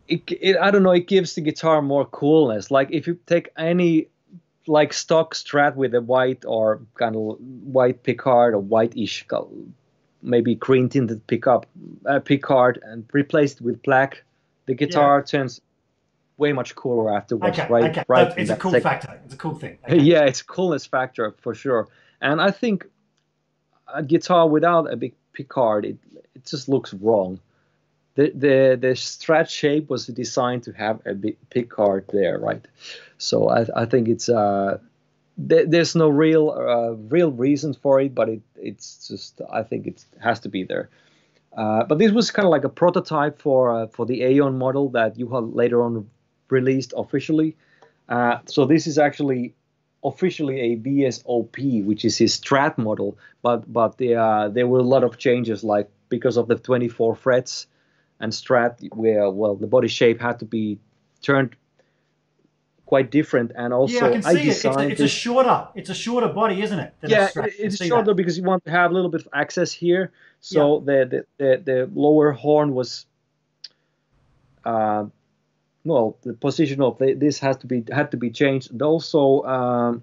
it, 0.09 0.23
it 0.49 0.57
I 0.59 0.71
don't 0.71 0.83
know. 0.83 0.93
It 0.93 1.07
gives 1.07 1.35
the 1.35 1.41
guitar 1.41 1.81
more 1.83 2.05
coolness. 2.05 2.71
Like 2.71 2.89
if 2.91 3.07
you 3.07 3.19
take 3.27 3.49
any 3.57 4.09
like 4.67 4.93
stock 4.93 5.35
Strat 5.35 5.75
with 5.77 5.95
a 5.95 6.01
white 6.01 6.45
or 6.47 6.81
kind 6.95 7.17
of 7.17 7.39
white 7.79 8.03
pickguard 8.03 8.53
or 8.53 8.59
white-ish, 8.59 9.27
maybe 10.23 10.55
green 10.55 10.89
tinted 10.89 11.27
pickup 11.27 11.67
uh, 12.07 12.21
pickguard, 12.21 12.79
and 12.83 13.05
replaced 13.13 13.61
with 13.61 13.83
black, 13.83 14.23
the 14.67 14.75
guitar 14.75 15.23
turns 15.23 15.61
way 16.37 16.53
much 16.53 16.75
cooler 16.75 17.15
afterwards. 17.15 17.59
Okay, 17.59 17.69
right, 17.71 17.85
okay. 17.91 18.05
right. 18.09 18.33
It's 18.37 18.51
a 18.51 18.57
cool 18.57 18.73
sec- 18.73 18.83
factor. 18.83 19.21
It's 19.25 19.35
a 19.35 19.37
cool 19.37 19.55
thing. 19.55 19.79
Okay. 19.85 19.99
Yeah, 19.99 20.25
it's 20.25 20.41
a 20.41 20.45
coolness 20.45 20.87
factor 20.87 21.35
for 21.41 21.55
sure. 21.55 21.89
And 22.21 22.41
I 22.41 22.51
think 22.51 22.87
a 23.93 24.03
guitar 24.03 24.49
without 24.49 24.93
a 24.93 24.97
big 24.97 25.15
pickguard, 25.37 25.85
it 25.85 25.99
it 26.35 26.45
just 26.47 26.69
looks 26.69 26.93
wrong. 26.95 27.41
The 28.15 28.31
the 28.31 28.79
the 28.81 28.95
Strat 28.95 29.49
shape 29.49 29.91
was 29.91 30.07
designed 30.07 30.63
to 30.65 30.73
have 30.73 31.01
a 31.07 31.15
big 31.15 31.37
pickguard 31.51 32.07
there, 32.09 32.39
right? 32.39 32.65
So 33.19 33.49
I 33.49 33.67
I 33.75 33.85
think 33.87 34.09
it's 34.09 34.29
uh 34.29 34.79
there, 35.37 35.67
there's 35.67 35.95
no 35.95 36.09
real 36.09 36.51
uh, 36.51 36.93
real 37.15 37.33
reason 37.33 37.75
for 37.75 38.01
it, 38.01 38.15
but 38.15 38.29
it 38.29 38.43
it's 38.57 39.09
just 39.09 39.41
I 39.53 39.63
think 39.63 39.87
it 39.87 40.05
has 40.21 40.41
to 40.41 40.49
be 40.49 40.65
there. 40.65 40.89
Uh, 41.57 41.85
but 41.85 41.99
this 41.99 42.11
was 42.11 42.31
kind 42.31 42.47
of 42.47 42.51
like 42.51 42.65
a 42.65 42.69
prototype 42.69 43.41
for 43.41 43.71
uh, 43.71 43.87
for 43.89 44.07
the 44.07 44.23
Aeon 44.23 44.59
model 44.59 44.89
that 44.91 45.19
you 45.19 45.29
have 45.29 45.45
later 45.45 45.83
on 45.83 46.09
released 46.51 46.93
officially. 46.97 47.57
Uh, 48.09 48.39
so 48.47 48.65
this 48.67 48.87
is 48.87 48.99
actually 48.99 49.55
officially 50.05 50.61
a 50.61 50.77
VSOP, 50.77 51.85
which 51.85 52.05
is 52.05 52.19
his 52.19 52.39
Strat 52.39 52.77
model, 52.77 53.17
but 53.43 53.71
but 53.73 53.99
there 53.99 54.21
uh, 54.21 54.49
there 54.49 54.67
were 54.67 54.81
a 54.81 54.83
lot 54.95 55.05
of 55.05 55.19
changes, 55.19 55.65
like 55.65 55.89
because 56.09 56.37
of 56.37 56.49
the 56.49 56.57
24 56.57 57.17
frets 57.17 57.67
and 58.21 58.33
Strat, 58.33 58.77
where 58.95 59.31
well 59.31 59.57
the 59.57 59.67
body 59.67 59.89
shape 59.89 60.21
had 60.21 60.39
to 60.41 60.45
be 60.45 60.79
turned 61.23 61.57
quite 62.87 63.11
different, 63.11 63.51
and 63.57 63.73
also 63.73 63.95
yeah, 63.95 64.07
I 64.07 64.13
can 64.13 64.23
see 64.23 64.29
it. 64.29 64.47
It's 64.47 64.65
a, 64.65 64.69
designed 64.69 64.93
it's 64.93 65.01
a 65.01 65.09
shorter. 65.09 65.69
It's 65.75 65.91
a 65.91 65.95
shorter 65.95 66.29
body, 66.29 66.61
isn't 66.61 66.79
it? 66.79 66.95
than 67.01 67.11
yeah, 67.11 67.29
Strat? 67.29 67.47
it- 67.47 67.55
I 67.55 67.57
can 67.57 67.67
it's 67.67 67.85
shorter 67.85 68.05
that. 68.07 68.15
because 68.15 68.37
you 68.37 68.45
want 68.45 68.65
to 68.67 68.71
have 68.71 68.91
a 68.91 68.95
little 68.95 69.11
bit 69.11 69.23
of 69.23 69.29
access 69.33 69.73
here. 69.73 70.13
So 70.41 70.81
the, 70.85 71.09
the, 71.11 71.27
the 71.39 71.63
the 71.65 71.91
lower 71.95 72.33
horn 72.33 72.75
was, 72.75 73.07
uh, 74.65 75.07
well, 75.85 76.17
the 76.23 76.33
position 76.33 76.81
of 76.81 76.99
the, 76.99 77.15
this 77.15 77.39
has 77.41 77.57
to 77.59 77.67
be 77.67 77.85
had 77.93 78.11
to 78.13 78.17
be 78.17 78.31
changed. 78.31 78.73
And 78.73 78.83
also, 78.83 79.43
um, 79.43 80.03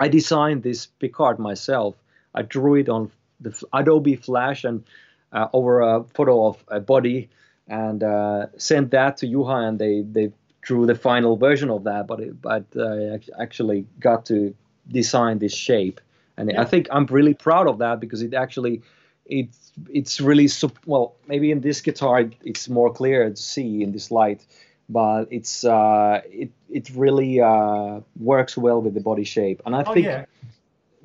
I 0.00 0.08
designed 0.08 0.62
this 0.62 0.88
pickguard 1.00 1.38
myself. 1.38 1.96
I 2.34 2.42
drew 2.42 2.76
it 2.76 2.88
on 2.88 3.10
the 3.40 3.52
Adobe 3.72 4.16
Flash 4.16 4.64
and 4.64 4.84
uh, 5.32 5.48
over 5.52 5.80
a 5.80 6.04
photo 6.04 6.46
of 6.46 6.64
a 6.68 6.80
body 6.80 7.28
and 7.66 8.02
uh, 8.02 8.46
sent 8.56 8.90
that 8.92 9.16
to 9.18 9.26
Juha, 9.26 9.68
and 9.68 9.78
they 9.78 10.02
they 10.02 10.32
drew 10.60 10.86
the 10.86 10.94
final 10.94 11.36
version 11.36 11.70
of 11.70 11.84
that. 11.84 12.06
But 12.06 12.20
it, 12.20 12.40
but 12.40 12.64
I 12.78 13.18
actually 13.40 13.86
got 13.98 14.26
to 14.26 14.54
design 14.88 15.38
this 15.38 15.54
shape, 15.54 16.00
and 16.36 16.50
Yeah. 16.50 16.62
I 16.62 16.64
think 16.64 16.88
I'm 16.90 17.06
really 17.06 17.34
proud 17.34 17.66
of 17.66 17.78
that 17.78 18.00
because 18.00 18.22
it 18.22 18.34
actually 18.34 18.82
it's 19.26 19.72
it's 19.88 20.20
really 20.20 20.48
well 20.86 21.16
maybe 21.26 21.50
in 21.50 21.60
this 21.60 21.80
guitar 21.80 22.30
it's 22.44 22.68
more 22.68 22.92
clear 22.92 23.30
to 23.30 23.36
see 23.36 23.82
in 23.82 23.92
this 23.92 24.10
light 24.10 24.44
but 24.88 25.28
it's 25.30 25.64
uh 25.64 26.20
it 26.30 26.50
it 26.70 26.90
really 26.94 27.40
uh 27.40 28.00
works 28.18 28.56
well 28.56 28.80
with 28.82 28.94
the 28.94 29.00
body 29.00 29.24
shape. 29.24 29.62
And 29.66 29.74
i 29.74 29.82
Oh 29.82 29.94
think 29.94 30.06
yeah. 30.06 30.24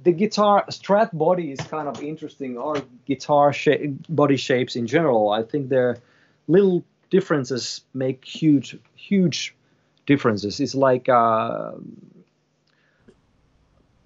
the 0.03 0.11
guitar 0.11 0.65
strat 0.69 1.09
body 1.13 1.51
is 1.51 1.59
kind 1.61 1.87
of 1.87 2.01
interesting 2.03 2.57
or 2.57 2.81
guitar 3.05 3.53
shape 3.53 4.05
body 4.09 4.37
shapes 4.37 4.75
in 4.75 4.87
general. 4.87 5.29
I 5.29 5.43
think 5.43 5.69
their 5.69 5.97
little 6.47 6.83
differences 7.09 7.81
make 7.93 8.23
huge 8.25 8.77
huge 8.95 9.55
differences. 10.05 10.59
It's 10.59 10.75
like 10.75 11.09
uh 11.09 11.71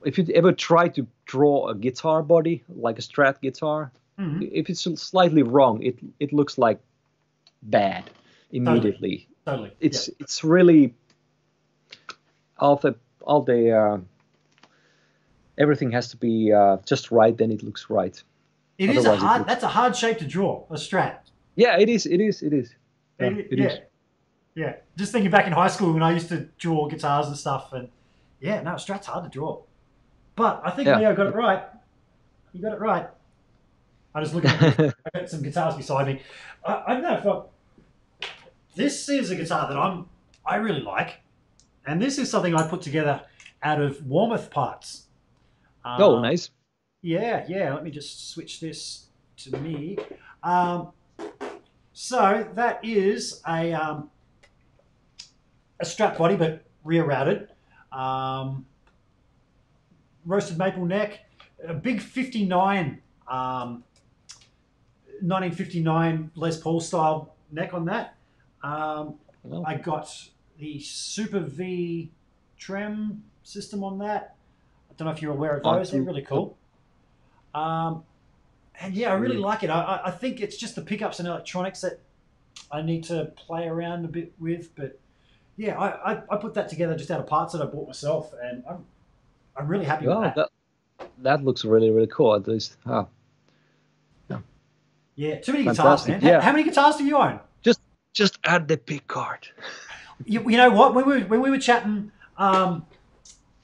if 0.05 0.17
you 0.17 0.25
ever 0.35 0.51
try 0.51 0.87
to 0.89 1.07
draw 1.25 1.69
a 1.69 1.75
guitar 1.75 2.21
body 2.21 2.63
like 2.69 2.99
a 2.99 3.01
strat 3.01 3.39
guitar 3.41 3.91
Mhm. 4.19 4.49
if 4.51 4.69
it's 4.69 4.83
slightly 5.01 5.43
wrong 5.43 5.81
it 5.81 5.97
it 6.19 6.33
looks 6.33 6.57
like 6.57 6.79
bad 7.61 8.09
immediately 8.51 9.27
Totally. 9.45 9.71
it's 9.79 10.09
it's 10.19 10.43
really 10.43 10.93
all 12.59 12.75
the 12.77 12.95
all 13.21 13.41
the 13.41 13.71
uh, 13.71 13.97
everything 15.57 15.91
has 15.91 16.07
to 16.09 16.17
be 16.17 16.51
uh, 16.51 16.77
just 16.85 17.11
right 17.11 17.37
then 17.37 17.51
it 17.51 17.63
looks 17.63 17.89
right 17.89 18.21
yeah. 18.77 18.89
It 18.89 18.97
is 18.97 19.05
a 19.05 19.15
hard. 19.15 19.45
That's 19.47 19.63
a 19.63 19.67
hard 19.67 19.95
shape 19.95 20.17
to 20.17 20.25
draw. 20.25 20.65
A 20.71 20.73
Strat. 20.75 21.17
yeah 21.55 21.77
it 21.77 21.89
is 21.89 22.05
it 22.07 22.19
is 22.19 22.41
it 22.41 22.53
is 22.53 22.73
yeah, 23.19 23.27
It- 23.27 23.47
it 23.51 23.59
yeah. 23.59 23.65
is. 23.67 23.79
Yeah. 24.55 24.73
Just 24.97 25.11
thinking 25.11 25.31
back 25.31 25.45
in 25.47 25.53
high 25.53 25.67
school 25.67 25.93
when 25.93 26.03
I 26.03 26.11
used 26.11 26.29
to 26.29 26.47
draw 26.59 26.87
guitars 26.87 27.25
and 27.27 27.35
stuff, 27.37 27.73
and 27.73 27.89
yeah, 28.39 28.61
no, 28.61 28.71
Strat's 28.77 29.07
hard 29.07 29.23
to 29.23 29.29
draw. 29.29 29.61
But 30.35 30.61
I 30.63 30.69
think 30.71 30.87
Yeah. 30.87 30.99
Leo 30.99 31.15
got 31.15 31.27
it 31.27 31.35
right. 31.35 31.63
You 32.53 32.61
got 32.61 32.73
it 32.73 32.79
right. 32.79 33.07
I 34.13 34.21
just 34.21 34.35
look 34.35 34.45
at 34.45 34.93
some 35.29 35.41
guitars 35.41 35.75
beside 35.75 36.05
me. 36.07 36.21
I, 36.65 36.83
I 36.87 36.93
don't 36.93 37.01
know 37.03 37.17
if 37.17 37.25
I, 37.25 37.41
this 38.75 39.09
is 39.09 39.31
a 39.31 39.35
guitar 39.35 39.67
that 39.67 39.77
I'm 39.77 40.07
I 40.45 40.57
really 40.57 40.81
like, 40.81 41.21
and 41.85 42.01
this 42.01 42.17
is 42.17 42.29
something 42.29 42.53
I 42.53 42.67
put 42.67 42.81
together 42.81 43.21
out 43.61 43.81
of 43.81 43.97
Warmoth 43.99 44.49
parts. 44.49 45.07
oh 45.85 46.15
Um, 46.15 46.21
nice 46.21 46.49
yeah, 47.03 47.45
yeah. 47.49 47.73
Let 47.73 47.83
me 47.83 47.91
just 47.91 48.29
switch 48.29 48.61
this 48.61 49.07
to 49.37 49.57
me. 49.57 49.97
Um, 50.41 50.93
so 51.91 52.47
that 52.55 52.83
is 52.83 53.41
a 53.47 53.73
um, 53.73 54.09
a 55.79 55.85
strat 55.85 56.17
body, 56.17 56.37
but 56.37 56.63
rear 56.83 57.05
routed. 57.05 57.49
Um, 57.91 58.65
roasted 60.25 60.57
maple 60.57 60.85
neck, 60.85 61.19
a 61.67 61.73
big 61.73 62.01
59, 62.01 63.01
um, 63.27 63.83
1959 65.19 66.31
Les 66.35 66.57
Paul 66.57 66.79
style 66.79 67.35
neck 67.51 67.73
on 67.73 67.85
that. 67.85 68.12
Um, 68.63 69.15
Well, 69.43 69.63
I 69.67 69.75
got 69.75 70.09
the 70.57 70.79
Super-Vee 70.79 72.11
trem 72.57 73.23
system 73.43 73.83
on 73.83 73.97
that. 73.99 74.35
I 74.89 74.93
don't 74.95 75.05
know 75.07 75.11
if 75.13 75.21
you're 75.21 75.33
aware 75.33 75.57
of 75.57 75.61
Oh, 75.65 75.75
those. 75.77 75.91
They're 75.91 76.01
really 76.01 76.21
cool. 76.21 76.57
Um, 77.53 78.03
and 78.79 78.93
yeah, 78.93 79.11
I 79.11 79.15
really 79.15 79.37
Yeah. 79.37 79.45
like 79.45 79.63
it. 79.63 79.69
I, 79.69 80.01
I- 80.05 80.11
think 80.11 80.39
it's 80.41 80.55
just 80.57 80.75
the 80.75 80.81
pickups 80.81 81.19
and 81.19 81.27
electronics 81.27 81.81
that 81.81 81.99
I 82.71 82.81
need 82.81 83.03
to 83.05 83.25
play 83.35 83.67
around 83.67 84.05
a 84.05 84.07
bit 84.07 84.31
with. 84.39 84.73
But 84.75 84.97
yeah, 85.57 85.77
I, 85.79 86.13
I, 86.13 86.21
I 86.31 86.37
put 86.37 86.53
that 86.55 86.69
together 86.69 86.95
just 86.95 87.11
out 87.11 87.19
of 87.19 87.27
parts 87.27 87.53
that 87.53 87.61
I 87.61 87.65
bought 87.65 87.87
myself, 87.87 88.33
and 88.41 88.63
I'm 88.69 88.85
I'm 89.55 89.67
really 89.67 89.85
happy 89.85 90.07
with 90.07 90.19
that. 90.21 90.35
that 90.35 90.49
that 91.19 91.43
looks 91.43 91.63
really 91.65 91.91
really 91.91 92.07
cool 92.07 92.33
at 92.33 92.47
least 92.47 92.77
ah, 92.87 93.05
Yeah, 95.15 95.39
too 95.41 95.51
many 95.51 95.63
guitars, 95.65 95.77
Fantastic, 95.77 96.09
man. 96.09 96.21
How- 96.21 96.27
yeah. 96.29 96.41
How, 96.41 96.51
many 96.51 96.63
guitars 96.63 96.95
do 96.95 97.03
you 97.05 97.17
own? 97.17 97.39
Just 98.13 98.39
add 98.43 98.67
the 98.67 98.77
pickguard 98.77 99.47
You, 100.25 100.49
you 100.49 100.57
know 100.57 100.69
what? 100.69 100.93
When 100.93 101.05
we 101.05 101.19
were, 101.19 101.27
when 101.27 101.41
we 101.41 101.49
were 101.49 101.59
chatting, 101.59 102.11
um, 102.37 102.85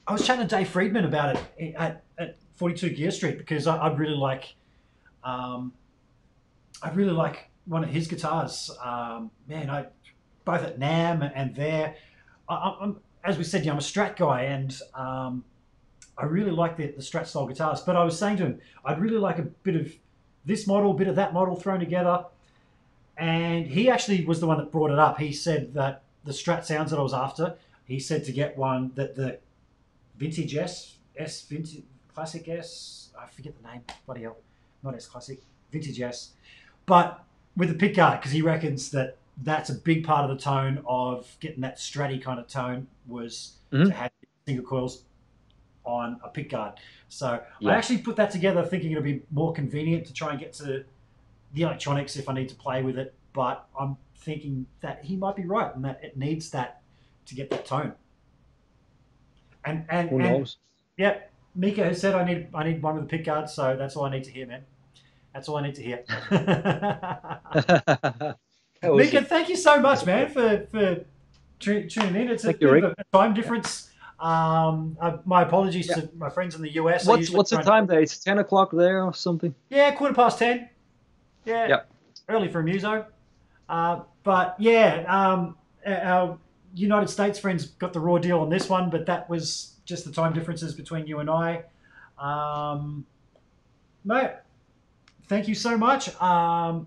I 0.06 0.12
was 0.12 0.26
chatting 0.26 0.46
to 0.46 0.56
Dave 0.56 0.68
Friedman 0.68 1.04
about 1.04 1.36
it 1.36 1.74
at, 1.76 2.02
at 2.18 2.36
42 2.56 2.90
Gear 2.90 3.10
Street 3.10 3.38
because 3.38 3.66
I, 3.66 3.78
I'd 3.86 3.98
really 3.98 4.16
like, 4.16 4.54
um, 5.24 5.72
I'd 6.82 6.96
really 6.96 7.12
like 7.12 7.48
one 7.64 7.84
of 7.84 7.90
his 7.90 8.08
guitars. 8.08 8.70
Um, 8.82 9.30
man, 9.48 9.70
I 9.70 9.86
both 10.44 10.62
at 10.62 10.78
NAMM 10.78 11.30
and 11.34 11.54
there. 11.54 11.94
I, 12.48 12.76
I'm, 12.80 12.98
as 13.22 13.38
we 13.38 13.44
said, 13.44 13.64
yeah, 13.64 13.72
I'm 13.72 13.78
a 13.78 13.82
Strat 13.82 14.16
guy, 14.16 14.42
and 14.42 14.76
um, 14.94 15.44
I 16.18 16.24
really 16.24 16.50
like 16.50 16.76
the, 16.76 16.86
the 16.88 17.02
Strat 17.02 17.26
style 17.26 17.46
guitars. 17.46 17.80
But 17.80 17.96
I 17.96 18.04
was 18.04 18.18
saying 18.18 18.38
to 18.38 18.46
him, 18.46 18.60
I'd 18.84 19.00
really 19.00 19.18
like 19.18 19.38
a 19.38 19.42
bit 19.42 19.76
of 19.76 19.92
this 20.44 20.66
model, 20.66 20.90
a 20.90 20.94
bit 20.94 21.06
of 21.06 21.16
that 21.16 21.32
model 21.32 21.54
thrown 21.54 21.80
together. 21.80 22.24
And 23.20 23.66
he 23.66 23.90
actually 23.90 24.24
was 24.24 24.40
the 24.40 24.46
one 24.46 24.56
that 24.56 24.72
brought 24.72 24.90
it 24.90 24.98
up. 24.98 25.18
He 25.18 25.30
said 25.32 25.74
that 25.74 26.02
the 26.24 26.32
Strat 26.32 26.64
sounds 26.64 26.90
that 26.90 26.98
I 26.98 27.02
was 27.02 27.12
after, 27.12 27.54
he 27.84 28.00
said 28.00 28.24
to 28.24 28.32
get 28.32 28.56
one 28.56 28.92
that 28.94 29.14
the 29.14 29.38
Vintage 30.16 30.56
S, 30.56 30.96
S 31.16 31.42
Vintage 31.42 31.82
Classic 32.14 32.48
S, 32.48 33.10
I 33.18 33.26
forget 33.26 33.54
the 33.62 33.68
name, 33.68 33.82
bloody 34.06 34.22
hell, 34.22 34.38
not 34.82 34.94
S 34.94 35.06
Classic, 35.06 35.38
Vintage 35.70 36.00
S, 36.00 36.30
but 36.86 37.22
with 37.56 37.70
a 37.70 37.74
pick 37.74 37.94
guard 37.96 38.20
because 38.20 38.32
he 38.32 38.40
reckons 38.40 38.90
that 38.92 39.18
that's 39.42 39.68
a 39.68 39.74
big 39.74 40.02
part 40.04 40.28
of 40.28 40.34
the 40.34 40.42
tone 40.42 40.82
of 40.86 41.36
getting 41.40 41.60
that 41.60 41.76
stratty 41.76 42.22
kind 42.22 42.40
of 42.40 42.46
tone 42.48 42.86
was 43.06 43.56
to 43.70 43.76
Mhm. 43.78 43.90
have 43.92 44.10
single 44.46 44.64
coils 44.64 45.04
on 45.84 46.18
a 46.24 46.28
pick 46.28 46.50
guard. 46.50 46.74
So 47.08 47.42
Yeah. 47.58 47.72
I 47.72 47.74
actually 47.76 47.98
put 47.98 48.16
that 48.16 48.30
together 48.30 48.64
thinking 48.64 48.92
it'll 48.92 49.02
be 49.04 49.22
more 49.30 49.52
convenient 49.52 50.06
to 50.06 50.12
try 50.14 50.30
and 50.30 50.40
get 50.40 50.52
to 50.54 50.84
the 51.54 51.62
electronics 51.62 52.16
if 52.16 52.28
I 52.28 52.34
need 52.34 52.48
to 52.48 52.54
play 52.54 52.82
with 52.82 52.98
it. 52.98 53.14
But 53.32 53.66
I'm 53.78 53.96
thinking 54.16 54.66
that 54.80 55.04
he 55.04 55.16
might 55.16 55.36
be 55.36 55.44
right 55.44 55.74
and 55.74 55.84
that 55.84 56.00
it 56.02 56.16
needs 56.16 56.50
that 56.50 56.82
to 57.26 57.34
get 57.34 57.50
that 57.50 57.66
tone. 57.66 57.92
And 59.64 59.84
and, 59.88 60.10
who 60.10 60.20
and 60.20 60.54
yeah, 60.96 61.18
Mika 61.54 61.84
has 61.84 62.00
said 62.00 62.14
I 62.14 62.24
need 62.24 62.48
I 62.54 62.64
need 62.64 62.82
one 62.82 62.96
with 62.96 63.04
a 63.04 63.06
pick 63.06 63.24
guard, 63.24 63.48
so 63.48 63.76
that's 63.76 63.96
all 63.96 64.04
I 64.04 64.10
need 64.10 64.24
to 64.24 64.30
hear, 64.30 64.46
man. 64.46 64.62
That's 65.34 65.48
all 65.48 65.58
I 65.58 65.62
need 65.62 65.74
to 65.76 65.82
hear. 65.82 66.04
Mika, 68.82 69.24
thank 69.24 69.48
you 69.48 69.56
so 69.56 69.80
much, 69.80 70.06
man, 70.06 70.28
for 70.28 70.66
for 70.70 71.04
tuning 71.58 72.16
in. 72.16 72.30
It's 72.30 72.44
a, 72.44 72.54
you, 72.58 72.86
a 72.86 72.94
time 73.12 73.34
difference. 73.34 73.90
Um, 74.18 74.98
uh, 75.00 75.18
my 75.24 75.42
apologies 75.42 75.88
Yeah. 75.88 75.96
to 75.96 76.10
my 76.16 76.28
friends 76.28 76.54
in 76.54 76.62
the 76.62 76.70
US. 76.72 77.06
What's 77.06 77.30
what's 77.30 77.50
the 77.50 77.58
time 77.58 77.86
there? 77.86 78.00
It's 78.00 78.18
ten 78.18 78.38
o'clock 78.38 78.70
there 78.72 79.04
or 79.04 79.14
something. 79.14 79.54
Yeah, 79.68 79.90
quarter 79.92 80.14
past 80.14 80.38
ten. 80.38 80.68
Yeah. 81.50 81.68
Yep. 81.68 81.90
Early 82.28 82.48
for 82.48 82.60
a 82.60 82.64
muso. 82.64 83.06
Uh, 83.68 84.00
but 84.22 84.56
yeah, 84.58 85.04
um, 85.08 85.56
our 85.86 86.38
United 86.74 87.08
States 87.08 87.38
friends 87.38 87.66
got 87.66 87.92
the 87.92 88.00
raw 88.00 88.18
deal 88.18 88.40
on 88.40 88.48
this 88.48 88.68
one, 88.68 88.90
but 88.90 89.06
that 89.06 89.28
was 89.28 89.74
just 89.84 90.04
the 90.04 90.12
time 90.12 90.32
differences 90.32 90.74
between 90.74 91.06
you 91.06 91.18
and 91.18 91.28
I. 91.28 91.64
Um, 92.18 93.04
mate, 94.04 94.30
thank 95.26 95.48
you 95.48 95.54
so 95.54 95.76
much. 95.76 96.14
Um, 96.20 96.86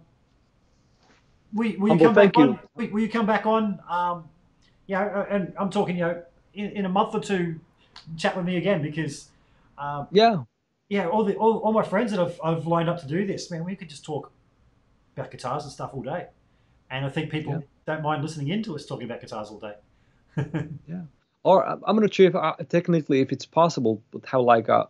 will, 1.53 1.73
will 1.77 1.93
you 1.93 2.05
come 2.05 2.13
back 2.13 2.37
you. 2.37 2.43
on? 2.43 2.59
Will, 2.75 2.89
will 2.89 2.99
you 3.01 3.09
come 3.09 3.25
back 3.25 3.45
on? 3.45 3.79
Um, 3.89 4.29
yeah, 4.87 5.03
uh, 5.03 5.25
and 5.29 5.53
I'm 5.57 5.69
talking, 5.69 5.97
you 5.97 6.03
know, 6.03 6.23
in, 6.53 6.71
in 6.71 6.85
a 6.85 6.89
month 6.89 7.15
or 7.15 7.19
two, 7.19 7.59
chat 8.17 8.35
with 8.35 8.45
me 8.45 8.57
again 8.57 8.81
because 8.81 9.29
um, 9.77 10.07
Yeah, 10.11 10.43
yeah, 10.89 11.07
all 11.07 11.23
the 11.23 11.35
all, 11.35 11.57
all 11.59 11.73
my 11.73 11.83
friends 11.83 12.11
that 12.11 12.19
I've, 12.19 12.39
I've 12.43 12.67
lined 12.67 12.89
up 12.89 12.99
to 13.01 13.07
do 13.07 13.25
this, 13.25 13.49
man, 13.49 13.63
we 13.63 13.75
could 13.75 13.89
just 13.89 14.05
talk 14.05 14.31
about 15.17 15.31
guitars 15.31 15.63
and 15.63 15.71
stuff 15.71 15.91
all 15.93 16.01
day. 16.01 16.27
And 16.89 17.05
I 17.05 17.09
think 17.09 17.31
people 17.31 17.53
Yeah. 17.53 17.59
don't 17.85 18.03
mind 18.03 18.21
listening 18.23 18.49
into 18.49 18.75
us 18.75 18.85
talking 18.85 19.05
about 19.05 19.21
guitars 19.21 19.49
all 19.49 19.59
day. 19.59 19.75
Yeah. 20.87 21.01
Or 21.43 21.65
I- 21.65 21.77
I'm 21.87 21.97
not 21.99 22.13
sure 22.13 22.27
if 22.27 22.35
uh, 22.35 22.55
technically 22.69 23.21
if 23.21 23.31
it's 23.31 23.45
possible, 23.45 24.01
but 24.11 24.25
how 24.25 24.41
like 24.41 24.69
uh 24.69 24.85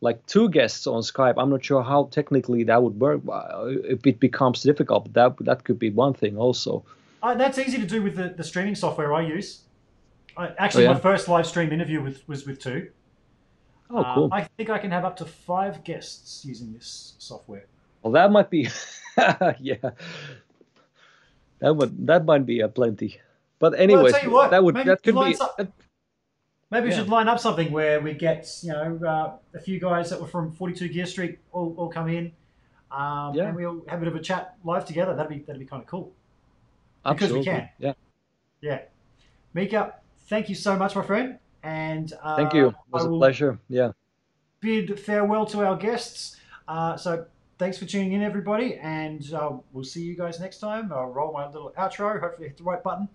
like 0.00 0.24
two 0.26 0.48
guests 0.48 0.86
on 0.86 1.02
Skype. 1.02 1.34
I'm 1.38 1.50
not 1.50 1.64
sure 1.64 1.82
how 1.82 2.04
technically 2.12 2.62
that 2.64 2.80
would 2.82 3.00
work. 3.00 3.20
uh, 3.28 3.64
If 3.94 4.06
it 4.06 4.20
becomes 4.20 4.62
difficult, 4.62 5.04
but 5.04 5.14
that 5.14 5.44
that 5.44 5.64
could 5.64 5.78
be 5.78 5.90
one 5.90 6.14
thing 6.14 6.36
also. 6.38 6.84
uh, 7.22 7.34
that's 7.34 7.58
easy 7.58 7.78
to 7.78 7.86
do 7.86 8.00
with 8.02 8.14
the, 8.14 8.28
the 8.28 8.44
streaming 8.44 8.76
software 8.76 9.12
I 9.12 9.22
use. 9.22 9.62
I, 10.36 10.50
actually, 10.56 10.86
Oh, 10.86 10.90
yeah? 10.90 10.94
my 10.94 11.00
first 11.00 11.26
live 11.28 11.46
stream 11.46 11.72
interview 11.72 12.00
with, 12.00 12.22
was 12.28 12.46
with 12.46 12.60
two. 12.60 12.90
Oh, 13.90 13.98
Uh. 14.04 14.28
I 14.30 14.42
think 14.56 14.70
I 14.70 14.78
can 14.78 14.92
have 14.92 15.04
up 15.04 15.16
to 15.16 15.24
five 15.24 15.82
guests 15.82 16.44
using 16.44 16.72
this 16.72 17.14
software. 17.18 17.66
Well, 18.08 18.22
that 18.22 18.32
might 18.32 18.48
be, 18.48 18.68
yeah. 19.60 19.90
That 21.60 21.74
would 21.76 22.06
that 22.06 22.24
might 22.24 22.46
be 22.46 22.60
a 22.60 22.68
plenty. 22.68 23.20
But 23.58 23.78
anyway, 23.78 24.12
what, 24.28 24.50
that 24.52 24.62
would 24.64 24.76
that 24.76 25.02
could 25.02 25.14
be. 25.14 25.34
that- 25.34 25.72
Maybe 26.70 26.84
we 26.84 26.90
Yeah. 26.90 26.98
should 26.98 27.08
line 27.08 27.28
up 27.28 27.40
something 27.40 27.72
where 27.72 27.98
we 27.98 28.12
get, 28.12 28.46
you 28.62 28.72
know, 28.72 28.98
uh, 29.02 29.56
a 29.56 29.60
few 29.60 29.80
guys 29.80 30.10
that 30.10 30.20
were 30.20 30.26
from 30.26 30.52
42 30.52 30.88
Gear 30.88 31.06
Street 31.06 31.38
all, 31.50 31.74
all 31.78 31.88
come 31.88 32.08
in, 32.10 32.30
um, 32.90 33.32
Yeah. 33.34 33.44
and 33.48 33.56
we'll 33.56 33.82
have 33.88 34.00
a 34.00 34.04
bit 34.04 34.08
of 34.08 34.14
a 34.16 34.20
chat 34.22 34.54
live 34.64 34.84
together. 34.84 35.14
That'd 35.14 35.30
be 35.30 35.38
that'd 35.44 35.58
be 35.58 35.64
kind 35.66 35.82
of 35.82 35.88
cool. 35.88 36.12
Absolutely. 37.04 37.40
Because 37.40 37.54
we 37.54 37.58
can. 37.60 37.68
Yeah. 37.78 37.92
Yeah. 38.60 38.80
Mika, 39.54 39.94
thank 40.28 40.48
you 40.50 40.54
so 40.54 40.76
much, 40.76 40.94
my 40.96 41.02
friend. 41.02 41.38
And 41.62 42.12
uh, 42.22 42.36
Thank 42.36 42.52
you. 42.54 42.68
It 42.68 42.74
was 42.90 43.04
a 43.04 43.08
pleasure. 43.08 43.58
Yeah. 43.68 43.92
bid 44.60 44.98
farewell 45.00 45.46
to 45.46 45.64
our 45.66 45.76
guests. 45.76 46.36
Uh, 46.68 46.96
so 46.98 47.26
thanks 47.58 47.76
for 47.76 47.84
tuning 47.84 48.12
in, 48.12 48.22
everybody. 48.22 48.76
And 48.76 49.32
uh, 49.32 49.56
we'll 49.72 49.84
see 49.84 50.02
you 50.02 50.16
guys 50.16 50.40
next 50.40 50.58
time. 50.58 50.92
I'll 50.92 51.06
roll 51.06 51.32
my 51.32 51.46
little 51.46 51.72
outro. 51.78 52.20
Hopefully, 52.20 52.48
hit 52.48 52.56
the 52.56 52.64
right 52.64 52.82
button. 52.82 53.08